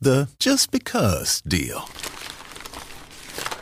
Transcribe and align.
The 0.00 0.28
just 0.38 0.70
because 0.70 1.40
deal. 1.40 1.88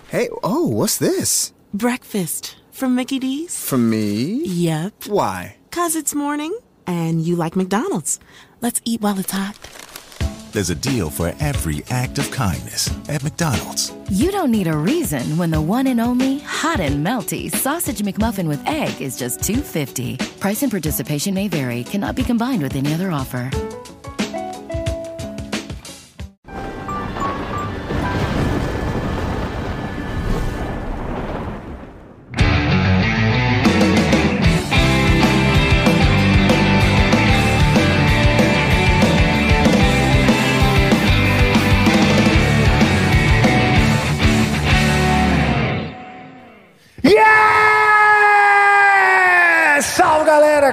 Hey, 0.09 0.29
oh, 0.43 0.67
what's 0.69 0.99
this? 0.99 1.55
Breakfast 1.73 2.57
from 2.71 2.95
Mickey 2.95 3.19
D's. 3.19 3.67
From 3.67 3.89
me? 3.89 4.43
Yep. 4.45 5.07
Why? 5.07 5.57
Cause 5.71 5.97
it's 5.97 6.15
morning 6.15 6.59
and 6.87 7.23
you 7.23 7.37
like 7.37 7.57
McDonald's. 7.57 8.21
Let's 8.61 8.83
eat 8.85 9.01
while 9.01 9.19
it's 9.19 9.33
hot. 9.33 9.59
There's 10.53 10.69
a 10.71 10.75
deal 10.75 11.09
for 11.11 11.35
every 11.41 11.83
act 11.89 12.19
of 12.19 12.31
kindness 12.31 12.91
at 13.09 13.23
McDonald's. 13.23 13.93
You 14.11 14.31
don't 14.31 14.51
need 14.51 14.67
a 14.67 14.77
reason 14.77 15.39
when 15.39 15.51
the 15.51 15.61
one 15.61 15.87
and 15.87 16.01
only 16.01 16.41
hot 16.41 16.81
and 16.81 17.05
melty 17.05 17.51
sausage 17.51 18.03
McMuffin 18.03 18.47
with 18.47 18.67
egg 18.67 19.01
is 19.01 19.17
just 19.19 19.43
250. 19.43 20.19
Price 20.39 20.63
and 20.63 20.71
participation 20.71 21.33
may 21.33 21.49
vary. 21.49 21.85
Cannot 21.85 22.15
be 22.15 22.23
combined 22.23 22.63
with 22.63 22.77
any 22.77 22.93
other 22.93 23.11
offer. 23.11 23.51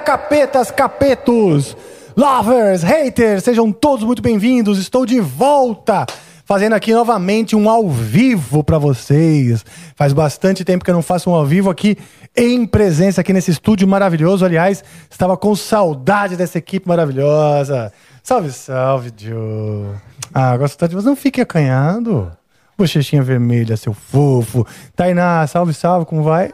Capetas, 0.03 0.69
capetos, 0.69 1.77
lovers, 2.15 2.83
haters, 2.83 3.43
sejam 3.43 3.71
todos 3.71 4.05
muito 4.05 4.21
bem-vindos. 4.21 4.77
Estou 4.77 5.05
de 5.05 5.21
volta 5.21 6.05
fazendo 6.43 6.73
aqui 6.73 6.93
novamente 6.93 7.55
um 7.55 7.69
ao 7.69 7.89
vivo 7.89 8.65
para 8.65 8.77
vocês. 8.77 9.65
Faz 9.95 10.11
bastante 10.11 10.65
tempo 10.65 10.83
que 10.83 10.91
eu 10.91 10.95
não 10.95 11.01
faço 11.01 11.29
um 11.29 11.33
ao 11.33 11.45
vivo 11.45 11.69
aqui 11.69 11.97
em 12.35 12.65
presença 12.65 13.21
aqui 13.21 13.31
nesse 13.31 13.51
estúdio 13.51 13.87
maravilhoso. 13.87 14.43
Aliás, 14.43 14.83
estava 15.09 15.37
com 15.37 15.55
saudade 15.55 16.35
dessa 16.35 16.57
equipe 16.57 16.85
maravilhosa. 16.85 17.93
Salve, 18.21 18.51
salve, 18.51 19.13
Joe. 19.15 19.95
Ah, 20.33 20.57
gosto 20.57 20.77
tanto 20.77 20.89
de 20.89 20.95
você. 20.97 21.07
Não 21.07 21.15
fique 21.15 21.39
acanhando. 21.39 22.29
Bochechinha 22.77 23.23
vermelha, 23.23 23.77
seu 23.77 23.93
fofo. 23.93 24.67
Tainá, 24.97 25.47
salve, 25.47 25.73
salve, 25.73 26.05
como 26.05 26.23
vai? 26.23 26.51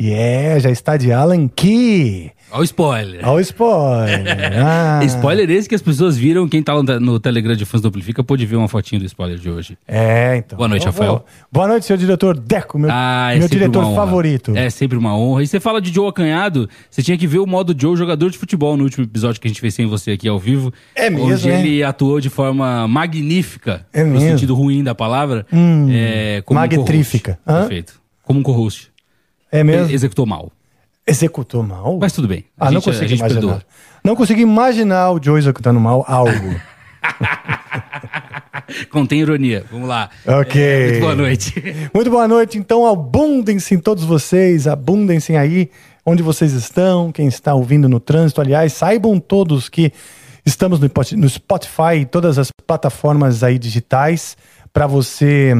Yeah, 0.00 0.60
já 0.60 0.70
está 0.70 0.96
de 0.96 1.12
Alan 1.12 1.48
Key. 1.48 2.30
Olha 2.50 2.60
o 2.60 2.64
spoiler. 2.64 3.20
Olha 3.28 3.36
o 3.36 3.40
spoiler. 3.40 4.24
Ah. 4.64 5.00
Spoiler 5.04 5.50
esse 5.50 5.68
que 5.68 5.74
as 5.74 5.82
pessoas 5.82 6.16
viram. 6.16 6.48
Quem 6.48 6.62
tá 6.62 6.72
no, 6.82 7.20
Telegram 7.20 7.54
de 7.54 7.64
fãs 7.64 7.80
do 7.80 7.88
Amplifica 7.88 8.22
pôde 8.24 8.46
ver 8.46 8.56
uma 8.56 8.68
fotinho 8.68 9.00
do 9.00 9.04
spoiler 9.06 9.38
de 9.38 9.50
hoje. 9.50 9.76
É, 9.86 10.36
então. 10.36 10.56
Boa 10.56 10.68
noite, 10.68 10.82
Então, 10.82 10.92
Rafael. 10.92 11.24
Boa 11.52 11.68
noite, 11.68 11.84
seu 11.84 11.96
diretor 11.96 12.38
Deco, 12.38 12.78
meu, 12.78 12.90
Ah, 12.92 13.34
é 13.34 13.38
meu 13.38 13.48
diretor 13.48 13.94
favorito. 13.94 14.56
É 14.56 14.70
sempre 14.70 14.96
uma 14.96 15.16
honra. 15.16 15.42
E 15.42 15.46
você 15.46 15.60
fala 15.60 15.80
de 15.80 15.92
Joe 15.92 16.08
Acanhado, 16.08 16.68
você 16.90 17.02
tinha 17.02 17.18
que 17.18 17.26
ver 17.26 17.38
o 17.40 17.46
modo 17.46 17.74
Joe 17.78 17.96
jogador 17.96 18.30
de 18.30 18.38
futebol 18.38 18.76
no 18.76 18.84
último 18.84 19.04
episódio 19.04 19.40
que 19.40 19.46
a 19.46 19.50
gente 19.50 19.60
fez 19.60 19.74
sem 19.74 19.86
você 19.86 20.12
aqui 20.12 20.28
ao 20.28 20.38
vivo. 20.38 20.72
É 20.94 21.10
mesmo, 21.10 21.26
Onde 21.32 21.50
é? 21.50 21.60
ele 21.60 21.82
atuou 21.82 22.20
de 22.20 22.30
forma 22.30 22.86
magnífica, 22.88 23.84
É 23.92 24.02
no 24.04 24.12
mesmo? 24.12 24.30
sentido 24.30 24.54
ruim 24.54 24.82
da 24.82 24.94
palavra. 24.94 25.44
Hum, 25.52 25.88
é, 25.90 26.40
como 26.44 26.58
um? 26.60 26.84
Perfeito. 27.44 28.00
Como 28.22 28.40
um 28.40 28.42
co-host. 28.42 28.90
É 29.50 29.64
mesmo? 29.64 29.92
Executou 29.92 30.26
mal. 30.26 30.50
Executou 31.06 31.62
mal? 31.62 31.96
Mas 32.00 32.12
tudo 32.12 32.28
bem. 32.28 32.44
A 32.58 32.66
Ah, 32.66 32.70
não 32.70 32.80
gente- 32.80 32.90
a 32.90 32.92
consigo 32.92 33.08
gente 33.08 33.18
imaginar. 33.20 33.40
perdoa. 33.40 33.62
Não 34.04 34.14
consigo 34.16 34.40
imaginar 34.40 35.10
o 35.10 35.20
Joe 35.22 35.38
executando 35.38 35.80
mal 35.80 36.04
algo. 36.06 36.54
Contém 38.90 39.20
ironia. 39.20 39.64
Vamos 39.70 39.88
lá. 39.88 40.10
Ok. 40.26 40.60
É, 40.60 40.88
muito 40.90 41.00
boa 41.00 41.14
noite. 41.14 41.54
Muito 41.94 42.10
boa 42.10 42.28
noite, 42.28 42.58
então 42.58 42.86
abundem-se 42.86 43.74
em 43.74 43.78
todos 43.78 44.04
vocês, 44.04 44.66
abundem-se 44.66 45.34
aí 45.36 45.70
onde 46.04 46.22
vocês 46.22 46.52
estão, 46.52 47.10
quem 47.10 47.26
está 47.26 47.54
ouvindo 47.54 47.88
no 47.88 47.98
trânsito, 48.00 48.40
aliás, 48.40 48.72
saibam 48.74 49.18
todos 49.18 49.68
que 49.68 49.92
estamos 50.44 50.78
no 50.80 51.28
Spotify 51.28 52.00
e 52.00 52.04
todas 52.06 52.38
as 52.38 52.50
plataformas 52.66 53.42
aí 53.42 53.58
digitais 53.58 54.36
para 54.78 54.86
você 54.86 55.52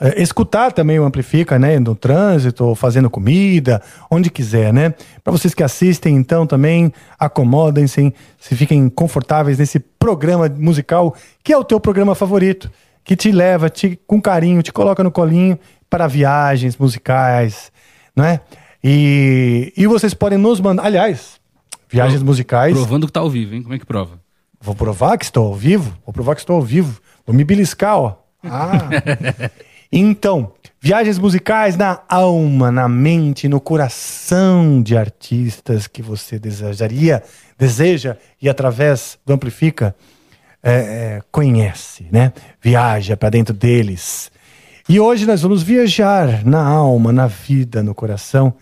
eh, 0.00 0.22
escutar 0.22 0.72
também 0.72 0.98
o 0.98 1.04
Amplifica, 1.04 1.58
né, 1.58 1.78
no 1.78 1.94
trânsito, 1.94 2.74
fazendo 2.74 3.10
comida, 3.10 3.82
onde 4.10 4.30
quiser, 4.30 4.72
né? 4.72 4.94
Para 5.22 5.30
vocês 5.30 5.52
que 5.52 5.62
assistem, 5.62 6.16
então, 6.16 6.46
também 6.46 6.90
acomodem-se, 7.18 8.14
se 8.40 8.56
fiquem 8.56 8.88
confortáveis 8.88 9.58
nesse 9.58 9.78
programa 9.78 10.48
musical 10.48 11.14
que 11.44 11.52
é 11.52 11.58
o 11.58 11.62
teu 11.62 11.78
programa 11.78 12.14
favorito 12.14 12.70
que 13.04 13.14
te 13.14 13.30
leva 13.30 13.68
te, 13.68 14.00
com 14.06 14.22
carinho, 14.22 14.62
te 14.62 14.72
coloca 14.72 15.04
no 15.04 15.10
colinho 15.10 15.58
para 15.90 16.06
viagens 16.06 16.74
musicais, 16.78 17.70
não 18.16 18.24
é? 18.24 18.40
E, 18.82 19.70
e 19.76 19.86
vocês 19.86 20.14
podem 20.14 20.38
nos 20.38 20.60
mandar, 20.60 20.86
aliás, 20.86 21.38
viagens 21.90 22.22
musicais. 22.22 22.72
Provando 22.72 23.06
que 23.06 23.12
tá 23.12 23.20
ao 23.20 23.28
vivo, 23.28 23.54
hein? 23.54 23.62
Como 23.62 23.74
é 23.74 23.78
que 23.78 23.84
prova? 23.84 24.18
Vou 24.58 24.74
provar 24.74 25.18
que 25.18 25.26
estou 25.26 25.48
ao 25.48 25.54
vivo, 25.54 25.94
vou 26.06 26.14
provar 26.14 26.34
que 26.34 26.40
estou 26.40 26.56
ao 26.56 26.62
vivo, 26.62 27.02
vou 27.26 27.36
me 27.36 27.44
beliscar, 27.44 27.98
ó. 27.98 28.21
Ah. 28.44 28.88
então, 29.90 30.52
viagens 30.80 31.18
musicais 31.18 31.76
na 31.76 32.02
alma, 32.08 32.70
na 32.70 32.88
mente, 32.88 33.48
no 33.48 33.60
coração 33.60 34.82
de 34.82 34.96
artistas 34.96 35.86
que 35.86 36.02
você 36.02 36.38
desejaria, 36.38 37.22
deseja 37.58 38.16
e 38.40 38.48
através 38.48 39.18
do 39.24 39.32
Amplifica 39.32 39.94
é, 40.62 40.72
é, 40.72 41.22
conhece, 41.30 42.06
né? 42.10 42.32
Viaja 42.60 43.16
para 43.16 43.30
dentro 43.30 43.54
deles. 43.54 44.30
E 44.88 45.00
hoje 45.00 45.26
nós 45.26 45.42
vamos 45.42 45.62
viajar 45.62 46.44
na 46.44 46.64
alma, 46.64 47.12
na 47.12 47.26
vida, 47.26 47.82
no 47.82 47.94
coração 47.94 48.54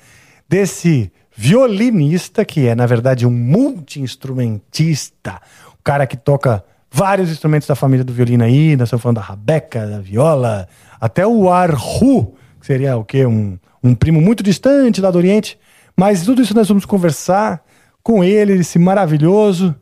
desse 0.49 1.13
violinista 1.37 2.45
que 2.45 2.67
é, 2.67 2.75
na 2.75 2.87
verdade, 2.87 3.27
um 3.27 3.31
multi-instrumentista, 3.31 5.41
o 5.73 5.83
cara 5.83 6.07
que 6.07 6.17
toca 6.17 6.65
vários 6.91 7.31
instrumentos 7.31 7.69
da 7.69 7.75
família 7.75 8.05
do 8.05 8.13
violino 8.13 8.45
aí, 8.45 8.77
nós 8.77 8.89
estamos 8.89 9.03
falando 9.03 9.17
da 9.17 9.23
rabeca, 9.23 9.87
da 9.87 10.01
viola, 10.01 10.69
até 11.01 11.27
o 11.27 11.51
arhu, 11.51 12.35
que 12.59 12.67
seria 12.67 12.97
o 12.97 13.05
quê? 13.05 13.25
Um, 13.25 13.59
um 13.83 13.95
primo 13.95 14.21
muito 14.21 14.43
distante 14.43 15.01
lá 15.01 15.11
do 15.11 15.19
Oriente. 15.19 15.59
Mas 15.97 16.25
tudo 16.25 16.43
isso 16.43 16.55
nós 16.55 16.69
vamos 16.69 16.85
conversar 16.85 17.63
com 18.03 18.25
ele, 18.25 18.55
esse 18.55 18.79
maravilhoso 18.79 19.75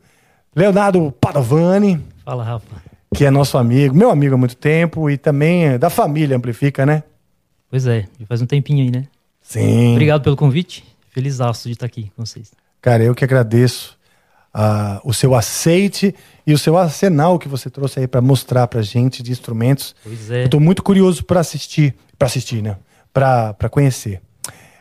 Leonardo 0.55 1.11
Padovani, 1.19 2.03
Fala, 2.25 2.43
Rafa. 2.43 2.81
que 3.13 3.25
é 3.25 3.31
nosso 3.31 3.57
amigo, 3.57 3.95
meu 3.95 4.09
amigo 4.09 4.35
há 4.35 4.37
muito 4.37 4.55
tempo 4.55 5.09
e 5.09 5.17
também 5.17 5.65
é 5.65 5.77
da 5.77 5.89
família 5.89 6.35
Amplifica, 6.35 6.85
né? 6.85 7.03
Pois 7.69 7.85
é, 7.85 8.07
já 8.19 8.25
faz 8.25 8.41
um 8.41 8.45
tempinho 8.45 8.83
aí, 8.83 8.91
né? 8.91 9.05
Sim. 9.41 9.93
Obrigado 9.93 10.21
pelo 10.23 10.35
convite. 10.35 10.83
Feliz 11.09 11.37
de 11.37 11.71
estar 11.71 11.85
aqui 11.85 12.11
com 12.15 12.25
vocês. 12.25 12.51
Cara, 12.81 13.03
eu 13.03 13.15
que 13.15 13.23
agradeço 13.23 13.97
o 15.03 15.13
seu 15.13 15.35
aceite 15.35 16.13
e 16.45 16.53
o 16.53 16.57
seu 16.57 16.77
arsenal 16.77 17.37
que 17.37 17.47
você 17.47 17.69
trouxe 17.69 17.99
aí 17.99 18.07
para 18.07 18.21
mostrar 18.21 18.67
pra 18.67 18.81
gente 18.81 19.21
de 19.21 19.31
instrumentos. 19.31 19.95
Pois 20.03 20.31
é. 20.31 20.47
Tô 20.47 20.59
muito 20.59 20.83
curioso 20.83 21.23
para 21.23 21.39
assistir, 21.39 21.95
para 22.17 22.25
assistir, 22.27 22.61
né? 22.61 22.77
Para 23.13 23.53
para 23.53 23.69
conhecer. 23.69 24.21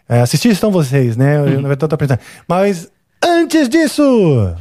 É, 0.09 0.21
assistir 0.21 0.49
estão 0.49 0.71
vocês, 0.71 1.17
né? 1.17 1.39
Eu, 1.39 1.61
na 1.61 1.69
verdade, 1.69 1.89
tô 1.89 1.95
apresentando. 1.95 2.25
Mas 2.47 2.91
antes 3.23 3.69
disso, 3.69 4.03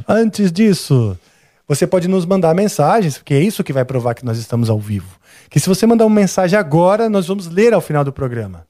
antes 0.06 0.52
disso, 0.52 1.18
você 1.66 1.86
pode 1.86 2.06
nos 2.06 2.26
mandar 2.26 2.54
mensagens, 2.54 3.16
porque 3.16 3.34
é 3.34 3.40
isso 3.40 3.64
que 3.64 3.72
vai 3.72 3.84
provar 3.84 4.14
que 4.14 4.24
nós 4.24 4.38
estamos 4.38 4.68
ao 4.68 4.78
vivo. 4.78 5.18
Que 5.48 5.58
se 5.58 5.68
você 5.68 5.86
mandar 5.86 6.04
uma 6.04 6.14
mensagem 6.14 6.58
agora, 6.58 7.08
nós 7.08 7.26
vamos 7.26 7.46
ler 7.46 7.72
ao 7.72 7.80
final 7.80 8.04
do 8.04 8.12
programa. 8.12 8.66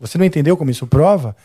Você 0.00 0.16
não 0.16 0.24
entendeu 0.24 0.56
como 0.56 0.70
isso 0.70 0.86
prova? 0.86 1.36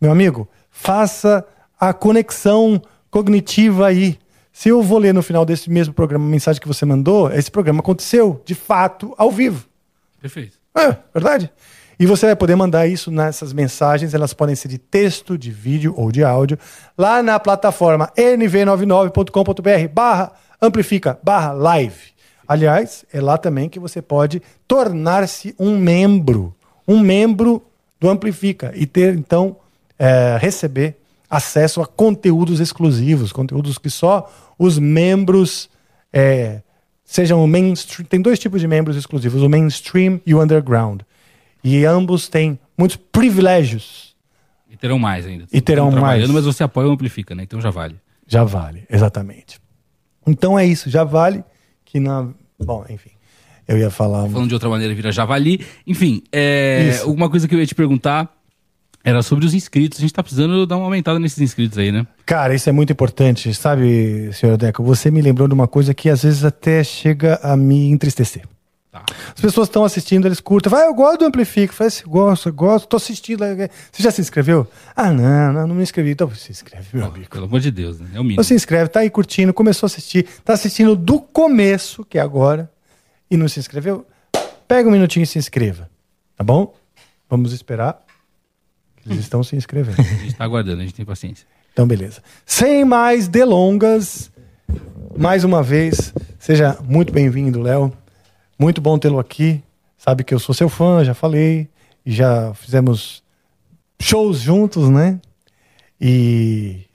Meu 0.00 0.12
amigo, 0.12 0.48
faça 0.70 1.44
a 1.78 1.92
conexão 1.92 2.80
cognitiva 3.10 3.86
aí. 3.86 4.18
Se 4.52 4.68
eu 4.68 4.82
vou 4.82 4.98
ler 4.98 5.14
no 5.14 5.22
final 5.22 5.44
desse 5.44 5.70
mesmo 5.70 5.94
programa 5.94 6.24
a 6.24 6.28
mensagem 6.28 6.60
que 6.60 6.68
você 6.68 6.84
mandou, 6.84 7.32
esse 7.32 7.50
programa 7.50 7.80
aconteceu, 7.80 8.42
de 8.44 8.54
fato, 8.54 9.14
ao 9.16 9.30
vivo. 9.30 9.66
Perfeito. 10.20 10.58
É, 10.76 10.96
verdade? 11.12 11.50
E 11.98 12.06
você 12.06 12.26
vai 12.26 12.36
poder 12.36 12.56
mandar 12.56 12.86
isso 12.86 13.10
nessas 13.10 13.52
mensagens, 13.52 14.14
elas 14.14 14.32
podem 14.32 14.54
ser 14.54 14.68
de 14.68 14.78
texto, 14.78 15.36
de 15.36 15.50
vídeo 15.50 15.92
ou 15.96 16.10
de 16.10 16.24
áudio, 16.24 16.58
lá 16.96 17.22
na 17.22 17.38
plataforma 17.38 18.10
nv99.com.br 18.16 19.92
barra 19.92 20.32
amplifica 20.62 21.18
barra 21.22 21.52
live. 21.52 22.10
Aliás, 22.48 23.04
é 23.12 23.20
lá 23.20 23.38
também 23.38 23.68
que 23.68 23.78
você 23.78 24.02
pode 24.02 24.42
tornar-se 24.66 25.54
um 25.58 25.78
membro, 25.78 26.54
um 26.88 26.98
membro 26.98 27.62
do 28.00 28.08
Amplifica 28.08 28.72
e 28.74 28.86
ter 28.86 29.14
então 29.14 29.56
é, 29.98 30.36
receber 30.40 30.96
acesso 31.30 31.80
a 31.80 31.86
conteúdos 31.86 32.58
exclusivos, 32.58 33.32
conteúdos 33.32 33.78
que 33.78 33.88
só 33.88 34.28
os 34.58 34.78
membros 34.78 35.70
é, 36.12 36.60
sejam 37.04 37.42
o 37.42 37.46
mainstream. 37.46 38.06
Tem 38.06 38.20
dois 38.20 38.38
tipos 38.38 38.60
de 38.60 38.66
membros 38.66 38.96
exclusivos, 38.96 39.40
o 39.40 39.48
mainstream 39.48 40.20
e 40.26 40.34
o 40.34 40.42
underground. 40.42 41.02
E 41.62 41.84
ambos 41.84 42.28
têm 42.28 42.58
muitos 42.76 42.96
privilégios. 42.96 44.16
E 44.68 44.76
terão 44.76 44.98
mais 44.98 45.24
ainda. 45.26 45.46
E 45.52 45.60
terão 45.60 45.90
mais. 45.90 46.28
Mas 46.28 46.44
você 46.44 46.64
apoia 46.64 46.88
o 46.88 46.90
Amplifica, 46.90 47.34
né? 47.34 47.44
Então 47.44 47.60
já 47.60 47.70
vale. 47.70 47.96
Já 48.26 48.44
vale, 48.44 48.84
exatamente. 48.90 49.60
Então 50.26 50.58
é 50.58 50.66
isso, 50.66 50.90
já 50.90 51.04
vale 51.04 51.44
que 51.84 52.00
na. 52.00 52.28
Bom, 52.58 52.84
enfim. 52.88 53.10
Eu 53.66 53.78
ia 53.78 53.90
falar. 53.90 54.28
Falando 54.28 54.48
de 54.48 54.54
outra 54.54 54.68
maneira, 54.68 54.92
vira 54.94 55.12
javali. 55.12 55.64
Enfim, 55.86 56.22
é, 56.32 57.00
uma 57.04 57.30
coisa 57.30 57.46
que 57.46 57.54
eu 57.54 57.60
ia 57.60 57.66
te 57.66 57.74
perguntar 57.74 58.39
era 59.02 59.22
sobre 59.22 59.46
os 59.46 59.54
inscritos. 59.54 59.98
A 59.98 60.02
gente 60.02 60.12
tá 60.12 60.22
precisando 60.22 60.66
dar 60.66 60.76
uma 60.76 60.84
aumentada 60.84 61.18
nesses 61.18 61.38
inscritos 61.38 61.78
aí, 61.78 61.90
né? 61.90 62.06
Cara, 62.26 62.54
isso 62.54 62.68
é 62.68 62.72
muito 62.72 62.92
importante, 62.92 63.52
sabe, 63.54 64.30
senhor 64.32 64.56
Deco? 64.56 64.82
Você 64.84 65.10
me 65.10 65.22
lembrou 65.22 65.48
de 65.48 65.54
uma 65.54 65.66
coisa 65.66 65.94
que 65.94 66.08
às 66.08 66.22
vezes 66.22 66.44
até 66.44 66.84
chega 66.84 67.40
a 67.42 67.56
me 67.56 67.90
entristecer. 67.90 68.42
Tá. 68.90 69.04
As 69.32 69.40
pessoas 69.40 69.68
estão 69.68 69.84
assistindo, 69.84 70.26
eles 70.26 70.40
curtem. 70.40 70.68
Vai, 70.68 70.84
eu 70.84 70.94
gosto 70.94 71.20
do 71.20 71.26
Amplifica. 71.26 71.72
Fala 71.72 71.86
assim, 71.86 72.02
gosto, 72.04 72.52
gosto, 72.52 72.88
tô 72.88 72.96
assistindo. 72.96 73.44
Você 73.92 74.02
já 74.02 74.10
se 74.10 74.20
inscreveu? 74.20 74.66
Ah, 74.96 75.12
não, 75.12 75.52
não, 75.52 75.66
não 75.68 75.74
me 75.76 75.82
inscrevi. 75.82 76.10
Então 76.10 76.28
se 76.34 76.50
inscreve, 76.50 76.88
meu 76.92 77.06
amigo. 77.06 77.30
Pelo 77.30 77.44
amor 77.44 77.60
de 77.60 77.70
Deus, 77.70 78.00
né? 78.00 78.08
É 78.14 78.18
o 78.18 78.22
mínimo. 78.22 78.32
Então 78.32 78.44
se 78.44 78.52
inscreve, 78.52 78.88
tá 78.88 79.00
aí 79.00 79.08
curtindo, 79.08 79.54
começou 79.54 79.86
a 79.86 79.88
assistir, 79.88 80.26
tá 80.44 80.54
assistindo 80.54 80.96
do 80.96 81.20
começo, 81.20 82.04
que 82.04 82.18
é 82.18 82.20
agora, 82.20 82.68
e 83.30 83.36
não 83.36 83.46
se 83.46 83.60
inscreveu, 83.60 84.04
pega 84.66 84.88
um 84.88 84.92
minutinho 84.92 85.22
e 85.22 85.26
se 85.26 85.38
inscreva. 85.38 85.88
Tá 86.36 86.42
bom? 86.42 86.74
Vamos 87.28 87.52
esperar. 87.52 88.04
Eles 89.06 89.20
estão 89.20 89.42
se 89.42 89.56
inscrevendo. 89.56 90.00
A 90.00 90.02
gente 90.02 90.34
tá 90.34 90.44
aguardando, 90.44 90.80
a 90.80 90.84
gente 90.84 90.94
tem 90.94 91.04
paciência. 91.04 91.46
Então, 91.72 91.86
beleza. 91.86 92.22
Sem 92.44 92.84
mais 92.84 93.28
delongas, 93.28 94.30
mais 95.16 95.44
uma 95.44 95.62
vez, 95.62 96.12
seja 96.38 96.78
muito 96.86 97.12
bem-vindo, 97.12 97.60
Léo. 97.60 97.92
Muito 98.58 98.80
bom 98.80 98.98
tê-lo 98.98 99.18
aqui. 99.18 99.62
Sabe 99.96 100.24
que 100.24 100.34
eu 100.34 100.38
sou 100.38 100.54
seu 100.54 100.68
fã, 100.68 101.04
já 101.04 101.14
falei. 101.14 101.68
E 102.04 102.12
já 102.12 102.52
fizemos 102.54 103.22
shows 104.00 104.40
juntos, 104.40 104.88
né? 104.88 105.20
E, 106.00 106.86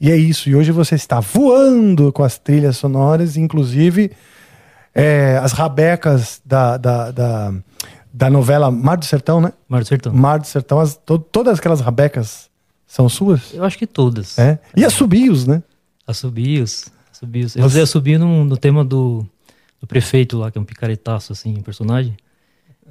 e 0.00 0.10
é 0.10 0.16
isso. 0.16 0.48
E 0.48 0.56
hoje 0.56 0.72
você 0.72 0.94
está 0.94 1.20
voando 1.20 2.12
com 2.12 2.22
as 2.22 2.38
trilhas 2.38 2.76
sonoras, 2.76 3.36
inclusive 3.36 4.10
é, 4.94 5.38
as 5.42 5.52
rabecas 5.52 6.40
da, 6.44 6.76
da, 6.76 7.10
da, 7.10 7.54
da 8.12 8.28
novela 8.28 8.70
Mar 8.70 8.96
do 8.96 9.04
Sertão, 9.04 9.40
né? 9.40 9.52
Mar 9.68 9.80
do 9.82 9.86
Sertão. 9.88 10.12
Mar 10.12 10.38
do 10.38 10.46
Sertão, 10.46 10.78
as- 10.80 10.96
to- 10.96 11.18
todas 11.18 11.58
aquelas 11.58 11.80
rabecas 11.80 12.50
são 12.86 13.08
suas? 13.08 13.52
Eu 13.54 13.64
acho 13.64 13.78
que 13.78 13.86
todas. 13.86 14.38
É. 14.38 14.58
E 14.76 14.84
assobios, 14.84 15.46
né? 15.46 15.62
Assobios. 16.06 16.86
Assobios. 17.12 17.56
Eu 17.56 17.62
Você- 17.62 17.66
usei 17.68 17.82
assobio 17.82 18.18
no, 18.18 18.44
no 18.44 18.56
tema 18.56 18.84
do, 18.84 19.24
do 19.80 19.86
prefeito 19.86 20.36
lá, 20.38 20.50
que 20.50 20.58
é 20.58 20.60
um 20.60 20.64
picaretaço, 20.64 21.32
assim, 21.32 21.56
um 21.56 21.62
personagem. 21.62 22.14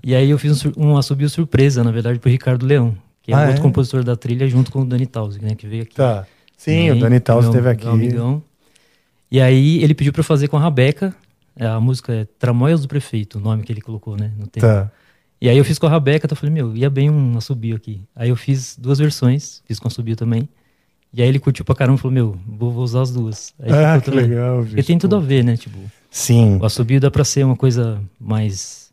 E 0.03 0.15
aí 0.15 0.29
eu 0.29 0.39
fiz 0.39 0.65
um, 0.65 0.71
um 0.77 0.97
assobio 0.97 1.29
surpresa, 1.29 1.83
na 1.83 1.91
verdade, 1.91 2.17
pro 2.17 2.31
Ricardo 2.31 2.65
Leão, 2.65 2.95
que 3.21 3.31
é 3.31 3.35
Ah, 3.35 3.39
um 3.39 3.45
outro 3.47 3.59
é? 3.59 3.61
compositor 3.61 4.03
da 4.03 4.15
trilha, 4.15 4.47
junto 4.47 4.71
com 4.71 4.81
o 4.81 4.85
Dani 4.85 5.05
Tausig, 5.05 5.43
né, 5.45 5.53
que 5.53 5.67
veio 5.67 5.83
aqui. 5.83 5.93
Tá. 5.95 6.25
Sim, 6.57 6.87
Também, 6.87 6.91
o 6.91 6.99
Dani 6.99 7.19
Taus 7.19 7.45
meu- 7.45 7.49
esteve 7.51 7.63
meu 7.63 7.71
aqui. 7.71 7.87
amigão. 7.87 8.43
E 9.31 9.39
aí 9.39 9.83
ele 9.83 9.93
pediu 9.93 10.11
pra 10.11 10.21
eu 10.21 10.23
fazer 10.25 10.47
com 10.47 10.57
a 10.57 10.59
Rabeca. 10.59 11.13
É, 11.55 11.65
A 11.67 11.79
música 11.79 12.13
é 12.13 12.25
Tramóias 12.39 12.81
do 12.81 12.87
Prefeito, 12.87 13.37
o 13.37 13.41
nome 13.41 13.63
que 13.63 13.71
ele 13.71 13.81
colocou, 13.81 14.15
né? 14.17 14.31
No 14.39 14.47
tema. 14.47 14.67
Tá. 14.67 14.91
E 15.41 15.49
aí 15.49 15.57
eu 15.57 15.65
fiz 15.65 15.79
com 15.79 15.87
a 15.87 15.89
Rabeca, 15.89 16.27
então 16.27 16.35
eu 16.35 16.39
falei, 16.39 16.53
meu, 16.53 16.75
ia 16.77 16.89
bem 16.89 17.09
um 17.09 17.35
assobio 17.37 17.75
aqui. 17.75 18.01
Aí 18.15 18.29
eu 18.29 18.35
fiz 18.35 18.77
duas 18.79 18.99
versões, 18.99 19.61
fiz 19.65 19.79
com 19.79 19.87
assobio 19.87 20.15
também. 20.15 20.47
E 21.13 21.21
aí 21.21 21.27
ele 21.27 21.39
curtiu 21.39 21.65
pra 21.65 21.73
caramba 21.75 21.97
e 21.97 22.01
falou, 22.01 22.13
meu, 22.13 22.37
vou, 22.47 22.71
vou 22.71 22.83
usar 22.83 23.01
as 23.01 23.11
duas. 23.11 23.53
Aí 23.59 23.71
Ah, 23.73 23.99
que 23.99 24.05
também. 24.11 24.27
legal, 24.27 24.59
Porque 24.59 24.75
bicho. 24.75 24.87
tem 24.87 24.97
tudo 24.99 25.15
a 25.15 25.19
ver, 25.19 25.43
né? 25.43 25.57
Tipo, 25.57 25.77
Sim, 26.11 26.57
o 26.61 26.65
assobio 26.65 26.99
dá 27.01 27.09
pra 27.09 27.23
ser 27.23 27.43
uma 27.43 27.55
coisa 27.55 27.99
mais 28.19 28.91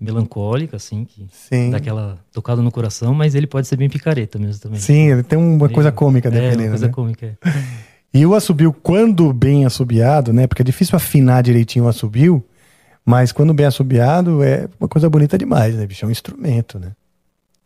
melancólica, 0.00 0.76
assim, 0.76 1.04
que 1.04 1.26
sim. 1.32 1.70
dá 1.70 1.78
aquela 1.78 2.18
tocada 2.32 2.60
no 2.62 2.70
coração, 2.70 3.14
mas 3.14 3.34
ele 3.34 3.46
pode 3.46 3.66
ser 3.66 3.76
bem 3.76 3.88
picareta 3.88 4.38
mesmo 4.38 4.60
também. 4.60 4.78
Sim, 4.80 5.10
ele 5.10 5.22
tem 5.22 5.38
uma 5.38 5.68
coisa 5.68 5.90
cômica 5.90 6.28
é, 6.28 6.30
dependendo, 6.30 6.62
uma 6.62 6.68
coisa 6.70 6.86
né? 6.86 6.92
cômica. 6.92 7.38
é. 7.44 7.50
E 8.12 8.24
o 8.24 8.34
assobio, 8.34 8.72
quando 8.72 9.32
bem 9.32 9.64
assobiado, 9.64 10.32
né? 10.32 10.46
Porque 10.46 10.62
é 10.62 10.64
difícil 10.64 10.94
afinar 10.96 11.42
direitinho 11.42 11.86
o 11.86 11.88
assobio, 11.88 12.44
mas 13.04 13.32
quando 13.32 13.52
bem 13.52 13.66
assobiado 13.66 14.42
é 14.42 14.68
uma 14.78 14.88
coisa 14.88 15.08
bonita 15.10 15.36
demais, 15.36 15.74
né, 15.74 15.86
bicho? 15.86 16.04
É 16.04 16.08
um 16.08 16.10
instrumento, 16.10 16.78
né? 16.78 16.92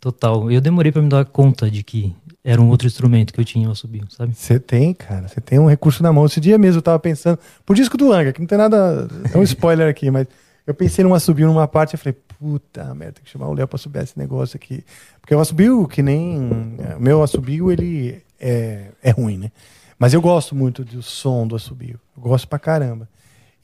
Total. 0.01 0.51
Eu 0.51 0.61
demorei 0.61 0.93
pra 0.93 1.03
me 1.03 1.09
dar 1.09 1.25
conta 1.25 1.71
de 1.71 1.83
que 1.83 2.15
era 2.45 2.61
um 2.61 2.69
outro 2.69 2.87
instrumento 2.87 3.33
que 3.33 3.41
eu 3.41 3.45
tinha 3.45 3.69
o 3.69 3.73
assobio, 3.73 4.05
sabe? 4.11 4.35
Você 4.35 4.59
tem, 4.59 4.95
cara, 4.95 5.29
você 5.29 5.41
tem 5.41 5.59
um 5.59 5.67
recurso 5.67 6.03
na 6.03 6.13
mão. 6.13 6.25
Esse 6.27 6.41
dia 6.41 6.57
mesmo 6.57 6.79
eu 6.79 6.83
tava 6.83 6.99
pensando, 6.99 7.39
por 7.67 7.75
disco 7.75 7.97
do 7.97 8.13
Anga, 8.13 8.33
que 8.33 8.41
não 8.41 8.47
tem 8.47 8.59
nada, 8.59 9.09
é 9.33 9.37
um 9.37 9.43
spoiler 9.43 9.89
aqui, 9.89 10.11
mas 10.11 10.27
eu 10.67 10.75
pensei 10.75 11.05
num 11.05 11.15
assobio 11.15 11.47
numa 11.47 11.67
parte 11.67 11.95
e 11.95 11.97
falei, 11.97 12.17
puta 12.39 12.95
merda, 12.95 13.15
tem 13.15 13.25
que 13.25 13.31
chamar 13.31 13.49
o 13.49 13.55
Léo 13.55 13.67
pra 13.67 13.79
subir 13.79 14.03
esse 14.03 14.19
negócio 14.19 14.57
aqui. 14.57 14.85
Porque 15.21 15.35
o 15.35 15.41
assobio, 15.41 15.87
que 15.89 16.03
nem. 16.03 16.39
O 16.97 17.01
meu 17.01 17.23
assobio, 17.23 17.71
ele 17.71 18.23
é, 18.41 18.89
é 19.03 19.11
ruim, 19.11 19.39
né? 19.39 19.51
Mas 19.99 20.15
eu 20.15 20.21
gosto 20.21 20.55
muito 20.55 20.85
do 20.85 21.03
som 21.03 21.47
do 21.47 21.57
assobio. 21.57 21.99
Eu 22.17 22.23
gosto 22.23 22.47
pra 22.47 22.59
caramba. 22.59 23.09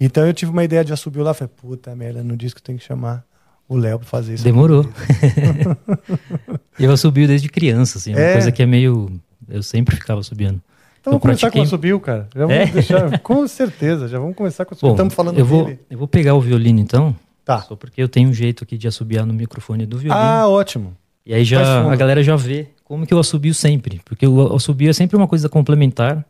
Então 0.00 0.26
eu 0.26 0.34
tive 0.34 0.50
uma 0.50 0.64
ideia 0.64 0.84
de 0.84 0.92
assobio 0.92 1.22
lá, 1.22 1.32
falei, 1.34 1.52
puta 1.56 1.94
merda, 1.94 2.22
no 2.22 2.36
disco 2.36 2.60
tem 2.62 2.76
que 2.76 2.84
chamar 2.84 3.24
o 3.68 3.76
Léo 3.76 3.98
pra 3.98 4.08
fazer 4.08 4.34
isso. 4.34 4.44
Demorou. 4.44 4.86
eu 6.78 6.90
assobio 6.92 7.26
desde 7.26 7.48
criança, 7.48 7.98
assim, 7.98 8.12
é 8.12 8.16
uma 8.16 8.22
É? 8.22 8.32
coisa 8.32 8.52
que 8.52 8.62
é 8.62 8.66
meio. 8.66 9.10
Eu 9.48 9.62
sempre 9.62 9.94
ficava 9.96 10.20
assobiando. 10.20 10.60
Então 11.00 11.12
vamos 11.12 11.16
eu 11.16 11.20
começar 11.20 11.50
com 11.50 11.58
o 11.58 11.62
assobio, 11.62 12.00
cara. 12.00 12.28
Já 12.34 12.40
vamos 12.46 12.54
É? 12.54 12.66
deixar, 12.66 13.18
com 13.20 13.46
certeza, 13.46 14.08
já 14.08 14.18
vamos 14.18 14.34
começar 14.36 14.64
com 14.64 14.74
o. 14.74 14.78
Bom, 14.80 14.90
Estamos 14.92 15.14
falando 15.14 15.38
eu 15.38 15.44
vou, 15.44 15.64
dele. 15.66 15.80
eu 15.90 15.98
vou 15.98 16.08
pegar 16.08 16.34
o 16.34 16.40
violino 16.40 16.80
então, 16.80 17.14
Tá. 17.44 17.60
só 17.60 17.76
porque 17.76 18.02
eu 18.02 18.08
tenho 18.08 18.30
um 18.30 18.32
jeito 18.32 18.64
aqui 18.64 18.78
de 18.78 18.88
assobiar 18.88 19.26
no 19.26 19.34
microfone 19.34 19.84
do 19.86 19.98
violino. 19.98 20.18
Ah, 20.22 20.48
ótimo. 20.48 20.96
e 21.26 21.34
aí 21.34 21.44
já 21.44 21.90
a 21.90 21.96
galera 21.96 22.22
já 22.22 22.36
vê 22.36 22.68
como 22.84 23.06
que 23.06 23.12
eu 23.14 23.18
assobio 23.18 23.52
sempre. 23.54 24.00
Porque 24.04 24.26
o 24.26 24.54
assobio 24.56 24.88
é 24.90 24.92
sempre 24.94 25.16
uma 25.16 25.28
coisa 25.28 25.48
complementar 25.48 26.24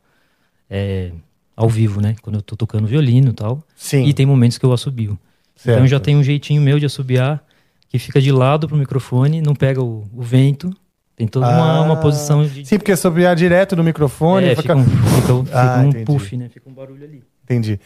é, 0.68 1.12
ao 1.56 1.68
vivo, 1.68 2.00
né? 2.00 2.16
Quando 2.22 2.36
eu 2.36 2.42
tô 2.42 2.56
tocando 2.56 2.86
violino 2.86 3.30
e 3.30 3.32
tal. 3.34 3.62
Sim. 3.76 4.04
E 4.06 4.12
tem 4.12 4.26
momentos 4.26 4.58
que 4.58 4.64
eu 4.66 4.72
assobio. 4.72 5.18
Então 5.60 5.74
Certo. 5.74 5.86
já 5.86 6.00
tem 6.00 6.16
um 6.16 6.22
jeitinho 6.22 6.60
meu 6.60 6.78
de 6.78 6.86
assobiar 6.86 7.42
que 7.88 7.98
fica 7.98 8.20
de 8.20 8.32
lado 8.32 8.66
pro 8.66 8.76
microfone, 8.76 9.40
não 9.40 9.54
pega 9.54 9.80
o, 9.82 10.04
o 10.12 10.22
vento. 10.22 10.74
Tem 11.16 11.28
toda 11.28 11.46
uma, 11.46 11.78
Ah, 11.78 11.80
uma 11.82 11.96
posição 12.00 12.44
de. 12.44 12.64
Sim, 12.66 12.76
porque 12.76 12.90
assobiar 12.90 13.36
direto 13.36 13.76
no 13.76 13.84
microfone. 13.84 14.46
é, 14.48 14.56
fica- 14.56 14.76
fica, 14.76 14.76
um, 14.76 14.84
fica, 15.20 15.32
um- 15.34 15.44
fica 15.44 15.74
Ah, 15.76 15.80
um 15.82 16.04
puff, 16.04 16.36
né? 16.36 16.48
Fica 16.48 16.68
um 16.68 16.72
barulho 16.74 17.04
ali. 17.04 17.22
Entendi. 17.44 17.78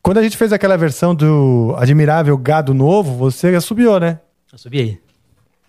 Quando 0.00 0.18
a 0.18 0.22
gente 0.22 0.36
fez 0.36 0.52
aquela 0.52 0.76
versão 0.76 1.12
do 1.16 1.74
Admirável 1.78 2.38
Gado 2.38 2.72
Novo, 2.72 3.16
você 3.16 3.48
assobiou, 3.56 3.98
né? 3.98 4.20
Assobiei. 4.52 5.00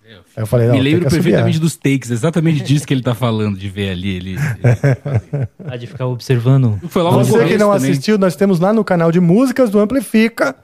Aí 0.08 0.42
eu 0.42 0.46
falei, 0.46 0.66
não, 0.68 0.74
Me 0.74 0.80
tem 0.82 0.92
lembro 0.92 1.06
assobiar. 1.06 1.22
perfeitamente 1.24 1.58
dos 1.58 1.76
takes, 1.76 2.10
exatamente 2.10 2.62
disso 2.62 2.86
que 2.86 2.94
ele 2.94 3.02
tá 3.02 3.14
falando, 3.14 3.58
de 3.58 3.68
ver 3.68 3.90
ali. 3.90 4.16
Ele, 4.16 4.36
Ah, 5.66 5.76
de 5.76 5.86
ficar 5.86 6.06
observando. 6.06 6.80
Foi 6.88 7.02
logo 7.02 7.18
Você 7.24 7.44
que 7.46 7.58
não 7.58 7.72
também. 7.72 7.90
assistiu, 7.90 8.16
nós 8.18 8.34
temos 8.34 8.58
lá 8.60 8.72
no 8.72 8.82
canal 8.84 9.12
de 9.12 9.20
músicas 9.20 9.68
do 9.70 9.78
Amplifica 9.78 10.56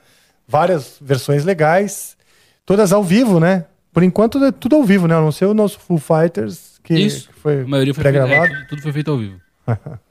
várias 0.49 0.97
versões 1.01 1.45
legais, 1.45 2.17
todas 2.65 2.93
ao 2.93 3.05
vivo, 3.05 3.39
né? 3.39 3.67
Por 3.93 4.03
enquanto 4.03 4.43
é 4.43 4.51
tudo 4.51 4.77
ao 4.77 4.83
vivo, 4.85 5.07
né? 5.07 5.15
A 5.15 5.21
não 5.21 5.31
ser 5.33 5.45
o 5.47 5.55
nosso 5.55 5.79
Full 5.79 5.99
Fighters, 5.99 6.81
que 6.83 6.95
Isso. 6.95 7.29
que 7.29 7.35
foi 7.41 7.61
A 7.63 7.67
maioria 7.67 7.95
foi 7.95 8.03
pré-gravado. 8.03 8.53
é, 8.53 8.65
tudo, 8.69 8.83
foi 8.83 8.93
feito 8.93 9.11
ao 9.11 9.19
vivo. 9.19 9.41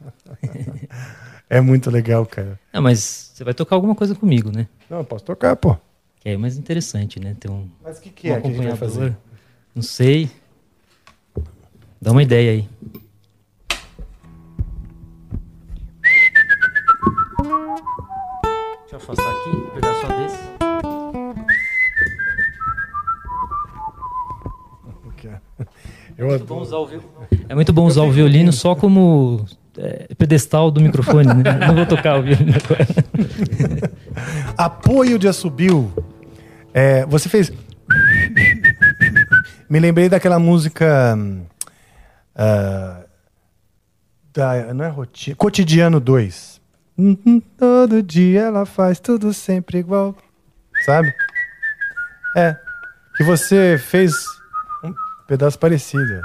É 1.50 1.62
muito 1.62 1.92
legal, 1.92 2.26
cara. 2.26 2.60
Ah, 2.72 2.82
mas 2.82 3.32
você 3.34 3.44
vai 3.44 3.54
tocar 3.54 3.76
alguma 3.76 3.94
coisa 3.94 4.16
comigo, 4.16 4.52
né? 4.52 4.68
Não, 4.90 5.00
eu 5.00 5.04
posso 5.04 5.24
tocar, 5.24 5.56
pô. 5.56 5.78
Que 6.24 6.30
é 6.30 6.38
mais 6.38 6.58
interessante, 6.58 7.20
né? 7.20 7.36
Ter 7.38 7.52
um, 7.52 7.68
Mas 7.84 7.98
o 7.98 8.02
que, 8.02 8.10
que 8.10 8.32
um 8.32 8.34
é 8.34 8.40
que 8.40 8.48
a 8.48 8.52
gente 8.52 8.64
vai 8.68 8.76
fazer? 8.78 9.18
Não 9.76 9.84
sei. 9.84 10.30
Dá 12.02 12.14
uma 12.14 12.24
ideia 12.24 12.52
aí. 12.52 12.70
Deixa 18.82 18.94
eu 18.94 18.98
afastar 18.98 19.32
aqui, 19.32 19.52
pegar 19.76 19.94
só 20.02 20.08
desse. 20.08 20.54
Eu 26.18 26.28
Muito 26.28 26.46
bom 26.46 26.62
usar 26.62 26.78
o 26.78 26.86
vi- 26.86 27.00
É 27.50 27.56
muito 27.56 27.74
bom 27.74 27.86
usar 27.86 28.04
o 28.04 28.12
violino 28.12 28.52
só 28.54 28.76
como 28.76 29.46
é, 29.78 30.14
pedestal 30.16 30.70
do 30.70 30.80
microfone, 30.80 31.26
né? 31.34 31.54
Não 31.68 31.76
vou 31.76 31.86
tocar 31.88 32.20
o 32.20 32.24
violino 32.24 32.54
agora. 32.64 32.88
Apoio 34.56 35.18
de 35.18 35.28
assobio. 35.28 35.92
É, 36.74 37.06
você 37.06 37.30
fez. 37.30 37.52
Me 39.70 39.80
lembrei 39.80 40.10
daquela 40.10 40.40
música. 40.40 41.16
ah, 42.36 43.04
da, 44.34 44.74
não 44.74 44.84
é 44.86 44.90
rotina. 44.90 45.36
Cotidiano 45.36 46.00
2. 46.00 46.62
Hum, 46.98 47.42
Todo 47.58 48.02
dia 48.02 48.42
ela 48.42 48.66
faz 48.66 49.00
tudo 49.00 49.34
sempre 49.34 49.78
igual. 49.78 50.16
Sabe? 50.86 51.14
É. 52.36 52.58
Que 53.16 53.24
você 53.24 53.78
fez 53.78 54.12
um 54.84 54.92
pedaço 55.28 55.60
parecido. 55.60 56.22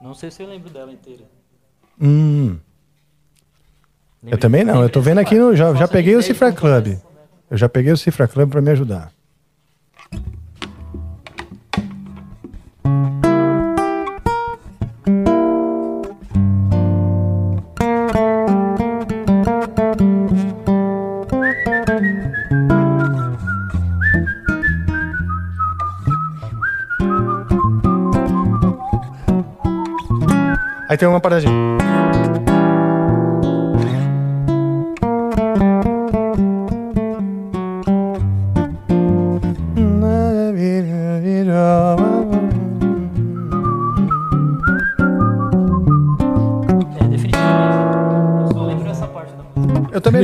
Não 0.00 0.14
sei 0.14 0.30
se 0.32 0.42
eu 0.42 0.48
lembro 0.48 0.68
dela 0.70 0.90
inteira. 0.92 1.22
Hum. 2.00 2.58
Eu 4.24 4.38
também 4.38 4.64
não. 4.64 4.82
Eu 4.82 4.90
tô 4.90 5.00
vendo 5.00 5.18
aqui 5.18 5.36
no. 5.36 5.54
Já, 5.54 5.72
já 5.74 5.86
peguei 5.86 6.16
o 6.16 6.22
Cifra 6.22 6.52
Club. 6.52 6.98
Eu 7.52 7.58
já 7.58 7.68
peguei 7.68 7.92
o 7.92 7.96
Cifra 7.98 8.26
Club 8.26 8.48
pra 8.48 8.62
me 8.62 8.70
ajudar. 8.70 9.12
Aí 30.88 30.96
tem 30.96 31.06
uma 31.06 31.20
paradinha. 31.20 31.81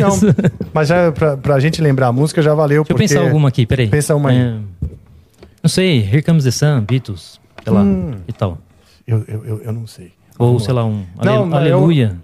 Eu 0.00 0.08
não. 0.08 0.16
Mas 0.72 0.88
já 0.88 1.12
pra, 1.12 1.36
pra 1.36 1.60
gente 1.60 1.80
lembrar 1.82 2.08
a 2.08 2.12
música 2.12 2.40
já 2.42 2.54
valeu. 2.54 2.82
Deixa 2.82 2.92
eu 2.92 2.96
porque... 2.96 3.08
pensar 3.14 3.20
alguma 3.26 3.48
aqui, 3.48 3.66
peraí. 3.66 3.88
Pensa 3.88 4.14
uma 4.14 4.30
aí. 4.30 4.36
É, 4.38 4.58
não 5.62 5.68
sei, 5.68 6.00
Here 6.02 6.22
Comes 6.22 6.44
the 6.44 6.50
Sun, 6.50 6.80
Beatles, 6.82 7.40
sei 7.64 7.72
lá, 7.72 7.82
Hum. 7.82 8.14
e 8.26 8.32
tal. 8.32 8.58
Eu, 9.06 9.24
eu, 9.26 9.44
eu, 9.44 9.62
eu 9.62 9.72
não 9.72 9.86
sei. 9.86 10.12
Ou, 10.38 10.48
Vamos 10.48 10.64
sei 10.64 10.72
lá, 10.74 10.84
um 10.84 11.04
Não, 11.22 11.42
Ale- 11.42 11.50
mas 11.50 11.66
eu- 11.66 11.76
Aleluia, 11.76 12.16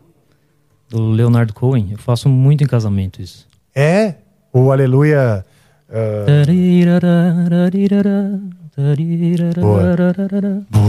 do 0.88 1.10
Leonardo 1.10 1.52
Cohen. 1.52 1.88
Eu 1.92 1.98
faço 1.98 2.28
muito 2.28 2.62
em 2.62 2.66
casamento 2.66 3.20
isso. 3.20 3.46
É? 3.74 4.14
O 4.52 4.70
Aleluia. 4.70 5.44
ah, 5.90 6.44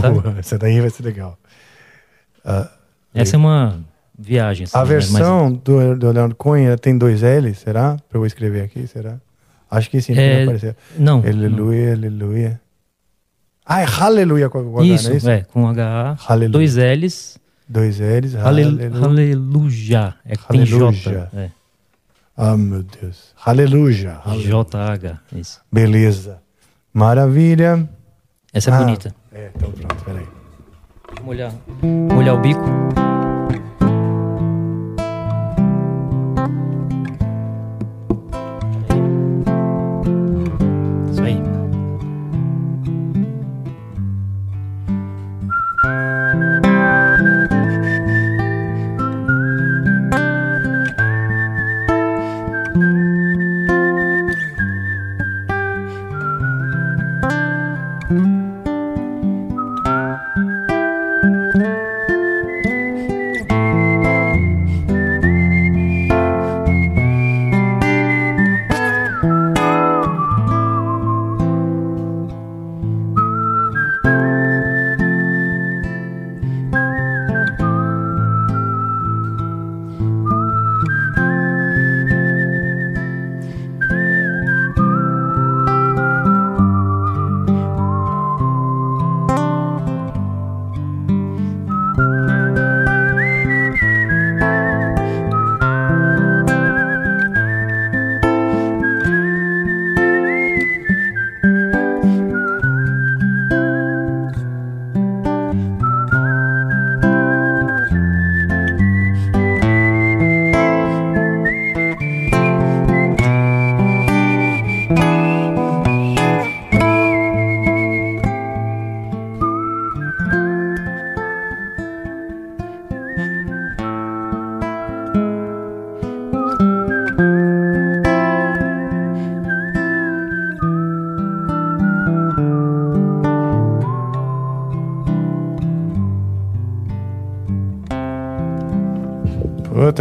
Sabe? 0.00 0.20
boa. 0.20 0.34
Essa 0.38 0.58
daí 0.58 0.80
vai 0.80 0.90
ser 0.90 1.02
legal. 1.02 1.38
Ah, 2.44 2.70
Essa 3.14 3.36
é 3.36 3.38
uma 3.38 3.80
viagem. 4.18 4.66
a 4.72 4.78
né? 4.80 4.84
versão 4.84 5.52
do, 5.52 5.94
do 5.96 6.06
Leonardo 6.06 6.34
Cohen 6.34 6.66
ela 6.66 6.78
tem 6.78 6.96
dois 6.96 7.22
L, 7.22 7.54
será? 7.54 7.96
Pra 8.08 8.18
eu 8.18 8.26
escrever 8.26 8.62
aqui, 8.62 8.86
será? 8.86 9.16
Acho 9.70 9.90
que 9.90 10.00
sim, 10.00 10.12
É, 10.16 10.34
vai 10.34 10.42
aparecer. 10.44 10.76
não, 10.98 11.18
Aleluia, 11.20 11.92
aleluia. 11.92 12.60
Ah, 13.64 13.80
é 13.82 13.86
aleluia 14.00 14.48
com 14.48 14.62
com 14.72 14.78
H, 14.80 14.86
Isso, 14.94 15.04
não 15.08 15.14
é 15.14 15.16
isso? 15.16 15.30
é, 15.30 15.40
com 15.42 15.68
H, 15.68 16.16
Aleluia. 16.28 16.50
dois 16.50 16.76
L's, 16.76 17.38
Dois 17.68 17.98
L's. 17.98 18.36
Aleluia. 18.36 20.14
É 20.24 20.36
que 20.36 20.46
tem. 20.48 20.64
J. 20.64 21.28
É, 21.34 21.50
Ah, 22.36 22.56
meu 22.56 22.84
Deus. 22.84 23.34
Aleluia. 23.44 24.20
J-H. 24.38 25.20
Isso. 25.34 25.60
Beleza. 25.72 26.38
Maravilha. 26.94 27.88
Essa 28.52 28.70
é 28.70 28.74
Ah, 28.74 28.78
bonita. 28.78 29.14
É, 29.32 29.50
então 29.54 29.72
pronto, 29.72 30.04
peraí. 30.04 30.26
Molhar, 31.24 31.52
molhar 31.82 32.36
o 32.36 32.40
bico. 32.40 32.60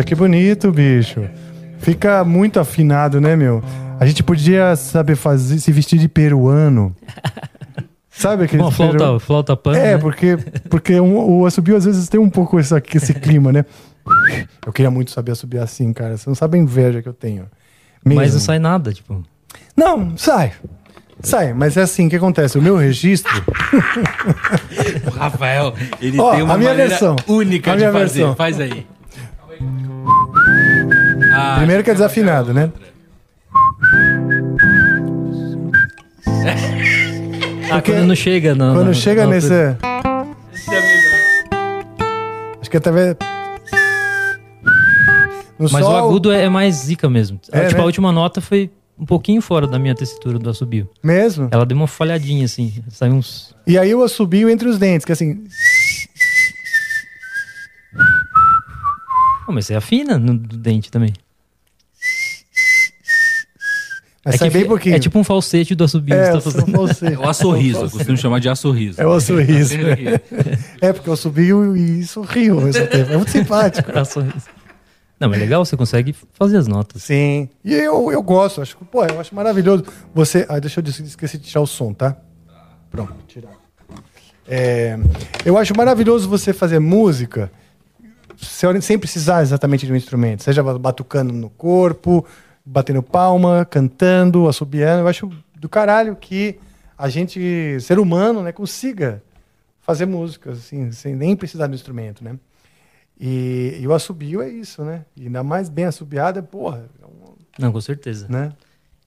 Que 0.06 0.16
bonito, 0.16 0.72
bicho. 0.72 1.22
Fica 1.80 2.24
muito 2.24 2.60
afinado, 2.60 3.20
né, 3.20 3.36
meu? 3.36 3.64
A 4.00 4.06
gente 4.06 4.24
podia 4.24 4.76
saber 4.76 5.16
fazer, 5.16 5.60
se 5.60 5.72
vestir 5.72 6.00
de 6.00 6.08
peruano. 6.08 6.96
Sabe 8.10 8.46
aquele 8.46 8.62
Uma 8.62 8.72
flauta, 8.72 9.20
flauta 9.20 9.58
punk. 9.58 9.78
É, 9.78 9.94
né? 9.94 9.98
porque, 9.98 10.38
porque 10.70 11.00
um- 11.02 11.18
o 11.42 11.46
assobio 11.46 11.76
às 11.76 11.84
vezes 11.84 12.08
tem 12.08 12.18
um 12.20 12.30
pouco 12.30 12.58
esse, 12.60 12.74
esse 12.94 13.14
clima, 13.14 13.52
né? 13.52 13.66
Eu 14.66 14.72
queria 14.72 14.90
muito 14.90 15.12
saber 15.12 15.34
assobiar 15.34 15.66
assim, 15.66 15.92
cara. 15.92 16.16
Você 16.16 16.30
não 16.30 16.36
sabe 16.36 16.58
a 16.58 16.62
inveja 16.62 17.02
que 17.02 17.10
eu 17.10 17.14
tenho. 17.14 17.46
Mas 18.06 18.16
Mesmo. 18.18 18.34
não 18.36 18.40
sai 18.40 18.60
nada, 18.60 18.94
tipo. 18.94 19.22
Não, 19.76 20.16
sai. 20.18 20.54
Sai, 21.22 21.54
mas 21.54 21.76
é 21.76 21.82
assim, 21.82 22.08
o 22.08 22.10
que 22.10 22.16
acontece? 22.16 22.58
O 22.58 22.62
meu 22.62 22.78
registro... 22.78 23.32
O 25.08 25.10
Rafael, 25.10 25.74
ele 26.02 26.20
Ó, 26.20 26.32
tem 26.32 26.42
uma 26.44 26.54
a 26.54 26.58
minha 26.58 26.70
maneira 26.70 26.90
versão. 26.90 27.16
única 27.28 27.72
A 27.72 27.76
de 27.76 27.80
minha 27.80 27.92
fazer. 27.92 28.20
versão. 28.20 28.36
Faz 28.36 28.60
aí. 28.60 28.86
Ah, 31.38 31.56
Primeiro 31.58 31.84
que 31.84 31.90
é 31.92 31.94
desafinado, 31.94 32.54
né? 32.54 32.72
Ah, 37.72 37.82
quando 37.82 38.06
não 38.06 38.16
chega, 38.16 38.56
não. 38.56 38.74
Quando 38.76 38.88
não, 38.88 38.94
chega 38.94 39.24
não, 39.24 39.32
nesse... 39.32 39.48
Esse 39.48 40.70
é 40.70 40.82
melhor. 40.82 41.86
Acho 42.62 42.70
que 42.70 42.78
até... 42.78 42.92
vai- 42.92 43.18
No 45.60 45.70
Mas 45.72 45.84
sol, 45.84 45.94
o 45.94 45.98
agudo 45.98 46.32
é 46.32 46.44
é 46.44 46.50
mais 46.50 46.76
zica 46.76 47.10
mesmo. 47.10 47.40
É, 47.52 47.66
tipo, 47.66 47.78
né? 47.78 47.82
a 47.82 47.86
última 47.86 48.12
nota 48.12 48.40
foi 48.40 48.72
um 48.98 49.06
pouquinho 49.06 49.42
fora 49.42 49.68
da 49.68 49.78
minha 49.80 49.96
tessitura 49.96 50.40
do 50.40 50.50
assobio. 50.50 50.90
Mesmo. 51.04 51.50
Ela 51.52 51.66
deu 51.66 51.76
uma 51.76 51.88
falhadinha, 51.88 52.46
assim. 52.46 52.74
Saiu 52.90 53.14
uns. 53.14 53.54
E 53.68 53.78
aí 53.78 53.94
o 53.94 54.04
assobio 54.04 54.50
entre 54.50 54.68
os 54.70 54.78
dentes, 54.78 55.04
que 55.06 55.12
assim... 55.12 55.44
Pô, 59.46 59.52
mas 59.52 59.66
você 59.68 59.76
afina 59.76 60.18
no 60.18 60.36
do 60.38 60.58
dente 60.58 60.90
também. 60.92 61.14
Mas 64.26 64.38
sai 64.38 64.50
que 64.50 64.58
bem 64.58 64.66
pouquinho. 64.66 64.96
é 64.96 65.00
tipo 65.00 65.20
um 65.20 65.24
falsete 65.24 65.76
do 65.76 65.84
assobio 65.84 66.16
É, 66.16 66.32
tá 66.32 66.40
você. 66.40 67.14
É 67.14 67.20
o 67.20 67.30
assorriso, 67.30 67.82
eu 67.82 67.92
costumo 67.92 68.18
chamar 68.18 68.40
de 68.40 68.50
assorriso. 68.50 69.00
É 69.00 69.06
o 69.06 69.20
sorriso. 69.20 69.76
é, 70.82 70.92
porque 70.92 71.08
eu 71.08 71.16
subi 71.16 71.52
e 71.78 72.04
sorriu 72.08 72.56
ao 72.56 72.66
mesmo 72.66 72.88
tempo. 72.88 73.12
É 73.14 73.18
muito 73.18 73.32
simpático. 73.32 73.92
Ah, 73.96 74.04
sorriso. 74.04 74.48
Não, 75.20 75.30
mas 75.30 75.38
é 75.38 75.42
legal, 75.42 75.64
você 75.64 75.78
consegue 75.78 76.14
fazer 76.34 76.58
as 76.58 76.68
notas. 76.68 77.04
Sim. 77.04 77.48
E 77.64 77.74
eu, 77.74 78.12
eu 78.12 78.22
gosto, 78.22 78.62
acho, 78.62 78.76
que, 78.76 78.84
pô, 78.84 79.06
eu 79.06 79.20
acho 79.20 79.34
maravilhoso. 79.34 79.86
Você. 80.14 80.46
Ah, 80.50 80.60
deixa 80.60 80.82
eu 80.82 81.06
esqueci 81.06 81.38
de 81.38 81.46
tirar 81.46 81.62
o 81.62 81.68
som, 81.68 81.94
tá? 81.94 82.18
Pronto, 82.90 83.14
tirar. 83.28 83.52
É, 84.48 84.98
eu 85.46 85.58
acho 85.58 85.76
maravilhoso 85.78 86.28
você 86.28 86.52
fazer 86.52 86.80
música 86.80 87.52
sem 88.38 88.82
sem 88.82 89.00
precisar 89.00 89.42
exatamente 89.42 89.86
de 89.86 89.94
um 89.94 89.96
instrumento. 89.96 90.44
Seja 90.44 90.62
batucando 90.64 91.32
no 91.32 91.50
corpo, 91.50 92.26
batendo 92.66 93.04
palma, 93.04 93.66
cantando, 93.66 94.48
assobiando. 94.48 95.02
Eu 95.02 95.08
acho 95.08 95.30
do 95.60 95.70
caralho 95.70 96.16
que 96.16 96.58
a 96.98 97.10
gente, 97.10 97.78
ser 97.82 98.00
humano, 98.00 98.42
né, 98.42 98.52
consiga 98.52 99.22
fazer 99.82 100.06
música, 100.06 100.52
assim, 100.52 100.92
sem 100.92 101.16
nem 101.16 101.36
precisar 101.36 101.68
do 101.68 101.76
instrumento, 101.76 102.24
né? 102.24 102.40
E, 103.20 103.78
e 103.80 103.88
o 103.88 103.94
assobio 103.94 104.42
é 104.42 104.50
isso, 104.50 104.84
né? 104.84 105.06
E 105.16 105.24
ainda 105.28 105.44
mais 105.44 105.70
bem 105.70 105.86
assobiado 105.86 106.40
é, 106.40 106.42
porra, 106.42 106.86
é 107.02 107.06
um- 107.06 107.36
Não, 107.60 107.72
com 107.72 107.80
certeza. 107.80 108.28
né? 108.28 108.52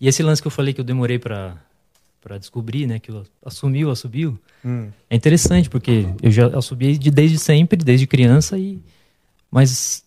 E 0.01 0.07
esse 0.09 0.23
lance 0.23 0.41
que 0.41 0.47
eu 0.47 0.53
falei 0.53 0.73
que 0.73 0.81
eu 0.81 0.85
demorei 0.85 1.19
pra, 1.19 1.57
pra 2.21 2.39
descobrir, 2.39 2.87
né? 2.87 2.99
Que 2.99 3.11
eu 3.11 3.25
assumi 3.45 3.85
o 3.85 3.91
assobio, 3.91 4.39
Hum. 4.65 4.89
é 5.11 5.17
interessante, 5.17 5.69
porque 5.69 6.07
eu 6.23 6.31
já 6.31 6.47
assobiei 6.57 6.97
de, 6.97 7.11
desde 7.11 7.39
sempre, 7.39 7.77
desde 7.85 8.07
criança, 8.07 8.57
e 8.57 8.81
mas 9.51 10.05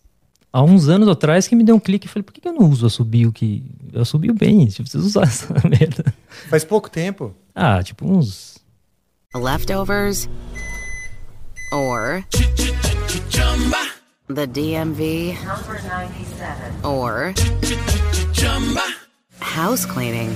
há 0.51 0.61
uns 0.61 0.89
anos 0.89 1.07
atrás 1.07 1.47
que 1.47 1.55
me 1.55 1.63
deu 1.63 1.75
um 1.75 1.79
clique 1.79 2.07
e 2.07 2.09
falei, 2.09 2.23
por 2.23 2.33
que, 2.33 2.41
que 2.41 2.47
eu 2.47 2.53
não 2.53 2.69
uso 2.69 2.85
assobio? 2.85 3.31
Que 3.31 3.63
eu 3.93 4.01
assobio 4.01 4.33
bem, 4.33 4.63
eu 4.63 4.67
preciso 4.83 5.05
usar 5.05 5.23
essa 5.23 5.53
merda. 5.67 6.13
Faz 6.49 6.63
pouco 6.63 6.89
tempo. 6.89 7.33
Ah, 7.53 7.81
tipo 7.83 8.05
uns 8.05 8.59
Leftovers 9.33 10.29
or 11.71 12.25
the 14.27 14.45
DMV 14.45 15.37
or 16.83 17.33
house 19.39 19.85
cleaning 19.85 20.35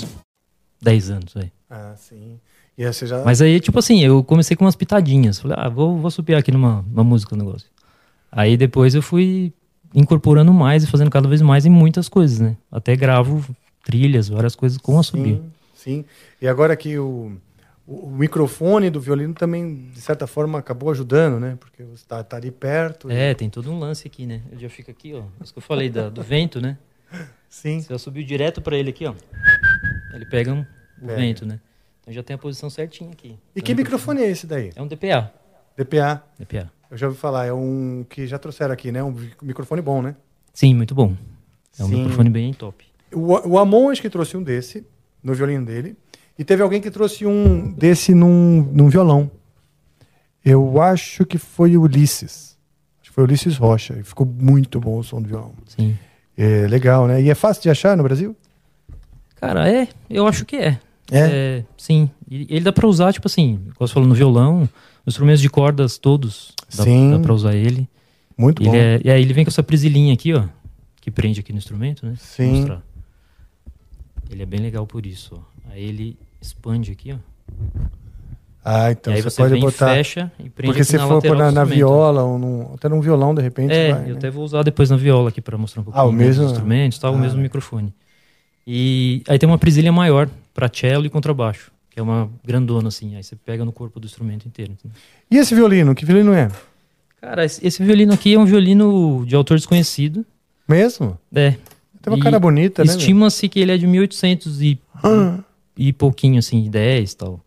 10 0.81 1.11
anos, 1.11 1.37
aí. 1.37 1.51
Ah, 1.69 1.93
sim. 1.95 2.39
E 2.77 2.85
aí 2.85 2.91
você 2.91 3.05
já. 3.05 3.23
Mas 3.23 3.41
aí, 3.41 3.59
tipo 3.59 3.77
assim, 3.77 4.01
eu 4.03 4.23
comecei 4.23 4.57
com 4.57 4.65
umas 4.65 4.75
pitadinhas. 4.75 5.39
Falei, 5.39 5.55
ah, 5.59 5.69
vou, 5.69 5.97
vou 5.97 6.09
subir 6.09 6.35
aqui 6.35 6.51
numa, 6.51 6.81
música, 6.81 7.35
no 7.35 7.43
negócio. 7.43 7.69
Aí 8.31 8.57
depois 8.57 8.95
eu 8.95 9.01
fui 9.01 9.53
incorporando 9.93 10.53
mais 10.53 10.83
e 10.83 10.87
fazendo 10.87 11.11
cada 11.11 11.27
vez 11.27 11.41
mais 11.41 11.65
em 11.65 11.69
muitas 11.69 12.07
coisas, 12.07 12.39
né? 12.39 12.57
Até 12.71 12.95
gravo 12.95 13.43
trilhas, 13.83 14.29
várias 14.29 14.55
coisas 14.55 14.77
com 14.77 14.97
assobio. 14.99 15.37
Sim, 15.37 15.51
sim. 15.73 16.05
E 16.41 16.47
agora 16.47 16.75
que 16.75 16.97
o, 16.97 17.33
o, 17.85 18.09
microfone 18.09 18.89
do 18.89 19.01
violino 19.01 19.33
também, 19.33 19.89
de 19.93 19.99
certa 19.99 20.25
forma, 20.25 20.59
acabou 20.59 20.91
ajudando, 20.91 21.39
né? 21.39 21.57
Porque 21.59 21.83
você 21.83 22.05
tá, 22.07 22.23
tá 22.23 22.37
ali 22.37 22.51
perto. 22.51 23.09
É, 23.11 23.33
tem 23.33 23.49
todo 23.49 23.69
um 23.71 23.79
lance 23.79 24.07
aqui, 24.07 24.25
né? 24.25 24.41
Ele 24.51 24.61
já 24.61 24.69
fica 24.69 24.91
aqui, 24.91 25.13
ó. 25.13 25.23
Isso 25.43 25.51
que 25.51 25.59
eu 25.59 25.63
falei 25.63 25.89
da- 25.89 26.09
do 26.09 26.21
vento, 26.21 26.61
né? 26.61 26.77
Sim. 27.49 27.85
Eu 27.89 27.99
subir 27.99 28.23
direto 28.23 28.61
pra 28.61 28.77
ele 28.77 28.91
aqui, 28.91 29.05
ó. 29.05 29.13
Ele 30.13 30.25
pega 30.25 30.53
um, 30.53 30.65
o 31.01 31.07
Pega. 31.07 31.19
vento, 31.19 31.45
né? 31.45 31.59
Então 32.01 32.13
já 32.13 32.23
tem 32.23 32.35
a 32.35 32.37
posição 32.37 32.69
certinha 32.69 33.11
aqui. 33.11 33.37
E 33.55 33.61
que 33.61 33.73
microfone 33.73 34.21
é 34.21 34.29
esse 34.29 34.47
daí? 34.47 34.71
É 34.75 34.81
um 34.81 34.87
DPA. 34.87 35.31
DPA. 35.77 36.23
DPA. 36.39 36.71
Eu 36.89 36.97
já 36.97 37.07
ouvi 37.07 37.17
falar, 37.17 37.45
é 37.45 37.53
um 37.53 38.05
que 38.09 38.27
já 38.27 38.37
trouxeram 38.37 38.73
aqui, 38.73 38.91
né? 38.91 39.03
Um 39.03 39.15
microfone 39.41 39.81
bom, 39.81 40.01
né? 40.01 40.15
Sim, 40.53 40.75
muito 40.75 40.93
bom. 40.93 41.15
É 41.79 41.83
um 41.83 41.87
Sim. 41.87 41.95
microfone 41.97 42.29
bem 42.29 42.53
top. 42.53 42.85
O, 43.13 43.49
o 43.49 43.57
Amon 43.57 43.89
acho 43.89 44.01
que 44.01 44.09
trouxe 44.09 44.35
um 44.35 44.43
desse 44.43 44.85
no 45.23 45.33
violino 45.33 45.65
dele. 45.65 45.95
E 46.37 46.43
teve 46.43 46.63
alguém 46.63 46.81
que 46.81 46.89
trouxe 46.89 47.25
um 47.25 47.71
desse 47.71 48.13
num, 48.13 48.63
num 48.73 48.89
violão. 48.89 49.29
Eu 50.43 50.81
acho 50.81 51.25
que 51.25 51.37
foi 51.37 51.77
o 51.77 51.83
Ulisses. 51.83 52.57
Acho 52.99 53.09
que 53.11 53.15
foi 53.15 53.23
o 53.23 53.27
Ulisses 53.27 53.57
Rocha. 53.57 53.97
E 53.99 54.03
ficou 54.03 54.25
muito 54.25 54.79
bom 54.79 54.97
o 54.97 55.03
som 55.03 55.21
do 55.21 55.27
violão. 55.27 55.53
Sim. 55.67 55.97
É 56.37 56.67
legal, 56.67 57.07
né? 57.07 57.21
E 57.21 57.29
é 57.29 57.35
fácil 57.35 57.61
de 57.61 57.69
achar 57.69 57.95
no 57.95 58.03
Brasil? 58.03 58.35
Cara, 59.35 59.69
é, 59.71 59.87
eu 60.09 60.27
acho 60.27 60.45
que 60.45 60.55
é. 60.55 60.79
É? 61.11 61.63
sim. 61.77 62.09
E 62.29 62.47
ele 62.49 62.61
dá 62.61 62.71
pra 62.71 62.87
usar, 62.87 63.11
tipo 63.13 63.27
assim, 63.27 63.59
como 63.75 63.87
você 63.87 63.93
falou, 63.93 64.07
no 64.07 64.15
violão, 64.15 64.61
os 65.05 65.13
instrumentos 65.13 65.41
de 65.41 65.49
cordas 65.49 65.97
todos, 65.97 66.53
dá, 66.75 66.83
Sim. 66.83 67.11
dá 67.11 67.19
pra 67.19 67.33
usar 67.33 67.53
ele. 67.55 67.87
Muito 68.37 68.61
ele 68.61 68.69
bom. 68.69 68.75
É, 68.75 69.01
e 69.03 69.09
aí 69.11 69.21
ele 69.21 69.33
vem 69.33 69.43
com 69.43 69.49
essa 69.49 69.61
prisilinha 69.63 70.13
aqui, 70.13 70.33
ó, 70.33 70.43
que 71.01 71.11
prende 71.11 71.39
aqui 71.41 71.51
no 71.51 71.57
instrumento, 71.57 72.05
né? 72.05 72.13
Sim. 72.17 72.65
Ele 74.29 74.43
é 74.43 74.45
bem 74.45 74.59
legal 74.61 74.87
por 74.87 75.05
isso, 75.05 75.35
ó. 75.35 75.71
Aí 75.71 75.83
ele 75.83 76.17
expande 76.41 76.91
aqui, 76.91 77.11
ó. 77.13 77.17
Ah, 78.63 78.91
então 78.91 79.11
você, 79.13 79.21
você 79.23 79.41
pode 79.41 79.59
botar. 79.59 79.87
fecha 79.95 80.31
e 80.39 80.43
prende 80.49 80.53
Porque 80.73 80.81
aqui 80.81 80.91
se 80.91 80.99
for 80.99 81.19
pôr 81.21 81.35
na, 81.35 81.45
na 81.45 81.63
instrumento. 81.63 81.73
viola 81.75 82.23
ou 82.23 82.37
num, 82.37 82.73
até 82.75 82.87
num 82.87 83.01
violão, 83.01 83.33
de 83.33 83.41
repente. 83.41 83.73
É, 83.73 83.91
vai, 83.91 84.03
eu 84.03 84.07
né? 84.09 84.13
até 84.17 84.29
vou 84.29 84.43
usar 84.43 84.61
depois 84.63 84.89
na 84.89 84.97
viola 84.97 85.29
aqui 85.29 85.41
pra 85.41 85.57
mostrar 85.57 85.81
um 85.81 85.85
pouquinho 85.85 86.03
Ah, 86.05 86.07
o 86.07 86.11
mesmo? 86.11 86.43
dos 86.43 86.51
instrumentos, 86.51 86.99
tal, 86.99 87.11
Ah. 87.13 87.17
o 87.17 87.19
mesmo 87.19 87.41
microfone. 87.41 87.91
E 88.65 89.23
aí 89.27 89.39
tem 89.39 89.49
uma 89.49 89.57
presilha 89.57 89.91
maior 89.91 90.29
pra 90.53 90.69
cello 90.73 91.05
e 91.05 91.09
contrabaixo, 91.09 91.71
que 91.89 91.99
é 91.99 92.03
uma 92.03 92.29
grandona 92.45 92.87
assim, 92.89 93.15
aí 93.15 93.23
você 93.23 93.35
pega 93.35 93.63
no 93.65 93.71
corpo 93.71 93.99
do 93.99 94.05
instrumento 94.05 94.47
inteiro. 94.47 94.73
entendeu? 94.73 94.95
E 95.29 95.37
esse 95.37 95.53
violino? 95.55 95.93
Que 95.95 96.05
violino 96.05 96.33
é? 96.33 96.49
Cara, 97.19 97.45
esse, 97.45 97.65
esse 97.65 97.83
violino 97.83 98.13
aqui 98.13 98.33
é 98.33 98.39
um 98.39 98.45
violino 98.45 99.23
de 99.27 99.35
autor 99.35 99.57
desconhecido. 99.57 100.25
Mesmo? 100.67 101.17
É. 101.33 101.51
Tem 102.01 102.11
uma 102.11 102.17
E 102.17 102.21
cara 102.21 102.39
bonita, 102.39 102.83
né? 102.83 102.91
Estima-se 102.91 103.47
que 103.47 103.59
ele 103.59 103.71
é 103.71 103.77
de 103.77 103.85
1800 103.85 104.61
e, 104.61 104.79
Ah. 105.03 105.37
e 105.77 105.93
pouquinho, 105.93 106.39
assim, 106.39 106.67
10 106.69 107.11
e 107.11 107.17
tal. 107.17 107.39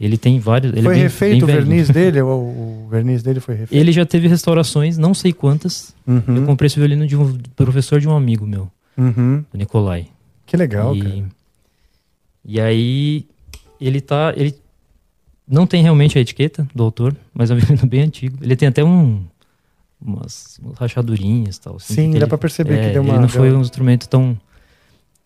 Ele 0.00 0.16
tem 0.16 0.38
vários. 0.38 0.72
Ele 0.72 0.82
Foi 0.82 0.92
é 0.92 0.94
bem- 0.94 1.02
refeito 1.02 1.42
o 1.42 1.46
bem 1.46 1.56
velho. 1.56 1.66
verniz 1.66 1.88
dele? 1.90 2.22
O, 2.22 2.84
o 2.84 2.88
verniz 2.88 3.22
dele 3.22 3.40
foi 3.40 3.54
refeito? 3.56 3.78
Ele 3.80 3.90
já 3.92 4.06
teve 4.06 4.28
restaurações, 4.28 4.96
não 4.96 5.12
sei 5.12 5.32
quantas. 5.32 5.94
Uhum. 6.06 6.22
Eu 6.36 6.46
comprei 6.46 6.66
esse 6.68 6.78
violino 6.78 7.06
de 7.06 7.16
um 7.16 7.36
professor 7.56 8.00
de 8.00 8.08
um 8.08 8.16
amigo 8.16 8.46
meu, 8.46 8.70
Uhum. 8.96 9.44
o 9.52 9.56
Nicolai. 9.56 10.06
Que 10.46 10.56
legal, 10.56 10.94
e, 10.96 11.02
cara. 11.02 11.24
E 12.44 12.60
aí, 12.60 13.26
ele 13.80 14.00
tá. 14.00 14.32
Ele 14.36 14.54
não 15.46 15.66
tem 15.66 15.82
realmente 15.82 16.16
a 16.18 16.20
etiqueta 16.20 16.66
do 16.74 16.82
autor, 16.82 17.14
mas 17.34 17.50
é 17.50 17.54
um 17.54 17.58
violino 17.60 17.86
bem 17.86 18.02
antigo. 18.02 18.38
Ele 18.42 18.56
tem 18.56 18.68
até 18.68 18.82
um. 18.84 19.24
Umas, 20.04 20.58
umas 20.60 20.76
rachadurinhas 20.78 21.56
e 21.56 21.60
tal. 21.60 21.76
assim, 21.76 21.94
Sim, 21.94 22.10
dá 22.10 22.18
ele- 22.18 22.26
pra 22.26 22.36
perceber 22.38 22.80
que 22.80 22.86
é, 22.86 22.92
deu 22.94 23.02
uma- 23.02 23.12
Ele 23.12 23.18
não 23.20 23.28
foi 23.28 23.52
um 23.52 23.60
instrumento 23.60 24.08
tão, 24.08 24.36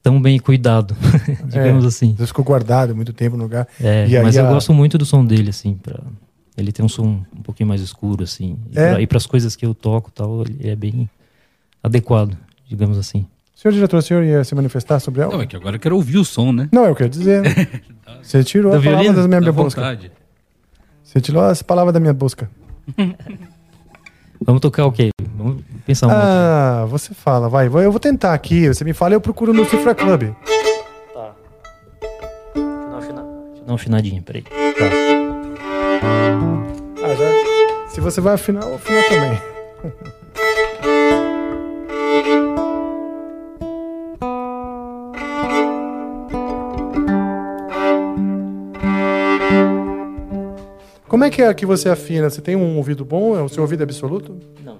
tão 0.03 0.21
bem 0.21 0.39
cuidado, 0.39 0.95
digamos 1.49 1.85
É, 1.85 1.89
assim. 1.89 2.13
vezes 2.13 2.29
ficou 2.29 2.45
guardado 2.45 2.95
muito 2.95 3.11
tempo 3.15 3.39
no 3.39 3.45
lugar. 3.45 3.67
É, 3.81 4.07
E 4.07 4.23
mas 4.23 4.37
eu 4.37 4.45
a- 4.47 4.51
gosto 4.51 4.75
muito 4.75 4.99
do 4.99 5.07
som 5.07 5.25
dele, 5.25 5.49
assim, 5.49 5.75
pra... 5.77 5.99
ele 6.59 6.73
tem 6.73 6.85
um 6.85 6.91
som 6.91 7.25
um 7.35 7.41
pouquinho 7.43 7.67
mais 7.71 7.81
escuro, 7.81 8.23
assim, 8.23 8.59
e, 8.71 8.79
É? 8.79 8.91
pra, 8.93 9.01
e 9.01 9.07
pras 9.07 9.25
coisas 9.25 9.57
que 9.57 9.65
eu 9.65 9.75
toco 9.75 10.11
tal, 10.13 10.43
ele 10.43 10.69
é 10.69 10.77
bem 10.77 11.09
adequado, 11.83 12.37
digamos 12.69 12.99
assim. 12.99 13.25
Senhor 13.67 13.73
diretor, 13.73 13.97
o 13.97 14.03
senhor 14.03 14.23
ia 14.23 14.45
se 14.45 14.55
manifestar 14.55 15.01
sobre 15.01 15.23
algo? 15.23 15.35
Não, 15.35 15.43
é 15.43 15.47
que 15.47 15.57
agora 15.57 15.75
eu 15.75 15.81
quero 15.81 15.97
ouvir 15.97 16.19
o 16.19 16.25
som, 16.25 16.53
né? 16.53 16.69
Não, 16.71 16.85
eu 16.85 16.95
quero 16.95 17.11
dizer. 17.11 17.43
Você 18.23 18.45
tirou 18.45 18.71
Do 18.73 18.79
a 18.79 18.81
palavra 18.83 19.13
da 19.13 19.27
minha 19.29 19.41
Dá 19.41 19.51
busca. 19.53 19.81
vontade. 19.81 20.13
Você 21.03 21.21
tirou 21.21 21.43
as 21.43 21.63
palavras 21.63 21.93
da 21.93 21.99
minha 21.99 22.13
busca. 22.13 22.49
Vamos 24.45 24.61
tocar 24.61 24.87
o 24.87 24.93
quê? 24.93 25.11
Vamos 25.37 25.63
pensar 25.85 26.07
um 26.07 26.11
outro. 26.11 26.25
Ah, 26.29 26.85
você 26.89 27.13
fala, 27.13 27.49
vai. 27.49 27.67
Eu 27.67 27.91
vou 27.91 27.99
tentar 27.99 28.35
aqui. 28.35 28.69
Você 28.69 28.85
me 28.85 28.93
fala, 28.93 29.15
eu 29.15 29.21
procuro 29.21 29.53
no 29.53 29.65
Cifra 29.65 29.95
Club. 29.97 30.33
Tá. 31.13 31.33
Deixa 32.55 33.11
eu 33.11 33.15
dar 33.15 33.67
uma 33.67 33.75
afinadinha, 33.75 34.23
peraí. 34.23 34.45
Ah, 37.03 37.15
já. 37.15 37.89
Se 37.91 38.01
você 38.01 38.21
vai 38.21 38.35
afinar, 38.35 38.63
eu 38.63 38.77
afino 38.77 38.99
também. 39.09 39.41
Como 51.17 51.25
é 51.25 51.31
que 51.31 51.41
é 51.41 51.55
que 51.55 51.65
você 51.65 51.89
afina? 51.89 52.29
Você 52.29 52.43
tem 52.43 52.55
um 52.55 52.77
ouvido 52.77 53.03
bom? 53.03 53.39
É 53.39 53.41
o 53.43 53.49
seu 53.49 53.63
ouvido 53.63 53.83
absoluto? 53.83 54.37
Não. 54.63 54.77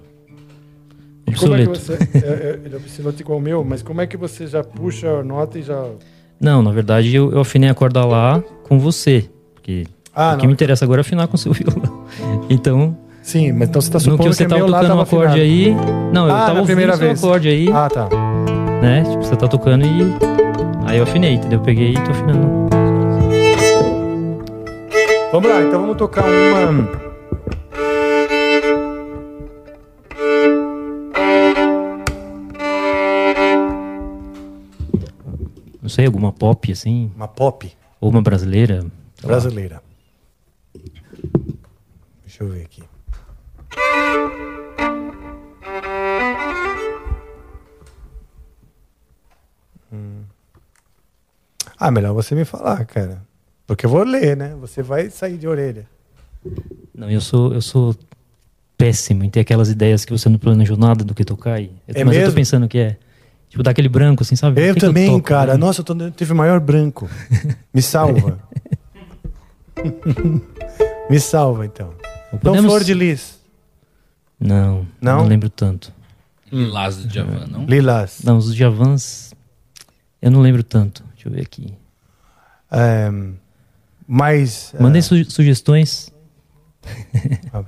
E 1.25 1.33
como 1.33 1.55
é 1.55 1.63
que 1.63 1.69
você. 1.69 1.93
É, 1.93 1.97
é, 2.27 2.59
ele 2.63 2.75
é 2.75 2.77
absoluto 2.77 3.19
igual 3.19 3.39
o 3.39 3.41
meu, 3.41 3.63
mas 3.63 3.81
como 3.81 4.01
é 4.01 4.05
que 4.05 4.15
você 4.15 4.45
já 4.45 4.63
puxa 4.63 5.07
a 5.09 5.23
nota 5.23 5.57
e 5.57 5.63
já. 5.63 5.83
Não, 6.39 6.61
na 6.61 6.69
verdade 6.71 7.15
eu, 7.15 7.31
eu 7.31 7.39
afinei 7.39 7.71
a 7.71 7.73
corda 7.73 8.05
lá 8.05 8.43
com 8.69 8.77
você. 8.77 9.27
Porque 9.55 9.87
Ah, 10.15 10.33
o 10.33 10.37
que 10.37 10.43
não. 10.43 10.49
me 10.49 10.53
interessa 10.53 10.85
agora 10.85 10.99
é 10.99 11.01
afinar 11.01 11.27
com 11.27 11.33
o 11.33 11.39
seu 11.39 11.51
violão. 11.53 12.05
Então. 12.51 12.95
Sim, 13.23 13.51
mas 13.53 13.69
então 13.69 13.81
você 13.81 13.89
tá 13.89 13.95
No 13.97 14.01
supondo 14.01 14.29
que 14.29 14.35
você 14.35 14.43
que 14.43 14.49
tava 14.51 14.61
meu 14.61 14.69
lá 14.69 14.77
tocando 14.81 14.93
um 14.93 14.97
tava 15.03 15.09
acorde 15.09 15.41
afinado. 15.41 15.89
aí. 15.89 16.11
Não, 16.13 16.27
eu 16.27 16.35
Ah, 16.35 16.45
tava 16.45 16.59
ouvindo 16.59 16.81
seu 16.83 16.97
vez. 16.99 17.23
acorde 17.23 17.47
aí. 17.49 17.67
Ah, 17.71 17.89
tá. 17.89 18.07
Né? 18.79 19.01
Tipo, 19.09 19.23
você 19.23 19.35
tá 19.35 19.47
tocando 19.47 19.87
e. 19.87 19.89
Aí 20.85 20.97
eu 20.99 21.03
afinei, 21.03 21.33
entendeu? 21.33 21.57
Eu 21.57 21.63
peguei 21.65 21.93
e 21.93 21.93
tô 21.95 22.11
afinando. 22.11 22.66
Vamos 25.39 25.51
lá, 25.51 25.61
então 25.61 25.81
vamos 25.81 25.97
tocar 25.97 26.23
uma. 26.25 26.71
Não 35.79 35.89
sei, 35.89 36.07
alguma 36.07 36.33
pop 36.33 36.71
assim. 36.71 37.11
Uma 37.15 37.27
pop? 37.27 37.71
Ou 38.01 38.09
uma 38.09 38.23
brasileira. 38.23 38.83
Brasileira. 39.21 39.83
Deixa 42.25 42.43
eu 42.43 42.49
ver 42.49 42.63
aqui. 42.63 42.83
Hum. 49.93 50.23
Ah, 51.77 51.91
melhor 51.91 52.15
você 52.15 52.33
me 52.33 52.43
falar, 52.43 52.83
cara. 52.85 53.26
Porque 53.67 53.85
eu 53.85 53.89
vou 53.89 54.03
ler, 54.03 54.35
né? 54.37 54.55
Você 54.61 54.81
vai 54.81 55.09
sair 55.09 55.37
de 55.37 55.47
orelha. 55.47 55.85
Não, 56.95 57.11
eu 57.11 57.19
sou, 57.21 57.53
eu 57.53 57.61
sou 57.61 57.93
péssimo 58.77 59.23
em 59.23 59.29
ter 59.29 59.41
aquelas 59.41 59.69
ideias 59.69 60.05
que 60.05 60.11
você 60.11 60.29
não 60.29 60.39
planejou 60.39 60.77
nada 60.77 61.03
do 61.03 61.13
que 61.13 61.25
tocar. 61.25 61.61
E, 61.61 61.69
É 61.87 62.03
mas 62.05 62.15
eu 62.15 62.21
mesmo? 62.21 62.31
tô 62.31 62.35
pensando 62.35 62.67
que 62.67 62.77
é. 62.79 62.97
Tipo, 63.49 63.63
dar 63.63 63.71
aquele 63.71 63.89
branco, 63.89 64.23
assim, 64.23 64.35
sabe? 64.35 64.61
Eu 64.61 64.73
que 64.73 64.79
que 64.79 64.85
também, 64.85 65.07
toco, 65.09 65.21
cara. 65.23 65.53
né? 65.53 65.57
Nossa, 65.59 65.81
eu 65.81 65.85
tô, 65.85 65.93
eu 65.95 66.11
tive 66.11 66.33
o 66.33 66.35
maior 66.35 66.59
branco. 66.59 67.09
Me 67.73 67.81
salva. 67.81 68.39
me 71.09 71.19
salva, 71.19 71.65
então. 71.65 71.93
Então, 72.27 72.39
podemos- 72.39 72.65
Flor 72.71 72.83
de 72.83 72.93
Lis. 72.93 73.37
Não, 74.39 74.85
Não? 75.01 75.19
não, 75.21 75.27
lembro 75.27 75.49
tanto. 75.49 75.91
Lilás 76.51 76.97
do 76.97 77.07
Djavan, 77.07 77.47
não? 77.47 77.65
Lilás. 77.65 78.19
Não, 78.23 78.37
os 78.37 78.53
Djavans, 78.55 79.33
eu 80.21 80.29
não 80.31 80.41
lembro 80.41 80.63
tanto. 80.63 81.03
Deixa 81.13 81.27
eu 81.27 81.33
ver 81.33 81.41
aqui. 81.41 81.73
É, 82.71 83.09
mas. 84.07 84.73
Mandem 84.79 85.01
su- 85.01 85.29
sugestões. 85.29 86.11
Ah, 87.53 87.63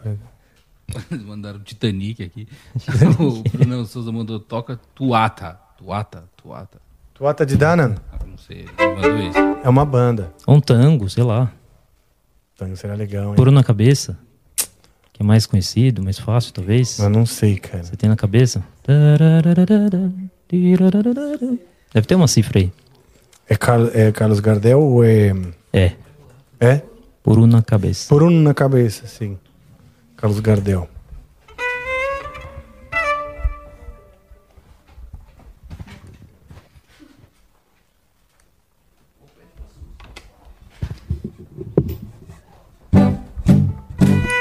Eles 1.11 1.23
mandaram 1.25 1.59
Titanic 1.59 2.23
aqui. 2.23 2.47
o 3.19 3.43
Bruno 3.57 3.85
Souza 3.85 4.11
mandou 4.11 4.39
toca 4.39 4.79
Tuata. 4.95 5.59
Tuata, 5.77 6.23
Tuata. 6.37 6.77
Tuata 7.13 7.45
de 7.45 7.55
Danan? 7.57 7.95
Ah, 8.11 8.17
Não 8.25 8.37
sei, 8.37 8.65
mandou 8.77 9.17
isso. 9.19 9.37
É 9.63 9.69
uma 9.69 9.85
banda. 9.85 10.33
Ou 10.47 10.55
um 10.55 10.61
tango, 10.61 11.09
sei 11.09 11.23
lá. 11.23 11.51
Tango 12.57 12.75
será 12.77 12.93
legal, 12.95 13.29
hein? 13.31 13.35
Poro 13.35 13.51
na 13.51 13.63
cabeça. 13.63 14.17
Que 15.13 15.21
é 15.21 15.25
mais 15.25 15.45
conhecido, 15.45 16.01
mais 16.01 16.17
fácil, 16.17 16.53
talvez. 16.53 16.97
Eu 16.99 17.09
não 17.09 17.25
sei, 17.25 17.57
cara. 17.57 17.83
Você 17.83 17.95
tem 17.97 18.09
na 18.09 18.15
cabeça? 18.15 18.63
Deve 21.93 22.07
ter 22.07 22.15
uma 22.15 22.27
cifra 22.27 22.59
aí. 22.59 22.71
É, 23.49 23.55
Carlos, 23.55 23.93
é 23.95 24.11
Carlos 24.11 24.39
Gardel 24.39 24.79
ou 24.81 25.03
é. 25.03 25.33
É. 25.73 25.93
É? 26.59 26.81
Por 27.23 27.39
um 27.39 27.47
na 27.47 27.61
cabeça. 27.61 28.09
Por 28.09 28.21
um 28.21 28.29
na 28.29 28.53
cabeça, 28.53 29.07
sim. 29.07 29.39
Carlos 30.17 30.39
Gardel. 30.41 30.89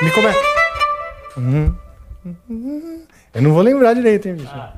Me 0.02 0.10
come. 0.10 0.34
Uhum. 1.36 1.74
Eu 3.34 3.42
não 3.42 3.52
vou 3.52 3.62
lembrar 3.62 3.94
direito, 3.94 4.26
hein, 4.26 4.34
bicho? 4.34 4.50
Ah, 4.52 4.74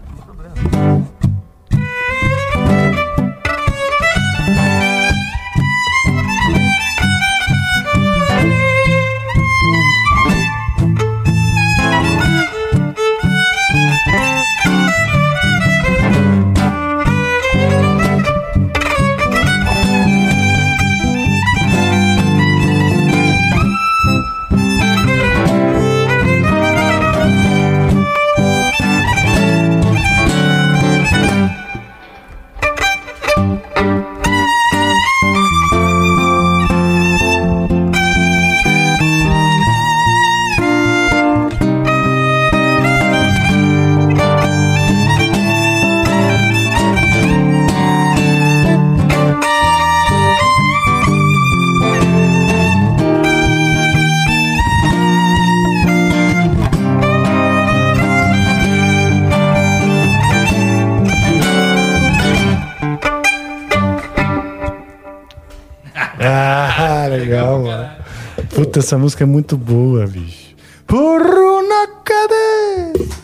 Puta, 68.71 68.79
essa 68.79 68.97
música 68.97 69.25
é 69.25 69.27
muito 69.27 69.57
boa, 69.57 70.07
bicho. 70.07 70.55
Porro 70.87 71.61
na 71.69 71.89
cabeça! 72.05 73.19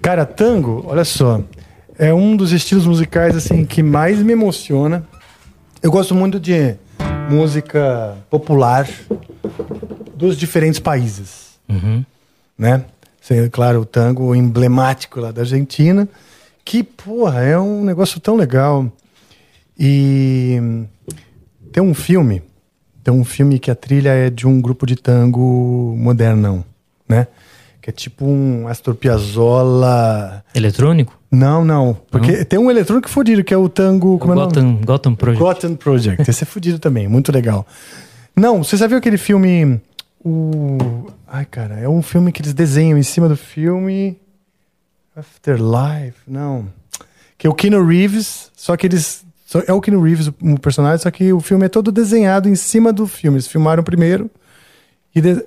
Cara, 0.00 0.24
tango, 0.24 0.84
olha 0.86 1.04
só, 1.04 1.42
é 1.98 2.14
um 2.14 2.36
dos 2.36 2.52
estilos 2.52 2.86
musicais 2.86 3.34
assim 3.34 3.64
que 3.64 3.82
mais 3.82 4.22
me 4.22 4.32
emociona. 4.32 5.04
Eu 5.82 5.90
gosto 5.90 6.14
muito 6.14 6.38
de 6.38 6.76
música 7.28 8.16
popular 8.30 8.88
dos 10.14 10.36
diferentes 10.36 10.78
países, 10.78 11.58
Uhum. 11.68 12.04
né? 12.56 12.84
Claro, 13.50 13.80
o 13.80 13.84
tango 13.84 14.36
emblemático 14.36 15.18
lá 15.18 15.32
da 15.32 15.40
Argentina, 15.42 16.08
que, 16.64 16.84
porra, 16.84 17.42
é 17.42 17.58
um 17.58 17.82
negócio 17.84 18.20
tão 18.20 18.36
legal. 18.36 18.86
E 19.76 20.60
tem 21.72 21.82
um 21.82 21.92
filme, 21.92 22.40
tem 23.04 23.12
um 23.12 23.24
filme 23.24 23.58
que 23.58 23.70
a 23.70 23.74
trilha 23.74 24.08
é 24.08 24.30
de 24.30 24.46
um 24.46 24.60
grupo 24.60 24.86
de 24.86 24.96
tango 24.96 25.94
modernão, 25.98 26.64
né? 27.06 27.26
Que 27.82 27.90
é 27.90 27.92
tipo 27.92 28.24
um 28.24 28.66
Astor 28.66 28.94
Piazzolla... 28.94 30.42
Eletrônico? 30.54 31.20
Não, 31.30 31.62
não. 31.62 31.94
Porque 32.10 32.46
tem 32.46 32.58
um 32.58 32.70
eletrônico 32.70 33.10
fodido, 33.10 33.44
que 33.44 33.52
é 33.52 33.58
o 33.58 33.68
tango... 33.68 34.18
Como 34.18 34.32
é 34.32 34.36
o 34.36 34.38
nome? 34.38 34.52
Gotham, 34.52 34.80
Gotham 34.82 35.14
Project. 35.14 35.44
Gotham 35.44 35.76
Project. 35.76 36.30
Esse 36.30 36.44
é 36.44 36.46
fodido 36.46 36.78
também, 36.78 37.06
muito 37.06 37.30
legal. 37.30 37.66
Não, 38.34 38.64
você 38.64 38.78
já 38.78 38.86
viu 38.86 38.96
aquele 38.96 39.18
filme... 39.18 39.78
O... 40.24 41.10
Ai, 41.28 41.44
cara, 41.44 41.74
é 41.74 41.86
um 41.86 42.00
filme 42.00 42.32
que 42.32 42.40
eles 42.40 42.54
desenham 42.54 42.96
em 42.96 43.02
cima 43.02 43.28
do 43.28 43.36
filme... 43.36 44.16
Afterlife? 45.14 46.18
Não. 46.26 46.66
Que 47.36 47.46
é 47.46 47.50
o 47.50 47.54
Keanu 47.54 47.84
Reeves, 47.84 48.50
só 48.56 48.78
que 48.78 48.86
eles... 48.86 49.26
É 49.66 49.72
o 49.72 49.80
Keanu 49.80 50.02
Reeves 50.02 50.28
o, 50.28 50.58
personagem, 50.60 50.98
só 50.98 51.10
que 51.10 51.32
o 51.32 51.40
filme 51.40 51.66
é 51.66 51.68
todo 51.68 51.92
desenhado 51.92 52.48
em 52.48 52.56
cima 52.56 52.92
do 52.92 53.06
filme. 53.06 53.36
Eles 53.36 53.46
filmaram 53.46 53.82
primeiro 53.82 54.30
e... 55.14 55.20
De... 55.20 55.44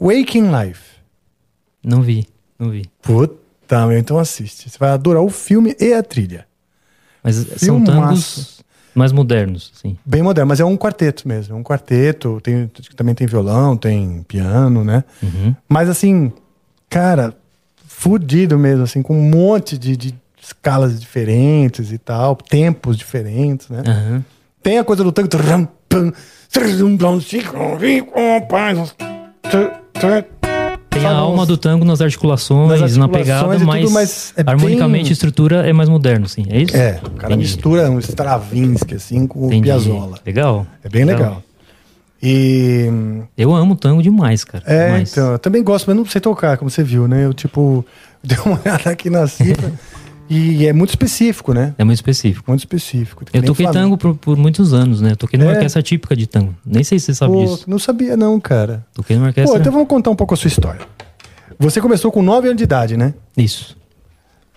Waking 0.00 0.50
Life. 0.50 0.98
Não 1.82 2.02
vi, 2.02 2.26
não 2.58 2.70
vi. 2.70 2.84
Puta, 3.02 3.86
meu, 3.86 3.98
então 3.98 4.18
assiste. 4.18 4.70
Você 4.70 4.78
vai 4.78 4.90
adorar 4.90 5.22
o 5.22 5.28
filme 5.28 5.74
e 5.80 5.92
a 5.92 6.02
trilha. 6.02 6.46
Mas 7.22 7.34
são 7.56 7.82
tangos 7.82 8.62
mais 8.94 9.12
modernos, 9.12 9.72
sim. 9.74 9.96
Bem 10.04 10.22
moderno, 10.22 10.48
mas 10.48 10.60
é 10.60 10.64
um 10.64 10.76
quarteto 10.76 11.26
mesmo. 11.26 11.54
É 11.54 11.58
um 11.58 11.62
quarteto, 11.62 12.40
tem, 12.42 12.70
também 12.96 13.14
tem 13.14 13.26
violão, 13.26 13.76
tem 13.76 14.24
piano, 14.26 14.84
né? 14.84 15.04
Uhum. 15.22 15.54
Mas 15.68 15.88
assim, 15.88 16.32
cara, 16.88 17.36
fudido 17.86 18.58
mesmo, 18.58 18.82
assim, 18.84 19.02
com 19.02 19.16
um 19.16 19.30
monte 19.30 19.78
de, 19.78 19.96
de 19.96 20.14
escalas 20.48 20.98
diferentes 21.00 21.92
e 21.92 21.98
tal, 21.98 22.36
tempos 22.36 22.96
diferentes, 22.96 23.68
né? 23.68 23.82
Aham. 23.86 24.24
Tem 24.62 24.78
a 24.78 24.84
coisa 24.84 25.02
do 25.04 25.12
tango. 25.12 25.28
Tem 30.90 31.04
a 31.06 31.10
alma 31.12 31.46
do 31.46 31.56
tango 31.56 31.84
nas 31.84 32.00
articulações, 32.00 32.80
Nas 32.80 32.96
na 32.96 33.04
articulações 33.04 33.26
pegada, 33.26 33.54
e 33.54 33.58
tudo, 33.58 33.66
mas, 33.66 33.92
mas 33.92 34.34
é 34.36 34.42
harmonicamente 34.46 35.04
bem- 35.04 35.10
a 35.10 35.12
estrutura 35.12 35.68
é 35.68 35.72
mais 35.72 35.88
moderno, 35.88 36.28
sim. 36.28 36.44
É 36.50 36.62
isso? 36.62 36.76
É, 36.76 36.98
o 37.04 37.10
cara 37.10 37.34
Entendi. 37.34 37.36
mistura 37.52 37.90
um 37.90 37.98
Stravinsky 37.98 38.94
assim 38.94 39.26
com 39.26 39.40
o 39.40 39.46
Entendi. 39.46 39.62
Piazzolla. 39.64 40.18
Legal. 40.26 40.66
É 40.82 40.88
bem 40.88 41.04
legal. 41.04 41.42
E 42.20 42.90
Eu 43.36 43.54
amo 43.54 43.76
tango 43.76 44.02
demais, 44.02 44.42
cara. 44.42 44.64
é, 44.66 44.86
demais. 44.86 45.12
então, 45.12 45.32
eu 45.32 45.38
também 45.38 45.62
gosto, 45.62 45.86
mas 45.86 45.96
não 45.96 46.04
sei 46.04 46.20
tocar, 46.20 46.58
como 46.58 46.68
você 46.68 46.82
viu, 46.82 47.06
né? 47.06 47.24
Eu 47.24 47.32
tipo 47.32 47.84
dei 48.24 48.36
uma 48.44 48.58
olhada 48.60 48.90
aqui 48.90 49.08
na 49.08 49.26
cifra 49.28 49.72
e 50.28 50.66
é 50.66 50.72
muito 50.72 50.90
específico, 50.90 51.52
né? 51.52 51.74
É 51.78 51.84
muito 51.84 51.96
específico. 51.96 52.44
Muito 52.50 52.60
específico. 52.60 53.24
Eu 53.32 53.42
toquei 53.42 53.66
tango 53.70 53.96
por, 53.96 54.14
por 54.16 54.36
muitos 54.36 54.72
anos, 54.72 55.00
né? 55.00 55.12
Eu 55.12 55.16
toquei 55.16 55.38
numa 55.38 55.50
É? 55.52 55.54
orquestra 55.54 55.82
típica 55.82 56.14
de 56.16 56.26
tango. 56.26 56.54
Nem 56.64 56.84
sei 56.84 56.98
se 56.98 57.06
você 57.06 57.14
sabe 57.14 57.32
Pô, 57.32 57.44
disso. 57.44 57.64
não 57.66 57.78
sabia 57.78 58.16
não, 58.16 58.38
cara. 58.40 58.84
Toquei 58.94 59.16
numa 59.16 59.26
Pô, 59.26 59.28
orquestra. 59.30 59.58
então 59.60 59.72
vamos 59.72 59.88
contar 59.88 60.10
um 60.10 60.16
pouco 60.16 60.34
a 60.34 60.36
sua 60.36 60.48
história. 60.48 60.80
Você 61.58 61.80
começou 61.80 62.12
com 62.12 62.22
9 62.22 62.48
anos 62.48 62.58
de 62.58 62.64
idade, 62.64 62.96
né? 62.96 63.14
Isso. 63.36 63.76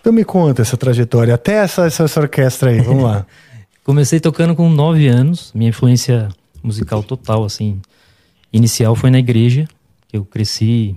Então 0.00 0.12
me 0.12 0.24
conta 0.24 0.62
essa 0.62 0.76
trajetória, 0.76 1.34
até 1.34 1.54
essa, 1.54 1.86
essa, 1.86 2.04
essa 2.04 2.20
orquestra 2.20 2.70
aí, 2.70 2.80
vamos 2.80 3.04
lá. 3.04 3.24
Comecei 3.84 4.20
tocando 4.20 4.54
com 4.54 4.68
9 4.68 5.06
anos. 5.08 5.50
Minha 5.54 5.70
influência 5.70 6.28
musical 6.62 7.02
total, 7.02 7.44
assim, 7.44 7.80
inicial 8.52 8.94
foi 8.94 9.10
na 9.10 9.18
igreja, 9.18 9.66
eu 10.12 10.24
cresci 10.24 10.96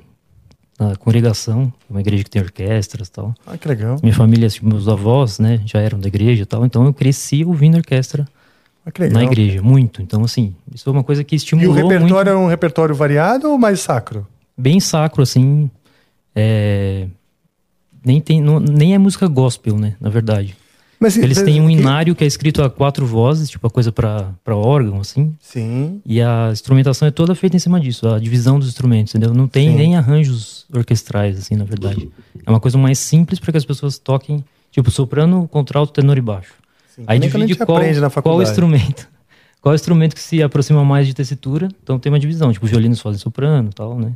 na 0.80 0.96
congregação, 0.96 1.72
uma 1.90 2.02
igreja 2.02 2.24
que 2.24 2.30
tem 2.30 2.42
orquestras 2.42 3.08
e 3.08 3.12
tal. 3.12 3.34
Ah, 3.48 3.58
que 3.58 3.68
legal. 3.68 3.98
Minha 4.04 4.14
família, 4.14 4.50
tipo, 4.50 4.68
meus 4.68 4.88
avós, 4.88 5.40
né, 5.40 5.62
já 5.66 5.80
eram 5.80 6.00
da 6.00 6.08
igreja 6.08 6.44
e 6.44 6.46
tal, 6.46 6.66
então 6.66 6.86
eu 6.86 6.94
cresci 6.94 7.46
ouvindo 7.46 7.76
orquestra 7.78 8.28
Ah, 8.86 8.92
na 9.10 9.24
igreja, 9.24 9.62
muito. 9.62 10.02
Então, 10.02 10.24
assim, 10.24 10.54
isso 10.74 10.84
foi 10.84 10.94
uma 10.94 11.04
coisa 11.04 11.24
que 11.24 11.36
E 11.36 11.38
estimulou 11.38 11.72
o 11.72 11.74
repertório 11.74 12.02
muito. 12.08 12.18
era 12.20 12.38
um 12.38 12.48
repertório 12.48 12.94
variado 12.96 13.50
ou 13.50 13.58
mais 13.58 13.80
sacro? 13.80 14.28
Bem 14.58 14.80
sacro, 14.80 15.22
assim, 15.24 15.70
é... 16.36 17.08
Nem, 18.04 18.22
tem, 18.22 18.40
não- 18.42 18.60
nem 18.60 18.94
é 18.94 18.98
música 18.98 19.28
gospel, 19.28 19.78
né, 19.78 19.96
na 20.00 20.10
verdade. 20.10 20.56
Mas 21.00 21.18
Eles 21.18 21.38
mas- 21.38 21.46
têm 21.46 21.62
um 21.62 21.68
que- 21.68 21.74
inário 21.74 22.16
que 22.16 22.24
é 22.24 22.28
escrito 22.28 22.64
a 22.64 22.70
quatro 22.70 23.06
vozes, 23.06 23.50
tipo 23.50 23.68
a 23.68 23.70
coisa 23.70 23.92
pra 23.92 24.34
pra 24.44 24.56
órgão, 24.56 25.00
assim. 25.02 25.36
Sim. 25.42 26.02
E 26.06 26.22
a 26.22 26.50
instrumentação 26.52 27.08
é 27.08 27.12
toda 27.12 27.36
feita 27.36 27.56
em 27.56 27.60
cima 27.60 27.80
disso, 27.80 28.08
a 28.08 28.18
divisão 28.20 28.58
dos 28.58 28.70
instrumentos, 28.70 29.14
entendeu? 29.14 29.34
Não 29.34 29.48
tem 29.48 29.70
Sim. 29.72 29.76
nem 29.76 29.96
arranjos 29.98 30.66
orquestrais, 30.74 31.38
assim, 31.38 31.56
na 31.56 31.66
verdade. 31.66 32.10
É 32.46 32.50
uma 32.50 32.60
coisa 32.60 32.78
mais 32.78 32.98
simples 33.00 33.40
para 33.40 33.52
que 33.52 33.58
as 33.58 33.66
pessoas 33.66 33.98
toquem, 34.00 34.44
tipo, 34.72 34.90
soprano, 34.90 35.48
contralto, 35.50 35.92
tenor 35.94 36.18
e 36.18 36.22
baixo. 36.22 36.54
Aí 37.06 37.20
nem 37.20 37.30
que 37.30 37.36
a 37.36 37.40
divide 37.42 37.58
qual, 37.66 37.82
qual 38.24 38.42
instrumento. 38.42 39.08
Qual 39.62 39.74
instrumento 39.74 40.14
que 40.14 40.22
se 40.22 40.44
aproxima 40.44 40.86
mais 40.86 41.08
de 41.08 41.14
tessitura, 41.16 41.68
então 41.82 41.98
tem 41.98 42.12
uma 42.12 42.20
divisão. 42.20 42.54
Tipo, 42.54 42.68
violinos 42.68 43.02
fazem 43.02 43.20
soprano 43.20 43.70
e 43.72 43.74
tal, 43.74 43.98
né? 44.00 44.14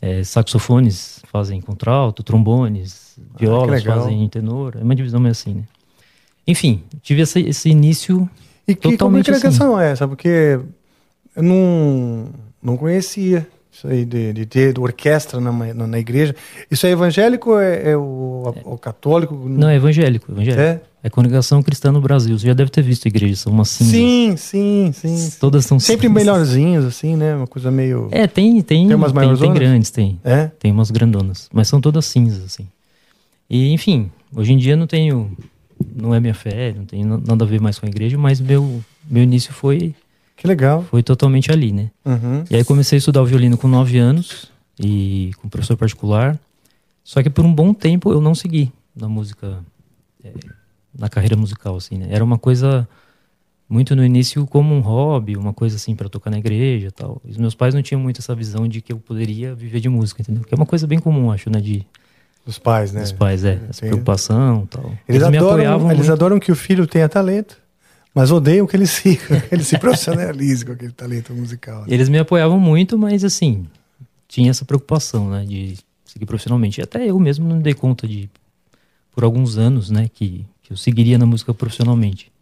É, 0.00 0.22
saxofones 0.22 1.20
fazem 1.24 1.60
contralto, 1.60 2.22
trombones, 2.22 3.18
violas 3.36 3.84
Ah, 3.84 3.96
fazem 3.96 4.28
tenor. 4.28 4.76
É 4.78 4.82
uma 4.84 4.94
divisão 4.94 5.18
meio 5.20 5.32
assim, 5.32 5.54
né? 5.54 5.62
Enfim, 6.50 6.82
tive 7.02 7.22
esse, 7.22 7.40
esse 7.40 7.68
início 7.68 8.28
E 8.66 8.74
que 8.74 8.80
totalmente 8.90 9.30
assim. 9.30 9.40
comunicação 9.40 9.80
é 9.80 9.92
essa? 9.92 10.06
Porque 10.08 10.58
eu 11.36 11.42
não, 11.42 12.26
não 12.62 12.76
conhecia 12.76 13.46
isso 13.72 13.86
aí 13.86 14.04
de, 14.04 14.32
de 14.32 14.46
ter 14.46 14.78
orquestra 14.78 15.40
na, 15.40 15.52
na, 15.52 15.86
na 15.86 15.98
igreja. 15.98 16.34
Isso 16.70 16.86
é 16.86 16.90
evangélico 16.90 17.50
ou 17.50 17.60
é, 17.60 17.90
é 17.92 17.96
o, 17.96 18.52
o 18.64 18.76
católico? 18.78 19.34
Não, 19.48 19.68
é 19.68 19.76
evangélico. 19.76 20.30
evangélico. 20.32 20.60
É? 20.60 20.80
É 21.02 21.08
congregação 21.08 21.62
cristã 21.62 21.90
no 21.90 22.00
Brasil. 22.00 22.38
Você 22.38 22.46
já 22.46 22.52
deve 22.52 22.70
ter 22.70 22.82
visto 22.82 23.06
a 23.06 23.08
igreja, 23.08 23.34
são 23.36 23.52
umas 23.52 23.70
cinzas. 23.70 23.92
Sim, 23.94 24.34
sim, 24.36 24.92
sim. 24.92 25.32
Todas 25.40 25.64
são 25.64 25.78
Sempre 25.80 26.08
cinzas. 26.08 26.14
melhorzinhos, 26.26 26.84
assim, 26.84 27.16
né? 27.16 27.36
Uma 27.36 27.46
coisa 27.46 27.70
meio. 27.70 28.08
É, 28.10 28.26
tem, 28.26 28.60
tem, 28.60 28.86
Tem 28.86 28.94
umas 28.96 29.12
tem, 29.12 29.36
tem 29.36 29.54
grandes, 29.54 29.90
tem. 29.90 30.20
É? 30.22 30.50
Tem 30.58 30.70
umas 30.70 30.90
grandonas, 30.90 31.48
mas 31.52 31.68
são 31.68 31.80
todas 31.80 32.04
cinzas, 32.04 32.44
assim. 32.44 32.66
E, 33.48 33.72
enfim, 33.72 34.10
hoje 34.36 34.52
em 34.52 34.58
dia 34.58 34.76
não 34.76 34.86
tenho, 34.86 35.30
não 35.94 36.14
é 36.14 36.20
minha 36.20 36.34
fé, 36.34 36.72
não 36.76 36.84
tem 36.84 37.04
na- 37.04 37.18
nada 37.18 37.44
a 37.44 37.48
ver 37.48 37.60
mais 37.60 37.78
com 37.78 37.86
a 37.86 37.88
igreja, 37.88 38.16
mas 38.18 38.40
meu, 38.40 38.82
meu 39.08 39.22
início 39.22 39.52
foi, 39.52 39.94
Que 40.36 40.46
legal. 40.46 40.82
foi 40.84 41.02
totalmente 41.02 41.50
ali, 41.50 41.72
né? 41.72 41.90
Uhum. 42.04 42.44
E 42.50 42.56
aí 42.56 42.64
comecei 42.64 42.96
a 42.96 43.00
estudar 43.00 43.22
o 43.22 43.26
violino 43.26 43.56
com 43.58 43.68
9 43.68 43.98
anos 43.98 44.50
e 44.78 45.30
com 45.40 45.48
professor 45.48 45.76
particular. 45.76 46.38
Só 47.04 47.22
que 47.22 47.30
por 47.30 47.44
um 47.44 47.52
bom 47.52 47.72
tempo 47.74 48.12
eu 48.12 48.20
não 48.20 48.34
segui 48.34 48.70
na 48.94 49.08
música, 49.08 49.58
é, 50.24 50.32
na 50.96 51.08
carreira 51.08 51.36
musical, 51.36 51.76
assim, 51.76 51.96
né? 51.98 52.08
Era 52.10 52.22
uma 52.24 52.38
coisa 52.38 52.88
muito 53.68 53.94
no 53.94 54.04
início 54.04 54.44
como 54.46 54.74
um 54.74 54.80
hobby, 54.80 55.36
uma 55.36 55.52
coisa 55.52 55.76
assim 55.76 55.94
para 55.94 56.08
tocar 56.08 56.30
na 56.30 56.38
igreja 56.38 56.90
tal. 56.90 57.20
E 57.24 57.30
os 57.30 57.36
meus 57.36 57.54
pais 57.54 57.72
não 57.74 57.82
tinham 57.82 58.00
muito 58.00 58.20
essa 58.20 58.34
visão 58.34 58.66
de 58.68 58.80
que 58.80 58.92
eu 58.92 58.98
poderia 58.98 59.54
viver 59.54 59.80
de 59.80 59.88
música, 59.88 60.20
entendeu? 60.22 60.42
Que 60.44 60.52
é 60.52 60.56
uma 60.56 60.66
coisa 60.66 60.86
bem 60.86 60.98
comum, 60.98 61.30
acho, 61.30 61.48
né? 61.50 61.60
De, 61.60 61.86
Dos 62.44 62.58
pais, 62.58 62.92
né? 62.92 63.02
dos 63.02 63.12
pais, 63.12 63.44
é. 63.44 63.60
Essa 63.68 63.80
Tem- 63.82 63.90
preocupação 63.90 64.64
e 64.64 64.66
tal. 64.68 64.92
Eles, 65.08 65.28
me 65.28 65.36
adoram, 65.36 65.52
apoiavam 65.54 65.86
eles 65.90 65.98
muito. 66.06 66.12
adoram 66.12 66.40
que 66.40 66.50
o 66.50 66.56
filho 66.56 66.86
tenha 66.86 67.08
talento, 67.08 67.56
mas 68.14 68.30
odeiam 68.32 68.66
que 68.66 68.76
ele 68.76 68.86
que 68.88 69.18
ele 69.52 69.62
se 69.64 69.78
profissionalize 69.78 70.64
com 70.64 70.72
aquele 70.72 70.92
talento 70.92 71.32
musical. 71.34 71.80
né? 71.82 71.86
Eles 71.88 72.08
me 72.08 72.18
apoiavam 72.18 72.58
muito, 72.58 72.98
mas 72.98 73.24
assim, 73.24 73.66
tinha 74.26 74.50
essa 74.50 74.64
preocupação, 74.64 75.30
né, 75.30 75.44
de 75.44 75.76
seguir 76.04 76.26
profissionalmente. 76.26 76.80
E 76.80 76.82
até 76.82 77.06
eu 77.06 77.18
mesmo 77.20 77.48
não 77.48 77.56
me 77.56 77.62
dei 77.62 77.74
conta 77.74 78.08
de, 78.08 78.28
por 79.14 79.22
alguns 79.22 79.56
anos, 79.58 79.90
né, 79.90 80.08
que, 80.12 80.44
que 80.62 80.72
eu 80.72 80.76
seguiria 80.76 81.18
na 81.18 81.26
música 81.26 81.52
profissionalmente. 81.54 82.32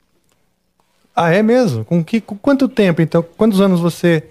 Ah, 1.15 1.31
é 1.33 1.43
mesmo? 1.43 1.85
Com, 1.85 2.03
que, 2.05 2.21
com 2.21 2.37
quanto 2.37 2.69
tempo, 2.69 3.03
então? 3.03 3.23
Quantos 3.37 3.61
anos 3.61 3.81
você 3.81 4.23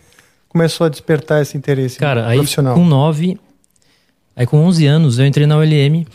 começou 0.48 0.86
a 0.86 0.90
despertar 0.90 1.42
esse 1.42 1.58
interesse 1.58 2.00
Cara, 2.00 2.26
aí 2.26 2.38
profissional? 2.38 2.74
com 2.76 2.86
9, 2.86 3.38
aí 4.38 4.46
com 4.46 4.58
11 4.64 4.86
anos 4.86 5.20
eu 5.20 5.26
entrei 5.26 5.46
na 5.46 5.58
ULM 5.58 6.06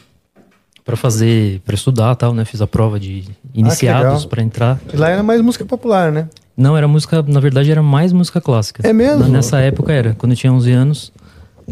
para 0.85 0.97
fazer, 0.97 1.61
para 1.61 1.75
estudar 1.75 2.15
tal, 2.17 2.33
né, 2.33 2.45
fiz 2.45 2.61
a 2.63 2.67
prova 2.67 2.99
de 2.99 3.25
iniciados 3.55 4.25
Ah, 4.25 4.29
para 4.29 4.43
entrar. 4.43 4.81
E 4.93 4.97
Lá 4.97 5.11
era 5.11 5.23
mais 5.23 5.41
música 5.43 5.65
popular, 5.65 6.11
né? 6.11 6.29
Não, 6.57 6.77
era 6.77 6.89
música, 6.89 7.23
na 7.23 7.41
verdade 7.41 7.71
era 7.71 7.83
mais 7.83 8.13
música 8.13 8.41
clássica. 8.41 8.87
É 8.89 8.93
mesmo? 8.93 9.27
Nessa 9.29 9.59
época 9.61 9.93
era, 9.93 10.15
quando 10.15 10.33
eu 10.33 10.37
tinha 10.37 10.53
11 10.53 10.71
anos, 10.73 11.13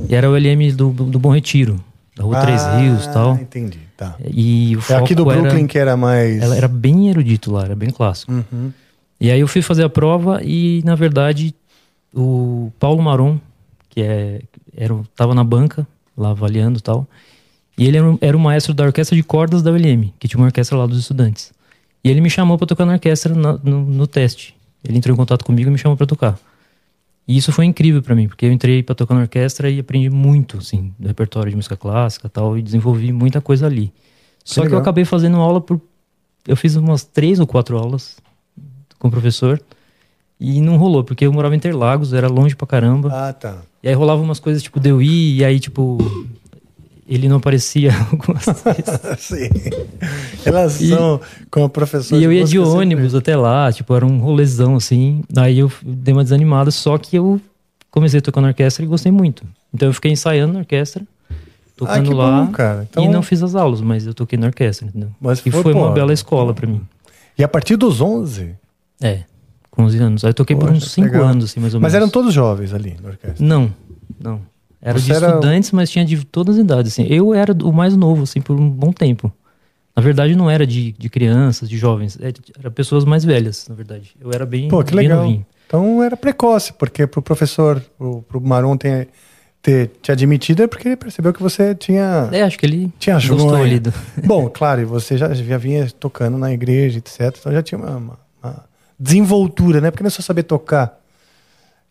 e 0.08 0.14
era 0.14 0.28
o 0.30 0.34
ULM 0.34 0.72
do, 0.74 0.90
do 0.90 1.18
Bom 1.18 1.30
Retiro, 1.34 1.82
da 2.16 2.24
Rua 2.24 2.40
Três 2.40 2.62
Ah, 2.62 2.76
Rios 2.78 3.04
e 3.04 3.12
tal. 3.12 3.34
entendi, 3.36 3.78
tá. 3.96 4.14
E 4.24 4.76
o 4.76 4.92
É 4.92 4.96
aqui 4.96 5.14
do 5.14 5.30
era- 5.30 5.40
Brooklyn 5.42 5.66
que 5.66 5.78
era 5.78 5.96
mais... 5.96 6.40
Ela 6.42 6.56
era 6.56 6.68
bem 6.68 7.08
erudito 7.08 7.50
lá, 7.52 7.64
era 7.64 7.74
bem 7.76 7.90
clássico. 7.90 8.32
Uhum. 8.32 8.72
E 9.20 9.30
aí 9.30 9.40
eu 9.40 9.48
fui 9.48 9.60
fazer 9.60 9.84
a 9.84 9.88
prova 9.88 10.40
e, 10.42 10.82
na 10.84 10.94
verdade, 10.94 11.54
o 12.14 12.72
Paulo 12.78 13.02
Maron, 13.02 13.38
que 13.90 14.00
é, 14.00 14.40
era, 14.74 14.96
tava 15.14 15.34
na 15.34 15.44
banca, 15.44 15.86
lá 16.20 16.30
avaliando 16.30 16.78
e 16.78 16.82
tal, 16.82 17.06
e 17.78 17.86
ele 17.86 17.96
era, 17.96 18.12
o- 18.12 18.18
era 18.20 18.36
o 18.36 18.40
maestro 18.40 18.74
da 18.74 18.84
orquestra 18.84 19.16
de 19.16 19.22
cordas 19.22 19.62
da 19.62 19.70
ULM, 19.72 20.12
que 20.18 20.28
tinha 20.28 20.38
uma 20.38 20.46
orquestra 20.46 20.76
lá 20.76 20.86
dos 20.86 20.98
estudantes. 20.98 21.52
E 22.04 22.10
ele 22.10 22.20
me 22.20 22.28
chamou 22.30 22.56
para 22.58 22.66
tocar 22.66 22.84
na 22.86 22.92
orquestra 22.94 23.34
na- 23.34 23.58
no, 23.62 23.84
no 23.84 24.06
teste. 24.06 24.54
Ele 24.84 24.98
entrou 24.98 25.12
em 25.14 25.16
contato 25.16 25.44
comigo 25.44 25.68
e 25.68 25.72
me 25.72 25.78
chamou 25.78 25.96
para 25.96 26.06
tocar. 26.06 26.38
E 27.28 27.36
isso 27.36 27.52
foi 27.52 27.64
incrível 27.64 28.02
para 28.02 28.14
mim, 28.14 28.26
porque 28.28 28.44
eu 28.46 28.52
entrei 28.52 28.82
para 28.82 28.94
tocar 28.94 29.14
na 29.14 29.20
orquestra 29.22 29.70
e 29.70 29.78
aprendi 29.78 30.10
muito, 30.10 30.58
assim, 30.58 30.92
do 30.98 31.06
repertório 31.08 31.50
de 31.50 31.56
música 31.56 31.76
clássica 31.76 32.26
e 32.26 32.30
tal, 32.30 32.58
e 32.58 32.62
desenvolvi 32.62 33.12
muita 33.12 33.40
coisa 33.40 33.66
ali. 33.66 33.92
Só 34.44 34.54
que, 34.54 34.60
eu 34.60 34.64
legal. 34.64 34.80
acabei 34.80 35.04
fazendo 35.04 35.36
aula 35.36 35.60
por. 35.60 35.80
Eu 36.48 36.56
fiz 36.56 36.74
umas 36.76 37.04
três 37.04 37.38
ou 37.38 37.46
quatro 37.46 37.76
aulas 37.78 38.16
com 38.98 39.08
o 39.08 39.10
professor 39.10 39.60
e 40.40 40.60
não 40.60 40.76
rolou, 40.76 41.04
porque 41.04 41.26
eu 41.26 41.32
morava 41.32 41.54
em 41.54 41.58
Interlagos, 41.58 42.12
era 42.14 42.26
longe 42.28 42.56
pra 42.56 42.66
caramba. 42.66 43.10
Ah, 43.12 43.32
tá. 43.32 43.58
E 43.82 43.88
aí 43.88 43.94
rolava 43.94 44.22
umas 44.22 44.40
coisas 44.40 44.62
tipo 44.62 44.80
Deu 44.80 45.00
I, 45.02 45.36
e 45.38 45.44
aí, 45.44 45.60
tipo, 45.60 45.98
ele 47.08 47.28
não 47.28 47.36
aparecia 47.36 47.90
algumas 48.10 48.44
vezes. 48.46 49.00
Sim. 49.18 49.48
Relação 50.44 51.20
com 51.50 51.64
a 51.64 51.68
professora 51.68 52.20
E 52.20 52.24
eu 52.24 52.32
ia 52.32 52.44
de 52.44 52.50
sempre- 52.52 52.68
ônibus 52.68 53.14
até 53.14 53.36
lá, 53.36 53.70
tipo, 53.72 53.94
era 53.94 54.06
um 54.06 54.18
rolezão 54.18 54.76
assim. 54.76 55.22
Daí 55.28 55.58
eu 55.58 55.70
dei 55.82 56.12
uma 56.14 56.22
desanimada, 56.22 56.70
só 56.70 56.96
que 56.98 57.16
eu 57.16 57.40
comecei 57.90 58.18
a 58.18 58.22
tocar 58.22 58.40
na 58.40 58.48
orquestra 58.48 58.84
e 58.84 58.88
gostei 58.88 59.12
muito. 59.12 59.44
Então 59.72 59.88
eu 59.88 59.92
fiquei 59.92 60.10
ensaiando 60.12 60.52
na 60.52 60.60
orquestra, 60.60 61.02
tocando 61.76 62.08
que 62.08 62.14
lá. 62.14 62.42
bom, 62.44 62.52
cara. 62.52 62.86
Então- 62.90 63.04
E 63.04 63.08
não 63.08 63.22
fiz 63.22 63.42
as 63.42 63.54
aulas, 63.54 63.80
mas 63.80 64.06
eu 64.06 64.14
toquei 64.14 64.38
na 64.38 64.46
orquestra, 64.46 64.86
entendeu? 64.86 65.10
Mas 65.20 65.40
e 65.44 65.50
foi, 65.50 65.62
foi, 65.62 65.72
uma 65.74 65.90
bela 65.92 66.12
escola 66.12 66.54
pra 66.54 66.66
mim. 66.66 66.80
E 67.38 67.44
a 67.44 67.48
partir 67.48 67.76
dos 67.76 68.00
11? 68.00 68.54
É, 69.02 69.20
com 69.70 69.84
11 69.84 69.98
anos. 69.98 70.24
Aí 70.24 70.30
eu 70.30 70.34
toquei 70.34 70.56
por 70.56 70.66
Poxa, 70.68 70.76
uns 70.78 70.90
5 70.92 71.06
legal. 71.08 71.24
anos, 71.28 71.44
assim, 71.44 71.60
mais 71.60 71.74
ou 71.74 71.80
Mas 71.80 71.92
menos. 71.92 72.02
eram 72.02 72.10
todos 72.12 72.32
jovens 72.34 72.72
ali 72.74 72.96
na 73.02 73.10
orquestra? 73.10 73.44
Não, 73.46 73.72
não. 74.18 74.40
Era 74.82 74.98
Você 74.98 75.06
de 75.06 75.12
era- 75.12 75.26
estudantes, 75.28 75.70
mas 75.72 75.90
tinha 75.90 76.04
de 76.04 76.24
todas 76.24 76.56
as 76.56 76.62
idades, 76.64 76.92
assim. 76.92 77.04
Eu 77.08 77.34
era 77.34 77.52
o 77.52 77.72
mais 77.72 77.94
novo, 77.96 78.22
assim, 78.22 78.40
por 78.40 78.58
um 78.58 78.68
bom 78.68 78.92
tempo. 78.92 79.30
Na 79.94 80.02
verdade, 80.02 80.34
não 80.34 80.48
era 80.50 80.66
de, 80.66 80.92
de 80.92 81.10
crianças, 81.10 81.68
de 81.68 81.76
jovens. 81.76 82.16
Era, 82.20 82.32
era 82.58 82.70
pessoas 82.70 83.04
mais 83.04 83.24
velhas, 83.24 83.66
na 83.68 83.74
verdade. 83.74 84.12
Eu 84.20 84.30
era 84.32 84.46
bem, 84.46 84.68
Pô, 84.68 84.82
que 84.82 84.94
bem 84.94 85.08
legal. 85.08 85.22
novinho. 85.24 85.44
Então 85.66 86.02
era 86.02 86.16
precoce, 86.16 86.72
porque 86.72 87.06
pro 87.06 87.20
professor, 87.20 87.80
pro, 87.98 88.22
pro 88.22 88.40
Maron 88.40 88.76
ter, 88.76 89.08
ter 89.60 89.88
te 90.00 90.10
admitido 90.10 90.62
é 90.62 90.66
porque 90.66 90.88
ele 90.88 90.96
percebeu 90.96 91.32
que 91.32 91.42
você 91.42 91.74
tinha. 91.74 92.28
É, 92.32 92.42
acho 92.42 92.58
que 92.58 92.64
ele 92.66 92.90
tinha 92.98 93.16
gostou 93.16 93.54
ali 93.56 93.80
Bom, 94.24 94.48
claro, 94.48 94.80
e 94.80 94.84
você 94.84 95.18
já, 95.18 95.32
já 95.34 95.58
vinha 95.58 95.88
tocando 96.00 96.38
na 96.38 96.52
igreja, 96.52 96.98
etc. 96.98 97.36
Então 97.38 97.52
já 97.52 97.62
tinha 97.62 97.78
uma, 97.78 97.96
uma- 97.96 98.18
uma 98.42 98.64
desenvoltura, 99.00 99.80
né? 99.80 99.90
Porque 99.90 100.02
não 100.02 100.08
é 100.08 100.10
só 100.10 100.20
saber 100.20 100.42
tocar. 100.42 101.00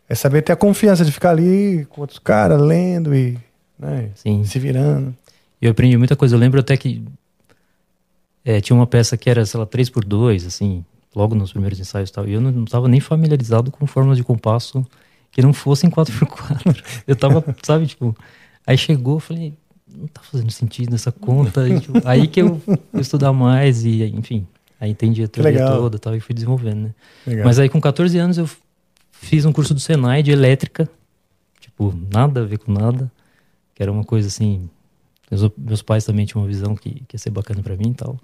É 0.07 0.13
saber 0.13 0.43
ter 0.43 0.53
a 0.53 0.55
confiança 0.55 1.03
de 1.03 1.11
ficar 1.11 1.31
ali 1.31 1.85
com 1.89 2.01
outros 2.01 2.19
caras, 2.19 2.61
lendo 2.61 3.15
e 3.15 3.37
né, 3.77 4.11
se 4.15 4.59
virando. 4.59 5.15
Eu 5.59 5.71
aprendi 5.71 5.97
muita 5.97 6.15
coisa. 6.15 6.35
Eu 6.35 6.39
lembro 6.39 6.59
até 6.59 6.77
que 6.77 7.03
é, 8.45 8.61
tinha 8.61 8.75
uma 8.75 8.87
peça 8.87 9.17
que 9.17 9.29
era, 9.29 9.45
sei 9.45 9.59
lá, 9.59 9.65
3 9.65 9.89
por 9.89 10.05
2 10.05 10.45
assim, 10.45 10.85
logo 11.15 11.35
nos 11.35 11.51
primeiros 11.51 11.79
ensaios 11.79 12.09
e 12.09 12.13
tal. 12.13 12.27
E 12.27 12.33
eu 12.33 12.41
não 12.41 12.63
estava 12.63 12.87
nem 12.87 12.99
familiarizado 12.99 13.71
com 13.71 13.85
formas 13.87 14.17
de 14.17 14.23
compasso 14.23 14.85
que 15.31 15.41
não 15.41 15.53
fossem 15.53 15.89
4x4. 15.89 17.01
Eu 17.07 17.15
tava, 17.15 17.43
sabe, 17.63 17.87
tipo. 17.87 18.15
Aí 18.65 18.77
chegou, 18.77 19.15
eu 19.15 19.19
falei, 19.19 19.53
não 19.87 20.07
tá 20.07 20.21
fazendo 20.21 20.51
sentido 20.51 20.95
essa 20.95 21.11
conta. 21.11 21.67
E, 21.67 21.79
tipo, 21.81 22.07
aí 22.07 22.27
que 22.27 22.41
eu 22.41 22.59
fui 22.59 23.01
estudar 23.01 23.33
mais 23.33 23.83
e, 23.83 24.03
enfim, 24.05 24.47
aí 24.79 24.91
entendi 24.91 25.23
a 25.23 25.27
teoria 25.27 25.65
toda 25.67 25.97
e 25.97 25.99
tal, 25.99 26.15
e 26.15 26.19
fui 26.19 26.33
desenvolvendo, 26.33 26.83
né? 26.83 26.89
Legal. 27.27 27.45
Mas 27.45 27.59
aí 27.59 27.67
com 27.69 27.79
14 27.81 28.17
anos 28.17 28.37
eu 28.37 28.49
fiz 29.11 29.45
um 29.45 29.51
curso 29.51 29.73
do 29.73 29.79
Senai 29.79 30.23
de 30.23 30.31
elétrica, 30.31 30.89
tipo, 31.59 31.93
nada 32.13 32.41
a 32.41 32.45
ver 32.45 32.57
com 32.59 32.71
nada, 32.71 33.11
que 33.75 33.81
era 33.83 33.91
uma 33.91 34.03
coisa 34.03 34.27
assim. 34.27 34.69
Meus, 35.29 35.51
meus 35.57 35.81
pais 35.81 36.05
também 36.05 36.25
tinham 36.25 36.41
uma 36.41 36.47
visão 36.47 36.75
que, 36.75 37.03
que 37.07 37.15
ia 37.15 37.19
ser 37.19 37.29
bacana 37.29 37.61
pra 37.61 37.75
mim 37.75 37.89
e 37.91 37.93
tal. 37.93 38.17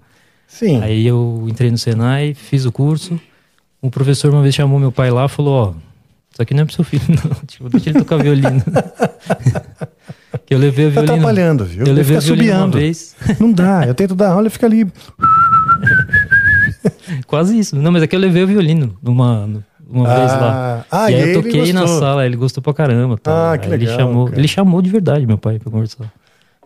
Sim. 0.48 0.80
Aí 0.82 1.06
eu 1.06 1.44
entrei 1.48 1.70
no 1.70 1.78
Senai, 1.78 2.34
fiz 2.34 2.64
o 2.64 2.72
curso. 2.72 3.20
O 3.80 3.90
professor 3.90 4.32
uma 4.32 4.42
vez 4.42 4.54
chamou 4.54 4.78
meu 4.80 4.90
pai 4.90 5.10
lá 5.10 5.26
e 5.26 5.28
falou: 5.28 5.54
Ó, 5.54 5.70
isso 6.32 6.42
aqui 6.42 6.52
não 6.54 6.62
é 6.62 6.64
pro 6.64 6.74
seu 6.74 6.82
filho, 6.84 7.04
não. 7.24 7.30
Tipo, 7.46 7.68
deixa 7.68 7.90
ele 7.90 7.98
tocar 8.00 8.16
violino. 8.20 8.62
que 10.46 10.54
eu 10.54 10.58
levei 10.58 10.86
o 10.86 10.88
Tá 10.88 11.00
violino. 11.00 11.12
atrapalhando, 11.14 11.64
viu? 11.64 11.86
Eu 11.86 11.92
levei 11.94 12.18
violino 12.18 12.32
uma 12.32 12.36
subiando. 12.36 12.78
vez. 12.78 13.16
Não 13.38 13.52
dá, 13.52 13.84
eu 13.86 13.94
tento 13.94 14.14
dar 14.14 14.30
aula 14.32 14.46
e 14.48 14.50
fica 14.50 14.66
ali. 14.66 14.86
Quase 17.26 17.58
isso. 17.58 17.76
Não, 17.76 17.90
mas 17.92 18.02
é 18.02 18.06
que 18.06 18.14
eu 18.14 18.20
levei 18.20 18.42
o 18.44 18.46
violino 18.46 18.96
numa, 19.02 19.48
uma 19.88 20.08
Ah, 20.08 20.16
vez 20.18 20.32
lá. 20.32 20.84
ah, 20.90 21.10
e 21.10 21.14
e 21.14 21.16
aí 21.16 21.20
eu 21.22 21.26
ele 21.28 21.42
toquei 21.42 21.72
na 21.72 21.86
sala, 21.86 22.24
ele 22.26 22.36
gostou 22.36 22.62
pra 22.62 22.72
caramba. 22.74 23.16
Tal. 23.18 23.52
Ah, 23.52 23.58
que 23.58 23.66
Aí 23.66 23.72
ele 23.74 23.84
legal, 23.86 23.98
chamou, 23.98 24.26
cara. 24.26 24.38
ele 24.40 24.48
chamou 24.48 24.80
de 24.82 24.90
verdade 24.90 25.26
meu 25.26 25.38
pai 25.38 25.58
pra 25.58 25.70
conversar. 25.70 26.12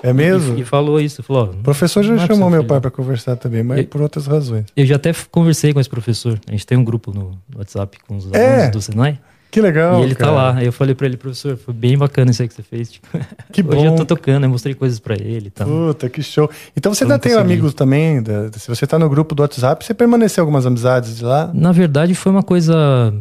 É 0.03 0.13
mesmo? 0.15 0.57
E, 0.57 0.63
e 0.63 0.65
falou 0.65 0.99
isso. 0.99 1.23
Falou, 1.23 1.51
O 1.51 1.57
professor 1.63 2.03
já 2.03 2.15
é 2.15 2.27
chamou 2.27 2.49
meu 2.49 2.61
filho. 2.61 2.69
pai 2.69 2.81
pra 2.81 2.91
conversar 2.91 3.37
também, 3.37 3.63
mas 3.63 3.79
Eu- 3.81 3.85
por 3.87 4.01
outras 4.01 4.27
razões. 4.27 4.65
Eu 4.75 4.87
já 4.87 4.97
até 4.97 5.13
conversei 5.31 5.75
com 5.75 5.81
esse 5.81 5.91
professor. 5.91 6.41
A 6.49 6.53
gente 6.53 6.67
tem 6.67 6.79
um 6.79 6.85
grupo 6.85 7.13
no 7.13 7.33
no 7.53 7.59
WhatsApp 7.59 7.99
com 8.09 8.17
os 8.17 8.27
É? 8.33 8.55
alunos 8.55 8.71
do 8.71 8.81
Senai. 8.83 9.19
Que 9.51 9.61
legal. 9.61 10.01
E 10.01 10.05
ele 10.05 10.15
cara. 10.15 10.31
tá 10.31 10.37
lá. 10.37 10.55
Aí 10.57 10.67
eu 10.67 10.73
falei 10.73 10.95
pra 10.95 11.07
ele, 11.07 11.17
professor, 11.17 11.57
foi 11.57 11.75
bem 11.75 11.99
bacana 11.99 12.31
isso 12.31 12.41
aí 12.43 12.49
que 12.49 12.55
você 12.55 12.63
fez. 12.63 12.93
Tipo, 12.93 13.09
Que 13.53 13.63
Hoje 13.67 13.85
eu 13.85 13.91
bom. 13.91 13.97
tô 13.97 14.05
tocando, 14.07 14.45
eu 14.45 14.51
mostrei 14.51 14.75
coisas 14.75 15.01
pra 15.01 15.15
ele 15.15 15.49
e 15.49 15.51
tal. 15.51 15.67
Puta, 15.67 16.09
que 16.09 16.23
show. 16.23 16.49
Então 16.77 16.95
você 16.95 17.05
ainda 17.05 17.19
tem 17.19 17.35
amigos 17.35 17.75
também? 17.75 18.23
da- 18.23 18.51
se 18.53 18.69
você 18.69 18.87
tá 18.87 18.99
no 18.99 19.09
grupo 19.09 19.35
do 19.35 19.41
WhatsApp, 19.43 19.85
você 19.85 19.93
permaneceu 19.93 20.43
algumas 20.43 20.67
amizades 20.67 21.17
de 21.17 21.25
lá? 21.25 21.51
Na 21.53 21.73
verdade, 21.73 22.15
foi 22.15 22.31
uma 22.31 22.43
coisa 22.43 23.13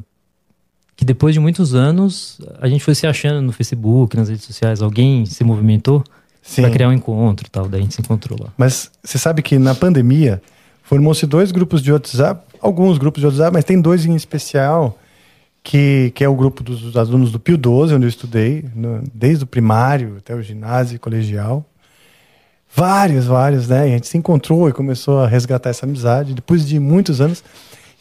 que 0.96 1.06
depois 1.06 1.34
de 1.34 1.40
muitos 1.40 1.74
anos, 1.74 2.40
a 2.62 2.68
gente 2.68 2.84
foi 2.84 2.94
se 2.94 3.08
achando 3.08 3.42
no 3.42 3.52
Facebook, 3.54 4.16
nas 4.18 4.28
redes 4.30 4.44
sociais. 4.46 4.82
Alguém 4.82 5.26
se 5.26 5.44
movimentou 5.44 6.04
Sim. 6.44 6.62
pra 6.64 6.72
criar 6.72 6.90
um 6.90 6.94
encontro 6.94 7.48
e 7.48 7.50
tal. 7.50 7.68
Daí 7.70 7.80
a 7.80 7.84
gente 7.84 7.96
se 7.96 8.02
encontrou 8.02 8.38
lá. 8.40 8.50
Mas 8.58 8.92
você 9.04 9.18
sabe 9.18 9.42
que 9.42 9.58
na 9.58 9.74
pandemia 9.74 10.42
formou-se 10.84 11.26
dois 11.26 11.52
grupos 11.52 11.82
de 11.82 11.92
WhatsApp, 11.92 12.42
alguns 12.62 12.98
grupos 12.98 13.22
de 13.22 13.28
WhatsApp, 13.28 13.52
mas 13.54 13.64
tem 13.64 13.80
dois 13.82 14.06
em 14.06 14.14
especial, 14.16 14.98
que, 15.64 16.12
que 16.16 16.24
é 16.24 16.30
o 16.30 16.36
grupo 16.36 16.64
dos, 16.64 16.82
dos 16.82 16.96
alunos 16.98 17.32
do 17.32 17.40
Pio 17.40 17.58
12, 17.58 17.94
onde 17.94 18.06
eu 18.06 18.10
estudei, 18.10 18.66
no- 18.76 19.04
desde 19.14 19.44
o 19.44 19.48
primário 19.48 20.16
até 20.18 20.34
o 20.34 20.42
ginásio 20.42 20.96
e 20.96 21.00
colegial. 21.00 21.66
Vários, 22.74 23.26
vários, 23.26 23.68
né? 23.68 23.88
E 23.88 23.92
a 23.92 23.94
gente 23.96 24.08
se 24.08 24.18
encontrou 24.18 24.70
e 24.70 24.74
começou 24.74 25.20
a 25.22 25.28
resgatar 25.28 25.70
essa 25.72 25.86
amizade 25.86 26.34
depois 26.34 26.66
de 26.68 26.80
muitos 26.80 27.20
anos. 27.20 27.44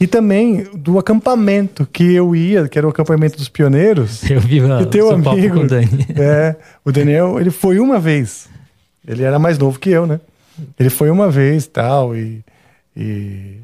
E 0.00 0.06
também 0.06 0.64
do 0.74 0.98
acampamento 0.98 1.84
que 1.90 2.12
eu 2.14 2.36
ia, 2.36 2.68
que 2.68 2.78
era 2.78 2.86
o 2.86 2.90
acampamento 2.90 3.36
dos 3.36 3.48
pioneiros. 3.48 4.22
Eu 4.30 4.40
vi 4.40 4.60
a- 4.60 4.82
E 4.82 4.86
teu 4.86 5.10
amigo, 5.10 5.56
com 5.56 5.64
o 5.64 5.66
Dani. 5.66 6.06
é, 6.16 6.54
o 6.84 6.92
Daniel, 6.92 7.40
ele 7.40 7.50
foi 7.50 7.80
uma 7.80 7.98
vez. 7.98 8.48
Ele 9.06 9.24
era 9.24 9.38
mais 9.38 9.58
novo 9.58 9.78
que 9.78 9.90
eu, 9.90 10.06
né? 10.06 10.20
Ele 10.78 10.90
foi 10.90 11.08
uma 11.10 11.30
vez 11.30 11.66
tal 11.66 12.14
e, 12.14 12.44
e 12.96 13.00
e 13.00 13.58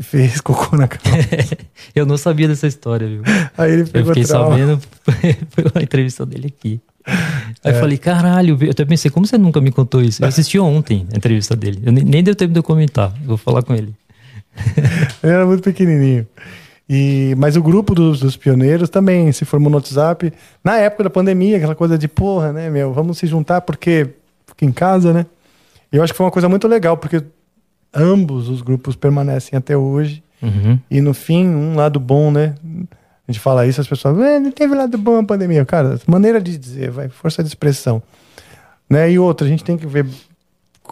fez 0.00 0.40
cocô 0.40 0.76
na 0.76 0.86
cama. 0.88 1.16
Eu 1.94 2.06
não 2.06 2.16
sabia 2.16 2.46
dessa 2.48 2.66
história, 2.66 3.06
viu? 3.08 3.22
Aí 3.56 3.72
ele 3.72 3.82
Eu 3.82 3.86
pegou 3.88 4.14
fiquei 4.14 4.24
trauma. 4.28 4.50
sabendo 4.56 4.80
pela 5.54 5.82
entrevista 5.82 6.24
dele 6.26 6.46
aqui. 6.48 6.80
Aí 7.64 7.72
É. 7.72 7.76
eu 7.76 7.80
falei, 7.80 7.96
caralho, 7.96 8.58
eu 8.60 8.70
até 8.70 8.84
pensei, 8.84 9.10
como 9.10 9.26
você 9.26 9.38
nunca 9.38 9.60
me 9.60 9.70
contou 9.72 10.02
isso? 10.02 10.22
Eu 10.22 10.28
assisti 10.28 10.58
ontem 10.58 11.06
a 11.12 11.16
entrevista 11.16 11.56
dele. 11.56 11.80
Eu 11.84 11.90
nem, 11.92 12.04
nem 12.04 12.22
deu 12.22 12.34
tempo 12.36 12.52
de 12.52 12.58
eu 12.58 12.62
comentar. 12.62 13.12
Eu 13.22 13.28
vou 13.28 13.36
falar 13.38 13.62
com 13.62 13.74
ele. 13.74 13.94
Ele 15.22 15.32
era 15.32 15.46
muito 15.46 15.62
pequenininho. 15.62 16.26
E, 16.90 17.34
mas 17.38 17.56
o 17.56 17.62
grupo 17.62 17.94
dos, 17.94 18.20
dos 18.20 18.36
pioneiros 18.36 18.88
também 18.90 19.30
se 19.32 19.44
formou 19.44 19.70
no 19.70 19.76
WhatsApp. 19.76 20.32
Na 20.64 20.76
época 20.78 21.04
da 21.04 21.10
pandemia, 21.10 21.56
aquela 21.58 21.74
coisa 21.74 21.96
de 21.98 22.08
porra, 22.08 22.52
né, 22.52 22.68
meu? 22.70 22.92
Vamos 22.92 23.18
se 23.18 23.26
juntar 23.26 23.60
porque 23.62 24.08
fica 24.46 24.64
em 24.64 24.72
casa, 24.72 25.12
né? 25.12 25.26
Eu 25.92 26.02
acho 26.02 26.12
que 26.12 26.16
foi 26.16 26.26
uma 26.26 26.32
coisa 26.32 26.48
muito 26.48 26.66
legal, 26.68 26.96
porque 26.96 27.22
ambos 27.98 28.48
os 28.48 28.62
grupos 28.62 28.96
permanecem 28.96 29.56
até 29.56 29.76
hoje. 29.76 30.22
Uhum. 30.42 30.78
E 30.90 31.00
no 31.00 31.12
fim, 31.12 31.46
um 31.46 31.74
lado 31.74 31.98
bom, 31.98 32.30
né? 32.30 32.54
A 33.26 33.32
gente 33.32 33.40
fala 33.40 33.66
isso, 33.66 33.80
as 33.80 33.88
pessoas, 33.88 34.18
"É, 34.18 34.38
não 34.38 34.50
teve 34.50 34.74
lado 34.74 34.96
bom 34.96 35.18
a 35.18 35.24
pandemia. 35.24 35.64
Cara, 35.64 35.98
maneira 36.06 36.40
de 36.40 36.56
dizer, 36.56 36.90
vai, 36.90 37.08
força 37.08 37.42
de 37.42 37.48
expressão. 37.48 38.02
Né? 38.88 39.12
E 39.12 39.18
outra, 39.18 39.46
a 39.46 39.50
gente 39.50 39.64
tem 39.64 39.76
que 39.76 39.86
ver 39.86 40.06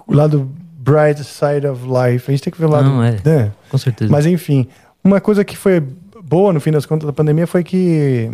o 0.07 0.14
lado 0.14 0.51
bright 0.79 1.23
side 1.25 1.66
of 1.66 1.83
life. 1.85 2.29
A 2.29 2.33
gente 2.33 2.42
tem 2.42 2.53
que 2.53 2.59
ver 2.59 2.66
o 2.66 2.71
lado. 2.71 2.88
Não, 2.88 3.03
é. 3.03 3.19
né? 3.25 3.53
Com 3.71 3.79
certeza. 3.79 4.11
Mas 4.11 4.27
enfim, 4.27 4.69
uma 5.03 5.21
coisa 5.21 5.45
que 5.45 5.57
foi 5.57 5.83
boa 6.23 6.53
no 6.53 6.61
fim 6.61 6.71
das 6.71 6.85
contas 6.85 7.07
da 7.07 7.12
pandemia 7.12 7.47
foi 7.47 7.62
que 7.62 8.31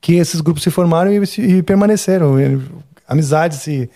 que 0.00 0.16
esses 0.16 0.42
grupos 0.42 0.62
se 0.62 0.70
formaram 0.70 1.10
e, 1.10 1.16
e 1.38 1.62
permaneceram, 1.62 2.34
amizades 3.08 3.60
se, 3.60 3.88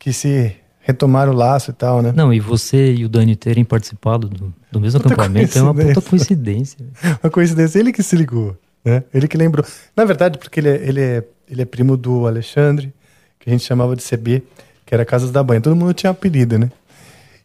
que 0.00 0.12
se 0.12 0.52
retomaram 0.84 1.32
o 1.32 1.34
laço 1.34 1.70
e 1.70 1.74
tal, 1.74 2.02
né? 2.02 2.12
Não, 2.14 2.32
e 2.32 2.38
você 2.38 2.92
e 2.92 3.06
o 3.06 3.08
Dani 3.08 3.34
terem 3.34 3.64
participado 3.64 4.28
do, 4.28 4.54
do 4.70 4.78
mesmo 4.78 5.00
Puta 5.00 5.14
acampamento 5.14 5.58
é 5.58 5.62
uma 5.62 5.74
puta 5.74 6.02
coincidência. 6.02 6.84
Uma 7.24 7.30
coincidência, 7.30 7.78
ele 7.78 7.90
que 7.90 8.02
se 8.02 8.14
ligou, 8.14 8.54
né? 8.84 9.02
Ele 9.12 9.26
que 9.26 9.36
lembrou. 9.36 9.64
Na 9.96 10.04
verdade, 10.04 10.36
porque 10.36 10.60
ele 10.60 10.68
é, 10.68 10.74
ele 10.86 11.00
é, 11.00 11.24
ele 11.50 11.62
é 11.62 11.64
primo 11.64 11.96
do 11.96 12.26
Alexandre, 12.26 12.92
que 13.40 13.48
a 13.48 13.52
gente 13.52 13.64
chamava 13.64 13.96
de 13.96 14.04
CB, 14.04 14.42
que 14.84 14.94
era 14.94 15.06
Casas 15.06 15.30
da 15.30 15.42
Banha. 15.42 15.62
Todo 15.62 15.74
mundo 15.74 15.94
tinha 15.94 16.10
apelido, 16.10 16.58
né? 16.58 16.70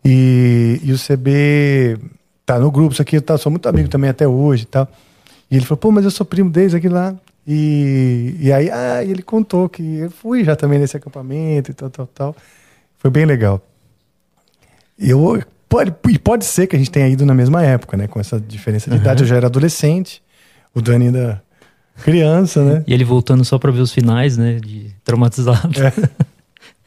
E, 0.04 0.82
e 0.84 0.91
o 0.91 0.97
CB 0.97 1.97
tá 2.45 2.60
no 2.60 2.69
grupo, 2.69 2.91
isso 2.91 3.02
aqui, 3.02 3.15
eu 3.15 3.21
tá, 3.21 3.38
sou 3.38 3.49
muito 3.49 3.69
amigo 3.69 3.88
também 3.88 4.10
até 4.10 4.28
hoje 4.28 4.63
e 4.63 4.67
tal. 4.67 4.86
E 5.49 5.56
ele 5.56 5.65
falou, 5.65 5.78
pô, 5.78 5.91
mas 5.91 6.04
eu 6.04 6.12
sou 6.12 6.25
primo 6.25 6.49
desde 6.49 6.75
aqui 6.75 6.89
lá. 6.89 7.15
E, 7.47 8.36
e 8.38 8.52
aí, 8.52 8.69
ah, 8.69 9.02
ele 9.02 9.23
contou 9.23 9.69
que 9.69 9.99
eu 9.99 10.12
fui 10.12 10.43
já 10.43 10.58
também 10.58 10.78
nesse 10.78 10.97
acampamento 10.97 11.71
e 11.71 11.73
tal, 11.73 11.89
tal, 11.89 12.08
tal. 12.08 12.36
Foi 13.00 13.10
bem 13.10 13.26
legal. 13.26 13.66
Eu, 14.98 15.42
pode, 15.68 15.94
e 16.10 16.20
pode 16.20 16.46
ser 16.46 16.68
que 16.68 16.76
a 16.76 16.80
gente 16.80 16.92
tenha 16.92 17.08
ido 17.08 17.26
na 17.26 17.34
mesma 17.34 17.64
época, 17.64 17.96
né? 17.96 18.08
Com 18.08 18.20
essa 18.20 18.40
diferença 18.40 18.90
de 18.90 18.98
idade. 18.98 19.24
Eu 19.24 19.28
já 19.28 19.38
era 19.38 19.48
adolescente, 19.48 20.22
o 20.76 20.82
Dani 20.82 21.06
ainda 21.06 21.42
criança, 22.04 22.64
né? 22.64 22.84
E 22.86 22.94
ele 22.94 23.04
voltando 23.04 23.44
só 23.46 23.58
pra 23.58 23.72
ver 23.72 23.82
os 23.82 23.92
finais, 23.92 24.38
né? 24.38 24.60
De 24.60 24.94
traumatizado. 25.04 25.72
É. 25.82 25.94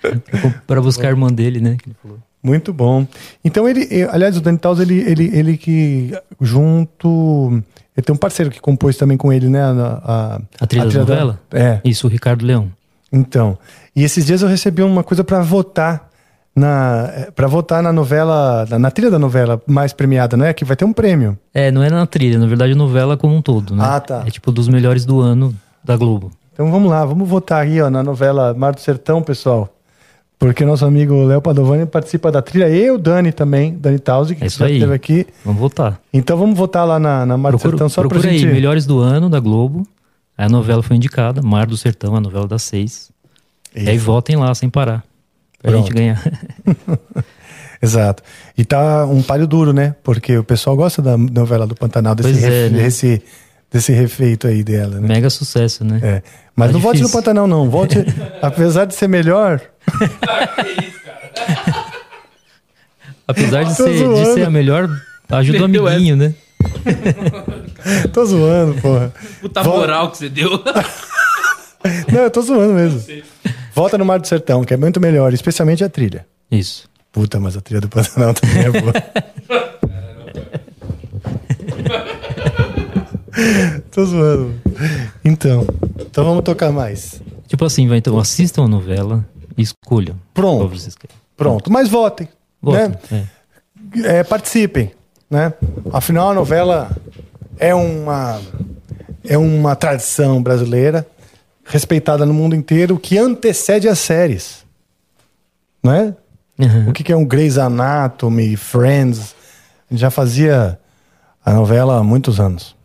pra 0.67 0.81
buscar 0.81 1.09
a 1.09 1.11
irmã 1.11 1.33
dele, 1.33 1.61
né? 1.61 1.77
que 1.83 1.89
ele 1.89 1.97
falou. 2.01 2.19
Muito 2.43 2.73
bom. 2.73 3.07
Então 3.45 3.69
ele, 3.69 3.87
aliás, 4.11 4.37
o 4.37 4.41
Dani 4.41 4.59
Taus, 4.59 4.81
ele, 4.81 4.99
ele, 4.99 5.31
ele 5.33 5.57
que 5.57 6.13
junto, 6.41 7.63
ele 7.97 8.05
tem 8.05 8.13
um 8.13 8.19
parceiro 8.19 8.51
que 8.51 8.61
compôs 8.61 8.97
também 8.97 9.17
com 9.17 9.33
ele, 9.33 9.49
né? 9.49 9.63
A, 9.63 9.71
a, 10.05 10.41
A 10.61 10.67
trilha 10.67 10.87
da 10.87 10.99
novela? 10.99 11.41
É. 11.53 11.81
Isso, 11.85 12.07
o 12.07 12.11
Ricardo 12.11 12.45
Leão. 12.45 12.71
Então, 13.13 13.59
e 13.95 14.03
esses 14.05 14.25
dias 14.25 14.43
eu 14.43 14.49
recebi 14.49 14.83
uma 14.83 15.05
coisa 15.05 15.23
para 15.23 15.41
votar 15.43 16.09
na 16.55 17.29
para 17.35 17.47
votar 17.47 17.83
na 17.83 17.93
novela, 17.93 18.67
na, 18.69 18.79
na 18.79 18.91
trilha 18.91 19.11
da 19.11 19.19
novela 19.19 19.61
mais 19.67 19.93
premiada, 19.93 20.37
não 20.37 20.45
é? 20.45 20.53
Que 20.53 20.65
vai 20.65 20.77
ter 20.77 20.85
um 20.85 20.93
prêmio. 20.93 21.39
É, 21.53 21.71
não 21.71 21.83
é 21.83 21.91
na 21.91 22.07
trilha, 22.07 22.39
na 22.39 22.47
verdade, 22.47 22.73
a 22.73 22.77
novela 22.77 23.17
como 23.17 23.35
um 23.35 23.43
todo, 23.43 23.75
né? 23.75 23.85
Ah, 23.87 24.01
tá. 24.01 24.25
É 24.27 24.31
tipo 24.31 24.51
dos 24.53 24.69
melhores 24.69 25.05
do 25.05 25.21
ano 25.21 25.55
da 25.85 25.97
Globo. 25.97 26.31
Então 26.53 26.71
vamos 26.71 26.91
lá, 26.91 27.05
vamos 27.05 27.29
votar 27.29 27.63
aí 27.63 27.81
ó, 27.81 27.91
na 27.91 28.03
novela 28.03 28.55
Mar 28.55 28.75
do 28.75 28.81
Sertão, 28.81 29.23
pessoal. 29.23 29.69
Porque 30.39 30.65
nosso 30.65 30.85
amigo 30.85 31.23
Léo 31.25 31.41
Padovani 31.41 31.87
participa 31.87 32.31
da 32.33 32.43
trilha, 32.43 32.69
e 32.69 32.91
o 32.91 32.99
Dani 32.99 33.31
também, 33.31 33.77
Dani 33.79 33.99
Tausi, 34.01 34.35
que 34.35 34.43
É 34.43 34.49
isso 34.49 34.63
aí. 34.65 34.75
esteve 34.75 34.93
aqui. 34.93 35.27
Vamos 35.45 35.61
votar. 35.61 36.01
Então 36.13 36.37
vamos 36.37 36.59
votar 36.59 36.85
lá 36.85 36.99
na, 36.99 37.25
na 37.25 37.39
Mar 37.39 37.53
do 37.53 37.59
Sertão 37.59 37.89
só 37.89 38.01
pra 38.03 38.11
procura 38.11 38.33
gente... 38.33 38.47
aí, 38.47 38.53
melhores 38.53 38.85
do 38.85 38.99
ano 38.99 39.31
da 39.31 39.39
Globo. 39.39 39.87
Aí 40.37 40.47
a 40.47 40.49
novela 40.49 40.83
foi 40.83 40.97
indicada, 40.97 41.43
Mar 41.43 41.67
do 41.67 41.77
Sertão, 41.77 42.17
a 42.17 42.21
novela 42.21 42.47
das 42.49 42.63
seis. 42.63 43.11
E 43.75 43.89
aí 43.89 43.99
votem 43.99 44.37
lá 44.37 44.55
sem 44.55 44.69
parar. 44.69 45.03
Pra 45.61 45.71
Pronto. 45.73 45.85
gente 45.87 45.95
ganhar. 45.95 46.23
Exato. 47.81 48.23
E 48.57 48.65
tá 48.65 49.07
um 49.07 49.23
palho 49.23 49.47
duro, 49.47 49.73
né? 49.73 49.95
Porque 50.03 50.37
o 50.39 50.45
pessoal 50.45 50.77
gosta 50.77 51.01
da 51.03 51.17
novela 51.17 51.67
do 51.67 51.75
Pantanal, 51.75 52.15
desse, 52.15 52.31
Pois 52.33 52.45
é, 52.45 52.69
né? 52.71 52.79
desse, 52.83 53.23
desse 53.71 53.93
refeito 53.93 54.47
aí 54.47 54.63
dela, 54.63 55.01
né? 55.01 55.09
Mega 55.09 55.29
sucesso, 55.31 55.85
né? 55.85 56.01
É. 56.03 56.23
Mas 56.55 56.69
Tá 56.69 56.73
não 56.75 56.81
vote 56.81 56.99
no 57.01 57.07
difícil. 57.07 57.19
Pantanal, 57.21 57.47
não. 57.47 57.69
Vote, 57.71 57.99
apesar 58.43 58.85
de 58.85 58.95
ser 58.95 59.09
melhor. 59.09 59.61
Apesar 63.27 63.63
de 63.65 63.75
ser, 63.75 63.89
de 63.93 64.35
ser 64.35 64.47
a 64.47 64.51
melhor, 64.51 64.89
ajuda 65.31 65.63
o 65.63 65.65
amiguinho, 65.65 66.17
né? 66.17 66.35
Tô 68.13 68.25
zoando, 68.25 68.81
porra. 68.81 69.13
Puta 69.41 69.63
Vol- 69.63 69.79
moral 69.79 70.11
que 70.11 70.19
você 70.19 70.29
deu. 70.29 70.51
Não, 72.13 72.21
eu 72.21 72.31
tô 72.31 72.43
zoando 72.43 72.75
mesmo. 72.75 73.03
Volta 73.75 73.97
no 73.99 74.05
Mar 74.05 74.21
do 74.21 74.27
Sertão, 74.27 74.63
que 74.65 74.75
é 74.75 74.77
muito 74.77 75.01
melhor, 75.01 75.33
especialmente 75.33 75.83
a 75.83 75.89
trilha. 75.89 76.27
Isso. 76.51 76.89
Puta, 77.11 77.39
mas 77.41 77.57
a 77.57 77.61
trilha 77.61 77.81
do 77.81 77.89
Pantanal 77.89 78.33
também 78.35 78.65
é 78.65 78.71
boa. 78.71 78.93
tô 83.91 84.05
zoando. 84.05 84.55
Então, 85.25 85.67
então 86.01 86.25
vamos 86.25 86.45
tocar 86.45 86.71
mais. 86.73 87.21
Tipo 87.47 87.65
assim, 87.65 87.89
vai 87.89 87.99
então, 87.99 88.19
assistam 88.19 88.65
a 88.65 88.69
novela 88.69 89.25
e 89.57 89.63
escolham. 89.63 90.17
Pronto. 90.33 90.73
Pronto, 91.37 91.71
mas 91.71 91.89
votem. 91.89 92.29
Votem, 92.61 92.95
né? 93.11 93.29
É, 94.05 94.23
participem, 94.23 94.93
né? 95.29 95.53
Afinal, 95.93 96.31
a 96.31 96.35
novela 96.35 96.91
é 97.63 97.73
uma 97.73 98.41
é 99.25 99.39
uma 99.39 99.77
tradição 99.77 100.43
brasileira 100.43 101.07
respeitada 101.65 102.27
no 102.27 102.35
mundo 102.35 102.57
inteiro 102.57 102.99
que 102.99 103.17
antecede 103.17 103.89
as 103.89 104.01
séries, 104.01 104.65
não 105.81 105.93
é? 105.93 106.17
O 106.89 106.93
que, 106.93 107.03
que 107.05 107.13
é 107.13 107.17
um 107.17 107.25
Grey's 107.25 107.59
Anatomy, 107.59 108.57
Friends? 108.57 109.35
A 109.89 109.95
gente 109.95 110.01
já 110.01 110.11
fazia 110.11 110.79
a 111.45 111.53
novela 111.53 111.99
há 111.99 112.03
muitos 112.03 112.39
anos, 112.39 112.77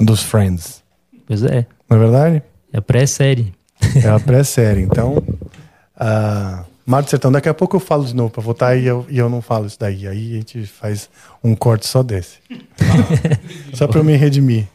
dos 0.00 0.22
Friends, 0.22 0.82
Pois 1.26 1.42
é. 1.42 1.66
não 1.88 1.96
é 1.96 2.00
verdade? 2.00 2.42
É 2.72 2.78
a 2.78 2.82
pré-série. 2.82 3.54
É 4.02 4.08
a 4.08 4.18
pré-série. 4.18 4.82
Então, 4.82 5.22
a 5.96 6.64
Mar 6.88 7.02
do 7.02 7.10
Sertão, 7.10 7.30
daqui 7.30 7.50
a 7.50 7.52
pouco 7.54 7.76
eu 7.76 7.80
falo 7.80 8.02
de 8.06 8.16
novo 8.16 8.30
pra 8.30 8.42
votar 8.42 8.78
e 8.78 8.86
eu, 8.86 9.04
e 9.10 9.18
eu 9.18 9.28
não 9.28 9.42
falo 9.42 9.66
isso 9.66 9.76
daí. 9.78 10.08
Aí 10.08 10.32
a 10.32 10.36
gente 10.36 10.64
faz 10.64 11.10
um 11.44 11.54
corte 11.54 11.86
só 11.86 12.02
desse. 12.02 12.38
só 13.74 13.86
pra 13.86 14.00
eu 14.00 14.04
me 14.04 14.16
redimir. 14.16 14.66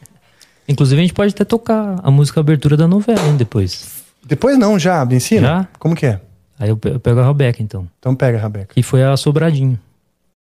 Inclusive, 0.68 1.00
a 1.00 1.02
gente 1.04 1.12
pode 1.12 1.34
até 1.34 1.44
tocar 1.44 1.98
a 2.02 2.10
música 2.12 2.38
abertura 2.38 2.76
da 2.76 2.86
novela, 2.86 3.20
hein, 3.26 3.36
depois. 3.36 4.04
Depois 4.24 4.56
não, 4.56 4.78
já, 4.78 5.04
me 5.04 5.16
ensina. 5.16 5.40
Já? 5.46 5.68
Como 5.78 5.96
que 5.96 6.06
é? 6.06 6.20
Aí 6.56 6.68
eu, 6.68 6.76
pe- 6.76 6.90
eu 6.90 7.00
pego 7.00 7.18
a 7.18 7.26
Rebeca, 7.26 7.60
então. 7.60 7.88
Então 7.98 8.14
pega, 8.14 8.38
Rebeca. 8.38 8.72
Que 8.74 8.82
foi 8.82 9.02
a 9.02 9.16
Sobradinho. 9.16 9.76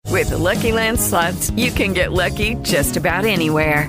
With 0.09 0.27
the 0.27 0.37
Lucky 0.37 0.71
Land 0.71 0.99
slots, 1.01 1.53
you 1.57 1.73
can 1.73 1.93
get 1.93 2.11
lucky 2.13 2.57
just 2.65 2.97
about 2.97 3.27
anywhere. 3.29 3.89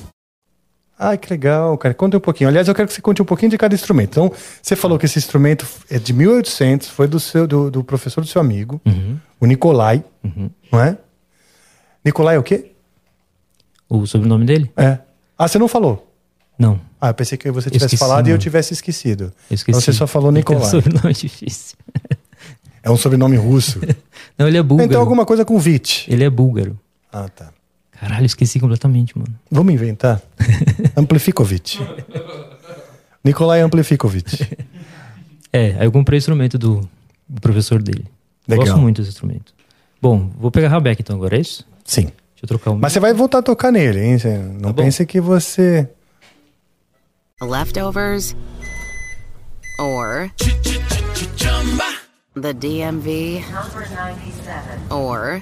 Ai, 1.03 1.17
que 1.17 1.27
legal, 1.31 1.75
cara. 1.79 1.95
Conta 1.95 2.17
um 2.17 2.19
pouquinho. 2.19 2.47
Aliás, 2.47 2.67
eu 2.67 2.75
quero 2.75 2.87
que 2.87 2.93
você 2.93 3.01
conte 3.01 3.23
um 3.23 3.25
pouquinho 3.25 3.49
de 3.49 3.57
cada 3.57 3.73
instrumento. 3.73 4.11
Então, 4.11 4.31
você 4.61 4.75
falou 4.75 4.99
que 4.99 5.05
esse 5.07 5.17
instrumento 5.17 5.65
é 5.89 5.97
de 5.97 6.13
1800, 6.13 6.89
foi 6.89 7.07
do, 7.07 7.19
seu, 7.19 7.47
do, 7.47 7.71
do 7.71 7.83
professor 7.83 8.21
do 8.21 8.27
seu 8.27 8.39
amigo, 8.39 8.79
o 9.39 9.47
Nicolai, 9.47 10.03
não 10.71 10.79
é? 10.79 10.95
Nicolai 12.05 12.35
é 12.35 12.39
o 12.39 12.43
quê? 12.43 12.73
O 13.89 14.05
sobrenome 14.05 14.45
dele? 14.45 14.71
É. 14.77 14.99
Ah, 15.35 15.47
você 15.47 15.57
não 15.57 15.67
falou? 15.67 16.07
Não. 16.57 16.79
Ah, 16.99 17.07
eu 17.09 17.13
pensei 17.15 17.35
que 17.35 17.49
você 17.49 17.71
tivesse 17.71 17.95
esqueci, 17.95 17.99
falado 17.99 18.27
e 18.27 18.29
eu 18.29 18.35
não. 18.35 18.39
tivesse 18.39 18.71
esquecido. 18.71 19.33
Eu 19.49 19.55
esqueci. 19.55 19.71
Então 19.71 19.81
você 19.81 19.93
só 19.93 20.05
falou 20.05 20.29
Ele 20.31 20.43
tem 20.43 20.55
um 20.55 20.59
Nicolai. 20.59 20.71
sobrenome 20.83 21.13
difícil. 21.17 21.77
É 22.83 22.91
um 22.91 22.97
sobrenome 22.97 23.37
russo. 23.37 23.79
Não, 24.37 24.47
ele 24.47 24.57
é 24.57 24.61
búlgaro. 24.63 24.87
Então 24.87 25.01
alguma 25.01 25.25
coisa 25.25 25.43
com 25.43 25.57
Vit. 25.57 26.05
Ele 26.11 26.23
é 26.23 26.29
búlgaro. 26.29 26.79
Ah, 27.11 27.27
tá. 27.27 27.51
Caralho, 28.01 28.25
esqueci 28.25 28.59
completamente, 28.59 29.15
mano. 29.15 29.31
Vamos 29.51 29.71
inventar? 29.71 30.19
Amplifikovic. 30.97 31.77
Nikolai 33.23 33.61
Amplifikovic. 33.61 34.57
É, 35.53 35.75
aí 35.77 35.85
eu 35.85 35.91
comprei 35.91 36.15
o 36.15 36.19
instrumento 36.19 36.57
do, 36.57 36.89
do 37.27 37.41
professor 37.41 37.81
dele. 37.81 38.05
Legal. 38.47 38.67
Gosto 38.67 38.79
muito 38.79 39.01
desse 39.01 39.09
instrumento. 39.09 39.53
Bom, 40.01 40.31
vou 40.39 40.49
pegar 40.49 40.67
a 40.67 40.69
Rebeca 40.69 41.01
então 41.01 41.17
agora, 41.17 41.35
é 41.35 41.41
isso? 41.41 41.67
Sim. 41.83 42.03
Deixa 42.03 42.43
eu 42.43 42.47
trocar 42.47 42.71
o 42.71 42.79
Mas 42.79 42.93
você 42.93 43.01
vai 43.01 43.13
voltar 43.13 43.39
a 43.39 43.41
tocar 43.41 43.69
nele, 43.69 43.99
hein? 43.99 44.17
Você 44.17 44.37
não 44.37 44.73
pense 44.73 45.05
que 45.05 45.19
você. 45.19 45.89
Leftovers 47.41 48.33
or 49.77 50.31
the 52.33 52.53
DMV 52.53 53.43
or 54.89 55.41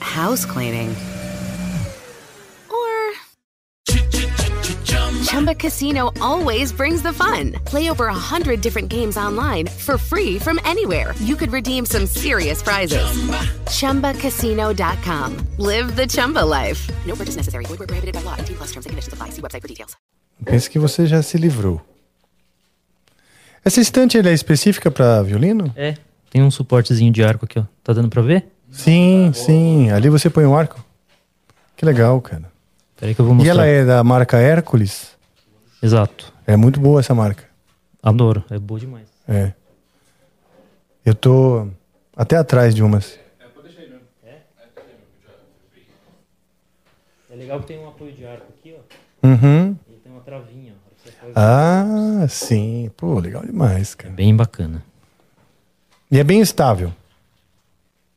house 0.00 0.44
cleaning 0.44 0.90
or 2.70 3.12
Chumba 5.24 5.54
Casino 5.54 6.10
always 6.20 6.72
brings 6.72 7.02
the 7.02 7.12
fun. 7.12 7.52
Play 7.64 7.88
over 7.90 8.06
a 8.06 8.14
hundred 8.14 8.60
different 8.60 8.88
games 8.88 9.16
online 9.16 9.66
for 9.66 9.96
free 9.98 10.38
from 10.38 10.58
anywhere. 10.64 11.14
You 11.20 11.36
could 11.36 11.52
redeem 11.52 11.86
some 11.86 12.06
serious 12.06 12.62
prizes. 12.62 13.06
ChumbaCasino.com. 13.66 15.36
Live 15.58 15.96
the 15.96 16.06
Chumba 16.06 16.44
life. 16.44 16.88
No 17.06 17.14
purchase 17.14 17.36
necessary. 17.36 17.64
Void 17.66 17.78
where 17.78 17.86
prohibited 17.86 18.14
by 18.14 18.22
law. 18.22 18.34
18 18.38 18.56
plus 18.56 18.72
terms 18.72 18.86
and 18.86 18.90
conditions 18.90 19.12
apply. 19.12 19.30
See 19.30 19.42
website 19.42 19.62
for 19.62 19.68
details. 19.68 19.96
Pense 20.44 20.68
que 20.70 20.78
você 20.78 21.06
já 21.06 21.22
se 21.22 21.36
livrou. 21.36 21.80
Essa 23.64 23.80
estante 23.80 24.16
ele 24.16 24.30
é 24.30 24.32
específica 24.32 24.90
para 24.90 25.22
violino? 25.22 25.70
É. 25.76 25.94
Tem 26.30 26.42
um 26.42 26.50
suportezinho 26.50 27.12
de 27.12 27.22
arco 27.22 27.44
aqui, 27.44 27.58
ó. 27.58 27.64
Tá 27.84 27.92
dando 27.92 28.08
pra 28.08 28.22
ver? 28.22 28.46
Sim, 28.70 29.32
sim. 29.34 29.90
Ali 29.90 30.08
você 30.08 30.30
põe 30.30 30.44
um 30.46 30.56
arco. 30.56 30.82
Que 31.76 31.84
legal, 31.84 32.20
cara. 32.20 32.50
Peraí 32.96 33.14
que 33.14 33.20
eu 33.20 33.24
vou 33.24 33.34
E 33.34 33.38
mostrar. 33.38 33.52
ela 33.52 33.66
é 33.66 33.84
da 33.84 34.04
marca 34.04 34.36
Hércules? 34.38 35.16
Exato. 35.82 36.32
É 36.46 36.56
muito 36.56 36.78
boa 36.78 37.00
essa 37.00 37.14
marca. 37.14 37.44
Adoro. 38.02 38.44
É 38.50 38.58
boa 38.58 38.78
demais. 38.78 39.06
É. 39.28 39.52
Eu 41.04 41.14
tô 41.14 41.66
até 42.16 42.36
atrás 42.36 42.74
de 42.74 42.82
umas. 42.82 43.18
É 47.30 47.36
legal 47.36 47.60
que 47.60 47.66
tem 47.68 47.78
um 47.78 47.88
apoio 47.88 48.12
de 48.12 48.26
arco 48.26 48.46
aqui, 48.58 48.74
ó. 48.76 49.26
Uhum. 49.26 49.76
E 49.88 49.94
tem 49.94 50.12
uma 50.12 50.20
travinha. 50.20 50.72
ó. 51.24 51.30
Ah, 51.34 52.26
sim. 52.28 52.90
Pô, 52.96 53.18
legal 53.18 53.44
demais, 53.44 53.94
cara. 53.94 54.12
Bem 54.12 54.34
bacana. 54.34 54.82
E 56.10 56.18
é 56.18 56.24
bem 56.24 56.40
estável. 56.40 56.92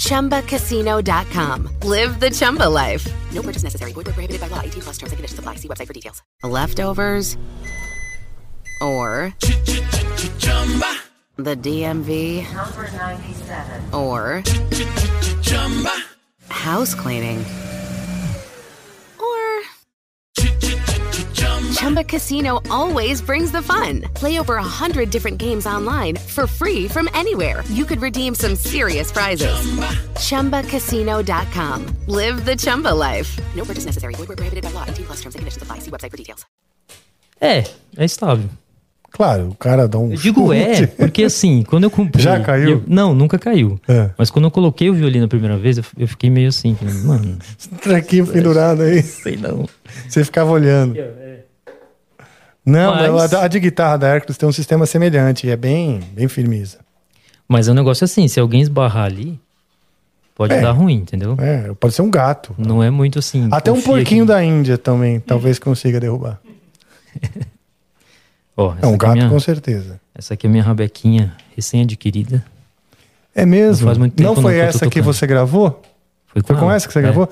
ChumbaCasino.com. 0.00 1.68
Live 1.84 2.20
the 2.20 2.30
Chumba 2.30 2.68
life. 2.68 3.06
No 3.32 3.42
purchase 3.42 3.62
necessary. 3.62 3.92
Void 3.92 4.06
where 4.06 4.14
prohibited 4.14 4.40
by 4.40 4.48
law. 4.48 4.60
18 4.60 4.82
plus 4.82 4.98
terms 4.98 5.12
and 5.12 5.18
conditions 5.18 5.38
apply. 5.38 5.56
See 5.56 5.68
website 5.68 5.86
for 5.86 5.92
details. 5.92 6.22
Leftovers 6.42 7.36
or 8.82 9.34
chumba 10.38 10.94
the 11.36 11.54
DMV 11.56 12.42
Number 12.54 12.90
97. 12.92 13.94
or 13.94 14.42
Chumba. 15.42 15.92
house 16.48 16.94
cleaning 16.94 17.44
Chumba 21.80 22.04
Casino 22.04 22.60
always 22.70 23.22
brings 23.22 23.50
the 23.50 23.62
fun. 23.62 24.02
Play 24.14 24.38
over 24.38 24.56
a 24.56 24.62
hundred 24.62 25.08
different 25.10 25.38
games 25.38 25.66
online 25.66 26.16
for 26.16 26.46
free 26.46 26.86
from 26.86 27.08
anywhere. 27.14 27.62
You 27.70 27.86
could 27.86 28.02
redeem 28.02 28.34
some 28.34 28.54
serious 28.54 29.10
prizes. 29.10 29.56
ChumbaCasino.com. 30.16 31.86
Live 32.06 32.44
the 32.44 32.54
Chumba 32.56 32.92
life. 32.94 33.38
No 33.56 33.64
purchase 33.64 33.86
necessary. 33.86 34.14
Void 34.14 34.36
prohibited 34.36 34.62
by 34.62 34.72
law. 34.72 34.84
18 34.88 35.06
plus 35.06 35.20
terms 35.22 35.34
and 35.34 35.40
conditions 35.40 35.62
apply. 35.62 35.78
See 35.80 35.90
website 35.90 36.10
for 36.10 36.18
details. 36.18 36.44
É, 37.40 37.64
é 37.96 38.04
estável. 38.04 38.44
Claro, 39.12 39.48
o 39.48 39.54
cara 39.56 39.88
dá 39.88 39.98
um 39.98 40.12
Eu 40.12 40.16
digo 40.18 40.52
é, 40.52 40.74
chute. 40.74 40.92
porque 40.96 41.24
assim, 41.24 41.64
quando 41.68 41.82
eu 41.84 41.90
comprei. 41.90 42.22
Já 42.22 42.38
caiu? 42.40 42.68
eu- 42.70 42.84
não, 42.86 43.12
nunca 43.12 43.38
caiu. 43.40 43.80
É. 43.88 44.10
Mas 44.16 44.30
quando 44.30 44.44
eu 44.44 44.50
coloquei 44.52 44.88
o 44.88 44.94
violino 44.94 45.24
a 45.24 45.28
primeira 45.28 45.56
vez, 45.58 45.78
eu, 45.78 45.84
eu 45.98 46.06
fiquei 46.06 46.30
meio 46.30 46.48
assim, 46.48 46.76
mano. 47.04 47.36
Trequinho 47.82 48.26
pendurado 48.26 48.82
aí. 48.82 49.02
Sei 49.02 49.36
não. 49.36 49.68
Você 50.08 50.24
ficava 50.24 50.50
olhando. 50.52 50.94
Não, 52.70 52.94
Mas- 53.14 53.34
a, 53.34 53.44
a 53.44 53.48
de 53.48 53.58
guitarra 53.60 53.96
da 53.98 54.08
Hercules 54.14 54.36
tem 54.38 54.48
um 54.48 54.52
sistema 54.52 54.86
semelhante 54.86 55.46
e 55.46 55.50
é 55.50 55.56
bem, 55.56 56.00
bem 56.12 56.28
firmeza. 56.28 56.78
Mas 57.48 57.66
é 57.68 57.72
um 57.72 57.74
negócio 57.74 58.04
assim, 58.04 58.28
se 58.28 58.38
alguém 58.38 58.60
esbarrar 58.60 59.06
ali, 59.06 59.38
pode 60.34 60.54
É. 60.54 60.60
dar 60.60 60.70
ruim, 60.72 60.94
entendeu? 60.96 61.36
É, 61.38 61.72
pode 61.80 61.94
ser 61.94 62.02
um 62.02 62.10
gato. 62.10 62.54
Não 62.56 62.82
é 62.82 62.90
muito 62.90 63.18
assim. 63.18 63.48
Até 63.50 63.72
um 63.72 63.80
porquinho 63.82 64.24
que- 64.24 64.32
da 64.32 64.42
Índia 64.44 64.78
também, 64.78 65.18
talvez 65.20 65.58
consiga 65.58 65.98
derrubar. 65.98 66.40
Ó, 68.56 68.74
É 68.80 68.86
um 68.86 68.90
aqui 68.90 68.98
gato 68.98 69.12
minha- 69.14 69.28
com 69.28 69.40
certeza. 69.40 70.00
Essa 70.14 70.34
aqui 70.34 70.46
é 70.46 70.50
minha 70.50 70.62
rabequinha 70.62 71.34
recém-adquirida. 71.56 72.44
É 73.34 73.46
mesmo? 73.46 73.82
Não 73.82 73.88
faz 73.88 73.98
muito 73.98 74.14
tempo 74.14 74.28
Não 74.28 74.34
não 74.34 74.42
foi 74.42 74.54
que 74.54 74.60
tô 74.60 74.64
essa 74.66 74.78
que 74.80 74.84
tocando. 75.00 75.04
você 75.04 75.26
gravou? 75.26 75.82
Foi 76.28 76.42
Foi 76.42 76.56
com 76.56 76.62
ela. 76.64 76.74
essa 76.74 76.86
que 76.86 76.92
você 76.92 76.98
É. 76.98 77.02
gravou? 77.02 77.28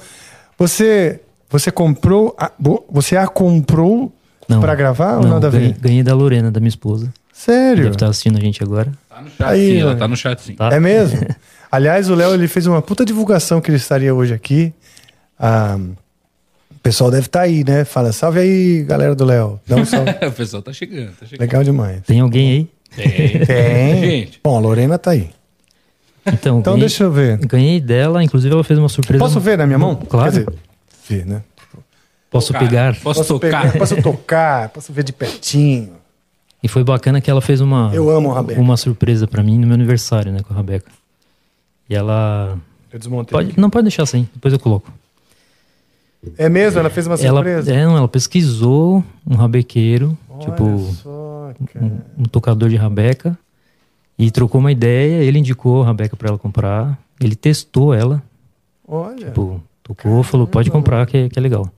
Você, 0.59 1.21
você 1.51 1.71
comprou, 1.71 2.35
a, 2.39 2.51
você 2.91 3.17
a 3.17 3.27
comprou 3.29 4.13
Não. 4.49 4.61
pra 4.61 4.75
gravar 4.75 5.17
ou 5.17 5.23
Não, 5.23 5.31
nada 5.31 5.49
a 5.49 5.51
ganhei, 5.51 5.73
ver? 5.73 5.79
ganhei 5.81 6.03
da 6.03 6.15
Lorena, 6.15 6.51
da 6.51 6.59
minha 6.61 6.69
esposa. 6.69 7.13
Sério? 7.33 7.85
Deve 7.85 7.95
estar 7.97 8.09
assistindo 8.09 8.37
a 8.39 8.41
gente 8.41 8.63
agora. 8.63 8.91
Tá 9.09 9.21
no 9.21 9.29
chat, 9.31 9.43
Aí, 9.49 9.71
sim. 9.73 9.81
Ela 9.81 9.97
tá 9.97 10.09
no 10.09 10.17
chat, 10.17 10.41
sim. 10.41 10.55
Tá? 10.55 10.71
É 10.73 10.81
mesmo? 10.81 11.21
Aliás, 11.71 12.09
o 12.09 12.15
Léo 12.15 12.33
ele 12.35 12.49
fez 12.49 12.67
uma 12.67 12.81
puta 12.81 13.05
divulgação 13.05 13.61
que 13.61 13.71
ele 13.71 13.77
estaria 13.77 14.15
hoje 14.15 14.33
aqui. 14.33 14.73
Ah, 15.39 15.79
o 16.71 16.79
pessoal 16.81 17.11
deve 17.11 17.27
estar 17.27 17.43
aí, 17.43 17.63
né? 17.63 17.85
Fala, 17.85 18.11
salve 18.13 18.41
aí, 18.41 18.83
galera 18.85 19.15
do 19.15 19.25
Léo. 19.25 19.61
Dá 19.67 19.77
um 19.77 19.85
salve. 19.85 20.11
o 20.27 20.33
pessoal 20.33 20.63
tá 20.63 20.73
chegando, 20.73 21.11
tá 21.13 21.27
chegando. 21.27 21.41
Legal 21.41 21.63
demais. 21.63 22.01
Tem 22.07 22.21
alguém 22.21 22.51
aí? 22.51 22.69
Tem. 22.97 23.45
Tem. 23.45 24.01
Gente. 24.25 24.41
Bom, 24.43 24.57
a 24.57 24.61
Lorena 24.61 24.99
tá 24.99 25.11
aí. 25.11 25.31
Então, 26.27 26.59
Então 26.59 26.73
ganhei, 26.75 26.81
deixa 26.89 27.05
eu 27.05 27.13
ver. 27.13 27.39
ganhei 27.39 27.81
dela, 27.81 28.23
inclusive 28.25 28.53
ela 28.53 28.65
fez 28.65 28.79
uma 28.79 28.89
surpresa. 28.89 29.23
Posso 29.23 29.39
ver 29.41 29.57
na 29.59 29.67
minha 29.67 29.79
mão? 29.79 29.95
Claro. 29.95 30.33
Quer 30.33 30.39
dizer, 30.41 30.59
ver, 31.09 31.27
né? 31.27 31.43
Posso 32.31 32.53
Tocar. 32.53 32.59
pegar. 32.69 33.01
Posso, 33.01 33.25
tocar? 33.25 33.63
pegar, 33.63 33.73
posso 33.79 34.03
tocar, 34.03 34.69
posso 34.71 34.93
ver 34.93 35.03
de 35.05 35.13
pertinho. 35.13 35.93
E 36.63 36.69
foi 36.69 36.83
bacana 36.85 37.21
que 37.21 37.31
ela 37.31 37.41
fez 37.41 37.61
uma, 37.61 37.91
Eu 37.95 38.11
amo 38.11 38.33
a 38.33 38.35
Rabeca. 38.35 38.61
uma 38.61 38.77
surpresa 38.77 39.27
pra 39.27 39.43
mim 39.43 39.59
no 39.59 39.67
meu 39.67 39.75
aniversário, 39.75 40.33
né, 40.33 40.41
com 40.43 40.53
a 40.53 40.57
Rabeca. 40.57 40.91
E 41.89 41.95
ela. 41.95 42.59
Eu 42.93 42.99
desmontei. 42.99 43.33
Pode, 43.33 43.51
aqui. 43.53 43.61
não 43.61 43.71
pode 43.71 43.85
deixar 43.85 44.03
assim, 44.03 44.29
depois 44.35 44.53
eu 44.53 44.59
coloco. 44.61 44.93
É 46.37 46.49
mesmo? 46.49 46.81
Ela 46.81 46.91
fez 46.91 47.07
uma 47.07 47.15
Ela, 47.17 47.37
surpresa? 47.41 47.73
é, 47.73 47.85
não, 47.87 47.97
ela 47.97 48.09
pesquisou 48.09 49.05
um 49.27 49.37
rabequeiro, 49.37 50.19
Olha 50.29 50.41
tipo, 50.41 50.79
só, 50.95 51.53
um, 51.81 52.01
um 52.19 52.23
tocador 52.25 52.69
de 52.69 52.77
rabeca, 52.77 53.39
e 54.19 54.31
trocou 54.31 54.61
uma 54.61 54.73
ideia. 54.73 55.23
Ele 55.23 55.39
indicou 55.39 55.83
a 55.83 55.87
rabeca 55.87 56.17
pra 56.17 56.29
ela 56.29 56.39
comprar. 56.39 56.99
Ele 57.21 57.37
testou 57.37 57.95
ela, 57.95 58.21
Olha. 58.87 59.27
tipo, 59.27 59.63
tocou, 59.83 60.23
falou: 60.25 60.47
pode 60.47 60.71
comprar, 60.73 61.07
que 61.07 61.17
é, 61.17 61.29
que 61.29 61.39
é 61.39 61.43
legal. 61.43 61.71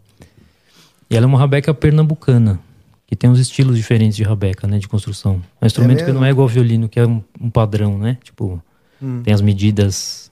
E 1.10 1.16
ela 1.16 1.24
é 1.24 1.26
uma 1.26 1.38
rabeca 1.38 1.74
pernambucana, 1.74 2.60
que 3.06 3.16
tem 3.16 3.28
uns 3.28 3.38
estilos 3.40 3.76
diferentes 3.76 4.16
de 4.16 4.22
rabeca, 4.22 4.66
né, 4.66 4.78
de 4.78 4.86
construção. 4.88 5.42
É 5.60 5.64
um 5.64 5.66
instrumento 5.66 5.98
que 5.98 6.04
mesmo? 6.04 6.20
não 6.20 6.24
é 6.26 6.30
igual 6.30 6.44
ao 6.44 6.48
violino, 6.48 6.88
que 6.88 7.00
é 7.00 7.06
um, 7.06 7.22
um 7.40 7.50
padrão, 7.50 7.98
né? 7.98 8.16
Tipo, 8.22 8.62
Hum. 9.02 9.22
tem 9.24 9.32
as 9.32 9.40
medidas, 9.40 10.30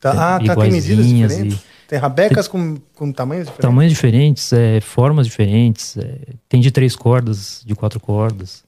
Tá, 0.00 0.36
ah, 0.36 0.40
tá, 0.44 0.56
tem 0.56 0.72
medidas 0.72 1.06
diferentes? 1.06 1.54
e- 1.58 1.72
Tem 1.86 1.98
rabecas 1.98 2.48
com, 2.48 2.76
com 2.94 3.12
tamanhos 3.12 3.44
diferentes? 3.46 3.62
tamanhos 3.68 3.92
diferentes, 3.92 4.52
é, 4.52 4.80
formas 4.80 5.26
diferentes. 5.26 5.96
é, 5.96 6.18
tem 6.48 6.60
de 6.60 6.70
três 6.70 6.96
cordas, 6.96 7.62
de 7.64 7.74
quatro 7.76 8.00
cordas. 8.00 8.64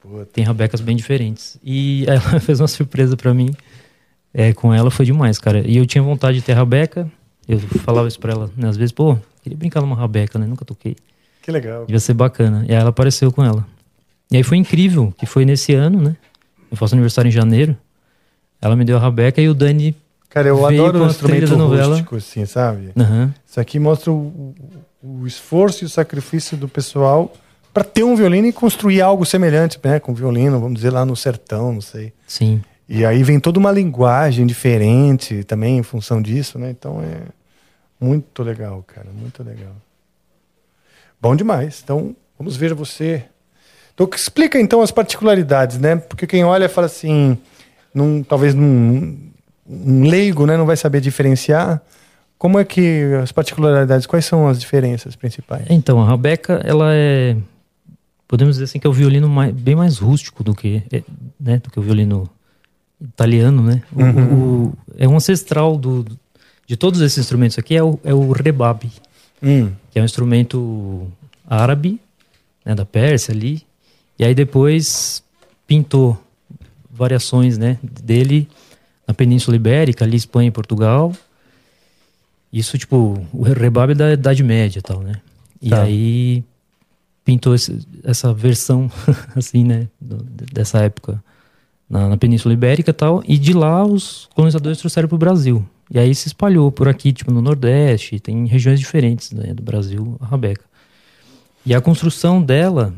Puta. 0.00 0.24
Tem 0.32 0.42
rabecas 0.44 0.80
bem 0.80 0.96
diferentes. 0.96 1.58
E 1.62 2.04
ela 2.08 2.40
fez 2.40 2.60
uma 2.60 2.68
surpresa 2.68 3.16
pra 3.16 3.34
mim. 3.34 3.50
É, 4.32 4.52
com 4.54 4.72
ela 4.72 4.90
foi 4.90 5.04
demais, 5.04 5.38
cara. 5.38 5.60
E 5.68 5.76
eu 5.76 5.84
tinha 5.84 6.02
vontade 6.02 6.38
de 6.38 6.42
ter 6.44 6.54
rabeca. 6.54 7.10
Eu 7.46 7.58
falava 7.58 8.08
isso 8.08 8.18
pra 8.18 8.32
ela, 8.32 8.50
né? 8.56 8.68
Às 8.68 8.76
vezes, 8.78 8.92
pô, 8.92 9.18
queria 9.42 9.56
brincar 9.58 9.80
numa 9.80 9.96
rabeca, 9.96 10.38
né? 10.38 10.46
Nunca 10.46 10.64
toquei. 10.64 10.96
Que 11.42 11.50
legal. 11.50 11.86
Devia 11.86 12.00
ser 12.00 12.14
bacana. 12.14 12.64
E 12.68 12.72
aí 12.74 12.80
ela 12.80 12.90
apareceu 12.90 13.32
com 13.32 13.42
ela. 13.44 13.66
E 14.30 14.36
aí 14.36 14.42
foi 14.42 14.56
incrível, 14.58 15.12
que 15.18 15.26
foi 15.26 15.44
nesse 15.44 15.74
ano, 15.74 16.00
né? 16.00 16.16
Eu 16.70 16.76
faço 16.76 16.94
aniversário 16.94 17.28
em 17.28 17.32
janeiro. 17.32 17.76
Ela 18.60 18.76
me 18.76 18.84
deu 18.84 18.96
a 18.96 19.00
rabeca 19.00 19.40
e 19.40 19.48
o 19.48 19.54
Dani. 19.54 19.96
Cara, 20.28 20.48
eu 20.48 20.64
adoro 20.64 21.02
o 21.02 21.06
instrumento 21.06 21.56
rústico, 21.56 22.16
assim, 22.16 22.46
sabe? 22.46 22.90
Aham. 22.96 23.34
Isso 23.44 23.58
aqui 23.58 23.78
mostra 23.80 24.12
o, 24.12 24.14
o- 24.16 24.54
o 25.22 25.26
esforço 25.26 25.82
e 25.82 25.86
o 25.86 25.88
sacrifício 25.88 26.56
do 26.56 26.68
pessoal 26.68 27.32
para 27.72 27.82
ter 27.82 28.04
um 28.04 28.14
violino 28.14 28.46
e 28.46 28.52
construir 28.52 29.00
algo 29.00 29.24
semelhante, 29.24 29.78
né? 29.82 29.98
Com 29.98 30.12
violino, 30.14 30.60
vamos 30.60 30.74
dizer, 30.76 30.90
lá 30.90 31.04
no 31.04 31.16
sertão, 31.16 31.72
não 31.72 31.80
sei. 31.80 32.12
Sim. 32.26 32.60
E 32.88 33.04
aí 33.04 33.22
vem 33.22 33.40
toda 33.40 33.58
uma 33.58 33.72
linguagem 33.72 34.46
diferente 34.46 35.42
também 35.44 35.78
em 35.78 35.82
função 35.82 36.20
disso, 36.20 36.58
né? 36.58 36.70
Então 36.70 37.00
é 37.02 37.22
muito 38.00 38.42
legal, 38.42 38.82
cara, 38.86 39.08
muito 39.12 39.42
legal. 39.42 39.72
Bom 41.20 41.36
demais. 41.36 41.80
Então, 41.84 42.16
vamos 42.38 42.56
ver 42.56 42.72
você. 42.74 43.24
Então, 43.94 44.08
explica 44.14 44.58
então 44.58 44.80
as 44.80 44.90
particularidades, 44.90 45.78
né? 45.78 45.96
Porque 45.96 46.26
quem 46.26 46.44
olha 46.44 46.68
fala 46.68 46.86
assim, 46.86 47.36
num, 47.94 48.22
talvez 48.22 48.54
num, 48.54 49.18
um 49.68 50.04
leigo, 50.08 50.46
né, 50.46 50.56
não 50.56 50.64
vai 50.66 50.76
saber 50.76 51.00
diferenciar. 51.00 51.82
Como 52.38 52.58
é 52.58 52.64
que 52.64 53.02
as 53.22 53.30
particularidades, 53.32 54.06
quais 54.06 54.24
são 54.24 54.48
as 54.48 54.58
diferenças 54.58 55.14
principais? 55.14 55.66
Então, 55.68 56.00
a 56.00 56.06
rabeca, 56.06 56.62
ela 56.64 56.86
é. 56.94 57.36
Podemos 58.26 58.54
dizer 58.54 58.64
assim 58.64 58.78
que 58.78 58.86
é 58.86 58.90
o 58.90 58.92
violino 58.94 59.28
mais- 59.28 59.52
bem 59.52 59.74
mais 59.74 59.98
rústico 59.98 60.42
do 60.42 60.54
que, 60.54 60.82
é, 60.90 61.02
né, 61.38 61.58
do 61.58 61.68
que 61.70 61.78
o 61.78 61.82
violino 61.82 62.30
italiano, 62.98 63.60
né? 63.62 63.82
O- 63.92 64.02
Uhum. 64.02 64.64
o- 64.68 64.72
é 64.96 65.06
um 65.06 65.16
ancestral 65.16 65.76
do, 65.76 66.04
de 66.70 66.76
todos 66.76 67.00
esses 67.00 67.18
instrumentos 67.18 67.58
aqui, 67.58 67.74
é 67.74 67.82
o, 67.82 67.98
é 68.04 68.14
o 68.14 68.30
rebabe, 68.30 68.92
Hum, 69.42 69.72
que 69.90 69.98
é 69.98 70.02
um 70.02 70.04
instrumento 70.04 71.10
árabe, 71.44 72.00
né, 72.64 72.76
da 72.76 72.84
Pérsia 72.86 73.34
ali. 73.34 73.64
E 74.16 74.24
aí 74.24 74.36
depois 74.36 75.20
pintou 75.66 76.16
variações 76.88 77.58
né, 77.58 77.76
dele 77.82 78.46
na 79.04 79.12
Península 79.12 79.56
Ibérica, 79.56 80.04
ali 80.04 80.16
Espanha 80.16 80.46
e 80.46 80.52
Portugal. 80.52 81.12
Isso, 82.52 82.78
tipo, 82.78 83.20
o 83.32 83.42
rebabe 83.42 83.94
da 83.94 84.12
Idade 84.12 84.44
Média 84.44 84.78
e 84.78 84.82
tal, 84.82 85.00
né? 85.00 85.20
E 85.60 85.70
Tá. 85.70 85.82
aí 85.82 86.44
pintou 87.24 87.52
esse- 87.52 87.80
essa 88.04 88.32
versão, 88.32 88.88
assim, 89.34 89.64
né, 89.64 89.88
do- 90.00 90.22
dessa 90.52 90.78
época 90.84 91.20
na, 91.90 92.08
na 92.08 92.16
Península 92.16 92.54
Ibérica 92.54 92.90
e 92.90 92.94
tal. 92.94 93.22
E 93.26 93.36
de 93.36 93.52
lá 93.52 93.84
os 93.84 94.28
colonizadores 94.34 94.78
trouxeram 94.78 95.08
para 95.08 95.16
o 95.16 95.18
Brasil. 95.18 95.66
E 95.90 95.98
aí 95.98 96.14
se 96.14 96.28
espalhou 96.28 96.70
por 96.70 96.86
aqui, 96.88 97.12
tipo, 97.12 97.32
no 97.32 97.42
Nordeste, 97.42 98.20
tem 98.20 98.46
regiões 98.46 98.78
diferentes 98.78 99.32
né, 99.32 99.52
do 99.52 99.62
Brasil, 99.62 100.16
a 100.20 100.26
rabeca. 100.26 100.64
E 101.66 101.74
a 101.74 101.80
construção 101.80 102.40
dela 102.40 102.94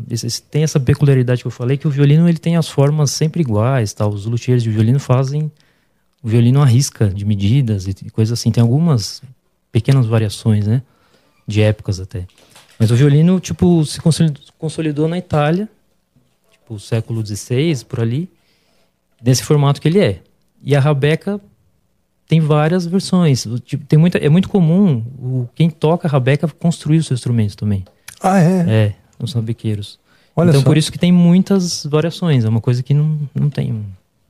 tem 0.50 0.62
essa 0.62 0.78
peculiaridade 0.78 1.40
que 1.40 1.46
eu 1.46 1.50
falei, 1.50 1.76
que 1.76 1.88
o 1.88 1.90
violino 1.90 2.28
ele 2.28 2.38
tem 2.38 2.56
as 2.56 2.68
formas 2.68 3.10
sempre 3.10 3.40
iguais, 3.40 3.92
tal. 3.92 4.10
Os 4.10 4.26
luthiers 4.26 4.62
de 4.62 4.70
violino 4.70 5.00
fazem 5.00 5.50
o 6.22 6.28
violino 6.28 6.60
à 6.60 6.64
risca 6.64 7.08
de 7.08 7.24
medidas 7.24 7.88
e 7.88 7.94
coisas 8.10 8.38
assim. 8.38 8.52
Tem 8.52 8.62
algumas 8.62 9.22
pequenas 9.72 10.06
variações, 10.06 10.66
né? 10.66 10.82
De 11.46 11.60
épocas 11.60 11.98
até. 11.98 12.26
Mas 12.78 12.90
o 12.90 12.94
violino, 12.94 13.40
tipo, 13.40 13.84
se 13.84 14.00
consolidou 14.58 15.08
na 15.08 15.18
Itália, 15.18 15.68
tipo, 16.52 16.78
século 16.78 17.24
XVI, 17.26 17.84
por 17.84 18.00
ali, 18.00 18.30
nesse 19.24 19.42
formato 19.42 19.80
que 19.80 19.88
ele 19.88 20.00
é. 20.00 20.20
E 20.62 20.76
a 20.76 20.80
rabeca 20.80 21.40
tem 22.28 22.40
várias 22.40 22.86
versões. 22.86 23.46
Tipo, 23.64 23.84
tem 23.86 23.98
muita, 23.98 24.18
é 24.18 24.28
muito 24.28 24.48
comum 24.48 25.04
o, 25.18 25.48
quem 25.54 25.68
toca 25.68 26.08
rabeca 26.08 26.48
construir 26.48 26.98
o 26.98 27.02
seu 27.02 27.14
instrumento 27.14 27.56
também. 27.56 27.84
Ah, 28.22 28.40
é? 28.40 28.64
É, 28.68 28.94
os 29.18 29.32
rabequeiros. 29.32 29.98
Olha 30.34 30.48
então 30.48 30.62
só. 30.62 30.66
por 30.66 30.76
isso 30.76 30.90
que 30.90 30.98
tem 30.98 31.12
muitas 31.12 31.84
variações. 31.84 32.44
É 32.44 32.48
uma 32.48 32.60
coisa 32.60 32.82
que 32.82 32.94
não, 32.94 33.18
não 33.34 33.50
tem. 33.50 33.84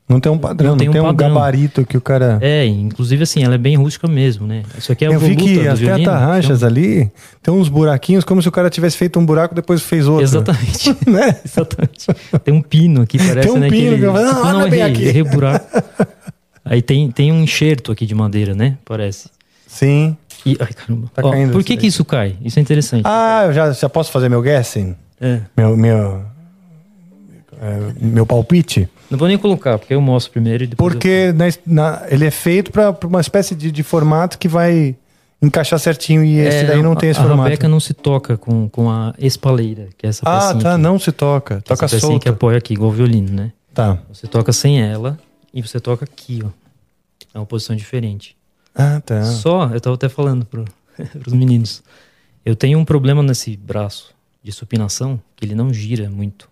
Um- 0.09 0.13
Não 0.15 0.21
tem 0.21 0.31
um 0.33 0.39
padrão, 0.39 0.71
não 0.73 0.77
tem 0.77 0.89
um, 0.89 0.93
padrão. 0.93 1.15
gabarito 1.15 1.87
que 1.87 1.97
o 1.97 2.01
cara. 2.01 2.39
É, 2.41 2.67
inclusive 2.67 3.23
assim, 3.23 3.43
ela 3.43 3.55
é 3.55 3.59
bem 3.59 3.77
rústica 3.77 4.07
mesmo, 4.07 4.47
né? 4.47 4.63
Isso 4.77 4.93
aqui 4.93 5.05
é 5.05 5.09
a 5.09 5.13
Eu 5.13 5.19
vi 5.21 5.35
que 5.37 5.67
as 5.67 5.79
violino, 5.79 6.11
atarranchas 6.11 6.61
chama. 6.61 6.71
ali 6.73 7.11
tem 7.43 7.55
uns 7.55 7.69
buraquinhos 7.69 8.25
como 8.25 8.43
se 8.43 8.49
o 8.49 8.53
cara 8.53 8.69
tivesse 8.69 8.97
feito 8.97 9.19
um 9.19 9.25
buraco 9.25 9.55
e 9.55 9.57
depois 9.57 9.81
fez 9.83 10.07
outro. 10.07 10.25
Exatamente. 10.25 10.91
né? 11.09 11.37
Exatamente. 11.45 12.07
Tem 12.45 12.53
um 12.55 12.61
pino 12.63 13.03
aqui, 13.03 13.17
parece, 13.19 13.49
Tem 13.49 13.51
um 13.57 13.61
né? 13.61 13.69
pino 13.69 13.81
que 13.81 13.87
ele, 13.89 13.99
que 13.99 14.05
eu 14.05 14.13
falo, 14.13 14.29
tipo, 14.29 14.41
"Ah, 14.47 14.53
não, 14.53 14.61
olha 14.61 14.71
bem 14.71 14.81
errei, 14.81 14.93
aqui." 14.93 15.05
errei 15.05 15.23
o 15.23 15.27
buraco. 15.27 15.67
Aí 16.65 16.81
tem, 16.83 17.11
tem 17.11 17.33
um 17.33 17.43
enxerto 17.43 17.91
aqui 17.91 18.07
de 18.07 18.15
madeira, 18.15 18.55
né? 18.55 18.77
Parece. 18.85 19.29
Sim. 19.67 20.17
E, 20.47 20.57
ai, 20.61 20.69
caramba. 20.73 21.11
Tá 21.15 21.23
Ó, 21.25 21.33
por 21.51 21.63
que 21.65 21.77
que 21.77 21.87
isso 21.87 22.05
cai? 22.05 22.37
Isso 22.45 22.59
é 22.59 22.63
interessante. 22.63 23.03
Ah, 23.05 23.45
eu 23.47 23.53
já, 23.53 23.73
já 23.73 23.89
posso 23.89 24.11
fazer 24.13 24.29
meu 24.29 24.41
guessing? 24.43 24.95
É. 25.21 25.41
Meu, 25.57 25.77
meu, 25.77 26.23
é, 27.63 27.93
meu 28.01 28.27
palpite? 28.27 28.89
Não 29.09 29.17
vou 29.17 29.29
nem 29.29 29.39
colocar, 29.39 29.79
porque 29.79 29.95
eu 29.95 30.01
mostro 30.01 30.33
primeiro 30.33 30.65
e 30.65 30.67
depois. 30.67 30.93
Porque 30.93 31.33
na, 31.33 31.45
na- 31.65 32.07
ele 32.09 32.27
é 32.27 32.31
feito 32.31 32.73
para 32.73 32.91
uma 33.05 33.21
espécie 33.21 33.55
de, 33.55 33.71
de 33.71 33.83
formato 33.85 34.37
que 34.37 34.49
vai 34.49 34.97
encaixar 35.41 35.79
certinho 35.79 36.25
e 36.25 36.39
eu... 36.39 36.49
esse 36.49 36.57
É, 36.59 36.65
daí 36.65 36.83
não 36.83 36.97
tem 36.97 37.11
esse 37.11 37.21
a, 37.21 37.23
formato. 37.23 37.65
A 37.65 37.69
não 37.69 37.79
se 37.79 37.95
toca 37.95 38.37
com, 38.37 38.69
com 38.69 38.91
a 38.91 39.15
espaleira, 39.17 39.89
que 39.97 40.07
é 40.07 40.09
essa 40.09 40.23
ah, 40.25 40.55
tá, 40.55 40.73
aqui. 40.73 40.83
não 40.83 40.99
se 40.99 41.13
toca. 41.13 41.61
Toca 41.61 41.87
solto. 41.87 42.25
que 42.25 42.29
apoia 42.29 42.59
aqui, 42.59 42.75
igual 42.75 42.91
o 42.91 42.95
violino, 42.95 43.33
né? 43.33 43.53
Tá. 43.73 43.97
Você 44.13 44.27
toca 44.27 44.53
sem 44.53 44.83
ela 44.83 45.17
e 45.55 45.63
você 45.63 45.79
toca 45.79 46.05
aqui, 46.05 46.43
ó. 46.45 46.49
É 47.33 47.39
uma 47.39 47.47
posição 47.47 47.77
diferente. 47.77 48.37
Ah, 48.75 49.01
tá. 49.05 49.23
Só, 49.23 49.71
eu 49.73 49.81
tava 49.81 49.95
até 49.95 50.09
falando 50.09 50.45
pro, 50.45 50.65
pros 51.21 51.33
meninos. 51.33 51.81
Eu 52.45 52.57
tenho 52.57 52.77
um 52.77 52.85
problema 52.85 53.23
nesse 53.23 53.57
braço 53.57 54.13
de 54.43 54.51
supinação, 54.51 55.21
que 55.37 55.45
ele 55.45 55.55
não 55.55 55.73
gira 55.73 56.11
muito. 56.11 56.51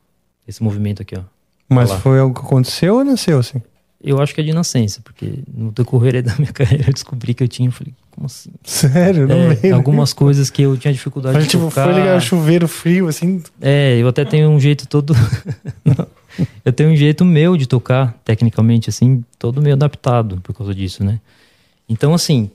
Esse 0.51 0.63
movimento 0.63 1.01
aqui, 1.03 1.17
ó. 1.17 1.23
Mas 1.69 1.93
foi 1.93 2.19
algo 2.19 2.35
que 2.35 2.45
aconteceu 2.45 2.97
ou 2.97 3.05
nasceu 3.05 3.39
assim? 3.39 3.63
Eu 4.03 4.21
acho 4.21 4.35
que 4.35 4.41
é 4.41 4.45
de 4.45 4.53
nascença, 4.53 5.01
porque 5.05 5.41
no 5.53 5.71
decorrer 5.71 6.21
da 6.25 6.35
minha 6.37 6.53
carreira 6.53 6.89
eu 6.89 6.93
descobri 6.93 7.33
que 7.35 7.43
eu 7.45 7.49
tinha. 7.49 7.69
Eu 7.69 7.73
falei, 7.73 7.95
como 8.11 8.27
assim? 8.27 8.51
Sério? 8.65 9.29
Não 9.29 9.37
É, 9.37 9.49
lembro. 9.51 9.75
algumas 9.77 10.13
coisas 10.13 10.51
que 10.51 10.63
eu 10.63 10.77
tinha 10.77 10.93
dificuldade 10.93 11.37
A 11.37 11.41
de 11.41 11.45
gente 11.45 11.59
tocar. 11.59 11.85
foi 11.85 11.95
ligar 12.01 12.17
o 12.17 12.21
chuveiro 12.21 12.67
frio, 12.67 13.07
assim. 13.09 13.43
É, 13.61 13.97
eu 13.99 14.09
até 14.09 14.25
tenho 14.25 14.49
um 14.51 14.59
jeito 14.59 14.89
todo. 14.89 15.15
eu 16.65 16.73
tenho 16.73 16.91
um 16.91 16.97
jeito 16.97 17.25
meu 17.25 17.57
de 17.57 17.67
tocar, 17.67 18.15
tecnicamente, 18.25 18.89
assim, 18.91 19.23
todo 19.39 19.61
meio 19.63 19.75
adaptado 19.75 20.41
por 20.41 20.55
causa 20.55 20.75
disso, 20.75 21.05
né? 21.05 21.21
Então, 21.89 22.15
assim, 22.15 22.51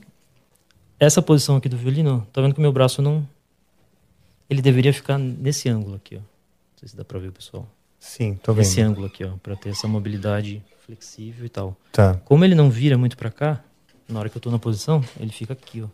essa 0.98 1.22
posição 1.22 1.56
aqui 1.56 1.68
do 1.68 1.76
violino, 1.76 2.26
tá 2.32 2.40
vendo 2.42 2.52
que 2.54 2.58
o 2.58 2.62
meu 2.62 2.72
braço 2.72 3.00
não. 3.00 3.26
Ele 4.50 4.60
deveria 4.62 4.92
ficar 4.92 5.18
nesse 5.18 5.68
ângulo 5.68 5.96
aqui, 5.96 6.16
ó. 6.16 6.18
Não 6.18 6.24
sei 6.78 6.88
se 6.88 6.96
dá 6.96 7.04
pra 7.04 7.18
ver, 7.18 7.30
pessoal. 7.32 7.68
Sim, 8.06 8.38
tô 8.42 8.52
vendo. 8.52 8.78
ângulo 8.80 9.06
aqui, 9.06 9.24
ó, 9.24 9.30
pra 9.42 9.56
ter 9.56 9.70
essa 9.70 9.86
mobilidade 9.88 10.62
flexível 10.86 11.44
e 11.44 11.48
tal. 11.48 11.76
Tá. 11.92 12.18
Como 12.24 12.44
ele 12.44 12.54
não 12.54 12.70
vira 12.70 12.96
muito 12.96 13.16
pra 13.16 13.30
cá, 13.30 13.60
na 14.08 14.20
hora 14.20 14.28
que 14.28 14.36
eu 14.36 14.40
tô 14.40 14.50
na 14.50 14.58
posição, 14.58 15.02
ele 15.20 15.32
fica 15.32 15.52
aqui, 15.52 15.82
ó. 15.82 15.88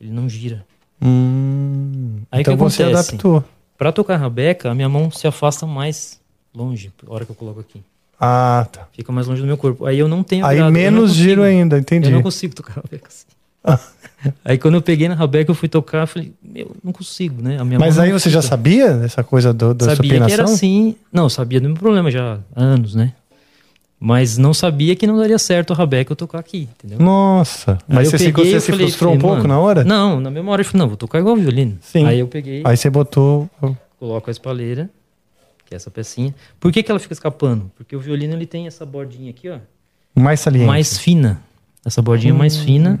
Ele 0.00 0.10
não 0.10 0.28
gira. 0.28 0.64
Hum, 1.02 2.20
Aí 2.30 2.40
então 2.42 2.56
que 2.56 2.62
você 2.62 2.82
acontece? 2.82 3.08
adaptou. 3.10 3.44
Pra 3.78 3.92
tocar 3.92 4.16
rabeca, 4.16 4.70
a 4.70 4.74
minha 4.74 4.88
mão 4.88 5.10
se 5.10 5.26
afasta 5.26 5.66
mais 5.66 6.20
longe, 6.54 6.92
na 7.02 7.12
hora 7.12 7.24
que 7.24 7.30
eu 7.32 7.36
coloco 7.36 7.60
aqui. 7.60 7.82
Ah, 8.18 8.66
tá. 8.72 8.88
Fica 8.92 9.12
mais 9.12 9.26
longe 9.26 9.40
do 9.42 9.46
meu 9.46 9.58
corpo. 9.58 9.84
Aí 9.84 9.98
eu 9.98 10.08
não 10.08 10.22
tenho 10.22 10.44
Aí 10.46 10.56
grado, 10.56 10.66
não 10.66 10.72
menos 10.72 11.10
consigo- 11.10 11.22
giro 11.24 11.42
ainda, 11.42 11.78
entendi. 11.78 12.08
Eu 12.08 12.12
não 12.14 12.22
consigo 12.22 12.54
tocar 12.54 12.74
rabeca 12.76 13.08
assim. 13.08 13.26
aí 14.44 14.58
quando 14.58 14.74
eu 14.74 14.82
peguei 14.82 15.08
na 15.08 15.14
rabeca, 15.14 15.50
eu 15.50 15.54
fui 15.54 15.68
tocar, 15.68 16.02
eu 16.02 16.06
falei, 16.06 16.32
meu, 16.42 16.74
não 16.82 16.92
consigo, 16.92 17.42
né? 17.42 17.58
A 17.60 17.64
minha 17.64 17.78
Mas 17.78 17.98
aí 17.98 18.12
você 18.12 18.28
já 18.30 18.42
sabia 18.42 18.92
dessa 18.94 19.22
coisa 19.24 19.52
do, 19.52 19.72
da 19.74 19.86
sabia 19.86 19.96
supinação? 19.96 20.26
que 20.26 20.32
era 20.32 20.44
assim. 20.44 20.96
Não, 21.12 21.28
sabia 21.28 21.60
do 21.60 21.68
meu 21.68 21.76
problema 21.76 22.10
já 22.10 22.38
há 22.54 22.62
anos, 22.62 22.94
né? 22.94 23.12
Mas 23.98 24.36
não 24.36 24.52
sabia 24.52 24.94
que 24.94 25.06
não 25.06 25.16
daria 25.16 25.38
certo 25.38 25.72
a 25.72 25.76
rabeca 25.76 26.12
eu 26.12 26.16
tocar 26.16 26.38
aqui, 26.38 26.68
entendeu? 26.76 26.98
Nossa. 27.04 27.78
Aí 27.88 27.94
Mas 27.96 28.08
você, 28.08 28.18
se- 28.18 28.24
peguei, 28.26 28.50
você 28.50 28.56
eu 28.56 28.60
se 28.60 28.70
falei- 28.70 28.86
frustrou 28.86 29.14
um 29.14 29.18
pouco 29.18 29.36
mano, 29.38 29.48
na 29.48 29.58
hora? 29.58 29.84
Não, 29.84 30.20
na 30.20 30.30
mesma 30.30 30.52
hora 30.52 30.60
eu 30.60 30.66
falei, 30.66 30.80
não, 30.80 30.88
vou 30.88 30.96
tocar 30.98 31.18
igual 31.18 31.34
violino. 31.34 31.78
Sim. 31.80 32.04
Aí 32.04 32.18
eu 32.20 32.28
peguei, 32.28 32.60
Aí 32.64 32.76
você 32.76 32.90
botou. 32.90 33.48
coloco 33.98 34.28
a 34.28 34.30
espalheira, 34.30 34.90
que 35.64 35.74
é 35.74 35.76
essa 35.76 35.90
pecinha. 35.90 36.34
Por 36.60 36.70
que, 36.70 36.82
que 36.82 36.90
ela 36.90 37.00
fica 37.00 37.14
escapando? 37.14 37.70
Porque 37.74 37.96
o 37.96 38.00
violino 38.00 38.34
ele 38.34 38.44
tem 38.46 38.66
essa 38.66 38.84
bordinha 38.84 39.30
aqui, 39.30 39.48
ó. 39.48 39.58
Mais 40.14 40.40
saliente. 40.40 40.66
mais 40.66 40.98
fina. 40.98 41.40
Essa 41.84 42.02
bordinha 42.02 42.34
Hum. 42.34 42.38
mais 42.38 42.56
fina 42.56 43.00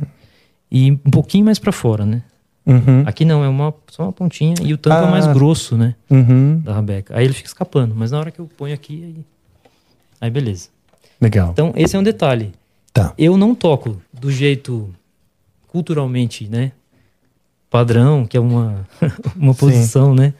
e 0.70 0.92
um 0.92 0.96
pouquinho 1.10 1.44
mais 1.44 1.58
pra 1.58 1.72
fora, 1.72 2.04
né? 2.04 2.22
Uhum. 2.66 3.02
Aqui 3.06 3.24
não, 3.24 3.44
é 3.44 3.48
uma, 3.48 3.72
só 3.88 4.02
uma 4.04 4.12
pontinha 4.12 4.54
e 4.60 4.72
o 4.74 4.78
tampo 4.78 5.06
é 5.06 5.10
mais 5.10 5.26
Ah. 5.26 5.32
grosso, 5.32 5.76
né? 5.76 5.94
Uhum. 6.10 6.60
Da 6.64 6.74
rabeca. 6.74 7.16
Aí 7.16 7.24
ele 7.24 7.32
fica 7.34 7.46
escapando, 7.48 7.94
mas 7.94 8.10
na 8.10 8.18
hora 8.18 8.30
que 8.32 8.40
eu 8.40 8.46
ponho 8.56 8.74
aqui, 8.74 9.04
aí, 9.04 9.24
aí 10.22 10.30
beleza. 10.30 10.68
Legal. 11.20 11.50
Então 11.52 11.72
esse 11.76 11.94
é 11.94 11.98
um 11.98 12.02
detalhe. 12.02 12.52
Tá. 12.92 13.14
Eu 13.16 13.36
não 13.36 13.54
toco 13.54 14.00
do 14.12 14.32
jeito 14.32 14.92
culturalmente, 15.68 16.48
né? 16.48 16.72
Padrão, 17.70 18.26
que 18.26 18.36
é 18.36 18.40
uma, 18.40 18.86
uma 19.36 19.52
Sim. 19.52 19.58
posição, 19.58 20.14
né? 20.14 20.34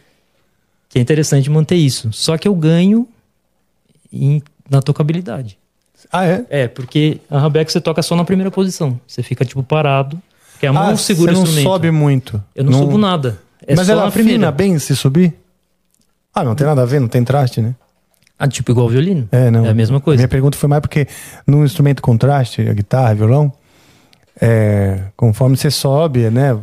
Que 0.89 0.99
é 0.99 1.03
interessante 1.03 1.49
manter 1.51 1.77
isso. 1.77 2.12
Só 2.12 2.37
que 2.39 2.49
eu 2.49 2.55
ganho 2.55 3.07
em- 4.12 4.43
na 4.68 4.81
tocabilidade. 4.81 5.59
Ah, 6.13 6.25
é? 6.25 6.45
É, 6.49 6.69
porque 6.69 7.21
a 7.31 7.39
rabeca 7.39 7.71
você 7.71 7.81
toca 7.81 8.03
só 8.03 8.15
na 8.17 8.25
primeira 8.25 8.51
posição. 8.51 8.99
Você 9.07 9.23
fica, 9.23 9.45
tipo, 9.45 9.63
parado. 9.63 10.21
Porque 10.53 10.67
a 10.67 10.73
mão 10.73 10.91
Ah, 10.91 10.97
segura 10.97 11.33
você 11.33 11.35
o 11.35 11.39
não 11.39 11.43
instrumento. 11.45 11.69
sobe 11.69 11.91
muito. 11.91 12.43
Eu 12.55 12.65
não, 12.65 12.73
subo 12.79 12.97
nada. 12.97 13.39
É 13.67 13.75
Mas 13.75 13.89
ela 13.89 14.07
afina 14.07 14.51
bem 14.51 14.79
se 14.79 14.95
subir? 14.97 15.35
Ah, 16.35 16.45
não 16.45 16.55
tem 16.55 16.67
nada 16.67 16.83
a 16.83 16.87
ver, 16.87 17.01
não 17.01 17.09
tem 17.09 17.25
traste, 17.25 17.61
né? 17.61 17.75
Ah, 18.39 18.47
tipo 18.47 18.71
igual 18.71 18.87
o 18.87 18.91
violino? 18.91 19.29
É, 19.33 19.51
não. 19.51 19.65
É 19.67 19.71
a 19.71 19.75
mesma 19.75 20.01
coisa. 20.01 20.19
minha 20.19 20.29
pergunta 20.29 20.57
foi 20.57 20.69
mais 20.69 20.81
porque 20.81 21.07
num 21.47 21.65
instrumento 21.65 22.03
contraste, 22.03 22.61
a 22.69 22.73
guitarra, 22.75 23.15
violão, 23.15 23.53
é, 24.41 25.05
conforme 25.17 25.57
você 25.57 25.71
sobe, 25.71 26.29
né? 26.31 26.57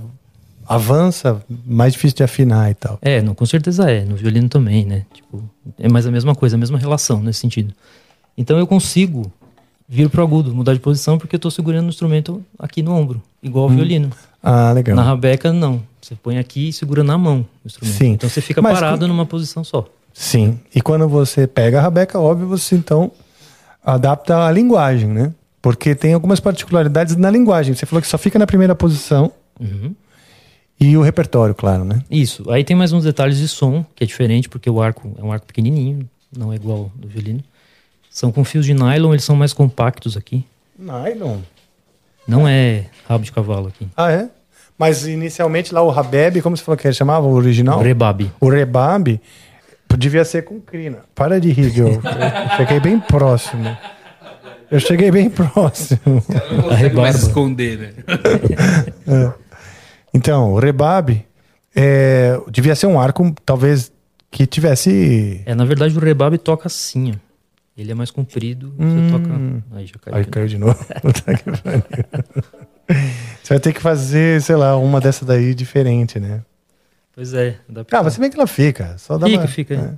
Avança, 0.68 1.44
mais 1.66 1.94
difícil 1.94 2.16
de 2.18 2.24
afinar 2.24 2.72
e 2.72 2.74
tal. 2.76 2.98
É, 3.02 3.22
não, 3.22 3.36
com 3.36 3.46
certeza 3.46 3.90
é. 3.92 4.06
No 4.06 4.16
violino 4.16 4.48
também, 4.48 4.86
né? 4.86 5.04
Tipo, 5.14 5.44
é 5.78 5.90
mais 5.90 6.06
a 6.08 6.12
mesma 6.12 6.34
coisa, 6.36 6.56
a 6.56 6.60
mesma 6.60 6.78
relação 6.78 7.22
nesse 7.22 7.40
sentido. 7.40 7.74
Então 8.38 8.58
eu 8.58 8.66
consigo 8.68 9.32
vir 9.88 10.10
pro 10.10 10.24
agudo, 10.24 10.54
mudar 10.56 10.74
de 10.74 10.80
posição, 10.80 11.18
porque 11.18 11.36
eu 11.36 11.40
tô 11.40 11.52
segurando 11.52 11.86
o 11.86 11.90
instrumento 11.90 12.44
aqui 12.58 12.82
no 12.82 12.92
ombro, 12.94 13.22
igual 13.42 13.68
o 13.68 13.72
Hum. 13.72 13.76
violino. 13.76 14.10
Ah, 14.42 14.72
legal. 14.74 14.96
Na 14.96 15.04
rabeca, 15.04 15.54
não. 15.54 15.82
Você 16.02 16.16
põe 16.16 16.38
aqui 16.38 16.70
e 16.70 16.74
segura 16.74 17.04
na 17.04 17.18
mão 17.18 17.46
o 17.64 17.68
instrumento. 17.68 17.96
Sim. 17.98 18.12
Então 18.14 18.30
você 18.30 18.42
fica 18.42 18.62
Mas 18.62 18.74
parado 18.74 19.02
com- 19.02 19.08
numa 19.08 19.26
posição 19.26 19.64
só. 19.64 19.86
Sim. 20.14 20.60
E 20.76 20.82
quando 20.82 21.08
você 21.08 21.48
pega 21.48 21.80
a 21.80 21.82
rabeca, 21.82 22.20
óbvio, 22.20 22.48
você 22.48 22.76
então 22.76 23.12
adapta 23.84 24.46
a 24.46 24.52
linguagem, 24.52 25.08
né? 25.10 25.34
Porque 25.62 25.96
tem 25.96 26.14
algumas 26.14 26.40
particularidades 26.40 27.16
na 27.16 27.30
linguagem. 27.30 27.74
Você 27.74 27.86
falou 27.86 28.02
que 28.02 28.08
só 28.08 28.18
fica 28.18 28.38
na 28.38 28.46
primeira 28.46 28.76
posição 28.76 29.32
Uhum. 29.60 29.94
e 30.80 30.98
o 30.98 31.02
repertório, 31.02 31.56
claro, 31.56 31.86
né? 31.86 32.02
Isso. 32.12 32.50
Aí 32.52 32.64
tem 32.64 32.76
mais 32.76 32.92
uns 32.92 33.04
detalhes 33.06 33.38
de 33.38 33.48
som, 33.48 33.86
que 33.96 34.04
é 34.04 34.08
diferente, 34.08 34.50
porque 34.50 34.70
o 34.70 34.82
arco 34.82 35.12
é 35.18 35.24
um 35.24 35.32
arco 35.32 35.46
pequenininho, 35.48 36.08
não 36.36 36.52
é 36.52 36.58
igual 36.58 36.78
ao 36.80 36.92
do 36.96 37.08
violino. 37.08 37.42
São 38.14 38.32
com 38.32 38.44
fios 38.44 38.64
de 38.64 38.76
nylon, 38.76 39.12
eles 39.12 39.24
são 39.24 39.36
mais 39.36 39.54
compactos 39.54 40.16
aqui. 40.16 40.46
Nylon. 40.78 41.40
Não 42.28 42.48
é 42.48 42.86
rabo 43.10 43.26
de 43.26 43.32
cavalo 43.32 43.70
aqui. 43.70 43.88
Ah, 43.98 44.12
é? 44.12 44.30
Mas 44.78 45.08
inicialmente 45.08 45.74
lá 45.74 45.82
o 45.82 45.90
Rabeb, 45.90 46.40
como 46.44 46.56
você 46.56 46.64
falou 46.64 46.78
que 46.78 46.86
ele 46.86 46.94
chamava 46.94 47.26
o 47.26 47.32
original? 47.32 47.80
O 47.80 47.82
Rebab. 47.82 48.32
O 48.40 48.50
Rebab 48.50 49.20
devia 49.98 50.24
ser 50.24 50.44
com 50.44 50.62
crina. 50.62 51.00
Para 51.16 51.40
de 51.40 51.52
rir, 51.52 51.72
Joe. 51.72 51.94
Eu 51.94 52.58
cheguei 52.58 52.80
bem 52.80 53.00
próximo. 53.00 53.78
Eu 54.70 54.80
cheguei 54.80 55.12
bem 55.12 55.30
próximo. 55.30 56.24
Não 56.52 56.62
consegue 56.62 56.96
mais 56.96 57.16
esconder, 57.24 57.80
né? 57.80 57.94
É. 59.08 59.34
Então, 60.14 60.54
o 60.54 60.60
Rebab 60.60 61.26
é, 61.76 62.40
devia 62.50 62.76
ser 62.76 62.86
um 62.86 63.00
arco, 63.00 63.34
talvez, 63.44 63.92
que 64.30 64.46
tivesse. 64.46 65.42
É, 65.46 65.56
na 65.56 65.66
verdade 65.66 65.98
o 65.98 66.00
Rebab 66.00 66.38
toca 66.38 66.68
assim, 66.68 67.12
ó. 67.12 67.33
Ele 67.76 67.92
é 67.92 67.96
mais 67.96 68.12
comprido, 68.12 68.74
você 68.78 68.86
Hum. 68.86 69.12
toca... 69.12 69.78
Aí 69.78 69.86
já 69.88 69.96
caiu. 70.00 70.16
Aí 70.18 70.26
caiu 70.26 70.48
de 70.48 70.58
novo. 70.60 70.78
Você 73.42 73.50
vai 73.54 73.60
ter 73.60 73.74
que 73.74 73.80
fazer, 73.82 74.42
sei 74.42 74.56
lá, 74.56 74.76
uma 74.78 75.00
dessa 75.00 75.26
daí 75.26 75.54
diferente, 75.56 76.20
né? 76.20 76.42
Pois 77.16 77.34
é. 77.34 77.58
Dá 77.68 77.86
Ah, 77.92 78.04
mas 78.04 78.14
se 78.14 78.20
bem 78.20 78.30
que 78.30 78.36
ela 78.38 78.48
fica. 78.48 78.98
Só 78.98 79.18
dá 79.18 79.26
Fica, 79.28 79.40
uma- 79.42 79.48
fica. 79.48 79.74
é. 79.76 79.94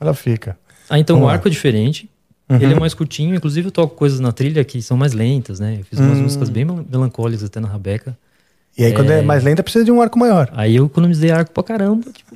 Ela 0.00 0.14
fica. 0.14 0.58
Ah, 0.88 0.98
então 0.98 1.16
Vamos 1.16 1.26
o 1.26 1.28
lá. 1.28 1.34
arco 1.34 1.48
é 1.48 1.50
diferente. 1.50 2.10
Uhum. 2.48 2.56
Ele 2.56 2.74
é 2.74 2.78
mais 2.80 2.94
curtinho. 2.94 3.34
Inclusive 3.34 3.68
eu 3.68 3.72
toco 3.72 3.94
coisas 3.96 4.20
na 4.20 4.32
trilha 4.32 4.64
que 4.64 4.80
são 4.82 4.96
mais 4.96 5.12
lentas, 5.12 5.60
né? 5.60 5.76
Eu 5.80 5.84
fiz 5.84 5.98
umas 5.98 6.18
Hum. 6.18 6.22
músicas 6.22 6.48
bem 6.48 6.64
mel- 6.64 6.84
melancólicas 6.90 7.44
até 7.44 7.60
na 7.60 7.68
Rabeca. 7.68 8.16
E 8.76 8.84
aí, 8.84 8.92
quando 8.92 9.10
é 9.10 9.22
mais 9.22 9.44
lenta, 9.44 9.62
precisa 9.62 9.84
de 9.84 9.92
um 9.92 10.00
arco 10.02 10.18
maior. 10.18 10.50
Aí 10.52 10.74
eu 10.76 10.86
economizei 10.86 11.30
arco 11.30 11.52
pra 11.52 11.62
caramba. 11.62 12.10
Tipo, 12.10 12.34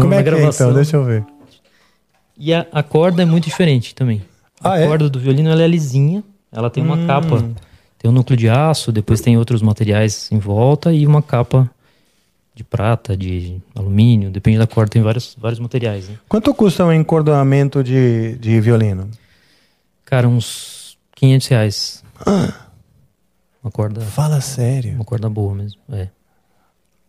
Como 0.00 0.14
é 0.14 0.22
que 0.22 0.28
é, 0.28 0.32
gravação. 0.32 0.68
então? 0.68 0.74
Deixa 0.76 0.96
eu 0.96 1.04
ver. 1.04 1.24
E 2.36 2.52
a, 2.52 2.66
a 2.72 2.82
corda 2.82 3.22
é 3.22 3.24
muito 3.24 3.44
diferente 3.44 3.94
também. 3.94 4.22
Ah, 4.60 4.72
a 4.74 4.80
é? 4.80 4.86
corda 4.86 5.08
do 5.08 5.18
violino 5.20 5.50
ela 5.50 5.62
é 5.62 5.66
lisinha, 5.68 6.22
ela 6.50 6.70
tem 6.70 6.82
uma 6.82 6.96
Hum. 6.96 7.06
capa, 7.06 7.38
tem 7.98 8.10
um 8.10 8.14
núcleo 8.14 8.36
de 8.36 8.48
aço, 8.48 8.90
depois 8.90 9.20
tem 9.20 9.36
outros 9.36 9.62
materiais 9.62 10.30
em 10.32 10.38
volta 10.38 10.92
e 10.92 11.06
uma 11.06 11.22
capa 11.22 11.70
de 12.54 12.62
prata, 12.62 13.16
de 13.16 13.60
alumínio, 13.74 14.30
depende 14.30 14.58
da 14.58 14.66
corda, 14.66 14.90
tem 14.90 15.02
vários, 15.02 15.36
vários 15.38 15.58
materiais. 15.58 16.08
Né? 16.08 16.16
Quanto 16.28 16.54
custa 16.54 16.84
um 16.84 16.92
encordoamento 16.92 17.82
de, 17.82 18.36
de 18.38 18.60
violino? 18.60 19.10
Cara, 20.04 20.28
uns 20.28 20.96
500 21.16 21.48
reais. 21.48 22.04
Uma 23.62 23.70
corda. 23.72 24.00
Fala 24.02 24.40
sério. 24.40 24.94
Uma 24.94 25.04
corda 25.04 25.28
boa 25.28 25.54
mesmo. 25.54 25.80
É. 25.90 26.08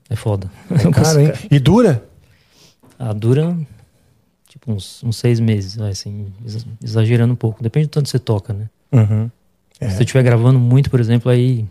É 0.09 0.15
foda. 0.15 0.49
É 0.71 0.91
caro, 0.91 1.19
hein? 1.21 1.33
E 1.51 1.59
dura? 1.59 2.03
Ah, 2.97 3.13
dura 3.13 3.55
tipo 4.55 4.71
uns, 4.71 5.03
uns 5.03 5.17
seis 5.17 5.39
meses, 5.39 5.77
assim, 5.79 6.27
exa- 6.45 6.65
exagerando 6.83 7.33
um 7.33 7.35
pouco. 7.37 7.61
Depende 7.61 7.87
do 7.87 7.89
tanto 7.91 8.05
que 8.05 8.09
você 8.11 8.19
toca, 8.19 8.53
né? 8.53 8.69
Uhum. 8.91 9.29
É. 9.79 9.89
Se 9.89 9.97
você 9.97 10.03
estiver 10.03 10.23
gravando 10.23 10.57
muito, 10.57 10.89
por 10.89 10.99
exemplo, 10.99 11.29
aí 11.29 11.65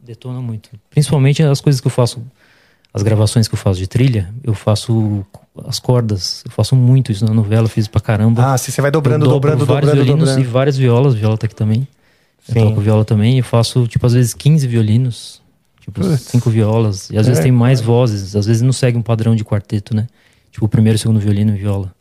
Detona 0.00 0.40
muito. 0.40 0.70
Principalmente 0.90 1.42
as 1.42 1.60
coisas 1.60 1.80
que 1.80 1.86
eu 1.86 1.90
faço, 1.90 2.22
as 2.94 3.02
gravações 3.02 3.46
que 3.48 3.54
eu 3.54 3.58
faço 3.58 3.78
de 3.78 3.86
trilha, 3.86 4.32
eu 4.42 4.54
faço 4.54 5.24
as 5.66 5.78
cordas. 5.78 6.42
Eu 6.46 6.50
faço 6.50 6.74
muito 6.76 7.12
isso 7.12 7.24
na 7.26 7.34
novela, 7.34 7.64
eu 7.64 7.68
fiz 7.68 7.86
pra 7.88 8.00
caramba. 8.00 8.54
Ah, 8.54 8.58
se 8.58 8.70
você 8.72 8.80
vai 8.80 8.90
dobrando, 8.90 9.24
eu 9.26 9.30
dobro 9.30 9.50
dobrando, 9.50 9.66
vários 9.66 9.90
dobrando, 9.90 10.04
violinos 10.06 10.28
dobrando. 10.30 10.48
e 10.48 10.52
várias 10.52 10.76
violas. 10.78 11.14
Viola 11.14 11.36
tá 11.36 11.46
aqui 11.46 11.54
também. 11.54 11.86
Eu 12.48 12.54
Sim. 12.54 12.68
toco 12.68 12.80
viola 12.80 13.04
também. 13.04 13.36
Eu 13.38 13.44
faço, 13.44 13.86
tipo, 13.86 14.06
às 14.06 14.14
vezes 14.14 14.32
15 14.32 14.66
violinos. 14.66 15.42
Tipo, 15.82 16.00
Putz. 16.00 16.20
cinco 16.22 16.48
violas. 16.48 17.10
E 17.10 17.18
às 17.18 17.26
vezes 17.26 17.40
É, 17.40 17.42
tem 17.42 17.52
mais 17.52 17.80
vozes. 17.82 18.34
Às 18.36 18.46
vezes 18.46 18.62
não 18.62 18.72
segue 18.72 18.96
um 18.96 19.02
padrão 19.02 19.34
de 19.36 19.44
quarteto, 19.44 19.94
né? 19.94 20.06
Tipo, 20.50 20.66
o 20.66 20.68
primeiro, 20.68 20.98
segundo 20.98 21.20
violino 21.20 21.54
e 21.54 21.58
viola. 21.58 21.92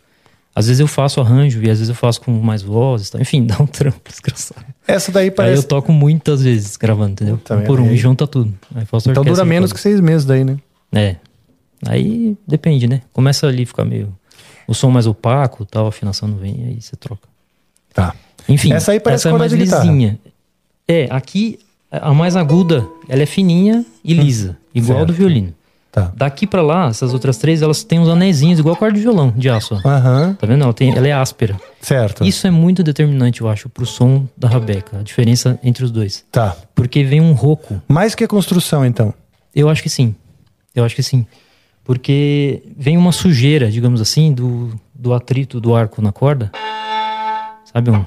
Às 0.55 0.65
vezes 0.67 0.79
eu 0.79 0.87
faço 0.87 1.21
arranjo 1.21 1.59
e 1.61 1.69
às 1.69 1.77
vezes 1.77 1.89
eu 1.89 1.93
faço 1.95 2.19
com 2.21 2.31
mais 2.31 2.61
vozes. 2.63 3.09
Tá? 3.11 3.19
Enfim, 3.21 3.45
dá 3.47 3.61
um 3.61 3.67
trampo 3.67 3.99
desgraçado. 4.09 4.65
Essa 4.87 5.11
daí 5.11 5.25
Aí 5.25 5.31
parece. 5.31 5.57
eu 5.61 5.67
toco 5.67 5.91
muitas 5.91 6.41
vezes 6.41 6.75
gravando, 6.77 7.11
entendeu? 7.11 7.37
Puta 7.37 7.55
um 7.57 7.63
por 7.63 7.79
um 7.79 7.85
aí- 7.89 7.93
e 7.93 7.97
junta 7.97 8.25
tudo. 8.25 8.53
Aí 8.73 8.83
Então 9.07 9.23
dura 9.23 9.45
menos 9.45 9.71
que 9.71 9.79
seis 9.79 9.99
meses 9.99 10.25
daí, 10.25 10.43
né? 10.43 10.57
É. 10.91 11.17
Aí 11.85 12.35
depende, 12.47 12.87
né? 12.87 13.01
Começa 13.13 13.45
ali 13.47 13.63
a 13.63 13.67
ficar 13.67 13.85
meio. 13.85 14.11
O 14.67 14.73
som 14.73 14.89
mais 14.89 15.05
opaco, 15.05 15.63
tal, 15.65 15.85
a 15.85 15.89
afinação 15.89 16.27
não 16.27 16.37
vem, 16.37 16.65
aí 16.65 16.81
você 16.81 16.95
troca. 16.95 17.27
Tá. 17.93 18.15
Enfim, 18.49 18.73
Essa 18.73 18.93
aí 18.93 18.99
parece 18.99 19.27
essa 19.27 19.35
é 19.35 19.37
mais 19.37 19.53
lisinha. 19.53 20.19
É, 20.87 21.07
aqui 21.09 21.59
a 21.91 22.13
mais 22.13 22.35
aguda, 22.35 22.85
ela 23.07 23.21
é 23.21 23.25
fininha 23.25 23.85
e 24.03 24.13
lisa, 24.13 24.57
igual 24.73 24.99
a 24.99 25.03
do 25.03 25.13
Certo. 25.13 25.19
violino. 25.19 25.53
Tá. 25.97 26.11
Daqui 26.15 26.45
pra 26.45 26.61
lá, 26.61 26.89
essas 26.89 27.11
outras 27.11 27.39
três, 27.39 27.63
elas 27.63 27.83
têm 27.83 27.97
uns 27.97 28.07
anéisinhos, 28.07 28.59
igual 28.59 28.75
a 28.75 28.77
corda 28.77 28.93
de 28.93 29.01
violão, 29.01 29.33
de 29.35 29.49
aço. 29.49 29.81
Aham. 29.83 30.35
Tá 30.39 30.45
vendo? 30.45 30.63
Ela, 30.63 30.71
tem, 30.71 30.95
ela 30.95 31.07
é 31.07 31.11
áspera. 31.11 31.59
Certo. 31.81 32.23
Isso 32.23 32.45
é 32.45 32.51
muito 32.51 32.83
determinante, 32.83 33.41
eu 33.41 33.49
acho, 33.49 33.67
pro 33.67 33.83
som 33.83 34.27
da 34.37 34.47
rabeca. 34.47 34.99
A 34.99 35.01
diferença 35.01 35.59
entre 35.63 35.83
os 35.83 35.89
dois. 35.89 36.23
Tá. 36.31 36.55
Porque 36.75 37.03
vem 37.03 37.19
um 37.19 37.33
roco. 37.33 37.81
Mais 37.87 38.13
que 38.13 38.23
a 38.23 38.27
construção, 38.27 38.85
então. 38.85 39.11
Eu 39.55 39.69
acho 39.69 39.81
que 39.81 39.89
sim. 39.89 40.13
Eu 40.75 40.85
acho 40.85 40.95
que 40.95 41.01
sim. 41.01 41.25
Porque 41.83 42.61
vem 42.77 42.95
uma 42.95 43.11
sujeira, 43.11 43.71
digamos 43.71 43.99
assim, 43.99 44.31
do, 44.31 44.79
do 44.93 45.15
atrito 45.15 45.59
do 45.59 45.75
arco 45.75 45.99
na 45.99 46.11
corda. 46.11 46.51
Sabe? 47.73 47.89
Um, 47.89 48.05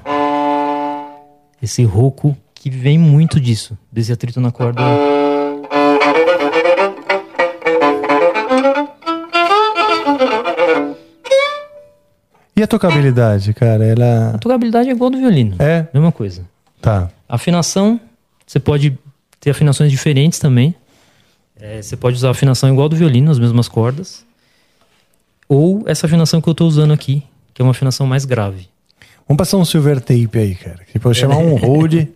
esse 1.61 1.83
roco 1.83 2.37
que 2.55 2.69
vem 2.69 2.97
muito 2.97 3.37
disso, 3.37 3.77
desse 3.91 4.13
atrito 4.13 4.39
na 4.39 4.49
corda. 4.49 4.81
E 12.55 12.61
a 12.61 12.67
tocabilidade, 12.67 13.53
cara? 13.53 13.85
Ela. 13.85 14.31
A 14.35 14.37
tocabilidade 14.37 14.89
é 14.89 14.91
igual 14.91 15.09
do 15.09 15.17
violino. 15.17 15.55
É? 15.59 15.87
Mesma 15.93 16.11
coisa. 16.11 16.45
Tá. 16.81 17.09
Afinação, 17.27 17.99
você 18.45 18.59
pode 18.59 18.97
ter 19.39 19.51
afinações 19.51 19.91
diferentes 19.91 20.37
também. 20.39 20.75
É, 21.59 21.81
você 21.81 21.95
pode 21.95 22.15
usar 22.17 22.29
a 22.29 22.31
afinação 22.31 22.71
igual 22.71 22.89
do 22.89 22.95
violino, 22.95 23.31
as 23.31 23.39
mesmas 23.39 23.67
cordas. 23.67 24.25
Ou 25.47 25.83
essa 25.85 26.05
afinação 26.07 26.41
que 26.41 26.47
eu 26.49 26.55
tô 26.55 26.65
usando 26.65 26.91
aqui, 26.91 27.23
que 27.53 27.61
é 27.61 27.63
uma 27.63 27.71
afinação 27.71 28.07
mais 28.07 28.25
grave. 28.25 28.67
Vamos 29.27 29.37
passar 29.37 29.57
um 29.57 29.65
silver 29.65 29.99
tape 30.01 30.37
aí, 30.37 30.55
cara. 30.55 30.79
Tipo, 30.91 31.09
eu 31.09 31.13
chamar 31.13 31.37
um 31.37 31.55
hold, 31.59 32.07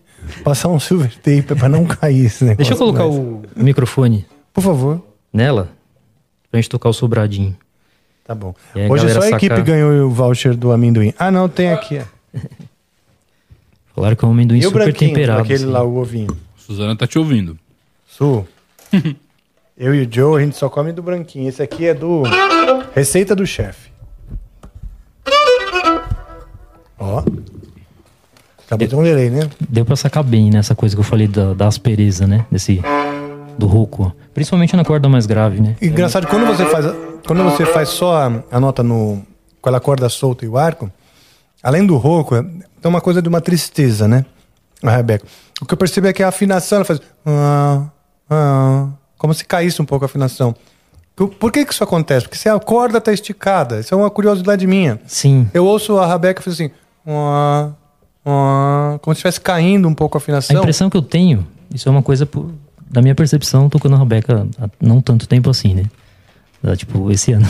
passar 0.43 0.69
um 0.69 0.79
silver 0.79 1.13
tape 1.17 1.55
pra 1.55 1.69
não 1.69 1.85
cair 1.85 2.25
esse 2.25 2.43
negócio. 2.43 2.57
Deixa 2.57 2.73
eu 2.73 2.77
colocar 2.77 3.05
mais. 3.05 3.17
o 3.17 3.41
microfone 3.55 4.25
Por 4.53 4.61
favor. 4.61 5.01
nela, 5.31 5.69
pra 6.49 6.59
gente 6.59 6.69
tocar 6.69 6.89
o 6.89 6.93
sobradinho. 6.93 7.55
Tá 8.25 8.33
bom. 8.33 8.53
E 8.75 8.87
Hoje 8.89 9.07
só 9.13 9.21
a 9.21 9.29
equipe 9.29 9.47
sacar- 9.55 9.63
ganhou 9.63 10.07
o 10.07 10.09
voucher 10.09 10.55
do 10.55 10.71
amendoim. 10.71 11.13
Ah, 11.17 11.29
não, 11.29 11.47
tem 11.47 11.71
aqui. 11.71 11.99
ó. 11.99 12.39
Falaram 13.93 14.15
que 14.15 14.25
é 14.25 14.27
um 14.27 14.31
amendoim 14.31 14.57
E 14.59 14.65
o 14.65 14.69
super 14.71 14.91
temperado. 14.93 15.41
aquele 15.41 15.63
assim. 15.63 15.71
lá, 15.71 15.83
o 15.83 15.97
ovinho. 15.97 16.35
Suzana 16.57 16.95
tá 16.97 17.05
te 17.07 17.17
ouvindo. 17.19 17.57
Su. 18.07 18.45
eu 19.77 19.93
e 19.93 20.05
o 20.05 20.09
Joe, 20.11 20.41
a 20.41 20.43
gente 20.45 20.57
só 20.57 20.67
come 20.69 20.91
do 20.91 21.03
branquinho. 21.03 21.47
Esse 21.47 21.61
aqui 21.61 21.85
é 21.85 21.93
do 21.93 22.23
Receita 22.95 23.35
do 23.35 23.45
Chefe. 23.45 23.91
Ó. 26.97 27.21
Tá 28.67 28.75
botando 28.75 28.99
um 28.99 29.03
delay, 29.03 29.29
né? 29.29 29.47
Deu 29.69 29.85
pra 29.85 29.95
sacar 29.95 30.23
bem 30.23 30.49
nessa 30.49 30.73
coisa 30.73 30.95
que 30.95 30.99
eu 30.99 31.03
falei 31.05 31.27
da, 31.27 31.53
da 31.53 31.67
aspereza, 31.67 32.25
né? 32.25 32.45
Desse. 32.51 32.81
Do 33.57 33.67
rouco. 33.67 34.03
ó. 34.15 34.25
Principalmente 34.33 34.75
na 34.75 34.83
corda 34.83 35.07
mais 35.07 35.25
grave, 35.25 35.61
né? 35.61 35.75
Engraçado, 35.81 36.27
quando 36.27 36.45
você 36.47 36.65
faz, 36.65 36.85
quando 37.25 37.43
você 37.43 37.65
faz 37.65 37.89
só 37.89 38.15
a, 38.17 38.43
a 38.51 38.59
nota 38.59 38.83
no, 38.83 39.21
com 39.61 39.69
a 39.69 39.79
corda 39.79 40.07
solta 40.09 40.45
e 40.45 40.47
o 40.47 40.57
arco, 40.57 40.91
além 41.63 41.85
do 41.85 41.97
rouco, 41.97 42.35
é- 42.35 42.43
tem 42.43 42.89
uma 42.89 43.01
coisa 43.01 43.21
de 43.21 43.27
uma 43.29 43.41
tristeza, 43.41 44.07
né? 44.07 44.25
A 44.83 44.91
Rebeca. 44.91 45.25
O 45.61 45.65
que 45.65 45.73
eu 45.73 45.77
percebi 45.77 46.07
é 46.07 46.13
que 46.13 46.21
a 46.21 46.27
afinação, 46.27 46.77
ela 46.77 46.85
faz. 46.85 46.99
ah, 47.25 47.83
ah, 48.29 48.87
como 49.17 49.33
se 49.33 49.43
caísse 49.45 49.81
um 49.81 49.85
pouco 49.85 50.05
a 50.05 50.07
afinação. 50.07 50.53
Por, 51.15 51.29
por 51.29 51.51
que, 51.51 51.65
que 51.65 51.73
isso 51.73 51.83
acontece? 51.83 52.25
Porque 52.25 52.37
se 52.37 52.49
a 52.49 52.59
corda 52.59 52.99
tá 52.99 53.11
esticada, 53.13 53.79
isso 53.79 53.93
é 53.93 53.97
uma 53.97 54.09
curiosidade 54.11 54.67
minha. 54.67 54.99
Sim. 55.07 55.49
Eu 55.53 55.65
ouço 55.65 55.97
a 55.97 56.05
Rebeca 56.05 56.41
fazer 56.41 56.65
assim. 56.65 56.73
ah, 57.07 57.69
ah, 58.25 58.99
como 59.01 59.13
se 59.15 59.19
estivesse 59.19 59.39
caindo 59.41 59.87
um 59.87 59.93
pouco 59.93 60.17
a 60.17 60.19
A 60.19 60.21
afinação. 60.21 60.57
impressão 60.57 60.89
que 60.89 60.97
eu 60.97 61.01
tenho, 61.01 61.47
isso 61.73 61.87
é 61.87 61.91
uma 61.91 62.03
coisa 62.03 62.25
por- 62.25 62.51
da 62.89 63.01
minha 63.01 63.15
percepção, 63.15 63.69
tocando 63.69 63.95
a 63.95 63.99
Rebeca 63.99 64.47
há 64.59 64.69
não 64.79 64.99
tanto 65.01 65.27
tempo 65.27 65.49
assim, 65.49 65.73
né? 65.73 65.83
Há, 66.63 66.75
Tipo, 66.75 67.11
esse 67.11 67.31
ano. 67.33 67.45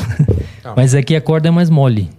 Mas 0.75 0.93
é 0.93 1.01
que 1.01 1.15
a 1.15 1.21
corda 1.21 1.47
é 1.47 1.51
mais 1.51 1.69
mole, 1.69 2.09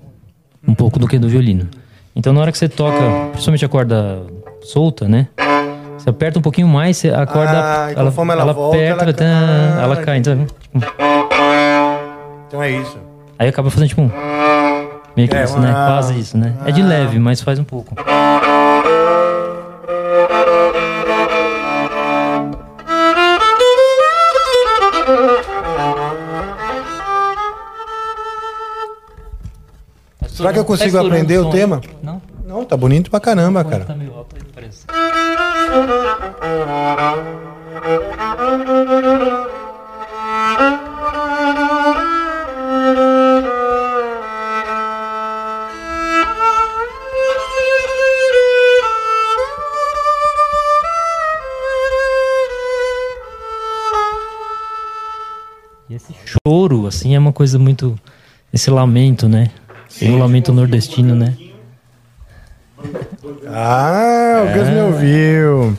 um 0.67 0.75
pouco 0.75 0.99
do 0.99 1.07
que 1.07 1.19
do 1.19 1.29
violino. 1.29 1.69
Então 2.15 2.33
na 2.33 2.41
hora 2.41 2.51
que 2.53 2.59
você 2.59 2.69
toca, 2.69 2.99
principalmente 3.33 3.65
a 3.65 3.69
corda 3.69 4.23
solta, 4.63 5.07
né? 5.09 5.29
Você 5.99 6.11
aperta 6.11 6.39
um 6.39 6.43
pouquinho 6.43 6.69
mais, 6.69 7.05
a 7.05 7.27
corda. 7.27 7.53
Ah, 7.87 7.93
e 7.93 7.95
conforme 7.95 8.33
ela 8.33 8.53
volta, 8.53 8.77
aperta, 8.77 9.05
ela 9.05 9.13
cai. 9.15 9.83
ela 9.85 9.97
cai. 9.97 10.19
Então, 10.19 10.47
tipo, 10.47 10.79
Então 12.49 12.63
é 12.63 12.71
isso. 12.71 12.99
aí 13.39 13.49
acaba 13.49 13.71
fazendo 13.71 13.89
tipo 13.89 14.03
um. 14.03 14.11
Meio 15.17 15.29
que 15.29 15.37
É, 15.37 15.45
isso, 15.45 15.59
né? 15.59 15.73
Quase 15.73 16.19
isso, 16.19 16.37
né? 16.39 16.53
É 16.65 16.71
de 16.71 16.83
Ah. 16.83 16.87
leve, 16.87 17.19
mas 17.19 17.41
faz 17.41 17.59
um 17.59 17.65
pouco. 17.65 17.95
Será 30.37 30.53
que 30.53 30.59
eu 30.59 30.67
consigo 30.67 30.99
Tá 30.99 31.01
aprender 31.01 31.39
o 31.39 31.45
som 31.45 31.51
tema? 31.51 31.81
Não? 32.03 32.21
Não, 32.45 32.65
tá 32.65 32.77
bonito 32.77 33.11
pra 33.11 33.19
caramba, 33.19 33.65
cara. 33.65 33.87
Tá 33.87 33.95
meio 33.95 34.13
alto 34.15 34.37
aí, 34.37 34.43
parece. 34.55 34.85
E 55.89 55.95
esse 55.95 56.15
choro, 56.47 56.87
assim, 56.87 57.15
é 57.15 57.19
uma 57.19 57.33
coisa 57.33 57.59
muito. 57.59 57.99
Esse 58.53 58.71
lamento, 58.71 59.29
né? 59.29 59.51
Tem 59.99 60.15
o 60.15 60.19
lamento 60.19 60.53
nordestino, 60.53 61.15
né? 61.15 61.35
Ah, 63.49 64.45
o 64.45 64.59
Gus 64.59 64.69
me 64.69 64.81
ouviu. 64.81 65.79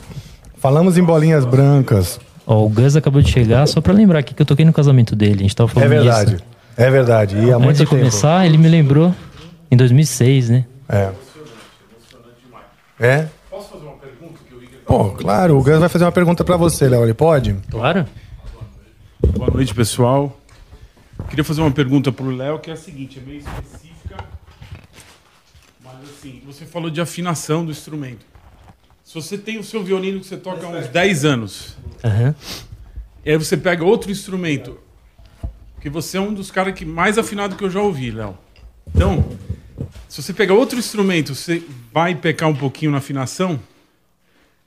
Falamos 0.56 0.98
em 0.98 1.02
bolinhas 1.02 1.44
brancas. 1.44 2.20
Ó, 2.46 2.64
o 2.64 2.68
Gus 2.68 2.96
acabou 2.96 3.22
de 3.22 3.30
chegar, 3.30 3.66
só 3.68 3.80
pra 3.80 3.92
lembrar 3.92 4.18
aqui 4.20 4.34
que 4.34 4.42
eu 4.42 4.46
toquei 4.46 4.64
no 4.64 4.72
casamento 4.72 5.14
dele. 5.14 5.40
A 5.40 5.42
gente 5.42 5.54
tava 5.56 5.70
É 5.70 5.74
falando 5.74 5.88
verdade. 5.90 6.30
disso. 6.32 6.44
É 6.76 6.90
verdade. 6.90 7.36
E 7.36 7.50
há 7.50 7.56
Antes 7.56 7.64
muito 7.64 7.76
de 7.76 7.84
tempo. 7.84 7.90
começar, 7.96 8.46
ele 8.46 8.58
me 8.58 8.68
lembrou 8.68 9.14
em 9.70 9.76
2006, 9.76 10.48
né? 10.50 10.64
É. 10.88 11.10
É? 13.00 13.26
Posso 13.50 13.68
fazer 13.70 13.84
uma 13.84 13.94
pergunta? 13.96 14.38
Pô, 14.86 15.10
claro, 15.10 15.58
o 15.58 15.62
Gus 15.62 15.78
vai 15.78 15.88
fazer 15.88 16.04
uma 16.04 16.12
pergunta 16.12 16.42
pra 16.44 16.56
você, 16.56 16.88
Léo. 16.88 17.04
Ele 17.04 17.14
pode? 17.14 17.54
Claro. 17.70 18.06
Boa 19.36 19.50
noite, 19.50 19.74
pessoal. 19.74 20.36
Queria 21.28 21.44
fazer 21.44 21.60
uma 21.60 21.70
pergunta 21.70 22.10
pro 22.10 22.30
Léo, 22.30 22.58
que 22.58 22.70
é 22.70 22.72
a 22.72 22.76
seguinte, 22.76 23.20
é 23.22 23.26
meio 23.28 23.38
específica. 23.40 23.97
Assim, 26.18 26.42
você 26.44 26.66
falou 26.66 26.90
de 26.90 27.00
afinação 27.00 27.64
do 27.64 27.70
instrumento. 27.70 28.26
Se 29.04 29.14
você 29.14 29.38
tem 29.38 29.58
o 29.58 29.64
seu 29.64 29.82
violino 29.82 30.20
que 30.20 30.26
você 30.26 30.36
toca 30.36 30.66
há 30.66 30.68
uns 30.68 30.88
10 30.88 31.24
anos, 31.24 31.76
Aham. 32.04 32.34
e 33.24 33.30
aí 33.30 33.36
você 33.36 33.56
pega 33.56 33.84
outro 33.84 34.10
instrumento, 34.10 34.78
porque 35.74 35.88
você 35.88 36.16
é 36.18 36.20
um 36.20 36.34
dos 36.34 36.50
caras 36.50 36.74
que 36.74 36.84
mais 36.84 37.16
afinado 37.18 37.56
que 37.56 37.64
eu 37.64 37.70
já 37.70 37.80
ouvi, 37.80 38.10
Léo. 38.10 38.36
Então, 38.94 39.24
se 40.08 40.20
você 40.22 40.32
pegar 40.34 40.54
outro 40.54 40.78
instrumento, 40.78 41.34
você 41.34 41.62
vai 41.94 42.14
pecar 42.14 42.48
um 42.48 42.54
pouquinho 42.56 42.90
na 42.90 42.98
afinação? 42.98 43.58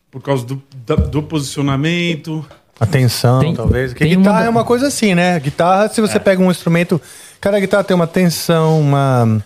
Por 0.10 0.22
causa 0.22 0.45
do, 0.45 0.62
da- 0.86 0.95
do 0.95 1.22
posicionamento. 1.24 2.45
Atenção, 2.80 3.39
Tem- 3.41 3.54
talvez. 3.56 3.91
Porque 3.93 4.08
guitarra 4.08 4.39
uma- 4.39 4.45
é 4.45 4.49
uma 4.49 4.64
coisa 4.64 4.88
assim, 4.88 5.14
né? 5.14 5.39
Guitarra, 5.39 5.88
se 5.89 6.02
você 6.02 6.20
pega 6.20 6.41
um 6.41 6.49
instrumento. 6.49 6.99
Cada 7.39 7.60
guitarra 7.60 7.84
tem 7.84 7.95
uma 7.95 8.08
tensão, 8.08 8.80
uma, 8.80 9.43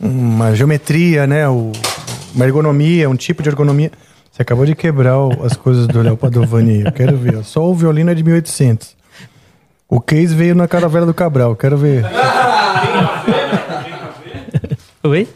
uma 0.00 0.54
geometria, 0.54 1.26
né? 1.26 1.48
O- 1.48 1.72
uma 2.34 2.44
ergonomia, 2.44 3.08
um 3.10 3.16
tipo 3.16 3.42
de 3.42 3.48
ergonomia. 3.48 3.90
Você 4.32 4.42
acabou 4.42 4.64
de 4.64 4.74
quebrar 4.74 5.18
o- 5.18 5.44
as 5.44 5.56
coisas 5.56 5.86
do 5.86 6.00
Léo 6.00 6.16
Padovani 6.16 6.70
aí. 6.70 6.82
Eu 6.84 6.92
quero 6.92 7.16
ver. 7.16 7.44
Só 7.44 7.64
o 7.68 7.74
violino 7.74 8.10
é 8.10 8.14
de 8.14 8.22
1800. 8.22 8.96
O 9.88 10.00
case 10.00 10.34
veio 10.34 10.54
na 10.54 10.68
caravela 10.68 11.04
do 11.04 11.12
Cabral. 11.12 11.54
Quero 11.56 11.76
ver. 11.76 12.04
Oi? 15.02 15.26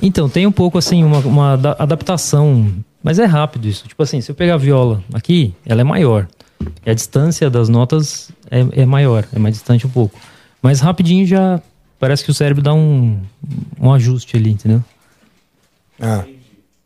Então, 0.00 0.28
tem 0.28 0.46
um 0.46 0.52
pouco 0.52 0.78
assim, 0.78 1.04
uma, 1.04 1.18
uma 1.18 1.52
ada- 1.52 1.76
adaptação, 1.78 2.72
mas 3.02 3.18
é 3.18 3.24
rápido 3.24 3.66
isso. 3.68 3.86
Tipo 3.86 4.02
assim, 4.02 4.20
se 4.20 4.30
eu 4.30 4.34
pegar 4.34 4.54
a 4.54 4.58
viola 4.58 5.02
aqui, 5.12 5.54
ela 5.66 5.80
é 5.80 5.84
maior. 5.84 6.26
E 6.84 6.90
a 6.90 6.94
distância 6.94 7.48
das 7.50 7.68
notas 7.68 8.30
é, 8.50 8.82
é 8.82 8.86
maior, 8.86 9.24
é 9.34 9.38
mais 9.38 9.54
distante 9.54 9.86
um 9.86 9.90
pouco. 9.90 10.18
Mas 10.60 10.80
rapidinho 10.80 11.26
já 11.26 11.60
parece 12.02 12.24
que 12.24 12.32
o 12.32 12.34
cérebro 12.34 12.60
dá 12.60 12.74
um, 12.74 13.16
um 13.80 13.92
ajuste 13.92 14.36
ali, 14.36 14.50
entendeu? 14.50 14.82
Ah. 16.00 16.24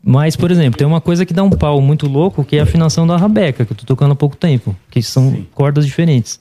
Mas, 0.03 0.35
por 0.35 0.51
exemplo, 0.51 0.77
tem 0.77 0.85
uma 0.85 1.01
coisa 1.01 1.25
que 1.25 1.33
dá 1.33 1.41
um 1.41 1.49
pau 1.49 1.81
muito 1.81 2.07
louco, 2.07 2.45
que 2.45 2.55
é 2.55 2.59
a 2.59 2.63
afinação 2.63 3.07
da 3.07 3.17
rabeca, 3.17 3.65
que 3.65 3.73
eu 3.73 3.75
tô 3.75 3.83
tocando 3.83 4.11
há 4.11 4.15
pouco 4.15 4.37
tempo. 4.37 4.75
Que 4.91 5.01
são 5.01 5.43
cordas 5.55 5.87
diferentes. 5.87 6.39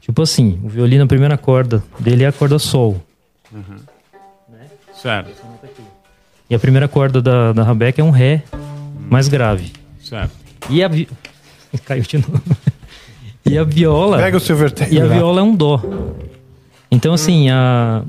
Tipo 0.00 0.20
assim, 0.22 0.58
o 0.64 0.68
violino, 0.68 1.04
a 1.04 1.06
primeira 1.06 1.38
corda 1.38 1.80
dele 2.00 2.24
é 2.24 2.26
a 2.26 2.32
corda 2.32 2.58
sol. 2.58 3.00
Certo. 5.00 5.30
E 6.50 6.56
a 6.56 6.58
primeira 6.58 6.88
corda 6.88 7.22
da, 7.22 7.52
da 7.52 7.62
rabeca 7.62 8.02
é 8.02 8.04
um 8.04 8.10
ré 8.10 8.42
mais 9.08 9.28
grave. 9.28 9.72
Certo. 10.02 10.32
E 10.68 10.82
a 10.82 10.88
vi... 10.88 11.08
Caiu 11.86 12.02
de 12.02 12.18
novo. 12.18 12.42
E 13.46 13.56
a 13.56 13.62
viola... 13.62 14.18
Pega 14.18 14.38
o 14.38 14.40
Silvertech 14.40 14.92
E 14.92 15.00
a 15.00 15.04
lá. 15.04 15.14
viola 15.14 15.38
é 15.40 15.44
um 15.44 15.54
dó. 15.54 15.80
Então, 16.90 17.12
assim, 17.14 17.48
a... 17.50 18.02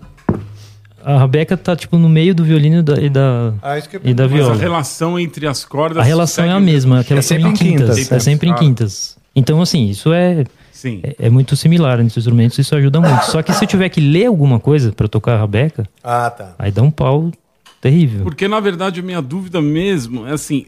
A 1.01 1.17
rabeca 1.17 1.55
tá, 1.55 1.75
tipo, 1.77 1.97
no 1.97 2.09
meio 2.09 2.35
do 2.35 2.43
violino 2.43 2.79
e 2.79 2.83
da, 2.83 3.01
e 3.01 3.09
da, 3.09 3.53
Ah, 3.61 3.77
isso 3.77 3.87
que 3.89 3.95
eu 3.95 4.01
e 4.03 4.13
da 4.13 4.23
Mas 4.23 4.33
viola. 4.33 4.53
a 4.53 4.57
relação 4.57 5.17
entre 5.17 5.47
as 5.47 5.63
cordas. 5.63 5.97
A 5.97 6.03
relação 6.03 6.43
é 6.43 6.51
a 6.51 6.59
mesma, 6.59 7.03
que 7.05 7.13
elas 7.13 7.25
são 7.25 7.37
sempre 7.37 7.49
em 7.49 7.53
quintas. 7.53 7.95
quintas. 7.97 8.11
É 8.11 8.19
sempre 8.19 8.49
em 8.49 8.51
Ah. 8.51 8.55
quintas. 8.55 9.17
Então, 9.33 9.61
assim, 9.61 9.87
isso 9.89 10.11
é, 10.11 10.43
Sim. 10.73 10.99
é, 11.01 11.15
é 11.27 11.29
muito 11.29 11.55
similar 11.55 11.99
entre 12.01 12.07
os 12.11 12.17
instrumentos, 12.17 12.59
isso 12.59 12.75
ajuda 12.75 12.99
muito. 12.99 13.23
Só 13.27 13.41
que 13.41 13.53
se 13.53 13.63
eu 13.63 13.67
tiver 13.67 13.87
que 13.87 14.01
ler 14.01 14.25
alguma 14.25 14.59
coisa 14.59 14.91
pra 14.91 15.07
tocar 15.07 15.35
a 15.35 15.39
rabeca, 15.39 15.87
Ah, 16.03 16.29
tá. 16.29 16.53
aí 16.59 16.69
dá 16.69 16.81
um 16.81 16.91
pau 16.91 17.31
terrível. 17.79 18.23
Porque, 18.23 18.45
na 18.49 18.59
verdade, 18.59 18.99
a 18.99 19.03
minha 19.03 19.21
dúvida 19.21 19.61
mesmo 19.61 20.27
é 20.27 20.33
assim: 20.33 20.65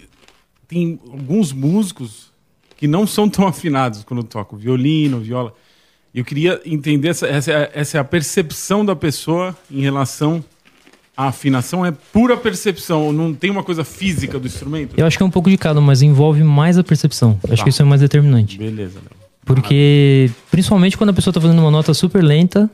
tem 0.66 0.98
alguns 1.12 1.52
músicos 1.52 2.32
que 2.78 2.88
não 2.88 3.06
são 3.06 3.28
tão 3.30 3.46
afinados 3.48 4.04
quando 4.06 4.24
tocam 4.24 4.58
violino, 4.58 5.20
viola. 5.20 5.54
Eu 6.14 6.26
queria 6.26 6.60
entender 6.66 7.08
essa, 7.10 7.26
essa, 7.28 7.70
essa 7.74 7.98
é 7.98 8.02
a 8.02 8.04
percepção 8.04 8.84
da 8.86 8.96
pessoa 8.96 9.56
em 9.70 9.82
relação 9.82 10.44
à 11.16 11.28
afinação. 11.28 11.86
É 11.86 11.92
pura 11.92 12.36
percepção, 12.36 13.14
não 13.14 13.34
tem 13.34 13.50
uma 13.50 13.64
coisa 13.64 13.84
física 13.86 14.38
do 14.38 14.46
instrumento? 14.48 14.94
Eu 14.98 15.06
acho 15.06 15.16
que 15.18 15.24
é 15.24 15.26
um 15.26 15.30
pouco 15.32 15.50
de 15.50 15.58
cada, 15.58 15.80
mas 15.80 16.02
envolve 16.02 16.44
mais 16.44 16.78
a 16.78 16.84
percepção. 16.84 17.40
Eu 17.44 17.54
Acho 17.54 17.62
Tá. 17.62 17.64
que 17.64 17.70
isso 17.70 17.82
é 17.82 17.86
mais 17.86 18.02
determinante. 18.02 18.58
Beleza, 18.58 18.96
Léo. 19.00 19.22
Porque, 19.46 20.30
principalmente 20.52 20.98
quando 20.98 21.10
a 21.10 21.14
pessoa 21.14 21.34
tá 21.34 21.40
fazendo 21.42 21.60
uma 21.60 21.72
nota 21.72 21.94
super 21.94 22.22
lenta 22.24 22.70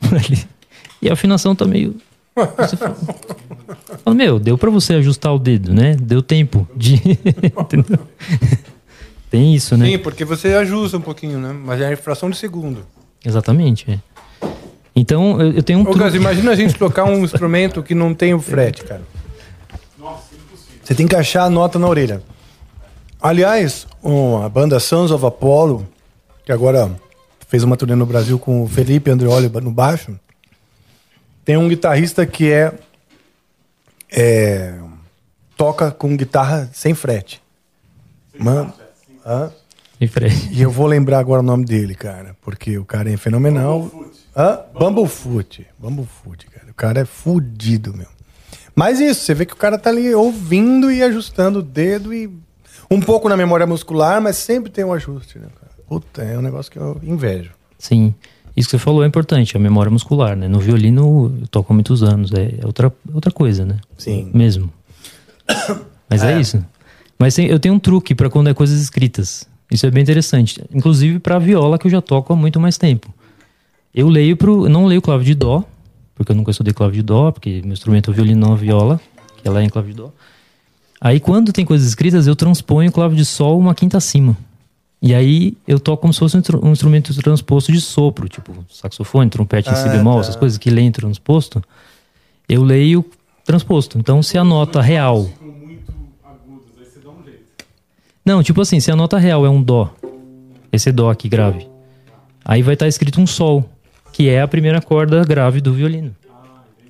e 1.00 1.08
a 1.08 1.14
afinação 1.14 1.54
tá 1.56 1.64
meio. 1.64 1.96
Você 2.58 2.76
fala, 2.76 2.94
fala, 4.04 4.16
meu, 4.16 4.38
deu 4.38 4.56
pra 4.56 4.70
você 4.70 4.94
ajustar 4.94 5.34
o 5.34 5.38
dedo, 5.38 5.74
né? 5.74 5.94
Deu 5.96 6.22
tempo 6.22 6.66
de. 6.76 6.98
Tem 9.32 9.54
isso, 9.54 9.78
né? 9.78 9.86
Sim, 9.86 9.98
porque 9.98 10.26
você 10.26 10.48
ajusta 10.48 10.98
um 10.98 11.00
pouquinho, 11.00 11.38
né? 11.38 11.54
Mas 11.54 11.80
é 11.80 11.90
a 11.90 11.96
fração 11.96 12.28
de 12.28 12.36
segundo. 12.36 12.86
Exatamente. 13.24 13.90
é. 13.90 13.98
Então, 14.94 15.40
eu, 15.40 15.52
eu 15.52 15.62
tenho 15.62 15.78
um 15.78 15.88
Ô, 15.88 15.94
Gus, 15.94 16.14
imagina 16.14 16.50
a 16.50 16.54
gente 16.54 16.74
tocar 16.78 17.04
um 17.04 17.24
instrumento 17.24 17.82
que 17.82 17.94
não 17.94 18.12
tem 18.12 18.34
o 18.34 18.38
frete, 18.38 18.84
cara. 18.84 19.00
Você 20.84 20.94
tem 20.94 21.06
que 21.06 21.16
achar 21.16 21.44
a 21.44 21.50
nota 21.50 21.78
na 21.78 21.88
orelha. 21.88 22.22
Aliás, 23.18 23.86
um, 24.04 24.36
a 24.42 24.50
banda 24.50 24.78
Sons 24.78 25.10
of 25.10 25.24
Apollo, 25.24 25.88
que 26.44 26.52
agora 26.52 26.94
fez 27.48 27.62
uma 27.62 27.74
turnê 27.74 27.94
no 27.94 28.04
Brasil 28.04 28.38
com 28.38 28.62
o 28.62 28.68
Felipe 28.68 29.10
Andreoli 29.10 29.48
no 29.62 29.70
baixo, 29.70 30.14
tem 31.42 31.56
um 31.56 31.70
guitarrista 31.70 32.26
que 32.26 32.52
é, 32.52 32.70
é, 34.10 34.74
toca 35.56 35.90
com 35.90 36.14
guitarra 36.18 36.68
sem 36.74 36.92
frete. 36.92 37.40
Mano, 38.38 38.74
hã? 39.24 39.50
Sem 39.98 40.08
frete. 40.08 40.48
E 40.52 40.60
eu 40.62 40.70
vou 40.70 40.86
lembrar 40.86 41.18
agora 41.18 41.40
o 41.40 41.44
nome 41.44 41.64
dele, 41.64 41.94
cara, 41.94 42.36
porque 42.42 42.76
o 42.78 42.84
cara 42.84 43.10
é 43.10 43.16
fenomenal. 43.16 43.90
Hã? 44.36 44.60
Bumblefoot. 44.78 45.66
Bumblefoot, 45.78 46.46
cara. 46.46 46.70
O 46.70 46.74
cara 46.74 47.00
é 47.00 47.04
fudido, 47.04 47.94
meu. 47.96 48.08
Mas 48.74 48.98
isso, 49.00 49.20
você 49.20 49.34
vê 49.34 49.44
que 49.46 49.52
o 49.52 49.56
cara 49.56 49.78
tá 49.78 49.90
ali 49.90 50.14
ouvindo 50.14 50.90
e 50.90 51.02
ajustando 51.02 51.58
o 51.58 51.62
dedo 51.62 52.12
e 52.14 52.30
um 52.90 53.00
pouco 53.00 53.28
na 53.28 53.36
memória 53.36 53.66
muscular, 53.66 54.20
mas 54.20 54.36
sempre 54.36 54.70
tem 54.70 54.84
um 54.84 54.92
ajuste, 54.92 55.38
né, 55.38 55.46
cara? 55.60 55.72
Puta, 55.86 56.22
é 56.22 56.38
um 56.38 56.42
negócio 56.42 56.72
que 56.72 56.78
eu 56.78 56.98
invejo. 57.02 57.50
Sim. 57.78 58.14
Isso 58.56 58.68
que 58.68 58.72
você 58.72 58.78
falou 58.78 59.02
é 59.04 59.06
importante, 59.06 59.56
a 59.56 59.60
memória 59.60 59.90
muscular, 59.90 60.36
né? 60.36 60.48
No 60.48 60.58
violino 60.58 61.34
eu 61.40 61.46
toco 61.48 61.72
há 61.72 61.74
muitos 61.74 62.02
anos, 62.02 62.32
é 62.32 62.56
é 62.62 62.66
outra, 62.66 62.92
outra 63.12 63.30
coisa, 63.30 63.64
né? 63.64 63.78
Sim. 63.98 64.30
Mesmo. 64.34 64.70
Mas 66.08 66.22
é, 66.22 66.32
É. 66.34 66.40
isso. 66.40 66.64
Mas 67.18 67.38
eu 67.38 67.58
tenho 67.58 67.74
um 67.74 67.78
truque 67.78 68.14
pra 68.14 68.28
quando 68.28 68.48
é 68.48 68.54
coisas 68.54 68.80
escritas. 68.80 69.46
Isso 69.70 69.86
é 69.86 69.90
bem 69.90 70.02
interessante. 70.02 70.62
Inclusive 70.74 71.18
pra 71.18 71.38
viola, 71.38 71.78
que 71.78 71.86
eu 71.86 71.90
já 71.90 72.00
toco 72.02 72.32
há 72.32 72.36
muito 72.36 72.58
mais 72.60 72.76
tempo. 72.76 73.12
Eu 73.94 74.08
leio 74.08 74.36
pro. 74.36 74.68
não 74.68 74.86
leio 74.86 75.00
clave 75.02 75.24
de 75.24 75.34
dó, 75.34 75.64
porque 76.14 76.32
eu 76.32 76.36
nunca 76.36 76.50
estudei 76.50 76.72
clave 76.74 76.96
de 76.96 77.02
dó, 77.02 77.30
porque 77.30 77.60
meu 77.64 77.72
instrumento 77.72 78.10
é 78.10 78.12
o 78.12 78.14
violino, 78.14 78.40
não 78.46 78.52
a 78.54 78.56
viola, 78.56 79.00
que 79.40 79.46
ela 79.48 79.60
é 79.60 79.64
em 79.64 79.68
clave 79.68 79.90
de 79.90 79.96
dó. 79.98 80.10
Aí 81.00 81.18
quando 81.20 81.52
tem 81.52 81.64
coisas 81.64 81.86
escritas, 81.88 82.26
eu 82.26 82.36
transponho 82.36 82.90
clave 82.92 83.16
de 83.16 83.24
sol 83.24 83.58
uma 83.58 83.74
quinta 83.74 83.98
acima. 83.98 84.36
E 85.00 85.12
aí 85.14 85.56
eu 85.66 85.80
toco 85.80 86.00
como 86.02 86.12
se 86.12 86.20
fosse 86.20 86.36
um, 86.36 86.40
instru- 86.40 86.64
um 86.64 86.70
instrumento 86.72 87.12
transposto 87.14 87.72
de 87.72 87.80
sopro, 87.80 88.28
tipo 88.28 88.64
saxofone, 88.70 89.28
trompete 89.28 89.68
em 89.68 89.74
si 89.74 89.88
Ah, 89.88 89.92
bemol, 89.92 90.14
tá. 90.14 90.20
essas 90.20 90.36
coisas 90.36 90.58
que 90.58 90.70
leem 90.70 90.92
transposto. 90.92 91.62
Eu 92.48 92.62
leio 92.62 93.04
transposto. 93.44 93.98
Então 93.98 94.22
se 94.22 94.38
a 94.38 94.44
nota 94.44 94.80
real. 94.80 95.28
Não, 98.24 98.42
tipo 98.42 98.60
assim, 98.60 98.78
se 98.80 98.90
a 98.90 98.96
nota 98.96 99.18
real 99.18 99.44
é 99.44 99.50
um 99.50 99.62
dó, 99.62 99.92
esse 100.72 100.92
dó 100.92 101.10
aqui 101.10 101.28
grave, 101.28 101.68
aí 102.44 102.62
vai 102.62 102.74
estar 102.74 102.86
escrito 102.88 103.20
um 103.20 103.26
sol, 103.26 103.64
que 104.12 104.28
é 104.28 104.40
a 104.40 104.48
primeira 104.48 104.80
corda 104.80 105.24
grave 105.24 105.60
do 105.60 105.72
violino. 105.72 106.14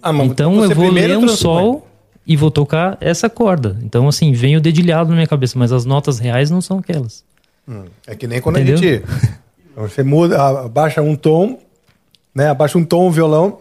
Ah, 0.02 0.12
mas 0.12 0.26
Então 0.30 0.62
eu 0.62 0.70
vou 0.74 0.90
ler 0.90 1.16
um 1.16 1.28
sol 1.28 1.86
e 2.26 2.36
vou 2.36 2.50
tocar 2.50 2.98
essa 3.00 3.30
corda. 3.30 3.78
Então 3.82 4.08
assim, 4.08 4.32
vem 4.32 4.56
o 4.56 4.60
dedilhado 4.60 5.08
na 5.10 5.14
minha 5.16 5.26
cabeça, 5.26 5.58
mas 5.58 5.72
as 5.72 5.84
notas 5.84 6.18
reais 6.18 6.50
não 6.50 6.60
são 6.60 6.78
aquelas. 6.78 7.24
Hum, 7.68 7.84
é 8.06 8.14
que 8.14 8.26
nem 8.26 8.40
quando 8.40 8.56
a 8.56 8.60
Entendeu? 8.60 8.76
gente. 8.78 9.04
Você 9.76 10.02
muda, 10.02 10.38
a- 10.42 10.66
abaixa 10.66 11.00
um 11.00 11.16
tom, 11.16 11.58
né? 12.34 12.48
Abaixa 12.50 12.76
um 12.76 12.84
tom 12.84 13.06
o 13.08 13.10
violão. 13.10 13.60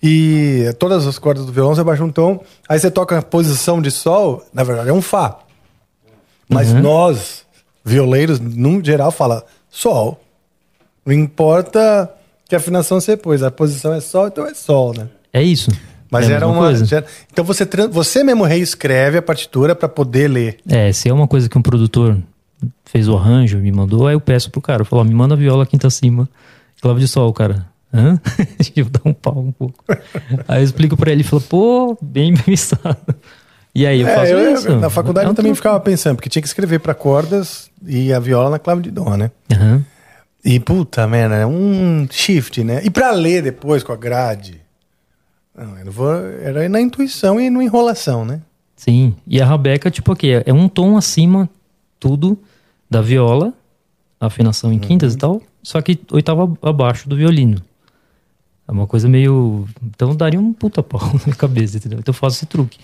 E 0.00 0.72
todas 0.78 1.04
as 1.06 1.18
cordas 1.18 1.44
do 1.46 1.52
violão 1.52 1.74
você 1.74 1.80
abaixa 1.80 2.04
um 2.04 2.12
tom. 2.12 2.44
Aí 2.68 2.78
você 2.78 2.90
toca 2.92 3.18
a 3.18 3.22
posição 3.22 3.82
de 3.82 3.90
sol, 3.90 4.44
na 4.54 4.62
verdade 4.62 4.90
é 4.90 4.92
um 4.92 5.02
Fá. 5.02 5.38
Mas 6.48 6.70
Uhum. 6.72 6.80
nós, 6.82 7.44
violeiros, 7.84 8.38
num 8.40 8.82
geral, 8.84 9.10
fala 9.10 9.44
sol. 9.70 10.20
Não 11.04 11.12
importa 11.12 12.10
que 12.48 12.54
afinação 12.56 13.00
você 13.00 13.16
pôs, 13.16 13.42
a 13.42 13.50
posição 13.50 13.92
é 13.92 14.00
sol, 14.00 14.28
então 14.28 14.46
é 14.46 14.54
sol, 14.54 14.94
né? 14.96 15.08
É 15.32 15.42
isso. 15.42 15.70
Mas 16.10 16.28
É 16.30 16.34
era 16.34 16.46
uma. 16.46 16.58
coisa. 16.68 17.04
então 17.32 17.44
você, 17.44 17.64
você 17.90 18.22
mesmo 18.22 18.44
reescreve 18.44 19.18
a 19.18 19.22
partitura 19.22 19.74
para 19.74 19.88
poder 19.88 20.28
ler. 20.28 20.58
É, 20.68 20.92
se 20.92 21.08
é 21.08 21.12
uma 21.12 21.26
coisa 21.26 21.48
que 21.48 21.58
um 21.58 21.62
produtor 21.62 22.16
fez 22.84 23.08
o 23.08 23.16
arranjo, 23.16 23.58
me 23.58 23.72
mandou, 23.72 24.06
aí 24.06 24.14
eu 24.14 24.20
peço 24.20 24.50
pro 24.50 24.60
cara, 24.60 24.82
eu 24.82 24.86
falo, 24.86 25.02
ó, 25.02 25.04
me 25.04 25.12
manda 25.14 25.34
a 25.34 25.36
viola 25.36 25.66
quinta 25.66 25.88
acima, 25.88 26.28
clave 26.80 27.00
de 27.00 27.08
sol, 27.08 27.32
cara. 27.32 27.66
Hã? 27.92 28.20
eu 28.76 28.84
dá 28.90 29.00
um 29.04 29.12
pau 29.12 29.38
um 29.38 29.52
pouco. 29.52 29.84
aí 30.46 30.60
eu 30.60 30.64
explico 30.64 30.96
pra 30.96 31.10
ele, 31.10 31.22
ele 31.22 31.28
fala, 31.28 31.42
pô, 31.42 31.98
bem 32.00 32.34
pensado. 32.38 32.96
E 33.76 33.86
aí 33.86 34.00
eu 34.00 34.08
É, 34.08 34.14
faço 34.14 34.32
eu- 34.32 34.54
isso. 34.54 34.76
Na 34.76 34.88
faculdade 34.88 35.26
eu 35.28 35.34
também 35.34 35.50
truque. 35.52 35.56
ficava 35.58 35.78
pensando, 35.80 36.16
porque 36.16 36.28
tinha 36.30 36.40
que 36.40 36.48
escrever 36.48 36.78
para 36.80 36.94
cordas 36.94 37.70
e 37.86 38.12
a 38.12 38.18
viola 38.18 38.48
na 38.50 38.58
clave 38.58 38.80
de 38.82 38.90
dó, 38.90 39.16
né? 39.16 39.30
Aham. 39.52 39.84
E 40.44 40.58
puta, 40.60 41.06
merda, 41.06 41.34
é 41.36 41.46
um 41.46 42.06
shift, 42.10 42.62
né? 42.64 42.80
E 42.84 42.88
pra 42.90 43.10
ler 43.10 43.42
depois 43.42 43.82
com 43.82 43.92
a 43.92 43.96
grade. 43.96 44.60
Não, 45.54 45.78
eu 45.78 45.84
não 45.84 45.92
vou, 45.92 46.14
era 46.14 46.68
na 46.68 46.80
intuição 46.80 47.40
e 47.40 47.50
no 47.50 47.60
enrolação, 47.60 48.24
né? 48.24 48.40
Sim, 48.76 49.14
e 49.26 49.40
a 49.40 49.44
rabeca, 49.46 49.90
tipo 49.90 50.12
aqui, 50.12 50.30
é 50.44 50.52
um 50.52 50.68
tom 50.68 50.96
acima, 50.96 51.48
tudo, 51.98 52.38
da 52.90 53.00
viola, 53.02 53.52
a 54.20 54.26
afinação 54.26 54.72
em 54.72 54.78
quintas 54.78 55.12
Uhum. 55.12 55.16
e 55.16 55.20
tal, 55.20 55.42
só 55.62 55.80
que 55.82 55.98
oitava 56.12 56.50
abaixo 56.62 57.08
do 57.08 57.16
violino. 57.16 57.60
É 58.68 58.72
uma 58.72 58.86
coisa 58.86 59.08
meio. 59.08 59.66
Então 59.82 60.14
daria 60.14 60.38
um 60.40 60.52
puta 60.52 60.82
pau 60.82 61.00
na 61.26 61.34
cabeça, 61.34 61.76
entendeu? 61.76 61.98
Então 61.98 62.12
eu 62.12 62.16
faço 62.16 62.36
esse 62.36 62.46
truque. 62.46 62.78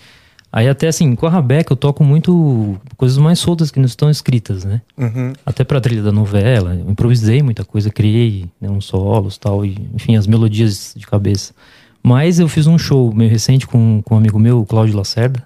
Aí 0.55 0.69
até 0.69 0.87
assim, 0.87 1.15
com 1.15 1.25
a 1.25 1.31
rabeca 1.31 1.73
eu 1.73 1.75
toco 1.75 2.03
muito 2.03 2.79
coisas 2.95 3.17
mais 3.17 3.39
soltas 3.39 3.71
que 3.71 3.79
não 3.79 3.87
estão 3.87 4.07
escritas, 4.07 4.63
né? 4.63 4.83
Uhum. 4.95 5.33
Até 5.43 5.63
pra 5.63 5.81
trilha 5.81 6.03
da 6.03 6.11
novela, 6.11 6.75
eu 6.75 6.91
improvisei 6.91 7.41
muita 7.41 7.65
coisa, 7.65 7.89
criei 7.89 8.45
né, 8.61 8.69
uns 8.69 8.85
solos 8.85 9.35
tal, 9.35 9.65
e 9.65 9.75
enfim, 9.95 10.15
as 10.15 10.27
melodias 10.27 10.93
de 10.95 11.07
cabeça. 11.07 11.55
Mas 12.03 12.37
eu 12.37 12.47
fiz 12.47 12.67
um 12.67 12.77
show 12.77 13.11
meio 13.11 13.31
recente 13.31 13.65
com, 13.65 14.03
com 14.03 14.13
um 14.13 14.17
amigo 14.19 14.37
meu, 14.37 14.63
Cláudio 14.63 14.95
Lacerda, 14.95 15.43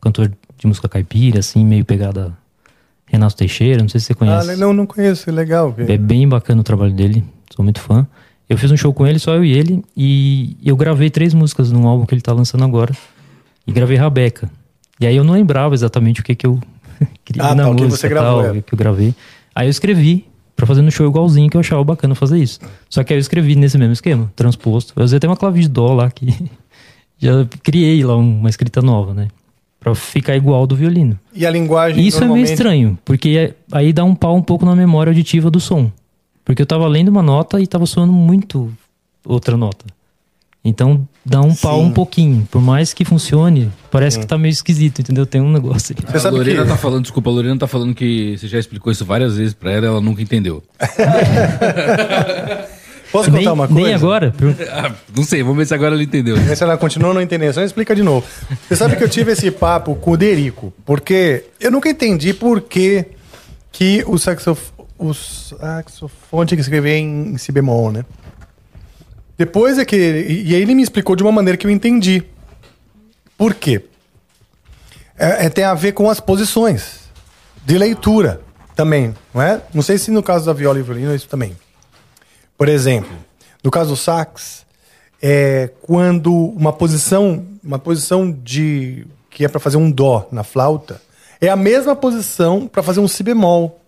cantor 0.00 0.32
de 0.58 0.66
música 0.66 0.88
caipira, 0.88 1.38
assim, 1.38 1.64
meio 1.64 1.84
pegada 1.84 2.36
Renato 3.06 3.36
Teixeira, 3.36 3.80
não 3.80 3.88
sei 3.88 4.00
se 4.00 4.06
você 4.06 4.14
conhece. 4.14 4.50
Ah, 4.50 4.56
não, 4.56 4.72
não 4.72 4.86
conheço, 4.86 5.30
é 5.30 5.32
legal. 5.32 5.72
É 5.78 5.96
bem 5.96 6.28
bacana 6.28 6.62
o 6.62 6.64
trabalho 6.64 6.92
dele, 6.92 7.22
sou 7.54 7.62
muito 7.62 7.78
fã. 7.78 8.04
Eu 8.48 8.58
fiz 8.58 8.72
um 8.72 8.76
show 8.76 8.92
com 8.92 9.06
ele, 9.06 9.20
só 9.20 9.36
eu 9.36 9.44
e 9.44 9.52
ele, 9.52 9.84
e 9.96 10.56
eu 10.64 10.76
gravei 10.76 11.10
três 11.10 11.32
músicas 11.32 11.70
num 11.70 11.86
álbum 11.86 12.04
que 12.04 12.12
ele 12.12 12.20
tá 12.20 12.32
lançando 12.32 12.64
agora. 12.64 12.92
E 13.66 13.72
gravei 13.72 13.96
Rabeca. 13.96 14.50
E 15.00 15.06
aí 15.06 15.16
eu 15.16 15.24
não 15.24 15.34
lembrava 15.34 15.74
exatamente 15.74 16.20
o 16.20 16.24
que 16.24 16.34
que 16.34 16.46
eu 16.46 16.60
queria 17.24 17.42
Ah, 17.44 17.54
na 17.54 17.64
tá, 17.64 17.70
o 17.70 17.74
que 17.76 17.82
música 17.84 17.98
você 18.00 18.08
gravou, 18.08 18.42
tal, 18.42 18.54
é. 18.56 18.62
que 18.62 18.74
eu 18.74 18.78
gravei. 18.78 19.14
Aí 19.54 19.66
eu 19.66 19.70
escrevi 19.70 20.26
pra 20.56 20.66
fazer 20.66 20.82
no 20.82 20.90
show 20.90 21.06
igualzinho 21.08 21.50
que 21.50 21.56
eu 21.56 21.60
achava 21.60 21.82
bacana 21.82 22.14
fazer 22.14 22.38
isso. 22.38 22.60
Só 22.88 23.02
que 23.02 23.12
aí 23.12 23.18
eu 23.18 23.20
escrevi 23.20 23.56
nesse 23.56 23.76
mesmo 23.78 23.92
esquema, 23.92 24.30
transposto. 24.36 24.92
Eu 24.96 25.04
usei 25.04 25.16
até 25.16 25.26
uma 25.26 25.36
clave 25.36 25.60
de 25.60 25.68
dó 25.68 25.92
lá 25.94 26.10
que 26.10 26.26
já 27.18 27.46
criei 27.62 28.04
lá 28.04 28.16
uma 28.16 28.48
escrita 28.48 28.80
nova, 28.82 29.14
né? 29.14 29.28
Pra 29.80 29.94
ficar 29.96 30.36
igual 30.36 30.64
do 30.66 30.76
violino. 30.76 31.18
E 31.34 31.44
a 31.44 31.50
linguagem 31.50 32.06
Isso 32.06 32.18
é 32.18 32.20
meio 32.20 32.28
normalmente- 32.28 32.52
estranho, 32.52 32.98
porque 33.04 33.30
é- 33.30 33.54
aí 33.76 33.92
dá 33.92 34.04
um 34.04 34.14
pau 34.14 34.36
um 34.36 34.42
pouco 34.42 34.64
na 34.64 34.76
memória 34.76 35.10
auditiva 35.10 35.50
do 35.50 35.58
som. 35.58 35.90
Porque 36.44 36.62
eu 36.62 36.66
tava 36.66 36.86
lendo 36.86 37.08
uma 37.08 37.22
nota 37.22 37.60
e 37.60 37.66
tava 37.66 37.84
soando 37.86 38.12
muito 38.12 38.72
outra 39.26 39.56
nota. 39.56 39.84
Então 40.64 41.06
dá 41.24 41.40
um 41.40 41.54
pau 41.54 41.80
Sim. 41.80 41.86
um 41.86 41.90
pouquinho. 41.90 42.46
Por 42.50 42.62
mais 42.62 42.94
que 42.94 43.04
funcione, 43.04 43.70
parece 43.90 44.18
que 44.18 44.26
tá 44.26 44.38
meio 44.38 44.52
esquisito, 44.52 45.00
entendeu? 45.00 45.26
Tem 45.26 45.40
um 45.40 45.50
negócio 45.50 45.94
ali. 45.98 46.06
a 46.26 46.30
Lorena 46.30 46.64
tá 46.64 46.76
falando, 46.76 47.02
desculpa, 47.02 47.30
a 47.30 47.32
Lorena 47.32 47.58
tá 47.58 47.66
falando 47.66 47.94
que 47.94 48.36
você 48.38 48.46
já 48.46 48.58
explicou 48.60 48.92
isso 48.92 49.04
várias 49.04 49.36
vezes 49.36 49.54
pra 49.54 49.72
ela, 49.72 49.86
ela 49.86 50.00
nunca 50.00 50.22
entendeu. 50.22 50.62
Posso 53.12 53.30
nem, 53.30 53.40
contar 53.40 53.52
uma 53.52 53.66
nem 53.66 53.84
coisa? 53.84 53.96
agora? 53.96 54.34
Ah, 54.72 54.90
não 55.14 55.22
sei, 55.22 55.42
vamos 55.42 55.58
ver 55.58 55.66
se 55.66 55.74
agora 55.74 55.94
ela 55.94 56.02
entendeu. 56.02 56.34
Se 56.56 56.62
ela 56.62 56.78
continua 56.78 57.12
não 57.12 57.20
entendendo. 57.20 57.52
Só 57.52 57.62
explica 57.62 57.94
de 57.94 58.02
novo. 58.02 58.26
Você 58.66 58.74
sabe 58.74 58.96
que 58.96 59.04
eu 59.04 59.08
tive 59.08 59.32
esse 59.32 59.50
papo 59.50 59.94
com 59.96 60.12
o 60.12 60.16
Derico, 60.16 60.72
porque 60.86 61.44
eu 61.60 61.70
nunca 61.70 61.90
entendi 61.90 62.32
por 62.32 62.62
que, 62.62 63.04
que 63.70 64.02
o, 64.06 64.16
saxof... 64.16 64.70
o 64.98 65.12
saxofone 65.12 66.46
tinha 66.46 66.56
que 66.56 66.62
escrever 66.62 66.96
em, 66.96 67.34
em 67.34 67.38
si 67.38 67.52
bemol, 67.52 67.92
né? 67.92 68.02
Depois 69.36 69.78
é 69.78 69.84
que. 69.84 69.96
E 69.96 70.54
aí 70.54 70.62
ele 70.62 70.74
me 70.74 70.82
explicou 70.82 71.16
de 71.16 71.22
uma 71.22 71.32
maneira 71.32 71.56
que 71.56 71.66
eu 71.66 71.70
entendi. 71.70 72.22
Por 73.36 73.54
quê? 73.54 73.84
É, 75.18 75.46
é- 75.46 75.48
tem 75.50 75.64
a 75.64 75.74
ver 75.74 75.92
com 75.92 76.08
as 76.08 76.20
posições 76.20 77.00
de 77.64 77.76
leitura 77.78 78.40
também, 78.74 79.14
não 79.32 79.42
é? 79.42 79.60
Não 79.72 79.82
sei 79.82 79.98
se 79.98 80.10
no 80.10 80.22
caso 80.22 80.46
da 80.46 80.52
viola 80.52 80.78
e 80.78 80.82
violino 80.82 81.12
é 81.12 81.16
isso 81.16 81.28
também. 81.28 81.56
Por 82.56 82.68
exemplo, 82.68 83.10
no 83.62 83.70
caso 83.70 83.90
do 83.90 83.96
sax, 83.96 84.64
é 85.20 85.70
quando 85.82 86.32
uma 86.32 86.72
posição, 86.72 87.44
uma 87.62 87.78
posição 87.78 88.30
de 88.30 89.06
que 89.30 89.44
é 89.44 89.48
para 89.48 89.60
fazer 89.60 89.76
um 89.76 89.90
dó 89.90 90.28
na 90.30 90.44
flauta, 90.44 91.00
é 91.40 91.48
a 91.48 91.56
mesma 91.56 91.96
posição 91.96 92.66
para 92.68 92.82
fazer 92.82 93.00
um 93.00 93.08
si 93.08 93.22
bemol. 93.22 93.80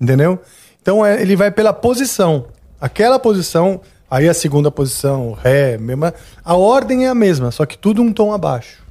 Entendeu? 0.00 0.40
Então 0.80 1.04
é- 1.04 1.20
ele 1.20 1.34
vai 1.36 1.50
pela 1.50 1.72
posição. 1.72 2.46
Aquela 2.80 3.18
posição, 3.18 3.80
aí 4.10 4.28
a 4.28 4.34
segunda 4.34 4.70
posição, 4.70 5.32
ré, 5.32 5.76
mesma, 5.78 6.14
a 6.44 6.54
ordem 6.56 7.06
é 7.06 7.08
a 7.08 7.14
mesma, 7.14 7.50
só 7.50 7.64
que 7.66 7.76
tudo 7.78 8.02
um 8.02 8.12
tom 8.12 8.32
abaixo. 8.32 8.84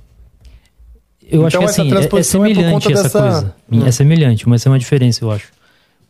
Eu 1.28 1.46
acho 1.46 1.58
Então 1.58 1.60
que 1.62 1.66
essa 1.72 1.82
assim, 1.82 1.90
é- 1.90 1.92
é, 1.94 1.98
transposição 1.98 2.46
é 2.46 2.48
por 2.50 2.56
semelhante 2.56 2.74
conta 2.88 2.94
essa 2.94 3.04
dessa- 3.04 3.22
coisa. 3.22 3.56
Hum. 3.72 3.86
É 3.88 3.92
semelhante, 3.92 4.48
mas 4.48 4.64
tem 4.64 4.72
uma 4.72 4.78
diferença, 4.80 5.24
eu 5.24 5.32
acho. 5.32 5.48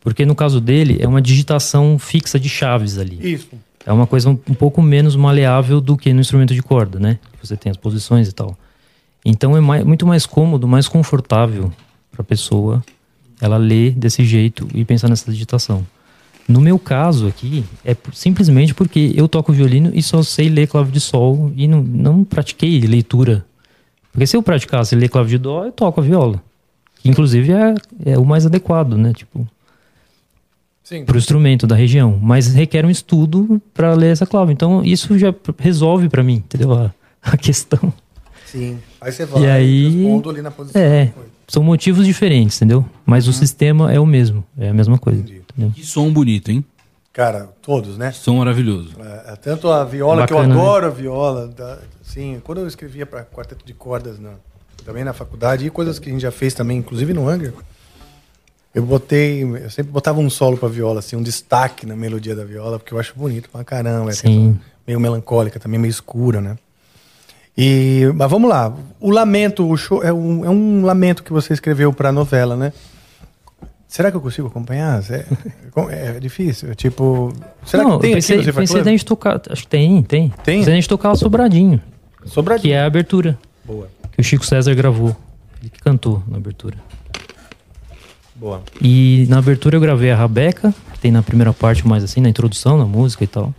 Porque 0.00 0.24
no 0.26 0.34
caso 0.34 0.60
dele, 0.60 0.98
é 1.00 1.08
uma 1.08 1.20
digitação 1.22 1.98
fixa 1.98 2.38
de 2.38 2.48
chaves 2.48 2.98
ali. 2.98 3.18
Isso. 3.34 3.48
É 3.84 3.92
uma 3.92 4.06
coisa 4.06 4.28
um, 4.28 4.38
um 4.48 4.54
pouco 4.54 4.82
menos 4.82 5.16
maleável 5.16 5.80
do 5.80 5.96
que 5.96 6.12
no 6.12 6.20
instrumento 6.20 6.52
de 6.54 6.62
corda, 6.62 6.98
né? 6.98 7.18
Você 7.42 7.56
tem 7.56 7.70
as 7.70 7.76
posições 7.76 8.28
e 8.28 8.32
tal. 8.32 8.56
Então 9.24 9.56
é 9.56 9.60
mai- 9.60 9.84
muito 9.84 10.06
mais 10.06 10.26
cômodo, 10.26 10.68
mais 10.68 10.86
confortável 10.86 11.72
para 12.12 12.20
a 12.22 12.24
pessoa 12.24 12.84
ela 13.40 13.56
ler 13.56 13.92
desse 13.92 14.24
jeito 14.24 14.68
e 14.74 14.84
pensar 14.84 15.08
nessa 15.08 15.30
digitação. 15.32 15.84
No 16.48 16.60
meu 16.60 16.78
caso 16.78 17.26
aqui, 17.26 17.64
é 17.84 17.96
simplesmente 18.12 18.72
porque 18.72 19.12
eu 19.16 19.26
toco 19.26 19.52
violino 19.52 19.90
e 19.92 20.02
só 20.02 20.22
sei 20.22 20.48
ler 20.48 20.68
clave 20.68 20.92
de 20.92 21.00
sol 21.00 21.52
e 21.56 21.66
não, 21.66 21.82
não 21.82 22.24
pratiquei 22.24 22.80
leitura. 22.80 23.44
Porque 24.12 24.26
se 24.26 24.36
eu 24.36 24.42
praticasse 24.42 24.94
ler 24.94 25.08
clave 25.08 25.30
de 25.30 25.38
dó, 25.38 25.64
eu 25.64 25.72
toco 25.72 26.00
a 26.00 26.04
viola. 26.04 26.42
Que 27.02 27.08
inclusive 27.08 27.52
é, 27.52 27.74
é 28.12 28.18
o 28.18 28.24
mais 28.24 28.46
adequado, 28.46 28.96
né? 28.96 29.12
Tipo, 29.12 29.46
Sim. 30.84 31.04
para 31.04 31.16
o 31.16 31.18
instrumento 31.18 31.66
da 31.66 31.74
região, 31.74 32.18
mas 32.22 32.46
requer 32.54 32.86
um 32.86 32.90
estudo 32.90 33.60
para 33.74 33.92
ler 33.94 34.12
essa 34.12 34.24
clave. 34.24 34.52
Então 34.52 34.84
isso 34.84 35.18
já 35.18 35.34
resolve 35.58 36.08
para 36.08 36.22
mim, 36.22 36.36
entendeu? 36.36 36.72
A, 36.72 36.94
a 37.20 37.36
questão. 37.36 37.92
Sim. 38.46 38.78
Aí 39.00 39.10
você 39.10 39.26
vai 39.26 39.42
e 39.42 39.46
aí 39.46 40.22
ali 40.30 40.42
na 40.42 40.50
posição. 40.52 40.80
é, 40.80 41.12
são 41.48 41.62
motivos 41.62 42.06
diferentes, 42.06 42.56
entendeu? 42.56 42.84
Mas 43.04 43.28
o 43.28 43.32
sistema 43.32 43.92
é 43.92 44.00
o 44.00 44.06
mesmo, 44.06 44.44
é 44.58 44.68
a 44.68 44.74
mesma 44.74 44.98
coisa. 44.98 45.20
Entendeu? 45.20 45.70
Que 45.74 45.84
som 45.84 46.12
bonito, 46.12 46.50
hein? 46.50 46.64
Cara, 47.12 47.48
todos, 47.62 47.96
né? 47.96 48.12
Som 48.12 48.36
maravilhoso. 48.38 48.90
É, 49.00 49.32
é 49.32 49.36
tanto 49.36 49.70
a 49.70 49.84
viola, 49.84 50.24
É 50.24 50.26
que 50.26 50.32
eu 50.32 50.36
bacana, 50.36 50.54
né? 50.54 50.60
adoro 50.60 50.86
a 50.86 50.90
viola. 50.90 51.48
Da, 51.48 51.78
sim, 52.02 52.40
quando 52.44 52.58
eu 52.60 52.66
escrevia 52.66 53.06
para 53.06 53.24
quarteto 53.24 53.64
de 53.64 53.72
cordas 53.72 54.18
na, 54.18 54.32
também 54.84 55.02
na 55.02 55.12
faculdade, 55.14 55.66
e 55.66 55.70
coisas 55.70 55.98
que 55.98 56.10
a 56.10 56.12
gente 56.12 56.20
já 56.20 56.30
fez 56.30 56.52
também, 56.52 56.76
inclusive 56.78 57.14
no 57.14 57.26
Angra, 57.26 57.54
eu 58.74 58.84
botei, 58.84 59.42
eu 59.42 59.70
sempre 59.70 59.90
botava 59.90 60.20
um 60.20 60.28
solo 60.28 60.58
para 60.58 60.68
viola, 60.68 60.98
assim, 60.98 61.16
um 61.16 61.22
destaque 61.22 61.86
na 61.86 61.96
melodia 61.96 62.36
da 62.36 62.44
viola, 62.44 62.78
porque 62.78 62.92
eu 62.92 62.98
acho 62.98 63.14
bonito 63.16 63.48
pra 63.48 63.64
caramba. 63.64 64.10
É 64.10 64.14
Sim. 64.14 64.58
meio 64.86 65.00
melancólica, 65.00 65.58
também 65.58 65.80
meio 65.80 65.90
escura, 65.90 66.42
né? 66.42 66.58
E, 67.56 68.12
mas 68.14 68.30
vamos 68.30 68.50
lá, 68.50 68.74
o 69.00 69.10
lamento, 69.10 69.66
o 69.66 69.76
show, 69.76 70.02
é, 70.02 70.12
um, 70.12 70.44
é 70.44 70.50
um 70.50 70.84
lamento 70.84 71.22
que 71.22 71.32
você 71.32 71.54
escreveu 71.54 71.92
para 71.92 72.10
a 72.10 72.12
novela, 72.12 72.54
né? 72.54 72.72
Será 73.88 74.10
que 74.10 74.16
eu 74.16 74.20
consigo 74.20 74.48
acompanhar? 74.48 75.02
É, 75.10 75.24
é 76.16 76.20
difícil, 76.20 76.74
tipo... 76.74 77.32
Será 77.64 77.82
não, 77.82 77.96
que 77.96 78.02
tem 78.02 78.10
eu 78.10 78.16
pensei, 78.16 78.40
aqui 78.40 78.52
pensei 78.52 78.82
da 78.82 78.90
gente 78.90 79.04
tocar, 79.06 79.40
acho 79.48 79.62
que 79.62 79.68
tem, 79.68 80.02
tem. 80.02 80.28
Tem? 80.44 80.58
Pensei 80.58 80.74
gente 80.74 80.88
tocar 80.88 81.12
o 81.12 81.16
Sobradinho. 81.16 81.80
Sobradinho. 82.26 82.62
Que 82.62 82.72
é 82.72 82.80
a 82.80 82.86
abertura. 82.86 83.38
Boa. 83.64 83.88
Que 84.12 84.20
o 84.20 84.24
Chico 84.24 84.44
César 84.44 84.74
gravou. 84.74 85.16
Ele 85.60 85.70
que 85.70 85.80
cantou 85.80 86.22
na 86.28 86.36
abertura. 86.36 86.76
Boa. 88.34 88.62
E 88.82 89.26
na 89.30 89.38
abertura 89.38 89.76
eu 89.76 89.80
gravei 89.80 90.10
a 90.10 90.16
Rabeca, 90.16 90.74
que 90.92 90.98
tem 90.98 91.10
na 91.10 91.22
primeira 91.22 91.54
parte 91.54 91.86
mais 91.86 92.04
assim, 92.04 92.20
na 92.20 92.28
introdução, 92.28 92.76
na 92.76 92.84
música 92.84 93.24
e 93.24 93.26
tal. 93.26 93.54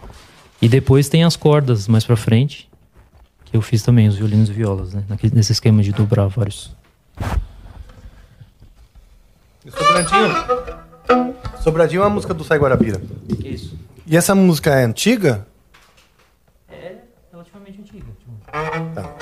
E 0.61 0.69
depois 0.69 1.09
tem 1.09 1.23
as 1.23 1.35
cordas 1.35 1.87
mais 1.87 2.05
pra 2.05 2.15
frente, 2.15 2.66
que 3.49 3.55
eu 3.55 3.61
fiz 3.61 3.81
também, 3.81 4.07
os 4.07 4.15
violinos 4.15 4.49
e 4.49 4.53
violas, 4.53 4.93
né? 4.93 5.03
Naquele, 5.07 5.33
nesse 5.33 5.53
esquema 5.53 5.81
de 5.81 5.93
dobrar 5.93 6.27
vários. 6.27 6.75
Sobradinho. 9.69 10.29
Sobradinho 11.61 12.01
é 12.01 12.05
uma 12.05 12.09
música 12.09 12.33
do 12.33 12.43
Sai 12.43 12.57
Guarabira. 12.57 13.01
Isso? 13.43 13.77
E 14.05 14.15
essa 14.17 14.35
música 14.35 14.71
é 14.71 14.83
antiga? 14.83 15.47
É 16.69 16.97
relativamente 17.31 17.79
antiga. 17.79 18.05
Tá. 18.93 19.15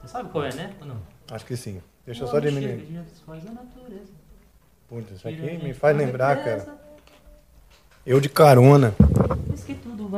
Você 0.00 0.08
sabe 0.08 0.28
qual 0.30 0.44
é, 0.44 0.54
né? 0.54 0.74
Ou 0.80 0.86
não? 0.86 0.96
Acho 1.30 1.46
que 1.46 1.56
sim. 1.56 1.80
Deixa 2.04 2.24
eu 2.24 2.28
só 2.28 2.40
diminuir. 2.40 3.04
Puta, 4.88 5.14
isso 5.14 5.28
aqui 5.28 5.58
me 5.62 5.72
faz 5.72 5.96
lembrar, 5.96 6.42
cara. 6.42 6.81
Eu 8.06 8.20
de 8.20 8.28
carona. 8.28 8.94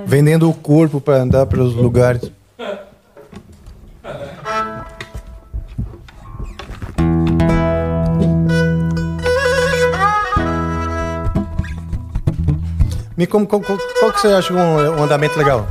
Vendendo 0.06 0.48
o 0.48 0.54
corpo 0.54 1.00
pra 1.00 1.16
andar 1.16 1.46
pelos 1.46 1.74
lugares. 1.74 2.30
Me 13.16 13.26
como, 13.26 13.46
qual, 13.46 13.60
qual- 13.60 13.78
qual 14.00 14.12
que 14.12 14.20
você 14.20 14.28
acha 14.28 14.52
um, 14.52 14.58
um 14.98 15.02
andamento 15.04 15.38
legal? 15.38 15.66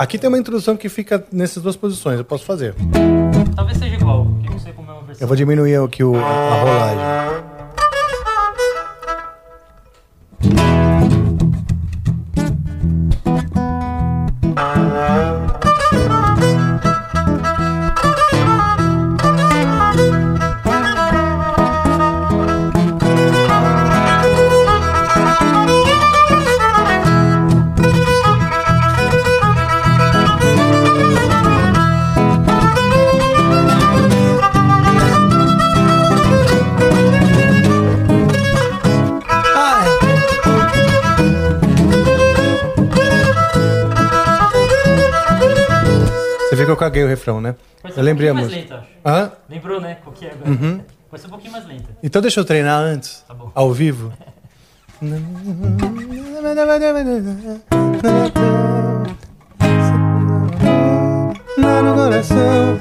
Aqui 0.00 0.16
tem 0.16 0.28
uma 0.28 0.38
introdução 0.38 0.78
que 0.78 0.88
fica 0.88 1.22
nessas 1.30 1.62
duas 1.62 1.76
posições. 1.76 2.16
Eu 2.16 2.24
posso 2.24 2.42
fazer. 2.42 2.74
Talvez 3.54 3.76
seja 3.76 3.96
igual, 3.96 4.26
que 4.40 4.48
eu 4.48 4.52
não 4.52 4.58
sei 4.58 4.72
como 4.72 4.90
é 4.90 4.94
uma 4.94 5.02
versão. 5.02 5.22
Eu 5.22 5.28
vou 5.28 5.36
diminuir 5.36 5.76
aqui 5.76 6.02
o, 6.02 6.16
a 6.16 6.54
rolagem. 6.62 7.50
Que 46.70 46.72
eu 46.72 46.76
caguei 46.76 47.02
o 47.04 47.08
refrão, 47.08 47.40
né? 47.40 47.54
Pode 47.82 47.94
ser 47.94 48.00
Eu 48.00 48.02
um 48.02 48.06
lembrei 48.06 48.28
a 48.28 48.34
música. 48.34 48.54
lenta, 48.60 48.74
acho. 48.76 48.88
Hã? 49.04 49.32
Lembrou, 49.48 49.80
né? 49.80 49.96
Qual 50.04 50.14
que 50.14 50.26
é 50.26 50.30
agora? 50.32 50.50
Uhum. 50.50 50.80
Pode 51.10 51.22
ser 51.22 51.26
um 51.26 51.30
pouquinho 51.30 51.52
mais 51.52 51.66
lenta. 51.66 51.88
Então 52.02 52.22
deixa 52.22 52.38
eu 52.40 52.44
treinar 52.44 52.78
antes, 52.80 53.24
Tá 53.26 53.34
bom. 53.34 53.50
ao 53.54 53.72
vivo. 53.72 54.12
No 61.82 61.94
coração, 61.94 62.78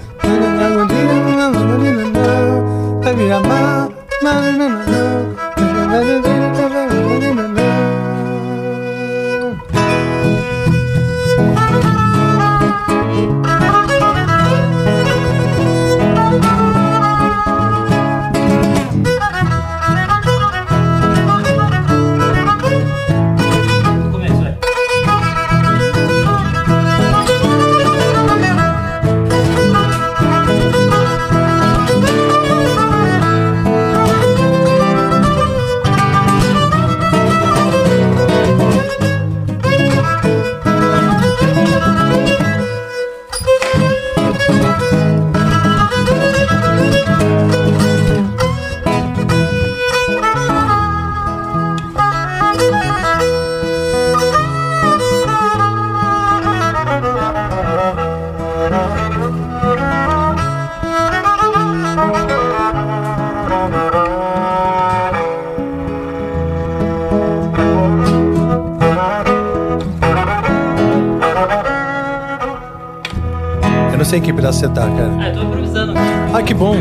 sei 74.09 74.17
em 74.17 74.21
que 74.23 74.33
pedaço 74.33 74.59
você 74.59 74.67
tá, 74.67 74.81
cara. 74.81 75.11
Ah, 75.19 75.27
eu 75.29 75.33
tô 75.35 75.43
improvisando 75.43 75.91
aqui. 75.91 76.01
Ah, 76.33 76.41
que 76.41 76.53
bom. 76.55 76.75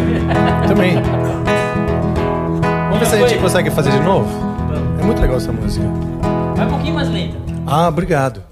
Também. 0.66 0.95
Vamos 2.85 2.99
ver 3.01 3.07
se 3.07 3.16
a 3.16 3.29
gente 3.29 3.39
consegue 3.39 3.70
fazer 3.70 3.91
de 3.91 4.01
novo. 4.01 4.29
É 4.99 5.05
muito 5.05 5.20
legal 5.20 5.37
essa 5.37 5.53
música. 5.53 5.85
Vai 6.57 6.66
um 6.66 6.70
pouquinho 6.70 6.95
mais 6.95 7.11
lenta. 7.11 7.37
Ah, 7.66 7.89
obrigado. 7.89 8.48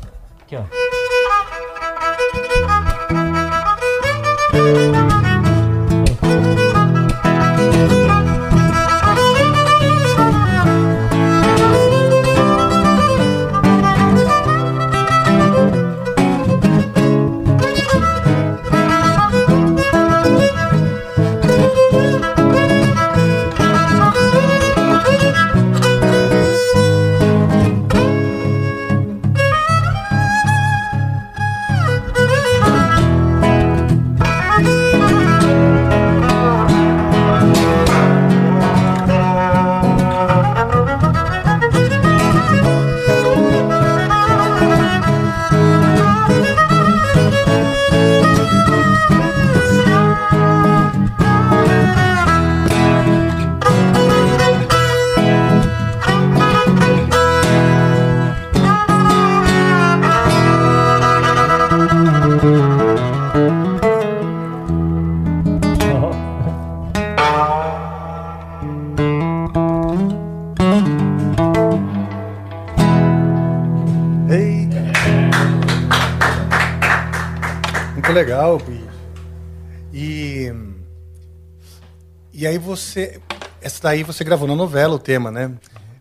Daí 83.86 84.02
você 84.02 84.24
gravou 84.24 84.48
na 84.48 84.56
novela 84.56 84.96
o 84.96 84.98
tema, 84.98 85.30
né? 85.30 85.52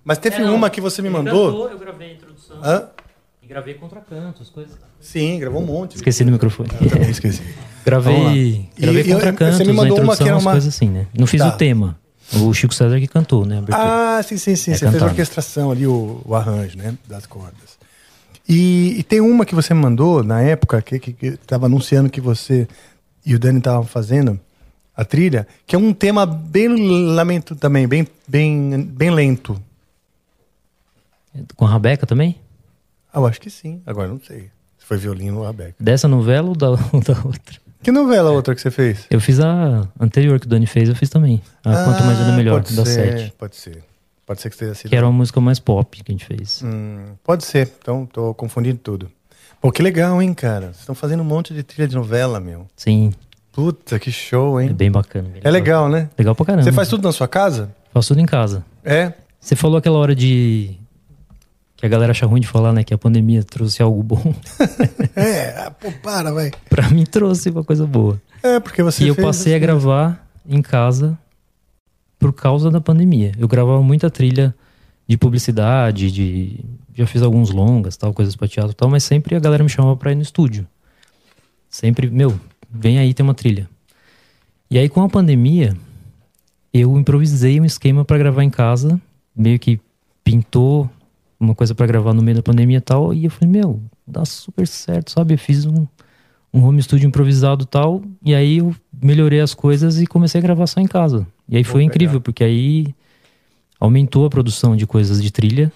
Mas 0.03 0.17
teve 0.17 0.38
É, 0.38 0.39
não. 0.39 0.55
uma 0.55 0.71
que 0.71 0.81
você 0.81 1.01
me 1.03 1.09
mandou. 1.09 1.45
Gravou, 1.51 1.69
eu 1.69 1.77
gravei 1.77 2.09
a 2.09 2.13
introdução. 2.13 2.57
Hã? 2.63 2.88
E 3.43 3.47
gravei 3.47 3.75
contracantos, 3.75 4.49
coisas. 4.49 4.75
Sim, 4.99 5.38
gravou 5.39 5.61
um 5.61 5.65
monte. 5.65 5.95
Esqueci 5.95 6.23
do 6.23 6.31
microfone. 6.31 6.69
Eu 6.81 6.89
também 6.89 7.09
esqueci. 7.11 7.43
Gravei, 7.86 8.67
gravei 8.75 9.03
E- 9.03 9.09
eu- 9.11 9.15
contracantos, 9.17 9.57
você 9.57 9.63
me 9.63 9.69
a 9.69 9.73
mandou 9.75 9.97
uma 9.97 10.13
introdução, 10.13 10.17
que 10.17 10.23
era 10.23 10.33
umas 10.36 10.43
uma- 10.45 10.51
coisas 10.53 10.73
assim, 10.73 10.89
né? 10.89 11.05
Não 11.17 11.27
fiz 11.27 11.41
Tá. 11.41 11.49
o 11.49 11.51
tema. 11.51 11.95
O 12.33 12.51
Chico 12.55 12.73
César 12.73 12.99
que 12.99 13.07
cantou, 13.07 13.45
né? 13.45 13.63
Ah, 13.71 14.19
sim, 14.23 14.36
sim, 14.38 14.55
sim. 14.55 14.71
É 14.71 14.77
você 14.77 14.89
fez 14.89 15.03
a 15.03 15.05
orquestração 15.05 15.69
ali, 15.69 15.86
o, 15.86 16.21
o 16.25 16.33
arranjo, 16.33 16.75
né? 16.75 16.95
Das 17.07 17.27
cordas. 17.27 17.77
E, 18.49 18.95
e 18.97 19.03
tem 19.03 19.21
uma 19.21 19.45
que 19.45 19.53
você 19.53 19.75
me 19.75 19.81
mandou 19.81 20.24
na 20.24 20.41
época, 20.41 20.82
que, 20.82 20.97
que, 20.97 21.13
que 21.13 21.32
tava 21.37 21.67
anunciando 21.67 22.09
que 22.09 22.20
você 22.20 22.67
e 23.24 23.36
o 23.36 23.39
Dani 23.39 23.59
estavam 23.59 23.83
fazendo 23.86 24.39
a 24.96 25.04
trilha, 25.04 25.47
que 25.67 25.76
é 25.76 25.80
um 25.80 25.93
tema 25.93 26.26
bem 26.26 26.67
lamento 27.13 27.55
também, 27.55 27.88
bem, 27.88 28.08
bem, 28.28 28.82
bem 28.82 29.12
lento. 29.12 29.62
Com 31.55 31.66
a 31.66 31.70
Rabeca 31.70 32.05
também? 32.05 32.39
Ah, 33.13 33.20
eu 33.20 33.28
acho 33.28 33.42
que 33.42 33.50
sim. 33.50 33.82
Agora 33.86 34.08
não 34.08 34.20
sei. 34.20 34.50
Se 34.78 34.86
foi 34.86 34.97
violino 34.97 35.39
ou 35.39 35.46
Rebeca. 35.46 35.76
Dessa 35.80 36.08
novela 36.08 36.50
ou 36.50 36.55
da, 36.55 36.70
ou 36.93 37.01
da 37.01 37.13
outra? 37.26 37.66
Que 37.84 37.92
novela 37.92 38.32
outra 38.32 38.55
que 38.55 38.62
você 38.62 38.72
fez? 38.72 39.05
Eu 39.12 39.20
fiz 39.20 39.39
a 39.39 39.88
anterior 40.00 40.39
que 40.39 40.47
o 40.47 40.50
Dani 40.50 40.66
fez, 40.66 40.89
eu 40.89 40.96
fiz 40.96 41.09
também. 41.09 41.42
A 41.63 41.84
Quanto 41.84 42.04
Mais 42.04 42.20
Ainda 42.20 42.32
Melhor, 42.32 42.62
pode 42.63 42.76
da 42.76 42.86
ser, 42.86 43.17
sete. 43.17 43.34
Pode 43.38 43.55
ser. 43.55 43.84
Pode 44.26 44.42
ser 44.42 44.50
que 44.50 44.55
esteja 44.55 44.74
sido. 44.74 44.89
Que 44.89 44.96
era 44.96 45.05
uma 45.05 45.12
música 45.12 45.39
mais 45.39 45.59
pop 45.59 46.04
que 46.04 46.12
a 46.12 46.13
gente 46.13 46.26
fez. 46.26 46.63
Hum, 46.63 47.13
pode 47.24 47.46
ser. 47.46 47.72
Então, 47.80 48.05
tô 48.08 48.34
confundindo 48.34 48.80
tudo. 48.80 49.12
Pô, 49.62 49.72
que 49.72 49.84
legal, 49.84 50.20
hein, 50.22 50.34
cara? 50.34 50.67
Vocês 50.67 50.80
estão 50.80 50.96
fazendo 50.96 51.22
um 51.22 51.26
monte 51.26 51.54
de 51.54 51.62
trilha 51.62 51.88
de 51.88 51.96
novela, 51.96 52.39
meu. 52.39 52.66
Sim. 52.76 53.12
Puta, 53.55 53.97
que 53.97 54.11
show, 54.11 54.59
hein? 54.59 54.67
É 54.67 54.73
bem 54.73 54.91
bacana. 54.91 55.29
bem 55.29 55.39
É 55.41 55.49
legal, 55.49 55.87
né? 55.87 56.09
Legal 56.17 56.36
pra 56.36 56.45
caramba. 56.45 56.63
Você 56.65 56.73
faz 56.73 56.89
tudo 56.89 57.03
na 57.03 57.13
sua 57.13 57.25
casa? 57.25 57.73
Faço 57.93 58.09
tudo 58.09 58.19
em 58.19 58.25
casa. 58.25 58.65
É? 58.83 59.13
Você 59.39 59.55
falou 59.55 59.77
aquela 59.77 59.97
hora 59.97 60.13
de. 60.13 60.77
Que 61.77 61.86
a 61.86 61.89
galera 61.89 62.11
acha 62.11 62.25
ruim 62.25 62.41
de 62.41 62.47
falar, 62.47 62.73
né? 62.73 62.83
Que 62.83 62.93
a 62.93 62.97
pandemia 62.97 63.43
trouxe 63.43 63.82
algo 63.82 64.03
bom. 64.03 64.36
É, 65.15 65.69
pô, 65.79 65.89
para, 66.03 66.33
vai. 66.33 66.51
pra 66.69 66.89
mim 66.89 67.05
trouxe 67.05 67.49
uma 67.49 67.63
coisa 67.63 67.87
boa. 67.87 68.21
É, 68.43 68.59
porque 68.59 68.83
você 68.83 69.05
E 69.05 69.07
eu 69.07 69.15
passei 69.15 69.53
a 69.53 69.55
assim. 69.55 69.65
gravar 69.65 70.27
em 70.45 70.61
casa 70.61 71.17
por 72.19 72.33
causa 72.33 72.69
da 72.69 72.82
pandemia. 72.82 73.32
Eu 73.39 73.47
gravava 73.47 73.82
muita 73.82 74.09
trilha 74.09 74.53
de 75.07 75.17
publicidade, 75.17 76.11
de 76.11 76.59
já 76.93 77.07
fiz 77.07 77.21
alguns 77.21 77.51
longas, 77.51 77.95
tal, 77.95 78.13
coisas 78.13 78.36
pra 78.36 78.49
teatro 78.49 78.71
e 78.71 78.75
tal, 78.75 78.89
mas 78.89 79.05
sempre 79.05 79.33
a 79.33 79.39
galera 79.39 79.63
me 79.63 79.69
chamava 79.69 79.95
pra 79.95 80.11
ir 80.11 80.15
no 80.15 80.21
estúdio. 80.21 80.67
Sempre, 81.69 82.09
meu, 82.09 82.37
vem 82.80 83.00
aí, 83.00 83.14
tem 83.14 83.24
uma 83.24 83.34
trilha. 83.34 83.70
E 84.70 84.78
aí 84.78 84.89
com 84.89 85.02
a 85.04 85.10
pandemia, 85.10 85.76
eu 86.74 86.97
improvisei 86.97 87.60
um 87.60 87.66
esquema 87.66 88.04
pra 88.04 88.18
gravar 88.18 88.43
em 88.43 88.50
casa, 88.50 89.00
meio 89.36 89.58
que 89.60 89.80
pintou 90.24 90.89
uma 91.39 91.54
coisa 91.54 91.76
pra 91.76 91.86
gravar 91.86 92.14
no 92.14 92.22
meio 92.22 92.38
da 92.38 92.43
pandemia 92.43 92.78
e 92.78 92.82
tal, 92.82 93.14
e 93.14 93.26
eu 93.26 93.32
falei, 93.32 93.52
meu, 93.52 93.82
dá 94.08 94.26
super 94.26 94.68
certo, 94.68 95.12
sabe? 95.12 95.34
Eu 95.34 95.38
fiz 95.38 95.66
um, 95.66 95.86
um 96.54 96.64
home 96.64 96.82
studio 96.82 97.08
improvisado 97.08 97.66
tal, 97.66 98.02
e 98.24 98.34
aí 98.34 98.58
eu 98.58 98.76
melhorei 99.02 99.39
as 99.42 99.54
coisas 99.54 100.02
e 100.02 100.08
comecei 100.08 100.39
a 100.39 100.42
gravar 100.42 100.68
só 100.68 100.80
em 100.80 100.88
casa. 100.88 101.28
E 101.47 101.58
aí 101.58 101.64
foi 101.64 101.84
incrível, 101.84 102.20
porque 102.20 102.43
aí 102.43 102.96
aumentou 103.80 104.26
a 104.26 104.30
produção 104.30 104.76
de 104.76 104.88
coisas 104.88 105.22
de 105.22 105.32
trilha, 105.32 105.72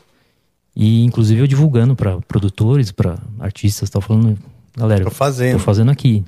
e 0.76 1.04
inclusive 1.04 1.42
eu 1.42 1.48
divulgando 1.48 1.96
pra 1.96 2.20
produtores, 2.22 2.92
pra 2.92 3.18
artistas, 3.40 3.90
tal, 3.90 4.02
falando, 4.02 4.38
galera, 4.76 5.04
Tô 5.04 5.12
fazendo. 5.12 5.54
tô 5.54 5.60
fazendo 5.60 5.92
aqui. 5.92 6.24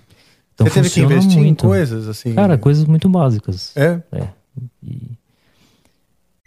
Então 0.53 0.67
Você 0.67 0.73
teve 0.73 0.89
que 0.89 1.01
investir 1.01 1.37
muito. 1.41 1.65
em 1.65 1.67
coisas 1.69 2.07
assim? 2.07 2.33
Cara, 2.33 2.57
coisas 2.57 2.85
muito 2.85 3.09
básicas. 3.09 3.75
É? 3.75 4.01
É. 4.11 4.27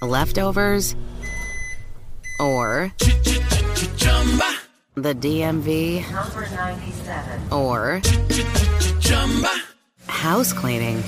Leftovers 0.02 0.94
or 2.40 2.92
the 4.96 5.14
DMV 5.14 6.04
or 7.50 8.00
house 10.06 10.52
cleaning 10.52 11.02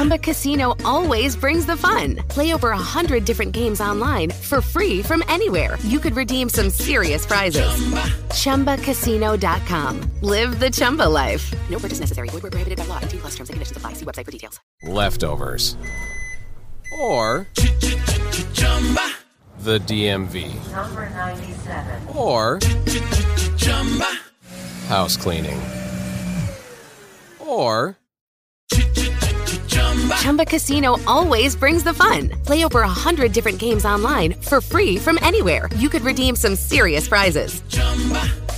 Chumba 0.00 0.16
Casino 0.16 0.74
always 0.82 1.36
brings 1.36 1.66
the 1.66 1.76
fun. 1.76 2.16
Play 2.28 2.54
over 2.54 2.70
a 2.70 2.78
hundred 2.78 3.26
different 3.26 3.52
games 3.52 3.82
online 3.82 4.30
for 4.30 4.62
free 4.62 5.02
from 5.02 5.22
anywhere. 5.28 5.76
You 5.84 5.98
could 5.98 6.16
redeem 6.16 6.48
some 6.48 6.70
serious 6.70 7.26
prizes. 7.26 7.68
Chumba. 8.32 8.76
ChumbaCasino.com. 8.76 10.10
Live 10.22 10.58
the 10.58 10.70
Chumba 10.70 11.02
life. 11.02 11.52
No 11.68 11.78
purchase 11.78 12.00
necessary. 12.00 12.30
Void 12.30 12.44
where 12.44 12.50
prohibited 12.50 12.78
by 12.78 12.86
law. 12.86 12.98
18 13.02 13.20
plus 13.20 13.32
terms 13.32 13.50
and 13.50 13.56
conditions 13.56 13.76
apply. 13.76 13.92
See 13.92 14.06
website 14.06 14.24
for 14.24 14.30
details. 14.30 14.58
Leftovers. 14.84 15.76
Or 16.98 17.46
the 19.58 19.78
DMV. 19.80 20.72
Number 20.72 21.10
97. 21.10 22.16
Or 22.16 22.58
house 24.88 25.18
cleaning. 25.18 25.60
Or 27.38 27.98
Chumba 30.20 30.44
Casino 30.44 30.96
always 31.06 31.56
brings 31.56 31.82
the 31.82 31.92
fun. 31.92 32.30
Play 32.46 32.64
over 32.64 32.82
a 32.82 32.88
hundred 32.88 33.32
different 33.32 33.58
games 33.58 33.84
online 33.84 34.34
for 34.40 34.60
free 34.60 34.96
from 34.96 35.18
anywhere. 35.22 35.68
You 35.76 35.88
could 35.88 36.02
redeem 36.02 36.36
some 36.36 36.54
serious 36.56 37.08
prizes. 37.08 37.60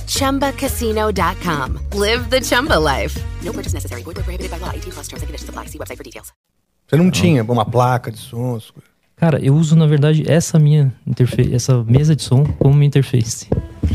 ChumbaCasino.com. 0.07 1.79
Live 1.93 2.29
the 2.29 2.39
Chumba 2.41 2.77
life. 2.79 3.17
No 3.43 3.51
purchase 3.51 3.73
necessary. 3.73 4.03
Void 4.03 4.15
prohibited 4.15 4.51
by 4.51 4.57
law. 4.59 4.71
18 4.73 4.91
plus 4.91 5.07
terms 5.07 5.23
and 5.23 5.27
conditions 5.27 5.49
apply. 5.49 5.65
See 5.67 5.79
website 5.79 5.97
for 5.97 6.03
details. 6.03 6.31
Você 6.87 6.97
não 6.97 7.09
tinha 7.09 7.43
uma 7.43 7.65
placa 7.65 8.11
de 8.11 8.17
sons? 8.19 8.71
Cara, 9.15 9.39
eu 9.43 9.55
uso, 9.55 9.75
na 9.75 9.87
verdade, 9.87 10.23
essa 10.29 10.59
minha 10.59 10.93
interface, 11.07 11.53
essa 11.55 11.81
mesa 11.83 12.15
de 12.15 12.21
som 12.23 12.43
como 12.59 12.73
minha 12.75 12.87
interface. 12.87 13.47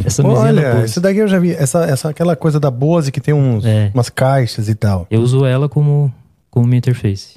Essa 0.05 0.27
Olha, 0.27 0.85
isso 0.85 1.01
daqui 1.01 1.19
eu 1.19 1.29
já 1.29 1.39
vi. 1.39 1.53
Essa, 1.53 1.85
essa, 1.85 2.09
aquela 2.09 2.35
coisa 2.35 2.59
da 2.59 2.71
Bose 2.71 3.13
que 3.13 3.21
tem 3.21 3.35
uns, 3.35 3.65
É. 3.65 3.91
umas 3.95 4.09
caixas 4.09 4.69
e 4.69 4.75
tal. 4.75 5.07
Eu 5.11 5.21
uso 5.21 5.45
ela 5.45 5.69
como, 5.69 6.13
como 6.51 6.67
minha 6.67 6.79
interface. 6.79 7.37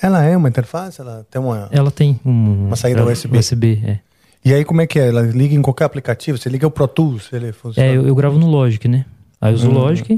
Ela 0.00 0.24
é 0.24 0.36
uma 0.36 0.48
interface? 0.48 1.00
Ela 1.00 1.26
tem 1.30 1.40
uma. 1.40 1.68
Ela 1.72 1.90
tem 1.90 2.18
um, 2.24 2.66
Uma 2.68 2.76
saída 2.76 3.00
ela- 3.00 3.10
USB. 3.12 3.38
USB, 3.38 3.82
é. 3.84 3.98
E 4.44 4.52
aí, 4.52 4.64
como 4.64 4.80
é 4.80 4.86
que 4.86 4.98
é? 4.98 5.08
Ela 5.08 5.22
liga 5.22 5.54
em 5.54 5.62
qualquer 5.62 5.84
aplicativo? 5.84 6.36
Você 6.38 6.48
liga 6.48 6.66
o 6.66 6.70
Pro 6.70 6.86
Tools, 6.88 7.28
ele 7.32 7.52
funciona. 7.52 7.88
É, 7.88 7.96
eu, 7.96 8.06
eu 8.06 8.14
gravo 8.14 8.38
no 8.38 8.46
Logic, 8.46 8.86
né? 8.88 9.04
Aí 9.40 9.52
eu 9.52 9.54
uso 9.54 9.68
o 9.68 9.70
Hum. 9.70 9.74
Logic, 9.74 10.10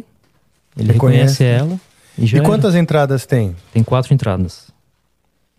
ele 0.76 0.92
Reconhece. 0.92 1.42
reconhece 1.42 1.44
ela 1.44 1.80
e 2.18 2.26
já 2.26 2.36
E 2.36 2.40
era. 2.40 2.48
quantas 2.48 2.74
entradas 2.74 3.26
tem? 3.26 3.54
Tem 3.72 3.82
quatro 3.82 4.12
entradas. 4.14 4.68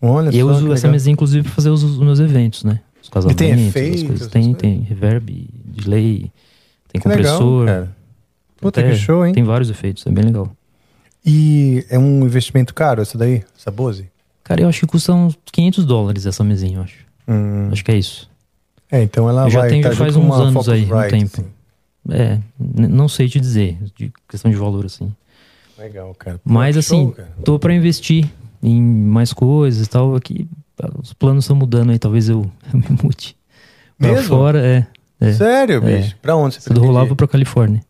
Olha 0.00 0.30
e 0.34 0.38
eu 0.38 0.46
uso 0.48 0.66
essa 0.72 0.82
legal. 0.86 0.92
mesinha, 0.92 1.12
inclusive, 1.12 1.42
pra 1.44 1.52
fazer 1.52 1.70
os, 1.70 1.82
os 1.82 1.98
meus 1.98 2.20
eventos, 2.20 2.64
né? 2.64 2.80
Os 3.02 3.08
casamentos, 3.08 3.38
tem 3.38 3.52
as 3.52 3.60
efeitos, 3.60 4.02
coisas. 4.02 4.28
Tem, 4.28 4.52
tem 4.54 4.80
reverb, 4.80 5.48
delay, 5.64 6.30
tem 6.92 7.00
Que 7.00 7.08
legal, 7.08 7.38
compressor. 7.38 7.66
cara. 7.66 7.96
Puta, 8.60 8.80
Até 8.80 8.90
que 8.90 8.96
show, 8.96 9.24
hein? 9.24 9.32
Tem 9.32 9.44
vários 9.44 9.70
efeitos, 9.70 10.06
é 10.06 10.10
bem 10.10 10.24
legal. 10.24 10.55
E 11.26 11.84
é 11.90 11.98
um 11.98 12.24
investimento 12.24 12.72
caro 12.72 13.02
essa 13.02 13.18
daí? 13.18 13.42
Essa 13.58 13.70
Bose? 13.70 14.08
Cara, 14.44 14.60
eu 14.60 14.68
acho 14.68 14.80
que 14.80 14.86
custa 14.86 15.12
uns 15.12 15.36
500 15.46 15.84
dólares 15.84 16.24
essa 16.24 16.44
mesinha, 16.44 16.78
eu 16.78 16.82
acho. 16.82 17.04
Hum. 17.26 17.68
Acho 17.72 17.84
que 17.84 17.90
é 17.90 17.96
isso. 17.98 18.30
É, 18.90 19.02
então 19.02 19.28
ela 19.28 19.46
eu 19.46 19.50
já 19.50 19.60
vai 19.60 19.68
tenho 19.70 19.82
tá 19.82 19.90
já 19.90 19.96
faz 19.96 20.14
uns 20.14 20.32
anos 20.32 20.68
aí, 20.68 20.84
um 20.84 20.88
Focusrite, 20.88 21.10
tempo. 21.10 21.40
assim. 21.40 21.50
É, 22.08 22.38
não 22.88 23.08
sei 23.08 23.28
te 23.28 23.40
dizer, 23.40 23.76
de 23.96 24.12
questão 24.28 24.48
de 24.48 24.56
valor, 24.56 24.84
assim. 24.86 25.12
Legal, 25.76 26.14
cara. 26.14 26.38
Pô, 26.38 26.42
Mas 26.52 26.76
assim, 26.76 27.02
show, 27.06 27.12
cara. 27.12 27.28
tô 27.44 27.58
pra 27.58 27.74
investir 27.74 28.30
em 28.62 28.80
mais 28.80 29.32
coisas 29.32 29.84
e 29.84 29.90
tal. 29.90 30.14
Aqui, 30.14 30.46
os 31.02 31.12
planos 31.12 31.44
estão 31.44 31.56
mudando 31.56 31.90
aí, 31.90 31.98
talvez 31.98 32.28
eu, 32.28 32.48
eu 32.72 32.78
me 32.78 32.86
mude. 33.02 33.36
Pra 33.98 34.12
Mesmo? 34.12 34.28
fora, 34.28 34.64
é. 34.64 34.86
é. 35.20 35.32
Sério, 35.32 35.84
É. 35.88 35.96
bicho? 36.02 36.16
Pra 36.22 36.36
onde 36.36 36.54
você 36.54 36.60
Tudo 36.60 36.74
pretende 36.74 36.86
rolava 36.86 37.16
pra 37.16 37.26
Califórnia. 37.26 37.80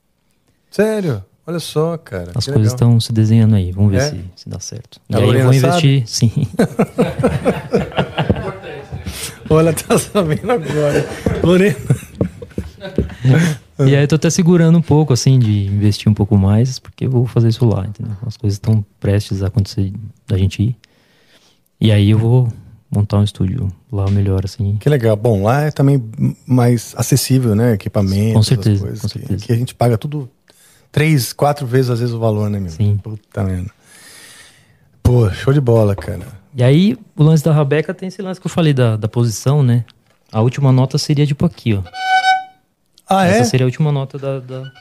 Sério? 0.70 1.22
Olha 1.46 1.60
só, 1.60 1.96
cara. 1.96 2.32
As 2.34 2.44
que 2.44 2.52
coisas 2.52 2.72
legal. 2.72 2.90
estão 2.90 3.00
se 3.00 3.12
desenhando 3.12 3.54
aí. 3.54 3.70
Vamos 3.70 3.92
ver 3.92 3.98
É? 4.00 4.10
se, 4.10 4.24
se 4.34 4.48
dá 4.48 4.58
certo. 4.58 5.00
A 5.12 5.18
e 5.20 5.22
aí 5.22 5.28
eu 5.38 5.44
vou 5.44 5.54
sabe? 5.54 5.56
investir, 5.58 6.02
sim. 6.06 6.32
Olha, 9.48 9.72
tá 9.72 9.96
sabendo 9.98 10.50
agora. 10.50 11.08
Lorena. 11.42 11.76
e 13.78 13.94
aí 13.94 14.02
eu 14.02 14.08
tô 14.08 14.16
até 14.16 14.28
segurando 14.28 14.76
um 14.78 14.82
pouco, 14.82 15.12
assim, 15.12 15.38
de 15.38 15.66
investir 15.66 16.10
um 16.10 16.14
pouco 16.14 16.36
mais, 16.36 16.78
porque 16.78 17.06
eu 17.06 17.10
vou 17.10 17.26
fazer 17.26 17.48
isso 17.48 17.64
lá, 17.64 17.86
entendeu? 17.86 18.16
As 18.26 18.36
coisas 18.36 18.56
estão 18.56 18.84
prestes 18.98 19.42
a 19.42 19.46
acontecer 19.46 19.92
da 20.26 20.36
gente 20.36 20.62
ir. 20.62 20.76
E 21.80 21.92
aí 21.92 22.10
eu 22.10 22.18
vou 22.18 22.48
montar 22.90 23.18
um 23.18 23.24
estúdio 23.24 23.68
lá 23.92 24.10
melhor, 24.10 24.44
assim. 24.44 24.76
Que 24.80 24.88
legal. 24.88 25.14
Bom, 25.16 25.42
lá 25.44 25.62
é 25.62 25.70
também 25.70 26.02
mais 26.46 26.94
acessível, 26.96 27.54
né? 27.54 27.74
Equipamento. 27.74 28.34
Com 28.34 28.42
certeza, 28.42 28.80
coisas 28.82 29.00
com 29.00 29.08
que- 29.08 29.18
certeza. 29.18 29.46
Que, 29.46 29.52
a 29.52 29.56
gente 29.56 29.74
paga 29.74 29.96
tudo 29.98 30.28
três, 30.96 31.30
quatro 31.34 31.66
vezes 31.66 31.90
às 31.90 32.00
vezes 32.00 32.14
o 32.14 32.18
valor, 32.18 32.48
né, 32.48 32.58
meu? 32.58 32.70
Sim. 32.70 32.96
Puta 33.02 33.44
merda. 33.44 33.70
Pô, 35.02 35.30
show 35.30 35.52
de 35.52 35.60
bola, 35.60 35.94
cara. 35.94 36.26
E 36.54 36.62
aí, 36.62 36.96
o 37.14 37.22
lance 37.22 37.44
da 37.44 37.52
Rabeca 37.52 37.92
tem 37.92 38.08
esse 38.08 38.22
lance 38.22 38.40
que 38.40 38.46
eu 38.46 38.50
falei 38.50 38.72
da, 38.72 38.96
da 38.96 39.06
posição, 39.06 39.62
né? 39.62 39.84
A 40.32 40.40
última 40.40 40.72
nota 40.72 40.96
seria 40.96 41.26
tipo 41.26 41.44
aqui, 41.44 41.74
ó. 41.74 41.82
Ah, 43.06 43.26
Essa 43.26 43.40
é? 43.40 43.44
seria 43.44 43.64
a 43.64 43.68
última 43.68 43.92
nota 43.92 44.16
da. 44.18 44.40
da- 44.40 44.72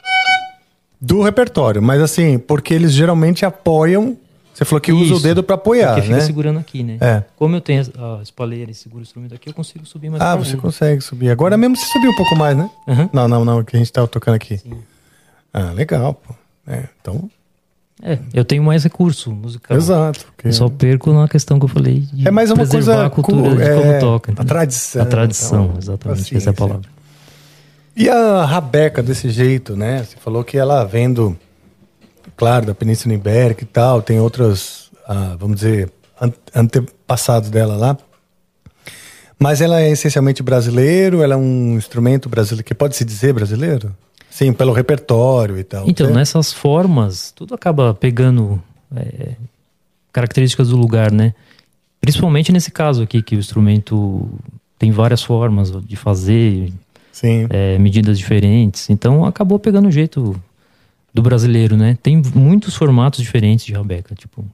Do 0.98 1.20
repertório, 1.22 1.82
mas 1.82 2.00
assim, 2.00 2.38
porque 2.38 2.72
eles 2.72 2.92
geralmente 2.92 3.44
apoiam. 3.44 4.16
Você 4.54 4.64
falou 4.64 4.80
que 4.80 4.90
usa 4.90 5.12
o 5.12 5.16
Isso. 5.18 5.22
dedo 5.22 5.42
pra 5.42 5.56
apoiar, 5.56 5.88
Porque 5.88 6.02
fica 6.06 6.14
né? 6.16 6.22
segurando 6.22 6.58
aqui, 6.58 6.82
né? 6.82 6.96
É. 6.98 7.22
Como 7.36 7.54
eu 7.54 7.60
tenho 7.60 7.82
a 7.98 8.22
espalheira 8.22 8.70
e 8.70 8.74
seguro 8.74 9.00
o 9.00 9.02
instrumento 9.02 9.34
aqui, 9.34 9.50
eu 9.50 9.52
consigo 9.54 9.84
subir 9.84 10.08
mais 10.08 10.22
Ah, 10.22 10.34
você 10.34 10.56
consegue 10.56 11.02
subir. 11.02 11.28
Agora 11.28 11.58
mesmo 11.58 11.76
você 11.76 11.84
subiu 11.92 12.10
um 12.10 12.16
pouco 12.16 12.34
mais, 12.34 12.56
né? 12.56 12.70
Não, 13.12 13.28
não, 13.28 13.44
não, 13.44 13.62
que 13.62 13.76
a 13.76 13.78
gente 13.78 13.92
tava 13.92 14.08
tocando 14.08 14.34
aqui. 14.36 14.58
Ah, 15.58 15.72
legal, 15.72 16.12
pô. 16.14 16.34
É, 16.66 16.84
então. 17.00 17.30
É, 18.02 18.18
eu 18.34 18.44
tenho 18.44 18.62
mais 18.62 18.84
recurso 18.84 19.32
musical. 19.32 19.74
Exato. 19.74 20.26
Eu 20.44 20.52
só 20.52 20.68
perco 20.68 21.12
na 21.14 21.26
questão 21.26 21.58
que 21.58 21.64
eu 21.64 21.68
falei 21.68 22.00
de 22.00 22.28
É 22.28 22.30
mais 22.30 22.50
uma 22.50 22.66
coisa 22.66 23.06
a 23.06 23.10
cultura 23.10 23.50
cu- 23.50 23.56
de 23.56 23.62
é, 23.62 23.74
como 23.74 24.00
toca. 24.00 24.30
a 24.30 24.32
entendeu? 24.32 24.44
tradição, 24.48 25.02
A 25.02 25.06
tradição, 25.06 25.64
então, 25.64 25.78
exatamente, 25.78 26.20
assim, 26.20 26.36
essa 26.36 26.50
é 26.50 26.52
a 26.52 26.54
palavra. 26.54 26.90
E 27.96 28.10
a 28.10 28.44
Rabeca 28.44 29.02
desse 29.02 29.30
jeito, 29.30 29.74
né? 29.74 30.04
Você 30.04 30.16
falou 30.18 30.44
que 30.44 30.58
ela 30.58 30.84
vendo, 30.84 31.34
claro, 32.36 32.66
da 32.66 32.74
Península 32.74 33.14
Ibérica 33.14 33.64
e 33.64 33.66
tal, 33.66 34.02
tem 34.02 34.20
outros, 34.20 34.90
ah, 35.08 35.34
vamos 35.40 35.56
dizer, 35.56 35.90
an- 36.20 36.32
antepassados 36.54 37.48
dela 37.48 37.76
lá. 37.78 37.96
Mas 39.38 39.62
ela 39.62 39.80
é 39.80 39.90
essencialmente 39.90 40.42
brasileiro, 40.42 41.22
ela 41.22 41.32
é 41.32 41.36
um 41.38 41.76
instrumento 41.78 42.28
brasileiro, 42.28 42.64
que 42.64 42.74
pode 42.74 42.94
se 42.96 43.04
dizer 43.06 43.32
brasileiro? 43.32 43.94
Sim, 44.36 44.52
pelo 44.52 44.74
repertório 44.74 45.58
e 45.58 45.64
tal. 45.64 45.88
Então, 45.88 46.08
né? 46.08 46.16
nessas 46.16 46.52
formas, 46.52 47.32
tudo 47.34 47.54
acaba 47.54 47.94
pegando 47.94 48.62
é, 48.94 49.32
características 50.12 50.68
do 50.68 50.76
lugar, 50.76 51.10
né? 51.10 51.32
Principalmente 52.02 52.52
nesse 52.52 52.70
caso 52.70 53.02
aqui, 53.02 53.22
que 53.22 53.34
o 53.34 53.38
instrumento 53.38 54.28
tem 54.78 54.90
várias 54.90 55.22
formas 55.22 55.72
de 55.82 55.96
fazer, 55.96 56.70
é, 57.48 57.78
medidas 57.78 58.18
diferentes. 58.18 58.90
Então, 58.90 59.24
acabou 59.24 59.58
pegando 59.58 59.88
o 59.88 59.90
jeito 59.90 60.38
do 61.14 61.22
brasileiro, 61.22 61.74
né? 61.74 61.96
Tem 62.02 62.20
muitos 62.34 62.76
formatos 62.76 63.22
diferentes 63.22 63.64
de 63.64 63.72
rabeca, 63.72 64.14
tipo, 64.14 64.44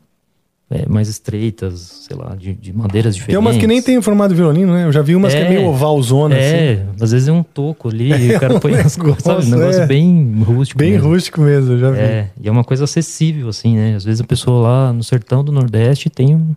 é, 0.72 0.88
mais 0.88 1.08
estreitas, 1.08 2.06
sei 2.08 2.16
lá, 2.16 2.34
de, 2.34 2.54
de 2.54 2.72
madeiras 2.72 3.14
diferentes. 3.14 3.34
Tem 3.34 3.38
umas 3.38 3.58
que 3.58 3.66
nem 3.66 3.82
tem 3.82 4.00
formato 4.00 4.30
de 4.30 4.40
violino, 4.40 4.72
né? 4.72 4.86
Eu 4.86 4.92
já 4.92 5.02
vi 5.02 5.14
umas 5.14 5.34
que 5.34 5.40
é 5.40 5.48
meio 5.48 5.66
ovalzona, 5.66 6.34
É, 6.34 6.72
assim. 6.72 6.82
às 7.00 7.12
vezes 7.12 7.28
é 7.28 7.32
um 7.32 7.42
toco 7.42 7.88
ali, 7.90 8.10
e 8.12 8.32
o 8.36 8.40
cara 8.40 8.54
É 8.54 8.58
põe 8.58 8.74
as 8.76 8.96
coisas, 8.96 9.22
sabe? 9.22 9.46
Um 9.46 9.50
negócio, 9.50 9.82
é. 9.82 9.86
bem 9.86 10.42
rústico. 10.42 10.78
Bem 10.78 10.92
mesmo. 10.92 11.08
rústico 11.08 11.40
mesmo, 11.42 11.72
eu 11.72 11.78
já 11.78 11.90
vi. 11.90 11.98
É, 11.98 12.30
e 12.40 12.48
é 12.48 12.50
uma 12.50 12.64
coisa 12.64 12.84
acessível, 12.84 13.48
assim, 13.48 13.76
né? 13.76 13.94
Às 13.96 14.04
vezes 14.04 14.20
a 14.20 14.24
pessoa 14.24 14.62
lá 14.62 14.92
no 14.92 15.04
sertão 15.04 15.44
do 15.44 15.52
Nordeste 15.52 16.08
tem 16.08 16.34
um, 16.34 16.54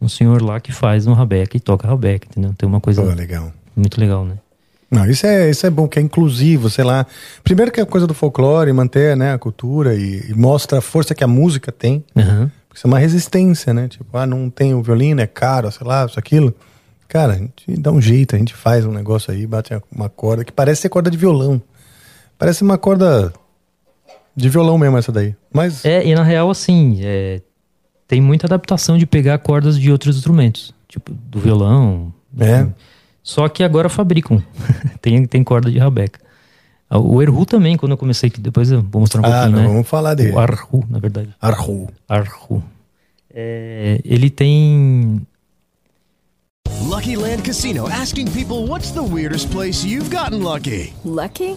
um 0.00 0.08
senhor 0.08 0.40
lá 0.40 0.60
que 0.60 0.70
faz 0.70 1.06
um 1.06 1.12
rabeca 1.12 1.56
e 1.56 1.60
toca 1.60 1.88
rabeca, 1.88 2.28
entendeu? 2.30 2.54
Tem 2.56 2.68
uma 2.68 2.80
coisa 2.80 3.02
Pô, 3.02 3.08
legal. 3.08 3.52
muito 3.74 4.00
legal, 4.00 4.24
né? 4.24 4.34
Não, 4.90 5.08
isso 5.08 5.26
é, 5.26 5.48
isso 5.48 5.66
é 5.66 5.70
bom, 5.70 5.88
que 5.88 5.98
é 5.98 6.02
inclusivo, 6.02 6.68
sei 6.68 6.84
lá. 6.84 7.06
Primeiro 7.42 7.72
que 7.72 7.80
é 7.80 7.82
a 7.82 7.86
coisa 7.86 8.06
do 8.06 8.12
folclore, 8.12 8.70
manter 8.74 9.16
né, 9.16 9.32
a 9.32 9.38
cultura 9.38 9.94
e, 9.94 10.26
e 10.28 10.34
mostra 10.34 10.78
a 10.78 10.80
força 10.82 11.14
que 11.14 11.24
a 11.24 11.26
música 11.26 11.72
tem. 11.72 12.04
Uhum. 12.14 12.50
Isso 12.74 12.86
é 12.86 12.88
uma 12.88 12.98
resistência, 12.98 13.74
né? 13.74 13.88
Tipo, 13.88 14.16
ah, 14.16 14.26
não 14.26 14.48
tem 14.48 14.74
o 14.74 14.82
violino, 14.82 15.20
é 15.20 15.26
caro, 15.26 15.70
sei 15.70 15.86
lá, 15.86 16.06
isso, 16.06 16.18
aquilo. 16.18 16.54
Cara, 17.08 17.34
a 17.34 17.36
gente 17.36 17.76
dá 17.78 17.92
um 17.92 18.00
jeito, 18.00 18.34
a 18.34 18.38
gente 18.38 18.54
faz 18.54 18.86
um 18.86 18.92
negócio 18.92 19.32
aí, 19.32 19.46
bate 19.46 19.78
uma 19.94 20.08
corda 20.08 20.44
que 20.44 20.52
parece 20.52 20.82
ser 20.82 20.88
corda 20.88 21.10
de 21.10 21.16
violão. 21.18 21.60
Parece 22.38 22.62
uma 22.62 22.78
corda 22.78 23.32
de 24.34 24.48
violão 24.48 24.78
mesmo 24.78 24.96
essa 24.96 25.12
daí. 25.12 25.36
Mas 25.52 25.84
É, 25.84 26.06
e 26.06 26.14
na 26.14 26.22
real, 26.22 26.50
assim, 26.50 27.00
é, 27.02 27.42
tem 28.08 28.20
muita 28.20 28.46
adaptação 28.46 28.96
de 28.96 29.06
pegar 29.06 29.38
cordas 29.38 29.78
de 29.78 29.92
outros 29.92 30.16
instrumentos, 30.16 30.74
tipo 30.88 31.12
do 31.12 31.38
violão. 31.38 32.12
É. 32.38 32.62
enfim. 32.62 32.74
Só 33.22 33.48
que 33.48 33.62
agora 33.62 33.88
fabricam. 33.88 34.42
tem, 35.00 35.24
tem 35.26 35.44
corda 35.44 35.70
de 35.70 35.78
rabeca. 35.78 36.18
Ah, 36.94 36.98
O 36.98 37.22
Erhu 37.22 37.46
também, 37.46 37.74
quando 37.78 37.92
eu 37.92 37.96
comecei, 37.96 38.28
que 38.28 38.38
depois 38.38 38.70
eu 38.70 38.82
vou 38.82 39.00
mostrar 39.00 39.22
um 39.22 39.24
Ah, 39.24 39.30
pouquinho, 39.30 39.52
não, 39.56 39.62
né? 39.62 39.68
vamos 39.68 39.88
falar 39.88 40.12
dele. 40.14 40.32
O 40.32 40.38
Arhu, 40.38 40.84
na 40.90 40.98
verdade. 40.98 41.30
Arhu. 41.40 41.88
Arhu. 42.06 42.62
É, 43.34 43.98
ele 44.04 44.28
tem 44.28 45.22
Lucky 46.82 47.16
Land 47.16 47.42
Casino 47.42 47.86
asking 47.86 48.26
people 48.30 48.66
what's 48.68 48.90
the 48.90 49.00
weirdest 49.00 49.48
place 49.50 49.86
you've 49.86 50.10
gotten 50.14 50.42
lucky? 50.42 50.92
Lucky? 51.02 51.56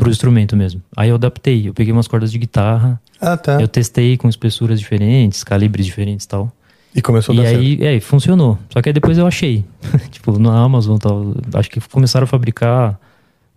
pro 0.00 0.10
instrumento 0.10 0.56
mesmo. 0.56 0.82
Aí 0.96 1.08
eu 1.10 1.14
adaptei, 1.14 1.68
eu 1.68 1.74
peguei 1.74 1.92
umas 1.92 2.08
cordas 2.08 2.32
de 2.32 2.38
guitarra. 2.38 3.00
Ah, 3.20 3.36
tá. 3.36 3.60
Eu 3.60 3.68
testei 3.68 4.16
com 4.16 4.28
espessuras 4.28 4.80
diferentes, 4.80 5.44
calibres 5.44 5.86
diferentes 5.86 6.24
e 6.24 6.28
tal. 6.28 6.50
E 6.94 7.00
começou 7.00 7.32
a 7.32 7.36
E 7.38 7.42
dar 7.42 7.48
aí, 7.48 7.78
é, 7.84 7.94
e 7.94 8.00
funcionou. 8.00 8.58
Só 8.70 8.82
que 8.82 8.88
aí 8.88 8.92
depois 8.92 9.16
eu 9.16 9.26
achei. 9.26 9.64
tipo, 10.10 10.38
na 10.38 10.58
Amazon 10.60 10.96
tal. 10.98 11.34
Acho 11.54 11.70
que 11.70 11.80
começaram 11.88 12.24
a 12.24 12.26
fabricar 12.26 12.98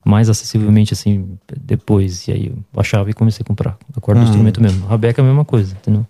mais 0.06 0.30
acessivelmente 0.30 0.94
assim 0.94 1.38
depois. 1.62 2.28
E 2.28 2.32
aí 2.32 2.48
eu 2.48 2.80
achava 2.80 3.10
e 3.10 3.14
comecei 3.14 3.42
a 3.42 3.48
comprar 3.48 3.78
a 3.98 4.00
corda 4.02 4.20
Hum. 4.22 4.24
do 4.26 4.30
instrumento 4.30 4.62
mesmo. 4.62 4.86
A 4.92 4.98
Beca 4.98 5.22
é 5.22 5.24
a 5.24 5.26
mesma 5.28 5.46
coisa, 5.46 5.74
entendeu? 5.74 6.06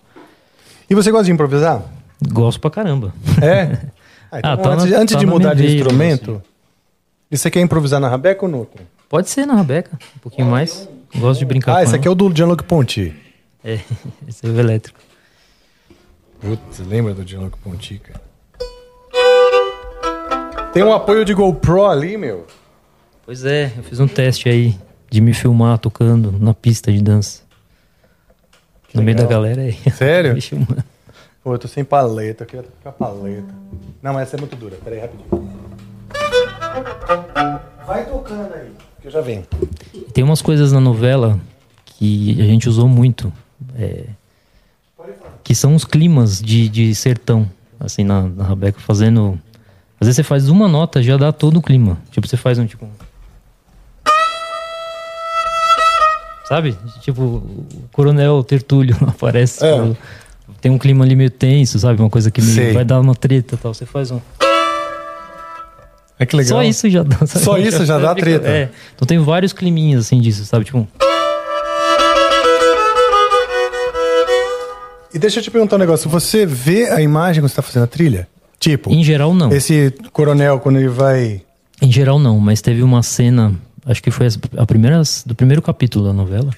E 0.89 0.95
você 0.95 1.11
gosta 1.11 1.25
de 1.25 1.31
improvisar? 1.31 1.81
Gosto 2.29 2.59
pra 2.59 2.69
caramba. 2.71 3.13
É? 3.41 3.77
Ah, 4.35 4.39
então, 4.39 4.51
Ah, 4.53 4.57
tá 4.57 4.69
antes, 4.71 4.85
na- 4.89 4.97
antes 4.97 5.13
tá 5.13 5.19
de 5.19 5.25
mudar 5.27 5.53
de 5.53 5.63
instrumento, 5.75 6.41
e 7.29 7.37
você 7.37 7.51
quer 7.51 7.61
improvisar 7.61 7.99
na 7.99 8.09
Rabeca 8.09 8.43
ou 8.43 8.49
no 8.51 8.57
outro? 8.57 8.81
Pode 9.13 9.29
ser 9.29 9.45
na 9.45 9.53
Rabeca, 9.53 9.91
um 10.15 10.19
pouquinho 10.21 10.47
mais. 10.47 10.89
Gosto 11.15 11.37
de 11.37 11.45
brincar 11.45 11.73
Ah, 11.73 11.75
com 11.75 11.81
esse 11.83 11.89
ela. 11.91 11.97
aqui 11.97 12.07
é 12.07 12.09
o 12.09 12.15
do 12.15 12.35
Gianluca 12.35 12.63
Ponti. 12.63 13.15
É, 13.63 13.73
esse 14.27 14.43
é 14.43 14.49
o 14.49 14.59
elétrico. 14.59 14.99
Putz, 16.41 16.79
lembra 16.79 17.13
do 17.13 17.23
Gianluca 17.23 17.55
Ponti, 17.63 17.99
cara? 17.99 18.19
Tem 20.73 20.81
um 20.81 20.91
apoio 20.91 21.23
de 21.23 21.31
GoPro 21.35 21.85
ali, 21.85 22.17
meu. 22.17 22.47
Pois 23.23 23.45
é, 23.45 23.71
eu 23.77 23.83
fiz 23.83 23.99
um 23.99 24.07
teste 24.07 24.49
aí 24.49 24.75
de 25.11 25.21
me 25.21 25.31
filmar 25.31 25.77
tocando 25.77 26.31
na 26.31 26.55
pista 26.55 26.91
de 26.91 26.99
dança. 26.99 27.43
no 28.95 29.03
meio 29.03 29.15
da 29.15 29.25
legal. 29.25 29.43
galera 29.43 29.61
aí. 29.61 29.77
Sério? 29.93 30.33
Me. 30.33 30.41
Pô, 31.43 31.53
eu 31.53 31.59
tô 31.59 31.67
sem 31.67 31.83
paleta, 31.83 32.45
eu 32.45 32.47
queria 32.47 32.63
tocar 32.63 32.93
paleta. 32.93 33.53
Não, 34.01 34.11
mas 34.15 34.23
essa 34.23 34.37
é 34.37 34.39
muito 34.39 34.55
dura. 34.55 34.75
Pera 34.83 34.95
aí, 34.95 35.01
rapidinho. 35.03 35.53
Vai 37.85 38.05
tocando 38.05 38.53
aí, 38.55 38.71
que 39.03 39.07
eu 39.09 39.11
já 39.11 39.19
venho. 39.21 39.43
Tem 40.13 40.23
umas 40.23 40.41
coisas 40.41 40.71
na 40.71 40.79
novela 40.79 41.39
que 41.85 42.41
a 42.41 42.45
gente 42.45 42.69
usou 42.69 42.87
muito. 42.87 43.31
é, 43.77 44.05
que 45.43 45.53
são 45.53 45.75
os 45.75 45.83
climas 45.83 46.41
de, 46.41 46.69
de 46.69 46.95
sertão, 46.95 47.49
assim, 47.77 48.05
na, 48.05 48.23
na 48.23 48.45
Rabeca, 48.45 48.79
fazendo. 48.79 49.37
Às 49.99 50.07
vezes 50.07 50.15
você 50.15 50.23
faz 50.23 50.47
uma 50.47 50.69
nota, 50.69 51.03
já 51.03 51.17
dá 51.17 51.33
todo 51.33 51.57
o 51.57 51.61
clima. 51.61 51.97
Tipo, 52.11 52.25
você 52.25 52.37
faz 52.37 52.57
um 52.57 52.65
tipo. 52.65 52.87
Sabe? 56.45 56.77
Tipo, 57.01 57.21
o 57.21 57.89
Coronel 57.91 58.41
Tertúlio 58.43 58.95
aparece. 59.05 59.65
É. 59.65 59.81
tipo, 59.81 59.97
tem 60.61 60.71
um 60.71 60.77
clima 60.77 61.03
ali 61.03 61.15
meio 61.15 61.29
tenso, 61.29 61.77
sabe? 61.77 61.99
Uma 62.01 62.09
coisa 62.09 62.31
que 62.31 62.39
vai 62.71 62.85
dar 62.85 63.01
uma 63.01 63.15
treta 63.15 63.55
e 63.55 63.57
tal. 63.57 63.73
Você 63.73 63.85
faz 63.85 64.11
um. 64.11 64.21
É 66.19 66.25
que 66.25 66.35
legal. 66.35 66.57
Só 66.59 66.63
isso 66.63 66.89
já 66.89 67.03
dá. 67.03 67.25
Só 67.25 67.57
isso 67.57 67.85
já 67.85 67.97
dá 67.97 68.13
treta. 68.15 68.47
É. 68.47 68.69
Então 68.95 69.05
tem 69.05 69.17
vários 69.19 69.51
climinhas 69.53 70.05
assim 70.05 70.21
disso, 70.21 70.45
sabe? 70.45 70.65
Tipo. 70.65 70.87
E 75.13 75.19
deixa 75.19 75.39
eu 75.39 75.43
te 75.43 75.51
perguntar 75.51 75.75
um 75.75 75.79
negócio. 75.79 76.09
Você 76.09 76.45
vê 76.45 76.89
a 76.89 77.01
imagem 77.01 77.41
quando 77.41 77.49
você 77.49 77.55
tá 77.55 77.61
fazendo 77.61 77.83
a 77.83 77.87
trilha? 77.87 78.27
Tipo, 78.59 78.91
Em 78.91 79.03
geral, 79.03 79.33
não. 79.33 79.51
esse 79.51 79.93
coronel, 80.11 80.59
quando 80.59 80.77
ele 80.77 80.87
vai. 80.87 81.41
Em 81.81 81.91
geral, 81.91 82.17
não, 82.17 82.39
mas 82.39 82.61
teve 82.61 82.81
uma 82.81 83.03
cena, 83.03 83.53
acho 83.85 84.01
que 84.01 84.09
foi 84.09 84.27
a 84.57 84.65
primeira, 84.65 85.01
do 85.25 85.35
primeiro 85.35 85.61
capítulo 85.61 86.05
da 86.05 86.13
novela, 86.13 86.49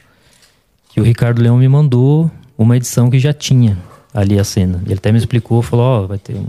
que 0.93 1.01
o 1.01 1.03
Ricardo 1.03 1.41
Leão 1.41 1.57
me 1.57 1.67
mandou 1.67 2.29
uma 2.57 2.77
edição 2.77 3.09
que 3.09 3.17
já 3.19 3.33
tinha 3.33 3.77
ali 4.13 4.39
a 4.39 4.43
cena. 4.43 4.81
Ele 4.85 4.93
até 4.93 5.11
me 5.11 5.17
explicou, 5.17 5.61
falou: 5.63 5.85
Ó, 5.85 6.07
vai 6.07 6.17
ter 6.19 6.35
um. 6.35 6.45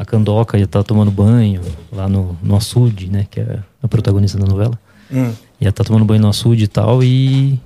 A 0.00 0.04
Candoca 0.06 0.56
ia 0.56 0.64
estar 0.64 0.82
tomando 0.82 1.10
banho 1.10 1.60
lá 1.92 2.08
no, 2.08 2.34
no 2.42 2.56
açude, 2.56 3.10
né? 3.10 3.26
Que 3.30 3.40
é 3.40 3.58
a 3.82 3.86
protagonista 3.86 4.38
da 4.38 4.46
novela. 4.46 4.78
Hum. 5.12 5.30
Ia 5.60 5.68
estar 5.68 5.84
tomando 5.84 6.04
banho 6.06 6.22
no 6.22 6.28
açude 6.28 6.64
e 6.64 6.68
tal, 6.68 7.02
e 7.04 7.60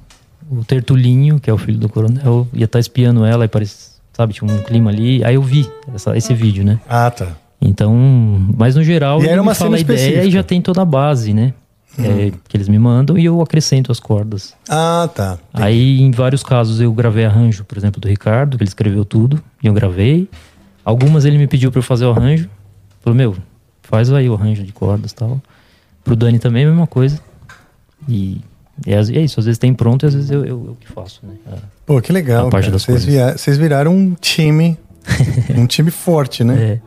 o 0.51 0.65
Tertulinho, 0.65 1.39
que 1.39 1.49
é 1.49 1.53
o 1.53 1.59
filho 1.59 1.79
do 1.79 1.89
coronel, 1.89 2.49
ia 2.53 2.65
estar 2.65 2.81
espiando 2.81 3.25
ela 3.25 3.45
e 3.45 3.49
parece, 3.49 3.91
sabe, 4.13 4.33
tinha 4.35 4.51
um 4.51 4.59
clima 4.65 4.91
ali. 4.91 5.23
Aí 5.25 5.37
eu 5.37 5.43
vi 5.43 5.71
essa- 5.95 6.17
esse 6.17 6.35
vídeo, 6.35 6.65
né? 6.65 6.81
Ah, 6.89 7.09
tá. 7.11 7.29
Então, 7.61 7.95
mas 8.59 8.75
no 8.75 8.83
geral, 8.83 9.21
E 9.21 9.23
ele 9.25 9.31
era 9.31 9.41
uma 9.41 9.55
fala 9.55 9.77
a 9.77 9.81
ideia 9.81 9.97
e 9.97 10.01
específica. 10.03 10.31
já 10.33 10.43
tem 10.43 10.61
toda 10.61 10.83
a 10.83 10.85
base, 10.85 11.33
né? 11.33 11.55
É, 11.97 12.33
que 12.49 12.57
eles 12.57 12.69
me 12.69 12.77
mandam 12.81 13.17
e 13.17 13.25
eu 13.25 13.41
acrescento 13.41 13.93
as 13.93 14.01
cordas. 14.01 14.53
Ah, 14.69 15.09
tá. 15.15 15.39
Aí, 15.53 16.01
em 16.03 16.11
vários 16.11 16.43
casos, 16.43 16.81
eu 16.81 16.93
gravei 16.93 17.25
arranjo, 17.25 17.63
por 17.65 17.79
exemplo, 17.79 18.01
do 18.01 18.09
Ricardo, 18.09 18.57
que 18.57 18.65
ele 18.65 18.69
escreveu 18.69 19.05
tudo, 19.05 19.41
e 19.63 19.69
eu 19.69 19.73
gravei. 19.73 20.29
Algumas 20.85 21.25
ele 21.25 21.39
me 21.39 21.47
pediu 21.47 21.71
pra 21.71 21.79
eu 21.79 21.83
fazer 21.83 22.05
o 22.05 22.11
arranjo. 22.11 22.49
Falou, 23.03 23.17
meu, 23.17 23.37
faz 23.83 24.13
aí 24.13 24.29
o 24.29 24.35
arranjo 24.35 24.63
de 24.63 24.73
cordas 24.73 25.13
e 25.13 25.15
tal. 25.15 25.41
Pro 26.03 26.15
Dani 26.17 26.39
também, 26.39 26.65
a 26.65 26.69
mesma 26.69 26.87
coisa. 26.87 27.19
E, 28.09 28.41
e 28.87 28.93
é, 28.93 28.99
é 28.99 29.21
isso, 29.23 29.41
às 29.41 29.47
vezes 29.47 29.59
tem 29.59 29.73
pronto 29.73 30.05
e 30.05 30.07
às 30.07 30.15
vezes 30.15 30.31
eu, 30.31 30.45
eu, 30.45 30.65
eu 30.69 30.77
que 30.81 30.87
faço, 30.89 31.21
né? 31.23 31.35
A- 31.51 31.59
Pô, 31.87 32.01
que 32.01 32.13
legal. 32.13 32.51
Vocês, 32.51 33.05
via- 33.05 33.35
viraram 33.59 33.95
um 33.97 34.15
time. 34.21 34.79
um 35.57 35.67
time 35.67 35.91
forte, 35.91 36.43
né? 36.45 36.55
É. 36.63 36.81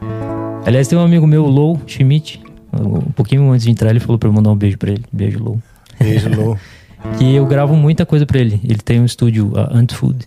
Aliás, 0.66 0.88
tem 0.88 0.98
um 0.98 1.02
amigo 1.04 1.26
meu, 1.28 1.46
Lou 1.46 1.80
Schmidt. 1.88 2.42
Um 2.74 3.12
pouquinho 3.12 3.50
antes 3.52 3.66
de 3.66 3.72
entrar, 3.72 3.90
ele 3.90 4.00
falou 4.00 4.20
pra 4.20 4.28
eu 4.30 4.34
mandar 4.34 4.52
um 4.52 4.56
beijo 4.56 4.78
pra 4.78 4.92
ele. 4.92 5.04
Beijo, 5.12 5.40
Lou. 5.44 5.60
Beijo, 6.00 6.30
Lou. 6.30 6.58
que 7.18 7.34
eu 7.36 7.46
gravo 7.46 7.76
muita 7.76 8.06
coisa 8.06 8.26
pra 8.26 8.40
ele. 8.40 8.60
Ele 8.64 8.78
tem 8.80 9.00
um 9.00 9.06
estúdio, 9.06 9.54
a 9.56 9.76
Ant 9.76 9.94
Food, 9.94 10.26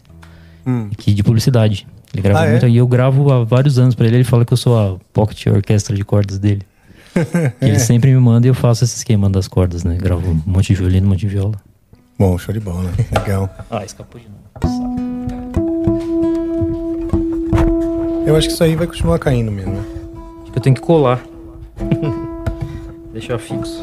Hum. 0.67 0.89
que 0.97 1.13
de 1.13 1.23
publicidade. 1.23 1.87
Ele 2.13 2.23
grava 2.23 2.41
Ah, 2.41 2.47
é? 2.47 2.51
muito 2.53 2.67
e 2.69 2.77
eu 2.77 2.87
gravo 2.87 3.31
há 3.33 3.45
vários 3.45 3.79
anos 3.79 3.95
pra 3.95 4.07
ele. 4.07 4.17
Ele 4.17 4.25
fala 4.25 4.45
que 4.45 4.53
eu 4.53 4.57
sou 4.57 4.79
a 4.79 4.99
pocket 5.13 5.47
orquestra 5.47 5.95
de 5.95 6.05
cordas 6.05 6.39
dele. 6.39 6.63
Ele 7.61 7.79
sempre 7.81 8.13
me 8.13 8.21
manda 8.21 8.47
e 8.47 8.51
eu 8.51 8.55
faço 8.55 8.85
esse 8.85 8.97
esquema 8.97 9.29
das 9.29 9.49
cordas, 9.49 9.83
né? 9.83 9.97
Gravo 9.97 10.31
um 10.31 10.41
monte 10.47 10.69
de 10.69 10.75
violino, 10.77 11.07
um 11.07 11.11
monte 11.11 11.21
de 11.21 11.27
viola. 11.29 11.55
Bom, 12.19 12.39
show 12.39 12.53
de 12.55 12.61
bola. 12.61 12.91
Legal. 13.21 13.51
Ah, 13.71 13.85
escapou 13.85 14.21
de 14.21 14.27
novo. 14.29 14.41
Eu 18.27 18.37
acho 18.37 18.47
que 18.49 18.55
isso 18.55 18.63
aí 18.63 18.77
vai 18.77 18.87
continuar 18.87 19.19
caindo 19.19 19.51
mesmo. 19.51 19.73
né? 19.73 19.83
Acho 20.43 20.53
que 20.53 20.59
eu 20.59 20.63
tenho 20.63 20.77
que 20.77 20.83
colar. 20.83 21.21
Deixar 23.13 23.39
fixo. 23.39 23.83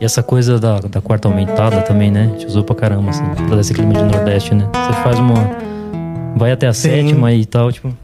E 0.00 0.04
essa 0.04 0.22
coisa 0.22 0.58
da, 0.58 0.80
da 0.80 1.00
quarta 1.00 1.28
aumentada 1.28 1.82
também, 1.82 2.10
né? 2.10 2.22
A 2.24 2.32
gente 2.38 2.46
usou 2.46 2.64
pra 2.64 2.74
caramba, 2.74 3.10
assim, 3.10 3.22
pra 3.34 3.54
dar 3.54 3.60
esse 3.60 3.74
clima 3.74 3.92
de 3.92 4.02
Nordeste, 4.02 4.54
né? 4.54 4.66
Você 4.72 5.02
faz 5.02 5.18
uma. 5.18 5.34
Vai 6.36 6.52
até 6.52 6.66
a 6.66 6.72
sétima 6.72 7.32
e 7.32 7.44
tal, 7.44 7.70
tipo. 7.70 7.94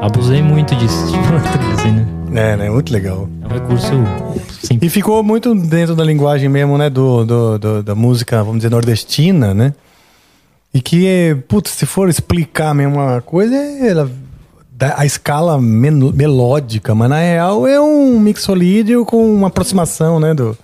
Abusei 0.00 0.42
muito 0.42 0.74
disso, 0.76 1.06
tipo, 1.10 1.72
assim, 1.74 1.92
né? 1.92 2.52
É, 2.52 2.56
né? 2.56 2.70
Muito 2.70 2.92
legal. 2.92 3.28
É 3.42 3.46
um 3.46 3.50
recurso. 3.50 3.92
E 4.82 4.88
ficou 4.90 5.22
muito 5.22 5.54
dentro 5.54 5.94
da 5.94 6.04
linguagem 6.04 6.48
mesmo, 6.48 6.76
né? 6.76 6.90
Do, 6.90 7.24
do, 7.24 7.58
do- 7.58 7.82
da 7.82 7.94
música, 7.94 8.38
vamos 8.42 8.58
dizer, 8.58 8.70
nordestina, 8.70 9.54
né? 9.54 9.72
E 10.72 10.80
que, 10.80 11.36
putz, 11.48 11.70
se 11.70 11.86
for 11.86 12.08
explicar 12.08 12.74
mesmo 12.74 12.96
uma 12.96 13.20
coisa, 13.20 13.54
ela, 13.54 14.10
a 14.96 15.06
escala 15.06 15.58
melódica, 15.60 16.94
mas 16.94 17.08
na 17.08 17.18
real 17.18 17.66
é 17.66 17.80
um 17.80 18.18
mixolídio 18.18 19.04
com 19.04 19.24
uma 19.34 19.48
aproximação, 19.48 20.18
né? 20.20 20.34
Do. 20.34 20.56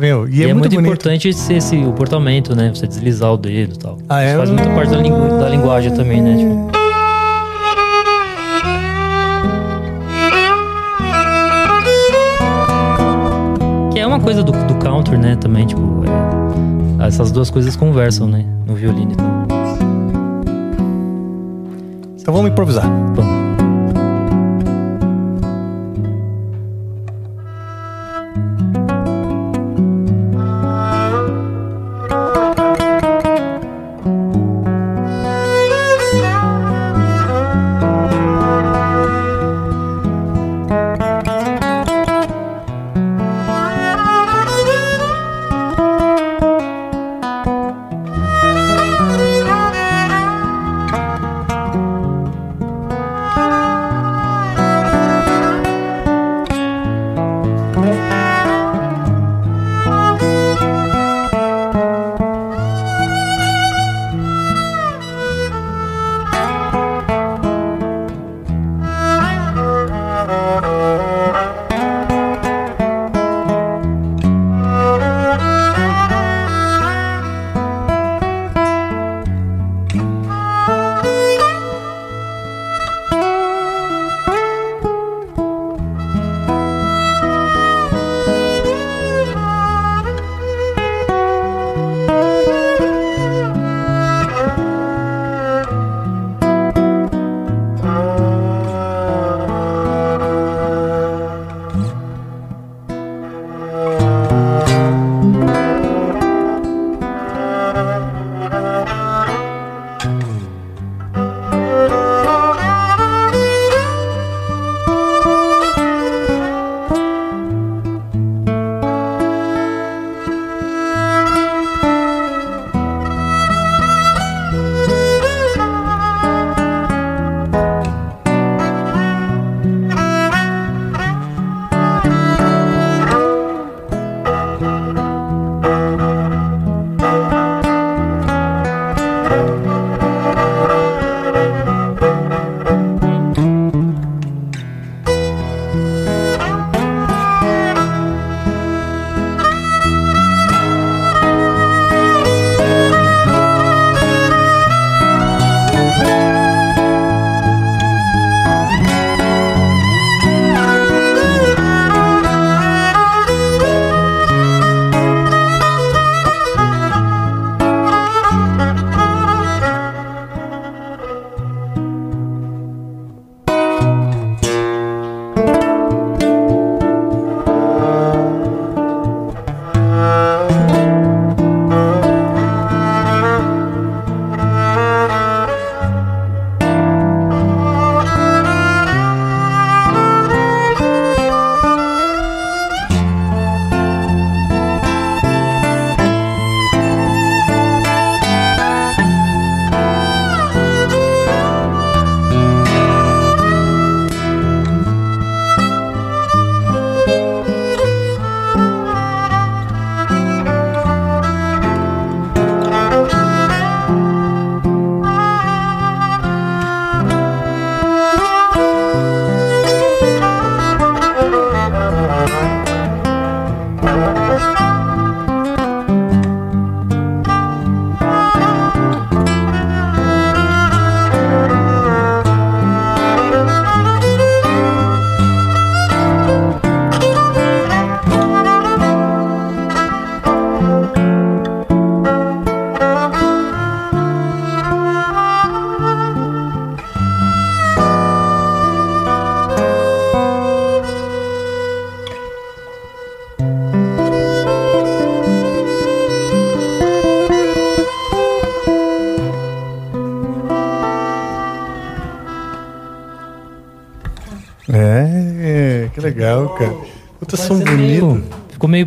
Meu, 0.00 0.28
e, 0.28 0.40
E, 0.40 0.44
é, 0.44 0.48
é, 0.48 0.54
muito, 0.54 0.72
muito, 0.74 0.80
importante 0.80 1.28
esse, 1.28 1.54
esse 1.54 1.76
o 1.76 1.92
portamento, 1.92 2.54
né? 2.56 2.70
Você 2.74 2.86
deslizar 2.86 3.32
o 3.32 3.36
dedo 3.36 3.74
e 3.74 3.78
tal. 3.78 3.98
Ah, 4.08 4.22
é? 4.22 4.28
Isso 4.28 4.36
faz 4.38 4.50
muita 4.50 4.70
parte 4.70 4.90
da, 4.90 4.96
lingu- 4.96 5.38
da 5.38 5.48
linguagem 5.48 5.92
também, 5.94 6.20
né? 6.20 6.36
Tipo, 6.36 6.72
que 13.92 13.98
é 13.98 14.06
uma 14.06 14.20
coisa 14.20 14.42
do, 14.42 14.52
do 14.52 14.74
counter, 14.76 15.18
né? 15.18 15.36
Também, 15.36 15.66
tipo, 15.66 16.02
é, 16.06 16.31
essas 17.06 17.30
duas 17.30 17.50
coisas 17.50 17.76
conversam, 17.76 18.26
né? 18.26 18.44
No 18.66 18.74
violino 18.74 19.12
e 19.12 19.16
tal. 19.16 19.42
Então 22.18 22.32
vamos 22.32 22.50
improvisar. 22.50 22.84
Vamos. 23.14 23.41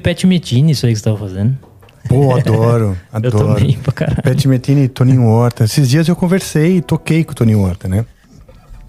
Pet 0.05 0.27
Metini 0.27 0.71
isso 0.71 0.85
aí 0.85 0.93
que 0.93 0.99
você 0.99 1.03
tava 1.05 1.17
fazendo. 1.17 1.57
Pô, 2.07 2.35
adoro, 2.35 2.95
Eu 3.11 3.17
adoro. 3.17 3.55
também, 3.55 3.75
pra 3.79 3.91
caralho. 3.91 4.21
Pet 4.21 4.47
Metini 4.47 4.83
e 4.83 4.87
Toninho 4.87 5.23
Horta. 5.25 5.63
Esses 5.63 5.89
dias 5.89 6.07
eu 6.07 6.15
conversei 6.15 6.77
e 6.77 6.81
toquei 6.81 7.23
com 7.23 7.31
o 7.31 7.35
Toninho 7.35 7.61
Horta, 7.61 7.87
né? 7.87 8.05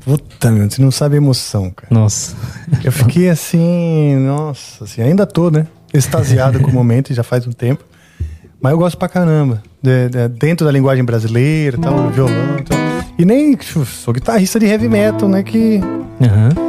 Puta, 0.05 0.51
meu, 0.53 0.71
você 0.71 0.81
não 0.83 0.91
sabe 0.91 1.15
a 1.15 1.17
emoção, 1.17 1.71
cara. 1.71 1.89
Nossa. 1.91 2.37
Eu 2.85 2.93
fiquei 2.93 3.29
assim, 3.31 4.17
nossa, 4.27 4.85
assim, 4.85 5.01
ainda 5.03 5.27
tô, 5.27 5.51
né? 5.51 5.67
Extasiado 5.93 6.61
com 6.61 6.71
o 6.71 6.75
momento, 6.75 7.13
já 7.15 7.23
faz 7.23 7.47
um 7.47 7.51
tempo. 7.53 7.83
Mas 8.61 8.73
eu 8.73 8.79
gosto 8.79 8.97
pra 8.99 9.09
caramba. 9.09 9.63
De- 9.83 10.09
de- 10.11 10.29
dentro 10.29 10.67
da 10.67 10.71
linguagem 10.73 11.03
brasileira, 11.05 11.79
tal, 11.79 12.11
violão 12.11 12.59
e 12.59 12.63
tal. 12.63 12.79
E 13.19 13.25
nem 13.25 13.55
tipo, 13.57 13.85
sou 13.87 14.13
guitarrista 14.13 14.61
de 14.61 14.67
heavy 14.67 14.89
metal, 14.89 15.29
né? 15.29 15.43
Que. 15.43 15.81
Aham. 16.21 16.66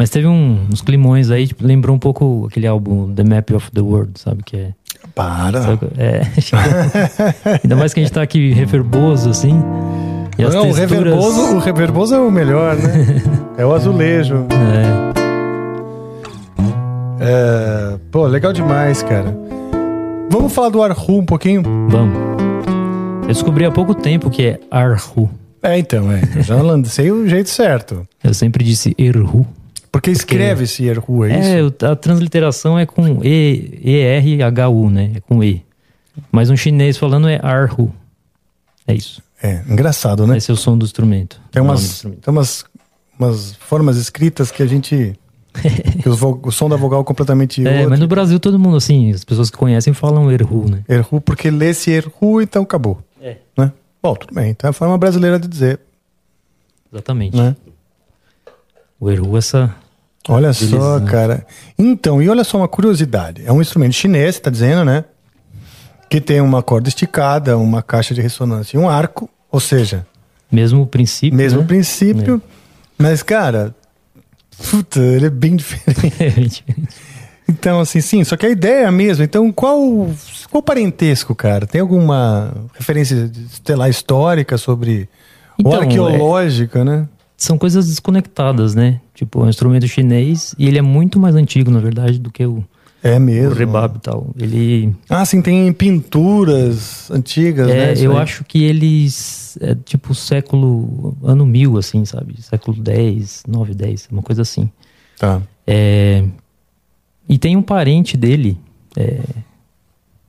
Mas 0.00 0.08
teve 0.08 0.26
um- 0.26 0.56
uns 0.72 0.80
climões 0.80 1.30
aí, 1.30 1.46
tipo, 1.46 1.62
lembrou 1.62 1.94
um 1.94 1.98
pouco 1.98 2.46
aquele 2.50 2.66
álbum 2.66 3.12
The 3.12 3.22
Map 3.22 3.50
of 3.50 3.70
the 3.70 3.82
World, 3.82 4.12
sabe? 4.18 4.42
Que 4.42 4.56
é. 4.56 4.70
Para. 5.14 5.60
Sabe? 5.60 5.88
É. 5.98 6.22
Ainda 7.62 7.76
mais 7.76 7.92
que 7.92 8.00
a 8.00 8.02
gente 8.02 8.12
tá 8.14 8.22
aqui 8.22 8.50
reverboso, 8.50 9.28
assim. 9.28 9.62
E 10.38 10.42
Não, 10.42 10.48
o 10.48 10.52
texturas- 10.62 10.78
reverboso, 10.78 11.40
o 11.54 11.58
reverboso 11.58 12.14
é 12.14 12.18
o 12.18 12.30
melhor, 12.30 12.76
né? 12.76 13.22
é 13.58 13.66
o 13.66 13.74
azulejo. 13.74 14.46
É. 14.50 15.10
É, 17.22 17.98
pô, 18.10 18.26
legal 18.26 18.54
demais, 18.54 19.02
cara. 19.02 19.36
Vamos 20.30 20.50
falar 20.54 20.70
do 20.70 20.82
Arhu 20.82 21.18
um 21.18 21.26
pouquinho? 21.26 21.62
Vamos. 21.90 22.16
Eu 23.24 23.28
descobri 23.28 23.66
há 23.66 23.70
pouco 23.70 23.94
tempo 23.94 24.30
que 24.30 24.46
é 24.46 24.60
Arhu. 24.70 25.28
É, 25.62 25.78
então, 25.78 26.10
é. 26.10 26.22
Eu 26.36 26.42
já 26.42 26.56
lancei 26.62 27.10
o 27.12 27.28
jeito 27.28 27.50
certo. 27.50 28.08
Eu 28.24 28.32
sempre 28.32 28.64
disse 28.64 28.94
Erhu. 28.98 29.46
Porque 29.92 30.10
escreve-se 30.10 30.84
Erhu, 30.86 31.24
é 31.24 31.38
isso? 31.40 31.74
É, 31.84 31.86
a 31.88 31.96
transliteração 31.96 32.78
é 32.78 32.86
com 32.86 33.24
E, 33.24 33.80
E-R-H-U, 33.82 34.88
né? 34.90 35.12
É 35.16 35.20
com 35.20 35.42
E. 35.42 35.64
Mas 36.30 36.48
um 36.50 36.56
chinês 36.56 36.96
falando 36.96 37.28
é 37.28 37.40
Arhu. 37.42 37.92
É 38.86 38.94
isso. 38.94 39.22
É, 39.42 39.62
engraçado, 39.68 40.26
né? 40.26 40.36
Esse 40.36 40.50
é 40.50 40.54
o 40.54 40.56
som 40.56 40.76
do 40.78 40.84
instrumento. 40.84 41.40
Tem 41.50 41.60
o 41.60 41.64
umas, 41.64 41.82
instrumento. 41.82 42.20
tem 42.20 42.32
umas, 42.32 42.64
umas 43.18 43.54
formas 43.56 43.96
escritas 43.96 44.50
que 44.50 44.62
a 44.62 44.66
gente. 44.66 45.14
vo- 46.06 46.40
o 46.44 46.52
som 46.52 46.68
da 46.68 46.76
vogal 46.76 47.00
é 47.00 47.04
completamente 47.04 47.60
É, 47.66 47.76
outro. 47.78 47.90
mas 47.90 47.98
no 48.00 48.06
Brasil 48.06 48.38
todo 48.38 48.58
mundo, 48.58 48.76
assim, 48.76 49.10
as 49.10 49.24
pessoas 49.24 49.50
que 49.50 49.56
conhecem 49.56 49.92
falam 49.92 50.30
Erhu, 50.30 50.68
né? 50.70 50.84
Erhu, 50.88 51.20
porque 51.20 51.50
lê-se 51.50 51.90
Erhu, 51.90 52.40
então 52.40 52.62
acabou. 52.62 53.02
É. 53.20 53.38
Né? 53.56 53.72
Bom, 54.02 54.14
tudo 54.14 54.34
bem. 54.34 54.50
Então 54.50 54.68
é 54.68 54.70
a 54.70 54.74
forma 54.74 54.96
brasileira 54.98 55.38
de 55.38 55.48
dizer. 55.48 55.80
Exatamente. 56.92 57.36
Né? 57.36 57.56
O 59.00 59.10
Erhu, 59.10 59.36
essa. 59.38 59.74
Olha 60.28 60.52
só, 60.52 61.00
cara. 61.00 61.46
Então, 61.78 62.22
e 62.22 62.28
olha 62.28 62.44
só 62.44 62.58
uma 62.58 62.68
curiosidade. 62.68 63.42
É 63.46 63.50
um 63.50 63.60
instrumento 63.62 63.94
chinês, 63.94 64.38
tá 64.38 64.50
dizendo, 64.50 64.84
né? 64.84 65.04
Que 66.10 66.20
tem 66.20 66.40
uma 66.40 66.62
corda 66.62 66.88
esticada, 66.88 67.56
uma 67.56 67.82
caixa 67.82 68.14
de 68.14 68.20
ressonância 68.20 68.76
e 68.76 68.80
um 68.80 68.88
arco. 68.88 69.30
Ou 69.50 69.58
seja, 69.58 70.06
Mesmo 70.52 70.86
princípio. 70.86 71.36
mesmo 71.36 71.60
né? 71.60 71.66
princípio. 71.66 72.42
Mas, 72.98 73.22
cara, 73.22 73.74
puta, 74.70 75.00
ele 75.00 75.26
é 75.26 75.30
bem 75.30 75.56
diferente. 75.56 76.64
Então, 77.48 77.80
assim, 77.80 78.00
sim, 78.00 78.22
só 78.22 78.36
que 78.36 78.46
a 78.46 78.50
ideia 78.50 78.82
é 78.82 78.86
a 78.86 78.92
mesma. 78.92 79.24
Então, 79.24 79.50
qual 79.50 79.80
qual 80.50 80.62
parentesco, 80.62 81.34
cara? 81.34 81.66
Tem 81.66 81.80
alguma 81.80 82.52
referência, 82.74 83.30
sei 83.64 83.74
lá, 83.74 83.88
histórica 83.88 84.58
sobre. 84.58 85.08
ou 85.64 85.72
Então, 85.72 85.80
arqueológica, 85.80 86.84
né? 86.84 87.08
São 87.42 87.56
coisas 87.56 87.86
desconectadas, 87.88 88.74
né? 88.74 89.00
Tipo, 89.14 89.40
é 89.40 89.44
um 89.44 89.48
instrumento 89.48 89.88
chinês 89.88 90.54
e 90.58 90.68
ele 90.68 90.78
é 90.78 90.82
muito 90.82 91.18
mais 91.18 91.34
antigo, 91.34 91.70
na 91.70 91.80
verdade, 91.80 92.18
do 92.18 92.30
que 92.30 92.44
o, 92.44 92.62
É 93.02 93.18
mesmo. 93.18 93.50
o 93.52 93.54
rebab 93.54 93.96
e 93.96 94.00
tal. 94.00 94.26
Ele. 94.38 94.94
Ah, 95.08 95.24
sim, 95.24 95.40
tem 95.40 95.72
pinturas 95.72 97.10
antigas, 97.10 97.70
É, 97.70 97.94
né? 97.94 97.94
Eu 97.96 98.12
aí. 98.12 98.18
acho 98.22 98.44
que 98.44 98.62
eles. 98.62 99.56
É 99.60 99.74
tipo 99.74 100.14
século. 100.14 101.16
ano 101.22 101.46
mil, 101.46 101.78
assim, 101.78 102.04
sabe? 102.04 102.34
Século 102.42 102.76
10, 102.80 103.44
9, 103.48 103.74
10, 103.74 104.08
uma 104.12 104.20
coisa 104.22 104.42
assim. 104.42 104.70
Tá. 105.18 105.40
É, 105.66 106.22
e 107.26 107.38
tem 107.38 107.56
um 107.56 107.62
parente 107.62 108.18
dele, 108.18 108.58
é, 108.96 109.18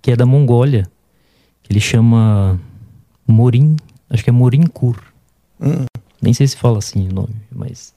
que 0.01 0.11
é 0.11 0.15
da 0.15 0.25
Mongólia, 0.25 0.87
que 1.61 1.73
ele 1.73 1.79
chama 1.81 2.57
Morin, 3.27 3.75
acho 4.09 4.23
que 4.23 4.29
é 4.29 4.33
Morinkur. 4.33 4.95
Hum. 5.59 5.85
Nem 6.21 6.33
sei 6.33 6.47
se 6.47 6.55
fala 6.57 6.77
assim 6.77 7.07
o 7.09 7.13
nome, 7.13 7.35
mas. 7.53 7.93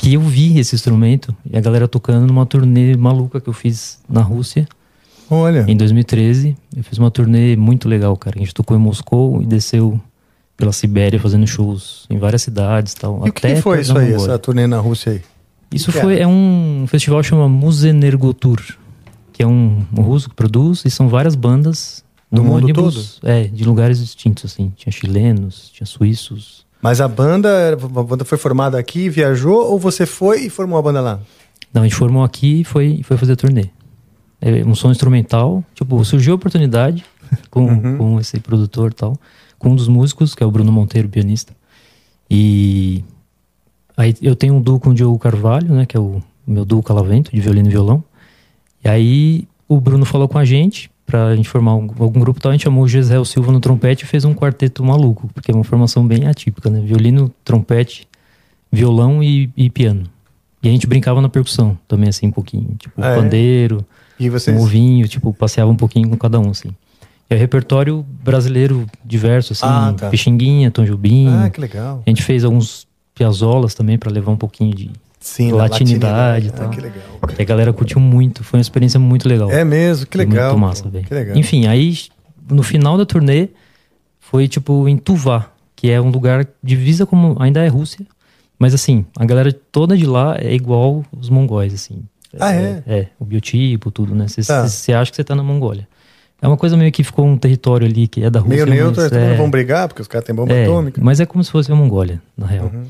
Que 0.00 0.14
eu 0.14 0.20
vi 0.20 0.58
esse 0.58 0.74
instrumento 0.74 1.34
e 1.48 1.56
a 1.56 1.60
galera 1.60 1.86
tocando 1.86 2.26
numa 2.26 2.44
turnê 2.44 2.96
maluca 2.96 3.40
que 3.40 3.48
eu 3.48 3.52
fiz 3.52 4.00
na 4.08 4.20
Rússia. 4.20 4.66
Olha. 5.30 5.64
Em 5.68 5.76
2013. 5.76 6.56
Eu 6.76 6.82
fiz 6.82 6.98
uma 6.98 7.10
turnê 7.10 7.56
muito 7.56 7.88
legal, 7.88 8.16
cara. 8.16 8.36
A 8.36 8.40
gente 8.40 8.52
tocou 8.52 8.76
em 8.76 8.80
Moscou 8.80 9.40
e 9.40 9.46
desceu 9.46 10.00
pela 10.56 10.72
Sibéria 10.72 11.20
fazendo 11.20 11.46
shows 11.46 12.06
em 12.10 12.18
várias 12.18 12.42
cidades 12.42 12.92
tal. 12.94 13.24
E 13.24 13.30
o 13.30 13.32
que, 13.32 13.56
foi 13.56 13.80
isso 13.80 13.96
aí, 13.96 14.12
essa 14.12 14.38
turnê 14.38 14.66
na 14.66 14.78
Rússia 14.78 15.12
aí? 15.12 15.22
Isso 15.72 15.92
Que 15.92 16.00
foi, 16.00 16.18
é 16.18 16.26
um 16.26 16.84
festival 16.88 17.20
que 17.20 17.28
chama 17.28 17.48
Musenergotur, 17.48 18.60
que 19.32 19.42
é 19.42 19.46
um, 19.46 19.84
um 19.96 20.02
russo 20.02 20.28
que 20.28 20.34
produz 20.34 20.84
e 20.84 20.90
são 20.90 21.08
várias 21.08 21.34
bandas 21.34 22.02
Do 22.32 22.42
mundo 22.42 22.64
ônibus, 22.64 23.20
É, 23.22 23.44
de 23.44 23.64
lugares 23.64 24.00
distintos, 24.00 24.46
assim. 24.46 24.72
Tinha 24.76 24.90
chilenos, 24.90 25.70
tinha 25.72 25.86
suíços. 25.86 26.66
Mas 26.80 27.00
a 27.00 27.08
banda, 27.08 27.72
a 27.72 28.02
banda 28.02 28.24
foi 28.24 28.38
formada 28.38 28.78
aqui, 28.78 29.08
viajou, 29.08 29.70
ou 29.70 29.78
você 29.78 30.06
foi 30.06 30.46
e 30.46 30.50
formou 30.50 30.78
a 30.78 30.82
banda 30.82 31.00
lá? 31.00 31.20
Não, 31.74 31.82
a 31.82 31.84
gente 31.84 31.96
formou 31.96 32.22
aqui 32.22 32.60
e 32.60 32.64
foi, 32.64 33.00
foi 33.02 33.16
fazer 33.16 33.36
turnê. 33.36 33.66
É 34.40 34.64
um 34.64 34.74
som 34.74 34.90
instrumental, 34.90 35.64
tipo, 35.74 36.02
surgiu 36.04 36.32
a 36.32 36.36
oportunidade 36.36 37.04
com, 37.50 37.66
Uhum. 37.66 37.96
com 37.98 38.20
esse 38.20 38.38
produtor 38.40 38.90
e 38.92 38.94
tal, 38.94 39.16
com 39.58 39.70
um 39.70 39.74
dos 39.74 39.88
músicos, 39.88 40.34
que 40.34 40.42
é 40.42 40.46
o 40.46 40.50
Bruno 40.50 40.70
Monteiro, 40.70 41.08
pianista. 41.08 41.52
E 42.30 43.04
aí 43.96 44.14
eu 44.22 44.36
tenho 44.36 44.54
um 44.54 44.60
duo 44.60 44.78
com 44.78 44.90
o 44.90 44.94
Diogo 44.94 45.18
Carvalho, 45.18 45.74
né, 45.74 45.84
que 45.86 45.96
é 45.96 46.00
o 46.00 46.22
meu 46.46 46.64
duo 46.64 46.82
calavento, 46.82 47.30
de 47.32 47.40
violino 47.40 47.68
e 47.68 47.72
violão. 47.72 48.02
E 48.84 48.88
aí 48.88 49.48
o 49.68 49.80
Bruno 49.80 50.04
falou 50.04 50.28
com 50.28 50.38
a 50.38 50.44
gente 50.44 50.90
pra 51.08 51.34
gente 51.34 51.48
formar 51.48 51.74
um- 51.74 51.88
algum 51.98 52.20
grupo 52.20 52.38
e 52.38 52.42
tal, 52.42 52.50
a 52.50 52.54
gente 52.54 52.64
chamou 52.64 52.84
o 52.84 52.88
Gisel 52.88 53.24
Silva 53.24 53.50
no 53.50 53.60
trompete 53.60 54.04
e 54.04 54.06
fez 54.06 54.26
um 54.26 54.34
quarteto 54.34 54.84
maluco, 54.84 55.28
porque 55.32 55.50
é 55.50 55.54
uma 55.54 55.64
formação 55.64 56.06
bem 56.06 56.26
atípica, 56.26 56.68
né? 56.68 56.80
Violino, 56.80 57.32
trompete, 57.42 58.06
violão 58.70 59.22
e, 59.22 59.50
e 59.56 59.70
piano. 59.70 60.04
E 60.62 60.68
a 60.68 60.70
gente 60.70 60.86
brincava 60.86 61.20
na 61.22 61.28
percussão 61.30 61.78
também, 61.88 62.10
assim, 62.10 62.26
um 62.26 62.30
pouquinho. 62.30 62.74
Tipo, 62.78 63.00
Ah, 63.02 63.08
é? 63.08 63.14
pandeiro, 63.16 63.84
E 64.20 64.28
vocês? 64.28 64.54
um 64.56 64.62
ovinho, 64.62 65.08
tipo, 65.08 65.32
passeava 65.32 65.70
um 65.70 65.76
pouquinho 65.76 66.08
com 66.10 66.16
cada 66.16 66.38
um, 66.38 66.50
assim. 66.50 66.68
E 67.30 67.34
é 67.34 67.36
repertório 67.36 68.04
brasileiro 68.22 68.86
diverso, 69.04 69.54
assim, 69.54 69.64
Ah, 69.66 69.94
tá. 69.96 70.10
Pixinguinha, 70.10 70.70
Tom 70.70 70.84
Jobim. 70.84 71.28
Ah, 71.28 71.48
que 71.48 71.60
legal. 71.60 72.02
A 72.06 72.10
gente 72.10 72.22
fez 72.22 72.44
alguns 72.44 72.86
piazolas 73.14 73.74
também 73.74 73.96
pra 73.98 74.10
levar 74.10 74.30
um 74.32 74.36
pouquinho 74.36 74.74
de 74.74 74.90
Sim, 75.20 75.50
da 75.50 75.56
latinidade 75.56 76.46
e 76.46 76.50
latinidade. 76.50 76.52
tal. 76.52 76.66
Ah, 76.66 76.70
que 76.70 76.80
legal. 76.80 77.38
E 77.38 77.42
a 77.42 77.44
galera 77.44 77.72
curtiu 77.72 78.00
muito, 78.00 78.44
foi 78.44 78.58
uma 78.58 78.62
experiência 78.62 78.98
muito 79.00 79.28
legal. 79.28 79.50
É 79.50 79.64
mesmo, 79.64 80.06
que 80.06 80.16
Foi 80.16 80.26
legal. 80.26 80.50
Muito 80.52 80.60
massa, 80.60 80.88
velho. 80.88 81.06
Enfim, 81.36 81.66
aí 81.66 81.96
no 82.50 82.62
final 82.62 82.96
da 82.96 83.04
turnê 83.04 83.48
foi 84.20 84.46
tipo 84.48 84.88
em 84.88 84.96
Tuvá, 84.96 85.50
que 85.74 85.90
é 85.90 86.00
um 86.00 86.10
lugar 86.10 86.46
divisa 86.62 87.04
como 87.06 87.36
ainda 87.40 87.64
é 87.64 87.68
Rússia, 87.68 88.06
mas 88.58 88.74
assim, 88.74 89.04
a 89.18 89.24
galera 89.24 89.52
toda 89.72 89.96
de 89.96 90.06
lá 90.06 90.36
é 90.38 90.54
igual 90.54 91.04
os 91.16 91.28
mongóis 91.28 91.72
assim. 91.74 92.02
Ah, 92.38 92.52
é? 92.52 92.82
É, 92.86 93.06
o 93.18 93.24
biotipo, 93.24 93.90
tudo, 93.90 94.14
né? 94.14 94.28
Você 94.28 94.42
Tá. 94.42 94.62
acha 94.64 95.10
que 95.10 95.16
você 95.16 95.24
tá 95.24 95.34
na 95.34 95.42
Mongólia. 95.42 95.88
É 96.42 96.46
uma 96.46 96.56
coisa 96.58 96.76
meio 96.76 96.92
que 96.92 97.02
ficou 97.02 97.26
um 97.26 97.36
território 97.38 97.86
ali 97.86 98.06
que 98.06 98.22
é 98.22 98.28
da 98.30 98.38
Rússia. 98.38 98.64
Meio 98.66 98.66
neutro, 98.66 99.02
mas 99.02 99.10
eles 99.12 99.24
é, 99.24 99.30
não 99.30 99.36
vão 99.38 99.50
brigar, 99.50 99.88
porque 99.88 100.02
os 100.02 100.06
caras 100.08 100.24
têm 100.26 100.34
bomba 100.34 100.52
é, 100.52 100.64
atômica. 100.64 101.00
Mas 101.02 101.18
é 101.20 101.26
como 101.26 101.42
se 101.42 101.50
fosse 101.50 101.72
a 101.72 101.74
Mongólia, 101.74 102.20
na 102.36 102.46
real. 102.46 102.66
Uhum. 102.72 102.84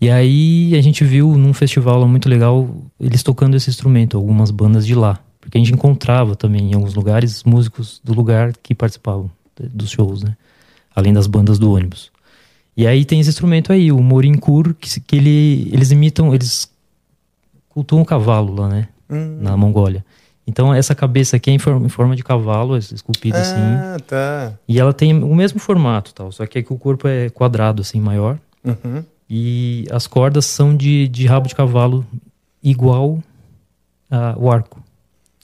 E 0.00 0.10
aí 0.10 0.74
a 0.76 0.82
gente 0.82 1.04
viu 1.04 1.36
num 1.36 1.54
festival 1.54 1.98
lá 1.98 2.06
muito 2.06 2.28
legal 2.28 2.68
eles 3.00 3.22
tocando 3.22 3.56
esse 3.56 3.70
instrumento, 3.70 4.16
algumas 4.16 4.50
bandas 4.50 4.86
de 4.86 4.94
lá. 4.94 5.18
Porque 5.40 5.56
a 5.56 5.60
gente 5.60 5.72
encontrava 5.72 6.34
também 6.34 6.72
em 6.72 6.74
alguns 6.74 6.94
lugares 6.94 7.44
músicos 7.44 8.00
do 8.02 8.12
lugar 8.12 8.52
que 8.62 8.74
participavam 8.74 9.30
dos 9.58 9.90
shows, 9.90 10.22
né? 10.22 10.36
Além 10.94 11.12
das 11.12 11.26
bandas 11.26 11.58
do 11.58 11.72
ônibus. 11.72 12.10
E 12.76 12.86
aí 12.86 13.04
tem 13.04 13.20
esse 13.20 13.30
instrumento 13.30 13.72
aí, 13.72 13.90
o 13.90 14.02
Morinkur, 14.02 14.74
que, 14.74 15.00
que 15.00 15.16
ele, 15.16 15.70
eles 15.72 15.90
imitam, 15.90 16.34
eles 16.34 16.70
cultuam 17.68 18.02
o 18.02 18.04
cavalo 18.04 18.54
lá, 18.54 18.68
né? 18.68 18.88
Hum. 19.08 19.38
Na 19.40 19.56
Mongólia. 19.56 20.04
Então 20.46 20.72
essa 20.74 20.94
cabeça 20.94 21.36
aqui 21.36 21.50
é 21.50 21.54
em 21.54 21.88
forma, 21.88 22.14
de 22.14 22.22
cavalo, 22.22 22.76
esculpida 22.76 23.38
assim. 23.38 23.54
Ah, 23.56 23.96
tá. 24.06 24.52
E 24.68 24.78
ela 24.78 24.92
tem 24.92 25.12
o 25.22 25.34
mesmo 25.34 25.58
formato, 25.58 26.12
tal, 26.14 26.30
só 26.30 26.46
que 26.46 26.58
aqui 26.58 26.72
o 26.72 26.78
corpo 26.78 27.08
é 27.08 27.30
quadrado, 27.30 27.82
assim, 27.82 28.00
maior. 28.00 28.38
Uhum. 28.64 29.02
E 29.28 29.86
as 29.90 30.06
cordas 30.06 30.46
são 30.46 30.76
de, 30.76 31.08
de 31.08 31.26
rabo 31.26 31.48
de 31.48 31.54
cavalo 31.54 32.06
igual 32.62 33.18
ao 34.10 34.50
arco. 34.50 34.82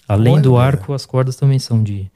Além 0.08 0.40
do 0.40 0.54
Olha. 0.54 0.66
arco, 0.66 0.92
as 0.92 1.06
cordas 1.06 1.36
também 1.36 1.58
são 1.58 1.82
de 1.82 2.10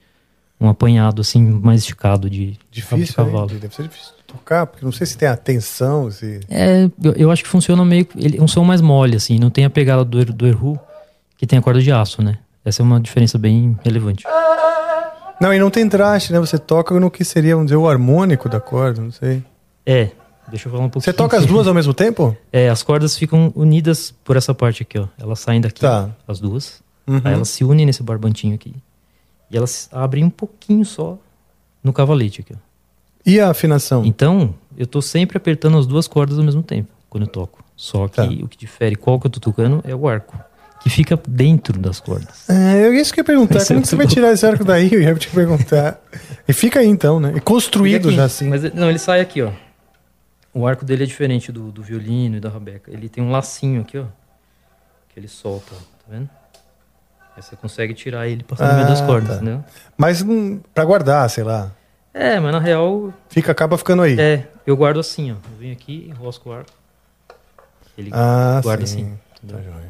um 0.61 0.69
apanhado, 0.69 1.21
assim, 1.21 1.43
mais 1.43 1.81
esticado 1.83 2.31
de, 2.31 2.45
rabo 2.47 2.59
de 2.71 2.81
Difícil, 2.81 3.15
cavalo. 3.15 3.51
hein? 3.53 3.59
Deve 3.59 3.75
ser 3.75 3.83
difícil 3.83 4.13
de 4.17 4.25
tocar, 4.25 4.67
porque 4.67 4.85
não 4.85 4.93
sei 4.93 5.07
se 5.07 5.17
tem 5.19 5.29
a 5.29 5.37
tensão, 5.37 6.11
se... 6.11 6.41
É, 6.49 6.89
eu, 7.03 7.13
eu 7.13 7.31
acho 7.31 7.43
que 7.43 7.49
funciona 7.49 7.85
meio... 7.85 8.07
Ele 8.17 8.39
é 8.39 8.43
um 8.43 8.49
som 8.49 8.65
mais 8.65 8.81
mole, 8.81 9.17
assim, 9.17 9.39
não 9.39 9.51
tem 9.51 9.65
a 9.65 9.71
pegada 9.71 10.05
do, 10.05 10.25
do 10.25 10.47
Erhu, 10.47 10.79
que 11.37 11.47
tem 11.47 11.59
a 11.59 11.63
corda 11.63 11.81
de 11.83 11.93
aço, 11.93 12.23
né? 12.23 12.39
Essa 12.65 12.83
é 12.83 12.85
uma 12.85 13.01
diferença 13.01 13.39
bem 13.39 13.79
relevante. 13.85 14.25
Não, 15.41 15.53
e 15.53 15.59
não 15.59 15.71
tem 15.71 15.87
traste, 15.89 16.33
né? 16.33 16.41
Você 16.41 16.59
toca 16.59 16.99
no 16.99 17.11
que 17.11 17.23
seria, 17.25 17.55
vamos 17.55 17.67
dizer, 17.67 17.77
o 17.77 17.89
harmônico 17.89 18.49
da 18.49 18.59
corda, 18.59 19.03
não 19.03 19.13
sei. 19.13 19.45
É, 19.85 20.11
deixa 20.49 20.69
eu 20.69 20.73
falar 20.73 20.85
um 20.85 20.89
pouquinho. 20.89 21.13
Você 21.13 21.17
toca 21.17 21.37
as 21.37 21.47
duas 21.47 21.67
ao 21.67 21.75
mesmo 21.75 21.93
tempo? 21.95 22.37
É, 22.53 22.69
as 22.69 22.83
cordas 22.83 23.17
ficam 23.17 23.53
unidas 23.55 24.15
por 24.25 24.37
essa 24.37 24.55
parte 24.55 24.83
aqui, 24.83 24.99
ó. 24.99 25.07
Elas 25.19 25.41
saem 25.41 25.61
daqui, 25.61 25.81
Tá. 25.81 26.11
as 26.27 26.41
duas. 26.41 26.81
Uhum. 27.07 27.21
Aí 27.25 27.35
elas 27.35 27.49
se 27.51 27.63
unem 27.65 27.85
nesse 27.87 28.03
barbantinho 28.03 28.55
aqui. 28.55 28.75
E 29.51 29.57
elas 29.57 29.89
abrem 29.93 30.25
um 30.25 30.31
pouquinho 30.31 30.85
só 30.85 31.19
no 31.83 31.93
cavalete 31.93 32.41
aqui, 32.41 32.53
ó. 32.55 32.57
E 33.25 33.41
a 33.41 33.51
afinação? 33.51 34.05
Então, 34.05 34.55
eu 34.79 34.87
tô 34.87 35.03
sempre 35.03 35.37
apertando 35.37 35.77
as 35.79 35.87
duas 35.87 36.07
cordas 36.09 36.39
ao 36.39 36.45
mesmo 36.45 36.63
tempo 36.63 36.89
quando 37.11 37.25
eu 37.25 37.29
toco. 37.31 37.65
Só 37.77 38.07
que 38.09 38.17
Tá. 38.17 38.25
o 38.25 38.49
que 38.49 38.57
difere 38.57 38.97
qual 38.97 39.21
que 39.21 39.27
eu 39.27 39.31
tô 39.31 39.39
tocando 39.41 39.83
é 39.87 39.95
o 39.95 40.09
arco, 40.09 40.39
que 40.81 40.89
fica 40.89 41.21
dentro 41.29 41.79
das 41.79 42.01
cordas. 42.01 42.49
É, 42.49 42.87
eu 42.87 42.95
isso 42.95 43.13
que 43.13 43.21
eu 43.21 43.23
ia 43.23 43.27
perguntar. 43.27 43.57
Esse 43.59 43.69
Como 43.69 43.81
é 43.81 43.83
que 43.83 43.89
você 43.89 43.97
vai 43.97 44.07
tirar 44.07 44.33
esse 44.33 44.47
arco 44.47 44.65
daí? 44.65 44.93
Eu 44.93 45.03
ia 45.03 45.15
te 45.15 45.29
perguntar. 45.29 46.01
E 46.49 46.53
fica 46.53 46.81
aí 46.81 46.87
então, 46.87 47.19
né? 47.21 47.33
E 47.37 47.41
construído 47.41 48.11
já 48.13 48.25
assim. 48.25 48.49
Mas 48.49 48.63
não, 48.73 48.89
ele 48.89 48.99
sai 48.99 49.21
aqui, 49.21 49.43
ó. 49.43 49.51
O 50.59 50.67
arco 50.67 50.87
dele 50.87 51.03
é 51.03 51.07
diferente 51.07 51.53
do, 51.53 51.71
do 51.71 51.83
violino 51.83 52.39
e 52.39 52.41
da 52.41 52.49
rabeca. 52.49 52.91
Ele 52.91 53.11
tem 53.11 53.23
um 53.23 53.31
lacinho 53.31 53.83
aqui, 53.83 53.99
ó. 53.99 54.07
Que 55.11 55.21
ele 55.21 55.29
solta, 55.29 55.75
tá 55.75 56.05
vendo? 56.09 56.31
Aí 57.37 57.43
você 57.43 57.55
consegue 57.57 57.93
tirar 57.93 58.27
ele 58.27 58.43
passando 58.43 58.71
no 58.71 58.75
meio 58.77 58.87
das 58.87 59.03
Ah, 59.03 59.07
cordas, 59.07 59.29
tá. 59.29 59.35
entendeu? 59.37 59.63
Mas 59.99 60.23
hum, 60.23 60.59
pra 60.73 60.83
guardar, 60.87 61.29
sei 61.29 61.45
lá. 61.45 61.71
É, 62.15 62.41
mas 62.41 62.53
na 62.53 62.59
real. 62.59 63.13
Fica, 63.29 63.53
acaba 63.53 63.77
ficando 63.77 64.01
aí. 64.01 64.19
É, 64.19 64.49
eu 64.67 64.75
guardo 64.75 64.99
assim, 64.99 65.31
ó. 65.31 65.35
Eu 65.35 65.59
venho 65.61 65.73
aqui, 65.75 66.07
enrosco 66.09 66.49
o 66.49 66.53
arco. 66.55 66.71
Ele 67.99 68.11
Ah, 68.15 68.61
guarda 68.63 68.87
sim. 68.87 69.03
assim. 69.43 69.47
Tá 69.47 69.61
joia. 69.61 69.89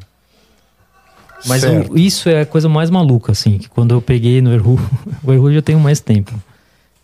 Mas 1.45 1.63
o- 1.63 1.97
isso 1.97 2.27
é 2.27 2.41
a 2.41 2.45
coisa 2.45 2.67
mais 2.67 2.89
maluca, 2.89 3.31
assim, 3.31 3.57
que 3.57 3.69
quando 3.69 3.95
eu 3.95 4.01
peguei 4.01 4.41
no 4.41 4.53
Erhu, 4.53 4.77
o 5.23 5.31
Erhu 5.31 5.53
já 5.53 5.61
tenho 5.61 5.79
mais 5.79 6.01
tempo, 6.01 6.33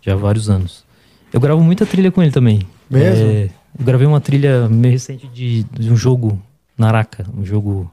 já 0.01 0.13
há 0.13 0.17
vários 0.17 0.49
anos. 0.49 0.83
Eu 1.31 1.39
gravo 1.39 1.63
muita 1.63 1.85
trilha 1.85 2.11
com 2.11 2.21
ele 2.21 2.31
também. 2.31 2.67
Mesmo? 2.89 3.25
É, 3.25 3.49
eu 3.79 3.85
gravei 3.85 4.07
uma 4.07 4.21
trilha 4.21 4.67
meio 4.69 4.91
recente 4.93 5.27
de, 5.27 5.63
de 5.63 5.91
um 5.91 5.95
jogo 5.97 6.39
Naraka, 6.77 7.25
um 7.37 7.45
jogo 7.45 7.91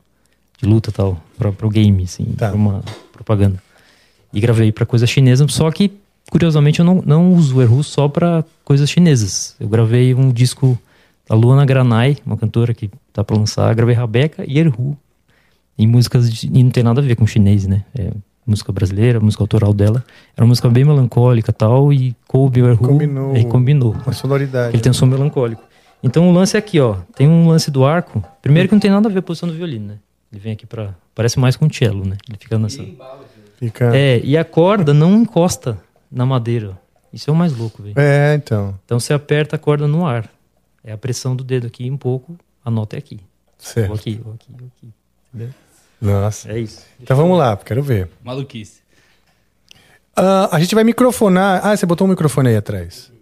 de 0.61 0.67
luta 0.69 0.93
tal, 0.93 1.21
pra, 1.39 1.51
pro 1.53 1.69
game, 1.71 2.05
assim, 2.05 2.25
Tá. 2.37 2.49
pra 2.49 2.57
uma 2.57 2.83
propaganda. 3.13 3.63
E 4.33 4.41
gravei 4.41 4.71
pra 4.73 4.85
coisa 4.87 5.07
chinesa, 5.07 5.47
só 5.49 5.71
que, 5.71 5.91
curiosamente, 6.31 6.81
eu 6.81 6.85
não, 6.85 7.03
não 7.05 7.33
uso 7.35 7.57
o 7.57 7.63
Erhu 7.63 7.83
só 7.83 8.09
pra 8.09 8.45
coisas 8.65 8.89
chinesas. 8.91 9.57
Eu 9.59 9.69
gravei 9.69 10.15
um 10.15 10.31
disco 10.31 10.79
da 11.29 11.35
Luana 11.35 11.65
Granai, 11.65 12.17
uma 12.27 12.37
cantora 12.37 12.73
que 12.75 12.91
tá 13.13 13.25
pra 13.25 13.37
lançar, 13.37 13.75
gravei 13.75 13.95
Rabeca 13.95 14.45
e 14.47 14.59
Erhu 14.59 14.97
em 15.79 15.87
músicas 15.87 16.33
de, 16.33 16.47
e 16.47 16.63
não 16.63 16.71
tem 16.71 16.83
nada 16.83 17.01
a 17.01 17.05
ver 17.05 17.17
com 17.17 17.27
chinês, 17.27 17.67
né? 17.67 17.85
É 17.99 18.11
música 18.51 18.73
brasileira, 18.73 19.21
música 19.21 19.43
autoral 19.43 19.73
dela. 19.73 20.05
Era 20.37 20.45
uma 20.45 20.49
música 20.49 20.69
bem 20.69 20.85
melancólica 20.85 21.51
e 21.51 21.55
tal, 21.55 21.93
e 21.93 22.15
coube 22.27 22.63
o. 22.63 22.77
Combinou. 22.77 23.37
E 23.37 23.45
combinou. 23.45 23.93
Uma 23.93 24.13
sonoridade. 24.13 24.75
Ele 24.75 24.83
tem 24.83 24.91
um 24.91 24.95
som 24.95 25.07
melancólico. 25.07 25.63
Então 26.03 26.29
o 26.29 26.33
lance 26.33 26.57
é 26.57 26.59
aqui, 26.59 26.81
ó. 26.81 26.97
Tem 27.15 27.29
um 27.29 27.49
lance 27.49 27.71
do 27.71 27.85
arco. 27.85 28.23
Primeiro 28.43 28.69
que 28.69 28.75
não 28.75 28.81
tem 28.81 28.91
nada 28.91 29.09
a 29.09 29.13
ver 29.13 29.21
com 29.21 29.27
a 29.27 29.29
posição 29.29 29.49
do 29.49 29.55
violino, 29.55 29.87
né? 29.89 29.99
Ele 30.33 30.41
vem 30.41 30.53
aqui 30.53 30.67
pra. 30.67 30.95
Parece 31.15 31.39
mais 31.39 31.57
com 31.57 31.71
cello, 31.71 32.05
né? 32.05 32.17
Ele 32.29 32.39
fica 32.39 32.59
nessa. 32.59 32.85
Fica... 33.59 33.95
É, 33.95 34.21
e 34.25 34.37
a 34.37 34.45
corda 34.45 34.95
não 34.95 35.15
encosta 35.17 35.79
na 36.11 36.25
madeira. 36.25 36.79
Isso 37.13 37.29
é 37.29 37.33
o 37.33 37.37
mais 37.37 37.57
louco, 37.57 37.83
velho. 37.83 37.95
É, 37.97 38.35
então. 38.35 38.75
Então 38.85 38.99
você 38.99 39.13
aperta 39.13 39.57
a 39.57 39.59
corda 39.59 39.87
no 39.87 40.07
ar. 40.07 40.29
É 40.83 40.93
a 40.93 40.99
pressão 40.99 41.37
do 41.37 41.45
dedo 41.45 41.67
aqui 41.67 41.91
um 41.91 41.97
pouco, 41.97 42.37
a 42.65 42.71
nota 42.71 42.97
é 42.97 42.99
aqui. 42.99 43.21
Certo. 43.59 43.91
Ou 43.91 43.97
aqui, 43.97 44.21
ou 44.25 44.33
aqui, 44.33 44.47
ou 44.51 44.67
aqui. 44.67 44.89
Entendeu? 45.29 45.55
Nossa. 46.01 46.51
É 46.51 46.59
isso. 46.59 46.85
Então 47.01 47.17
vamos 47.17 47.39
lá, 47.39 47.57
quero 47.57 47.83
ver. 47.83 48.09
Maluquice. 48.25 48.81
Ah, 50.17 50.49
a 50.53 50.61
gente 50.61 50.75
vai 50.75 50.85
microfonar. 50.85 51.61
Ah, 51.65 51.77
você 51.77 51.87
botou 51.87 52.07
um 52.07 52.11
microfone 52.11 52.49
aí 52.51 52.57
atrás. 52.57 53.13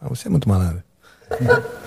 Ah, 0.00 0.08
você 0.08 0.28
é 0.28 0.30
muito 0.30 0.48
malandro. 0.48 0.82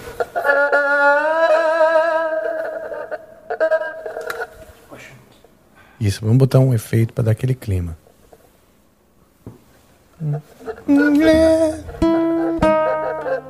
Isso, 6.02 6.22
vamos 6.22 6.38
botar 6.38 6.58
um 6.58 6.74
efeito 6.74 7.14
para 7.14 7.26
dar 7.26 7.32
aquele 7.32 7.54
clima. 7.54 7.96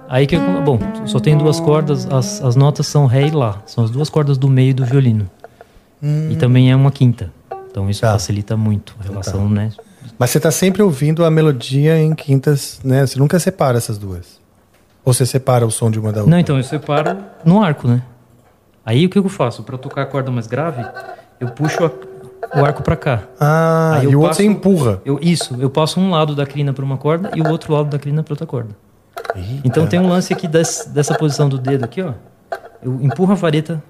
Aí 0.09 0.27
que 0.27 0.37
bom, 0.37 0.77
só 1.05 1.17
tem 1.21 1.37
duas 1.37 1.61
cordas, 1.61 2.05
as, 2.11 2.41
as 2.41 2.57
notas 2.57 2.87
são 2.87 3.05
ré 3.05 3.27
e 3.27 3.31
lá, 3.31 3.61
são 3.65 3.85
as 3.85 3.89
duas 3.89 4.09
cordas 4.09 4.37
do 4.37 4.49
meio 4.49 4.75
do 4.75 4.85
violino. 4.85 5.29
E 6.03 6.35
também 6.35 6.71
é 6.71 6.75
uma 6.75 6.91
quinta. 6.91 7.31
Então 7.69 7.89
isso 7.89 8.01
facilita 8.01 8.57
muito 8.57 8.95
a 8.99 9.03
relação, 9.03 9.47
né? 9.49 9.71
Mas 10.17 10.29
você 10.31 10.39
tá 10.39 10.51
sempre 10.51 10.81
ouvindo 10.81 11.23
a 11.23 11.31
melodia 11.31 11.97
em 11.97 12.13
quintas, 12.13 12.79
né? 12.83 13.05
Você 13.05 13.17
nunca 13.19 13.39
separa 13.39 13.77
essas 13.77 13.97
duas. 13.97 14.39
Ou 15.05 15.13
você 15.13 15.25
separa 15.25 15.65
o 15.65 15.71
som 15.71 15.89
de 15.89 15.99
uma 15.99 16.11
da 16.11 16.19
outra? 16.21 16.31
Não, 16.31 16.37
então 16.39 16.57
eu 16.57 16.63
separo 16.63 17.17
no 17.45 17.61
arco, 17.63 17.87
né? 17.87 18.01
Aí 18.85 19.05
o 19.05 19.09
que 19.09 19.17
eu 19.17 19.29
faço? 19.29 19.63
Pra 19.63 19.77
tocar 19.77 20.01
a 20.03 20.05
corda 20.05 20.29
mais 20.31 20.47
grave, 20.47 20.83
eu 21.39 21.47
puxo 21.49 21.83
a- 21.85 21.91
o 22.59 22.65
arco 22.65 22.83
pra 22.83 22.95
cá. 22.95 23.23
Ah, 23.39 23.93
Aí 23.97 24.03
e 24.03 24.07
o 24.07 24.19
outro 24.19 24.27
passo- 24.29 24.41
você 24.41 24.45
empurra. 24.47 25.01
Eu, 25.05 25.17
isso, 25.21 25.55
eu 25.59 25.69
passo 25.69 25.99
um 25.99 26.09
lado 26.11 26.35
da 26.35 26.45
crina 26.45 26.73
pra 26.73 26.83
uma 26.83 26.97
corda 26.97 27.31
e 27.35 27.41
o 27.41 27.47
outro 27.49 27.73
lado 27.73 27.89
da 27.89 27.97
crina 27.99 28.21
pra 28.23 28.33
outra 28.33 28.45
corda. 28.45 28.75
Então 29.63 29.87
tem 29.87 29.99
um 29.99 30.07
lance 30.09 30.33
aqui 30.33 30.47
des- 30.47 30.89
dessa 30.93 31.13
posição 31.15 31.47
do 31.47 31.57
dedo 31.57 31.83
aqui, 31.85 32.01
ó. 32.01 32.13
Eu 32.83 32.99
empurro 33.01 33.31
a 33.31 33.35
vareta 33.35 33.81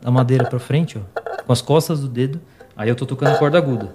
da 0.00 0.10
madeira 0.10 0.44
pra 0.44 0.58
frente, 0.58 0.98
ó, 0.98 1.20
com 1.44 1.52
as 1.52 1.60
costas 1.60 2.00
do 2.00 2.08
dedo. 2.08 2.40
Aí 2.76 2.88
eu 2.88 2.96
tô 2.96 3.04
tocando 3.04 3.34
a 3.34 3.38
corda 3.38 3.58
aguda. 3.58 3.90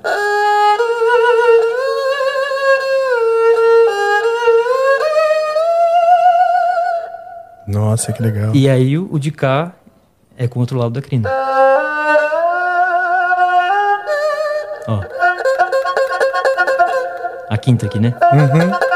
Nossa, 7.67 8.13
que 8.13 8.21
legal. 8.21 8.55
E 8.55 8.69
aí 8.69 8.97
o, 8.97 9.09
o 9.11 9.19
de 9.19 9.31
cá 9.31 9.73
é 10.37 10.47
com 10.47 10.59
o 10.59 10.61
outro 10.61 10.77
lado 10.77 10.91
da 10.91 11.01
crina. 11.01 11.29
Ó. 14.87 15.01
A 17.49 17.57
quinta 17.57 17.87
aqui, 17.87 17.99
né? 17.99 18.13
Uhum. 18.31 18.86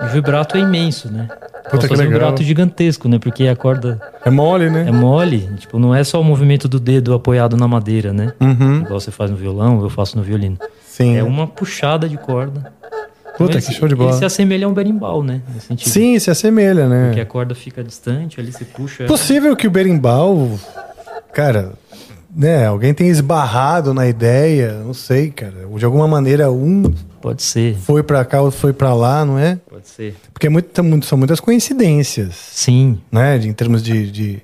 O 0.00 0.06
vibrato 0.06 0.56
é 0.56 0.60
imenso, 0.60 1.10
né? 1.10 1.28
Posso 1.70 1.82
que 1.82 1.88
fazer 1.88 2.02
um 2.02 2.06
legal. 2.06 2.12
vibrato 2.12 2.42
gigantesco, 2.42 3.08
né? 3.08 3.18
Porque 3.18 3.46
a 3.46 3.56
corda 3.56 3.98
É 4.24 4.30
mole, 4.30 4.70
né? 4.70 4.86
é 4.88 4.92
mole. 4.92 5.48
Tipo, 5.58 5.78
não 5.78 5.94
é 5.94 6.04
só 6.04 6.20
o 6.20 6.24
movimento 6.24 6.68
do 6.68 6.78
dedo 6.78 7.14
apoiado 7.14 7.56
na 7.56 7.66
madeira, 7.66 8.12
né? 8.12 8.32
Uhum. 8.40 8.82
Igual 8.82 9.00
você 9.00 9.10
faz 9.10 9.30
no 9.30 9.36
violão, 9.36 9.82
eu 9.82 9.90
faço 9.90 10.16
no 10.16 10.22
violino. 10.22 10.58
Sim. 10.86 11.16
É 11.16 11.22
uma 11.22 11.46
puxada 11.46 12.08
de 12.08 12.16
corda. 12.16 12.72
Puta, 13.36 13.60
que 13.60 13.72
show 13.72 13.88
de 13.88 13.94
bola. 13.94 14.10
Ele 14.10 14.18
se 14.18 14.24
assemelha 14.24 14.66
a 14.66 14.68
um 14.68 14.74
berimbau, 14.74 15.22
né? 15.22 15.40
Sim, 15.78 16.18
se 16.18 16.30
assemelha, 16.30 16.82
Porque 16.82 17.16
né? 17.16 17.22
a 17.22 17.26
corda 17.26 17.54
fica 17.54 17.82
distante, 17.82 18.38
ali 18.38 18.52
você 18.52 18.64
puxa. 18.64 19.04
Possível 19.04 19.56
que 19.56 19.66
o 19.66 19.70
berimbau, 19.70 20.50
cara, 21.32 21.72
né? 22.34 22.66
Alguém 22.66 22.92
tenha 22.94 23.10
esbarrado 23.10 23.92
na 23.94 24.06
ideia, 24.08 24.74
não 24.84 24.94
sei, 24.94 25.30
cara. 25.30 25.66
Ou 25.70 25.78
de 25.78 25.84
alguma 25.84 26.06
maneira 26.08 26.50
um 26.50 26.82
Pode 27.20 27.42
ser, 27.42 27.76
foi 27.76 28.02
pra 28.02 28.24
cá, 28.24 28.40
outro 28.40 28.58
foi 28.58 28.72
pra 28.72 28.94
lá, 28.94 29.24
não 29.24 29.38
é? 29.38 29.58
pode 29.68 29.88
ser. 29.88 30.16
Porque 30.32 30.46
é 30.46 30.50
muito, 30.50 30.82
muito- 30.84 31.06
são 31.06 31.16
muitas 31.16 31.38
coincidências, 31.40 32.34
Sim, 32.34 33.00
né? 33.10 33.36
Em 33.36 33.52
termos 33.52 33.82
de, 33.82 34.10
de, 34.10 34.42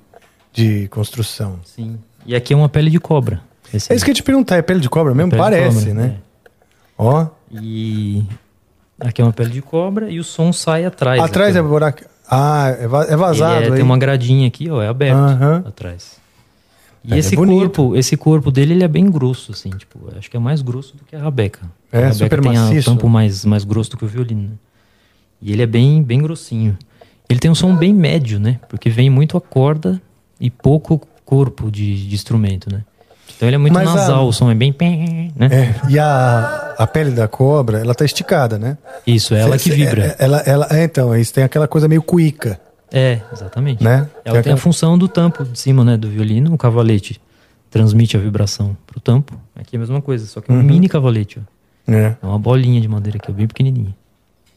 de 0.53 0.89
construção. 0.89 1.59
sim. 1.65 1.99
E 2.27 2.37
aqui 2.37 2.53
é 2.53 2.57
uma 2.57 2.69
pele 2.69 2.91
de 2.91 3.01
cobra. 3.01 3.41
Esse 3.73 3.91
É 3.93 3.97
isso 3.97 4.05
que 4.05 4.11
eu 4.11 4.15
te 4.15 4.23
perguntar, 4.23 4.57
é 4.57 4.63
pele 4.63 4.81
de 4.81 4.89
cobra 4.91 5.15
mesmo? 5.15 5.31
de 5.33 5.37
Parece, 5.39 5.87
cobra, 5.89 5.95
né? 5.95 6.17
Ó, 6.97 7.27
E 7.51 8.23
aqui 9.01 9.23
é 9.23 9.25
uma 9.25 9.33
pele 9.33 9.51
de 9.51 9.63
cobra 9.63 10.11
e 10.11 10.19
o 10.21 10.25
som 10.25 10.53
sai 10.53 10.85
atrás. 10.85 11.21
atrás 11.23 11.57
é 11.57 11.63
buraco. 11.63 12.01
Ah, 12.31 12.77
é, 12.79 12.87
va- 12.87 13.05
é 13.07 13.17
vazado 13.17 13.65
é- 13.65 13.71
tem 13.71 13.83
uma 13.83 13.97
gradinha 13.97 14.47
aqui, 14.47 14.69
ó, 14.71 14.83
é 14.83 14.89
aberto 14.89 15.17
Aham. 15.17 15.65
atrás. 15.67 16.17
E 17.05 17.15
É, 17.15 17.19
esse 17.19 17.37
bonito. 17.37 17.59
corpo, 17.59 17.97
esse 17.97 18.17
corpo 18.17 18.51
dele, 18.51 18.75
ele 18.75 18.85
é 18.85 18.89
bem 18.89 19.11
grosso, 19.11 19.53
assim, 19.53 19.71
tipo, 19.71 19.99
acho 20.19 20.31
que 20.31 20.37
é 20.37 20.41
mais 20.41 20.61
grosso 20.63 20.97
do 20.97 21.05
que 21.05 21.15
a 21.17 21.21
rabeca. 21.21 21.61
É, 21.93 21.99
a 21.99 22.01
rabeca 22.09 22.15
super 22.25 22.41
tem 22.41 22.57
a- 22.57 22.61
maciço. 22.63 22.91
tampo 22.91 23.09
mais, 23.09 23.45
mais 23.45 23.65
grosso 23.65 23.91
do 23.91 23.97
que 23.97 24.05
o 24.05 24.09
violino, 24.09 24.43
né? 24.43 24.49
E 25.41 25.53
ele 25.53 25.63
é 25.63 25.67
bem, 25.67 26.03
bem 26.03 26.21
grossinho. 26.21 26.77
Ele 27.29 27.39
tem 27.39 27.51
um 27.51 27.55
som 27.55 27.75
bem 27.77 27.93
médio, 27.95 28.41
né? 28.41 28.59
Porque 28.69 28.91
vem 28.91 29.09
muito 29.09 29.37
a 29.37 29.41
corda 29.41 30.01
e 30.41 30.51
pouco 30.51 31.01
corpo 31.25 31.71
de, 31.71 32.09
de 32.09 32.15
instrumento, 32.15 32.73
né? 32.73 32.83
Então 33.37 33.49
ele 33.49 33.55
é 33.55 33.59
muito 33.59 33.75
Mas 33.75 33.89
a- 33.89 33.95
nasal, 33.95 34.27
o 34.27 34.33
som 34.33 34.51
é 34.51 34.55
bem... 34.55 34.75
Né? 35.37 35.49
É, 35.51 35.75
e 35.91 35.99
a, 35.99 36.75
a 36.77 36.87
pele 36.87 37.13
da 37.13 37.29
cobra, 37.29 37.79
ela 37.79 37.95
tá 37.95 38.05
esticada, 38.05 38.59
né? 38.59 38.77
Isso, 39.07 39.35
é 39.35 39.41
ela 39.43 39.57
Cê- 39.59 39.71
que 39.71 39.77
vibra. 39.77 40.17
é- 40.19 40.25
Ela, 40.25 40.39
ela, 40.41 40.67
é, 40.71 40.85
então, 40.85 41.15
isso 41.17 41.33
tem 41.33 41.45
aquela 41.45 41.69
coisa 41.69 41.87
meio 41.87 42.03
cuíca, 42.03 42.59
É, 42.93 43.21
exatamente. 43.33 43.83
né? 43.85 44.09
Ela 44.25 44.35
tem 44.35 44.37
a 44.37 44.41
aquela- 44.41 44.57
função 44.57 44.97
do 44.97 45.07
tampo 45.09 45.45
de 45.45 45.59
cima, 45.59 45.85
né, 45.85 45.97
do 45.97 46.09
violino, 46.09 46.53
o 46.55 46.59
cavalete 46.59 47.21
transmite 47.71 48.17
a 48.17 48.21
vibração 48.21 48.77
pro 48.87 48.99
tampo. 48.99 49.35
Aqui 49.55 49.77
é 49.77 49.79
a 49.79 49.81
mesma 49.81 50.01
coisa, 50.01 50.27
só 50.27 50.41
que 50.41 50.51
é 50.51 50.55
um 50.55 50.59
Uhum. 50.59 50.63
mini 50.65 50.89
cavalete, 50.89 51.39
ó. 51.39 51.93
É. 51.93 52.17
É 52.23 52.27
uma 52.27 52.39
bolinha 52.39 52.81
de 52.81 52.89
madeira 52.89 53.19
aqui, 53.19 53.31
ó, 53.31 53.35
bem 53.35 53.47
pequenininha. 53.47 53.95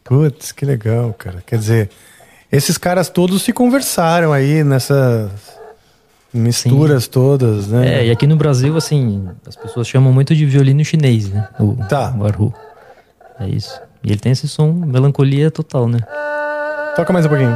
Putz, 0.03 0.51
que 0.51 0.65
legal, 0.65 1.13
cara. 1.13 1.43
Quer 1.45 1.57
dizer, 1.59 1.89
esses 2.51 2.77
caras 2.77 3.09
todos 3.09 3.41
se 3.41 3.51
conversaram 3.53 4.31
aí 4.33 4.63
nessas 4.63 5.29
misturas 6.33 7.07
todas, 7.07 7.67
né? 7.67 7.99
É, 8.01 8.07
e 8.07 8.11
aqui 8.11 8.25
no 8.25 8.35
Brasil, 8.37 8.75
assim, 8.77 9.27
as 9.45 9.55
pessoas 9.55 9.87
chamam 9.87 10.11
muito 10.13 10.33
de 10.35 10.45
violino 10.45 10.83
chinês, 10.85 11.29
né? 11.29 11.47
O, 11.59 11.75
Tá. 11.87 12.13
o. 12.39 12.53
É 13.39 13.47
isso. 13.49 13.79
E 14.03 14.09
ele 14.11 14.19
tem 14.19 14.31
esse 14.31 14.47
som, 14.47 14.71
melancolia 14.71 15.51
total, 15.51 15.87
né? 15.87 15.99
Toca 16.95 17.11
mais 17.13 17.25
um 17.25 17.29
pouquinho. 17.29 17.55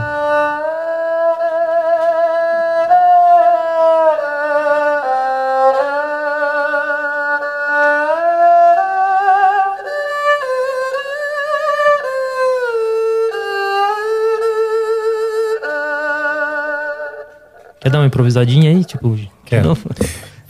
Improvisadinha 18.20 18.70
aí? 18.72 18.84
Tipo, 18.86 19.18
Quero. 19.46 19.68
não? 19.70 19.78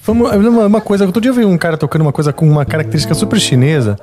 Uma, 0.08 0.68
uma 0.68 0.82
coisa, 0.82 1.04
outro 1.06 1.20
dia 1.20 1.32
eu 1.32 1.36
vi 1.36 1.44
um 1.44 1.58
cara 1.58 1.78
tocando 1.78 2.04
uma 2.04 2.12
coisa 2.14 2.32
com 2.32 2.48
uma 2.48 2.64
característica 2.64 3.16
super 3.16 3.40
chinesa. 3.40 3.98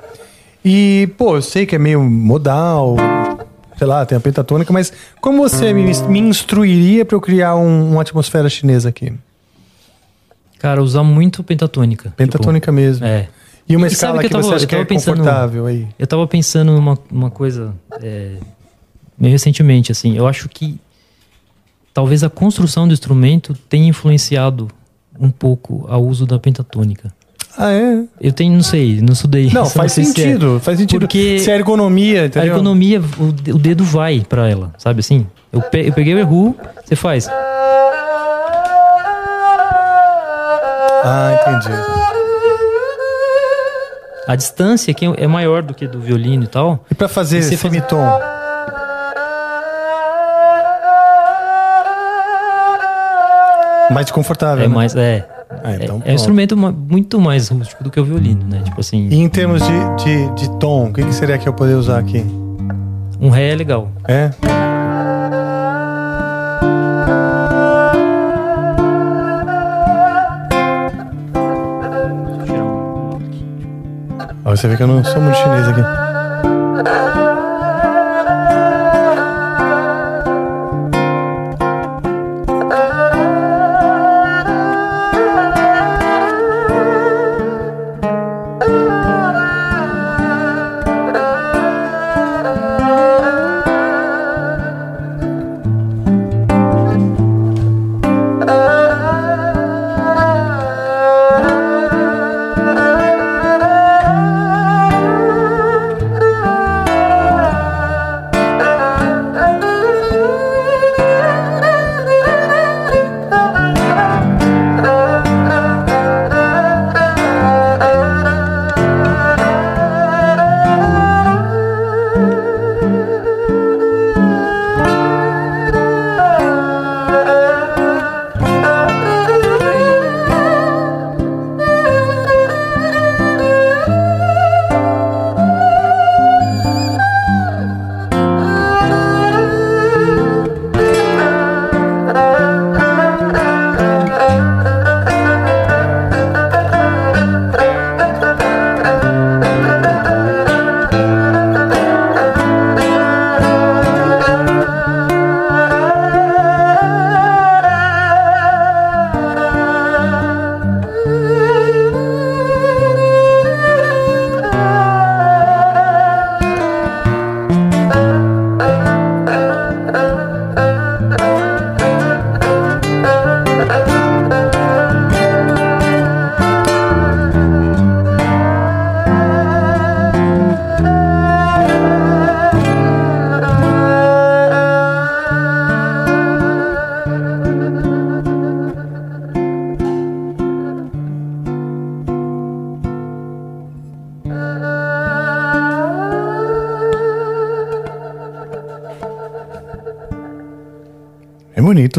E, 0.63 1.09
pô, 1.17 1.37
eu 1.37 1.41
sei 1.41 1.65
que 1.65 1.75
é 1.75 1.79
meio 1.79 2.03
modal, 2.03 2.97
sei 3.77 3.87
lá, 3.87 4.05
tem 4.05 4.17
a 4.17 4.21
pentatônica, 4.21 4.71
mas 4.73 4.91
como 5.21 5.41
você 5.41 5.71
me, 5.73 5.83
me 6.09 6.19
instruiria 6.19 7.05
pra 7.05 7.15
eu 7.15 7.21
criar 7.21 7.55
um- 7.55 7.91
uma 7.93 8.01
atmosfera 8.01 8.49
chinesa 8.49 8.89
aqui? 8.89 9.13
Cara, 10.59 10.83
usar 10.83 11.03
muito 11.03 11.41
pentatônica. 11.43 12.13
Pentatônica 12.17 12.69
mesmo. 12.71 13.05
É. 13.05 13.27
E 13.67 13.75
uma 13.77 13.85
sabe 13.89 13.93
escala 13.93 14.23
eu 14.23 14.29
que 14.29 14.35
você 14.35 14.55
acha 14.55 14.67
que 14.67 14.75
é 14.75 14.77
tava 14.79 14.87
pensando- 14.89 15.17
confortável 15.19 15.65
aí? 15.65 15.87
Eu 15.97 16.05
tava 16.07 16.27
pensando 16.27 16.73
numa 16.73 16.97
uma 17.09 17.29
coisa 17.31 17.73
é, 18.01 18.35
meio 19.17 19.31
recentemente, 19.31 19.89
assim. 19.91 20.17
Eu 20.17 20.27
acho 20.27 20.49
que 20.49 20.77
talvez 21.93 22.23
a 22.23 22.29
construção 22.29 22.87
do 22.87 22.93
instrumento 22.93 23.53
tenha 23.69 23.87
influenciado 23.87 24.67
um 25.19 25.29
pouco 25.29 25.85
ao 25.89 26.03
uso 26.03 26.25
da 26.25 26.39
pentatônica. 26.39 27.13
Ah, 27.55 27.71
é? 27.71 28.03
Eu 28.19 28.31
tenho, 28.31 28.51
não 28.53 28.63
sei, 28.63 28.99
não 28.99 29.13
estudei. 29.13 29.51
Não, 29.53 29.67
faz 29.67 29.95
é. 29.97 30.03
sentido, 30.03 30.59
faz 30.59 30.79
sentido. 30.79 30.99
Porque 31.01 31.37
Se 31.37 31.51
a 31.51 31.55
ergonomia, 31.55 32.23
a 32.23 32.25
entendeu? 32.25 32.49
ergonomia, 32.53 32.99
o, 33.19 33.31
de- 33.31 33.51
o 33.51 33.59
dedo 33.59 33.83
vai 33.83 34.21
pra 34.27 34.49
ela, 34.49 34.73
sabe 34.79 35.01
assim? 35.01 35.27
Eu, 35.51 35.61
pe- 35.61 35.87
eu 35.87 35.93
peguei 35.93 36.15
o 36.15 36.19
erro, 36.19 36.55
você 36.83 36.95
faz. 36.95 37.29
Ah, 41.05 41.37
entendi. 41.41 41.75
A 44.27 44.35
distância 44.35 44.89
aqui 44.91 45.05
é 45.17 45.27
maior 45.27 45.61
do 45.61 45.73
que 45.73 45.85
do 45.85 45.99
violino 45.99 46.45
e 46.45 46.47
tal. 46.47 46.83
E 46.89 46.95
pra 46.95 47.07
fazer 47.09 47.39
E 47.39 47.43
você 47.43 47.57
faz- 47.57 47.73
Mais 53.91 54.09
confortável, 54.11 54.65
É 54.65 54.67
né? 54.67 54.73
mais, 54.73 54.95
é. 54.95 55.27
Ah, 55.63 55.75
então 55.75 56.01
é, 56.03 56.09
é 56.09 56.11
um 56.11 56.15
instrumento 56.15 56.57
muito 56.57 57.19
mais 57.21 57.47
rústico 57.49 57.83
do 57.83 57.91
que 57.91 57.99
o 57.99 58.03
violino, 58.05 58.43
né? 58.49 58.61
Tipo 58.63 58.79
assim, 58.81 59.07
E 59.09 59.15
em 59.19 59.29
termos 59.29 59.61
de, 59.61 60.03
de, 60.03 60.29
de 60.35 60.59
tom, 60.59 60.89
o 60.89 60.93
que, 60.93 61.03
que 61.03 61.13
seria 61.13 61.37
que 61.37 61.47
eu 61.47 61.53
poderia 61.53 61.77
usar 61.79 61.99
aqui? 61.99 62.25
um 63.21 63.29
ré 63.29 63.51
é 63.51 63.55
legal. 63.55 63.89
É? 64.07 64.31
Ó, 74.45 74.49
você 74.55 74.67
vê 74.67 74.75
que 74.75 74.83
eu 74.83 74.87
não 74.87 75.03
sou 75.03 75.21
muito 75.21 75.37
chinês 75.37 75.67
aqui. 75.67 75.81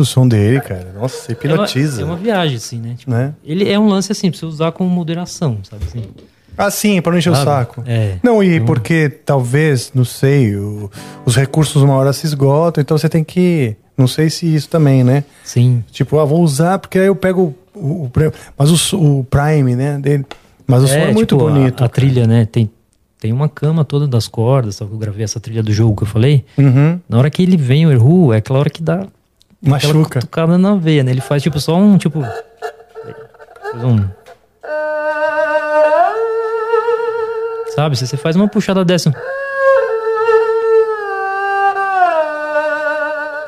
O 0.04 0.06
som 0.06 0.26
dele, 0.28 0.60
cara. 0.60 0.92
Nossa, 0.98 1.32
hipnotiza. 1.32 2.00
É 2.00 2.04
uma, 2.04 2.12
é 2.12 2.16
uma 2.16 2.22
viagem, 2.22 2.56
assim, 2.56 2.78
né? 2.78 2.94
Tipo, 2.96 3.10
Né? 3.10 3.34
Ele 3.44 3.68
é 3.70 3.78
um 3.78 3.88
lance 3.88 4.12
assim, 4.12 4.30
pra 4.30 4.38
você 4.38 4.46
usar 4.46 4.72
com 4.72 4.84
moderação, 4.84 5.58
sabe 5.68 5.84
assim? 5.86 6.04
Ah, 6.56 6.70
sim, 6.70 7.02
pra 7.02 7.10
não 7.10 7.18
encher 7.18 7.30
o 7.30 7.34
Sabe? 7.34 7.46
saco. 7.46 7.82
É. 7.84 8.16
Não, 8.22 8.40
e 8.42 8.60
porque 8.60 9.08
talvez, 9.08 9.90
não 9.92 10.04
sei, 10.04 10.54
o- 10.54 10.88
os 11.26 11.34
recursos 11.34 11.82
uma 11.82 11.94
hora 11.94 12.12
se 12.12 12.24
esgotam, 12.26 12.80
então 12.80 12.96
você 12.96 13.08
tem 13.08 13.24
que. 13.24 13.76
Não 13.98 14.06
sei 14.06 14.30
se 14.30 14.52
isso 14.54 14.68
também, 14.68 15.02
né? 15.02 15.24
Sim. 15.42 15.82
Tipo, 15.90 16.18
ah, 16.20 16.24
vou 16.24 16.40
usar 16.42 16.78
porque 16.78 16.98
aí 16.98 17.06
eu 17.06 17.16
pego 17.16 17.54
o. 17.74 17.80
o 18.04 18.10
mas 18.56 18.92
o, 18.92 18.96
o 19.20 19.24
Prime, 19.24 19.74
né? 19.74 19.98
Dele. 19.98 20.24
Mas 20.66 20.84
o 20.84 20.86
som 20.88 20.94
é 20.94 21.12
muito 21.12 21.34
tipo, 21.36 21.46
a- 21.48 21.50
bonito. 21.50 21.82
A, 21.84 21.88
trilha, 21.88 22.24
né? 22.26 22.46
Tem, 22.46 22.70
tem 23.20 23.32
uma 23.32 23.48
cama 23.48 23.84
toda 23.84 24.06
das 24.06 24.28
cordas, 24.28 24.76
sabe? 24.76 24.90
que 24.90 24.94
Eu 24.96 25.00
gravei 25.00 25.24
essa 25.24 25.40
trilha 25.40 25.62
do 25.62 25.72
jogo 25.72 25.96
que 25.96 26.02
eu 26.04 26.06
falei. 26.08 26.44
Uhum. 26.56 27.00
Na 27.08 27.18
hora 27.18 27.30
que 27.30 27.42
ele 27.42 27.56
vem, 27.56 27.84
o 27.86 27.90
Erhu, 27.92 28.32
é 28.32 28.36
aquela 28.36 28.60
hora 28.60 28.70
que 28.70 28.80
dá. 28.82 29.06
Machuca. 29.70 30.20
cutucada 30.20 30.58
na 30.58 30.74
veia, 30.74 31.02
né? 31.02 31.10
Ele 31.10 31.20
faz 31.20 31.42
tipo 31.42 31.58
só 31.60 31.76
um, 31.76 31.96
tipo. 31.98 32.22
faz 32.22 33.84
um. 33.84 34.04
Sabe? 37.74 37.96
Se 37.96 38.06
você 38.06 38.16
faz 38.16 38.36
uma 38.36 38.46
puxada 38.48 38.84
dessa. 38.84 39.12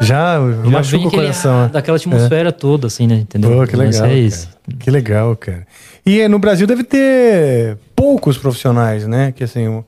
Já, 0.00 0.34
Já 0.34 0.40
machuca 0.70 1.04
o 1.04 1.08
aquele- 1.08 1.22
coração. 1.22 1.62
né? 1.64 1.68
Daquela 1.72 1.96
atmosfera 1.96 2.52
toda, 2.52 2.86
assim, 2.86 3.06
né? 3.06 3.16
Entendeu? 3.16 3.50
Pô, 3.50 3.66
que 3.66 3.76
Mas 3.76 3.98
legal. 4.00 4.16
É. 4.16 4.74
Que 4.78 4.90
legal, 4.90 5.36
cara. 5.36 5.66
E 6.04 6.20
eh, 6.20 6.28
no 6.28 6.38
Brasil 6.38 6.66
deve 6.66 6.84
ter 6.84 7.78
poucos 7.94 8.36
profissionais, 8.36 9.06
né? 9.06 9.32
Que 9.32 9.44
assim, 9.44 9.66
o- 9.68 9.84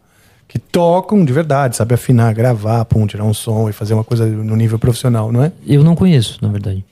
tocam 0.73 1.25
de 1.25 1.33
verdade, 1.33 1.77
sabe 1.77 1.95
afinar, 1.95 2.33
gravar, 2.35 2.85
pum, 2.85 3.07
tirar 3.07 3.25
um 3.25 3.35
som 3.35 3.69
e 3.69 3.73
fazer 3.73 3.95
uma 3.95 4.05
coisa 4.05 4.27
no 4.27 4.57
nível 4.57 4.79
profissional, 4.79 5.31
não 5.33 5.43
é? 5.43 5.53
Eu 5.67 5.83
não 5.85 5.95
conheço, 5.95 6.39
na 6.43 6.49
verdade. 6.49 6.85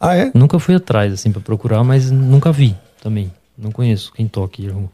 Ah, 0.00 0.16
é? 0.16 0.30
Nunca 0.34 0.58
fui 0.58 0.74
atrás, 0.74 1.12
assim, 1.12 1.30
pra 1.32 1.40
procurar, 1.40 1.82
mas 1.84 2.10
nunca 2.10 2.52
vi 2.52 2.76
também. 3.02 3.32
Não 3.56 3.70
conheço 3.70 4.12
quem 4.12 4.26
toque 4.28 4.66
Erhu. 4.66 4.90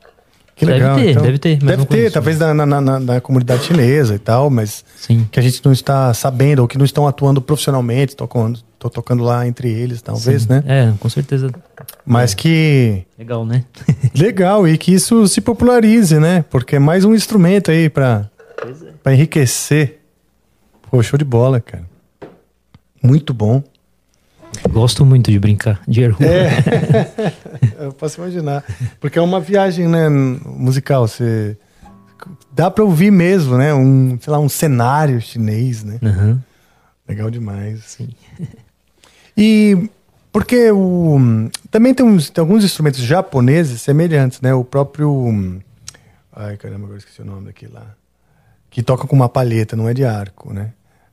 Que 0.55 0.66
legal. 0.66 0.97
Deve 0.97 1.02
ter, 1.07 1.11
então. 1.12 1.23
deve 1.23 1.39
ter. 1.39 1.59
Mas 1.62 1.70
Deve 1.70 1.85
ter, 1.86 1.97
conheço. 1.97 2.12
talvez 2.12 2.39
na, 2.39 2.52
na, 2.55 2.81
na- 2.82 3.01
na 3.01 3.20
comunidade 3.23 3.65
chinesa 3.65 4.15
e 4.15 4.19
tal, 4.19 4.51
mas 4.51 4.85
Sim. 4.94 5.27
que 5.32 5.40
a 5.40 5.43
gente 5.43 5.65
não 5.65 5.73
está 5.73 6.12
sabendo, 6.12 6.59
ou 6.61 6.69
que 6.69 6.77
não 6.77 6.85
estão 6.85 7.09
atuando 7.09 7.40
profissionalmente, 7.40 8.15
tocando, 8.15 8.61
tô 8.78 8.90
tocando 8.90 9.24
lá 9.24 9.47
entre 9.47 9.70
eles, 9.70 10.02
talvez, 10.02 10.43
Sim. 10.43 10.48
né? 10.51 10.62
É, 10.66 10.93
com 11.01 11.09
certeza. 11.09 11.51
Mas 12.05 12.35
que. 12.35 13.05
Legal, 13.19 13.47
né? 13.47 13.65
Legal, 14.15 14.66
e 14.66 14.77
que 14.77 14.93
isso 14.93 15.27
se 15.28 15.41
popularize, 15.41 16.19
né? 16.19 16.45
Porque 16.51 16.77
é 16.77 16.78
mais 16.78 17.05
um 17.05 17.15
instrumento 17.15 17.70
aí 17.70 17.89
pra, 17.89 18.28
pra 19.03 19.15
enriquecer. 19.15 20.01
Pô, 20.91 21.03
show 21.03 21.19
de 21.19 21.24
bola, 21.24 21.61
cara. 21.61 21.85
Muito 23.03 23.32
bom. 23.32 23.62
Gosto 24.69 25.07
muito 25.07 25.31
de 25.31 25.39
brincar 25.39 25.81
de 25.87 26.07
hoop. 26.07 26.24
É, 26.24 26.51
eu 27.87 27.93
posso 27.93 28.20
imaginar. 28.20 28.65
Porque 28.99 29.19
é 29.19 29.23
uma 29.23 29.41
viagem, 29.41 29.87
né, 29.87 30.09
musical. 30.09 31.07
Você 31.07 31.57
dá 32.53 32.70
pra 32.70 32.85
ouvir 32.85 33.11
mesmo, 33.11 33.57
né? 33.57 33.73
Um, 33.73 34.19
sei 34.20 34.32
lá, 34.32 34.39
um 34.39 34.49
cenário 34.49 35.20
chinês, 35.20 35.85
né? 35.85 35.99
Uhum. 36.03 36.39
Legal 37.09 37.31
demais. 37.31 37.81
Sim. 37.85 38.09
E 39.37 39.89
porque 40.32 40.70
o 40.70 41.19
também 41.70 41.93
tem, 41.94 42.05
uns, 42.07 42.31
tem 42.31 42.40
alguns 42.43 42.65
instrumentos 42.65 43.01
japoneses 43.01 43.81
semelhantes, 43.81 44.40
né? 44.40 44.55
O 44.55 44.65
próprio 44.65 45.61
ai 46.35 46.57
caramba, 46.57 46.85
agora 46.85 46.98
esqueci 46.98 47.20
o 47.23 47.24
nome 47.24 47.47
daquele 47.47 47.73
lá. 47.73 47.86
Que 48.70 48.82
toca 48.82 49.07
com 49.07 49.16
uma 49.16 49.28
palheta, 49.28 49.74
não 49.77 49.89
é 49.89 49.94
de 49.94 50.05
arco, 50.05 50.52
né? 50.52 50.73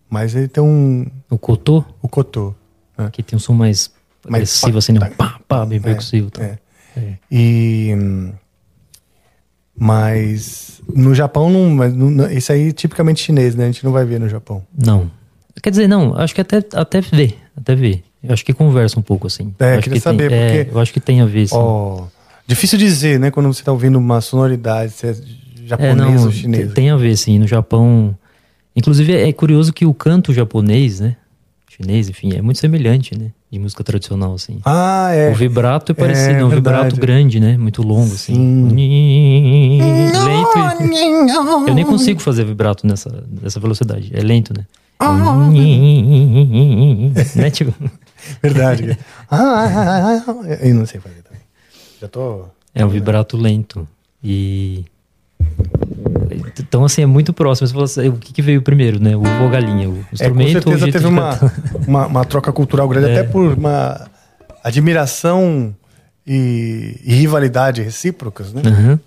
Mas 0.09 0.35
ele 0.35 0.47
tem 0.47 0.63
um 0.63 1.05
O 1.29 1.37
cotô, 1.37 1.83
o 2.01 2.07
cotô. 2.07 2.53
né? 2.97 3.09
que 3.11 3.21
tem 3.23 3.35
um 3.35 3.39
som 3.39 3.53
mais 3.53 3.91
Mais 4.27 4.35
agressivo, 4.43 4.77
assim, 4.77 4.93
né? 4.93 5.09
pá, 5.17 5.39
pá, 5.47 5.65
bem 5.65 5.81
percussivo. 5.81 6.29
tá? 6.31 6.43
É. 6.43 6.57
E. 7.31 7.93
hum, 7.97 8.31
Mas. 9.75 10.81
No 10.95 11.13
Japão, 11.13 11.49
não, 11.49 11.69
mas 11.71 11.93
não- 11.93 12.29
isso 12.31 12.51
aí 12.51 12.69
é 12.69 12.71
tipicamente 12.71 13.21
chinês, 13.21 13.55
né? 13.55 13.65
A 13.65 13.67
gente 13.67 13.83
não 13.83 13.91
vai 13.91 14.05
ver 14.05 14.19
no 14.19 14.29
Japão. 14.29 14.63
Não. 14.75 15.11
Quer 15.61 15.69
dizer, 15.71 15.87
não, 15.87 16.15
acho 16.17 16.33
que 16.33 16.41
até, 16.41 16.63
até 16.73 17.01
vê, 17.01 17.33
até 17.55 17.75
vê. 17.75 18.03
Eu 18.23 18.33
acho 18.33 18.43
que 18.43 18.53
conversa 18.53 18.99
um 18.99 19.03
pouco, 19.03 19.27
assim. 19.27 19.53
É, 19.59 19.63
eu 19.63 19.69
acho 19.73 19.81
queria 19.83 19.99
que 19.99 20.03
tem- 20.03 20.13
saber, 20.13 20.31
é, 20.31 20.63
porque- 20.63 20.75
eu 20.75 20.79
acho 20.81 20.93
que 20.93 20.99
tem 20.99 21.21
a 21.21 21.25
ver, 21.25 21.47
sim. 21.47 21.55
Ó, 21.57 22.03
difícil 22.47 22.77
dizer, 22.77 23.19
né? 23.19 23.29
Quando 23.31 23.47
você 23.53 23.63
tá 23.63 23.71
ouvindo 23.71 23.97
uma 23.97 24.19
sonoridade, 24.21 24.91
se 24.91 25.07
é 25.07 25.11
É, 25.11 25.15
japonês 25.67 25.97
não, 25.97 26.25
ou 26.25 26.31
chinês. 26.31 26.65
tem- 26.65 26.73
tem 26.73 26.89
a 26.89 26.97
ver, 26.97 27.15
sim. 27.17 27.37
No 27.39 27.47
Japão. 27.47 28.17
Inclusive, 28.75 29.13
é 29.15 29.31
curioso 29.33 29.71
que 29.73 29.85
o 29.85 29.93
canto 29.93 30.33
japonês, 30.33 30.99
né? 30.99 31.15
Chinês, 31.69 32.09
enfim, 32.09 32.33
é 32.35 32.41
muito 32.41 32.59
semelhante, 32.59 33.17
né? 33.17 33.31
De 33.51 33.59
música 33.59 33.83
tradicional, 33.83 34.33
assim. 34.33 34.59
Ah, 34.65 35.09
é. 35.13 35.29
O 35.31 35.35
vibrato 35.35 35.91
é 35.91 35.93
É, 35.93 35.95
parecido, 35.95 36.39
é, 36.39 36.43
um 36.45 36.49
vibrato 36.49 36.95
grande, 36.97 37.39
né? 37.39 37.55
Muito 37.57 37.81
longo, 37.83 38.13
assim. 38.13 38.33
Lento 40.25 40.57
e... 40.83 41.69
Eu 41.69 41.73
nem 41.75 41.85
consigo 41.85 42.19
fazer 42.19 42.43
vibrato 42.45 42.85
nessa, 42.85 43.23
nessa 43.41 43.59
velocidade. 43.59 44.11
É 44.13 44.21
lento, 44.21 44.53
né? 44.57 44.65
né? 47.35 47.49
Tipo... 47.51 47.73
Verdade. 48.41 48.97
Ah, 49.29 50.21
eu 50.61 50.73
não 50.73 50.85
sei 50.85 51.01
fazer 51.01 51.21
também. 51.21 51.41
Já 52.01 52.07
tô. 52.07 52.45
É 52.73 52.85
um 52.85 52.89
vibrato 52.89 53.35
lento. 53.35 53.85
E. 54.23 54.85
Então, 56.59 56.85
assim, 56.85 57.01
é 57.01 57.05
muito 57.05 57.33
próximo. 57.33 57.67
Você 57.67 57.73
fala 57.73 57.85
assim, 57.85 58.07
o 58.07 58.17
que, 58.17 58.31
que 58.31 58.41
veio 58.41 58.61
primeiro, 58.61 58.99
né? 59.01 59.15
O 59.15 59.19
ovo 59.19 59.41
ou 59.41 59.47
a 59.47 59.51
galinha? 59.51 59.89
O 59.89 59.99
É, 59.99 60.03
com 60.03 60.13
instrumento 60.13 60.67
ou 60.69 60.75
o 60.75 60.79
certeza 60.79 60.91
teve 60.91 61.07
uma, 61.07 61.37
uma, 61.87 62.07
uma 62.07 62.25
troca 62.25 62.53
cultural 62.53 62.87
grande, 62.87 63.09
É. 63.09 63.19
até 63.19 63.23
por 63.29 63.53
uma 63.57 64.09
admiração 64.63 65.75
e, 66.25 66.99
e 67.03 67.13
rivalidade 67.15 67.81
recíprocas, 67.81 68.53
né? 68.53 68.61
Uhum. 68.65 68.99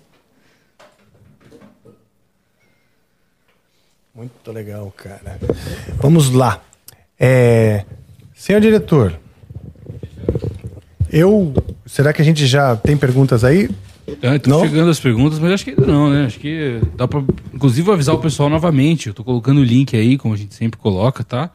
Muito 4.13 4.51
legal, 4.51 4.93
cara. 4.95 5.39
Vamos 5.99 6.29
lá. 6.31 6.61
É, 7.19 7.85
senhor 8.41 8.59
diretor, 8.59 9.19
eu. 11.11 11.53
Será 11.85 12.11
que 12.11 12.21
a 12.21 12.25
gente 12.25 12.47
já 12.47 12.75
tem 12.75 12.97
perguntas 12.97 13.43
aí? 13.43 13.69
É, 14.21 14.39
tô 14.39 14.49
Não? 14.49 14.61
chegando 14.61 14.89
as 14.89 14.99
perguntas, 14.99 15.37
mas 15.37 15.51
acho 15.51 15.63
que 15.63 15.69
ainda 15.71 15.85
não, 15.85 16.09
né? 16.09 16.25
Acho 16.25 16.39
que 16.39 16.81
dá 16.97 17.07
pra, 17.07 17.23
inclusive, 17.53 17.91
avisar 17.91 18.15
o 18.15 18.17
pessoal 18.19 18.49
novamente. 18.49 19.07
Eu 19.07 19.13
tô 19.13 19.23
colocando 19.23 19.59
o 19.59 19.63
link 19.63 19.95
aí, 19.95 20.17
como 20.17 20.33
a 20.33 20.37
gente 20.37 20.55
sempre 20.55 20.79
coloca, 20.79 21.23
tá? 21.23 21.51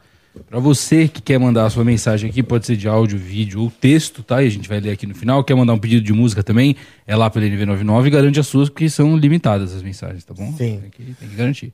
Pra 0.49 0.59
você 0.59 1.07
que 1.09 1.21
quer 1.21 1.37
mandar 1.39 1.65
a 1.65 1.69
sua 1.69 1.83
mensagem 1.83 2.29
aqui, 2.29 2.41
pode 2.41 2.65
ser 2.65 2.77
de 2.77 2.87
áudio, 2.87 3.17
vídeo 3.17 3.61
ou 3.61 3.69
texto, 3.69 4.23
tá? 4.23 4.41
E 4.41 4.47
a 4.47 4.49
gente 4.49 4.69
vai 4.69 4.79
ler 4.79 4.91
aqui 4.91 5.05
no 5.05 5.13
final. 5.13 5.43
Quer 5.43 5.55
mandar 5.55 5.73
um 5.73 5.79
pedido 5.79 6.05
de 6.05 6.13
música 6.13 6.41
também, 6.41 6.75
é 7.05 7.15
lá 7.15 7.29
pelo 7.29 7.45
NV99 7.45 8.05
e 8.05 8.09
garante 8.09 8.39
as 8.39 8.47
suas, 8.47 8.69
porque 8.69 8.87
são 8.89 9.17
limitadas 9.17 9.75
as 9.75 9.83
mensagens, 9.83 10.23
tá 10.23 10.33
bom? 10.33 10.51
Sim. 10.51 10.79
Tem 10.79 10.89
que, 10.89 11.03
tem 11.15 11.29
que 11.29 11.35
garantir. 11.35 11.73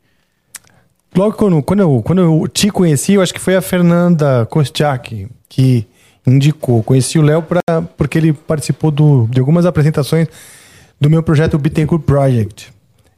Logo 1.16 1.36
quando, 1.36 1.62
quando, 1.62 1.80
eu, 1.82 2.02
quando 2.04 2.22
eu 2.22 2.48
te 2.48 2.70
conheci, 2.72 3.14
eu 3.14 3.22
acho 3.22 3.34
que 3.34 3.40
foi 3.40 3.56
a 3.56 3.62
Fernanda 3.62 4.46
Kostiak 4.48 5.28
que 5.48 5.88
indicou. 6.26 6.82
Conheci 6.84 7.20
o 7.20 7.22
Léo 7.22 7.44
porque 7.98 8.18
ele 8.18 8.34
participou 8.34 8.90
do, 8.92 9.28
de 9.30 9.40
algumas 9.40 9.66
apresentações 9.66 10.28
do 11.00 11.10
meu 11.10 11.22
projeto 11.22 11.58
Bittencourt 11.58 12.04
Project. 12.04 12.72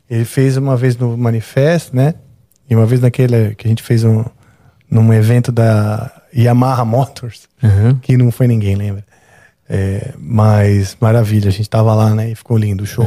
Ele 0.09 0.25
fez 0.25 0.57
uma 0.57 0.75
vez 0.75 0.97
no 0.97 1.17
Manifest, 1.17 1.95
né? 1.95 2.15
E 2.69 2.75
uma 2.75 2.85
vez 2.85 2.99
naquele 3.01 3.55
que 3.55 3.67
a 3.67 3.69
gente 3.69 3.83
fez 3.83 4.03
um, 4.03 4.25
num 4.89 5.13
evento 5.13 5.51
da 5.51 6.11
Yamaha 6.35 6.83
Motors, 6.83 7.47
Uhum. 7.63 7.95
que 8.01 8.17
não 8.17 8.29
foi 8.31 8.47
ninguém, 8.47 8.75
lembra? 8.75 9.03
É, 9.67 10.13
mas 10.19 10.95
maravilha, 11.01 11.47
a 11.49 11.51
gente 11.51 11.67
tava 11.69 11.93
lá, 11.95 12.13
né? 12.13 12.29
E 12.31 12.35
ficou 12.35 12.55
lindo 12.57 12.83
o 12.83 12.87
show. 12.87 13.05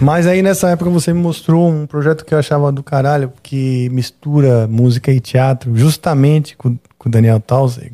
Mas 0.00 0.26
aí 0.26 0.40
nessa 0.42 0.70
época 0.70 0.88
você 0.90 1.12
me 1.12 1.20
mostrou 1.20 1.68
um 1.70 1.86
projeto 1.86 2.24
que 2.24 2.32
eu 2.32 2.38
achava 2.38 2.72
do 2.72 2.82
caralho, 2.82 3.30
que 3.42 3.88
mistura 3.90 4.66
música 4.66 5.12
e 5.12 5.20
teatro, 5.20 5.76
justamente 5.76 6.56
com, 6.56 6.78
com 6.98 7.08
o 7.08 7.12
Daniel 7.12 7.38
Tausig, 7.38 7.92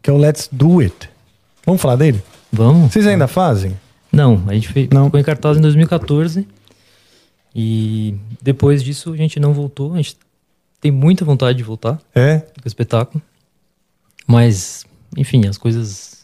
que 0.00 0.08
é 0.08 0.12
o 0.12 0.16
Let's 0.16 0.48
Do 0.52 0.78
It. 0.80 1.10
Vamos 1.66 1.82
falar 1.82 1.96
dele? 1.96 2.22
Vamos. 2.52 2.92
Vocês 2.92 3.06
ainda 3.06 3.26
fazem? 3.26 3.76
Não, 4.12 4.42
a 4.46 4.54
gente 4.54 4.68
fez, 4.68 4.86
ficou 4.88 5.20
em 5.20 5.24
cartaz 5.24 5.58
em 5.58 5.60
2014. 5.60 6.46
E 7.54 8.14
depois 8.40 8.82
disso 8.82 9.12
a 9.12 9.16
gente 9.16 9.40
não 9.40 9.52
voltou. 9.52 9.94
A 9.94 9.96
gente 9.96 10.16
tem 10.80 10.90
muita 10.92 11.24
vontade 11.24 11.58
de 11.58 11.64
voltar 11.64 12.00
É? 12.14 12.38
com 12.38 12.64
o 12.64 12.68
espetáculo. 12.68 13.20
Mas, 14.26 14.84
enfim, 15.16 15.46
as 15.46 15.58
coisas 15.58 16.17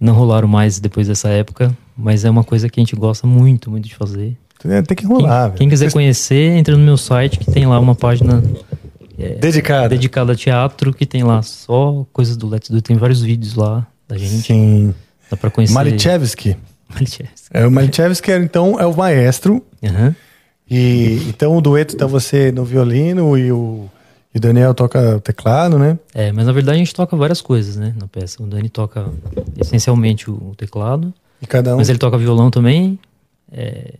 não 0.00 0.14
rolaram 0.14 0.48
mais 0.48 0.78
depois 0.78 1.08
dessa 1.08 1.28
época. 1.28 1.76
Mas 1.96 2.24
é 2.24 2.30
uma 2.30 2.44
coisa 2.44 2.68
que 2.68 2.78
a 2.78 2.82
gente 2.82 2.94
gosta 2.94 3.26
muito, 3.26 3.70
muito 3.70 3.88
de 3.88 3.94
fazer. 3.94 4.36
É, 4.64 4.82
Tem 4.82 4.96
que 4.96 5.04
rolar, 5.06 5.50
Quem, 5.50 5.58
quem 5.58 5.68
quiser 5.68 5.92
conhecer, 5.92 6.56
entra 6.56 6.76
no 6.76 6.84
meu 6.84 6.96
site 6.96 7.38
que 7.38 7.50
tem 7.50 7.66
lá 7.66 7.78
uma 7.78 7.94
página 7.94 8.42
é, 9.18 9.34
Dedicada. 9.34 9.88
dedicada 9.88 10.32
a 10.32 10.36
teatro, 10.36 10.92
que 10.92 11.04
tem 11.06 11.22
lá 11.24 11.42
só 11.42 12.06
coisas 12.12 12.36
do 12.36 12.48
Let's 12.48 12.70
Do. 12.70 12.80
Tem 12.82 12.96
vários 12.96 13.20
vídeos 13.22 13.54
lá 13.54 13.86
da 14.08 14.16
gente. 14.16 14.42
Sim. 14.42 14.94
Dá 15.30 15.36
pra 15.36 15.50
conhecer. 15.50 15.74
Malichevski. 15.74 16.56
Malichevski. 16.88 17.48
É, 17.52 17.66
o 17.66 17.70
Malichevski, 17.70 18.30
então, 18.32 18.78
é 18.80 18.86
o 18.86 18.96
maestro. 18.96 19.64
Aham. 19.84 20.14
E 20.70 21.22
então 21.28 21.56
o 21.56 21.60
dueto 21.60 21.96
tá 21.96 22.06
você 22.06 22.52
no 22.52 22.64
violino 22.64 23.38
e 23.38 23.50
o, 23.50 23.88
e 24.38 24.40
o 24.40 24.40
Daniel 24.40 24.72
toca 24.72 25.16
o 25.16 25.20
teclado, 25.20 25.78
né? 25.78 25.98
É, 26.14 26.30
mas 26.32 26.46
na 26.46 26.52
verdade 26.52 26.76
a 26.76 26.78
gente 26.78 26.94
toca 26.94 27.16
várias 27.16 27.40
coisas, 27.40 27.76
né, 27.76 27.92
na 27.98 28.06
peça. 28.06 28.40
O 28.42 28.46
Dani 28.46 28.68
toca 28.68 29.10
essencialmente 29.60 30.30
o, 30.30 30.54
teclado. 30.56 31.12
E 31.42 31.46
cada 31.46 31.74
um. 31.74 31.78
Mas 31.78 31.88
ele 31.88 31.98
toca 31.98 32.16
violão 32.16 32.50
também. 32.50 32.98
é, 33.52 33.94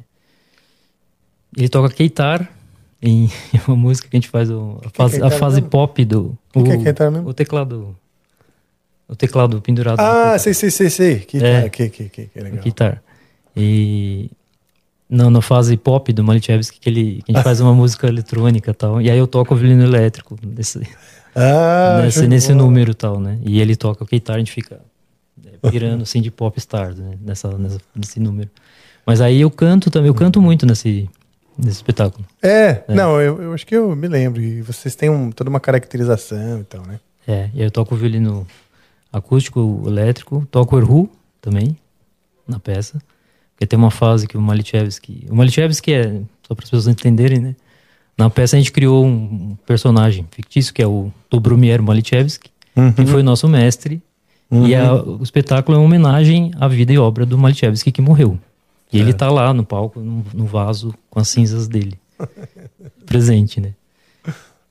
Ele 1.57 1.69
toca 1.69 1.93
keitar 1.93 2.49
em 3.03 3.31
uma 3.67 3.77
música 3.77 4.09
que 4.09 4.17
a 4.17 4.21
gente 4.21 4.29
faz 4.29 4.49
o- 4.51 4.81
a, 4.83 4.87
é 4.87 4.91
fase, 4.93 5.17
a 5.17 5.21
keitar 5.21 5.39
fase 5.39 5.63
pop 5.63 6.05
do. 6.05 6.39
O 6.55 6.63
que 6.65 6.71
é 6.71 6.77
keitar 6.79 7.11
mesmo? 7.11 7.29
O 7.29 7.35
teclado. 7.35 7.97
O 9.09 9.17
teclado 9.17 9.61
pendurado. 9.63 9.99
Ah, 10.01 10.39
sei, 10.39 10.53
sei, 10.55 10.71
sei, 10.71 10.91
sei. 10.91 11.19
Que, 11.21 11.39
É. 11.45 11.69
que, 11.69 11.89
que, 11.89 12.09
que, 12.09 12.27
que 12.27 12.41
legal. 12.41 12.63
Guitar. 12.63 13.03
E 13.57 14.31
não, 15.09 15.31
na 15.31 15.41
fase 15.41 15.77
pop 15.77 16.13
do 16.13 16.23
Malichevski, 16.23 16.79
que, 16.81 16.89
ele, 16.89 17.23
que 17.25 17.33
a 17.33 17.35
gente 17.37 17.45
faz 17.45 17.61
uma 17.61 17.73
música 17.75 18.07
eletrônica 18.09 18.71
e 18.71 18.75
tal. 18.75 19.01
E 19.01 19.11
aí 19.11 19.19
eu 19.19 19.27
toco 19.27 19.55
o 19.55 19.57
violino 19.57 19.83
elétrico 19.83 20.37
nesse, 20.43 20.81
Ah, 21.35 22.01
nesse, 22.03 22.27
nesse 22.27 22.53
número 22.55 22.91
e 22.91 22.95
tal, 22.95 23.19
né? 23.21 23.39
E 23.45 23.61
ele 23.61 23.75
toca 23.77 24.05
o 24.05 24.07
guitar, 24.07 24.37
a 24.37 24.39
gente 24.39 24.53
fica 24.53 24.81
é, 25.45 25.71
pirando 25.71 26.03
assim 26.03 26.21
de 26.21 26.31
pop 26.31 26.57
stars, 26.59 26.99
né? 26.99 27.17
Nessa, 27.21 27.57
nessa, 27.57 27.81
nesse 27.95 28.21
número. 28.21 28.51
Mas 29.07 29.21
aí 29.21 29.41
eu 29.41 29.51
canto 29.51 29.91
também, 29.91 30.09
eu 30.09 30.15
canto 30.15 30.43
muito 30.43 30.67
nesse, 30.67 31.09
nesse 31.57 31.77
espetáculo. 31.77 32.27
É, 32.43 32.83
não, 32.89 33.21
eu, 33.21 33.41
eu 33.43 33.53
acho 33.55 33.67
que 33.67 33.75
eu 33.75 33.97
me 33.97 34.07
lembro. 34.09 34.43
E 34.43 34.61
vocês 34.61 34.95
têm 34.95 35.09
um- 35.09 35.31
toda 35.31 35.49
uma 35.49 35.61
caracterização 35.61 36.61
e 36.61 36.65
tal, 36.65 36.83
né? 36.87 37.01
É, 37.27 37.49
e 37.55 37.61
aí 37.61 37.67
eu 37.67 37.71
toco 37.71 37.95
o 37.95 37.99
violino 37.99 38.47
acústico, 39.13 39.83
elétrico, 39.87 40.47
toco 40.51 40.77
o 40.77 40.79
erhu 40.79 41.11
também 41.41 41.77
na 42.47 42.59
peça. 42.59 43.01
Porque 43.59 43.67
tem 43.67 43.77
uma 43.77 43.91
fase 43.91 44.29
que 44.29 44.37
o 44.39 44.41
Malichevski. 44.41 45.27
O 45.29 45.35
Malichevski 45.35 45.93
é, 45.93 46.21
só 46.47 46.55
para 46.55 46.63
as 46.65 46.71
pessoas 46.71 46.87
entenderem, 46.87 47.41
né? 47.41 47.57
Na 48.17 48.31
peça 48.31 48.55
a 48.55 48.59
gente 48.61 48.71
criou 48.71 49.05
um 49.05 49.57
personagem 49.67 50.25
fictício 50.31 50.73
que 50.73 50.81
é 50.81 50.87
o 50.87 51.11
Dobromier 51.29 51.83
Malichevski, 51.83 52.51
Uhum. 52.77 52.93
que 52.93 53.05
foi 53.07 53.23
nosso 53.25 53.49
mestre. 53.49 54.01
E 54.53 54.75
a- 54.77 54.95
o 54.95 55.21
espetáculo 55.23 55.77
é 55.77 55.81
uma 55.81 55.85
homenagem 55.87 56.53
à 56.61 56.69
vida 56.69 56.93
e 56.93 56.99
obra 56.99 57.27
do 57.27 57.37
Malichevski 57.37 57.91
que 57.91 58.01
morreu. 58.01 58.39
E 58.93 58.99
ele 59.01 59.13
tá 59.13 59.29
lá 59.31 59.53
no 59.53 59.65
palco, 59.65 59.99
no, 60.01 60.25
no 60.33 60.47
vaso, 60.47 60.95
com 61.11 61.19
as 61.19 61.29
cinzas 61.29 61.67
dele. 61.67 61.99
presente, 63.05 63.61
né? 63.61 63.73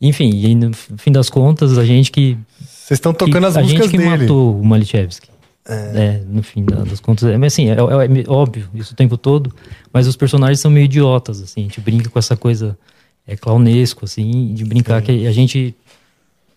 Enfim, 0.01 0.29
e 0.29 0.55
no 0.55 0.73
fim 0.73 1.11
das 1.11 1.29
contas, 1.29 1.77
a 1.77 1.83
gente 1.85 2.11
que. 2.11 2.37
Vocês 2.59 2.97
estão 2.97 3.13
tocando 3.13 3.41
que- 3.41 3.45
as 3.47 3.57
a 3.57 3.61
músicas 3.61 3.85
gente 3.87 3.91
que 3.91 3.97
dele. 3.97 4.21
matou 4.23 4.59
o 4.59 4.65
Malichevski. 4.65 5.29
É. 5.69 6.21
no 6.27 6.41
fim 6.41 6.63
da- 6.63 6.83
das 6.83 6.99
contas. 6.99 7.29
É, 7.29 7.37
mas 7.37 7.53
assim, 7.53 7.69
é, 7.69 7.73
é- 7.73 8.21
é 8.21 8.29
óbvio 8.29 8.69
isso 8.73 8.93
o 8.93 8.95
tempo 8.95 9.17
todo, 9.17 9.53
mas 9.91 10.07
os 10.07 10.15
personagens 10.15 10.59
são 10.59 10.71
meio 10.71 10.85
idiotas, 10.85 11.41
assim. 11.41 11.61
A 11.61 11.63
gente 11.63 11.81
brinca 11.81 12.09
com 12.09 12.17
essa 12.19 12.37
coisa 12.37 12.77
é, 13.27 13.35
clownesco, 13.35 14.05
assim, 14.05 14.53
de 14.53 14.63
brincar 14.63 15.01
que 15.01 15.27
a 15.27 15.31
gente 15.33 15.75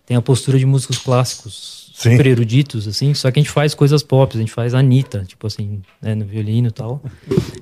tem 0.06 0.16
a 0.16 0.22
postura 0.22 0.56
de 0.58 0.64
músicos 0.66 0.98
clássicos 0.98 1.90
Sim. 1.94 2.12
super 2.12 2.26
eruditos, 2.26 2.86
assim, 2.86 3.12
só 3.12 3.30
que 3.30 3.38
a 3.40 3.42
gente 3.42 3.50
faz 3.52 3.74
coisas 3.74 4.02
pop, 4.04 4.36
a 4.36 4.40
gente 4.40 4.52
faz 4.52 4.72
Anitta, 4.74 5.24
tipo 5.26 5.46
assim, 5.48 5.82
né, 6.00 6.14
no 6.14 6.24
violino 6.24 6.68
e 6.68 6.70
tal. 6.70 7.02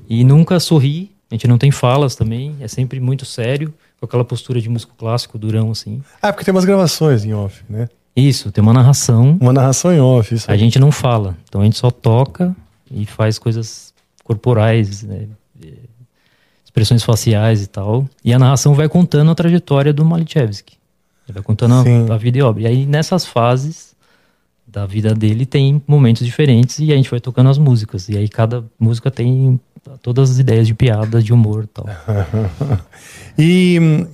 E 0.09 0.23
nunca 0.25 0.61
sorri, 0.61 1.11
a 1.31 1.35
gente 1.35 1.49
não 1.49 1.57
tem 1.59 1.71
falas 1.71 2.15
também, 2.15 2.55
é 2.61 2.69
sempre 2.69 3.01
muito 3.01 3.25
sério, 3.25 3.73
com 3.99 4.07
aquela 4.07 4.25
postura 4.25 4.61
de 4.61 4.69
músico 4.69 4.95
clássico, 4.97 5.39
durão, 5.39 5.71
assim. 5.71 6.03
Ah, 6.23 6.33
porque 6.33 6.45
tem 6.45 6.53
umas 6.55 6.65
gravações 6.65 7.25
em 7.25 7.33
off, 7.35 7.63
né? 7.69 7.89
Isso, 8.19 8.51
tem 8.51 8.63
uma 8.63 8.73
narração. 8.73 9.39
Uma 9.41 9.53
narração 9.53 9.93
em 9.93 10.01
off, 10.01 10.35
isso. 10.35 10.51
A 10.51 10.57
gente 10.57 10.79
não 10.79 10.91
fala, 10.91 11.37
então 11.49 11.61
a 11.61 11.65
gente 11.65 11.79
só 11.79 11.91
toca 11.91 12.55
e 12.91 13.07
faz 13.07 13.39
coisas 13.39 13.95
corporais, 14.25 15.03
né? 15.03 15.27
expressões 16.65 17.03
faciais 17.03 17.63
e 17.63 17.67
tal. 17.67 18.09
E 18.25 18.33
a 18.33 18.39
narração 18.39 18.75
vai 18.75 18.89
contando 18.89 19.31
a 19.31 19.35
trajetória 19.35 19.93
do 19.93 20.05
Malichevsky. 20.05 20.77
Ele 21.27 21.35
vai 21.35 21.43
contando 21.43 21.83
Sim. 21.83 22.07
a, 22.11 22.15
a 22.15 22.19
vida 22.19 22.39
e 22.39 22.43
obra. 22.43 22.63
E 22.63 22.67
aí 22.67 22.87
nessas 22.87 23.25
fases 23.25 23.97
da 24.67 24.85
vida 24.85 25.15
dele 25.15 25.47
tem 25.47 25.83
momentos 25.87 26.25
diferentes 26.27 26.79
e 26.79 26.93
a 26.93 26.97
gente 26.97 27.11
vai 27.11 27.21
tocando 27.21 27.51
as 27.51 27.59
músicas. 27.59 28.09
E 28.09 28.17
aí 28.17 28.29
cada 28.29 28.65
música 28.79 29.11
tem 29.11 29.59
todas 30.03 30.31
as 30.31 30.39
ideias 30.39 30.67
de 30.67 30.75
piada, 30.75 31.23
de 31.23 31.33
humor 31.33 31.65
e 31.65 31.67
tal. 31.69 31.87
e 33.39 33.79
hum, 33.81 34.07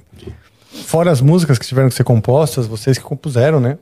fora 0.85 1.11
as 1.11 1.21
músicas 1.21 1.59
que 1.59 1.67
tiveram 1.67 1.89
que 1.89 1.95
ser 1.95 2.05
compostas, 2.05 2.67
vocês 2.67 2.99
que 2.99 3.05
compuseram, 3.05 3.61
né? 3.61 3.79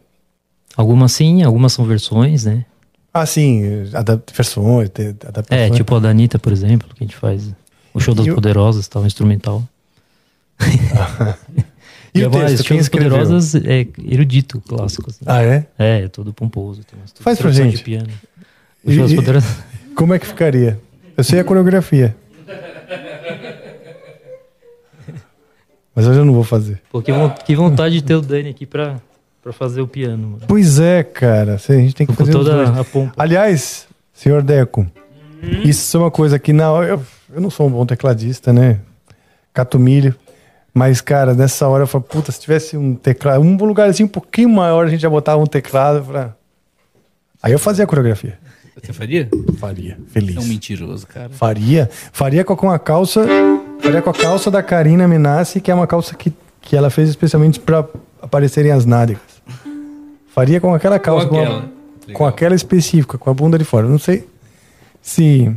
Algumas 0.76 1.12
sim, 1.12 1.42
algumas 1.42 1.72
são 1.72 1.84
versões, 1.84 2.44
né? 2.44 2.64
Ah, 3.12 3.26
sim, 3.26 3.62
adap 3.94 4.32
versões, 4.34 4.90
É, 4.98 5.08
adaptações. 5.28 5.76
tipo 5.76 5.94
a 5.94 6.00
da 6.00 6.08
Anitta, 6.08 6.38
por 6.38 6.52
exemplo, 6.52 6.88
que 6.94 7.04
a 7.04 7.06
gente 7.06 7.16
faz 7.16 7.50
o 7.92 8.00
show 8.00 8.14
das 8.14 8.26
E 8.26 8.30
o- 8.30 8.34
poderosas, 8.34 8.88
tal, 8.88 9.04
instrumental. 9.06 9.62
E 12.14 12.20
o 12.20 12.26
é 12.26 12.28
mais, 12.28 12.50
texto, 12.50 12.64
o 12.64 12.68
show 12.68 12.76
das 12.76 12.86
escreveu? 12.86 13.10
poderosas 13.10 13.54
é 13.54 13.86
erudito, 14.06 14.60
clássico. 14.60 15.08
assim. 15.08 15.20
Ah, 15.24 15.42
é? 15.42 15.66
É, 15.78 16.02
é 16.02 16.08
todo 16.08 16.30
pomposo. 16.30 16.82
Tem 16.84 16.98
umas 16.98 17.10
Faz 17.18 17.38
pra 17.38 17.50
gente. 17.50 17.78
De 17.78 17.82
piano. 17.82 18.10
O 18.84 18.90
E- 18.90 18.94
show 18.94 19.04
das 19.04 19.12
e- 19.12 19.16
poderosas. 19.16 19.50
Como 19.96 20.12
é 20.12 20.18
que 20.18 20.26
ficaria? 20.26 20.78
Eu 21.16 21.24
sei 21.24 21.40
a 21.40 21.44
coreografia. 21.44 22.14
Mas 25.94 26.06
hoje 26.06 26.18
eu 26.20 26.24
não 26.26 26.34
vou 26.34 26.44
fazer. 26.44 26.82
Pô, 26.90 27.00
que 27.02 27.54
vontade 27.54 27.94
de 27.94 28.02
ter 28.02 28.14
o 28.14 28.20
Dani 28.20 28.50
aqui 28.50 28.66
pra, 28.66 29.00
pra 29.42 29.52
fazer 29.52 29.80
o 29.80 29.88
piano, 29.88 30.28
mano. 30.28 30.42
Pois 30.46 30.78
é, 30.78 31.02
cara. 31.02 31.54
A 31.54 31.72
gente 31.72 31.94
tem 31.94 32.06
que 32.06 32.12
Com 32.12 32.24
fazer 32.24 32.32
toda 32.32 32.80
a 32.80 32.84
pompa. 32.84 33.12
Aliás, 33.16 33.86
senhor 34.12 34.42
Deco, 34.42 34.86
isso 35.64 35.96
é 35.96 36.00
uma 36.00 36.10
coisa 36.10 36.38
que 36.38 36.52
na 36.52 36.70
hora. 36.70 36.88
Eu, 36.88 37.02
eu 37.34 37.40
não 37.40 37.50
sou 37.50 37.66
um 37.66 37.70
bom 37.70 37.84
tecladista, 37.84 38.52
né? 38.52 38.78
Cato 39.52 39.78
milho. 39.78 40.14
Mas, 40.72 41.02
cara, 41.02 41.34
nessa 41.34 41.68
hora 41.68 41.82
eu 41.82 41.86
falo, 41.86 42.04
puta, 42.04 42.32
se 42.32 42.40
tivesse 42.40 42.78
um 42.78 42.94
teclado, 42.94 43.42
um 43.42 43.56
lugar 43.56 43.90
assim 43.90 44.04
um 44.04 44.08
pouquinho 44.08 44.48
maior, 44.48 44.86
a 44.86 44.88
gente 44.88 45.00
já 45.00 45.10
botava 45.10 45.42
um 45.42 45.46
teclado 45.46 46.02
pra. 46.02 46.34
Aí 47.42 47.52
eu 47.52 47.58
fazia 47.58 47.84
a 47.84 47.86
coreografia. 47.86 48.38
Você 48.80 48.92
faria? 48.92 49.28
Faria. 49.58 49.98
Feliz. 50.08 50.36
É 50.36 50.40
um 50.40 50.44
mentiroso, 50.44 51.06
cara. 51.06 51.28
Faria. 51.28 51.90
Faria 52.10 52.42
com 52.42 52.70
a 52.70 52.78
calça. 52.78 53.26
Faria 53.80 54.00
com 54.00 54.10
a 54.10 54.14
calça 54.14 54.50
da 54.50 54.62
Karina 54.62 55.06
Menassi, 55.06 55.60
que 55.60 55.70
é 55.70 55.74
uma 55.74 55.86
calça 55.86 56.14
que, 56.14 56.32
que 56.60 56.74
ela 56.74 56.88
fez 56.88 57.10
especialmente 57.10 57.60
pra 57.60 57.84
aparecerem 58.22 58.72
as 58.72 58.86
nádegas. 58.86 59.31
Faria 60.34 60.60
com 60.60 60.74
aquela 60.74 60.98
calça. 60.98 61.26
Com, 61.26 61.36
a- 61.38 61.42
aquela. 61.42 61.70
com 62.14 62.26
aquela 62.26 62.54
específica, 62.54 63.18
com 63.18 63.30
a 63.30 63.34
bunda 63.34 63.58
de 63.58 63.64
fora. 63.64 63.86
Não 63.86 63.98
sei 63.98 64.26
se 65.00 65.54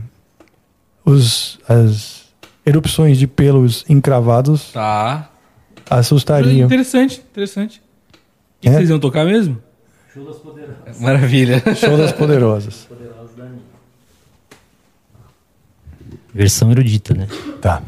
os, 1.05 1.59
as 1.67 2.25
erupções 2.65 3.17
de 3.17 3.27
pelos 3.27 3.85
encravados 3.89 4.71
Tá. 4.71 5.29
assustariam. 5.89 6.65
Interessante, 6.65 7.21
interessante. 7.31 7.81
O 8.09 8.61
que, 8.61 8.67
É? 8.67 8.71
que 8.71 8.77
vocês 8.77 8.89
iam 8.89 8.99
tocar 8.99 9.23
mesmo? 9.25 9.57
Show 10.13 10.25
das 10.25 10.37
Poderosas. 10.37 10.99
Maravilha. 10.99 11.63
Show 11.75 11.97
das 11.97 12.11
Poderosas. 12.11 12.87
Versão 16.33 16.71
erudita, 16.71 17.13
né? 17.13 17.27
Tá. 17.61 17.81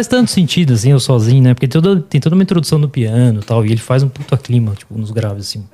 Faz 0.00 0.06
tanto 0.06 0.30
sentido 0.30 0.72
assim, 0.72 0.90
eu 0.90 0.98
sozinho, 0.98 1.42
né? 1.42 1.54
Porque 1.54 1.68
toda, 1.68 2.00
tem 2.00 2.20
toda 2.20 2.34
uma 2.34 2.42
introdução 2.42 2.78
no 2.78 2.88
piano 2.88 3.40
e 3.40 3.44
tal, 3.44 3.64
e 3.66 3.70
ele 3.70 3.80
faz 3.80 4.02
um 4.02 4.08
puta 4.08 4.36
clima, 4.36 4.72
tipo, 4.74 4.96
nos 4.96 5.10
graves, 5.10 5.48
assim, 5.48 5.64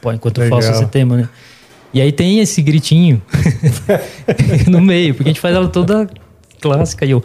pô, 0.00 0.10
enquanto 0.10 0.40
eu 0.40 0.48
faço 0.48 0.68
Legal. 0.68 0.82
esse 0.82 0.90
tema, 0.90 1.16
né? 1.16 1.28
E 1.92 2.00
aí 2.00 2.10
tem 2.10 2.40
esse 2.40 2.62
gritinho 2.62 3.22
no 4.68 4.80
meio, 4.80 5.14
porque 5.14 5.28
a 5.28 5.32
gente 5.32 5.40
faz 5.40 5.54
ela 5.54 5.68
toda 5.68 6.08
clássica 6.60 7.04
e 7.04 7.10
eu. 7.10 7.22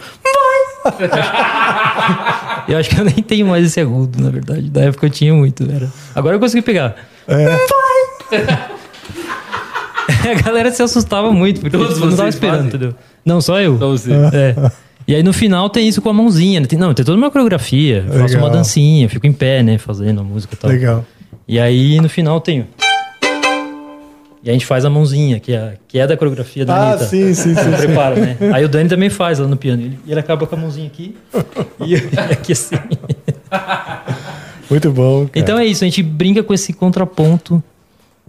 Eu 2.67 2.77
acho 2.77 2.89
que 2.89 2.99
eu 2.99 3.03
nem 3.03 3.15
tenho 3.15 3.47
mais 3.47 3.65
esse 3.65 3.79
agudo, 3.79 4.21
na 4.21 4.29
verdade. 4.29 4.69
Da 4.69 4.81
época 4.81 5.07
eu 5.07 5.09
tinha 5.09 5.33
muito, 5.33 5.63
era. 5.69 5.89
Agora 6.13 6.35
eu 6.35 6.39
consegui 6.39 6.61
pegar. 6.61 6.95
Vai! 7.27 7.57
a 10.31 10.41
galera 10.41 10.71
se 10.71 10.83
assustava 10.83 11.31
muito, 11.31 11.61
porque 11.61 11.75
Todos 11.75 11.95
tipo, 11.95 12.05
não 12.05 12.15
tava 12.15 12.29
esperando, 12.29 12.57
fazem? 12.57 12.69
entendeu? 12.69 12.95
Não, 13.25 13.41
só 13.41 13.59
eu. 13.59 13.79
Só 13.79 13.89
você. 13.89 14.13
É. 14.13 14.71
E 15.09 15.15
aí 15.15 15.23
no 15.23 15.33
final 15.33 15.67
tem 15.71 15.87
isso 15.87 16.03
com 16.03 16.09
a 16.09 16.13
mãozinha. 16.13 16.59
né? 16.59 16.67
Tem, 16.67 16.77
não, 16.77 16.93
tem 16.93 17.03
toda 17.03 17.17
uma 17.17 17.31
coreografia. 17.31 18.05
Eu 18.07 18.19
faço 18.19 18.37
uma 18.37 18.47
dancinha, 18.47 19.09
fico 19.09 19.25
em 19.25 19.33
pé, 19.33 19.63
né? 19.63 19.79
Fazendo 19.79 20.21
a 20.21 20.23
música 20.23 20.53
e 20.53 20.57
tal. 20.57 20.69
Legal. 20.69 21.03
E 21.47 21.59
aí 21.59 21.99
no 21.99 22.07
final 22.07 22.39
tem. 22.39 22.67
E 24.43 24.49
a 24.49 24.53
gente 24.53 24.67
faz 24.67 24.85
a 24.85 24.89
mãozinha, 24.89 25.39
que 25.39 25.51
é, 25.51 25.77
que 25.87 25.97
é 25.97 26.05
da 26.05 26.15
coreografia 26.15 26.63
da 26.63 26.75
Ah, 26.75 26.89
Anitta. 26.91 27.07
sim, 27.07 27.33
sim, 27.33 27.55
sim, 27.55 27.61
sim. 27.63 27.71
Prepara, 27.77 28.15
né? 28.17 28.37
Aí 28.53 28.63
o 28.63 28.69
Dani 28.69 28.87
também 28.87 29.09
faz 29.09 29.39
lá 29.39 29.47
no 29.47 29.57
piano. 29.57 29.81
Ele, 29.81 29.99
ele 30.07 30.19
acaba 30.19 30.45
com 30.45 30.53
a 30.55 30.57
mãozinha 30.59 30.85
aqui 30.85 31.17
e 31.83 31.93
eu 31.95 31.99
aqui 32.31 32.51
assim. 32.51 32.75
Muito 34.69 34.91
bom. 34.91 35.25
cara. 35.27 35.31
Então 35.39 35.57
é 35.57 35.65
isso, 35.65 35.83
a 35.83 35.87
gente 35.87 36.03
brinca 36.03 36.43
com 36.43 36.53
esse 36.53 36.71
contraponto 36.71 37.63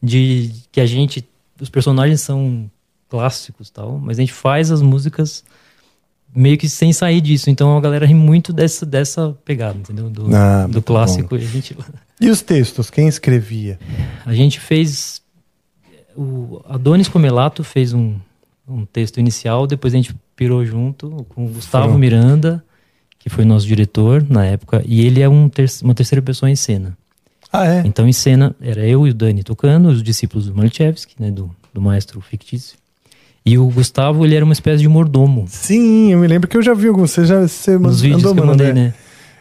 de 0.02 0.50
que 0.72 0.80
a 0.80 0.86
gente. 0.86 1.24
Os 1.60 1.68
personagens 1.68 2.22
são 2.22 2.70
clássicos 3.10 3.68
e 3.68 3.72
tal, 3.72 4.00
mas 4.02 4.18
a 4.18 4.22
gente 4.22 4.32
faz 4.32 4.70
as 4.70 4.80
músicas 4.80 5.44
meio 6.34 6.56
que 6.58 6.68
sem 6.68 6.92
sair 6.92 7.20
disso. 7.20 7.50
Então 7.50 7.76
a 7.76 7.80
galera 7.80 8.06
ri 8.06 8.14
muito 8.14 8.52
dessa, 8.52 8.84
dessa 8.86 9.36
pegada, 9.44 9.78
entendeu? 9.78 10.08
Do, 10.10 10.34
Ah, 10.34 10.66
do 10.66 10.80
clássico. 10.82 11.36
E 11.36 11.40
gente, 11.46 11.76
E 12.20 12.28
os 12.30 12.42
textos? 12.42 12.90
Quem 12.90 13.08
escrevia? 13.08 13.78
a 14.24 14.34
gente 14.34 14.58
fez. 14.60 15.20
O 16.16 16.60
Adonis 16.68 17.08
Comelato 17.08 17.62
fez 17.64 17.92
um, 17.92 18.16
um 18.68 18.84
texto 18.84 19.18
inicial, 19.18 19.66
depois 19.66 19.94
a 19.94 19.96
gente 19.96 20.14
pirou 20.34 20.64
junto 20.64 21.24
com 21.30 21.46
o 21.46 21.48
Gustavo 21.48 21.86
Foram- 21.86 21.98
Miranda, 21.98 22.64
que 23.18 23.28
foi 23.30 23.44
nosso 23.44 23.66
diretor 23.66 24.24
na 24.28 24.44
época, 24.44 24.82
e 24.86 25.04
ele 25.06 25.20
é 25.22 25.28
um 25.28 25.48
ter 25.48 25.70
uma 25.82 25.94
terceira 25.94 26.20
pessoa 26.22 26.50
em 26.50 26.56
cena. 26.56 26.96
Ah, 27.52 27.66
é? 27.66 27.82
Então, 27.84 28.08
em 28.08 28.12
cena, 28.12 28.54
era 28.60 28.86
eu 28.86 29.06
e 29.06 29.10
o 29.10 29.14
Dani 29.14 29.42
tocando, 29.42 29.88
os 29.88 30.02
discípulos 30.02 30.46
do 30.46 30.54
Malichevsky, 30.54 31.14
né, 31.18 31.30
do, 31.30 31.50
do 31.72 31.80
maestro 31.80 32.20
fictício. 32.20 32.76
E 33.44 33.56
o 33.58 33.66
Gustavo, 33.66 34.24
ele 34.24 34.34
era 34.34 34.44
uma 34.44 34.52
espécie 34.52 34.82
de 34.82 34.88
mordomo. 34.88 35.44
Sim, 35.48 36.12
eu 36.12 36.18
me 36.18 36.26
lembro 36.26 36.48
que 36.48 36.56
eu 36.56 36.62
já 36.62 36.74
vi 36.74 36.88
alguns. 36.88 37.10
Você 37.10 37.24
já 37.24 37.40
você 37.46 37.78
Nos 37.78 38.00
vídeos 38.00 38.22
andou 38.22 38.34
que 38.34 38.40
eu 38.40 38.46
mandei, 38.46 38.72
né? 38.72 38.94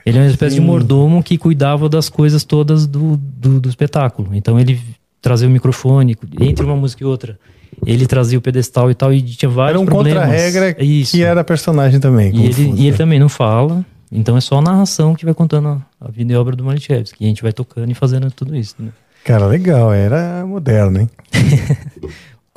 Ele 0.06 0.18
é 0.18 0.22
uma 0.22 0.30
espécie 0.30 0.56
Sim. 0.56 0.62
de 0.62 0.68
mordomo 0.68 1.22
que 1.22 1.38
cuidava 1.38 1.90
das 1.90 2.10
coisas 2.10 2.44
todas 2.44 2.88
do, 2.88 3.18
do, 3.18 3.60
do 3.60 3.70
espetáculo. 3.70 4.30
Então, 4.34 4.60
ele 4.60 4.80
trazia 5.22 5.48
o 5.48 5.52
microfone, 5.52 6.18
entre 6.40 6.66
uma 6.66 6.76
música 6.76 7.04
e 7.04 7.06
outra. 7.06 7.38
Ele 7.86 8.06
trazia 8.08 8.38
o 8.38 8.42
pedestal 8.42 8.90
e 8.90 8.96
tal, 8.96 9.14
e 9.14 9.22
tinha 9.22 9.50
vários 9.50 9.76
Era 9.76 9.80
um 9.82 9.86
problemas. 9.86 10.24
contra-regra 10.24 10.84
Isso. 10.84 11.12
que 11.12 11.24
era 11.24 11.44
personagem 11.44 12.00
também. 12.00 12.36
E 12.36 12.46
ele, 12.46 12.74
e 12.76 12.88
ele 12.88 12.98
também 12.98 13.20
não 13.20 13.30
fala. 13.30 13.86
Então 14.12 14.36
é 14.36 14.42
só 14.42 14.58
a 14.58 14.62
narração 14.62 15.14
que 15.14 15.24
vai 15.24 15.34
contando 15.34 15.68
a, 15.68 15.82
a 16.02 16.10
vida 16.10 16.34
e 16.34 16.36
obra 16.36 16.56
do 16.56 16.64
Malichevski. 16.64 17.24
E 17.24 17.26
a 17.26 17.30
gente 17.30 17.44
vai 17.44 17.54
tocando 17.54 17.92
e 17.92 17.94
fazendo 17.94 18.30
tudo 18.32 18.56
isso. 18.56 18.76
Né? 18.80 18.90
Cara, 19.24 19.46
legal, 19.46 19.94
era 19.94 20.44
moderno, 20.46 21.02
hein? 21.02 21.10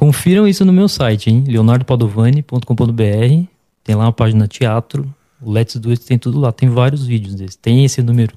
Confiram 0.03 0.49
isso 0.49 0.65
no 0.65 0.73
meu 0.73 0.89
site, 0.89 1.31
hein? 1.31 1.45
leonardopadovani.com.br. 1.47 3.47
Tem 3.85 3.95
lá 3.95 4.07
uma 4.07 4.13
página 4.13 4.49
teatro. 4.49 5.15
O 5.41 5.53
Let's 5.53 5.77
Do 5.77 5.91
It 5.91 6.05
tem 6.05 6.19
tudo 6.19 6.41
lá. 6.41 6.51
Tem 6.51 6.69
vários 6.69 7.07
vídeos 7.07 7.37
desses. 7.37 7.55
Tem 7.55 7.85
esse 7.85 8.03
número 8.03 8.37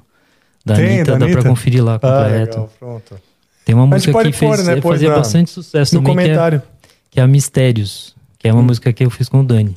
da 0.63 0.75
Tem, 0.75 0.97
Anitta, 0.97 1.17
da 1.17 1.25
dá 1.25 1.31
pra 1.31 1.43
conferir 1.43 1.83
lá 1.83 1.95
Ah, 1.95 1.99
completo. 1.99 2.57
legal, 2.57 2.71
pronto. 2.77 3.15
Tem 3.65 3.73
uma 3.73 3.87
música 3.87 4.13
que 4.13 4.31
fez, 4.31 4.57
pôr, 4.57 4.63
né, 4.63 4.79
pôr 4.79 4.93
fazia 4.93 5.09
bastante 5.09 5.49
sucesso 5.49 5.95
no 5.95 6.01
também, 6.01 6.27
comentário. 6.27 6.61
Que 6.61 6.65
é, 6.65 6.89
que 7.13 7.19
é 7.19 7.23
a 7.23 7.27
Mistérios, 7.27 8.15
que 8.37 8.47
é 8.47 8.53
uma 8.53 8.61
música 8.61 8.93
que 8.93 9.03
eu 9.03 9.09
fiz 9.09 9.27
com 9.27 9.39
o 9.39 9.43
Dani. 9.43 9.73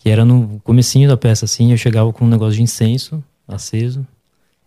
Que 0.00 0.10
era 0.10 0.22
no 0.22 0.60
comecinho 0.62 1.08
da 1.08 1.16
peça, 1.16 1.46
assim, 1.46 1.70
eu 1.70 1.78
chegava 1.78 2.12
com 2.12 2.26
um 2.26 2.28
negócio 2.28 2.56
de 2.56 2.62
incenso 2.62 3.24
aceso 3.48 4.06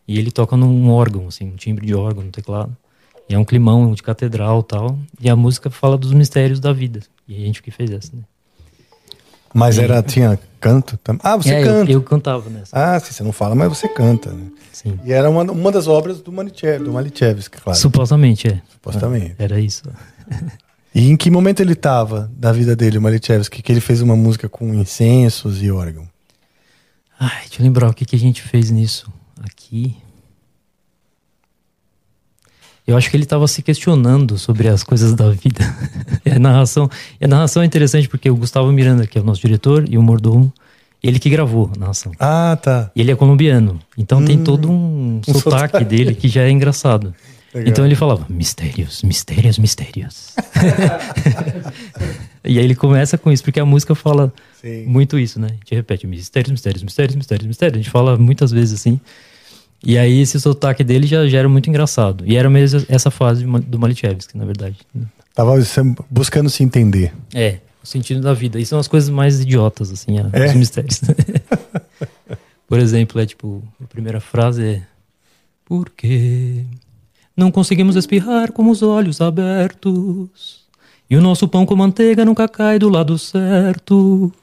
e 0.07 0.17
ele 0.17 0.31
toca 0.31 0.57
num 0.57 0.89
órgão, 0.89 1.27
assim, 1.27 1.45
um 1.45 1.55
timbre 1.55 1.85
de 1.85 1.93
órgão 1.93 2.23
no 2.23 2.31
teclado. 2.31 2.75
E 3.29 3.33
é 3.33 3.37
um 3.39 3.43
climão 3.45 3.93
de 3.93 4.01
catedral 4.01 4.61
e 4.61 4.63
tal. 4.63 4.99
E 5.19 5.29
a 5.29 5.35
música 5.35 5.69
fala 5.69 5.97
dos 5.97 6.13
mistérios 6.13 6.59
da 6.59 6.71
vida. 6.71 7.01
E 7.27 7.35
a 7.35 7.39
gente 7.45 7.61
que 7.61 7.71
fez 7.71 7.91
essa, 7.91 8.15
né? 8.15 8.23
Mas 9.53 9.77
era, 9.77 10.03
tinha 10.03 10.37
canto 10.59 10.97
também. 10.97 11.21
Ah, 11.23 11.35
você 11.35 11.53
É, 11.53 11.61
eu- 11.61 11.65
canta. 11.65 11.91
eu 11.91 12.01
cantava 12.03 12.49
nessa. 12.49 12.69
Ah, 12.77 12.99
sim, 12.99 13.11
você 13.11 13.23
não 13.23 13.31
fala, 13.31 13.55
mas 13.55 13.69
você 13.69 13.87
canta, 13.87 14.31
né? 14.31 14.51
Sim. 14.71 14.99
E 15.03 15.11
era 15.11 15.29
uma, 15.29 15.41
uma 15.43 15.71
das 15.71 15.87
obras 15.87 16.21
do, 16.21 16.31
Maniche, 16.31 16.77
do 16.79 16.91
Malichevski, 16.91 17.59
claro. 17.59 17.79
Supostamente, 17.79 18.47
é. 18.47 18.61
Supostamente. 18.69 19.35
Era 19.39 19.59
isso. 19.59 19.83
E 20.93 21.09
em 21.09 21.17
que 21.17 21.31
momento 21.31 21.61
ele 21.61 21.73
estava 21.73 22.29
da 22.35 22.51
vida 22.51 22.75
dele, 22.75 22.97
o 22.97 23.01
Malichevski, 23.01 23.61
que 23.61 23.71
ele 23.71 23.81
fez 23.81 24.01
uma 24.01 24.15
música 24.15 24.47
com 24.49 24.73
incensos 24.73 25.61
e 25.63 25.71
órgão? 25.71 26.07
Ai, 27.19 27.41
deixa 27.47 27.61
eu 27.61 27.65
lembrar 27.65 27.89
o 27.89 27.93
que, 27.93 28.05
que 28.05 28.15
a 28.15 28.19
gente 28.19 28.41
fez 28.41 28.69
nisso 28.69 29.11
aqui. 29.43 29.97
Eu 32.87 32.95
acho 32.95 33.09
que 33.09 33.17
ele 33.17 33.23
estava 33.23 33.45
se 33.49 33.61
questionando 33.61 34.37
sobre 34.37 34.69
as 34.69 34.81
coisas 34.81 35.13
da 35.13 35.29
vida. 35.29 35.59
e 36.25 36.29
a 36.31 36.39
narração, 36.39 36.89
e 37.19 37.25
a 37.25 37.27
narração 37.27 37.61
é 37.61 37.65
interessante 37.65 38.07
porque 38.07 38.29
o 38.29 38.35
Gustavo 38.37 38.71
Miranda, 38.71 39.05
que 39.05 39.17
é 39.17 39.21
o 39.21 39.25
nosso 39.25 39.41
diretor, 39.41 39.83
e 39.89 39.97
o 39.97 40.01
mordomo, 40.01 40.53
ele 41.03 41.19
que 41.19 41.29
gravou 41.29 41.69
a 41.75 41.79
narração. 41.79 42.13
Ah, 42.17 42.57
tá. 42.61 42.89
E 42.95 43.01
ele 43.01 43.11
é 43.11 43.15
colombiano. 43.15 43.77
Então 43.97 44.23
tem 44.23 44.39
Hum, 44.39 44.43
todo 44.43 44.71
um, 44.71 45.19
um 45.27 45.33
sotaque, 45.33 45.73
sotaque. 45.73 45.83
dele 45.85 46.15
que 46.15 46.29
já 46.29 46.43
é 46.43 46.49
engraçado. 46.49 47.13
Legal. 47.53 47.69
Então 47.71 47.85
ele 47.85 47.95
falava 47.95 48.25
mistérios, 48.29 49.01
mistérios, 49.03 49.57
mistérios. 49.57 50.33
e 52.43 52.57
aí 52.59 52.63
ele 52.63 52.75
começa 52.75 53.17
com 53.17 53.31
isso, 53.31 53.43
porque 53.43 53.59
a 53.59 53.65
música 53.65 53.95
fala 53.95 54.31
Sim. 54.61 54.85
muito 54.85 55.17
isso, 55.19 55.39
né? 55.39 55.47
A 55.49 55.53
gente 55.53 55.75
repete 55.75 56.07
mistérios, 56.07 56.51
mistérios, 56.51 56.83
mistérios, 56.83 57.15
mistérios, 57.15 57.47
mistérios. 57.47 57.75
A 57.75 57.81
gente 57.81 57.91
fala 57.91 58.17
muitas 58.17 58.51
vezes 58.51 58.79
assim. 58.79 58.99
E 59.83 59.97
aí 59.97 60.21
esse 60.21 60.39
sotaque 60.39 60.83
dele 60.83 61.05
já, 61.07 61.27
já 61.27 61.39
era 61.39 61.49
muito 61.49 61.69
engraçado. 61.69 62.23
E 62.25 62.35
era 62.35 62.49
mesmo 62.49 62.83
essa 62.89 63.11
fase 63.11 63.45
do 63.45 63.79
Malichevski, 63.79 64.37
na 64.37 64.45
verdade. 64.45 64.77
Tava 65.33 65.53
buscando 66.09 66.49
se 66.49 66.63
entender. 66.63 67.13
É, 67.33 67.59
o 67.83 67.87
sentido 67.87 68.21
da 68.21 68.33
vida. 68.33 68.59
E 68.59 68.65
são 68.65 68.79
as 68.79 68.87
coisas 68.87 69.09
mais 69.09 69.39
idiotas, 69.39 69.91
assim, 69.91 70.15
É? 70.33 70.47
os 70.47 70.53
mistérios. 70.55 71.01
Por 72.67 72.79
exemplo, 72.79 73.21
é 73.21 73.25
tipo, 73.25 73.63
a 73.81 73.87
primeira 73.87 74.19
frase 74.19 74.63
é 74.63 74.81
Por 75.63 75.89
que 75.89 76.65
não 77.35 77.51
conseguimos 77.51 77.95
espirrar 77.95 78.51
com 78.51 78.69
os 78.69 78.81
olhos 78.81 79.21
abertos? 79.21 80.65
E 81.09 81.15
o 81.15 81.21
nosso 81.21 81.47
pão 81.47 81.65
com 81.65 81.75
manteiga 81.75 82.25
nunca 82.25 82.47
cai 82.49 82.77
do 82.77 82.89
lado 82.89 83.17
certo? 83.17 84.33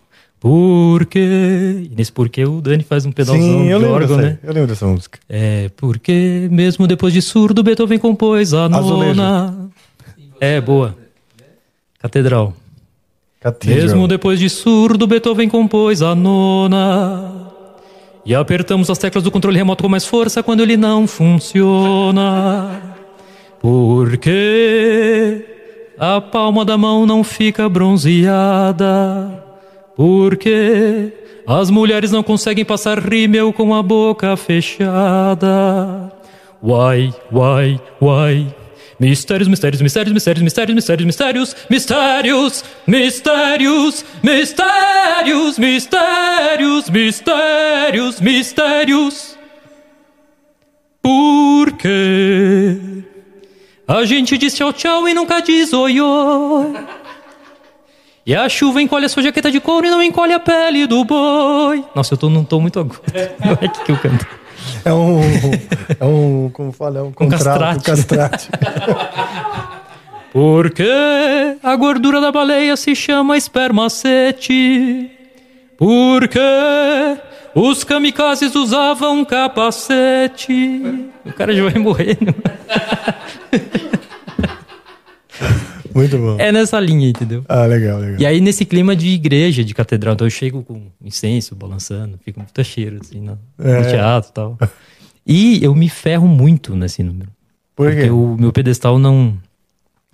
Por 0.44 1.06
quê? 1.06 1.88
E 1.90 1.94
nesse 1.96 2.12
porquê 2.12 2.44
o 2.44 2.60
Dani 2.60 2.82
faz 2.84 3.06
um 3.06 3.12
pedalzão 3.12 3.42
Sim, 3.42 3.66
eu 3.66 3.78
de 3.78 3.86
órgão, 3.86 4.18
dessa, 4.18 4.28
né? 4.28 4.38
eu 4.42 4.52
lembro 4.52 4.68
dessa 4.68 4.86
música. 4.86 5.18
É, 5.26 5.70
porque 5.74 6.48
mesmo 6.50 6.86
depois 6.86 7.14
de 7.14 7.22
surdo, 7.22 7.62
Beethoven 7.62 7.98
compôs 7.98 8.52
a 8.52 8.66
Azulejo. 8.66 9.14
nona. 9.14 9.70
É, 10.38 10.60
boa. 10.60 10.94
Catedral. 11.98 12.52
Cathedral. 13.40 13.78
Mesmo 13.80 14.06
depois 14.06 14.38
de 14.38 14.50
surdo, 14.50 15.06
Beethoven 15.06 15.48
compôs 15.48 16.02
a 16.02 16.14
nona. 16.14 17.50
E 18.26 18.34
apertamos 18.34 18.90
as 18.90 18.98
teclas 18.98 19.24
do 19.24 19.30
controle 19.30 19.56
remoto 19.56 19.82
com 19.82 19.88
mais 19.88 20.04
força 20.04 20.42
quando 20.42 20.60
ele 20.60 20.76
não 20.76 21.06
funciona. 21.06 22.82
Porque 23.62 25.42
a 25.98 26.20
palma 26.20 26.66
da 26.66 26.76
mão 26.76 27.06
não 27.06 27.24
fica 27.24 27.66
bronzeada. 27.66 29.43
Porque 29.96 31.12
as 31.46 31.70
mulheres 31.70 32.10
não 32.10 32.22
conseguem 32.22 32.64
passar 32.64 32.98
rímel 32.98 33.52
com 33.52 33.74
a 33.74 33.82
boca 33.82 34.36
fechada. 34.36 36.12
Why, 36.62 37.12
why, 37.30 37.80
why? 38.00 38.54
Mistérios, 38.98 39.48
mistérios, 39.48 39.82
mistérios, 39.82 40.12
mistérios, 40.12 40.42
mistérios, 40.42 40.74
mistérios, 40.74 41.04
mistérios, 41.04 41.54
mistérios, 41.68 42.64
mistérios, 42.86 44.04
mistérios, 44.22 45.58
mistérios, 45.58 46.90
mistérios, 46.90 48.20
mistérios. 48.20 49.38
Por? 51.02 51.44
A 53.86 54.04
gente 54.06 54.38
diz 54.38 54.54
tchau, 54.54 54.72
tchau 54.72 55.06
e 55.06 55.12
nunca 55.12 55.40
diz 55.40 55.72
oi, 55.74 56.00
oi. 56.00 56.72
E 58.26 58.34
a 58.34 58.48
chuva 58.48 58.80
encolhe 58.80 59.04
a 59.04 59.08
sua 59.08 59.22
jaqueta 59.22 59.50
de 59.50 59.60
couro 59.60 59.86
e 59.86 59.90
não 59.90 60.02
encolhe 60.02 60.32
a 60.32 60.40
pele 60.40 60.86
do 60.86 61.04
boi. 61.04 61.84
Nossa, 61.94 62.14
eu 62.14 62.18
tô 62.18 62.30
num 62.30 62.42
tom 62.42 62.60
muito 62.60 62.80
agudo. 62.80 63.02
Não 63.44 63.52
é 63.60 63.68
que, 63.68 63.84
que 63.84 63.92
eu 63.92 63.98
canto. 63.98 64.26
É 64.82 64.92
um. 64.92 65.20
É 66.00 66.04
um. 66.04 66.50
Como 66.50 66.72
fala? 66.72 67.00
É 67.00 67.02
um 67.02 67.12
contrato. 67.12 67.82
castrate. 67.84 68.48
castrate. 68.48 68.48
Porque 70.32 70.90
a 71.62 71.76
gordura 71.76 72.20
da 72.20 72.32
baleia 72.32 72.76
se 72.76 72.94
chama 72.96 73.36
espermacete. 73.36 75.10
Porque 75.76 76.40
os 77.54 77.84
kamikazes 77.84 78.54
usavam 78.54 79.24
capacete. 79.24 81.10
O 81.24 81.32
cara 81.34 81.54
já 81.54 81.62
vai 81.62 81.74
morrendo. 81.74 82.34
Muito 85.94 86.18
bom. 86.18 86.36
É 86.38 86.50
nessa 86.50 86.78
linha, 86.80 87.08
entendeu? 87.08 87.44
Ah, 87.48 87.66
legal, 87.66 87.98
legal. 88.00 88.20
E 88.20 88.26
aí, 88.26 88.40
nesse 88.40 88.64
clima 88.64 88.96
de 88.96 89.08
igreja, 89.08 89.62
de 89.64 89.72
catedral, 89.74 90.14
então 90.14 90.26
eu 90.26 90.30
chego 90.30 90.62
com 90.62 90.82
incenso, 91.02 91.54
balançando, 91.54 92.18
fica 92.24 92.40
muito 92.40 92.64
cheiro, 92.64 92.98
assim, 93.00 93.20
no, 93.20 93.38
no 93.58 93.66
É. 93.70 93.82
teatro 93.90 94.30
e 94.30 94.32
tal. 94.34 94.58
E 95.26 95.64
eu 95.64 95.74
me 95.74 95.88
ferro 95.88 96.26
muito 96.28 96.74
nesse 96.76 97.02
número. 97.02 97.30
Por 97.76 97.90
quê? 97.90 97.96
Porque 97.96 98.10
o 98.10 98.36
meu 98.38 98.52
pedestal 98.52 98.98
não, 98.98 99.36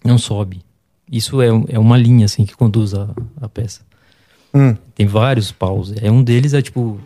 não 0.04 0.18
sobe. 0.18 0.60
Isso 1.10 1.40
é, 1.42 1.48
é 1.68 1.78
uma 1.78 1.96
linha, 1.96 2.26
assim, 2.26 2.44
que 2.44 2.54
conduz 2.54 2.94
a, 2.94 3.08
a 3.40 3.48
peça. 3.48 3.80
Hum. 4.54 4.76
Tem 4.94 5.06
vários 5.06 5.50
paus. 5.50 5.92
É, 6.00 6.10
um 6.10 6.22
deles 6.22 6.54
é, 6.54 6.62
tipo, 6.62 7.00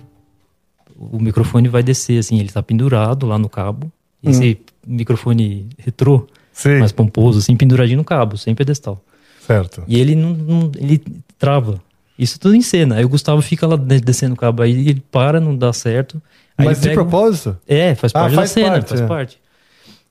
o 0.97 1.19
microfone 1.19 1.69
vai 1.69 1.83
descer, 1.83 2.19
assim, 2.19 2.39
ele 2.39 2.51
tá 2.51 2.63
pendurado 2.63 3.27
lá 3.27 3.39
no 3.39 3.49
cabo. 3.49 3.91
Hum. 4.23 4.31
Esse 4.31 4.59
microfone 4.87 5.69
retrô, 5.79 6.27
Sim. 6.55 6.79
mais 6.79 6.93
pomposo, 6.93 7.41
assim, 7.41 7.55
penduradinho 7.57 7.99
no 7.99 8.05
cabo, 8.05 8.39
sem 8.39 8.55
pedestal. 8.55 9.03
Certo. 9.47 9.83
E 9.87 10.01
ele 10.01 10.15
não, 10.15 10.31
não- 10.31 10.73
ele 10.77 11.03
trava. 11.39 11.83
Isso 12.19 12.39
tudo 12.41 12.55
em 12.55 12.63
cena. 12.63 12.95
Aí 12.95 13.05
o 13.05 13.09
Gustavo 13.09 13.43
fica 13.43 13.67
lá 13.67 13.77
de- 13.77 14.01
descendo 14.01 14.33
o 14.35 14.37
cabo, 14.39 14.63
aí 14.63 14.71
ele 14.89 15.03
para, 15.11 15.39
não 15.41 15.55
dá 15.55 15.73
certo. 15.73 16.23
Mas 16.57 16.81
de 16.81 16.91
propósito? 16.91 17.57
É, 17.67 17.95
faz 17.97 18.13
Ah, 18.15 18.21
parte 18.21 18.35
faz 18.37 18.51
da 18.51 18.55
cena, 18.55 18.71
parte, 18.71 18.89
faz 18.89 19.01
é. 19.03 19.07
parte. 19.07 19.39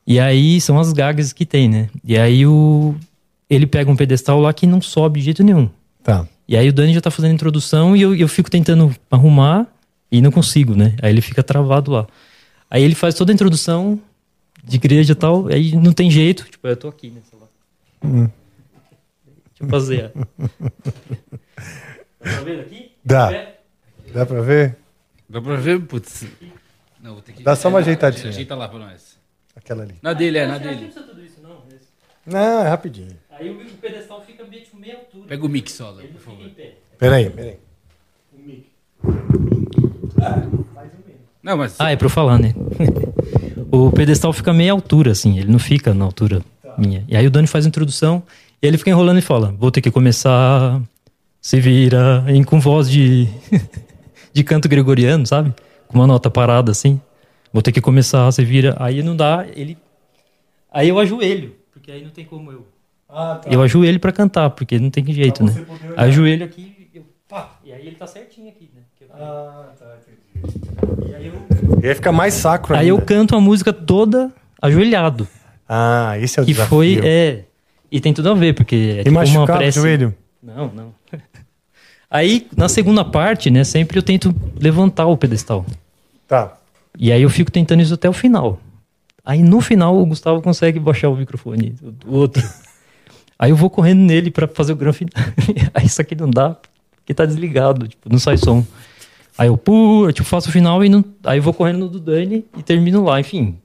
E 0.05 0.19
aí 0.19 0.59
são 0.59 0.77
as 0.77 0.91
gags 0.91 1.31
que 1.33 1.45
tem, 1.45 1.69
né? 1.69 1.87
E 2.03 2.17
aí 2.17 2.45
o 2.45 2.93
ele 3.49 3.65
pega 3.65 3.89
um 3.89 3.95
pedestal 3.95 4.39
lá 4.41 4.51
que 4.53 4.67
não 4.67 4.81
sobe 4.81 5.19
de 5.19 5.25
jeito 5.25 5.43
nenhum. 5.43 5.69
Tá. 6.03 6.27
E 6.47 6.57
aí 6.57 6.67
o 6.67 6.73
Dani 6.73 6.93
já 6.93 6.99
tá 6.99 7.09
fazendo 7.09 7.31
a 7.31 7.35
introdução 7.35 7.95
e 7.95 8.01
eu, 8.01 8.13
eu 8.13 8.27
fico 8.27 8.51
tentando 8.51 8.93
arrumar 9.09 9.65
e 10.11 10.21
não 10.21 10.29
consigo, 10.31 10.75
né? 10.75 10.93
Aí 11.01 11.09
ele 11.11 11.21
fica 11.21 11.41
travado 11.41 11.91
lá. 11.91 12.05
Aí 12.69 12.83
ele 12.83 12.95
faz 12.95 13.15
toda 13.15 13.31
a 13.31 13.33
introdução 13.33 13.99
de 14.63 14.75
igreja 14.77 15.11
e 15.11 15.15
tal, 15.15 15.47
aí 15.47 15.75
não 15.75 15.91
tem 15.91 16.09
jeito. 16.09 16.45
Tipo, 16.49 16.67
eu 16.67 16.77
tô 16.77 16.87
aqui, 16.87 17.09
né? 17.09 17.21
sei 17.29 17.39
lá. 17.39 17.47
Hum. 18.03 18.29
Deixa 19.25 19.63
eu 19.63 19.69
fazer. 19.69 20.11
Tá 22.19 22.41
vendo 22.41 22.61
aqui? 22.61 22.91
Dá. 23.03 23.53
Dá 24.13 24.25
pra 24.25 24.41
ver? 24.41 24.77
Dá 25.27 25.41
pra 25.41 25.55
ver? 25.55 25.81
Putz. 25.81 26.25
Não, 27.01 27.13
vou 27.13 27.21
ter 27.21 27.33
que. 27.33 27.43
Dá 27.43 27.55
só 27.55 27.67
uma 27.67 27.79
ajeitadinha. 27.79 28.29
Ajeita 28.29 28.55
lá 28.55 28.69
pra 28.69 28.79
nós. 28.79 29.17
Aquela 29.55 29.83
ali. 29.83 29.95
Na 30.01 30.13
dele, 30.13 30.37
é, 30.37 30.47
na 30.47 30.57
dele. 30.57 30.93
Não, 32.25 32.63
é 32.65 32.69
rapidinho. 32.69 33.17
Aí 33.29 33.49
o 33.49 33.77
pedestal 33.77 34.23
fica 34.23 34.45
meio, 34.45 34.63
tipo, 34.63 34.77
meia 34.77 34.97
altura. 34.97 35.27
Pega 35.27 35.45
o 35.45 35.49
mix 35.49 35.73
só, 35.73 35.91
por 35.91 36.21
favor. 36.21 36.49
Peraí, 36.97 37.29
peraí. 37.29 37.59
Não, 41.43 41.57
mas. 41.57 41.75
Ah, 41.77 41.91
é 41.91 41.95
pra 41.95 42.05
eu 42.05 42.09
falar, 42.09 42.39
né? 42.39 42.53
o 43.69 43.91
pedestal 43.91 44.31
fica 44.31 44.53
meia 44.53 44.71
altura, 44.71 45.11
assim, 45.11 45.37
ele 45.37 45.51
não 45.51 45.59
fica 45.59 45.93
na 45.93 46.05
altura 46.05 46.41
minha. 46.77 47.03
E 47.07 47.15
aí 47.15 47.27
o 47.27 47.31
Dani 47.31 47.47
faz 47.47 47.65
a 47.65 47.67
introdução 47.67 48.23
e 48.61 48.65
ele 48.65 48.77
fica 48.77 48.89
enrolando 48.89 49.19
e 49.19 49.21
fala: 49.21 49.53
Vou 49.59 49.69
ter 49.69 49.81
que 49.81 49.91
começar. 49.91 50.81
Se 51.41 51.59
vira 51.59 52.23
em, 52.29 52.41
com 52.41 52.57
voz 52.57 52.89
de, 52.89 53.27
de 54.31 54.43
canto 54.45 54.69
gregoriano, 54.69 55.27
sabe? 55.27 55.53
com 55.93 55.99
uma 55.99 56.07
nota 56.07 56.29
parada 56.29 56.71
assim. 56.71 56.99
Vou 57.53 57.61
ter 57.61 57.71
que 57.71 57.79
começar, 57.79 58.25
você 58.25 58.43
vira. 58.43 58.75
Aí 58.79 59.03
não 59.03 59.15
dá, 59.15 59.45
ele. 59.55 59.77
Aí 60.71 60.89
eu 60.89 60.97
ajoelho, 60.97 61.55
porque 61.71 61.91
aí 61.91 62.03
não 62.03 62.09
tem 62.09 62.25
como 62.25 62.51
eu. 62.51 62.67
Ah, 63.07 63.35
tá. 63.35 63.49
Eu 63.49 63.61
ajoelho 63.61 63.99
pra 63.99 64.11
cantar, 64.11 64.49
porque 64.49 64.79
não 64.79 64.89
tem 64.89 65.05
jeito, 65.13 65.43
né? 65.43 65.53
Ajoelho 65.95 66.43
aqui, 66.43 66.72
eu, 67.35 67.41
pá, 67.41 67.49
e 67.63 67.73
aí 67.73 67.87
ele 67.87 67.95
tá 67.95 68.07
certinho 68.07 68.49
aqui, 68.49 68.69
né? 68.75 68.81
Ah, 69.13 69.69
tá, 69.77 69.95
entendi. 70.35 71.09
E 71.09 71.15
aí 71.15 71.27
eu. 71.27 71.33
E 71.81 71.87
aí 71.87 71.95
fica 71.95 72.11
mais 72.11 72.33
sacro 72.33 72.75
Aí 72.75 72.87
eu 72.87 72.95
ainda. 72.95 73.05
canto 73.05 73.35
a 73.35 73.41
música 73.41 73.71
toda 73.73 74.31
ajoelhado. 74.61 75.27
Ah, 75.67 76.17
esse 76.19 76.39
é 76.39 76.41
o 76.43 76.45
que 76.45 76.51
desafio. 76.51 76.69
foi, 76.69 76.99
é. 77.03 77.43
E 77.91 77.99
tem 77.99 78.13
tudo 78.13 78.29
a 78.31 78.33
ver, 78.33 78.53
porque 78.53 78.75
é 78.75 78.77
E 79.01 79.03
tipo 79.03 79.09
uma 79.11 79.21
machucava 79.21 79.53
o 79.53 79.57
prece. 79.57 79.79
joelho? 79.79 80.15
Não, 80.41 80.67
não. 80.73 80.93
Aí, 82.09 82.47
na 82.55 82.69
segunda 82.69 83.03
parte, 83.03 83.49
né, 83.49 83.63
sempre 83.63 83.97
eu 83.97 84.03
tento 84.03 84.33
levantar 84.59 85.07
o 85.07 85.17
pedestal. 85.17 85.65
Tá. 86.27 86.57
E 86.97 87.11
aí 87.11 87.23
eu 87.23 87.29
fico 87.29 87.51
tentando 87.51 87.81
isso 87.81 87.93
até 87.95 88.07
o 88.07 88.13
final. 88.13 88.59
Aí 89.25 89.41
no 89.41 89.59
final 89.61 89.97
o 89.97 90.05
Gustavo 90.05 90.39
consegue 90.41 90.79
baixar 90.79 91.09
o 91.09 91.15
microfone 91.15 91.71
do 91.81 92.13
outro. 92.13 92.43
aí 93.39 93.49
eu 93.49 93.55
vou 93.55 93.67
correndo 93.69 93.99
nele 94.01 94.29
pra 94.29 94.47
fazer 94.47 94.73
o 94.73 94.75
grande 94.75 94.97
final. 94.99 95.11
aí 95.73 95.85
isso 95.87 95.99
aqui 96.01 96.13
não 96.13 96.29
dá, 96.29 96.55
porque 97.03 97.13
tá 97.13 97.25
desligado, 97.25 97.87
tipo, 97.87 98.09
não 98.09 98.17
sai 98.17 98.37
som. 98.37 98.65
Aí 99.37 99.47
eu, 99.47 99.57
pô, 99.57 100.07
eu 100.07 100.13
tipo, 100.13 100.27
faço 100.27 100.49
o 100.49 100.51
final 100.51 100.83
e 100.85 100.89
não... 100.89 101.03
aí 101.23 101.39
vou 101.39 101.53
correndo 101.53 101.79
no 101.79 101.89
do 101.89 101.99
Dani 101.99 102.45
e 102.57 102.63
termino 102.63 103.03
lá, 103.03 103.19
enfim. 103.19 103.57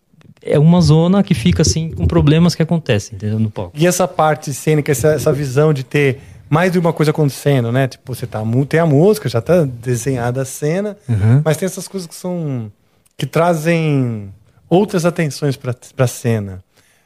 É 0.43 0.59
uma 0.59 0.81
zona 0.81 1.23
que 1.23 1.35
fica 1.35 1.63
assim 1.63 1.91
com 1.91 2.07
problemas 2.07 2.55
que 2.55 2.63
acontecem, 2.63 3.17
entendeu? 3.17 3.39
No 3.39 3.51
palco. 3.51 3.73
E 3.77 3.87
essa 3.87 4.07
parte 4.09 4.53
cênica, 4.55 4.93
essa, 4.93 5.09
essa 5.09 5.33
visão 5.33 5.73
de 5.75 5.85
ter 5.85 6.21
mais 6.49 6.73
de 6.73 6.79
uma 6.79 6.93
coisa 6.93 7.11
acontecendo, 7.11 7.71
né? 7.71 7.87
Tipo, 7.89 8.15
você 8.15 8.27
tá, 8.27 8.43
tem 8.69 8.81
a 8.81 8.87
música, 8.87 9.29
já 9.29 9.41
tá 9.41 9.65
desenhada 9.65 10.43
a 10.43 10.45
cena, 10.45 10.97
Uhum. 11.09 11.43
mas 11.45 11.57
tem 11.57 11.67
essas 11.67 11.87
coisas 11.87 12.07
que 12.09 12.15
são. 12.15 12.73
que 13.17 13.27
trazem 13.27 14.33
outras 14.71 15.05
atenções 15.05 15.57
pra, 15.57 15.75
pra 15.95 16.07
cena. 16.07 16.63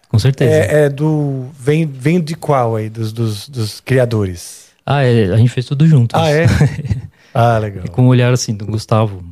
Com 0.09 0.19
certeza. 0.19 0.53
É, 0.53 0.85
é 0.85 0.89
do. 0.89 1.47
Vem, 1.59 1.87
vem 1.87 2.21
de 2.21 2.37
qual 2.37 2.77
aí, 2.77 2.89
dos, 2.89 3.13
dos, 3.13 3.49
dos 3.49 3.81
criadores? 3.81 4.67
Ah, 4.85 5.03
é, 5.03 5.33
a 5.33 5.37
gente 5.37 5.51
fez 5.51 5.67
tudo 5.67 5.87
junto. 5.87 6.17
Ah, 6.17 6.29
é? 6.31 6.47
ah, 7.33 7.59
legal. 7.59 7.85
E 7.85 7.89
com 7.89 8.05
o 8.07 8.09
olhar 8.09 8.33
assim 8.33 8.55
do 8.55 8.67
Gustavo, 8.67 9.23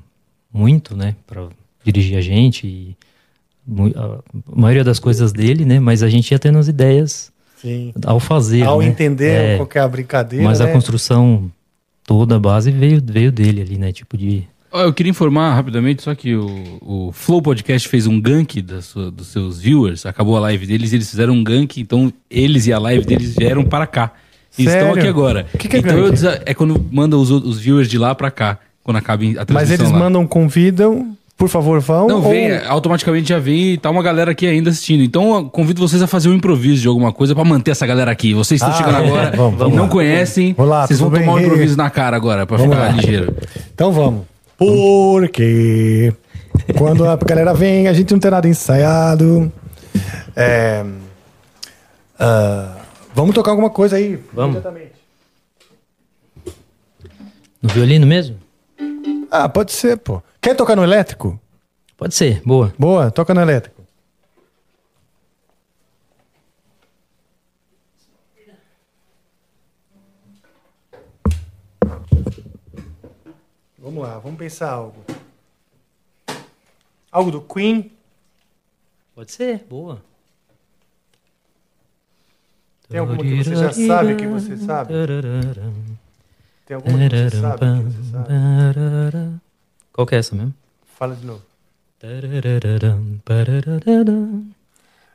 muito, 0.52 0.96
né, 0.96 1.14
Pra 1.26 1.48
dirigir 1.84 2.16
a 2.18 2.20
gente 2.20 2.66
e 2.66 2.96
a 3.96 4.18
maioria 4.46 4.82
das 4.84 4.98
coisas 4.98 5.32
dele, 5.32 5.64
né, 5.64 5.78
mas 5.80 6.02
a 6.02 6.08
gente 6.08 6.30
ia 6.32 6.38
tendo 6.38 6.58
as 6.58 6.68
ideias 6.68 7.32
Sim. 7.56 7.92
ao 8.04 8.18
fazer, 8.18 8.62
Ao 8.64 8.80
né? 8.80 8.86
entender 8.86 9.56
qual 9.56 9.66
que 9.66 9.78
é 9.78 9.80
a 9.80 9.88
brincadeira. 9.88 10.44
Mas 10.44 10.60
né? 10.60 10.66
a 10.66 10.72
construção 10.72 11.50
toda 12.04 12.36
a 12.36 12.38
base 12.38 12.70
veio 12.70 13.00
veio 13.04 13.30
dele 13.30 13.60
ali, 13.60 13.78
né, 13.78 13.92
tipo 13.92 14.16
de 14.16 14.44
Eu 14.72 14.92
queria 14.92 15.10
informar 15.10 15.54
rapidamente, 15.54 16.02
só 16.02 16.14
que 16.14 16.34
o, 16.34 16.78
o 16.80 17.12
Flow 17.12 17.40
Podcast 17.40 17.88
fez 17.88 18.06
um 18.06 18.20
gank 18.20 18.60
da 18.62 18.82
sua- 18.82 19.10
dos 19.10 19.28
seus 19.28 19.60
viewers, 19.60 20.04
acabou 20.06 20.36
a 20.36 20.40
live 20.40 20.66
deles, 20.66 20.92
eles 20.92 21.08
fizeram 21.10 21.34
um 21.34 21.44
gank, 21.44 21.80
então 21.80 22.12
eles 22.30 22.66
e 22.66 22.72
a 22.72 22.78
live 22.78 23.04
deles 23.04 23.34
vieram 23.36 23.64
para 23.64 23.86
cá. 23.86 24.12
E 24.58 24.62
estão 24.64 24.72
Sério? 24.86 24.98
aqui 24.98 25.06
agora. 25.08 25.46
O 25.54 25.58
que 25.58 25.68
que 25.68 25.76
é 25.76 25.78
então 25.80 25.94
gank? 25.96 26.22
eu 26.24 26.30
é 26.46 26.54
quando 26.54 26.84
manda 26.90 27.16
os, 27.16 27.30
os 27.30 27.58
viewers 27.58 27.88
de 27.88 27.96
lá 27.98 28.14
para 28.14 28.30
cá, 28.30 28.58
quando 28.82 28.96
acaba 28.96 29.22
a 29.22 29.44
transmissão 29.44 29.54
Mas 29.54 29.70
eles 29.70 29.90
lá. 29.90 29.98
mandam, 29.98 30.26
convidam, 30.26 31.16
por 31.38 31.48
favor, 31.48 31.80
vão. 31.80 32.06
Não, 32.08 32.16
ou- 32.22 32.30
vem, 32.30 32.54
automaticamente 32.66 33.28
já 33.30 33.38
vem 33.38 33.72
e 33.72 33.78
tá 33.78 33.88
uma 33.88 34.02
galera 34.02 34.32
aqui 34.32 34.46
ainda 34.46 34.68
assistindo. 34.70 35.02
Então 35.02 35.34
eu 35.36 35.44
convido 35.46 35.80
vocês 35.80 36.02
a 36.02 36.06
fazer 36.06 36.28
um 36.28 36.34
improviso 36.34 36.82
de 36.82 36.88
alguma 36.88 37.12
coisa 37.12 37.34
pra 37.34 37.44
manter 37.44 37.70
essa 37.70 37.86
galera 37.86 38.10
aqui. 38.10 38.34
Vocês 38.34 38.60
estão 38.60 38.74
Ah, 38.74 38.76
chegando 38.76 38.96
é. 39.04 39.06
agora 39.08 39.32
Vamos, 39.36 39.58
vamos 39.58 39.72
e 39.72 39.76
não 39.76 39.84
lá. 39.84 39.88
conhecem, 39.90 40.54
Olá, 40.58 40.86
vocês 40.86 40.98
vão 41.00 41.10
tomar 41.10 41.32
um 41.34 41.38
improviso 41.40 41.76
na 41.76 41.88
cara 41.88 42.16
agora 42.16 42.44
pra 42.46 42.56
Vamos 42.58 42.74
ficar 42.74 42.86
lá. 42.88 42.92
ligeiro. 42.92 43.34
Então 43.74 43.92
vamos. 43.92 44.22
Porque 44.58 46.12
quando 46.76 47.06
a 47.08 47.16
galera 47.16 47.54
vem, 47.54 47.88
a 47.88 47.92
gente 47.92 48.12
não 48.12 48.18
tem 48.18 48.30
nada 48.30 48.46
ensaiado. 48.48 49.50
É, 50.36 50.84
ah, 52.18 52.76
vamos 53.14 53.34
tocar 53.34 53.50
alguma 53.50 53.70
coisa 53.70 53.96
aí. 53.96 54.16
Vamos. 54.32 54.56
Imediatamente. 54.56 55.00
no 57.62 57.68
violino 57.68 58.06
mesmo? 58.06 58.38
Ah, 59.30 59.48
pode 59.48 59.72
ser, 59.72 59.98
pô. 59.98 60.22
Quer 60.40 60.56
tocar 60.56 60.74
no 60.74 60.82
elétrico? 60.82 61.38
Pode 61.96 62.14
ser, 62.14 62.42
boa. 62.44 62.72
Boa, 62.78 63.10
toca 63.10 63.34
no 63.34 63.40
elétrico. 63.40 63.80
Vamos 73.78 74.02
lá, 74.02 74.18
vamos 74.18 74.38
pensar 74.38 74.70
algo. 74.70 75.04
Algo 77.10 77.30
do 77.30 77.40
Queen? 77.40 77.92
Pode 79.14 79.32
ser, 79.32 79.64
boa. 79.68 80.02
Tem 82.90 82.98
alguma 82.98 83.22
que 83.22 83.44
você 83.44 83.54
já 83.54 83.72
sabe 83.72 84.16
que 84.16 84.26
você 84.26 84.56
sabe? 84.56 84.92
Tem 86.66 86.74
alguma 86.74 86.98
que 87.08 87.16
você 87.30 87.40
sabe 87.40 87.60
que 87.60 87.82
você 87.84 88.10
sabe? 88.10 89.40
Qual 89.92 90.06
que 90.06 90.14
é 90.16 90.18
essa 90.18 90.34
mesmo? 90.34 90.52
Fala 90.98 91.14
de 91.14 91.24
novo. 91.24 91.42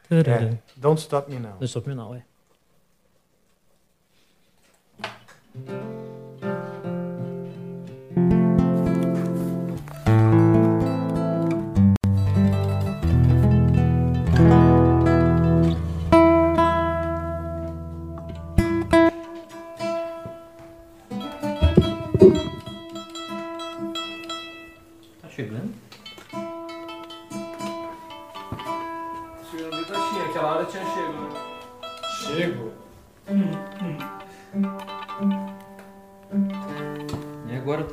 É, 0.10 0.57
Don't 0.77 1.02
Stop 1.02 1.30
Me 1.30 1.39
Now. 1.39 1.53
Don't 1.53 1.65
Stop 1.65 1.89
Me 1.89 1.95
Now, 1.95 2.15
é. 2.15 2.23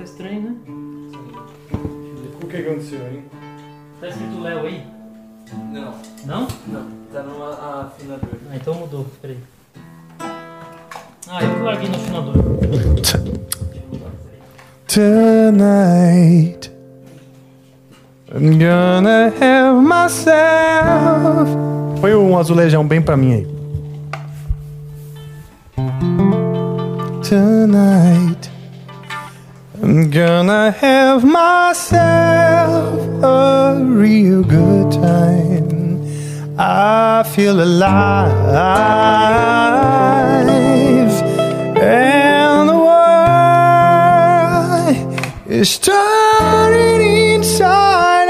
Tá 0.03 0.05
estranho, 0.05 0.41
né? 0.41 0.57
O 2.43 2.47
que 2.47 2.57
aconteceu, 2.57 3.01
hein? 3.07 3.23
Tá 4.01 4.09
escrito 4.09 4.41
Léo 4.41 4.67
aí? 4.67 4.85
Não. 5.73 5.95
Não? 6.27 6.49
Não, 6.67 6.87
tá 7.13 7.23
numa 7.23 7.83
afinador. 7.87 8.31
Ah, 8.51 8.57
então 8.57 8.75
mudou, 8.75 9.07
peraí. 9.21 9.39
Ah, 11.29 11.45
eu 11.45 11.55
que 11.55 11.61
larguei 11.63 11.89
no 11.89 11.95
afinador. 11.95 12.35
Tonight, 14.89 16.71
I'm 18.35 18.59
gonna 18.59 19.33
have 19.41 19.81
myself. 19.81 21.49
Põe 22.01 22.15
um 22.15 22.37
azulejão 22.37 22.87
bem 22.87 23.01
pra 23.01 23.17
mim 23.17 23.35
aí. 23.35 23.47
Tonight, 27.23 28.52
I'm 29.85 30.11
gonna 30.11 30.71
have 30.71 31.25
myself 31.25 33.01
a 33.25 33.83
real 33.83 34.45
good 34.45 34.93
time. 34.93 36.07
I 36.57 37.25
feel 37.35 37.61
alive, 37.61 38.45
and 41.83 42.69
the 42.69 42.79
world 42.87 43.51
is 45.51 45.79
turning 45.81 47.35
inside 47.35 48.22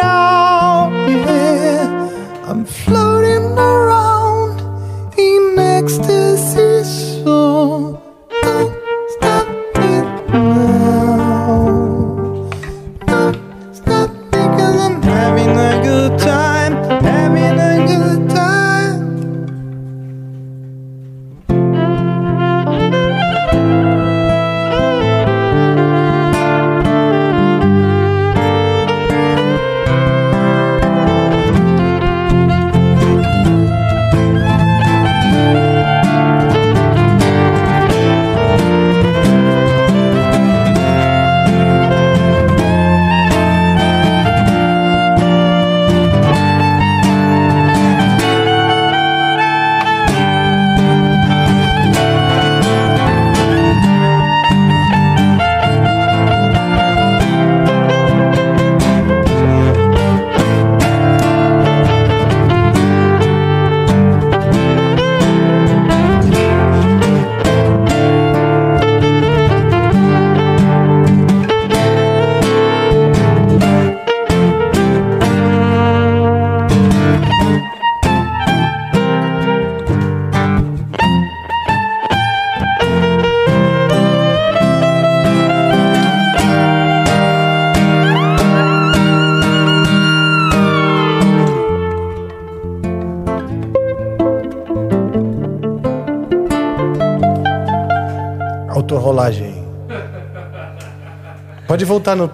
Pode 101.82 101.88
voltar 101.88 102.14
no 102.14 102.30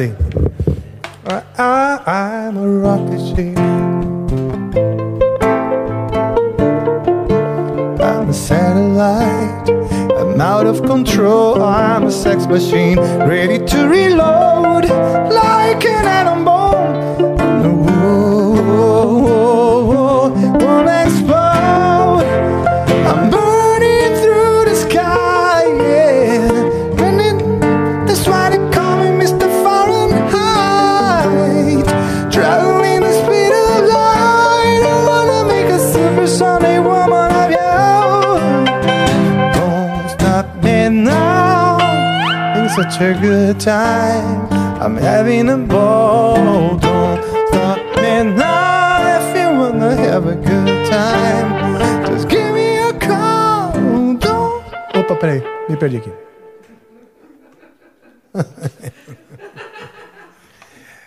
aí. 0.00 0.12
Ah, 1.56 2.02
I'm 2.04 2.58
a 2.58 2.66
rocket 2.82 3.20
ship. 3.20 3.56
I'm 8.00 8.28
a 8.28 8.32
satellite. 8.32 9.70
I'm 10.18 10.40
out 10.40 10.66
of 10.66 10.82
control. 10.82 11.62
I'm 11.62 12.06
a 12.06 12.10
sex 12.10 12.44
machine 12.48 12.98
ready 13.28 13.64
to 13.66 13.86
reload 13.86 14.86
like 15.30 15.84
an 15.86 16.04
atom 16.04 16.57
A 43.00 43.14
good 43.20 43.60
time. 43.60 44.48
I'm 44.82 44.96
having 44.96 45.48
a 45.48 45.56
ball. 45.56 46.76
Don't 46.78 47.22
stop 47.48 47.78
me 47.96 48.24
now 48.34 49.18
if 49.18 49.36
you 49.36 49.48
wanna 49.60 49.94
have 49.94 50.26
a 50.26 50.34
good 50.34 50.86
time. 50.90 51.78
Just 52.06 52.28
give 52.28 52.52
me 52.52 52.78
a 52.78 52.92
call. 52.94 53.72
Don't. 54.18 54.64
Opa, 54.96 55.14
peraí, 55.16 55.42
me 55.68 55.76
perdi 55.76 55.98
aqui. 55.98 56.12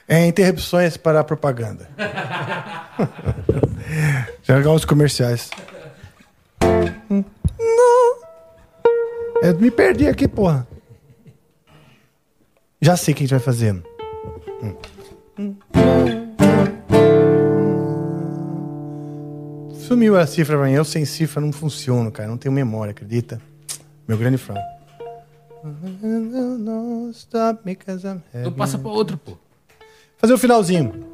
É, 0.08 0.26
interrupções 0.28 0.98
para 0.98 1.20
a 1.22 1.24
propaganda. 1.24 1.88
Legal 4.46 4.76
os 4.76 4.84
comerciais. 4.84 5.50
Hum, 7.10 7.24
Não. 7.58 8.18
Eu 9.42 9.58
me 9.58 9.72
perdi 9.72 10.10
aqui, 10.10 10.28
porra. 10.28 10.68
Já 12.82 12.98
sei 12.98 13.14
o 13.14 13.18
que 13.18 13.24
a 13.24 13.26
gente 13.28 13.32
vai 13.32 13.40
fazer. 13.40 13.76
Hum. 15.38 15.56
Sumiu 19.76 20.18
a 20.18 20.26
cifra 20.26 20.58
pra 20.58 20.66
mim. 20.66 20.74
Eu 20.74 20.84
sem 20.84 21.06
cifra 21.06 21.40
não 21.40 21.52
funciono, 21.52 22.12
cara. 22.12 22.28
Não 22.28 22.38
tenho 22.38 22.52
memória, 22.52 22.90
acredita? 22.90 23.40
Meu 24.08 24.18
grande 24.18 24.40
fã. 24.40 24.56
Então 28.34 28.52
passa 28.53 28.80
pra 28.80 28.90
outro, 28.90 29.16
pô. 29.16 29.38
Fazer 30.18 30.34
o 30.34 30.38
finalzinho. 30.38 31.06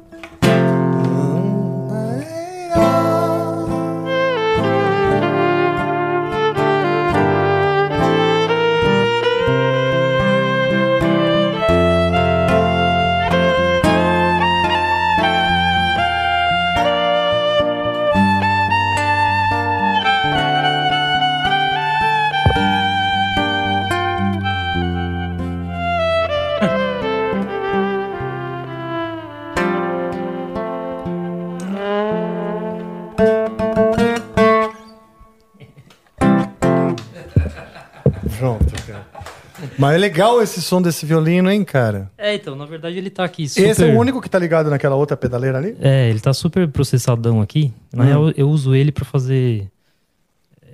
É 39.98 40.00
legal 40.00 40.40
esse 40.42 40.62
som 40.62 40.80
desse 40.80 41.04
violino, 41.04 41.50
hein, 41.50 41.64
cara? 41.64 42.10
É, 42.16 42.34
então, 42.34 42.54
na 42.54 42.64
verdade 42.64 42.96
ele 42.96 43.10
tá 43.10 43.24
aqui 43.24 43.48
super... 43.48 43.68
Esse 43.68 43.84
é 43.84 43.92
o 43.94 43.98
único 43.98 44.20
que 44.20 44.30
tá 44.30 44.38
ligado 44.38 44.70
naquela 44.70 44.94
outra 44.96 45.16
pedaleira 45.16 45.58
ali? 45.58 45.76
É, 45.80 46.08
ele 46.08 46.20
tá 46.20 46.32
super 46.32 46.66
processadão 46.68 47.40
aqui. 47.42 47.72
Na 47.92 48.04
Hum. 48.04 48.06
real, 48.06 48.30
eu 48.36 48.48
uso 48.48 48.74
ele 48.74 48.92
pra 48.92 49.04
fazer 49.04 49.68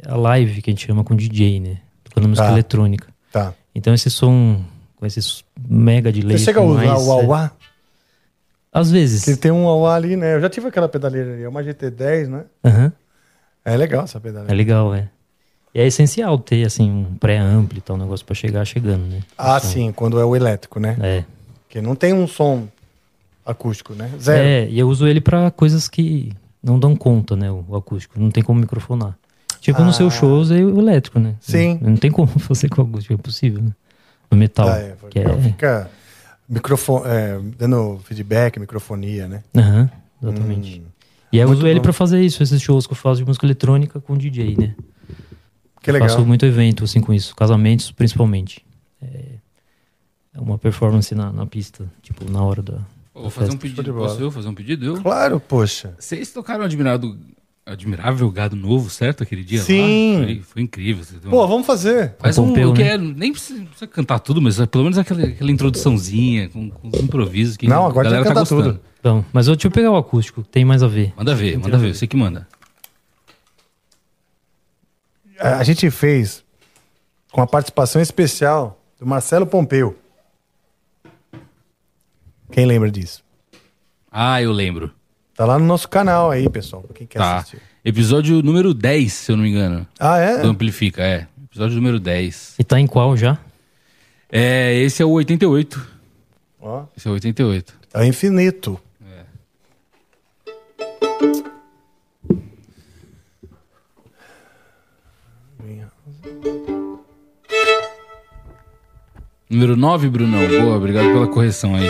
a 0.07 0.17
live 0.17 0.61
que 0.63 0.71
a 0.71 0.73
gente 0.73 0.87
chama 0.87 1.03
com 1.03 1.17
DJ, 1.17 1.61
né? 1.61 1.79
Tocando 2.05 2.29
música 2.29 2.47
Tá. 2.47 2.53
eletrônica. 2.53 3.09
Tá. 3.33 3.55
Então 3.75 3.93
esse 3.95 4.11
som 4.11 4.63
com 4.97 5.07
esse 5.07 5.43
mega 5.69 6.13
delay. 6.13 6.39
Você 6.39 6.45
chega 6.45 6.61
a 6.61 6.63
usar 6.63 6.85
mais, 6.85 7.03
o 7.07 7.13
Auá? 7.13 7.51
Às 8.73 8.91
vezes. 8.91 9.25
Que 9.25 9.37
tem 9.37 9.51
um 9.53 9.67
Auá 9.67 9.95
ali, 9.95 10.17
né? 10.17 10.35
Eu 10.35 10.41
já 10.41 10.49
tive 10.51 10.69
aquela 10.69 10.89
pedaleira 10.89 11.33
ali, 11.33 11.43
é 11.43 11.49
uma 11.49 11.63
GT10, 11.63 12.29
né? 12.29 12.45
Aham. 12.65 12.93
É 13.65 13.77
legal 13.77 14.05
essa 14.05 14.21
pedaleira. 14.21 14.53
É 14.53 14.55
legal, 14.57 14.95
é. 14.95 15.09
E 15.75 15.81
é 15.81 15.87
essencial 15.87 16.39
ter, 16.39 16.65
assim, 16.65 16.89
um 16.91 17.15
pré-ampli 17.17 17.79
e 17.79 17.81
tal, 17.81 17.97
um 17.97 17.99
negócio 18.01 18.25
pra 18.25 18.35
chegar 18.35 18.65
chegando, 18.65 19.07
né? 19.07 19.21
Ah, 19.37 19.57
Então, 19.59 19.71
sim, 19.71 19.93
quando 19.93 20.21
é 20.21 20.25
o 20.25 20.37
elétrico, 20.37 20.79
né? 20.79 20.97
É. 21.01 21.25
Que 21.69 21.81
não 21.81 21.97
tem 21.97 22.13
um 22.13 22.29
som 22.29 22.69
acústico, 23.45 23.93
né? 23.95 24.11
Zero. 24.21 24.43
É, 24.43 24.69
e 24.69 24.79
eu 24.79 24.89
uso 24.89 25.07
ele 25.07 25.21
pra 25.21 25.51
coisas 25.51 25.89
que 25.89 26.33
não 26.63 26.79
dão 26.79 26.95
conta, 26.95 27.35
né? 27.37 27.51
O 27.51 27.75
acústico. 27.77 28.19
Não 28.21 28.31
tem 28.31 28.43
como 28.43 28.61
microfonar. 28.61 29.17
Tipo, 29.61 29.83
Ah. 29.83 29.85
no 29.85 29.93
seu 29.93 30.11
show 30.11 30.29
eu 30.31 30.37
usei 30.37 30.65
o 30.65 30.79
elétrico, 30.79 31.19
né? 31.19 31.35
Sim. 31.41 31.79
Não, 31.83 31.91
não 31.91 31.97
tem 31.97 32.11
como 32.11 32.29
fazer 32.39 32.69
com 32.69 32.83
o 32.83 32.85
acústico, 32.85 33.13
é 33.13 33.17
impossível, 33.17 33.63
né? 33.63 33.71
No 34.31 34.37
metal. 34.39 34.69
Ah, 34.69 34.79
é, 34.79 34.91
que 34.91 34.97
porque 35.01 35.19
é... 35.19 35.39
Fica 35.43 35.91
microfone, 36.49 37.05
é, 37.07 37.41
dando 37.59 37.99
feedback, 38.05 38.59
microfonia, 38.61 39.27
né? 39.27 39.43
Aham, 39.57 39.91
exatamente. 40.23 40.81
Hum, 40.81 40.85
E 41.33 41.37
aí 41.39 41.43
eu 41.43 41.49
muito 41.49 41.59
uso 41.59 41.67
ele 41.67 41.81
bom. 41.81 41.83
pra 41.85 41.93
fazer 41.93 42.21
isso, 42.23 42.43
esses 42.43 42.61
shows 42.63 42.87
que 42.87 42.93
eu 42.93 42.97
faço 42.97 43.17
de 43.21 43.27
música 43.27 43.45
eletrônica 43.45 44.01
com 44.01 44.17
DJ, 44.17 44.57
né? 44.57 44.75
Que 45.85 45.90
Eu 45.90 45.94
legal. 45.94 46.09
Faço 46.09 46.24
muito 46.24 46.47
evento, 46.47 46.82
assim, 46.85 46.98
com 46.98 47.12
isso. 47.12 47.36
Casamentos, 47.36 47.90
principalmente. 47.90 48.65
É, 49.02 49.35
é 50.35 50.40
uma 50.40 50.56
performance 50.56 51.15
na, 51.15 51.31
na 51.31 51.44
pista, 51.44 51.85
tipo, 52.01 52.24
na 52.31 52.43
hora 52.43 52.62
da... 52.62 52.78
Vou 53.12 53.28
fazer 53.28 53.51
um 53.51 53.52
festa. 53.52 53.77
pedido. 53.77 53.93
Posso 53.94 54.19
eu 54.19 54.31
fazer 54.31 54.48
um 54.48 54.55
pedido? 54.55 54.86
Eu? 54.86 55.02
Claro, 55.02 55.39
poxa. 55.39 55.94
Vocês 55.98 56.32
tocaram 56.32 56.65
Admirado, 56.65 57.16
Admirável 57.66 58.31
Gado 58.31 58.56
Novo, 58.56 58.89
certo? 58.89 59.23
Aquele 59.23 59.44
dia 59.44 59.61
Sim. 59.61 60.19
lá? 60.20 60.24
Foi, 60.24 60.40
foi 60.40 60.62
incrível. 60.62 61.05
Pô, 61.28 61.47
vamos 61.47 61.66
fazer. 61.66 62.15
Faz 62.19 62.39
um. 62.39 62.48
Pompeu, 62.48 62.73
que 62.73 62.82
né? 62.82 62.94
é- 62.94 62.98
nem 62.98 63.31
precisa, 63.32 63.62
precisa 63.65 63.86
cantar 63.86 64.19
tudo, 64.20 64.40
mas 64.40 64.59
é 64.59 64.65
pelo 64.66 64.85
menos 64.85 64.97
aquela, 64.98 65.23
aquela 65.23 65.51
introduçãozinha, 65.51 66.48
com, 66.48 66.70
com 66.70 66.89
os 66.89 66.98
improvisos 67.01 67.56
que 67.59 67.69
Não, 67.69 67.86
agora 67.86 68.09
a 68.09 68.11
tem 68.11 68.19
que 68.23 68.24
galera 68.24 68.24
tá 68.24 68.31
cantar 68.31 68.40
gostando. 68.40 68.78
tudo. 68.78 68.94
Então, 68.98 69.24
mas 69.35 69.47
eu, 69.48 69.55
deixa 69.55 69.69
eu 69.69 69.70
pegar 69.70 69.90
o 69.90 69.97
acústico, 69.97 70.43
tem 70.43 70.65
mais 70.65 70.82
a 70.82 70.89
ver. 70.89 71.12
Manda 71.16 71.35
ver, 71.35 71.59
manda 71.59 71.77
ver, 71.77 71.94
você 71.94 72.06
que 72.06 72.16
manda. 72.16 72.48
A 75.39 75.62
gente 75.65 75.90
fez 75.90 76.44
com 77.32 77.40
a 77.43 77.47
participação 77.47 78.01
especial 78.01 78.81
do 78.98 79.06
Marcelo 79.06 79.47
Pompeu. 79.47 79.97
Quem 82.52 82.66
lembra 82.66 82.90
disso? 82.90 83.23
Ah, 84.11 84.40
eu 84.40 84.52
lembro. 84.52 84.93
Tá 85.35 85.44
lá 85.44 85.59
no 85.59 85.65
nosso 85.65 85.89
canal 85.89 86.31
aí, 86.31 86.48
pessoal, 86.48 86.82
pra 86.82 86.94
quem 86.94 87.06
quer 87.06 87.19
Tá. 87.19 87.39
assistir. 87.39 87.61
Episódio 87.85 88.40
número 88.43 88.73
10, 88.73 89.12
se 89.12 89.32
eu 89.32 89.36
não 89.36 89.43
me 89.44 89.51
engano. 89.51 89.86
Ah, 89.98 90.19
é? 90.19 90.39
Do 90.39 90.48
Amplifica, 90.48 91.02
é. 91.02 91.27
Episódio 91.44 91.77
número 91.77 91.98
10. 91.98 92.55
E 92.59 92.65
tá 92.65 92.78
em 92.78 92.86
qual 92.86 93.16
já? 93.16 93.39
É, 94.31 94.74
esse 94.74 95.02
é 95.02 95.05
o 95.05 95.11
88. 95.11 95.85
Ó, 96.61 96.85
Esse 96.97 97.09
é 97.09 97.11
o 97.11 97.15
88. 97.15 97.74
é 97.93 97.98
o 98.01 98.05
infinito. 98.05 98.81
Número 109.49 109.77
9, 109.77 110.09
Brunão. 110.09 110.41
Boa, 110.49 110.77
obrigado 110.77 111.07
pela 111.12 111.29
correção 111.29 111.75
aí. 111.75 111.89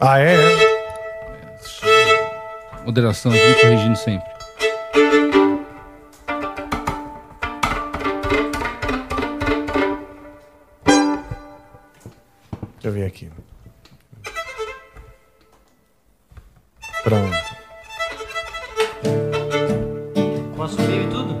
Ah, 0.00 0.18
é? 0.18 0.34
é? 0.34 0.70
Moderação 2.84 3.30
aqui, 3.30 3.46
me 3.46 3.54
corrigindo 3.56 3.96
sempre. 3.96 4.30
Deixa 12.74 12.88
eu 12.88 12.92
ver 12.92 13.04
aqui. 13.04 13.30
Pronto. 17.04 17.36
Com 20.56 20.62
assobio 20.62 21.02
e 21.02 21.08
tudo? 21.10 21.36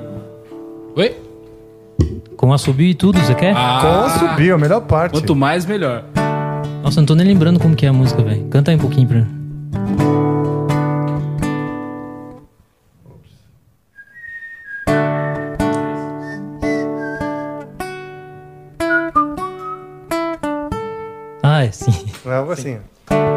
Oi? 0.96 1.29
Com 2.40 2.54
a 2.54 2.56
subir 2.56 2.88
e 2.88 2.94
tudo, 2.94 3.18
você 3.18 3.34
quer? 3.34 3.54
Ah, 3.54 3.82
Com 3.82 4.18
subir 4.18 4.50
a 4.50 4.56
melhor 4.56 4.80
parte. 4.80 5.12
Quanto 5.12 5.36
mais, 5.36 5.66
melhor. 5.66 6.04
Nossa, 6.82 6.98
não 6.98 7.06
tô 7.06 7.14
nem 7.14 7.26
lembrando 7.26 7.60
como 7.60 7.76
que 7.76 7.84
é 7.84 7.90
a 7.90 7.92
música, 7.92 8.22
velho. 8.22 8.46
Canta 8.48 8.70
aí 8.70 8.78
um 8.78 8.80
pouquinho 8.80 9.06
pra 9.06 9.18
mim. 9.18 9.26
Ah, 21.42 21.64
é 21.64 21.70
sim. 21.70 22.06
Não, 22.24 22.50
assim. 22.50 22.78
sim. 22.78 23.29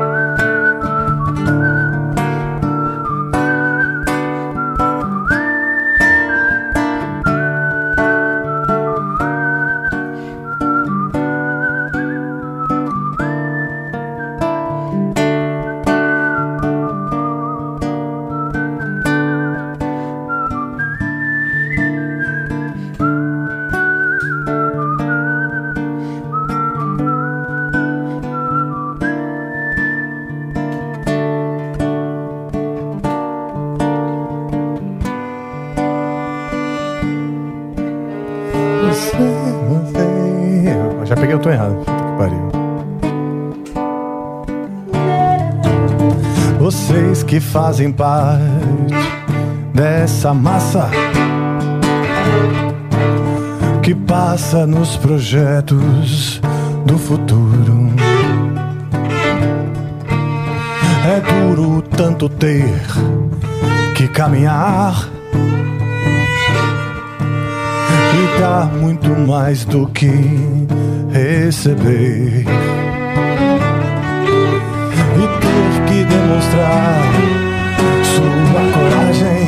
que 47.34 47.39
fazem 47.39 47.91
parte 47.91 48.43
dessa 49.73 50.35
massa 50.35 50.88
que 53.81 53.95
passa 53.95 54.68
nos 54.68 54.97
projetos 54.97 56.39
do 56.85 56.95
futuro. 56.95 57.89
É 61.07 61.19
duro 61.22 61.81
tanto 61.81 62.30
ter 62.30 62.69
que 63.95 64.07
caminhar 64.10 65.10
e 68.14 68.39
dar 68.39 68.68
muito 68.68 69.10
mais 69.10 69.65
do 69.65 69.88
que 69.88 70.68
receber 71.11 72.62
ter 75.39 75.85
que 75.85 76.03
demonstrar 76.03 77.01
sua 78.03 78.61
coragem. 78.73 79.42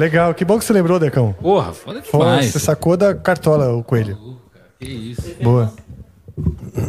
legal. 0.00 0.34
Que 0.34 0.44
bom 0.44 0.58
que 0.58 0.64
você 0.64 0.72
lembrou, 0.72 0.98
Decão. 0.98 1.34
Porra, 1.40 1.72
foda 1.72 2.00
demais. 2.00 2.46
Você 2.46 2.58
sacou 2.58 2.96
da 2.96 3.14
cartola 3.14 3.72
o 3.72 3.84
coelho. 3.84 4.18
Que 4.80 4.88
isso. 4.88 5.36
Boa. 5.42 5.72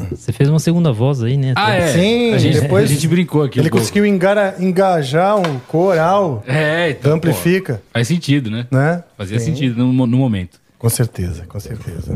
Você 0.09 0.31
fez 0.31 0.49
uma 0.49 0.59
segunda 0.59 0.93
voz 0.93 1.21
aí, 1.21 1.35
né? 1.35 1.53
Ah, 1.57 1.73
é. 1.73 1.87
Sim, 1.87 2.33
a 2.33 2.37
gente, 2.37 2.61
depois 2.61 2.89
a 2.89 2.93
gente 2.93 3.07
brincou 3.07 3.43
aqui. 3.43 3.59
Ele 3.59 3.67
um 3.67 3.71
conseguiu 3.71 4.05
engara, 4.05 4.55
engajar 4.59 5.37
um 5.37 5.59
coral. 5.67 6.41
É, 6.47 6.91
então, 6.91 7.15
Amplifica. 7.15 7.75
Pô, 7.75 7.81
faz 7.93 8.07
sentido, 8.07 8.49
né? 8.49 8.65
né? 8.71 9.03
Fazia 9.17 9.39
Sim. 9.39 9.47
sentido 9.47 9.83
no, 9.83 10.07
no 10.07 10.17
momento. 10.17 10.59
Com 10.79 10.87
certeza, 10.89 11.43
com 11.47 11.59
certeza. 11.59 12.15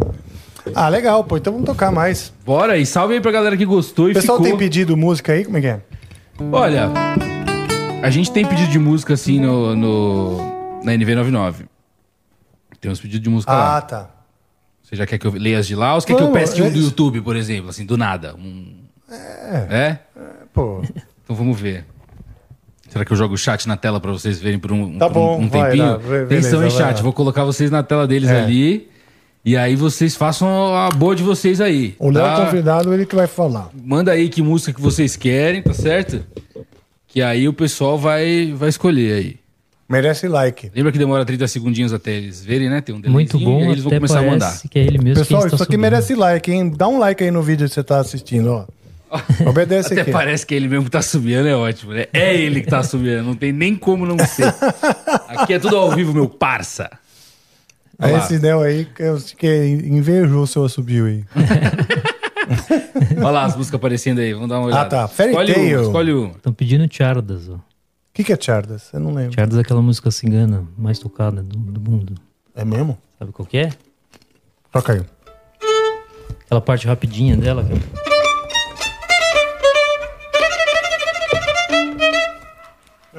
Ah, 0.73 0.87
legal, 0.87 1.23
pô. 1.25 1.35
Então 1.35 1.51
vamos 1.51 1.65
tocar 1.65 1.91
mais. 1.91 2.31
Bora, 2.45 2.77
e 2.77 2.85
salve 2.85 3.15
aí 3.15 3.21
pra 3.21 3.31
galera 3.31 3.57
que 3.57 3.65
gostou 3.65 4.09
e 4.09 4.13
pessoal 4.13 4.37
ficou. 4.37 4.49
tem 4.49 4.57
pedido 4.57 4.95
música 4.95 5.33
aí, 5.33 5.43
como 5.43 5.57
é 5.57 5.61
que 5.61 5.67
é? 5.67 5.79
Olha, 6.51 6.89
a 8.01 8.09
gente 8.09 8.31
tem 8.31 8.45
pedido 8.45 8.71
de 8.71 8.79
música 8.79 9.13
assim 9.13 9.39
no, 9.39 9.75
no, 9.75 10.54
na 10.85 10.93
NV99. 10.93 11.65
Tem 12.79 12.91
uns 12.91 12.99
pedidos 12.99 13.23
de 13.23 13.29
música 13.29 13.51
Ah, 13.51 13.55
lá. 13.55 13.81
tá. 13.81 14.09
Você 14.83 14.95
já 14.95 15.05
quer 15.05 15.17
que 15.17 15.25
eu 15.25 15.31
leia 15.31 15.57
as 15.59 15.65
de 15.67 15.75
lá 15.75 15.95
ou 15.95 16.01
você 16.01 16.07
quer 16.07 16.13
que 16.15 16.21
eu 16.21 16.27
Vamos, 16.27 16.39
pesque 16.39 16.61
um 16.61 16.67
é 16.67 16.69
do 16.69 16.77
isso. 16.77 16.87
YouTube, 16.89 17.21
por 17.21 17.35
exemplo, 17.35 17.69
assim, 17.69 17.85
do 17.85 17.97
nada? 17.97 18.35
Um... 18.35 18.75
É? 19.09 19.97
Pô. 20.53 20.81
Então 21.23 21.35
vamos 21.35 21.59
ver. 21.59 21.85
Será 22.89 23.03
que 23.03 23.11
eu 23.11 23.17
jogo 23.17 23.33
o 23.33 23.37
chat 23.37 23.67
na 23.67 23.75
tela 23.75 23.99
pra 23.99 24.11
vocês 24.11 24.39
verem 24.39 24.59
por 24.59 24.71
um, 24.71 24.97
Tá 24.97 25.09
por 25.09 25.17
um- 25.19 25.21
bom, 25.25 25.41
um 25.41 25.49
vai 25.49 25.71
tempinho? 25.71 25.91
lá, 25.91 25.97
be- 25.97 26.23
Atenção, 26.23 26.63
hein, 26.63 26.69
vai 26.69 26.77
chat? 26.77 26.97
lá. 26.97 27.01
Vou 27.01 27.11
colocar 27.13 27.43
vocês 27.43 27.69
na 27.71 27.81
tela 27.83 28.07
deles 28.07 28.29
É. 28.29 28.41
ali. 28.43 28.89
E 29.43 29.55
aí 29.57 29.75
vocês 29.75 30.15
façam 30.15 30.75
a 30.75 30.89
boa 30.89 31.15
de 31.15 31.21
vocês 31.23 31.59
aí. 31.61 31.95
O 31.99 32.09
Léo 32.09 32.23
tá? 32.23 32.45
convidado, 32.45 32.93
ele 32.93 33.05
que 33.05 33.15
vai 33.15 33.27
falar. 33.27 33.69
Manda 33.73 34.11
aí 34.11 34.29
que 34.29 34.41
música 34.41 34.71
que 34.73 34.81
vocês 34.81 35.15
querem, 35.15 35.61
tá 35.61 35.73
certo? 35.73 36.23
Que 37.07 37.21
aí 37.21 37.47
o 37.47 37.53
pessoal 37.53 37.97
vai, 37.97 38.53
vai 38.55 38.69
escolher 38.69 39.13
aí. 39.13 39.39
Merece 39.87 40.27
like. 40.27 40.71
Lembra 40.75 40.91
que 40.91 40.97
demora 40.97 41.23
30 41.23 41.47
segundinhos 41.47 41.93
até 41.93 42.11
eles 42.13 42.43
verem, 42.43 42.69
né? 42.69 42.81
Tem 42.81 42.95
um 42.95 43.01
Muito 43.07 43.37
bom, 43.39 43.61
e 43.61 43.67
eles 43.71 43.83
vão 43.83 43.89
até 43.91 43.97
começar 43.97 44.19
a 44.19 44.23
parece 44.23 44.31
mandar. 44.33 44.61
que 44.69 44.79
é 44.79 44.81
ele 44.83 44.97
mesmo 44.97 45.23
Pessoal, 45.23 45.41
está 45.45 45.55
isso 45.55 45.63
aqui 45.63 45.73
subindo. 45.73 45.81
merece 45.81 46.15
like, 46.15 46.51
hein? 46.51 46.69
Dá 46.75 46.87
um 46.87 46.97
like 46.97 47.23
aí 47.23 47.29
no 47.29 47.43
vídeo 47.43 47.67
que 47.67 47.73
você 47.73 47.83
tá 47.83 47.99
assistindo, 47.99 48.47
ó. 48.51 48.65
Obedece 49.47 49.93
Até 49.93 50.01
aqui. 50.01 50.11
parece 50.11 50.45
que 50.45 50.55
é 50.55 50.57
ele 50.57 50.67
mesmo 50.67 50.85
que 50.85 50.91
tá 50.91 51.01
subindo, 51.03 51.47
é 51.47 51.55
ótimo, 51.55 51.93
né? 51.93 52.07
É 52.11 52.35
ele 52.35 52.61
que 52.61 52.67
tá 52.67 52.81
subindo, 52.81 53.21
não 53.23 53.35
tem 53.35 53.51
nem 53.53 53.75
como 53.75 54.05
não 54.07 54.17
ser. 54.25 54.53
Aqui 55.29 55.53
é 55.53 55.59
tudo 55.59 55.77
ao 55.77 55.91
vivo, 55.91 56.13
meu 56.13 56.27
parça. 56.27 56.89
Olha 57.99 58.13
lá. 58.13 58.17
esse 58.19 58.39
Nel 58.39 58.61
aí, 58.61 58.85
que, 58.85 59.03
eu- 59.03 59.19
que 59.37 59.47
invejou 59.85 60.43
o 60.43 60.47
seu 60.47 60.67
subiu 60.67 61.05
aí. 61.05 61.23
Olha 63.17 63.29
lá 63.29 63.45
as 63.45 63.55
músicas 63.55 63.77
aparecendo 63.77 64.19
aí, 64.19 64.33
vamos 64.33 64.49
dar 64.49 64.55
uma 64.59 64.63
Ah, 64.65 64.71
olhada. 64.71 64.89
tá. 64.89 65.07
Fairy 65.07 65.31
escolhe 65.31 65.53
Tail. 65.53 65.77
uma, 65.79 65.85
escolhe 65.87 66.13
uma. 66.13 66.29
Estão 66.31 66.53
pedindo 66.53 66.87
Chardas, 66.91 67.49
ó. 67.49 67.57
O 68.15 68.15
que, 68.15 68.23
que 68.23 68.31
é 68.31 68.37
Chardas? 68.39 68.93
Eu 68.93 69.01
não 69.01 69.13
lembro. 69.13 69.33
Chardas 69.35 69.57
é 69.57 69.61
aquela 69.61 69.81
música 69.81 70.09
cigana 70.09 70.65
mais 70.77 70.97
tocada 70.97 71.43
do, 71.43 71.57
do 71.57 71.91
mundo. 71.91 72.15
É 72.55 72.63
mesmo? 72.63 72.97
Sabe 73.19 73.33
qual 73.33 73.45
que 73.45 73.57
é? 73.57 73.71
Toca 74.71 74.93
aí. 74.93 75.01
Aquela 76.45 76.61
parte 76.61 76.87
rapidinha 76.87 77.35
dela. 77.35 77.65
que 77.65 77.73
é- 77.73 78.05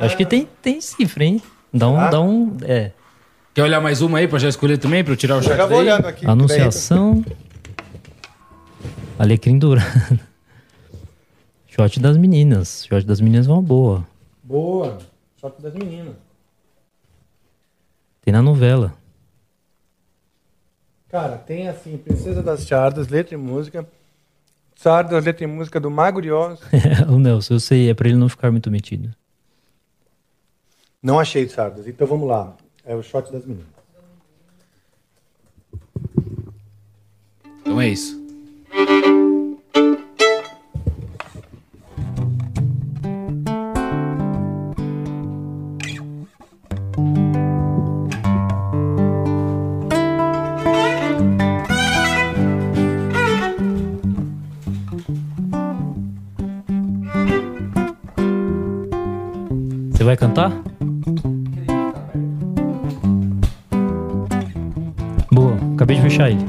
Acho 0.05 0.17
que 0.17 0.27
tem, 0.27 0.49
tem 0.63 0.81
cifra, 0.81 1.25
hein? 1.25 1.43
Dá 1.73 1.89
um, 1.89 1.97
Ah. 1.99 2.09
dá 2.09 2.21
um. 2.21 2.57
É. 2.63 2.93
Quer 3.55 3.63
olhar 3.63 3.81
mais 3.81 4.03
uma 4.03 4.19
aí 4.19 4.29
pra 4.29 4.39
já 4.39 4.49
escolher 4.49 4.77
também, 4.79 5.03
pra 5.03 5.13
eu 5.13 5.17
tirar 5.17 5.37
o 5.37 5.43
chat 5.43 5.57
já 5.57 5.67
vou 5.67 5.79
olhando 5.79 6.07
aqui. 6.07 6.27
Anunciação. 6.27 7.25
Alecrim 9.19 9.59
dourado. 9.59 10.21
Shot 11.69 11.99
das 12.01 12.17
meninas. 12.19 12.85
Shot 12.87 13.07
das 13.07 13.21
meninas 13.21 13.47
é 13.47 13.51
uma 13.51 13.63
boa. 13.63 14.07
Boa. 14.47 14.99
Shot 15.41 15.61
das 15.61 15.75
meninas. 15.75 16.15
Tem 18.23 18.33
na 18.33 18.41
novela. 18.41 18.95
Cara, 21.09 21.37
tem 21.37 21.69
assim, 21.69 21.99
Princesa 21.99 22.43
das 22.43 22.65
Chardas, 22.65 23.09
letra 23.09 23.35
e 23.35 23.37
música. 23.37 23.87
Chardas, 24.77 25.25
letra 25.25 25.45
e 25.45 25.47
música 25.49 25.81
do 25.81 25.91
Mago 25.91 26.21
de 26.21 26.31
Oz. 26.31 26.61
o 27.11 27.19
Nelson, 27.19 27.55
eu 27.55 27.61
sei, 27.61 27.91
é 27.91 27.95
pra 27.95 28.09
ele 28.09 28.17
não 28.17 28.29
ficar 28.29 28.53
muito 28.53 28.71
metido. 28.71 29.13
Não 31.03 31.19
achei 31.19 31.49
Chardas, 31.49 31.89
então 31.89 32.07
vamos 32.07 32.29
lá. 32.29 32.57
É 32.85 32.95
o 32.95 33.03
shot 33.03 33.33
das 33.33 33.45
meninas. 33.45 33.67
Então 37.61 37.81
é 37.81 37.89
isso. 37.89 38.26
Cantar? 60.37 60.53
Boa, 65.33 65.57
acabei 65.75 65.97
de 65.97 66.03
fechar 66.03 66.31
ele. 66.31 66.45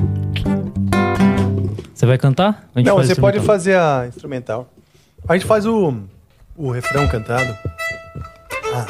Você 1.93 2.05
vai 2.05 2.17
cantar? 2.17 2.67
Não, 2.75 2.97
você 2.97 3.15
pode 3.15 3.39
fazer 3.39 3.77
a 3.77 4.05
instrumental. 4.05 4.67
A 5.25 5.37
gente 5.37 5.45
faz 5.45 5.65
o, 5.65 6.01
o 6.57 6.69
refrão 6.69 7.07
cantado. 7.07 7.55
Ah. 8.75 8.85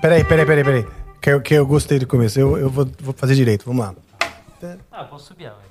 Peraí, 0.00 0.22
peraí, 0.22 0.46
peraí, 0.46 0.64
peraí. 0.64 1.03
Que 1.24 1.30
eu, 1.30 1.40
que 1.40 1.54
eu 1.54 1.66
gostei 1.66 1.98
do 1.98 2.06
começo. 2.06 2.38
Eu, 2.38 2.58
eu 2.58 2.68
vou, 2.68 2.86
vou 3.00 3.14
fazer 3.14 3.34
direito. 3.34 3.64
Vamos 3.64 3.82
lá. 3.82 3.94
Ah, 4.92 5.04
posso 5.04 5.28
subir, 5.28 5.50
vai. 5.50 5.64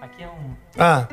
Aqui 0.00 0.24
é 0.24 0.28
um. 0.28 0.56
Ah. 0.80 1.06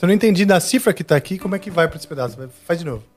Eu 0.00 0.08
não 0.08 0.14
entendi 0.14 0.46
da 0.46 0.58
cifra 0.60 0.94
que 0.94 1.04
tá 1.04 1.14
aqui, 1.14 1.38
como 1.38 1.54
é 1.54 1.58
que 1.58 1.70
vai 1.70 1.86
para 1.88 1.98
esse 1.98 2.08
pedaço? 2.08 2.38
Faz 2.64 2.78
de 2.78 2.86
novo. 2.86 3.11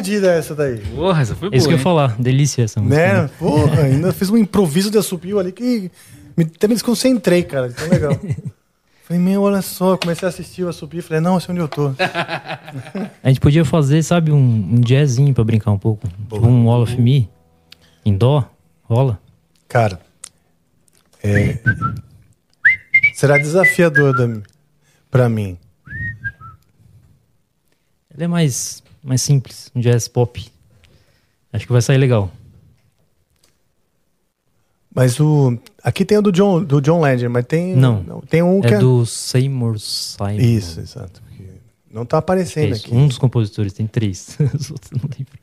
Boa 0.00 0.02
pedida 0.02 0.32
essa 0.32 0.54
daí. 0.54 0.78
Porra, 0.78 1.20
essa 1.20 1.34
foi 1.34 1.50
É 1.52 1.56
isso 1.56 1.68
que 1.68 1.74
eu 1.74 1.78
ia 1.78 1.82
falar. 1.82 2.16
Delícia 2.18 2.62
essa 2.62 2.80
música. 2.80 3.00
Né? 3.00 3.22
né? 3.22 3.30
Porra, 3.38 3.82
ainda 3.82 4.12
fiz 4.12 4.30
um 4.30 4.36
improviso 4.36 4.90
de 4.90 4.98
assobio 4.98 5.38
ali 5.38 5.52
que 5.52 5.90
me, 6.36 6.44
até 6.44 6.66
me 6.66 6.74
desconcentrei, 6.74 7.42
cara. 7.42 7.70
Tão 7.70 7.88
legal. 7.88 8.18
Falei, 9.04 9.22
meu, 9.22 9.42
olha 9.42 9.60
só, 9.60 9.96
comecei 9.96 10.26
a 10.26 10.28
assistir 10.28 10.64
o 10.64 10.68
assobio. 10.68 11.02
Falei, 11.02 11.20
não, 11.20 11.36
esse 11.36 11.50
é 11.50 11.52
onde 11.52 11.60
eu 11.60 11.68
tô. 11.68 11.92
A 13.22 13.28
gente 13.28 13.40
podia 13.40 13.64
fazer, 13.64 14.02
sabe, 14.02 14.30
um, 14.30 14.36
um 14.36 14.80
jazzinho 14.80 15.34
pra 15.34 15.44
brincar 15.44 15.72
um 15.72 15.78
pouco. 15.78 16.08
Tipo 16.08 16.46
um 16.46 16.70
All 16.70 16.82
of 16.82 17.00
Me. 17.00 17.28
Em 18.04 18.16
dó. 18.16 18.48
Rola. 18.84 19.20
Cara, 19.68 20.00
é, 21.22 21.60
será 23.14 23.38
desafiador 23.38 24.16
da, 24.16 24.40
pra 25.08 25.28
mim. 25.28 25.56
Ele 28.12 28.24
é 28.24 28.26
mais, 28.26 28.82
mais 29.02 29.22
simples. 29.22 29.70
Um 29.74 29.80
jazz 29.80 30.08
pop. 30.08 30.50
Acho 31.52 31.66
que 31.66 31.72
vai 31.72 31.82
sair 31.82 31.98
legal. 31.98 32.30
Mas 34.94 35.20
o. 35.20 35.56
Aqui 35.82 36.04
tem 36.04 36.18
o 36.18 36.22
do 36.22 36.32
John, 36.32 36.62
do 36.64 36.80
John 36.80 37.00
Legend, 37.00 37.28
mas 37.28 37.46
tem. 37.46 37.74
Não. 37.76 38.20
tem 38.28 38.42
um 38.42 38.60
que 38.60 38.74
é 38.74 38.78
do 38.78 39.06
Seymour 39.06 39.78
Simon. 39.78 40.38
Isso, 40.38 40.80
exato. 40.80 41.22
Não 41.90 42.04
tá 42.04 42.18
aparecendo 42.18 42.72
É 42.74 42.76
aqui. 42.76 42.94
Um 42.94 43.08
dos 43.08 43.18
compositores, 43.18 43.72
tem 43.72 43.86
três. 43.86 44.36
Os 44.54 44.70
outros 44.70 44.90
não 44.92 45.10
lembro. 45.10 45.38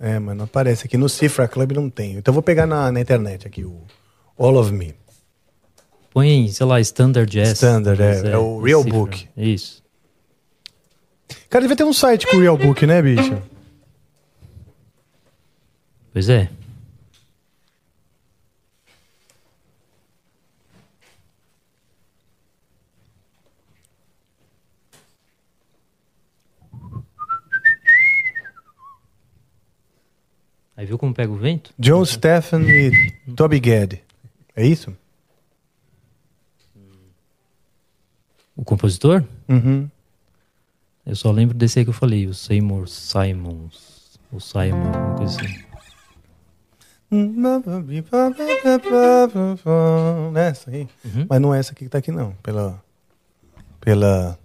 É, 0.00 0.18
mas 0.18 0.36
não 0.36 0.44
aparece 0.44 0.86
aqui. 0.86 0.96
No 0.96 1.08
Cifra 1.08 1.46
Club 1.46 1.72
não 1.72 1.88
tem. 1.88 2.16
Então 2.16 2.30
eu 2.32 2.34
vou 2.34 2.42
pegar 2.42 2.66
na, 2.66 2.90
na 2.90 3.00
internet 3.00 3.46
aqui 3.46 3.64
o 3.64 3.80
All 4.36 4.56
of 4.56 4.72
Me. 4.72 4.94
Põe, 6.12 6.48
sei 6.48 6.66
lá, 6.66 6.80
Standard 6.80 7.30
Jazz. 7.30 7.52
Standard, 7.52 8.02
é, 8.02 8.14
Mas 8.14 8.24
é 8.24 8.38
o 8.38 8.60
Real 8.60 8.82
cifra. 8.82 8.98
Book. 8.98 9.28
É 9.36 9.46
isso. 9.46 9.82
Cara, 11.50 11.62
devia 11.62 11.76
ter 11.76 11.84
um 11.84 11.92
site 11.92 12.26
com 12.26 12.36
o 12.36 12.40
Real 12.40 12.56
Book, 12.56 12.86
né, 12.86 13.00
bicho? 13.00 13.42
Pois 16.12 16.28
é. 16.28 16.50
Aí 30.76 30.86
viu 30.86 30.96
como 30.96 31.12
pega 31.12 31.32
o 31.32 31.36
vento? 31.36 31.74
John 31.76 32.04
Stephen 32.04 32.62
e 32.70 33.12
Toby 33.34 33.58
Gad. 33.58 33.94
É 34.54 34.64
isso? 34.64 34.96
O 38.56 38.64
compositor? 38.64 39.24
Uhum. 39.48 39.90
Eu 41.08 41.16
só 41.16 41.30
lembro 41.30 41.56
desse 41.56 41.78
aí 41.78 41.86
que 41.86 41.88
eu 41.88 41.94
falei, 41.94 42.26
o 42.26 42.34
Seymour 42.34 42.86
Simons. 42.86 44.20
O 44.30 44.38
Simon, 44.38 44.76
uma 44.76 45.16
coisa 45.16 45.40
assim. 45.40 45.64
Essa 50.36 50.70
aí. 50.70 50.86
Mas 51.26 51.40
não 51.40 51.54
é 51.54 51.60
essa 51.60 51.72
aqui 51.72 51.84
que 51.84 51.90
tá 51.90 51.96
aqui, 51.96 52.12
não. 52.12 52.32
Pela. 52.42 52.84
Pela. 53.80 54.38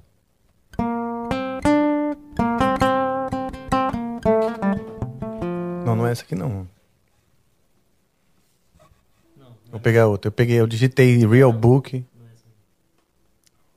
Não, 5.85 5.97
não 5.97 6.07
é 6.07 6.13
essa 6.13 6.23
aqui, 6.23 6.33
não. 6.33 6.65
Vou 9.69 9.81
pegar 9.81 10.07
outra. 10.07 10.29
Eu 10.29 10.31
peguei, 10.31 10.61
eu 10.61 10.67
digitei 10.67 11.27
Real 11.27 11.51
Book. 11.51 12.05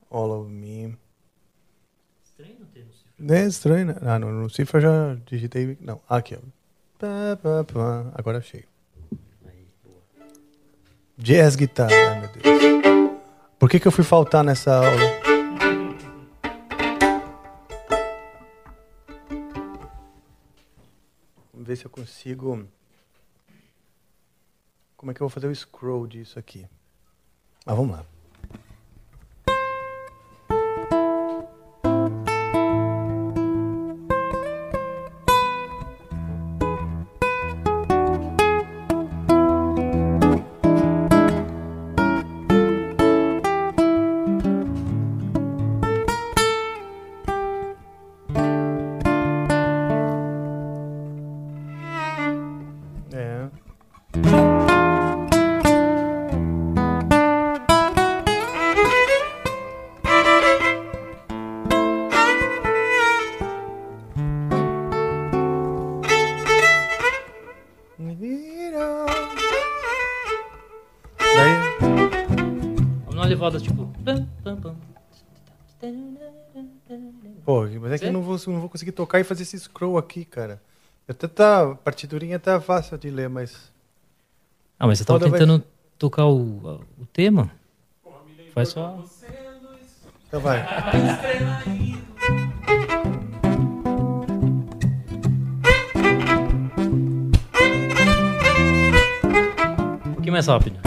All 0.09 0.39
of 0.39 0.49
Me. 0.49 0.97
É 3.19 3.45
estranho, 3.45 3.87
né? 3.87 3.95
Ah, 4.01 4.19
no, 4.19 4.31
no 4.31 4.49
Cifra 4.49 4.79
já 4.79 5.15
digitei. 5.25 5.77
Não, 5.81 5.99
aqui, 6.07 6.35
ó. 6.35 6.39
Pá, 6.99 7.37
pá, 7.41 7.63
pá. 7.63 8.11
Agora 8.13 8.37
achei. 8.37 8.63
Jazz 11.17 11.55
guitarra, 11.55 11.91
ai 11.91 12.19
meu 12.19 12.29
Deus. 12.29 13.17
Por 13.57 13.67
que, 13.69 13.79
que 13.79 13.87
eu 13.87 13.91
fui 13.91 14.03
faltar 14.03 14.43
nessa 14.43 14.75
aula? 14.75 15.27
Vamos 21.51 21.67
ver 21.67 21.75
se 21.75 21.85
eu 21.85 21.89
consigo. 21.89 22.67
Como 24.95 25.11
é 25.11 25.15
que 25.15 25.21
eu 25.21 25.27
vou 25.27 25.33
fazer 25.33 25.47
o 25.47 25.55
scroll 25.55 26.05
disso 26.05 26.37
aqui? 26.37 26.67
Mas 27.65 27.75
vamos 27.75 27.97
lá. 27.97 28.05
Pô, 77.47 77.61
mas 77.79 77.93
é 77.93 77.97
que 77.97 78.03
eu 78.03 78.11
não 78.11 78.21
vou, 78.21 78.37
não 78.47 78.59
vou 78.59 78.69
conseguir 78.69 78.91
tocar 78.91 79.21
e 79.21 79.23
fazer 79.23 79.43
esse 79.43 79.57
scroll 79.57 79.97
aqui, 79.97 80.25
cara. 80.25 80.61
Até 81.07 81.29
tá, 81.29 81.61
a 81.61 81.75
partiturinha 81.75 82.37
tá 82.37 82.59
fácil 82.59 82.97
de 82.97 83.09
ler, 83.09 83.29
mas. 83.29 83.71
Ah, 84.77 84.85
mas 84.85 84.97
você 84.97 85.05
tava 85.05 85.21
tentando 85.21 85.63
tocar 85.97 86.25
o, 86.25 86.81
o 86.99 87.05
tema? 87.13 87.49
Faz 88.53 88.67
só. 88.67 89.01
Então 90.27 90.41
vai. 90.41 90.61
Um 100.05 100.13
pouquinho 100.15 100.33
mais 100.33 100.47
rápido. 100.47 100.77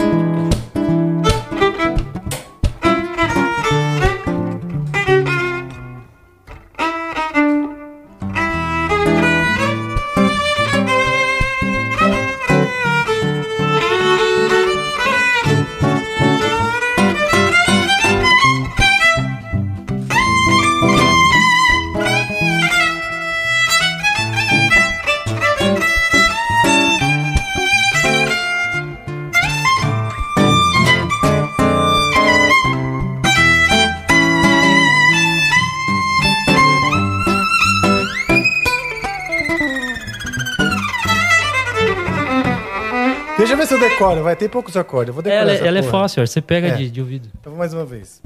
Decoro, 44.01 44.23
vai 44.23 44.35
ter 44.35 44.49
poucos 44.49 44.75
acordes. 44.77 45.09
Eu 45.09 45.13
vou 45.13 45.21
decorar 45.23 45.41
Ela, 45.41 45.51
essa 45.53 45.65
ela 45.65 45.77
é 45.79 45.81
porra. 45.81 45.91
fácil, 45.91 46.25
você 46.25 46.41
pega 46.41 46.67
É. 46.67 46.71
de, 46.75 46.89
de 46.89 46.99
ouvido. 47.01 47.29
Então 47.39 47.53
mais 47.55 47.73
uma 47.73 47.85
vez. 47.85 48.21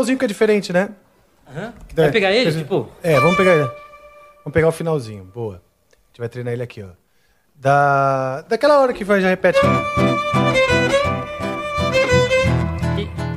Finalzinho 0.00 0.18
que 0.18 0.24
é 0.24 0.28
diferente, 0.28 0.72
né? 0.72 0.90
Que 1.88 1.94
dá- 1.94 2.04
Vai 2.04 2.12
pegar 2.12 2.30
ele, 2.32 2.44
que 2.46 2.50
gente- 2.52 2.62
tipo? 2.62 2.88
É, 3.02 3.18
vamos 3.20 3.36
pegar 3.36 3.52
ele. 3.54 3.64
Vamos 4.44 4.52
pegar 4.52 4.68
o 4.68 4.72
finalzinho. 4.72 5.24
Boa. 5.24 5.56
A 5.56 6.06
gente 6.08 6.18
vai 6.18 6.28
treinar 6.28 6.52
ele 6.54 6.62
aqui, 6.62 6.82
ó. 6.82 6.88
Da... 7.54 8.42
Daquela 8.42 8.80
hora 8.80 8.92
que 8.92 9.04
vai, 9.04 9.20
já 9.20 9.28
repete. 9.28 9.58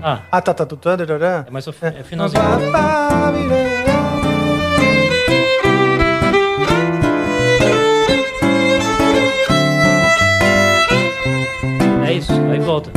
Ah, 0.05 0.21
Ah, 0.31 0.41
tá, 0.41 0.53
tá, 0.53 0.65
tá, 0.65 0.75
tá, 0.75 0.97
tá. 0.97 1.45
é 1.47 1.51
mais 1.51 1.65
o 1.67 1.73
fi- 1.73 1.85
é 1.87 2.03
finalzinho. 2.03 2.41
É 12.05 12.13
isso, 12.13 12.31
aí 12.51 12.59
volta. 12.59 12.91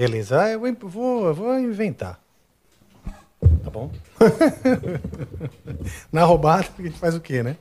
Beleza, 0.00 0.44
ah, 0.44 0.48
eu 0.48 0.58
vou, 0.58 0.88
vou, 0.88 1.26
eu 1.26 1.34
vou 1.34 1.58
inventar. 1.58 2.18
Tá 3.62 3.68
bom? 3.70 3.92
Na 6.10 6.24
roubada, 6.24 6.66
a 6.78 6.82
gente 6.82 6.98
faz 6.98 7.14
o 7.14 7.20
quê, 7.20 7.42
né? 7.42 7.54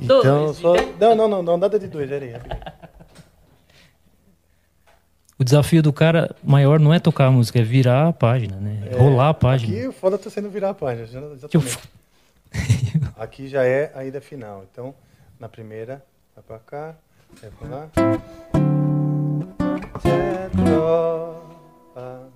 Então, 0.00 0.52
só... 0.52 0.74
Não, 0.98 1.14
não, 1.14 1.28
não, 1.28 1.40
não, 1.40 1.56
nada 1.56 1.78
de 1.78 1.86
dois, 1.86 2.10
peraí. 2.10 2.32
rapidinho. 2.32 2.60
O 5.38 5.44
desafio 5.44 5.80
do 5.80 5.92
cara 5.92 6.34
maior 6.42 6.80
não 6.80 6.92
é 6.92 6.98
tocar 6.98 7.26
a 7.26 7.30
música, 7.30 7.60
é 7.60 7.62
virar 7.62 8.08
a 8.08 8.12
página, 8.12 8.56
né? 8.56 8.88
É 8.90 8.96
rolar 8.96 9.28
a 9.28 9.34
página. 9.34 9.76
Aqui 9.76 9.86
o 9.86 9.92
foda 9.92 10.18
tá 10.18 10.28
sendo 10.28 10.50
virar 10.50 10.70
a 10.70 10.74
página. 10.74 11.04
Exatamente. 11.04 11.78
Aqui 13.16 13.46
já 13.46 13.62
é 13.64 13.92
a 13.94 14.04
ida 14.04 14.20
final. 14.20 14.64
Então, 14.72 14.92
na 15.38 15.48
primeira, 15.48 16.04
vai 16.34 16.42
pra 16.42 16.58
cá, 16.58 16.96
vai 17.40 17.50
pra 17.52 17.68
lá. 17.68 18.71
tet 20.00 20.54
roa 20.66 22.31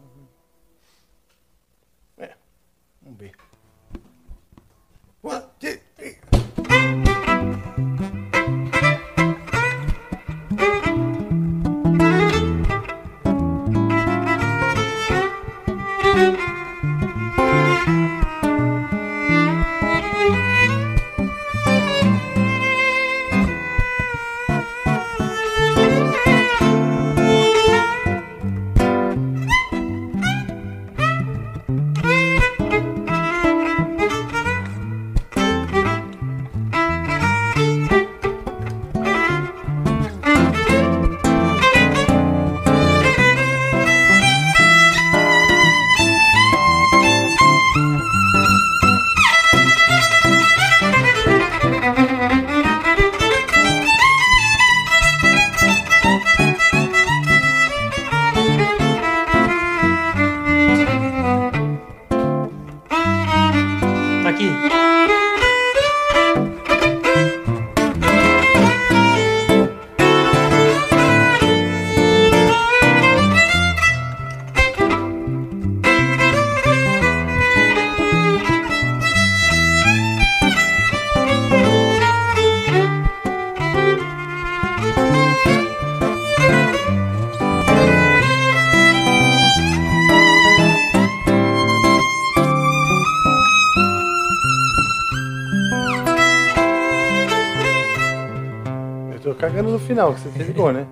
final, 99.96 100.12
que 100.12 100.20
você 100.20 100.42
ligou, 100.44 100.72
né? 100.72 100.86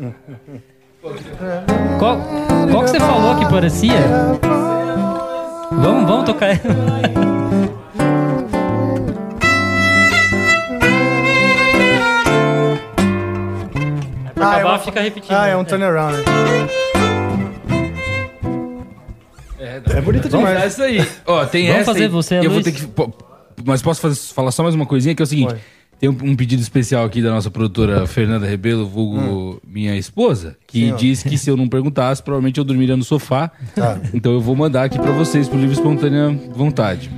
Qual, 2.00 2.18
qual 2.72 2.82
que 2.84 2.90
você 2.90 2.98
falou 2.98 3.36
que 3.38 3.46
parecia? 3.48 3.92
Vamos, 5.70 6.08
vamos 6.10 6.24
tocar 6.26 6.48
ela. 6.48 6.58
Pra 14.34 14.50
acabar, 14.52 14.70
uma- 14.72 14.78
fica 14.78 15.00
repetindo. 15.00 15.32
Ah, 15.34 15.46
é 15.46 15.56
um 15.56 15.60
né? 15.60 15.64
turnaround? 15.64 16.16
É, 19.58 19.80
É 19.96 20.00
bonito 20.00 20.28
Vamos 20.28 20.48
demais. 20.48 20.58
dar 20.60 20.66
isso 20.66 20.82
aí. 20.82 21.08
Ó, 21.26 21.44
tem 21.46 21.66
Vamos 21.66 21.80
essa 21.82 21.92
fazer 21.92 22.04
aí, 22.04 22.08
você 22.08 22.38
eu 22.38 22.42
vou 22.44 22.52
Luiz? 22.60 22.64
ter 22.64 22.72
que. 22.72 22.88
Mas 23.64 23.80
posso 23.80 24.00
fazer- 24.00 24.20
falar 24.34 24.50
só 24.50 24.62
mais 24.62 24.74
uma 24.74 24.84
coisinha, 24.86 25.14
que 25.14 25.22
é 25.22 25.24
o 25.24 25.26
seguinte. 25.26 25.48
Pode. 25.54 25.75
Tem 26.06 26.10
um, 26.10 26.30
um 26.30 26.36
pedido 26.36 26.62
especial 26.62 27.04
aqui 27.04 27.20
da 27.20 27.30
nossa 27.30 27.50
produtora 27.50 28.06
Fernanda 28.06 28.46
Rebelo, 28.46 28.86
vulgo 28.86 29.60
minha 29.66 29.96
esposa, 29.96 30.56
que 30.64 30.92
Hum. 30.92 30.94
Ó. 30.94 30.96
diz 30.96 31.20
que 31.24 31.36
se 31.36 31.50
eu 31.50 31.56
não 31.56 31.68
perguntasse, 31.68 32.22
provavelmente 32.22 32.58
eu 32.58 32.64
dormiria 32.64 32.96
no 32.96 33.02
sofá. 33.02 33.50
Tá. 33.74 33.98
Então 34.14 34.32
eu 34.32 34.40
vou 34.40 34.54
mandar 34.54 34.84
aqui 34.84 35.00
pra 35.00 35.10
vocês, 35.10 35.48
por 35.48 35.58
livre 35.58 35.74
espontânea 35.74 36.30
vontade. 36.54 37.10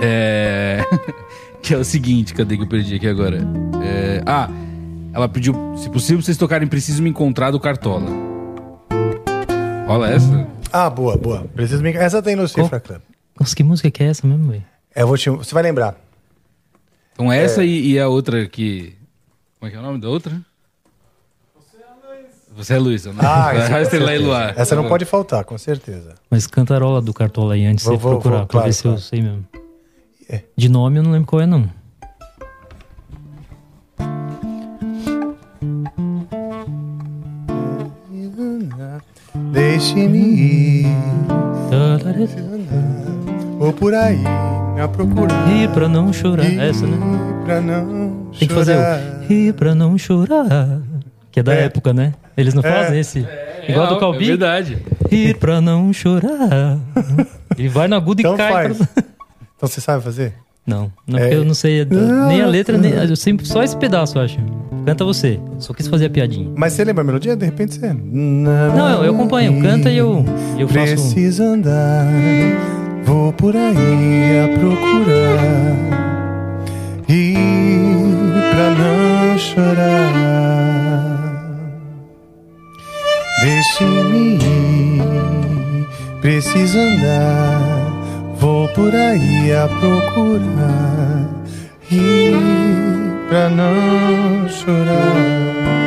É... 0.00 0.84
que 1.60 1.74
é 1.74 1.76
o 1.78 1.84
seguinte, 1.84 2.32
cadê 2.34 2.56
que 2.56 2.62
eu 2.62 2.68
perdi 2.68 2.94
aqui 2.94 3.08
agora? 3.08 3.38
É, 3.82 4.22
Ah, 4.24 4.48
ela 5.12 5.28
pediu, 5.28 5.74
se 5.76 5.90
possível, 5.90 6.22
vocês 6.22 6.36
tocarem 6.36 6.68
Preciso 6.68 7.02
Me 7.02 7.10
Encontrar 7.10 7.50
do 7.50 7.58
Cartola. 7.58 8.06
Rola 9.88 10.10
essa? 10.10 10.46
Ah, 10.72 10.88
boa, 10.88 11.16
boa. 11.16 11.46
Preciso 11.52 11.82
me... 11.82 11.90
Essa 11.90 12.22
tem 12.22 12.36
no 12.36 12.46
Cifra 12.46 12.78
Club. 12.78 13.00
Nossa, 13.40 13.56
que 13.56 13.64
música 13.64 13.90
que 13.90 14.04
é 14.04 14.06
essa 14.06 14.24
mesmo, 14.24 14.52
velho? 14.52 14.62
É, 14.94 15.02
eu 15.02 15.08
vou 15.08 15.18
te... 15.18 15.28
Você 15.30 15.52
vai 15.52 15.64
lembrar. 15.64 15.96
Então 17.14 17.32
essa 17.32 17.62
É. 17.62 17.66
e, 17.66 17.92
e 17.92 17.98
a 17.98 18.08
outra 18.08 18.46
que... 18.46 18.94
Como 19.58 19.68
é 19.68 19.70
que 19.70 19.76
é 19.76 19.80
o 19.80 19.82
nome 19.82 19.98
da 20.00 20.08
outra? 20.08 20.32
Você 22.56 22.74
é 22.74 22.78
Luiz. 22.78 23.04
Né? 23.06 23.12
Ah, 23.18 23.50
com 23.52 23.58
Estrela 23.58 23.80
e 23.82 23.86
certeza. 23.86 24.22
Luar. 24.24 24.54
Essa 24.56 24.76
não 24.76 24.88
pode 24.88 25.04
faltar, 25.04 25.44
com 25.44 25.58
certeza. 25.58 26.14
Mas 26.30 26.46
cantarola 26.46 27.00
do 27.02 27.12
Cartola 27.12 27.54
aí 27.54 27.64
antes 27.66 27.82
de 27.84 27.90
Vou- 27.90 27.96
você 27.98 28.02
vou- 28.02 28.12
procurar, 28.12 28.36
vou, 28.38 28.46
pra 28.46 28.52
claro, 28.52 28.66
ver 28.66 28.72
se 28.72 28.82
claro. 28.82 28.96
eu 28.98 29.00
sei 29.02 29.22
mesmo. 29.22 29.44
É. 30.28 30.42
De 30.56 30.68
nome 30.68 30.98
eu 30.98 31.02
não 31.02 31.10
lembro 31.10 31.26
qual 31.26 31.42
é, 31.42 31.46
não. 31.46 31.68
Deixe-me 39.52 40.18
ir. 40.18 40.86
Vou 43.64 43.72
por 43.72 43.94
aí 43.94 44.18
a 44.78 44.86
procurar. 44.86 45.46
Rir 45.46 45.68
pra 45.70 45.88
não 45.88 46.12
chorar. 46.12 46.44
Essa, 46.44 46.86
né? 46.86 46.98
Pra 47.46 47.60
não 47.62 48.26
Tem 48.38 48.46
que 48.46 48.52
fazer 48.54 48.76
o 48.76 49.26
rir 49.26 49.54
pra 49.54 49.74
não 49.74 49.96
chorar. 49.96 50.80
Que 51.32 51.40
é 51.40 51.42
da 51.42 51.54
É. 51.54 51.64
época, 51.64 51.92
né? 51.94 52.12
Eles 52.36 52.52
não 52.52 52.62
É. 52.62 52.70
fazem 52.70 53.00
esse. 53.00 53.26
Igual 53.66 53.86
do 53.88 53.94
É 53.94 53.98
Calbi. 54.00 54.26
verdade. 54.26 54.78
Rir 55.10 55.38
pra 55.38 55.60
não 55.62 55.92
chorar. 55.92 56.78
Ele 57.56 57.68
vai 57.70 57.88
no 57.88 57.96
agudo 57.96 58.20
Então 58.20 58.34
e 58.34 58.36
cai. 58.36 58.52
faz. 58.52 58.76
pra- 58.76 58.86
Então 59.56 59.68
você 59.68 59.80
sabe 59.80 60.02
fazer? 60.04 60.34
Não, 60.66 60.90
não 61.06 61.18
É. 61.18 61.22
porque 61.22 61.34
eu 61.36 61.44
não 61.44 61.54
sei 61.54 61.82
a- 61.82 61.84
nem 62.28 62.40
a 62.42 62.46
letra, 62.46 62.76
nem. 62.76 62.90
Eu 62.92 63.16
sempre, 63.16 63.46
só 63.46 63.62
esse 63.62 63.76
pedaço, 63.76 64.18
eu 64.18 64.22
acho. 64.22 64.38
Canta 64.84 65.04
você. 65.04 65.38
Só 65.58 65.72
quis 65.72 65.86
fazer 65.88 66.06
a 66.06 66.10
piadinha. 66.10 66.50
Mas 66.56 66.72
você 66.74 66.84
lembra 66.84 67.02
a 67.02 67.06
melodia? 67.06 67.34
De 67.36 67.44
repente 67.46 67.74
você. 67.74 67.92
Não, 67.94 68.90
eu, 68.98 69.04
eu 69.04 69.14
acompanho. 69.14 69.62
Canta 69.62 69.90
e 69.90 69.96
eu, 69.96 70.24
eu 70.58 70.68
faço. 70.68 70.92
Preciso 70.92 71.42
andar, 71.42 72.06
vou 73.04 73.32
por 73.32 73.54
aí 73.54 74.40
a 74.44 74.58
procurar. 74.58 75.76
Ir 77.08 77.94
pra 78.50 78.70
não 78.80 79.38
chorar. 79.38 80.64
Deixe-me 83.42 84.36
ir, 84.36 85.86
preciso 86.20 86.78
andar, 86.78 87.92
vou 88.38 88.68
por 88.68 88.94
aí 88.94 89.52
a 89.52 89.68
procurar. 89.68 91.28
Ir 91.90 92.34
pra 93.28 93.50
não 93.50 94.48
chorar. 94.48 95.83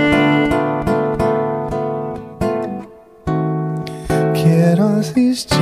Existir. 5.15 5.57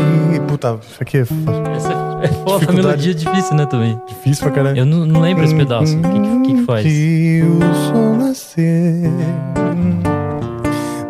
Puta, 0.48 0.78
isso 0.82 0.98
aqui 1.02 1.18
é 1.18 1.22
Essa 1.22 2.20
é, 2.22 2.26
é 2.26 2.28
foda, 2.44 2.72
melodia 2.72 3.12
é 3.12 3.16
difícil, 3.16 3.56
né, 3.56 3.66
também. 3.66 4.00
difícil 4.08 4.44
pra 4.44 4.52
caralho. 4.52 4.78
Eu 4.78 4.86
não, 4.86 5.06
não 5.06 5.22
lembro 5.22 5.44
esse 5.44 5.56
pedaço. 5.56 5.98
O 5.98 6.02
que, 6.02 6.48
que, 6.48 6.56
que 6.56 6.66
faz? 6.66 6.84
Que 6.84 7.44
o 7.44 7.74
sol 7.92 8.16
nascer, 8.16 9.12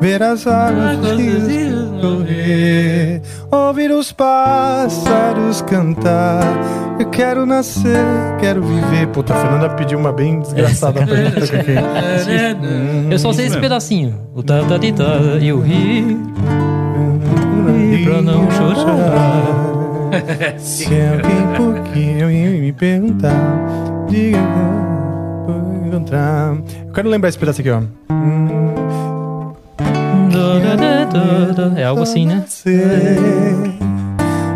ver 0.02 0.22
as 0.24 0.46
águas 0.48 0.98
dos 0.98 1.48
rios 1.48 1.86
correr, 2.02 3.22
ouvir 3.52 3.92
os 3.92 4.12
pássaros 4.12 5.62
cantar. 5.62 6.44
Eu 7.00 7.10
quero 7.10 7.46
nascer, 7.46 8.06
quero 8.40 8.62
viver. 8.64 9.08
Puta, 9.08 9.34
a 9.34 9.38
Fernanda 9.38 9.70
pediu 9.72 10.00
uma 10.00 10.14
bem 10.14 10.40
desgraçada 10.40 11.06
pra 11.06 11.16
gente 11.16 11.42
tocar 11.42 11.60
aqui. 11.60 11.72
Eu 13.12 13.20
só 13.20 13.34
sei 13.34 13.48
esse 13.48 13.60
pedacinho. 13.60 14.18
O 14.34 14.42
ta 14.42 14.64
ta 14.64 14.80
ti, 14.80 14.94
ta 14.94 15.18
e 15.42 15.52
o 15.52 15.60
ri. 15.60 16.18
Ri 17.96 18.06
Pra 18.06 18.22
não 18.22 18.50
chorar. 18.52 19.86
Se 20.58 20.86
alguém 20.86 21.48
por 21.58 21.80
que 21.92 22.20
eu 22.20 22.32
ia 22.32 22.50
me 22.50 22.72
perguntar, 22.72 23.34
diga 24.08 24.40
vou 25.46 25.88
encontrar. 25.88 26.56
Eu 26.88 26.94
quero 26.94 27.10
lembrar 27.10 27.30
esse 27.30 27.38
pedaço 27.38 27.62
aqui, 27.62 27.70
ó. 27.70 27.82
Da. 30.32 31.80
É 31.80 31.84
algo 31.86 32.02
assim, 32.02 32.26
né? 32.26 32.44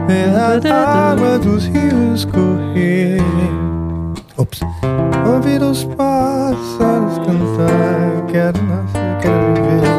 Ver 0.08 0.72
a 0.72 1.12
água 1.12 1.38
dos 1.40 1.66
rios 1.68 2.26
correr. 2.26 3.22
Ops. 4.38 4.62
Ouvir 5.34 5.62
os 5.62 5.84
pássaros 5.86 7.18
cantar. 7.20 8.26
Quero 8.28 8.62
nascer, 8.64 9.18
quero 9.22 9.54
viver. 9.54 9.99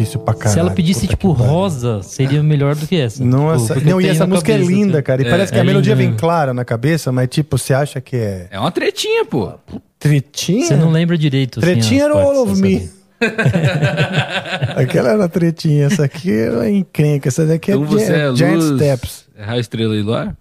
Difícil 0.00 0.20
pra 0.20 0.34
caralho. 0.34 0.52
Se 0.54 0.58
ela 0.58 0.70
pedisse, 0.70 1.00
puta 1.02 1.10
tipo, 1.16 1.32
rosa, 1.32 2.02
seria 2.02 2.42
melhor 2.42 2.74
do 2.74 2.86
que 2.86 2.96
essa. 2.96 3.24
Nossa, 3.24 3.74
Tipo, 3.74 3.86
eu 3.88 3.92
não, 3.92 4.00
e 4.00 4.08
essa 4.08 4.26
música 4.26 4.52
é 4.52 4.54
cabeça, 4.56 4.70
linda, 4.72 4.94
assim. 4.98 5.02
cara. 5.02 5.22
E 5.22 5.26
É, 5.26 5.30
parece 5.30 5.52
que 5.52 5.58
é 5.58 5.60
a 5.60 5.64
melodia 5.64 5.94
linda, 5.94 6.08
vem 6.08 6.16
clara 6.16 6.54
na 6.54 6.64
cabeça, 6.64 7.10
mas 7.12 7.28
tipo, 7.28 7.58
você 7.58 7.74
acha 7.74 8.00
que 8.00 8.16
é. 8.16 8.46
É 8.50 8.58
uma 8.58 8.70
tretinha, 8.70 9.24
pô. 9.24 9.52
Tretinha? 9.98 10.66
Você 10.66 10.76
não 10.76 10.90
lembra 10.90 11.18
direito. 11.18 11.58
assim, 11.58 11.66
Tretinha 11.72 12.06
as 12.06 12.10
era 12.14 12.20
All 12.22 12.42
of? 12.44 12.60
Me. 12.60 12.90
Aquela 14.76 15.10
era 15.10 15.28
tretinha, 15.28 15.86
essa 15.86 16.04
aqui 16.04 16.30
era 16.32 16.70
encrenca, 16.70 17.28
essa 17.28 17.44
daqui 17.46 17.70
é, 17.70 17.74
Então 17.74 17.86
você 17.86 18.12
é 18.12 18.30
Gi- 18.30 18.36
Giant 18.36 18.56
luz, 18.56 18.76
Steps. 18.80 19.24
é 19.36 19.44
raio, 19.44 19.60
estrela 19.60 19.94
e 19.94 20.02
luar? 20.02 20.34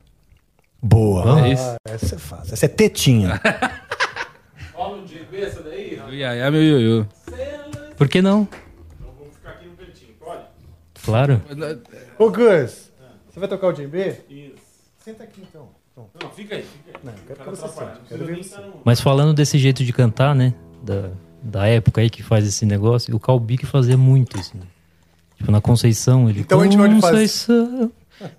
Boa. 0.81 1.45
É 1.45 1.51
isso? 1.53 1.75
essa 1.85 2.15
é 2.15 2.17
fácil. 2.17 2.53
Essa 2.53 2.65
é 2.65 2.69
tetinha. 2.69 3.41
Rola 4.73 4.97
um 4.97 5.05
GB 5.07 5.41
essa 5.41 5.61
daí? 5.61 5.99
Ia, 6.11 6.35
ia, 6.35 6.51
meu 6.51 6.63
ioiô. 6.63 7.05
Por 7.97 8.07
que 8.07 8.21
não? 8.21 8.47
Claro. 11.09 11.41
Ô, 12.17 12.29
Gus, 12.29 12.91
você 13.29 13.39
vai 13.39 13.47
tocar 13.49 13.67
o 13.67 13.71
djembe? 13.73 14.15
Isso. 14.29 14.53
Senta 15.03 15.23
aqui 15.23 15.41
então. 15.49 15.67
Não, 16.21 16.29
fica 16.29 16.55
aí, 16.55 16.63
fica 16.63 16.97
aí. 16.97 17.03
Não, 17.03 17.11
eu 17.11 17.19
quero 17.35 17.39
que 17.51 17.57
você 17.57 17.67
sente, 17.67 17.91
quero 18.07 18.25
ver 18.25 18.43
você. 18.43 18.55
tá 18.55 18.63
Mas 18.85 19.01
falando 19.01 19.33
desse 19.33 19.57
jeito 19.57 19.83
de 19.83 19.91
cantar, 19.91 20.33
né? 20.33 20.53
Da, 20.81 21.09
da 21.43 21.67
época 21.67 21.99
aí 22.01 22.09
que 22.09 22.23
faz 22.23 22.47
esse 22.47 22.65
negócio, 22.65 23.13
o 23.15 23.19
Calbi 23.19 23.57
que 23.57 23.65
fazia 23.65 23.97
muito 23.97 24.39
isso. 24.39 24.55
Né? 24.55 24.63
Tipo, 25.37 25.51
na 25.51 25.59
Conceição, 25.59 26.29
ele. 26.29 26.39
Então 26.41 26.61
a 26.61 26.63
gente 26.63 26.77
vai 26.77 26.89
fazer- 27.01 27.01
Conceição, 27.11 27.91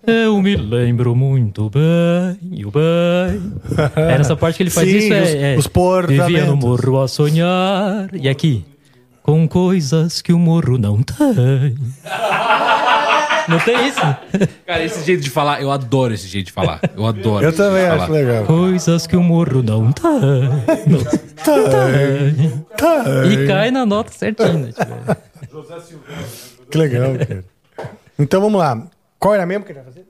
eu 0.06 0.40
me 0.42 0.56
lembro 0.56 1.14
muito 1.14 1.70
bem, 1.70 2.64
o 2.64 2.70
bem. 2.70 3.52
É 3.96 4.18
nessa 4.18 4.36
parte 4.36 4.56
que 4.58 4.62
ele 4.62 4.70
faz 4.70 4.88
Sim, 4.88 4.96
isso, 4.98 5.12
é. 5.12 5.22
os- 5.22 5.28
é 5.34 5.56
os 5.58 5.66
portamentos. 5.66 6.26
Vivia 6.26 6.44
no 6.46 6.56
morro 6.56 7.00
a 7.00 7.08
sonhar. 7.08 8.08
E 8.14 8.28
aqui? 8.28 8.64
Com 9.22 9.46
coisas 9.48 10.22
que 10.22 10.32
o 10.32 10.38
morro 10.38 10.78
não 10.78 11.02
tem. 11.02 11.76
Não 13.48 13.58
tem 13.60 13.88
isso? 13.88 14.00
Cara, 14.66 14.84
esse 14.84 15.04
jeito 15.04 15.22
de 15.22 15.30
falar, 15.30 15.60
eu 15.60 15.70
adoro 15.70 16.14
esse 16.14 16.26
jeito 16.28 16.46
de 16.46 16.52
falar. 16.52 16.80
Eu 16.96 17.06
adoro. 17.06 17.44
Eu 17.44 17.52
também 17.54 17.84
acho 17.86 18.06
falar. 18.06 18.18
legal. 18.18 18.44
Coisas 18.44 19.06
que 19.06 19.16
o 19.16 19.22
morro 19.22 19.62
não 19.62 19.92
tem. 19.92 20.10
Não 20.86 21.04
tem. 21.44 22.64
Tem. 22.76 23.32
E 23.32 23.46
cai 23.46 23.70
na 23.70 23.84
nota 23.84 24.12
certinha. 24.12 24.52
né, 24.52 24.72
tipo. 24.72 25.16
Que 26.70 26.78
legal, 26.78 27.12
cara. 27.18 27.44
Então 28.18 28.40
vamos 28.40 28.58
lá. 28.58 28.86
Qual 29.18 29.34
era 29.34 29.44
mesmo 29.46 29.64
que 29.64 29.72
a 29.72 29.74
gente 29.74 29.84
vai 29.84 29.92
fazer? 29.92 30.06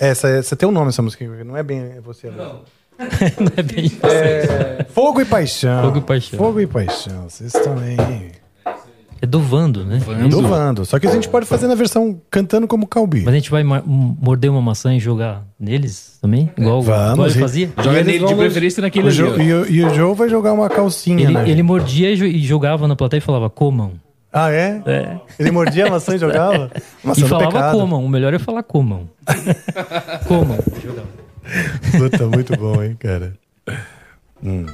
Essa, 0.00 0.28
essa 0.28 0.54
tem 0.54 0.68
um 0.68 0.72
nome 0.72 0.88
essa 0.90 1.02
música, 1.02 1.24
não 1.44 1.56
é 1.56 1.62
bem 1.62 2.00
você. 2.00 2.30
Não. 2.30 2.62
Não 3.40 3.52
é 3.56 3.62
bem 3.62 3.84
isso. 3.86 3.98
É, 4.06 4.84
Fogo 4.90 5.20
e 5.20 5.24
Paixão. 5.24 5.82
Fogo 5.84 5.98
e 5.98 6.00
Paixão. 6.00 6.38
Fogo 6.38 6.60
e 6.60 6.66
Paixão. 6.66 7.28
Vocês 7.28 7.52
também. 7.52 7.96
É 9.20 9.26
do 9.26 9.40
Vando, 9.40 9.82
né? 9.84 9.98
Do 10.28 10.42
Vando. 10.42 10.84
Só 10.84 10.98
que 10.98 11.06
a 11.06 11.10
gente 11.10 11.26
pode 11.28 11.46
fazer 11.46 11.66
na 11.66 11.74
versão 11.74 12.20
cantando 12.30 12.66
como 12.68 12.86
Calbi. 12.86 13.20
Mas 13.20 13.32
a 13.32 13.36
gente 13.36 13.50
vai 13.50 13.62
morder 13.64 14.50
uma 14.50 14.60
maçã 14.60 14.94
e 14.94 15.00
jogar 15.00 15.42
neles 15.58 16.18
também? 16.20 16.50
Igual, 16.56 16.82
igual 16.82 16.98
Vamos. 17.16 17.26
ele 17.32 17.38
e- 17.38 17.40
fazia? 17.40 17.70
Joga 17.82 18.02
nele 18.02 18.26
de 18.26 18.34
preferência 18.34 18.80
naquele 18.82 19.06
o 19.06 19.08
ali, 19.08 19.16
Jo- 19.16 19.32
ó. 19.34 19.40
E, 19.40 19.54
o- 19.54 19.66
e 19.70 19.84
o 19.84 19.94
Joe 19.94 20.14
vai 20.14 20.28
jogar 20.28 20.52
uma 20.52 20.68
calcinha, 20.68 21.24
Ele, 21.24 21.32
né? 21.32 21.48
ele 21.48 21.62
mordia 21.62 22.10
e 22.12 22.16
jo- 22.16 22.46
jogava 22.46 22.86
na 22.86 22.94
plateia 22.94 23.18
e 23.18 23.22
falava, 23.22 23.48
comam. 23.48 23.92
Ah, 24.30 24.50
é? 24.52 24.82
É. 24.84 25.16
Ele 25.38 25.50
mordia 25.50 25.86
a 25.86 25.90
maçã 25.90 26.14
e 26.14 26.18
jogava? 26.18 26.70
Maçã 27.02 27.20
e 27.22 27.24
do 27.24 27.28
falava 27.28 27.50
pecado. 27.50 27.78
comam. 27.78 28.04
O 28.04 28.08
melhor 28.10 28.34
é 28.34 28.38
falar 28.38 28.62
comam. 28.62 29.08
comam. 30.28 30.58
Jogava. 30.84 31.25
Puta, 31.98 32.26
muito 32.26 32.56
bom, 32.56 32.82
hein, 32.82 32.96
cara. 32.98 33.34
Hum. 34.42 34.66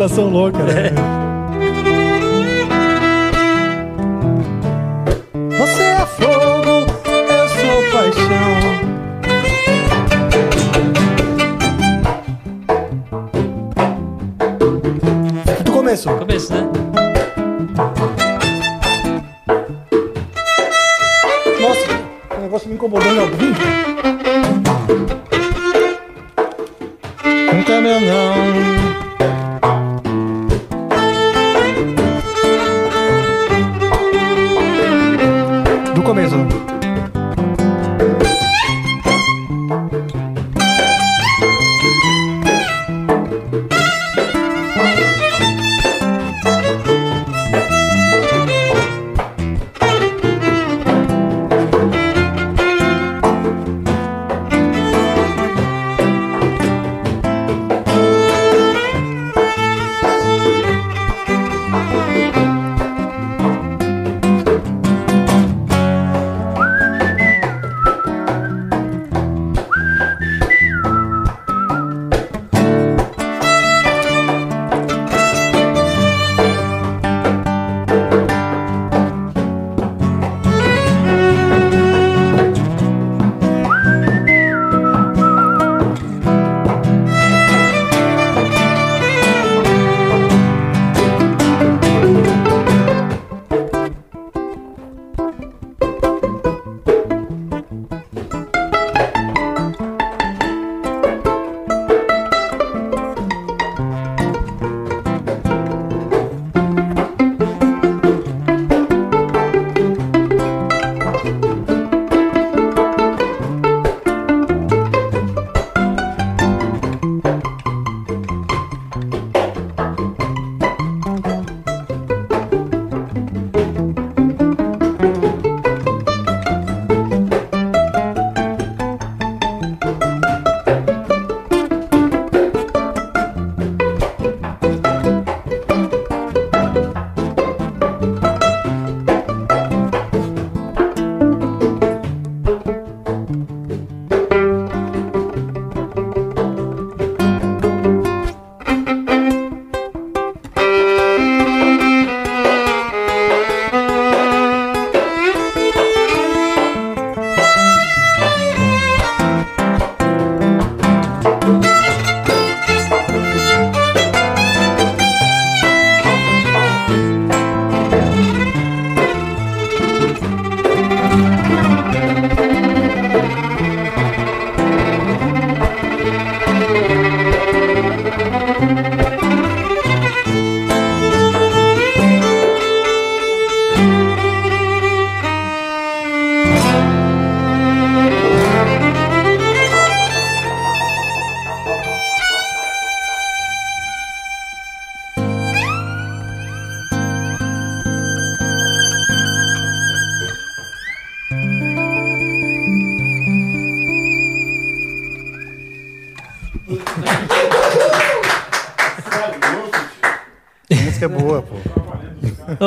Modulação 0.00 0.30
louca, 0.30 0.62
né? 0.62 0.90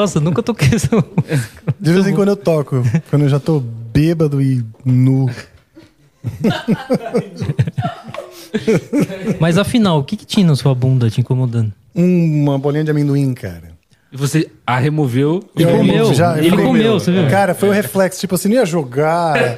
Nossa, 0.04 0.20
nunca 0.20 0.44
toquei 0.44 0.68
essa 0.76 0.90
música. 0.96 1.64
De 1.80 1.94
vez 1.94 2.06
em 2.08 2.14
quando 2.14 2.28
eu 2.28 2.36
toco, 2.36 2.84
quando 3.10 3.22
eu 3.22 3.30
já 3.30 3.40
tô 3.40 3.62
bêbado 3.62 4.42
e 4.42 4.62
nu. 4.84 5.30
Mas 9.40 9.58
afinal, 9.58 10.00
o 10.00 10.04
que, 10.04 10.18
que 10.18 10.26
tinha 10.26 10.46
na 10.46 10.56
sua 10.58 10.76
bunda 10.76 11.10
te 11.10 11.22
incomodando? 11.22 11.72
Uma 11.96 12.60
bolinha 12.60 12.84
de 12.84 12.92
amendoim, 12.92 13.34
cara. 13.34 13.72
E 14.12 14.18
você 14.18 14.50
a 14.68 14.78
removeu 14.78 15.42
e 15.58 15.64
Eu 15.64 15.78
comeu. 15.78 16.14
já- 16.14 16.38
Ele 16.38 16.50
falei, 16.50 16.66
comeu, 16.66 17.00
você 17.00 17.12
viu? 17.12 17.28
Cara, 17.30 17.56
foi 17.56 17.70
um 17.70 17.72
reflexo. 17.72 18.20
Tipo 18.20 18.36
assim, 18.36 18.50
não 18.50 18.56
ia 18.56 18.66
jogar. 18.66 19.58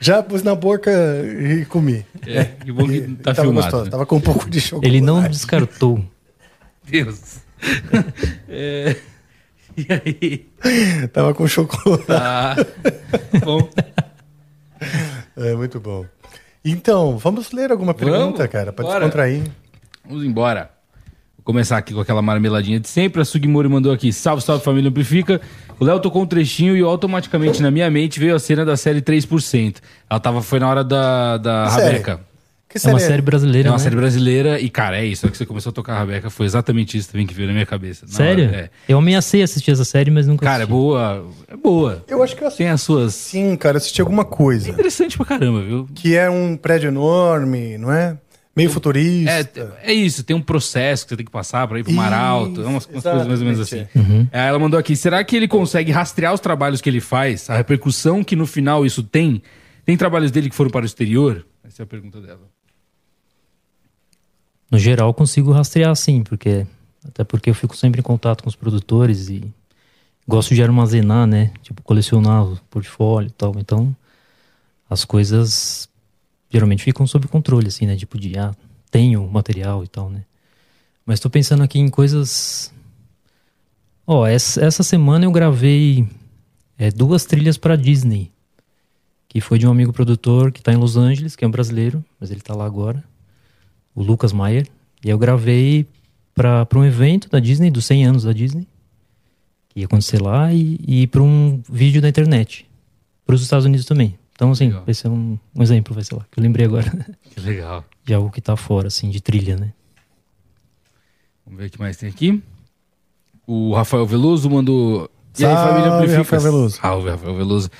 Já 0.00 0.22
pus 0.22 0.44
na 0.44 0.54
boca 0.54 0.90
e 0.92 1.64
comi. 1.64 2.06
É, 2.24 2.44
que 2.44 2.70
bom 2.70 2.86
que 2.86 3.00
tá 3.22 3.34
tava 3.34 3.42
filmado, 3.48 3.64
gostoso, 3.66 3.84
né? 3.86 3.90
Tava 3.90 4.06
com 4.06 4.16
um 4.16 4.20
pouco 4.20 4.48
de 4.48 4.60
chocolate. 4.60 4.86
Ele 4.88 5.00
não 5.00 5.20
descartou. 5.28 6.00
Deus. 6.88 7.27
E 9.90 9.92
aí? 9.94 11.08
Tava 11.08 11.32
com 11.34 11.46
chocolate. 11.46 12.04
Tá. 12.06 12.56
Bom. 13.44 13.68
É, 15.36 15.54
muito 15.54 15.78
bom. 15.80 16.04
Então, 16.64 17.16
vamos 17.16 17.52
ler 17.52 17.70
alguma 17.70 17.94
pergunta, 17.94 18.38
Vamos? 18.38 18.52
cara, 18.52 18.72
pra 18.72 18.84
Bora. 18.84 18.98
descontrair. 19.00 19.42
Vamos 20.04 20.24
embora. 20.24 20.70
Vou 21.36 21.44
começar 21.44 21.78
aqui 21.78 21.94
com 21.94 22.00
aquela 22.00 22.20
marmeladinha 22.20 22.78
de 22.80 22.88
sempre. 22.88 23.22
A 23.22 23.24
Sugimori 23.24 23.68
mandou 23.68 23.92
aqui: 23.92 24.12
salve, 24.12 24.42
salve 24.42 24.64
família 24.64 24.90
Amplifica. 24.90 25.40
O 25.78 25.84
Léo 25.84 26.00
tocou 26.00 26.22
um 26.22 26.26
trechinho 26.26 26.76
e 26.76 26.82
automaticamente 26.82 27.62
na 27.62 27.70
minha 27.70 27.88
mente 27.90 28.18
veio 28.18 28.34
a 28.34 28.38
cena 28.38 28.64
da 28.64 28.76
série 28.76 29.00
3%. 29.00 29.76
Ela 30.10 30.20
tava, 30.20 30.42
foi 30.42 30.58
na 30.58 30.68
hora 30.68 30.82
da, 30.84 31.36
da 31.38 31.68
série? 31.70 31.86
Rabeca. 31.98 32.20
Que 32.68 32.76
É 32.86 32.90
uma 32.90 33.00
série 33.00 33.22
brasileira, 33.22 33.68
É 33.68 33.70
uma 33.70 33.78
né? 33.78 33.82
série 33.82 33.96
brasileira 33.96 34.60
e, 34.60 34.68
cara, 34.68 34.98
é 34.98 35.04
isso. 35.06 35.24
Na 35.24 35.28
hora 35.28 35.32
que 35.32 35.38
você 35.38 35.46
começou 35.46 35.70
a 35.70 35.72
tocar 35.72 35.94
a 35.94 35.98
Rabeca, 36.00 36.28
foi 36.28 36.44
exatamente 36.44 36.98
isso 36.98 37.10
também 37.10 37.26
que 37.26 37.32
veio 37.32 37.48
na 37.48 37.54
minha 37.54 37.64
cabeça. 37.64 38.04
Na 38.06 38.12
Sério? 38.12 38.46
hora, 38.48 38.56
é. 38.56 38.70
Eu 38.86 38.98
ameacei 38.98 39.42
assistir 39.42 39.70
essa 39.70 39.84
série, 39.86 40.10
mas 40.10 40.26
nunca 40.26 40.44
Cara, 40.44 40.58
é 40.58 40.64
assisti. 40.64 40.70
boa. 40.72 41.26
É 41.48 41.56
boa. 41.56 42.04
Eu 42.06 42.22
acho 42.22 42.36
que 42.36 42.44
eu 42.44 42.50
Tem 42.50 42.68
as 42.68 42.82
suas. 42.82 43.14
Sim, 43.14 43.56
cara, 43.56 43.76
eu 43.76 43.78
assisti 43.78 44.00
alguma 44.02 44.24
coisa. 44.24 44.68
Interessante 44.68 45.16
pra 45.16 45.24
caramba, 45.24 45.62
viu? 45.62 45.88
Que 45.94 46.14
é 46.14 46.28
um 46.28 46.56
prédio 46.56 46.88
enorme, 46.88 47.78
não 47.78 47.90
é? 47.90 48.18
Meio 48.54 48.70
futurista. 48.70 49.30
É, 49.82 49.92
é 49.92 49.92
isso, 49.94 50.24
tem 50.24 50.34
um 50.36 50.42
processo 50.42 51.04
que 51.04 51.10
você 51.10 51.16
tem 51.16 51.24
que 51.24 51.30
passar 51.32 51.66
pra 51.68 51.78
ir 51.78 51.84
pro 51.84 51.92
mar 51.92 52.12
alto. 52.12 52.60
É 52.60 52.64
umas, 52.66 52.86
umas 52.86 53.02
coisas 53.04 53.26
mais 53.26 53.38
ou 53.40 53.46
menos 53.46 53.60
assim. 53.60 53.86
Uhum. 53.94 54.26
Aí 54.32 54.48
Ela 54.48 54.58
mandou 54.58 54.78
aqui: 54.78 54.96
será 54.96 55.22
que 55.22 55.36
ele 55.36 55.46
consegue 55.46 55.92
rastrear 55.92 56.34
os 56.34 56.40
trabalhos 56.40 56.80
que 56.80 56.90
ele 56.90 57.00
faz, 57.00 57.48
a 57.48 57.56
repercussão 57.56 58.22
que 58.24 58.34
no 58.34 58.46
final 58.46 58.84
isso 58.84 59.02
tem? 59.02 59.40
Tem 59.86 59.96
trabalhos 59.96 60.30
dele 60.32 60.50
que 60.50 60.56
foram 60.56 60.70
para 60.70 60.82
o 60.82 60.86
exterior? 60.86 61.46
Essa 61.64 61.82
é 61.82 61.84
a 61.84 61.86
pergunta 61.86 62.20
dela. 62.20 62.40
No 64.70 64.78
geral, 64.78 65.14
consigo 65.14 65.50
rastrear 65.50 65.94
sim, 65.96 66.22
porque 66.22 66.66
até 67.06 67.24
porque 67.24 67.48
eu 67.48 67.54
fico 67.54 67.76
sempre 67.76 68.00
em 68.00 68.02
contato 68.02 68.42
com 68.42 68.48
os 68.48 68.56
produtores 68.56 69.28
e 69.28 69.52
gosto 70.26 70.54
de 70.54 70.62
armazenar, 70.62 71.26
né? 71.26 71.52
Tipo, 71.62 71.82
colecionar 71.82 72.44
o 72.44 72.60
portfólio 72.68 73.28
e 73.28 73.32
tal. 73.32 73.54
Então, 73.58 73.96
as 74.88 75.04
coisas 75.06 75.88
geralmente 76.50 76.82
ficam 76.82 77.06
sob 77.06 77.26
controle, 77.28 77.68
assim, 77.68 77.86
né? 77.86 77.96
Tipo, 77.96 78.18
de, 78.18 78.38
ah, 78.38 78.54
tenho 78.90 79.26
material 79.26 79.82
e 79.82 79.88
tal, 79.88 80.10
né? 80.10 80.24
Mas 81.06 81.18
tô 81.18 81.30
pensando 81.30 81.62
aqui 81.62 81.78
em 81.78 81.88
coisas. 81.88 82.72
Ó, 84.06 84.26
essa, 84.26 84.62
essa 84.62 84.82
semana 84.82 85.24
eu 85.24 85.32
gravei 85.32 86.06
é, 86.76 86.90
duas 86.90 87.24
trilhas 87.24 87.56
para 87.56 87.74
Disney. 87.74 88.30
Que 89.28 89.40
foi 89.40 89.58
de 89.58 89.66
um 89.66 89.70
amigo 89.70 89.92
produtor 89.92 90.52
que 90.52 90.62
tá 90.62 90.72
em 90.72 90.76
Los 90.76 90.96
Angeles, 90.96 91.36
que 91.36 91.44
é 91.44 91.48
um 91.48 91.50
brasileiro, 91.50 92.04
mas 92.20 92.30
ele 92.30 92.40
tá 92.40 92.54
lá 92.54 92.64
agora 92.66 93.02
o 93.98 94.02
Lucas 94.02 94.32
Maier. 94.32 94.66
E 95.04 95.10
eu 95.10 95.18
gravei 95.18 95.86
para 96.34 96.66
um 96.76 96.84
evento 96.84 97.28
da 97.28 97.40
Disney, 97.40 97.68
dos 97.70 97.84
100 97.84 98.06
anos 98.06 98.22
da 98.22 98.32
Disney, 98.32 98.66
que 99.68 99.80
ia 99.80 99.86
acontecer 99.86 100.22
lá, 100.22 100.52
e, 100.52 100.78
e 100.86 101.06
para 101.08 101.20
um 101.20 101.60
vídeo 101.68 102.00
da 102.00 102.08
internet, 102.08 102.64
para 103.26 103.34
os 103.34 103.42
Estados 103.42 103.66
Unidos 103.66 103.84
também. 103.86 104.16
Então, 104.32 104.52
assim, 104.52 104.70
vai 104.70 104.94
ser 104.94 105.08
um, 105.08 105.36
um 105.52 105.62
exemplo, 105.62 105.92
vai 105.94 106.04
ser 106.04 106.14
lá, 106.14 106.24
que 106.30 106.38
eu 106.38 106.42
lembrei 106.42 106.64
agora 106.64 106.88
Que 107.34 107.40
legal. 107.40 107.84
de 108.04 108.14
algo 108.14 108.30
que 108.30 108.40
tá 108.40 108.54
fora, 108.56 108.86
assim, 108.86 109.10
de 109.10 109.20
trilha, 109.20 109.56
né? 109.56 109.72
Vamos 111.44 111.58
ver 111.58 111.66
o 111.66 111.70
que 111.70 111.78
mais 111.80 111.96
tem 111.96 112.08
aqui. 112.08 112.40
O 113.46 113.74
Rafael 113.74 114.06
Veloso 114.06 114.48
mandou. 114.48 115.10
E 115.38 115.44
aí, 115.44 115.52
Salve, 115.54 115.70
família 115.70 115.92
Amplifica. 115.92 116.18
Rafael 116.18 116.42
Veloso. 116.42 116.76
Salve, 116.76 117.10
Rafael 117.10 117.34
Veloso. 117.34 117.70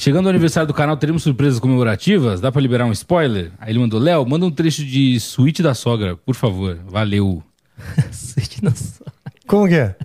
Chegando 0.00 0.26
ao 0.26 0.30
aniversário 0.30 0.68
do 0.68 0.72
canal, 0.72 0.96
teremos 0.96 1.24
surpresas 1.24 1.58
comemorativas? 1.58 2.40
Dá 2.40 2.52
pra 2.52 2.60
liberar 2.62 2.84
um 2.86 2.92
spoiler? 2.92 3.50
Aí 3.58 3.72
ele 3.72 3.80
mandou: 3.80 3.98
Léo, 3.98 4.24
manda 4.24 4.46
um 4.46 4.50
trecho 4.50 4.84
de 4.84 5.18
Suíte 5.18 5.60
da 5.60 5.74
Sogra, 5.74 6.16
por 6.16 6.36
favor. 6.36 6.78
Valeu. 6.86 7.42
Suíte 8.12 8.62
da 8.62 8.70
Sogra. 8.70 9.12
Como 9.44 9.66
que 9.66 9.74
é? 9.74 9.96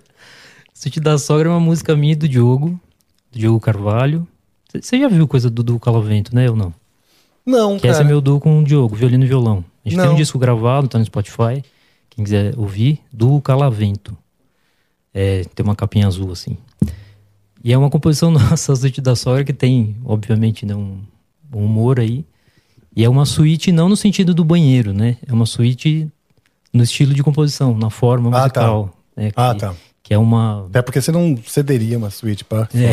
Suíte 0.73 0.99
da 0.99 1.15
Sogra 1.19 1.47
é 1.47 1.51
uma 1.51 1.59
música 1.59 1.95
minha 1.95 2.13
e 2.13 2.15
do 2.15 2.27
Diogo, 2.27 2.69
do 3.31 3.37
Diogo 3.37 3.59
Carvalho. 3.59 4.27
Você 4.73 4.99
já 4.99 5.07
viu 5.07 5.27
coisa 5.27 5.47
do 5.47 5.61
Dudu 5.61 5.79
Calavento, 5.79 6.33
né? 6.33 6.49
Ou 6.49 6.55
não? 6.55 6.73
Não, 7.45 7.77
Que 7.77 7.85
esse 7.85 7.97
é 7.97 7.99
cara. 7.99 8.05
meu 8.05 8.19
duo 8.19 8.39
com 8.39 8.61
o 8.61 8.63
Diogo, 8.63 8.95
violino 8.95 9.23
e 9.23 9.27
violão. 9.27 9.63
A 9.85 9.89
gente 9.89 9.97
tem 9.99 10.07
Não. 10.07 10.13
um 10.13 10.17
disco 10.17 10.39
gravado, 10.39 10.87
tá 10.87 10.97
no 10.97 11.05
Spotify. 11.05 11.63
Quem 12.09 12.23
quiser 12.23 12.57
ouvir, 12.57 12.99
do 13.11 13.39
Calavento. 13.41 14.17
É, 15.13 15.43
tem 15.53 15.63
uma 15.63 15.75
capinha 15.75 16.07
azul, 16.07 16.31
assim. 16.31 16.57
E 17.63 17.71
é 17.71 17.77
uma 17.77 17.89
composição 17.89 18.29
nossa, 18.31 18.73
a 18.73 18.75
suíte 18.75 19.01
da 19.01 19.15
sogra, 19.15 19.43
que 19.43 19.53
tem, 19.53 19.95
obviamente, 20.03 20.65
né, 20.65 20.75
um, 20.75 20.99
um 21.53 21.65
humor 21.65 21.99
aí. 21.99 22.25
E 22.95 23.03
é 23.03 23.09
uma 23.09 23.25
suíte 23.25 23.71
não 23.71 23.89
no 23.89 23.95
sentido 23.95 24.33
do 24.33 24.43
banheiro, 24.43 24.93
né? 24.93 25.17
É 25.25 25.33
uma 25.33 25.45
suíte 25.47 26.07
no 26.71 26.83
estilo 26.83 27.13
de 27.13 27.23
composição, 27.23 27.75
na 27.77 27.89
forma 27.89 28.29
Ah, 28.35 28.41
musical. 28.41 28.95
né, 29.15 29.31
que, 29.31 29.39
Ah, 29.39 29.55
tá. 29.55 29.75
Que 30.03 30.13
é 30.13 30.17
uma... 30.17 30.65
Até 30.67 30.81
porque 30.81 31.01
você 31.01 31.11
não 31.11 31.35
cederia 31.45 31.97
uma 31.97 32.09
suíte 32.09 32.43
pra. 32.43 32.67
É. 32.75 32.91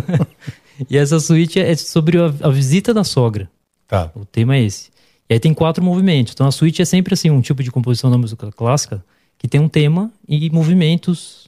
e 0.88 0.96
essa 0.96 1.20
suíte 1.20 1.60
é 1.60 1.76
sobre 1.76 2.18
a, 2.18 2.32
a 2.40 2.48
visita 2.50 2.94
da 2.94 3.04
sogra. 3.04 3.48
Tá. 3.86 4.10
O 4.14 4.24
tema 4.24 4.56
é 4.56 4.62
esse. 4.62 4.90
E 5.28 5.34
aí 5.34 5.40
tem 5.40 5.52
quatro 5.52 5.84
movimentos. 5.84 6.32
Então 6.32 6.46
a 6.46 6.50
suíte 6.50 6.80
é 6.80 6.84
sempre 6.84 7.14
assim, 7.14 7.30
um 7.30 7.40
tipo 7.40 7.62
de 7.62 7.70
composição 7.70 8.10
da 8.10 8.16
música 8.18 8.50
clássica 8.50 9.04
que 9.38 9.46
tem 9.46 9.60
um 9.60 9.68
tema 9.68 10.10
e 10.28 10.48
movimentos 10.50 11.41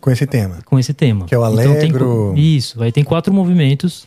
Com 0.00 0.10
esse 0.10 0.26
tema. 0.26 0.58
com 0.64 0.78
esse 0.78 0.92
tema. 0.92 1.24
Que 1.26 1.34
é 1.34 1.38
o 1.38 1.42
Então, 1.46 1.56
tem 1.74 1.90
alegro. 1.90 2.34
isso. 2.36 2.82
Aí 2.82 2.92
tem 2.92 3.02
quatro 3.04 3.32
movimentos. 3.32 4.06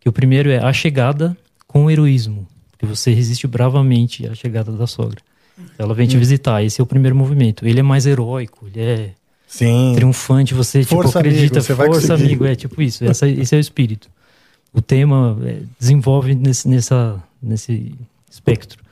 Que 0.00 0.08
o 0.08 0.12
primeiro 0.12 0.50
é 0.50 0.58
a 0.58 0.72
chegada 0.72 1.36
com 1.68 1.84
o 1.84 1.90
heroísmo. 1.90 2.46
Que 2.76 2.84
você 2.84 3.12
resiste 3.12 3.46
bravamente 3.46 4.26
à 4.26 4.34
chegada 4.34 4.72
da 4.72 4.86
sogra. 4.86 5.20
Ela 5.78 5.94
vem 5.94 6.08
te 6.08 6.16
Hum. 6.16 6.18
visitar. 6.18 6.62
Esse 6.64 6.80
é 6.80 6.82
o 6.82 6.86
primeiro 6.86 7.14
movimento. 7.14 7.64
Ele 7.66 7.78
é 7.78 7.82
mais 7.84 8.04
heróico. 8.04 8.66
Ele 8.66 8.80
é 8.80 9.10
Sim. 9.46 9.92
triunfante. 9.94 10.54
Você 10.54 10.80
tipo, 10.80 10.96
Força, 10.96 11.20
acredita. 11.20 11.58
amigo, 11.60 11.62
você 11.64 11.74
força, 11.76 12.14
amigo. 12.14 12.44
É 12.44 12.56
tipo 12.56 12.82
isso. 12.82 13.04
Essa, 13.04 13.28
esse 13.28 13.54
é 13.54 13.58
o 13.58 13.60
espírito. 13.60 14.08
O 14.74 14.80
tema 14.82 15.38
é, 15.44 15.58
desenvolve 15.78 16.34
nesse, 16.34 16.66
nessa, 16.66 17.22
nesse 17.40 17.94
espectro. 18.28 18.82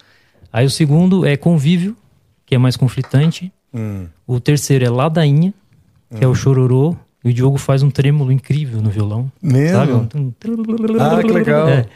Aí 0.53 0.65
o 0.65 0.71
segundo 0.71 1.27
é 1.27 1.37
convívio, 1.37 1.97
que 2.47 2.55
é 2.55 2.59
mais 2.59 2.77
conflitante. 2.77 3.51
Hum. 3.75 4.07
O 4.27 4.39
terceiro 4.39 4.85
é 4.85 4.91
ladainha, 4.91 5.53
que 6.17 6.25
é 6.25 6.29
o 6.29 6.35
chororô. 6.35 6.97
E 7.23 7.29
o 7.31 7.33
Diogo 7.35 7.59
faz 7.59 7.83
um 7.83 7.91
trêmolo 7.91 8.33
incrível 8.33 8.81
no 8.81 8.89
violão. 8.89 9.31
Mesmo? 9.43 9.77
Sabe? 9.77 9.93
Um- 9.93 10.33
Ah, 10.99 11.23
que 11.23 11.31
legal. 11.33 11.69
É. 11.69 11.87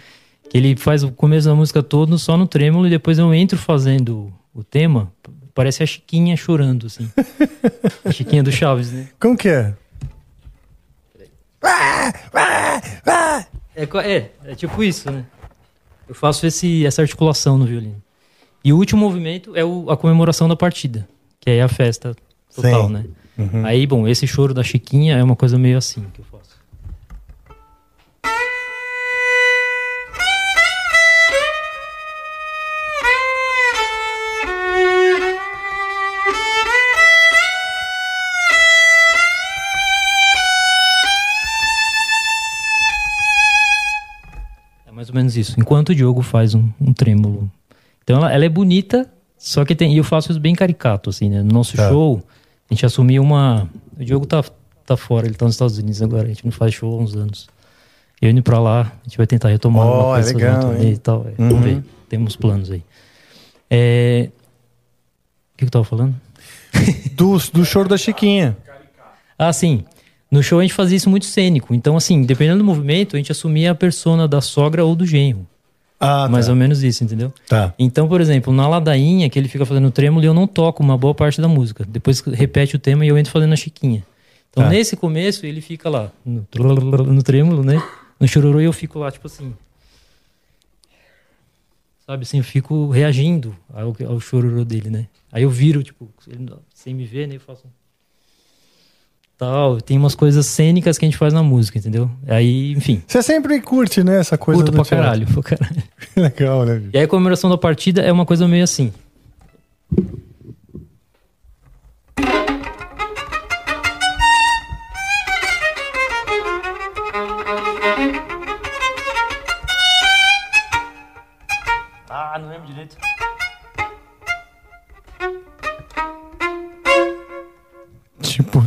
Que 0.51 0.59
ele 0.59 0.77
faz 0.77 1.03
o 1.03 1.11
começo 1.11 1.49
da 1.49 1.55
música 1.55 1.83
todo 1.83 2.19
só 2.19 2.37
no 2.37 2.47
trêmolo 2.47 2.87
e 2.87 2.91
depois 2.91 3.19
eu 3.19 3.33
entro 3.33 3.57
fazendo 3.57 4.31
o 4.55 4.63
tema. 4.63 5.11
Parece 5.55 5.83
a 5.83 5.87
Chiquinha 5.87 6.37
chorando, 6.37 6.87
assim. 6.87 7.09
a 8.05 8.11
Chiquinha 8.13 8.43
do 8.43 8.53
Chaves, 8.53 8.93
né? 8.93 9.09
Como 9.19 9.37
que 9.37 9.49
é? 9.49 9.75
É, 13.75 13.83
é, 13.85 14.31
é 14.45 14.55
tipo 14.55 14.83
isso, 14.83 15.11
né? 15.11 15.25
Eu 16.09 16.15
faço 16.15 16.47
esse, 16.47 16.85
essa 16.85 17.03
articulação 17.03 17.57
no 17.59 17.65
violino. 17.65 17.97
E 18.63 18.73
o 18.73 18.77
último 18.77 19.01
movimento 19.01 19.57
é 19.57 19.65
o- 19.65 19.91
a 19.91 19.97
comemoração 19.97 20.47
da 20.49 20.55
partida, 20.57 21.09
que 21.41 21.51
aí 21.51 21.59
é 21.59 21.63
a 21.63 21.69
festa 21.69 22.15
total, 22.55 22.87
Sim. 22.89 22.93
né? 22.93 23.05
Uhum. 23.37 23.65
Aí, 23.67 23.87
bom, 23.87 24.07
esse 24.07 24.27
choro 24.27 24.55
da 24.55 24.63
Chiquinha 24.63 25.17
é 25.17 25.23
uma 25.25 25.35
coisa 25.37 25.59
meio 25.59 25.77
assim 25.79 26.03
que 26.13 26.21
eu 26.21 26.25
faço. 26.31 26.55
É 44.87 44.93
mais 44.93 45.09
ou 45.09 45.15
menos 45.15 45.37
isso. 45.37 45.59
Enquanto 45.59 45.91
o 45.91 45.95
Diogo 45.95 46.23
faz 46.23 46.55
um, 46.55 46.69
um 46.81 46.93
trêmulo. 46.93 47.51
Então 48.03 48.17
ela, 48.17 48.33
ela 48.33 48.45
é 48.45 48.49
bonita, 48.49 49.11
só 49.39 49.65
que 49.65 49.75
tem. 49.75 49.93
E 49.95 49.99
eu 49.99 50.05
faço 50.05 50.31
isso 50.31 50.41
bem 50.41 50.55
caricato, 50.55 51.11
assim, 51.11 51.29
né? 51.29 51.43
No 51.43 51.53
nosso 51.53 51.77
Tá. 51.77 51.89
show, 51.89 52.23
a 52.71 52.75
gente 52.75 52.87
assumiu 52.87 53.23
uma. 53.23 53.69
O 53.99 54.05
Diogo 54.05 54.27
tá, 54.27 54.45
tá 54.85 54.97
fora, 54.97 55.27
ele 55.27 55.35
tá 55.35 55.45
nos 55.45 55.55
Estados 55.55 55.79
Unidos 55.79 56.03
agora, 56.03 56.25
a 56.25 56.29
gente 56.29 56.45
não 56.45 56.53
faz 56.53 56.75
show 56.75 56.99
há 56.99 57.03
uns 57.03 57.15
anos. 57.15 57.49
Eu 58.21 58.31
indo 58.31 58.43
pra 58.43 58.59
lá, 58.59 58.93
a 59.01 59.05
gente 59.09 59.17
vai 59.19 59.27
tentar 59.27 59.49
retomar 59.49 59.87
Ó, 59.87 60.11
uma 60.11 60.21
é 60.21 60.25
legal, 60.25 60.83
e 60.83 60.97
tal. 60.97 61.27
é. 61.27 61.43
Uhum. 61.43 61.49
Vamos 61.49 61.65
ver. 61.65 61.85
Temos 62.09 62.37
planos 62.37 62.71
aí. 62.71 62.83
É... 63.71 64.31
O 64.31 65.57
que 65.57 65.59
que 65.59 65.65
eu 65.65 65.71
tava 65.71 65.85
falando? 65.85 66.15
Do, 67.15 67.39
do 67.53 67.65
choro 67.65 67.89
da 67.89 67.97
Chiquinha. 67.97 68.57
Ah, 69.39 69.53
sim. 69.53 69.85
No 70.31 70.43
show 70.43 70.59
a 70.59 70.63
gente 70.63 70.75
fazia 70.75 70.97
isso 70.97 71.09
muito 71.09 71.27
cênico. 71.27 71.73
Então, 71.75 71.97
assim, 71.97 72.23
dependendo 72.25 72.59
do 72.59 72.65
movimento, 72.65 73.15
a 73.15 73.19
gente 73.19 73.31
assumia 73.31 73.71
a 73.71 73.75
persona 73.75 74.27
da 74.27 74.41
sogra 74.41 74.85
ou 74.85 74.97
do 74.97 75.07
genro. 75.07 75.47
Ah, 75.99 76.29
Mais 76.29 76.47
tá. 76.47 76.53
ou 76.53 76.57
menos 76.59 76.83
isso, 76.83 77.03
entendeu? 77.05 77.33
Tá. 77.49 77.73
Então, 77.79 78.07
por 78.09 78.21
exemplo, 78.21 78.53
na 78.53 78.69
ladainha, 78.69 79.31
que 79.31 79.39
ele 79.39 79.49
fica 79.49 79.65
fazendo 79.65 79.91
trêmulo, 79.91 80.25
eu 80.25 80.35
não 80.35 80.47
toco 80.47 80.83
uma 80.83 80.99
boa 80.99 81.15
parte 81.15 81.41
da 81.41 81.49
música. 81.49 81.85
Depois 81.89 82.21
repete 82.21 82.77
o 82.77 82.79
tema 82.79 83.05
e 83.05 83.09
eu 83.09 83.17
entro 83.17 83.33
fazendo 83.33 83.53
a 83.53 83.57
chiquinha. 83.57 84.05
Então, 84.51 84.65
Tá. 84.65 84.71
nesse 84.71 84.97
começo, 84.97 85.47
ele 85.47 85.61
fica 85.61 85.89
lá, 85.89 86.13
no, 86.25 86.47
no 87.07 87.23
trêmulo, 87.23 87.65
né? 87.65 87.83
No 88.21 88.29
chororô, 88.29 88.61
e 88.61 88.65
eu 88.65 88.73
fico 88.73 88.99
lá, 88.99 89.11
tipo 89.11 89.27
assim. 89.27 89.55
Sabe 92.07 92.23
assim, 92.23 92.39
eu 92.39 92.45
fico 92.45 92.91
reagindo 92.91 93.57
ao, 93.73 93.97
ao 94.09 94.21
chororô 94.21 94.65
dele, 94.65 94.91
né? 94.91 95.07
Aí 95.33 95.43
eu 95.43 95.51
viro, 95.51 95.83
tipo, 95.83 96.09
ele, 96.29 96.53
sem 96.75 96.93
me 96.95 97.05
ver, 97.07 97.27
né? 97.27 97.37
Eu 97.37 97.41
faço. 97.41 97.65
Tal, 99.37 99.81
tem 99.81 99.99
umas 99.99 100.15
coisas 100.15 100.47
cênicas 100.47 100.97
que 100.97 101.05
a 101.05 101.09
gente 101.09 101.19
faz 101.19 101.33
na 101.35 101.43
música, 101.43 101.77
entendeu? 101.79 102.09
Aí, 102.27 102.73
enfim. 102.73 103.03
Você 103.07 103.21
sempre 103.23 103.61
curte, 103.61 104.03
né, 104.05 104.21
essa 104.21 104.39
coisa 104.39 104.61
Curto 104.63 104.71
do 104.71 104.77
pra 104.77 104.85
teatro. 104.85 105.05
caralho, 105.05 105.27
pra 105.27 105.43
caralho. 105.43 105.83
Legal, 106.17 106.65
né? 106.65 106.83
E 106.93 106.99
aí 106.99 107.05
a 107.05 107.09
comemoração 107.09 107.51
da 107.51 107.59
partida 107.59 108.01
é 108.01 108.13
uma 108.13 108.25
coisa 108.25 108.47
meio 108.47 108.63
assim. 108.63 108.93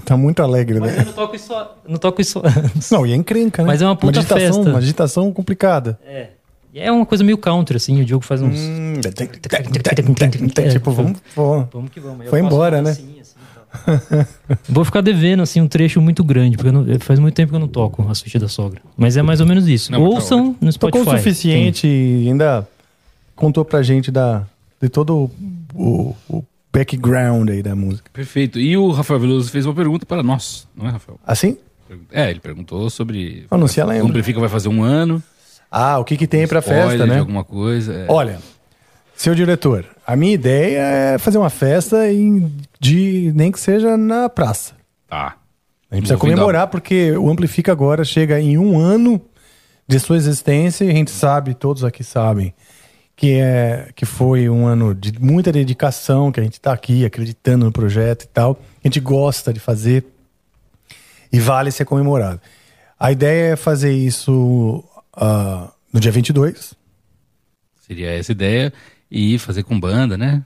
Tá 0.07 0.15
muito 0.17 0.41
alegre, 0.41 0.79
Mas 0.79 0.91
eu 0.93 0.97
né? 0.99 1.03
não 1.05 1.11
toco 1.13 1.35
isso, 1.35 1.53
não 1.87 1.97
toco 1.97 2.21
isso. 2.21 2.41
Não, 2.91 3.05
e 3.05 3.11
é 3.11 3.15
encrenca, 3.15 3.61
né? 3.61 3.67
Mas 3.67 3.81
é 3.81 3.85
uma 3.85 3.95
puta 3.95 4.13
digitação, 4.13 4.53
festa. 4.53 4.69
Uma 4.69 4.79
digitação 4.79 5.33
complicada. 5.33 5.99
É. 6.05 6.29
E 6.73 6.79
é 6.79 6.91
uma 6.91 7.05
coisa 7.05 7.23
meio 7.23 7.37
country, 7.37 7.75
assim, 7.77 7.99
o 8.01 8.05
Diogo 8.05 8.23
faz 8.23 8.41
uns. 8.41 8.55
tipo, 10.71 10.91
vamos, 10.91 11.19
vamos. 11.35 11.67
Vamos 11.73 11.91
que 11.91 11.99
vamos. 11.99 12.25
Eu 12.25 12.29
Foi 12.29 12.39
embora, 12.39 12.77
uma 12.77 12.83
né? 12.83 12.89
dancinha, 12.91 13.17
Vou 14.69 14.85
ficar 14.85 15.01
devendo, 15.01 15.43
assim, 15.43 15.59
um 15.61 15.67
trecho 15.67 15.99
muito 16.01 16.23
grande, 16.23 16.55
porque 16.57 16.69
eu 16.69 16.73
não- 16.73 16.99
faz 16.99 17.19
muito 17.19 17.35
tempo 17.35 17.49
que 17.51 17.55
eu 17.55 17.59
não 17.59 17.67
toco 17.67 18.07
a 18.09 18.15
suíte 18.15 18.39
da 18.39 18.47
sogra. 18.47 18.81
Mas 18.95 19.17
é 19.17 19.21
mais 19.21 19.41
ou 19.41 19.45
menos 19.47 19.67
isso. 19.67 19.91
Não, 19.91 19.99
mas 20.01 20.09
tá 20.09 20.15
Ouçam 20.15 20.55
no 20.61 20.71
Spotify. 20.71 20.99
Tocou 21.03 21.13
o 21.13 21.17
suficiente 21.17 21.85
e 21.87 22.29
ainda 22.29 22.67
contou 23.35 23.65
pra 23.65 23.81
gente 23.83 24.09
da, 24.09 24.43
de 24.81 24.89
todo 24.89 25.29
o, 25.75 26.15
o 26.29 26.43
background 26.77 27.49
aí 27.49 27.61
da 27.63 27.75
música. 27.75 28.09
Perfeito. 28.13 28.59
E 28.59 28.77
o 28.77 28.91
Rafael 28.91 29.19
Veloso 29.19 29.49
fez 29.51 29.65
uma 29.65 29.73
pergunta 29.73 30.05
para 30.05 30.21
nós, 30.23 30.67
não 30.75 30.87
é, 30.87 30.91
Rafael? 30.91 31.19
Assim? 31.25 31.57
É, 32.11 32.29
ele 32.29 32.39
perguntou 32.39 32.89
sobre. 32.89 33.45
Ah, 33.49 33.57
não 33.57 33.67
se 33.67 33.81
lembra. 33.83 34.03
O 34.05 34.07
Amplifica 34.09 34.39
vai 34.39 34.49
fazer 34.49 34.67
um 34.69 34.83
ano. 34.83 35.21
Ah, 35.71 35.97
o 35.99 36.03
que, 36.03 36.15
que 36.17 36.27
tem 36.27 36.47
pra 36.47 36.59
spoiler 36.59 36.89
festa, 36.89 37.05
né? 37.05 37.19
alguma 37.19 37.43
coisa. 37.43 37.93
é. 37.93 38.05
Olha, 38.09 38.39
seu 39.15 39.33
diretor, 39.33 39.85
a 40.05 40.15
minha 40.15 40.33
ideia 40.33 40.79
é 40.79 41.17
fazer 41.17 41.37
uma 41.37 41.49
festa 41.49 42.11
em, 42.11 42.51
de 42.79 43.31
nem 43.35 43.51
que 43.51 43.59
seja 43.59 43.95
na 43.97 44.29
praça. 44.29 44.73
Tá. 45.07 45.35
A 45.89 45.95
gente 45.95 46.03
precisa 46.03 46.15
Ouvindo 46.15 46.33
a- 46.33 46.35
comemorar 46.35 46.67
porque 46.67 47.11
o 47.13 47.29
Amplifica 47.29 47.71
agora 47.71 48.03
chega 48.03 48.39
em 48.39 48.57
um 48.57 48.77
ano 48.77 49.21
de 49.87 49.97
sua 49.99 50.17
existência 50.17 50.83
e 50.83 50.89
a 50.89 50.93
gente 50.93 51.09
sabe, 51.11 51.53
todos 51.53 51.83
aqui 51.85 52.03
sabem, 52.03 52.53
que, 53.17 53.33
é, 53.33 53.89
que 53.95 54.05
foi 54.05 54.47
um 54.47 54.67
ano 54.67 54.93
de 54.93 55.19
muita 55.19 55.51
dedicação, 55.51 56.31
que 56.31 56.39
a 56.39 56.43
gente 56.43 56.53
está 56.53 56.71
aqui 56.71 57.03
acreditando 57.03 57.65
no 57.65 57.71
projeto 57.71 58.23
e 58.23 58.27
tal. 58.27 58.59
A 58.81 58.87
gente 58.87 58.99
gosta 58.99 59.51
de 59.51 59.59
fazer 59.59 60.05
e 61.33 61.39
vale 61.39 61.71
ser 61.71 61.83
comemorado. 61.83 62.39
A 62.97 63.11
ideia 63.11 63.53
é 63.53 63.55
fazer 63.55 63.91
isso 63.91 64.83
ah, 65.15 65.71
no 65.91 65.99
dia 65.99 66.11
22, 66.11 66.75
Seria 67.87 68.11
essa 68.11 68.31
a 68.31 68.33
ideia. 68.33 68.71
E 69.09 69.39
fazer 69.39 69.63
com 69.63 69.79
banda, 69.79 70.15
né? 70.17 70.43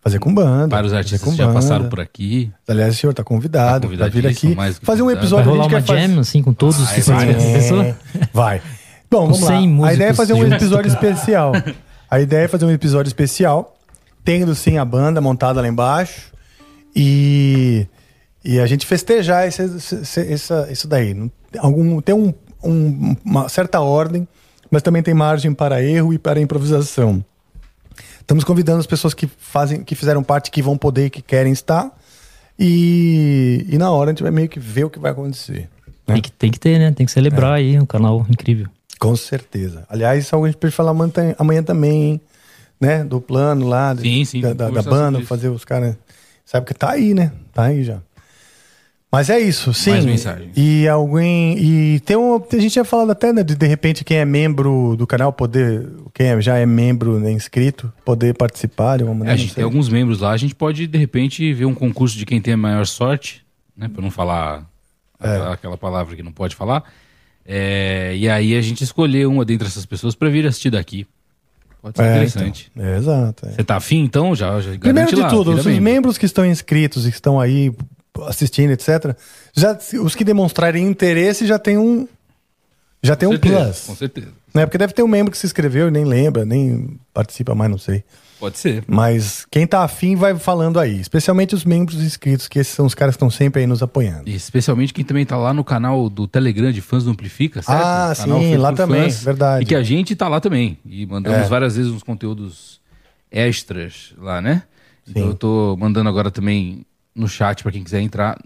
fazer 0.00 0.18
com 0.18 0.32
banda. 0.32 0.68
Vários 0.68 0.92
fazer 0.92 0.98
artistas 0.98 1.22
com 1.22 1.34
já 1.34 1.46
banda. 1.46 1.60
passaram 1.60 1.88
por 1.88 1.98
aqui. 2.00 2.50
Aliás, 2.68 2.94
o 2.94 2.98
senhor 2.98 3.10
está 3.10 3.24
convidado 3.24 3.88
Tá 3.88 3.96
para 3.96 4.08
vir 4.08 4.26
aqui 4.26 4.54
mais 4.54 4.78
que 4.78 4.86
fazer 4.86 5.02
um 5.02 5.10
episódio. 5.10 5.46
Vai 5.46 5.54
que 5.54 5.74
rolar 5.74 5.94
uma 5.96 6.08
jam, 6.08 6.20
assim, 6.20 6.42
com 6.42 6.52
todos 6.54 6.78
os 6.78 6.86
Vai, 6.86 6.94
que 6.94 7.02
são 7.02 7.16
vai. 7.16 7.34
pessoa? 7.34 7.96
Vai. 8.32 8.62
Bom, 9.10 9.26
Com 9.28 9.32
vamos 9.32 9.40
lá. 9.40 9.58
100 9.58 9.84
A 9.84 9.94
ideia 9.94 10.08
é 10.10 10.14
fazer 10.14 10.32
um 10.34 10.46
episódio 10.52 10.88
especial. 10.88 11.52
A 12.10 12.20
ideia 12.20 12.44
é 12.44 12.48
fazer 12.48 12.64
um 12.64 12.70
episódio 12.70 13.08
especial, 13.08 13.76
tendo 14.24 14.54
sim 14.54 14.78
a 14.78 14.84
banda 14.84 15.20
montada 15.20 15.60
lá 15.60 15.68
embaixo 15.68 16.32
e, 16.94 17.86
e 18.44 18.58
a 18.60 18.66
gente 18.66 18.86
festejar 18.86 19.46
esse, 19.46 19.62
esse- 19.64 20.72
isso 20.72 20.86
daí. 20.88 21.14
Algum, 21.58 22.00
tem 22.00 22.14
um, 22.14 22.32
um- 22.62 23.16
uma 23.24 23.48
certa 23.48 23.80
ordem, 23.80 24.26
mas 24.70 24.82
também 24.82 25.02
tem 25.02 25.14
margem 25.14 25.52
para 25.52 25.82
erro 25.82 26.12
e 26.12 26.18
para 26.18 26.40
improvisação. 26.40 27.24
Estamos 28.20 28.44
convidando 28.44 28.80
as 28.80 28.86
pessoas 28.86 29.12
que 29.12 29.26
fazem, 29.38 29.82
que 29.84 29.94
fizeram 29.94 30.22
parte, 30.22 30.50
que 30.50 30.62
vão 30.62 30.76
poder, 30.78 31.10
que 31.10 31.20
querem 31.20 31.52
estar. 31.52 31.90
E, 32.58 33.66
e 33.68 33.76
na 33.78 33.90
hora 33.90 34.10
a 34.10 34.12
gente 34.12 34.22
vai 34.22 34.32
meio 34.32 34.48
que 34.48 34.58
ver 34.60 34.84
o 34.84 34.90
que 34.90 34.98
vai 34.98 35.10
acontecer. 35.12 35.68
Tem 36.06 36.20
que, 36.22 36.30
tem 36.32 36.50
que 36.50 36.58
ter, 36.60 36.78
né? 36.78 36.92
Tem 36.92 37.04
que 37.06 37.12
celebrar 37.12 37.52
É. 37.52 37.54
aí 37.56 37.78
um 37.80 37.86
canal 37.86 38.24
incrível. 38.30 38.66
Com 39.08 39.16
certeza. 39.16 39.84
Aliás, 39.88 40.32
é 40.32 40.34
algo 40.34 40.46
a 40.46 40.50
gente 40.50 40.58
pode 40.58 40.74
falar 40.74 40.90
amanhã, 41.38 41.62
também, 41.62 42.02
hein? 42.12 42.20
né? 42.80 43.04
Do 43.04 43.20
plano 43.20 43.66
lá, 43.68 43.94
Sim, 43.96 44.24
sim, 44.24 44.40
da, 44.40 44.52
da- 44.52 44.70
da 44.70 44.82
banda, 44.82 45.20
fazer 45.22 45.48
os 45.48 45.64
caras. 45.64 45.96
Sabe 46.44 46.66
que 46.66 46.74
tá 46.74 46.90
aí, 46.90 47.14
né? 47.14 47.32
Tá 47.52 47.64
aí 47.64 47.84
já. 47.84 47.98
Mas 49.10 49.30
é 49.30 49.38
isso, 49.38 49.72
sim. 49.72 49.90
Mais 49.90 50.04
mensagens. 50.04 50.50
E 50.56 50.88
alguém. 50.88 51.56
E 51.58 52.00
tem 52.00 52.16
um. 52.16 52.34
A 52.34 52.56
gente 52.58 52.72
tinha 52.72 52.84
falado 52.84 53.12
até, 53.12 53.32
né? 53.32 53.44
De, 53.44 53.54
de 53.54 53.66
repente, 53.66 54.04
quem 54.04 54.16
é 54.16 54.24
membro 54.24 54.96
do 54.96 55.06
canal 55.06 55.32
poder. 55.32 55.88
Quem 56.12 56.26
é- 56.28 56.40
já 56.40 56.56
é 56.58 56.66
membro, 56.66 57.20
né, 57.20 57.30
inscrito, 57.30 57.92
poder 58.04 58.34
participar 58.34 58.96
de 58.98 59.04
uma 59.04 59.12
É, 59.12 59.14
maneira. 59.14 59.32
a 59.32 59.36
não 59.36 59.42
gente 59.42 59.54
tem 59.54 59.62
alguns 59.64 59.88
membros 59.88 60.18
lá. 60.20 60.32
A 60.32 60.36
gente 60.36 60.54
pode, 60.54 60.86
de 60.88 60.98
repente, 60.98 61.52
ver 61.54 61.64
um 61.64 61.74
concurso 61.74 62.18
de 62.18 62.26
quem 62.26 62.40
tem 62.40 62.54
a 62.54 62.56
maior 62.56 62.84
sorte, 62.86 63.44
né? 63.76 63.88
Pra 63.88 64.02
não 64.02 64.10
falar 64.10 64.66
É. 65.22 65.28
aquela, 65.28 65.54
aquela 65.54 65.76
palavra 65.78 66.16
que 66.16 66.22
não 66.22 66.32
pode 66.32 66.56
falar. 66.56 66.82
É, 67.46 68.14
e 68.16 68.28
aí 68.28 68.56
a 68.56 68.60
gente 68.62 68.82
escolher 68.84 69.26
uma 69.26 69.44
dentre 69.44 69.66
essas 69.68 69.84
pessoas 69.84 70.14
pra 70.14 70.28
vir 70.28 70.46
assistir 70.46 70.70
daqui. 70.70 71.06
Pode 71.82 71.96
ser 71.98 72.02
É, 72.02 72.10
interessante. 72.14 72.70
então. 72.74 72.86
É, 72.88 72.96
exato. 72.96 73.46
Você 73.50 73.64
tá 73.64 73.76
afim, 73.76 73.98
então? 74.00 74.34
Já, 74.34 74.58
já 74.60 74.78
Primeiro 74.78 75.10
de 75.10 75.16
lá, 75.16 75.28
tudo, 75.28 75.50
os 75.52 75.66
membro. 75.66 75.82
membros 75.82 76.16
que 76.18 76.24
estão 76.24 76.44
inscritos 76.46 77.06
e 77.06 77.10
que 77.10 77.16
estão 77.16 77.38
aí 77.38 77.72
assistindo, 78.26 78.70
etc. 78.70 79.14
Já, 79.54 79.76
os 80.00 80.14
que 80.14 80.24
demonstrarem 80.24 80.86
interesse 80.86 81.46
já 81.46 81.58
tem 81.58 81.76
um. 81.76 82.08
Já 83.02 83.14
tem 83.14 83.28
Com 83.28 83.34
um 83.34 83.38
certeza, 83.38 83.64
plus. 83.64 83.80
Com 83.86 83.94
certeza. 83.96 84.28
Né? 84.54 84.64
Porque 84.64 84.78
deve 84.78 84.94
ter 84.94 85.02
um 85.02 85.08
membro 85.08 85.30
que 85.30 85.36
se 85.36 85.44
inscreveu 85.46 85.88
e 85.88 85.90
nem 85.90 86.04
lembra, 86.04 86.46
nem 86.46 86.98
participa 87.12 87.54
mais, 87.54 87.70
não 87.70 87.76
sei. 87.76 88.02
Pode 88.40 88.58
ser. 88.58 88.84
Mas 88.86 89.46
quem 89.50 89.66
tá 89.66 89.84
afim 89.84 90.16
vai 90.16 90.34
falando 90.36 90.78
aí. 90.78 91.00
Especialmente 91.00 91.54
os 91.54 91.64
membros 91.64 92.02
inscritos, 92.02 92.46
que 92.48 92.58
esses 92.58 92.74
são 92.74 92.84
os 92.84 92.94
caras 92.94 93.14
que 93.14 93.16
estão 93.16 93.30
sempre 93.30 93.60
aí 93.62 93.66
nos 93.66 93.82
apoiando. 93.82 94.28
E 94.28 94.34
especialmente 94.34 94.92
quem 94.92 95.04
também 95.04 95.24
tá 95.24 95.36
lá 95.36 95.54
no 95.54 95.64
canal 95.64 96.08
do 96.10 96.26
Telegram 96.26 96.70
de 96.72 96.80
fãs 96.80 97.04
do 97.04 97.10
Amplifica, 97.10 97.62
certo? 97.62 97.80
Ah, 97.82 98.12
O 98.12 98.16
canal 98.16 98.38
sim, 98.40 98.48
feito 98.48 98.60
lá 98.60 98.72
também, 98.72 99.02
fãs. 99.02 99.24
verdade. 99.24 99.62
E 99.62 99.66
que 99.66 99.74
a 99.74 99.82
gente 99.82 100.14
tá 100.16 100.28
lá 100.28 100.40
também. 100.40 100.76
E 100.84 101.06
mandamos 101.06 101.38
É. 101.40 101.44
várias 101.48 101.76
vezes 101.76 101.90
uns 101.92 102.02
conteúdos 102.02 102.80
extras 103.30 104.12
lá, 104.18 104.40
né? 104.40 104.62
Então 105.08 105.26
eu 105.26 105.34
tô 105.34 105.76
mandando 105.78 106.08
agora 106.08 106.30
também 106.30 106.84
no 107.14 107.28
chat 107.28 107.62
pra 107.62 107.70
quem 107.72 107.82
quiser 107.84 108.00
entrar 108.00 108.38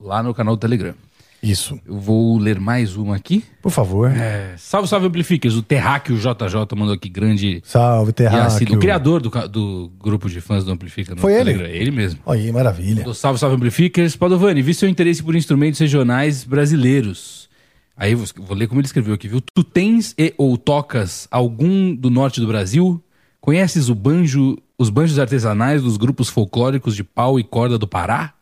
lá 0.00 0.22
no 0.22 0.34
canal 0.34 0.56
do 0.56 0.60
Telegram. 0.60 0.94
Isso. 1.42 1.80
Eu 1.84 1.98
vou 1.98 2.38
ler 2.38 2.60
mais 2.60 2.96
uma 2.96 3.16
aqui. 3.16 3.44
Por 3.60 3.72
favor. 3.72 4.10
É, 4.10 4.54
salve, 4.56 4.88
salve 4.88 5.08
Amplificers. 5.08 5.56
O 5.56 5.62
Terráqueo 5.62 6.16
JJ 6.16 6.76
mandou 6.76 6.94
aqui 6.94 7.08
grande. 7.08 7.60
Salve, 7.64 8.12
Terráqueo. 8.12 8.76
O 8.76 8.78
criador 8.78 9.20
do, 9.20 9.28
do 9.48 9.90
grupo 10.00 10.30
de 10.30 10.40
fãs 10.40 10.64
do 10.64 10.70
Amplifica 10.70 11.16
no 11.16 11.20
Foi 11.20 11.34
ele? 11.34 11.52
Telegram. 11.52 11.66
Ele 11.68 11.90
mesmo. 11.90 12.20
Aí, 12.24 12.52
maravilha. 12.52 13.02
Do 13.02 13.12
Salve 13.12 13.40
Salve 13.40 13.56
Amplificers. 13.56 14.14
Padovani, 14.14 14.62
vi 14.62 14.72
seu 14.72 14.88
interesse 14.88 15.20
por 15.20 15.34
instrumentos 15.34 15.80
regionais 15.80 16.44
brasileiros. 16.44 17.48
Aí 17.96 18.14
vou, 18.14 18.26
vou 18.36 18.56
ler 18.56 18.68
como 18.68 18.80
ele 18.80 18.86
escreveu 18.86 19.14
aqui, 19.14 19.26
viu? 19.26 19.40
Tu 19.40 19.64
tens 19.64 20.14
e 20.16 20.32
ou 20.38 20.56
tocas 20.56 21.26
algum 21.28 21.92
do 21.92 22.08
norte 22.08 22.40
do 22.40 22.46
Brasil? 22.46 23.02
Conheces 23.40 23.88
o 23.88 23.94
banjo, 23.96 24.56
os 24.78 24.90
banjos 24.90 25.18
artesanais 25.18 25.82
dos 25.82 25.96
grupos 25.96 26.28
folclóricos 26.28 26.94
de 26.94 27.02
pau 27.02 27.40
e 27.40 27.42
corda 27.42 27.76
do 27.76 27.88
Pará? 27.88 28.32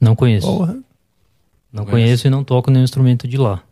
Não 0.00 0.16
conheço. 0.16 0.46
Porra. 0.48 0.78
Não 1.72 1.84
Conhece? 1.84 2.04
conheço 2.06 2.26
e 2.26 2.30
não 2.30 2.42
toco 2.44 2.70
nenhum 2.70 2.84
instrumento 2.84 3.28
de 3.28 3.36
lá. 3.36 3.62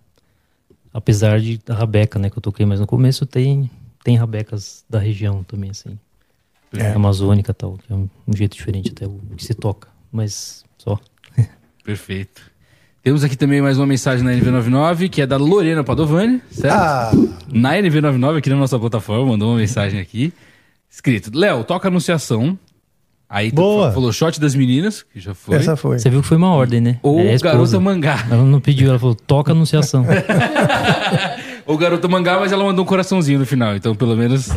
Apesar 0.92 1.40
de 1.40 1.58
da 1.58 1.74
rabeca, 1.74 2.18
né, 2.18 2.30
que 2.30 2.38
eu 2.38 2.42
toquei, 2.42 2.64
mas 2.64 2.80
no 2.80 2.86
começo 2.86 3.26
tem 3.26 3.70
tem 4.04 4.16
rabecas 4.16 4.84
da 4.88 4.98
região 4.98 5.42
também, 5.42 5.70
assim. 5.70 5.98
É. 6.72 6.92
Amazônica 6.92 7.50
e 7.50 7.54
tal, 7.54 7.78
que 7.78 7.92
é 7.92 7.96
um, 7.96 8.08
um 8.26 8.36
jeito 8.36 8.56
diferente 8.56 8.90
até 8.90 9.06
o 9.06 9.20
que 9.36 9.44
se 9.44 9.54
toca, 9.54 9.88
mas 10.12 10.64
só. 10.78 10.98
Perfeito. 11.84 12.42
Temos 13.02 13.24
aqui 13.24 13.36
também 13.36 13.62
mais 13.62 13.78
uma 13.78 13.86
mensagem 13.86 14.24
na 14.24 14.32
NV99, 14.32 15.08
que 15.08 15.22
é 15.22 15.26
da 15.26 15.36
Lorena 15.36 15.82
Padovani, 15.82 16.42
certo? 16.50 16.74
Ah. 16.74 17.10
Na 17.50 17.72
NV99, 17.74 18.38
aqui 18.38 18.50
na 18.50 18.56
nossa 18.56 18.78
plataforma, 18.78 19.24
mandou 19.26 19.50
uma 19.50 19.58
mensagem 19.58 19.98
aqui. 20.00 20.32
Escrito, 20.90 21.30
Léo, 21.34 21.64
toca 21.64 21.88
anunciação. 21.88 22.58
Aí 23.30 23.50
tu 23.50 23.56
Boa. 23.56 23.88
fa- 23.88 23.92
falou 23.94 24.12
shot 24.12 24.40
das 24.40 24.54
meninas, 24.54 25.02
que 25.02 25.20
já 25.20 25.34
foi. 25.34 25.56
Essa 25.56 25.76
foi. 25.76 25.98
Você 25.98 26.08
viu 26.08 26.22
que 26.22 26.26
foi 26.28 26.36
uma 26.38 26.50
ordem, 26.50 26.80
né? 26.80 26.98
Ou 27.02 27.20
É 27.20 27.34
esposa. 27.34 27.52
Garota 27.54 27.80
Mangá. 27.80 28.26
Ela 28.30 28.42
não 28.44 28.60
pediu, 28.60 28.88
ela 28.88 28.98
falou, 28.98 29.14
toca 29.14 29.52
anunciação. 29.52 30.06
Ou 31.66 31.76
Garota 31.76 32.08
Mangá, 32.08 32.38
mas 32.40 32.52
ela 32.52 32.64
mandou 32.64 32.84
um 32.84 32.88
coraçãozinho 32.88 33.38
no 33.38 33.46
final. 33.46 33.76
Então, 33.76 33.94
pelo 33.94 34.16
menos. 34.16 34.48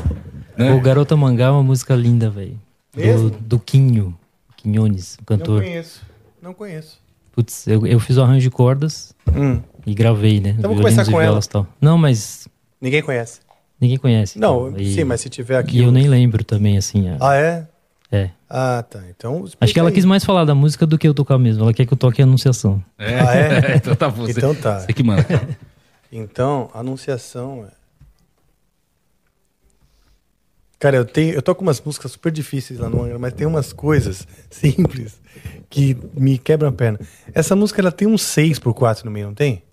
Né? 0.57 0.71
O 0.71 0.79
Garota 0.79 1.15
Mangá 1.17 1.45
é 1.45 1.49
uma 1.49 1.63
música 1.63 1.93
linda, 1.95 2.29
velho. 2.29 2.57
Do, 2.93 3.29
do 3.31 3.59
Quinho. 3.59 4.15
Quinhones, 4.57 5.15
o 5.15 5.17
Não 5.19 5.25
cantor. 5.25 5.61
conheço. 5.63 6.01
Não 6.41 6.53
conheço. 6.53 6.99
Putz, 7.33 7.65
eu, 7.67 7.85
eu 7.87 7.99
fiz 7.99 8.17
o 8.17 8.21
arranjo 8.21 8.41
de 8.41 8.49
cordas 8.51 9.13
Hum. 9.35 9.59
e 9.85 9.93
gravei, 9.93 10.39
né? 10.39 10.49
Então 10.57 10.69
vou 10.69 10.77
Violinos 10.79 10.95
começar 10.95 11.09
e 11.09 11.13
com 11.13 11.19
ela. 11.19 11.29
violas 11.31 11.45
e 11.45 11.49
tal. 11.49 11.67
Não, 11.81 11.97
mas 11.97 12.47
Ninguém 12.79 13.01
conhece. 13.01 13.39
ninguém 13.79 13.97
conhece. 13.97 14.37
Não, 14.37 14.67
então. 14.69 14.79
E- 14.81 14.93
sim, 14.93 15.03
mas 15.03 15.21
se 15.21 15.29
tiver 15.29 15.57
aqui. 15.57 15.77
E 15.77 15.81
eu 15.81 15.91
nem 15.91 16.07
lembro 16.07 16.43
também, 16.43 16.77
assim. 16.77 17.09
a- 17.09 17.17
Ah, 17.19 17.35
é? 17.35 17.65
É. 18.11 18.29
Ah, 18.49 18.83
tá. 18.87 19.01
Então. 19.09 19.45
Acho 19.45 19.73
que 19.73 19.79
ela 19.79 19.89
explica 19.89 19.91
quis 19.91 20.03
aí. 20.03 20.09
mais 20.09 20.25
falar 20.25 20.43
da 20.43 20.53
música 20.53 20.85
do 20.85 20.97
que 20.97 21.07
eu 21.07 21.13
tocar 21.13 21.37
mesmo. 21.37 21.63
Ela 21.63 21.73
quer 21.73 21.85
que 21.85 21.93
eu 21.93 21.97
toque 21.97 22.21
a 22.21 22.25
anunciação. 22.25 22.83
É. 22.99 23.19
Ah, 23.19 23.35
é? 23.35 23.75
então 23.77 23.95
tá 23.95 24.09
bom. 24.09 24.25
Você, 24.25 24.31
Então 24.31 24.53
tá. 24.53 24.79
Você 24.81 24.93
que 24.93 25.03
manda. 25.03 25.25
Então, 26.13 26.69
anunciação 26.73 27.65
é. 27.65 27.71
Cara, 30.77 30.97
eu 30.97 31.05
tenho, 31.05 31.35
eu 31.35 31.41
toco 31.41 31.61
umas 31.61 31.79
músicas 31.79 32.11
super 32.11 32.31
difíceis 32.31 32.79
lá 32.79 32.89
no 32.89 33.03
Angra, 33.03 33.17
mas 33.19 33.33
tem 33.33 33.47
umas 33.47 33.71
coisas 33.71 34.27
simples 34.49 35.21
que 35.69 35.95
me 36.13 36.37
quebram 36.37 36.67
a 36.69 36.71
perna. 36.71 36.99
Essa 37.33 37.55
música 37.55 37.79
ela 37.81 37.91
tem 37.93 38.07
um 38.07 38.17
6 38.17 38.59
por 38.59 38.73
4 38.73 39.05
no 39.05 39.11
meio, 39.11 39.27
não 39.27 39.33
tem? 39.33 39.63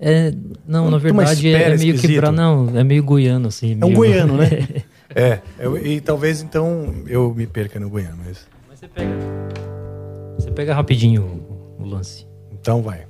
É, 0.00 0.30
não, 0.66 0.90
na 0.90 1.00
Tem 1.00 1.10
uma 1.10 1.24
verdade 1.24 1.48
é, 1.48 1.52
espera 1.52 1.74
é 1.74 1.78
meio 1.78 1.98
quebrado. 1.98 2.36
Não, 2.36 2.78
é 2.78 2.84
meio 2.84 3.02
goiano, 3.02 3.48
assim. 3.48 3.72
É 3.72 3.84
um 3.84 3.88
meio- 3.88 3.94
goiano, 3.96 4.36
né? 4.36 4.48
É, 5.14 5.40
eu- 5.58 5.76
e 5.78 6.00
talvez 6.00 6.42
então 6.42 6.94
eu 7.06 7.32
me 7.34 7.46
perca 7.46 7.78
no 7.80 7.88
goiano, 7.90 8.18
mas. 8.24 8.46
Mas 8.68 8.78
você 8.78 8.88
pega. 8.88 9.10
Você 10.38 10.50
pega 10.50 10.74
rapidinho 10.74 11.22
o, 11.78 11.82
o 11.82 11.86
lance. 11.86 12.26
Então 12.52 12.82
vai. 12.82 13.06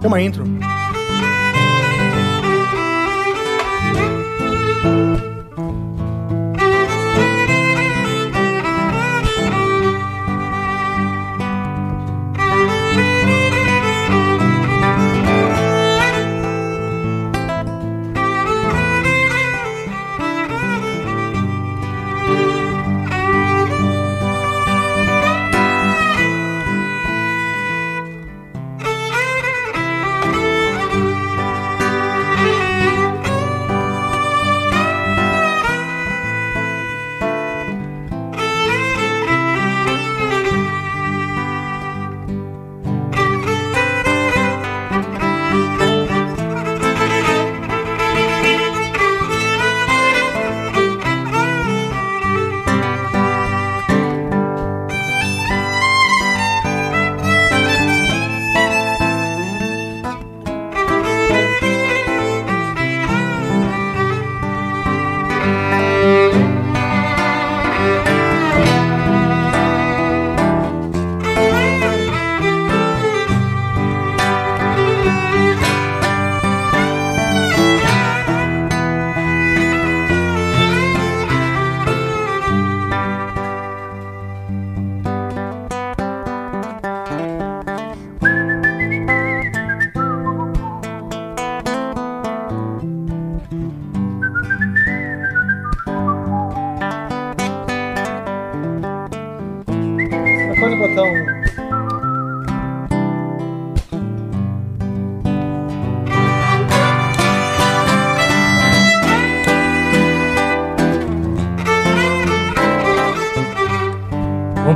Tem 0.00 0.08
uma 0.08 0.20
intro. 0.20 0.44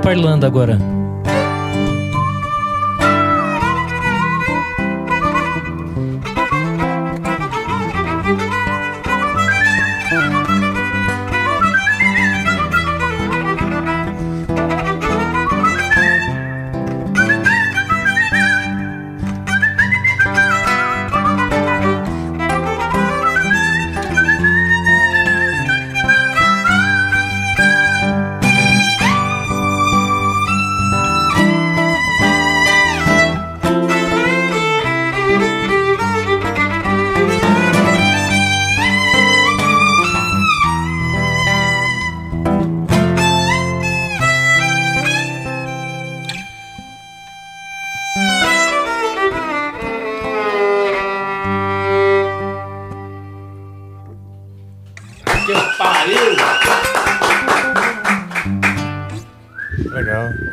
Pra 0.02 0.12
Irlanda 0.12 0.46
agora. 0.46 0.99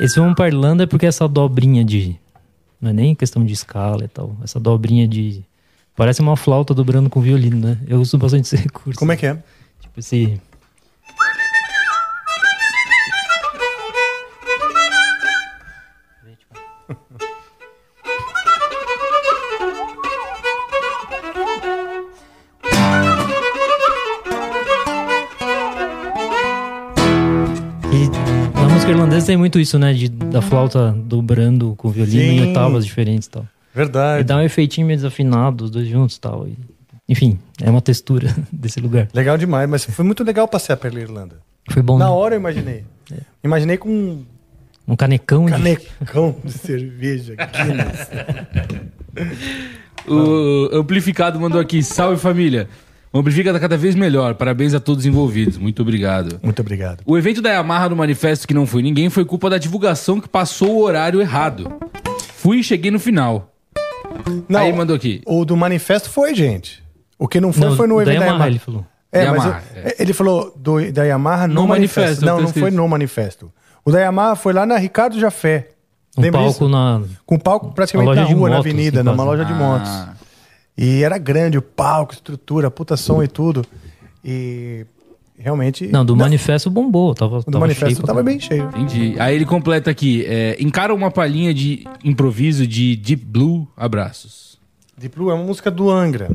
Esse 0.07 0.21
Vamos 0.21 0.35
pra 0.35 0.47
Irlanda 0.47 0.85
é 0.85 0.87
porque 0.87 1.05
essa 1.05 1.27
dobrinha 1.27 1.83
de. 1.83 2.15
Não 2.79 2.91
é 2.91 2.93
nem 2.93 3.13
questão 3.13 3.43
de 3.43 3.51
escala 3.51 4.05
e 4.05 4.07
tal. 4.07 4.37
Essa 4.41 4.57
dobrinha 4.57 5.05
de. 5.05 5.43
Parece 5.97 6.21
uma 6.21 6.37
flauta 6.37 6.73
dobrando 6.73 7.09
com 7.09 7.19
violino, 7.19 7.57
né? 7.57 7.77
Eu 7.85 7.99
uso 7.99 8.17
bastante 8.17 8.45
esse 8.45 8.55
recurso. 8.55 8.97
Como 8.97 9.11
é 9.11 9.17
que 9.17 9.25
é? 9.25 9.33
Tipo 9.81 9.99
esse. 9.99 10.39
Tem 29.27 29.37
muito 29.37 29.59
isso, 29.59 29.77
né? 29.77 29.93
De, 29.93 30.09
da 30.09 30.41
flauta 30.41 30.91
dobrando 30.97 31.75
com 31.75 31.89
o 31.89 31.91
violino 31.91 32.21
Sim. 32.21 32.29
em 32.37 32.47
oitavas 32.47 32.85
diferentes 32.85 33.27
e 33.27 33.29
tal. 33.31 33.45
Verdade. 33.75 34.21
E 34.21 34.23
dá 34.23 34.37
um 34.37 34.41
efeitinho 34.41 34.87
meio 34.87 34.97
desafinado, 34.97 35.65
os 35.65 35.69
dois 35.69 35.87
juntos 35.87 36.15
e 36.15 36.19
tal. 36.19 36.47
E, 36.47 36.57
enfim, 37.07 37.37
é 37.61 37.69
uma 37.69 37.81
textura 37.81 38.33
desse 38.51 38.79
lugar. 38.79 39.07
Legal 39.13 39.37
demais, 39.37 39.69
mas 39.69 39.85
foi 39.85 40.03
muito 40.03 40.23
legal 40.23 40.47
passear 40.47 40.77
pela 40.77 40.99
Irlanda. 40.99 41.35
Foi 41.69 41.81
bom, 41.83 41.97
Na 41.97 42.05
né? 42.05 42.11
hora 42.11 42.35
eu 42.35 42.39
imaginei. 42.39 42.83
Imaginei 43.43 43.77
com 43.77 43.89
um 43.89 44.25
Um 44.87 44.95
canecão 44.95 45.45
de... 45.45 45.51
canecão 45.51 46.35
de 46.43 46.51
cerveja. 46.53 47.35
Guinness. 47.35 48.09
O 50.07 50.69
Amplificado 50.77 51.39
mandou 51.39 51.59
aqui, 51.59 51.83
salve 51.83 52.17
família. 52.19 52.69
Uma 53.13 53.23
brigada 53.23 53.59
cada 53.59 53.77
vez 53.77 53.95
melhor. 53.95 54.35
Parabéns 54.35 54.73
a 54.73 54.79
todos 54.79 55.05
envolvidos. 55.05 55.57
Muito 55.57 55.81
obrigado. 55.81 56.39
Muito 56.43 56.59
obrigado. 56.61 57.01
O 57.05 57.17
evento 57.17 57.41
da 57.41 57.49
Yamaha 57.51 57.89
no 57.89 57.95
manifesto 57.95 58.47
que 58.47 58.53
não 58.53 58.65
foi 58.67 58.81
ninguém 58.83 59.09
foi 59.09 59.25
culpa 59.25 59.49
da 59.49 59.57
divulgação 59.57 60.19
que 60.19 60.27
passou 60.27 60.75
o 60.75 60.83
horário 60.83 61.19
errado. 61.21 61.71
Fui 62.35 62.57
e 62.59 62.63
cheguei 62.63 62.91
no 62.91 62.99
final. 62.99 63.51
Não, 64.47 64.59
Aí 64.59 64.73
mandou 64.73 64.95
aqui. 64.95 65.21
O 65.25 65.45
do 65.45 65.55
manifesto 65.55 66.09
foi, 66.09 66.35
gente. 66.35 66.83
O 67.17 67.27
que 67.27 67.39
não 67.41 67.51
foi 67.53 67.69
Não, 67.69 67.75
foi 67.75 67.87
no 67.87 67.95
da 67.97 68.01
evento 68.03 68.19
da 68.19 68.25
Yamaha, 68.25 68.33
Yamaha. 68.33 68.49
ele 68.49 68.59
falou. 68.59 68.85
É, 69.11 69.23
Yamaha, 69.23 69.61
mas 69.73 69.85
ele, 69.85 69.95
ele 69.99 70.13
falou 70.13 70.53
do, 70.55 70.91
da 70.91 71.03
Yamaha 71.03 71.47
no, 71.47 71.53
No 71.55 71.67
manifesto. 71.67 71.99
manifesto, 72.01 72.25
Não, 72.25 72.41
não 72.41 72.47
foi 72.53 72.71
no 72.71 72.87
manifesto. 72.87 73.51
O 73.85 73.91
da 73.91 73.99
Yamaha 74.01 74.35
foi 74.35 74.53
lá 74.53 74.65
na 74.65 74.77
Ricardo 74.77 75.19
Jafé. 75.19 75.69
Um 76.17 76.21
Lembra 76.21 76.39
palco 76.41 76.53
disso? 76.53 76.69
na. 76.69 77.01
Com 77.25 77.37
palco 77.39 77.71
praticamente 77.73 78.15
na 78.15 78.23
rua, 78.23 78.49
na 78.49 78.55
motos, 78.57 78.71
avenida, 78.71 78.99
assim, 78.99 79.05
numa 79.09 79.23
quase. 79.23 79.29
loja 79.37 79.45
de 79.45 79.53
motos. 79.53 79.89
Ah. 79.89 80.13
E 80.77 81.01
era 81.03 81.17
grande 81.17 81.57
o 81.57 81.61
palco, 81.61 82.13
estrutura, 82.13 82.69
puta 82.69 82.95
som 82.95 83.23
e 83.23 83.27
tudo. 83.27 83.65
E 84.23 84.85
realmente. 85.37 85.87
Não, 85.87 86.05
do 86.05 86.15
manifesto 86.15 86.69
bombou. 86.69 87.15
Tava, 87.15 87.39
do 87.39 87.45
tava 87.45 87.59
manifesto 87.59 87.95
cheio 87.95 88.05
tava 88.05 88.21
bem 88.23 88.39
cheio. 88.39 88.69
Entendi. 88.69 89.15
Aí 89.19 89.35
ele 89.35 89.45
completa 89.45 89.89
aqui. 89.89 90.23
É, 90.27 90.55
encara 90.61 90.93
uma 90.93 91.09
palhinha 91.09 91.53
de 91.53 91.83
improviso 92.03 92.67
de 92.67 92.95
Deep 92.95 93.25
Blue. 93.25 93.67
Abraços. 93.75 94.59
Deep 94.97 95.15
Blue 95.15 95.31
é 95.31 95.33
uma 95.33 95.43
música 95.45 95.71
do 95.71 95.89
Angra. 95.89 96.29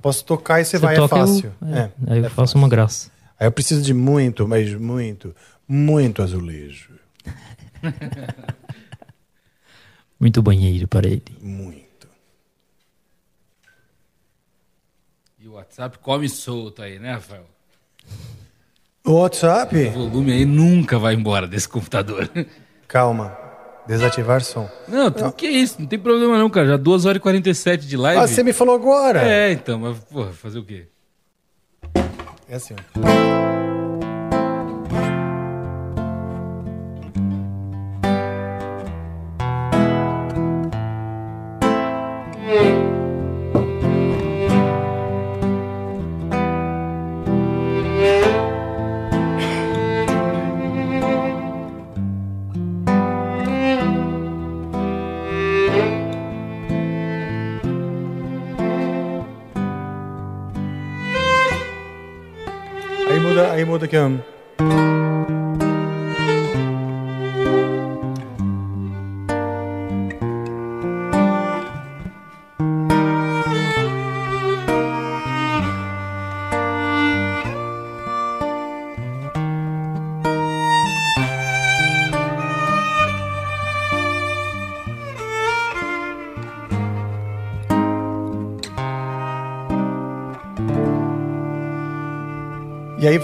Posso 0.00 0.24
tocar 0.24 0.60
e 0.60 0.64
você, 0.64 0.78
Você 0.78 0.86
vai, 0.86 0.94
toca, 0.96 1.16
é 1.16 1.20
eu- 1.20 1.26
fácil. 1.26 1.52
é, 1.66 1.78
É, 1.78 1.90
aí 2.06 2.18
eu 2.20 2.24
é 2.26 2.28
faço 2.30 2.56
uma 2.56 2.68
graça. 2.68 3.10
Aí 3.38 3.46
eu 3.46 3.52
preciso 3.52 3.82
de 3.82 3.92
muito, 3.92 4.46
mas 4.48 4.72
muito, 4.72 5.34
muito 5.68 6.22
azulejo. 6.22 6.90
Muito 10.18 10.40
banheiro 10.40 10.88
para 10.88 11.06
ele. 11.06 11.22
Muito. 11.42 12.08
E 15.38 15.46
o 15.46 15.58
WhatsApp 15.76 15.98
come 15.98 16.26
solto 16.28 16.80
aí, 16.82 16.98
né, 16.98 17.12
Rafael? 17.12 17.44
O 19.04 19.12
WhatsApp? 19.20 19.76
O 19.88 19.90
volume 19.90 20.32
aí 20.32 20.46
nunca 20.46 20.98
vai 20.98 21.12
embora 21.14 21.46
desse 21.46 21.68
computador. 21.68 22.30
Calma. 22.88 23.36
Desativar 23.86 24.42
som. 24.42 24.68
Não, 24.88 25.10
tu- 25.10 25.30
que 25.32 25.46
isso? 25.46 25.76
Não 25.78 25.86
tem 25.86 25.98
problema 25.98 26.38
não, 26.38 26.48
cara. 26.48 26.66
Já 26.68 26.76
2 26.78 27.04
horas 27.04 27.18
e 27.18 27.20
47 27.20 27.86
de 27.86 27.96
live. 27.96 28.20
Ah, 28.22 28.26
você 28.26 28.42
me 28.42 28.54
falou 28.54 28.74
agora. 28.74 29.22
É, 29.22 29.52
então, 29.52 29.78
mas, 29.78 29.98
porra, 29.98 30.32
fazer 30.32 30.58
o 30.58 30.64
quê? 30.64 30.86
É 32.48 32.54
assim, 32.56 32.74
ó. 32.74 33.55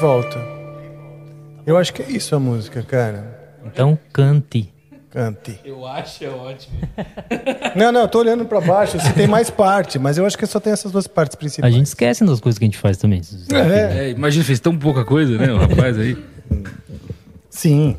Volta. 0.03 0.37
Eu 1.65 1.77
acho 1.79 1.95
que 1.95 2.03
é 2.03 2.11
isso 2.11 2.35
a 2.35 2.41
música, 2.41 2.83
cara. 2.83 3.55
Então 3.65 3.97
cante. 4.13 4.69
Cante. 5.09 5.61
Eu 5.65 5.87
acho 5.87 6.25
é 6.25 6.29
ótimo. 6.29 6.77
Não, 7.77 7.93
não, 7.93 8.01
eu 8.03 8.09
tô 8.09 8.19
olhando 8.19 8.45
pra 8.47 8.61
baixo, 8.61 8.99
se 8.99 9.13
tem 9.13 9.27
mais 9.27 9.49
parte, 9.51 9.99
mas 9.99 10.19
eu 10.19 10.27
acho 10.27 10.37
que 10.37 10.47
só 10.47 10.59
tem 10.59 10.73
essas 10.73 10.91
duas 10.91 11.07
partes 11.07 11.37
A 11.37 11.39
principais. 11.39 11.73
gente 11.75 11.87
esquece 11.87 12.25
das 12.25 12.41
coisas 12.41 12.59
que 12.59 12.65
a 12.65 12.67
gente 12.69 12.79
faz 12.79 12.97
também. 12.97 13.21
É, 13.53 14.11
imagina, 14.11 14.45
fez 14.45 14.59
tão 14.59 14.77
pouca 14.77 15.05
coisa, 15.05 15.37
né, 15.39 15.53
o 15.53 15.59
rapaz 15.59 15.99
aí. 15.99 16.17
Sim. 17.51 17.97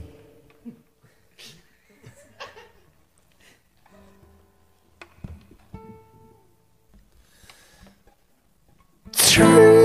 Three 9.12 9.83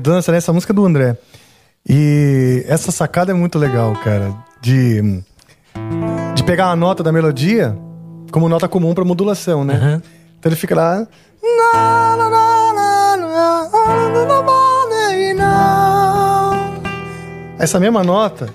mudança, 0.00 0.32
né? 0.32 0.38
Música 0.52 0.72
é 0.72 0.74
do 0.74 0.86
André. 0.86 1.18
E 1.86 2.64
essa 2.66 2.90
sacada 2.90 3.32
é 3.32 3.34
muito 3.34 3.58
legal, 3.58 3.92
cara. 4.02 4.34
De, 4.62 5.22
de 6.34 6.42
pegar 6.44 6.70
a 6.70 6.76
nota 6.76 7.02
da 7.02 7.12
melodia 7.12 7.76
como 8.32 8.48
nota 8.48 8.66
comum 8.66 8.94
para 8.94 9.04
modulação, 9.04 9.64
né? 9.64 9.74
Uhum. 9.74 10.02
Então 10.38 10.50
ele 10.50 10.56
fica 10.56 10.74
lá. 10.74 11.06
Essa 17.58 17.78
mesma 17.78 18.02
nota. 18.02 18.48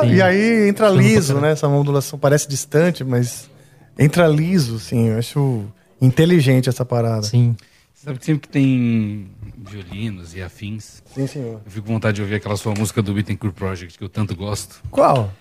Sim. 0.00 0.14
E 0.14 0.22
aí 0.22 0.68
entra 0.68 0.88
liso, 0.88 1.34
né? 1.40 1.52
Essa 1.52 1.68
modulação 1.68 2.18
parece 2.18 2.48
distante, 2.48 3.04
mas 3.04 3.50
entra 3.98 4.26
liso, 4.26 4.78
sim. 4.78 5.08
Eu 5.08 5.18
acho 5.18 5.64
inteligente 6.00 6.68
essa 6.70 6.84
parada. 6.84 7.22
Sim. 7.24 7.56
Sabe 8.04 8.18
que 8.18 8.24
sempre 8.26 8.42
que 8.42 8.48
tem 8.48 9.28
violinos 9.56 10.34
e 10.34 10.42
afins, 10.42 11.02
Sim, 11.06 11.26
senhor. 11.26 11.60
eu 11.64 11.70
fico 11.70 11.86
com 11.86 11.94
vontade 11.94 12.16
de 12.16 12.22
ouvir 12.22 12.34
aquela 12.34 12.56
sua 12.56 12.74
música 12.74 13.00
do 13.00 13.14
Bittencourt 13.14 13.54
Project 13.54 13.96
que 13.96 14.04
eu 14.04 14.08
tanto 14.10 14.36
gosto. 14.36 14.82
Qual? 14.90 15.32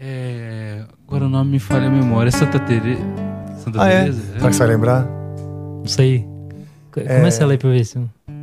É. 0.00 0.84
Agora 1.06 1.26
o 1.26 1.28
nome 1.28 1.52
me 1.52 1.58
falha 1.60 1.86
a 1.86 1.90
memória. 1.90 2.28
É 2.28 2.32
Santa 2.32 2.58
Teresa. 2.58 3.00
Santa 3.62 3.82
Ah, 3.82 3.88
é? 3.88 4.00
Teresa? 4.00 4.22
Será 4.32 4.48
que 4.48 4.52
você 4.54 4.58
vai 4.58 4.68
lembrar? 4.68 5.04
Não 5.04 5.86
sei. 5.86 6.26
Co- 6.90 7.00
É. 7.00 7.16
Começa 7.18 7.44
a 7.44 7.46
ler 7.46 7.58
pra 7.58 7.70
ver 7.70 7.84
se. 7.84 7.98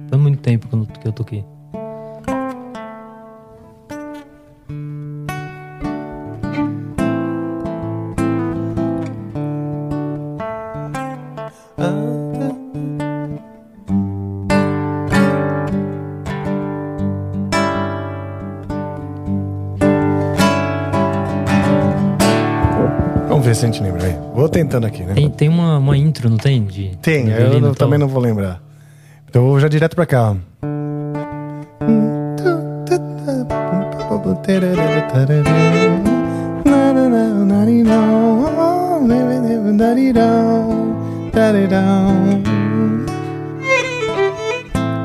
Faz 0.09 0.21
muito 0.21 0.39
tempo 0.39 0.67
que 0.69 0.73
eu, 0.75 0.79
não- 0.79 0.85
que 0.85 1.07
eu 1.07 1.11
toquei. 1.11 1.43
A 23.65 23.71
gente 23.71 23.83
lembra 23.83 24.05
aí. 24.05 24.15
Vou 24.33 24.47
tentando 24.49 24.85
aqui, 24.87 25.03
né? 25.03 25.13
Tem, 25.13 25.29
tem 25.29 25.49
uma, 25.49 25.77
uma 25.77 25.97
intro, 25.97 26.29
não 26.29 26.37
tem? 26.37 26.63
De, 26.65 26.95
Tem, 27.01 27.25
de 27.25 27.31
eu 27.31 27.37
violino 27.37 27.67
não- 27.67 27.73
também 27.73 27.99
não 27.99 28.07
vou 28.07 28.21
lembrar. 28.21 28.61
Então 29.29 29.41
eu 29.43 29.47
vou 29.49 29.59
já 29.59 29.67
direto 29.67 29.95
pra 29.95 30.05
cá. 30.05 30.35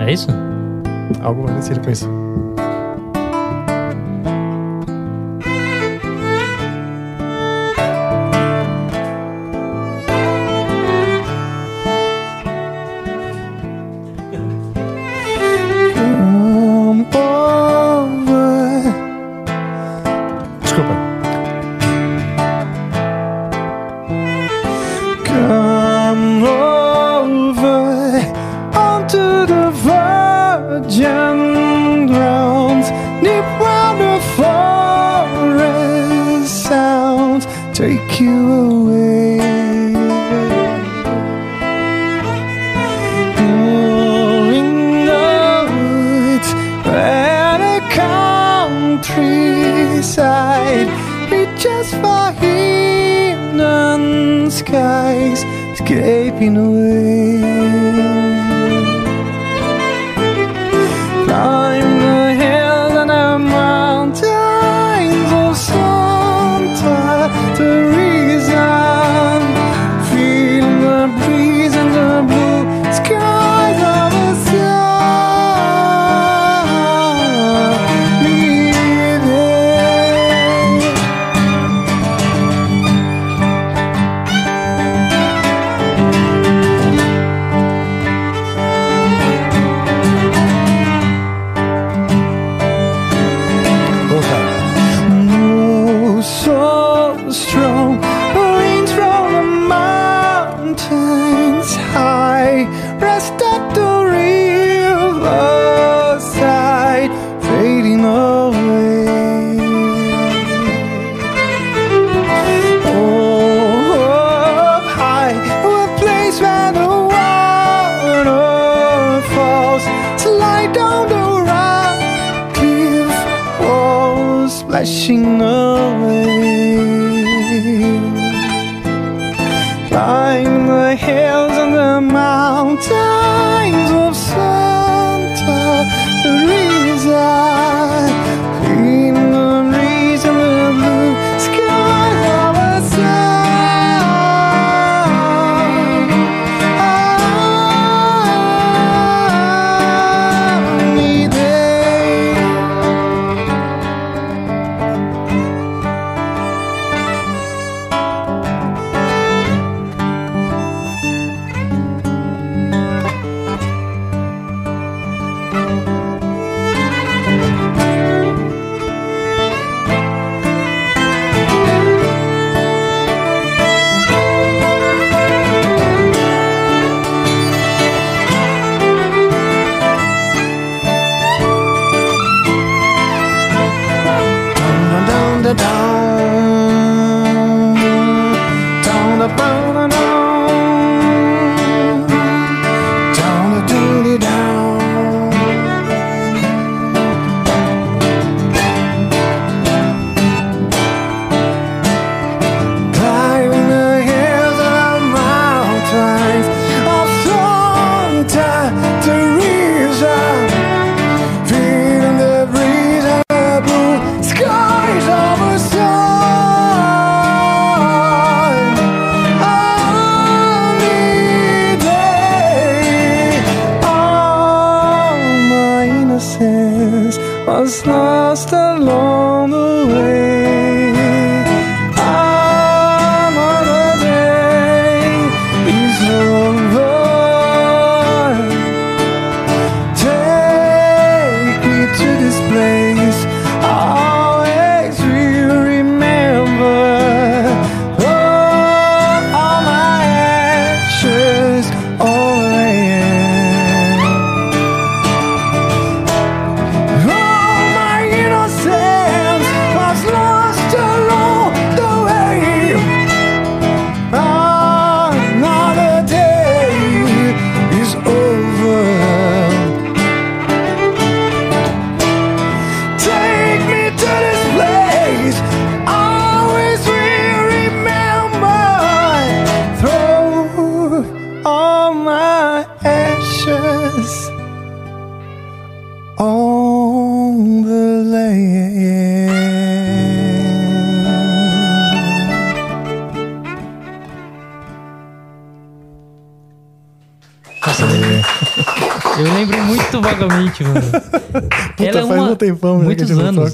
É 0.01 0.13
isso? 0.13 0.29
Algo 1.23 1.45
parecido 1.45 1.81
com 1.81 1.91
isso. 1.91 2.09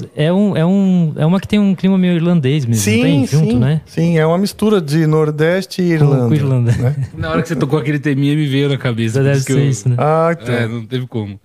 Toca. 0.01 0.11
É, 0.15 0.31
um, 0.33 0.55
é, 0.57 0.65
um, 0.65 1.13
é 1.17 1.25
uma 1.25 1.39
que 1.39 1.47
tem 1.47 1.59
um 1.59 1.73
clima 1.75 1.97
meio 1.97 2.13
irlandês 2.15 2.65
mesmo, 2.65 2.91
não 2.93 3.01
tem? 3.03 3.25
Junto, 3.27 3.51
sim, 3.51 3.59
né? 3.59 3.81
sim, 3.85 4.17
é 4.17 4.25
uma 4.25 4.37
mistura 4.37 4.79
de 4.81 5.05
Nordeste 5.07 5.81
e 5.81 5.91
Irlanda. 5.93 6.27
com 6.27 6.33
Irlanda. 6.33 6.71
né? 6.73 6.95
Na 7.17 7.29
hora 7.31 7.41
que 7.41 7.47
você 7.47 7.55
tocou 7.55 7.79
aquele 7.79 7.99
teminha, 7.99 8.35
me 8.35 8.45
veio 8.47 8.69
na 8.69 8.77
cabeça. 8.77 9.23
Deve 9.23 9.39
ser 9.39 9.53
eu- 9.53 9.69
isso, 9.69 9.89
né? 9.89 9.95
Ah, 9.97 10.35
então. 10.39 10.53
É, 10.53 10.67
não 10.67 10.85
teve 10.85 11.07
como. 11.07 11.39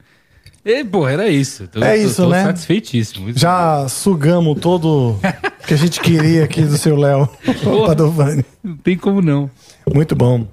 E, 0.64 0.84
pô, 0.84 1.08
era 1.08 1.28
isso. 1.28 1.66
Tô- 1.66 1.82
É 1.82 1.97
tô- 1.97 2.05
isso, 2.06 2.22
tô 2.22 2.28
né? 2.28 2.44
satisfeitíssimo. 2.44 3.32
Já 3.34 3.89
sugamos 3.89 4.60
todo 4.60 5.16
o 5.16 5.20
que 5.66 5.74
a 5.74 5.76
gente 5.76 6.00
queria 6.00 6.44
aqui 6.44 6.62
do 6.62 6.76
seu 6.78 6.97
Léo. 6.97 7.28
Padovani. 7.86 8.44
Não 8.62 8.76
tem 8.76 8.97
como 8.97 9.20
não. 9.20 9.50
Muito 9.92 10.14
bom. 10.14 10.47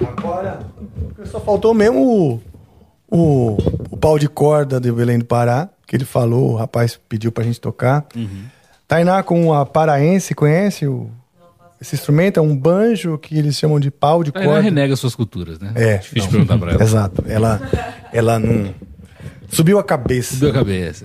Agora, 0.00 0.60
só 1.24 1.40
faltou 1.40 1.74
mesmo 1.74 2.00
o, 2.00 2.40
o, 3.10 3.56
o 3.90 3.96
pau 3.96 4.18
de 4.18 4.28
corda 4.28 4.80
de 4.80 4.90
Belém 4.92 5.18
do 5.18 5.24
Pará, 5.24 5.68
que 5.92 5.96
ele 5.96 6.06
falou, 6.06 6.52
o 6.52 6.56
rapaz 6.56 6.98
pediu 7.06 7.30
pra 7.30 7.44
gente 7.44 7.60
tocar. 7.60 8.06
Uhum. 8.16 8.44
Tainá 8.88 9.22
com 9.22 9.52
a 9.52 9.66
paraense, 9.66 10.34
conhece 10.34 10.86
o, 10.86 11.10
esse 11.78 11.94
instrumento? 11.94 12.38
É 12.38 12.42
um 12.42 12.56
banjo 12.56 13.18
que 13.18 13.36
eles 13.38 13.58
chamam 13.58 13.78
de 13.78 13.90
pau 13.90 14.24
de 14.24 14.32
Ela 14.34 14.42
corda. 14.42 14.60
renega 14.62 14.96
suas 14.96 15.14
culturas, 15.14 15.58
né? 15.58 15.70
É. 15.74 15.96
Difícil 15.98 16.22
não. 16.24 16.46
perguntar 16.46 16.56
pra 16.58 16.72
ela. 16.72 16.82
Exato. 16.82 17.24
Ela, 17.28 17.60
ela 18.10 18.38
não. 18.38 18.74
Subiu 19.50 19.78
a 19.78 19.84
cabeça. 19.84 20.32
Subiu 20.32 20.48
a 20.48 20.52
cabeça. 20.54 21.04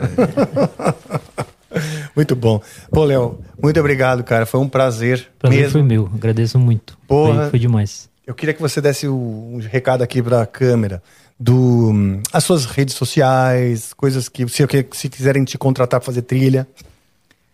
muito 2.15 2.33
bom. 2.35 2.61
Pô, 2.89 3.03
Léo, 3.03 3.39
muito 3.61 3.77
obrigado, 3.79 4.23
cara. 4.23 4.45
Foi 4.45 4.59
um 4.59 4.69
prazer. 4.69 5.27
Prazer 5.37 5.57
mesmo. 5.59 5.71
foi 5.73 5.83
meu, 5.83 6.09
agradeço 6.13 6.57
muito. 6.57 6.97
Porra. 7.07 7.41
Foi, 7.41 7.49
foi 7.51 7.59
demais. 7.59 8.09
Eu 8.25 8.33
queria 8.33 8.53
que 8.53 8.61
você 8.61 8.79
desse 8.81 9.07
o- 9.07 9.13
um 9.53 9.59
recado 9.59 10.01
aqui 10.01 10.21
para 10.21 10.41
a 10.41 10.45
câmera 10.45 11.01
do 11.39 11.91
as 12.33 12.43
suas 12.43 12.65
redes 12.65 12.95
sociais, 12.95 13.93
coisas 13.93 14.27
que 14.29 14.47
se, 14.47 14.65
se 14.93 15.09
quiserem 15.09 15.43
te 15.43 15.57
contratar 15.57 15.99
para 15.99 16.05
fazer 16.05 16.21
trilha. 16.23 16.67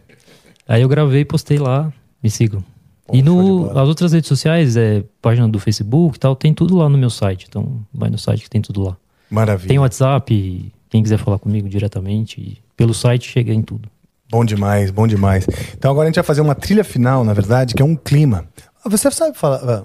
Aí 0.69 0.83
eu 0.83 0.89
gravei 0.89 1.23
e 1.23 1.25
postei 1.25 1.59
lá, 1.59 1.91
me 2.23 2.31
sigam. 2.31 2.63
E 3.13 3.23
no, 3.23 3.71
as 3.79 3.89
outras 3.89 4.13
redes 4.13 4.29
sociais, 4.29 4.77
é, 4.77 5.03
página 5.23 5.49
do 5.49 5.59
Facebook 5.59 6.17
e 6.17 6.21
tal, 6.21 6.37
tem 6.37 6.53
tudo 6.53 6.77
lá 6.77 6.89
no 6.89 6.99
meu 6.99 7.11
site. 7.11 7.47
Então 7.49 7.81
vai 7.93 8.11
no 8.11 8.19
site 8.19 8.43
que 8.43 8.51
tem 8.51 8.61
tudo 8.61 8.83
lá. 8.83 8.97
Maravilha. 9.31 9.69
Tem 9.69 9.79
WhatsApp, 9.79 10.73
quem 10.91 11.03
quiser 11.03 11.19
falar 11.19 11.39
comigo 11.39 11.69
diretamente, 11.69 12.63
pelo 12.77 12.95
site 12.95 13.31
chega 13.31 13.53
em 13.53 13.63
tudo. 13.63 13.89
Bom 14.31 14.45
demais, 14.45 14.91
bom 14.91 15.07
demais. 15.07 15.47
Então 15.77 15.91
agora 15.91 16.07
a 16.07 16.09
gente 16.11 16.17
vai 16.17 16.25
fazer 16.25 16.41
uma 16.43 16.55
trilha 16.55 16.85
final, 16.85 17.25
na 17.25 17.33
verdade, 17.33 17.75
que 17.75 17.81
é 17.81 17.85
um 17.85 17.97
clima. 17.97 18.47
Ah, 18.85 18.89
Você 18.89 19.11
sabe 19.11 19.37
falar. 19.37 19.61
ah, 19.69 19.85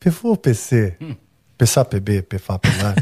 PFU, 0.00 0.36
PC, 0.36 0.96
PSA, 1.56 1.84
PB, 1.84 2.22
PFA, 2.22 2.58
PELAR, 2.58 2.96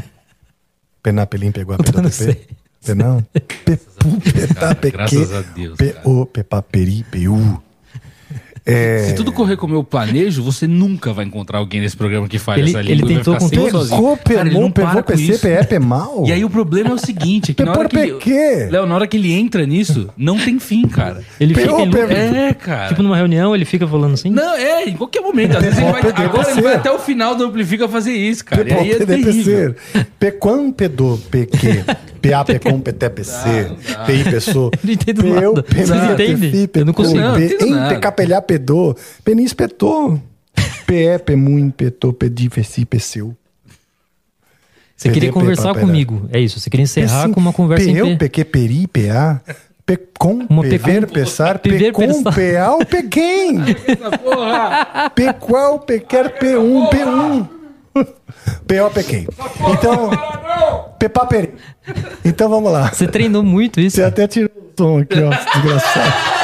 Pená, 1.01 1.25
Pelim, 1.25 1.51
Pegou, 1.51 1.77
Pedô, 1.77 2.01
PP, 2.03 2.47
Penão, 2.85 3.25
Pepu, 3.65 4.21
Petá, 4.33 4.75
Peque, 4.75 4.97
Graças 4.97 5.33
a 5.33 5.41
Deus, 5.41 5.77
PO, 5.77 6.25
Pepá, 6.27 6.61
Peri, 6.61 7.03
PU. 7.05 7.63
É... 8.65 9.05
Se 9.07 9.13
tudo 9.15 9.31
correr 9.31 9.55
como 9.57 9.73
eu 9.75 9.83
planejo, 9.83 10.43
você 10.43 10.67
nunca 10.67 11.11
vai 11.13 11.25
encontrar 11.25 11.59
alguém 11.59 11.81
nesse 11.81 11.95
programa 11.97 12.27
que 12.27 12.37
faz 12.39 12.59
Ele- 12.59 12.69
essa 12.69 12.79
ele 12.79 12.93
língua. 12.95 13.07
vai 13.07 13.15
tentou 13.17 13.35
com 13.37 13.49
tudo. 13.49 13.71
sozinho. 13.71 13.97
Pegou, 13.99 14.17
Cara, 14.17 14.39
ele 14.41 14.49
pegou, 14.49 14.61
não 14.61 14.71
para 14.71 14.87
pegou, 14.87 15.03
com 15.03 15.11
PC, 15.13 15.23
isso. 15.31 15.41
PE, 15.41 15.75
é 15.75 15.79
mal. 15.79 16.23
E 16.27 16.31
aí 16.31 16.43
o 16.45 16.49
problema 16.49 16.89
é 16.91 16.93
o 16.93 16.97
seguinte, 16.97 17.51
é 17.51 17.53
que 17.53 17.63
na 17.63 17.71
hora 17.71 17.89
que 17.89 17.97
ele... 17.97 18.69
Léo, 18.69 18.85
na 18.85 18.95
hora 18.95 19.07
que 19.07 19.17
ele 19.17 19.31
entra 19.33 19.65
nisso, 19.65 20.09
não 20.17 20.37
tem 20.37 20.59
fim, 20.59 20.87
cara. 20.87 21.23
Ele 21.39 21.53
fica, 21.53 21.71
ele- 21.81 22.13
É, 22.13 22.53
cara. 22.53 22.89
Tipo 22.89 23.01
numa 23.03 23.15
reunião, 23.15 23.55
ele 23.55 23.65
fica 23.65 23.87
falando 23.87 24.13
assim. 24.13 24.29
Não, 24.29 24.55
é, 24.55 24.85
em 24.87 24.93
qualquer 24.95 25.21
momento. 25.21 25.57
Às 25.57 25.63
vezes 25.63 25.79
ele 25.79 25.91
vai, 25.91 26.25
agora 26.25 26.51
ele 26.51 26.61
vai 26.61 26.75
até 26.75 26.91
o 26.91 26.99
final 26.99 27.35
do 27.35 27.43
Amplifica 27.45 27.87
fazer 27.87 28.13
isso, 28.13 28.45
cara. 28.45 28.67
E 28.69 28.73
aí 28.73 28.91
é 28.91 29.05
terrível. 29.05 29.75
Pequam, 30.19 30.71
Pedô, 30.71 31.17
PQ, 31.31 31.83
PA, 32.21 32.45
Pecom, 32.45 32.79
PT, 32.81 33.09
PC, 33.09 33.71
PI, 34.05 34.23
Pessoa, 34.29 34.71
Não 34.83 34.93
entendo 34.93 35.23
nada. 35.23 35.63
PMI, 35.63 36.69
Eu 36.73 36.85
não 36.85 36.93
consigo. 36.93 37.19
PKPLA, 37.89 38.41
Pedô, 38.41 38.95
Penis, 39.23 39.53
Petô, 39.53 40.19
PE, 40.85 41.19
PEMUM, 41.25 41.69
Petô, 41.71 42.13
Pedi, 42.13 42.49
Feci, 42.49 42.85
Peceu. 42.85 43.35
Você 44.95 45.09
queria 45.09 45.31
conversar 45.31 45.73
comigo. 45.75 46.27
É 46.31 46.39
isso. 46.39 46.59
Você 46.59 46.69
queria 46.69 46.83
encerrar 46.83 47.29
com 47.29 47.39
uma 47.39 47.53
conversa 47.53 47.85
PEU. 47.85 48.17
PQ, 48.17 48.43
PERI, 48.45 48.87
PA, 48.87 49.41
PECOM, 49.85 50.45
PEVER, 50.61 51.07
PESAR, 51.07 51.59
PEVER, 51.59 51.93
PECOM. 51.93 52.23
PEAL, 52.23 52.79
PEQUEM. 52.85 53.63
Pequal, 55.15 55.79
Pequer, 55.79 56.37
P1, 56.37 56.89
P1. 56.89 57.58
PO. 58.05 59.71
Então, 59.71 60.09
Pepaperi. 60.97 61.53
Então 62.23 62.49
vamos 62.49 62.71
lá. 62.71 62.91
Você 62.91 63.07
treinou 63.07 63.43
muito 63.43 63.79
isso? 63.79 63.97
Você 63.97 64.03
até 64.03 64.27
tirou 64.27 64.51
o 64.55 64.61
tom 64.75 64.99
aqui, 64.99 65.19
ó, 65.21 65.29
desgraçado. 65.29 66.39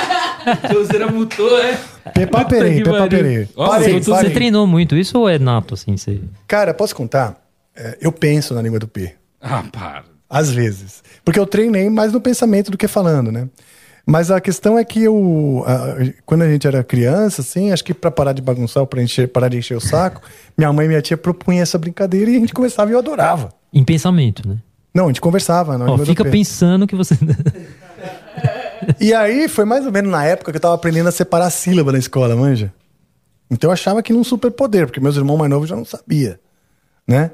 Você 0.73 1.05
mutou, 1.05 1.59
é? 1.59 1.77
Pariu. 2.31 2.83
Parei, 3.55 3.99
Você, 3.99 4.29
treinou 4.29 4.67
muito 4.67 4.95
isso 4.95 5.19
ou 5.19 5.27
é 5.27 5.39
nato, 5.39 5.73
assim? 5.73 5.97
Você... 5.97 6.21
Cara, 6.47 6.73
posso 6.73 6.95
contar? 6.95 7.35
É, 7.75 7.97
Eu 7.99 8.11
penso 8.11 8.53
na 8.53 8.61
língua 8.61 8.79
do 8.79 8.87
P. 8.87 9.13
Ah, 9.41 9.63
para. 9.71 10.03
Às 10.29 10.51
vezes. 10.51 11.03
Porque 11.23 11.39
eu 11.39 11.45
treinei 11.45 11.89
mais 11.89 12.11
no 12.13 12.21
pensamento 12.21 12.71
do 12.71 12.77
que 12.77 12.87
falando, 12.87 13.31
né? 13.31 13.47
Mas 14.05 14.29
a 14.29 14.39
questão 14.39 14.77
é 14.77 14.85
que 14.85 15.01
eu, 15.03 15.63
a- 15.65 15.95
quando 16.25 16.43
a 16.43 16.47
gente 16.49 16.67
era 16.67 16.83
criança, 16.83 17.41
assim, 17.41 17.71
acho 17.71 17.83
que 17.83 17.93
para 17.93 18.11
parar 18.11 18.33
de 18.33 18.41
bagunçar, 18.41 18.81
ou 18.81 18.87
para 18.87 19.01
parar 19.33 19.47
de 19.49 19.57
encher 19.57 19.75
o 19.75 19.81
saco, 19.81 20.21
minha 20.57 20.71
mãe 20.71 20.85
e 20.85 20.89
minha 20.89 21.01
tia 21.01 21.17
propunham 21.17 21.61
essa 21.63 21.77
brincadeira 21.77 22.29
e 22.29 22.35
a 22.37 22.39
gente 22.39 22.53
começava 22.53 22.91
e 22.91 22.93
eu 22.93 22.99
adorava. 22.99 23.49
Em 23.73 23.83
pensamento, 23.83 24.47
né? 24.47 24.57
Não, 24.93 25.05
a 25.05 25.07
gente 25.07 25.19
conversava 25.21 25.73
língua 25.75 25.97
do 25.97 26.05
fica 26.05 26.23
pensando 26.23 26.87
que 26.87 26.95
você. 26.95 27.17
E 28.99 29.13
aí 29.13 29.47
foi 29.47 29.65
mais 29.65 29.85
ou 29.85 29.91
menos 29.91 30.11
na 30.11 30.23
época 30.25 30.51
que 30.51 30.57
eu 30.57 30.61
tava 30.61 30.75
aprendendo 30.75 31.09
a 31.09 31.11
separar 31.11 31.47
a 31.47 31.49
sílaba 31.49 31.91
na 31.91 31.97
escola, 31.97 32.35
manja? 32.35 32.71
Então 33.49 33.69
eu 33.69 33.73
achava 33.73 34.03
que 34.03 34.11
era 34.11 34.19
um 34.19 34.23
superpoder, 34.23 34.85
porque 34.85 34.99
meus 34.99 35.15
irmãos 35.15 35.37
mais 35.37 35.49
novos 35.49 35.67
já 35.67 35.75
não 35.75 35.85
sabia, 35.85 36.39
né? 37.07 37.31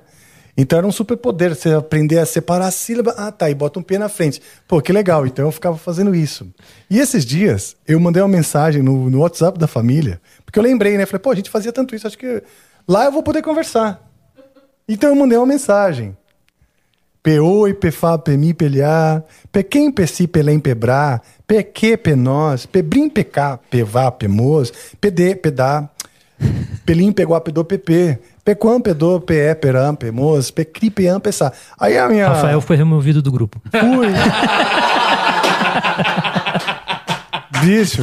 Então 0.62 0.78
era 0.78 0.86
um 0.86 0.92
superpoder 0.92 1.56
você 1.56 1.74
aprender 1.74 2.20
a 2.20 2.26
separar 2.26 2.68
a 2.68 2.72
sílaba. 2.72 3.16
Ah, 3.18 3.32
tá, 3.32 3.50
e 3.50 3.56
bota 3.56 3.80
um 3.80 3.82
P 3.82 3.98
na 3.98 4.08
frente. 4.08 4.40
Pô, 4.68 4.80
que 4.80 4.94
legal. 4.94 5.26
Então 5.26 5.46
eu 5.46 5.52
ficava 5.52 5.76
fazendo 5.76 6.14
isso. 6.14 6.48
E 6.88 7.00
esses 7.00 7.26
dias 7.26 7.76
eu 7.88 8.00
mandei 8.00 8.22
uma 8.22 8.28
mensagem 8.28 8.84
no, 8.84 9.10
no 9.10 9.22
WhatsApp 9.22 9.58
da 9.58 9.66
família, 9.66 10.22
porque 10.46 10.60
eu 10.60 10.64
lembrei, 10.64 11.00
né? 11.00 11.08
Falei, 11.08 11.20
pô, 11.20 11.32
a 11.32 11.36
gente 11.36 11.50
fazia 11.50 11.74
tanto 11.74 11.96
isso, 11.96 12.06
acho 12.06 12.16
que 12.16 12.44
lá 12.88 13.06
eu 13.06 13.12
vou 13.12 13.24
poder 13.24 13.42
conversar. 13.42 14.08
Então 14.88 15.10
eu 15.10 15.16
mandei 15.16 15.36
uma 15.36 15.48
mensagem. 15.48 16.16
P-oi, 17.24 17.74
P-fá, 17.74 18.20
P-mi, 18.20 18.54
P-lhá, 18.54 19.24
P-quem, 19.52 19.92
P-si, 19.92 20.28
Pelém, 20.28 20.60
P-brá, 20.60 21.22
P-que, 21.48 21.98
P-nós, 21.98 22.68
P-brim, 22.68 23.10
P-cá, 23.10 23.58
P-vá, 23.58 24.12
P-mos, 24.12 24.72
P-dê, 25.00 25.36
P-dá, 25.36 25.90
Pelim, 26.86 27.12
P-guá, 27.12 27.40
P-dô, 27.40 27.64
P-pê, 27.64 28.20
P-quam, 28.44 28.82
P-dô, 28.82 29.20
P-é, 29.22 29.54
P-ram, 29.54 29.96
P-mos, 29.96 30.50
P-cri, 30.52 30.90
P-am, 30.90 31.20
P-sá. 31.20 31.52
Aí 31.80 31.98
a 31.98 32.10
minha... 32.10 32.28
Rafael 32.28 32.60
foi 32.62 32.76
removido 32.76 33.22
do 33.22 33.32
grupo. 33.32 33.62
Fui. 33.72 34.08
Bicho. 37.64 38.02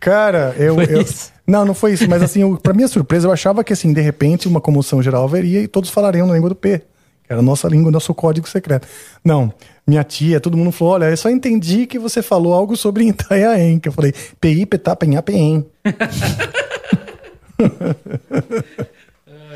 Cara, 0.00 0.54
eu. 0.58 0.74
Foi 0.74 0.84
eu- 0.90 1.02
isso? 1.02 1.32
Não, 1.46 1.64
não 1.64 1.74
foi 1.74 1.92
isso. 1.94 2.08
Mas 2.08 2.22
assim, 2.22 2.42
eu, 2.42 2.56
pra 2.58 2.74
minha 2.74 2.88
surpresa, 2.88 3.26
eu 3.26 3.32
achava 3.32 3.64
que, 3.64 3.72
assim, 3.72 3.92
de 3.92 4.00
repente, 4.00 4.46
uma 4.48 4.60
comoção 4.60 5.02
geral 5.02 5.24
haveria 5.24 5.62
e 5.62 5.68
todos 5.68 5.90
falariam 5.90 6.26
na 6.26 6.34
língua 6.34 6.50
do 6.50 6.54
P. 6.54 6.78
Que 7.24 7.32
era 7.32 7.40
a 7.40 7.42
nossa 7.42 7.68
língua, 7.68 7.90
nosso 7.90 8.12
código 8.14 8.48
secreto. 8.48 8.86
Não, 9.24 9.52
minha 9.86 10.04
tia, 10.04 10.40
todo 10.40 10.56
mundo 10.56 10.72
falou: 10.72 10.94
olha, 10.94 11.06
eu 11.06 11.16
só 11.16 11.30
entendi 11.30 11.86
que 11.86 11.98
você 11.98 12.22
falou 12.22 12.52
algo 12.52 12.76
sobre 12.76 13.04
Itaiaém. 13.04 13.78
Que 13.78 13.88
eu 13.88 13.92
falei, 13.92 14.12
PI, 14.40 14.66
Petá, 14.66 14.94
Penhá, 14.96 15.22
Penhem. 15.22 15.64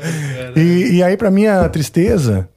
E, 0.55 0.97
e 0.97 1.03
aí, 1.03 1.17
pra 1.17 1.31
minha 1.31 1.67
tristeza, 1.69 2.47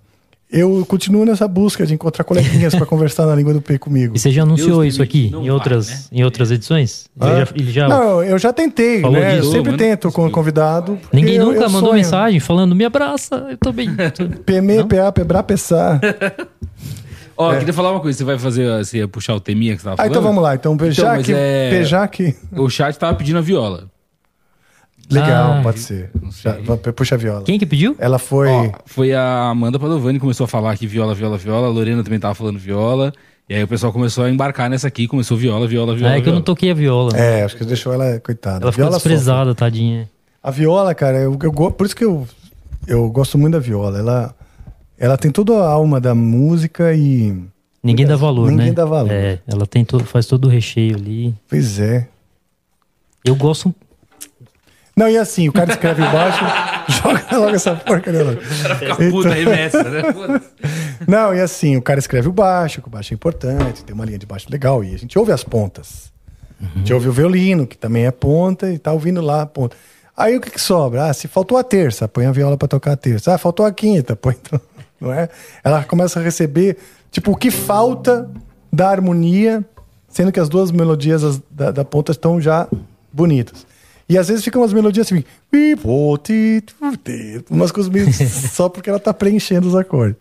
eu 0.51 0.85
continuo 0.87 1.25
nessa 1.25 1.49
busca 1.49 1.87
de 1.87 1.95
encontrar 1.95 2.25
coleguinhas 2.25 2.75
pra 2.75 2.85
conversar 2.87 3.27
na 3.27 3.35
língua 3.35 3.53
do 3.55 3.61
P 3.63 3.79
comigo. 3.79 4.15
E 4.17 4.19
você 4.19 4.31
já 4.31 4.43
anunciou 4.43 4.83
Deus 4.83 4.95
isso 4.95 5.03
aqui 5.03 5.29
em 5.35 5.51
outras, 5.51 5.87
vai, 5.89 5.97
em 6.13 6.25
outras 6.25 6.51
edições? 6.51 7.07
Ah? 7.19 7.29
Ele 7.29 7.37
já, 7.45 7.49
ele 7.55 7.73
já- 7.73 7.89
Não, 7.89 8.23
eu 8.23 8.39
já 8.39 8.53
tentei, 8.53 9.01
né? 9.03 9.39
Eu 9.39 9.45
sempre 9.45 9.71
mano. 9.73 9.79
tento 9.79 10.13
com 10.13 10.27
o 10.27 10.31
convidado. 10.31 10.99
Ninguém 11.13 11.37
eu- 11.37 11.47
nunca 11.47 11.61
eu 11.65 11.71
mandou 11.71 11.91
sonho. 11.91 11.95
mensagem 11.95 12.39
falando, 12.39 12.75
me 12.75 12.85
abraça, 12.85 13.47
eu 13.51 13.57
tô 13.57 13.73
bem. 13.73 13.89
tô- 14.15 14.29
PME, 14.45 14.85
PA, 14.85 15.11
Pebra, 15.13 15.43
Pessar. 15.43 16.01
Ó, 17.39 17.55
queria 17.57 17.73
falar 17.75 17.91
uma 17.93 18.01
coisa. 18.01 18.17
Você 18.17 18.25
vai 18.25 18.39
fazer, 18.39 18.67
você 18.85 18.99
ia 18.99 19.09
puxar 19.09 19.35
o 19.35 19.41
teminha 19.41 19.75
que 19.75 19.81
você 19.83 19.85
tava 19.85 19.95
Ah, 19.95 19.97
falando? 19.99 20.11
então 20.11 20.23
vamos 20.23 20.43
lá. 20.43 20.55
Então, 20.55 20.77
já 20.91 21.15
mas 21.15 21.27
que. 21.27 21.33
é- 21.35 21.69
que. 22.11 22.35
O 22.53 22.69
chat 22.71 22.97
tava 22.99 23.15
pedindo 23.15 23.39
a 23.39 23.43
viola. 23.43 23.85
Legal, 25.11 25.53
Ah, 25.59 25.61
pode 25.63 25.79
ser. 25.79 26.11
Vai- 26.65 26.77
puxa 26.93 27.15
a 27.15 27.19
viola. 27.19 27.43
Quem 27.45 27.59
que 27.59 27.67
pediu? 27.67 27.95
Ela 27.99 28.19
foi. 28.19 28.49
Ó, 28.49 28.71
foi 28.87 29.13
a 29.15 29.49
Amanda 29.51 29.79
Padovani 29.79 30.15
que 30.15 30.21
começou 30.23 30.45
a 30.45 30.49
falar 30.49 30.73
aqui 30.73 30.87
viola, 30.87 31.15
viola, 31.15 31.39
viola. 31.39 31.69
A 31.69 31.71
Lorena 31.71 32.03
também 32.03 32.19
tava 32.19 32.35
falando 32.35 32.59
viola. 32.59 33.13
E 33.49 33.55
aí 33.55 33.63
o 33.63 33.69
pessoal 33.69 33.93
começou 33.93 34.25
a 34.25 34.31
embarcar 34.31 34.69
nessa 34.69 34.89
aqui. 34.89 35.07
Começou 35.07 35.37
viola, 35.37 35.69
viola, 35.69 35.95
viola. 35.95 36.15
Ah, 36.15 36.19
é 36.19 36.21
que 36.21 36.29
eu 36.29 36.35
não 36.35 36.43
toquei 36.43 36.73
a 36.73 36.75
viola. 36.75 37.17
É, 37.17 37.45
acho 37.45 37.57
que 37.57 37.65
deixou 37.65 37.93
ela, 37.93 38.19
coitada. 38.19 38.65
Ela 38.65 38.73
ficou 38.73 38.87
viola 38.87 38.97
desprezada, 38.97 39.55
tadinha. 39.55 40.01
sofre. 40.01 40.17
A 40.43 40.51
viola, 40.51 40.95
cara, 40.95 41.19
eu, 41.19 41.39
eu 41.41 41.53
por 41.53 41.87
isso 41.87 41.95
que 41.95 42.05
eu, 42.05 42.27
eu 42.87 43.09
gosto 43.09 43.39
muito 43.39 43.53
da 43.53 43.61
viola. 43.61 43.99
Ela, 43.99 44.35
ela 44.99 45.17
tem 45.17 45.31
toda 45.31 45.55
a 45.55 45.69
alma 45.71 46.01
da 46.01 46.15
música 46.15 46.93
e. 46.95 47.33
Ninguém 47.83 48.05
dá 48.05 48.17
valor, 48.17 48.51
Ninguém 48.51 48.67
né? 48.67 48.73
dá 48.73 48.85
valor. 48.85 49.13
É, 49.13 49.39
ela 49.47 49.65
tem 49.65 49.85
todo, 49.85 50.05
faz 50.05 50.27
todo 50.27 50.47
o 50.47 50.49
recheio 50.49 50.97
ali. 50.97 51.33
Pois 51.49 51.79
é. 51.79 52.09
Eu 53.25 53.37
gosto. 53.37 53.73
Não, 54.97 55.09
e 55.11 55.19
assim, 55.19 55.47
o 55.49 55.53
cara 55.53 55.71
escreve 55.71 56.01
baixo, 56.03 56.43
joga 57.03 57.39
logo 57.39 57.55
essa 57.55 57.75
porcaria 57.77 58.25
lá. 58.25 58.33
Fica 58.79 58.97
puta, 59.11 59.29
arremessa, 59.29 59.83
né? 59.85 60.03
Não, 61.07 61.35
e 61.35 61.41
assim, 61.41 61.77
o 61.77 61.83
cara 61.83 61.99
escreve 61.99 62.29
o 62.29 62.33
baixo, 62.33 62.81
que 62.81 62.89
o 62.89 62.91
baixo 62.91 63.13
é 63.13 63.15
importante, 63.15 63.85
tem 63.85 63.95
uma 63.95 64.07
linha 64.07 64.19
de 64.19 64.25
baixo 64.25 64.47
legal, 64.51 64.83
e 64.83 64.95
a 64.95 64.99
gente 64.99 65.19
ouve 65.19 65.33
as 65.33 65.45
pontas. 65.45 66.11
A 66.75 66.79
gente 66.79 66.95
ouve 66.95 67.09
o 67.09 67.13
violino, 67.13 67.67
que 67.67 67.77
também 67.77 68.07
é 68.07 68.11
ponta, 68.11 68.71
e 68.73 68.79
tá 68.79 68.91
ouvindo 68.91 69.21
lá 69.21 69.43
a 69.43 69.47
ponta. 69.47 69.77
Aí 70.17 70.35
o 70.35 70.41
que, 70.41 70.51
que 70.51 70.61
sobra? 70.61 71.05
Ah, 71.11 71.13
se 71.13 71.29
faltou 71.29 71.59
a 71.59 71.63
terça, 71.63 72.09
põe 72.09 72.25
a 72.25 72.33
viola 72.33 72.57
pra 72.57 72.67
tocar 72.67 72.93
a 72.93 72.97
terça. 72.97 73.35
Ah, 73.35 73.39
faltou 73.39 73.67
a 73.67 73.73
quinta, 73.73 74.17
põe. 74.17 74.35
Não 74.99 75.13
é? 75.13 75.29
Ela 75.63 75.85
começa 75.85 76.19
a 76.19 76.23
receber, 76.23 76.79
tipo, 77.11 77.33
o 77.33 77.37
que 77.37 77.51
falta 77.51 78.31
da 78.73 78.89
harmonia, 78.89 79.63
sendo 80.09 80.33
que 80.33 80.41
as 80.41 80.49
duas 80.49 80.71
melodias 80.73 81.23
as- 81.23 81.43
da, 81.51 81.71
da 81.71 81.85
ponta 81.85 82.13
estão 82.13 82.41
já 82.41 82.67
bonitas. 83.13 83.67
E 84.09 84.17
às 84.17 84.29
vezes 84.29 84.45
ficam 84.45 84.63
umas 84.63 84.73
melodias 84.73 85.07
assim, 85.07 85.25
umas 87.51 87.73
coisas 87.73 87.93
meio 87.93 88.07
só 88.53 88.69
porque 88.69 88.89
ela 88.89 89.01
tá 89.01 89.13
preenchendo 89.13 89.67
os 89.67 89.75
acordes. 89.75 90.17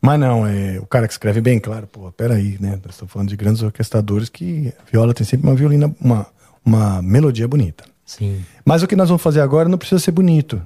Mas 0.00 0.18
não, 0.18 0.44
é 0.44 0.80
o 0.80 0.86
cara 0.86 1.06
que 1.06 1.14
escreve 1.14 1.40
bem, 1.40 1.60
claro, 1.60 1.86
pô, 1.86 2.10
peraí, 2.10 2.58
né? 2.60 2.80
Nós 2.84 2.94
estamos 2.94 3.12
falando 3.12 3.28
de 3.28 3.36
grandes 3.36 3.62
orquestradores 3.62 4.28
que 4.28 4.72
a 4.76 4.90
viola 4.90 5.14
tem 5.14 5.24
sempre 5.24 5.46
uma 5.48 5.54
violina, 5.54 5.94
uma, 6.00 6.26
uma 6.64 7.00
melodia 7.00 7.46
bonita. 7.46 7.84
Sim. 8.04 8.44
Mas 8.64 8.82
o 8.82 8.88
que 8.88 8.96
nós 8.96 9.08
vamos 9.08 9.22
fazer 9.22 9.40
agora 9.40 9.68
não 9.68 9.78
precisa 9.78 10.00
ser 10.00 10.10
bonito, 10.10 10.60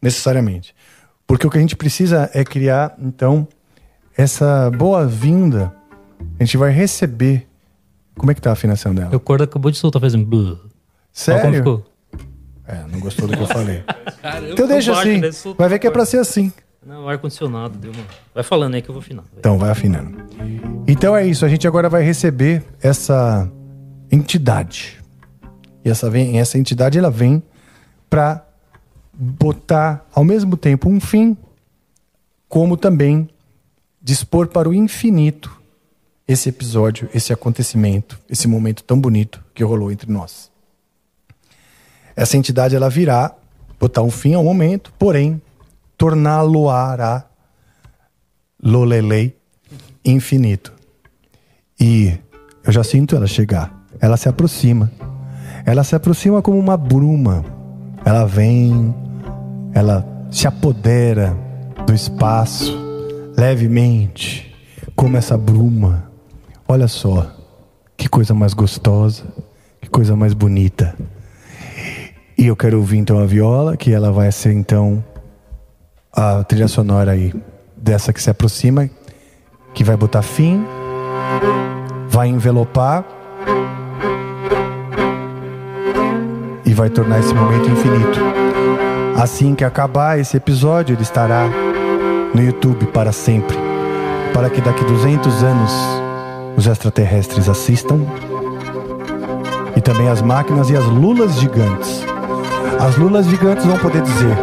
necessariamente. 0.00 0.72
Porque 1.26 1.44
o 1.44 1.50
que 1.50 1.58
a 1.58 1.60
gente 1.60 1.74
precisa 1.74 2.30
é 2.32 2.44
criar, 2.44 2.94
então, 2.98 3.48
essa 4.16 4.70
boa-vinda. 4.70 5.74
A 6.38 6.44
gente 6.44 6.56
vai 6.56 6.70
receber. 6.70 7.48
Como 8.16 8.30
é 8.30 8.34
que 8.34 8.40
tá 8.40 8.50
a 8.50 8.52
afinação 8.52 8.94
dela? 8.94 9.16
O 9.16 9.18
corda 9.18 9.44
acabou 9.44 9.70
de 9.70 9.78
soltar 9.78 10.00
fazendo. 10.00 10.24
blu. 10.24 10.60
Sério? 11.12 11.54
ficou. 11.58 11.84
É, 12.66 12.84
não 12.90 13.00
gostou 13.00 13.28
do 13.28 13.36
que 13.36 13.42
eu 13.42 13.46
falei. 13.46 13.82
Caramba, 14.22 14.52
então 14.52 14.66
deixa 14.66 14.92
assim. 14.92 15.18
né? 15.18 15.30
Vai 15.58 15.68
ver 15.68 15.78
que 15.78 15.86
é 15.86 15.90
pra 15.90 16.04
ser 16.04 16.18
assim. 16.18 16.52
Não, 16.84 17.08
ar-condicionado 17.08 17.78
deu 17.78 17.92
uma. 17.92 18.04
Vai 18.34 18.42
falando 18.42 18.74
aí 18.74 18.82
que 18.82 18.88
eu 18.88 18.94
vou 18.94 19.00
afinar. 19.00 19.24
Então, 19.38 19.58
vai 19.58 19.70
afinando. 19.70 20.16
Então 20.86 21.16
é 21.16 21.24
isso, 21.26 21.44
a 21.44 21.48
gente 21.48 21.66
agora 21.66 21.88
vai 21.88 22.02
receber 22.02 22.64
essa 22.80 23.48
entidade. 24.10 25.00
E 25.84 25.90
essa, 25.90 26.10
vem, 26.10 26.38
essa 26.38 26.58
entidade 26.58 26.98
ela 26.98 27.10
vem 27.10 27.42
para 28.10 28.44
botar 29.12 30.06
ao 30.12 30.24
mesmo 30.24 30.56
tempo 30.56 30.88
um 30.88 31.00
fim, 31.00 31.36
como 32.48 32.76
também 32.76 33.28
dispor 34.02 34.48
para 34.48 34.68
o 34.68 34.74
infinito 34.74 35.60
esse 36.26 36.48
episódio, 36.48 37.08
esse 37.14 37.32
acontecimento, 37.32 38.18
esse 38.28 38.46
momento 38.48 38.82
tão 38.82 39.00
bonito 39.00 39.42
que 39.54 39.62
rolou 39.62 39.90
entre 39.90 40.10
nós. 40.10 40.51
Essa 42.14 42.36
entidade 42.36 42.76
ela 42.76 42.88
virá 42.88 43.34
botar 43.78 44.02
um 44.02 44.10
fim 44.10 44.34
ao 44.34 44.44
momento, 44.44 44.92
porém 44.98 45.40
torná-lo-á 45.96 47.24
lolelei 48.62 49.36
infinito. 50.04 50.72
E 51.80 52.16
eu 52.64 52.72
já 52.72 52.84
sinto 52.84 53.16
ela 53.16 53.26
chegar. 53.26 53.72
Ela 54.00 54.16
se 54.16 54.28
aproxima. 54.28 54.90
Ela 55.64 55.84
se 55.84 55.94
aproxima 55.94 56.42
como 56.42 56.58
uma 56.58 56.76
bruma. 56.76 57.44
Ela 58.04 58.24
vem, 58.24 58.94
ela 59.74 60.06
se 60.30 60.46
apodera 60.46 61.36
do 61.86 61.92
espaço 61.92 62.76
levemente, 63.36 64.54
como 64.94 65.16
essa 65.16 65.36
bruma. 65.36 66.10
Olha 66.66 66.88
só, 66.88 67.30
que 67.96 68.08
coisa 68.08 68.34
mais 68.34 68.54
gostosa, 68.54 69.24
que 69.80 69.88
coisa 69.88 70.16
mais 70.16 70.32
bonita. 70.34 70.96
E 72.36 72.46
eu 72.46 72.56
quero 72.56 72.78
ouvir 72.78 72.98
então 72.98 73.18
a 73.18 73.26
viola, 73.26 73.76
que 73.76 73.92
ela 73.92 74.10
vai 74.10 74.30
ser 74.32 74.52
então 74.52 75.04
a 76.12 76.42
trilha 76.44 76.68
sonora 76.68 77.12
aí 77.12 77.32
dessa 77.76 78.12
que 78.12 78.22
se 78.22 78.30
aproxima, 78.30 78.88
que 79.74 79.82
vai 79.82 79.96
botar 79.96 80.22
fim, 80.22 80.64
vai 82.08 82.28
envelopar 82.28 83.04
e 86.64 86.74
vai 86.74 86.90
tornar 86.90 87.20
esse 87.20 87.34
momento 87.34 87.68
infinito. 87.70 88.20
Assim 89.20 89.54
que 89.54 89.64
acabar 89.64 90.18
esse 90.18 90.36
episódio, 90.36 90.94
ele 90.94 91.02
estará 91.02 91.48
no 92.34 92.42
YouTube 92.42 92.86
para 92.86 93.12
sempre, 93.12 93.56
para 94.32 94.48
que 94.48 94.60
daqui 94.60 94.84
200 94.84 95.42
anos 95.42 95.72
os 96.56 96.66
extraterrestres 96.66 97.48
assistam 97.48 98.00
e 99.76 99.80
também 99.80 100.08
as 100.08 100.22
máquinas 100.22 100.70
e 100.70 100.76
as 100.76 100.84
lulas 100.86 101.38
gigantes. 101.38 102.01
As 102.80 102.96
lulas 102.96 103.26
gigantes 103.26 103.64
vão 103.64 103.78
poder 103.78 104.02
dizer: 104.02 104.36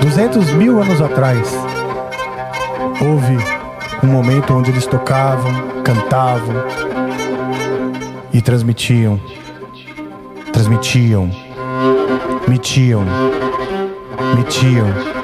200 0.00 0.52
mil 0.54 0.80
anos 0.80 1.00
atrás, 1.00 1.52
houve 3.00 3.36
um 4.02 4.06
momento 4.06 4.54
onde 4.54 4.70
eles 4.70 4.86
tocavam, 4.86 5.52
cantavam 5.82 6.54
e 8.32 8.40
transmitiam, 8.40 9.20
transmitiam, 10.52 11.30
mitiam, 12.48 13.04
mitiam 14.36 15.18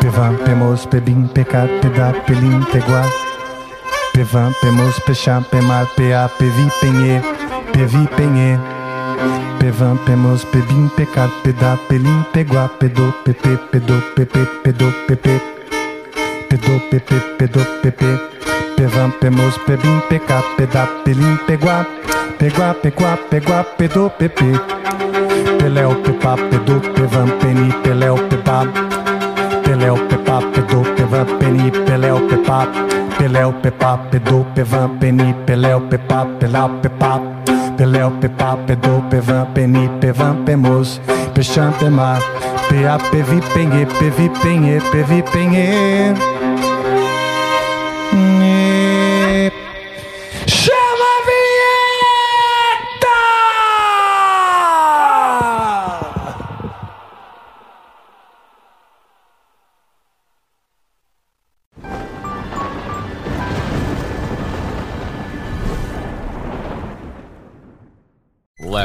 Pevan, 0.00 0.34
pemos, 0.36 0.86
pebim, 0.86 1.26
pecar, 1.26 1.68
peda, 1.82 2.14
pelim, 2.26 2.62
peguá. 2.72 3.02
Pevan, 4.14 4.50
pemos, 4.60 4.98
pecham, 5.00 5.42
pemar, 5.42 5.86
pea, 5.94 6.28
pevi, 6.38 6.68
penhê, 6.80 7.20
pevi, 7.70 8.08
penhê. 8.16 8.58
Pevan, 9.60 9.98
pemos, 10.06 10.42
pebim, 10.46 10.88
pecar, 10.96 11.28
peda, 11.42 11.78
pelim, 11.86 12.24
peguá, 12.32 12.66
pedô, 12.78 13.12
pepe, 13.22 13.58
pedô, 13.70 14.00
pepe, 14.16 14.46
pedô, 14.64 14.90
pepe. 15.06 15.38
Pedô, 16.48 16.80
pepe, 16.90 17.20
pedô, 17.36 17.60
pepe. 17.82 18.18
Pevan, 18.74 19.10
pemos, 19.20 19.58
pebim, 19.66 20.00
pecar, 20.08 20.42
peda, 20.56 20.86
pelim, 21.04 21.36
peguá. 21.46 21.84
Peguá, 22.38 22.72
peguá, 22.72 23.18
peguá, 23.28 23.62
pedô, 23.76 24.08
pepe. 24.08 24.58
Peléu, 25.58 25.94
pepa, 25.96 26.36
pedô, 26.50 26.80
pevan, 26.94 27.28
peni, 27.40 27.70
peléu, 27.82 28.16
pepa. 28.30 28.64
Peléu, 29.62 29.96
pepa, 30.08 30.40
pedô, 30.54 30.82
pevan, 30.96 31.26
peni, 31.38 31.70
peléu, 31.70 32.18
pepa. 32.28 32.66
Peléu, 33.18 33.52
pepa, 33.52 33.98
pedô, 34.10 34.46
pevan, 34.54 34.88
peni, 34.98 35.34
peléu, 35.44 35.82
pepa, 35.82 36.24
peléu, 36.38 36.70
pepa. 36.80 37.49
Peléu, 37.80 38.10
pepa, 38.20 38.58
pedô, 38.66 39.00
pevan, 39.08 39.46
peni, 39.54 39.88
pevan, 40.02 40.44
pemos. 40.44 41.00
Pemar. 41.78 42.20
Pea, 42.68 42.98
pevi, 43.10 43.40
penhê, 43.54 43.86
pevi, 43.98 44.28
penhê, 44.42 44.78
pevi, 44.92 45.22
penhê. 45.22 46.39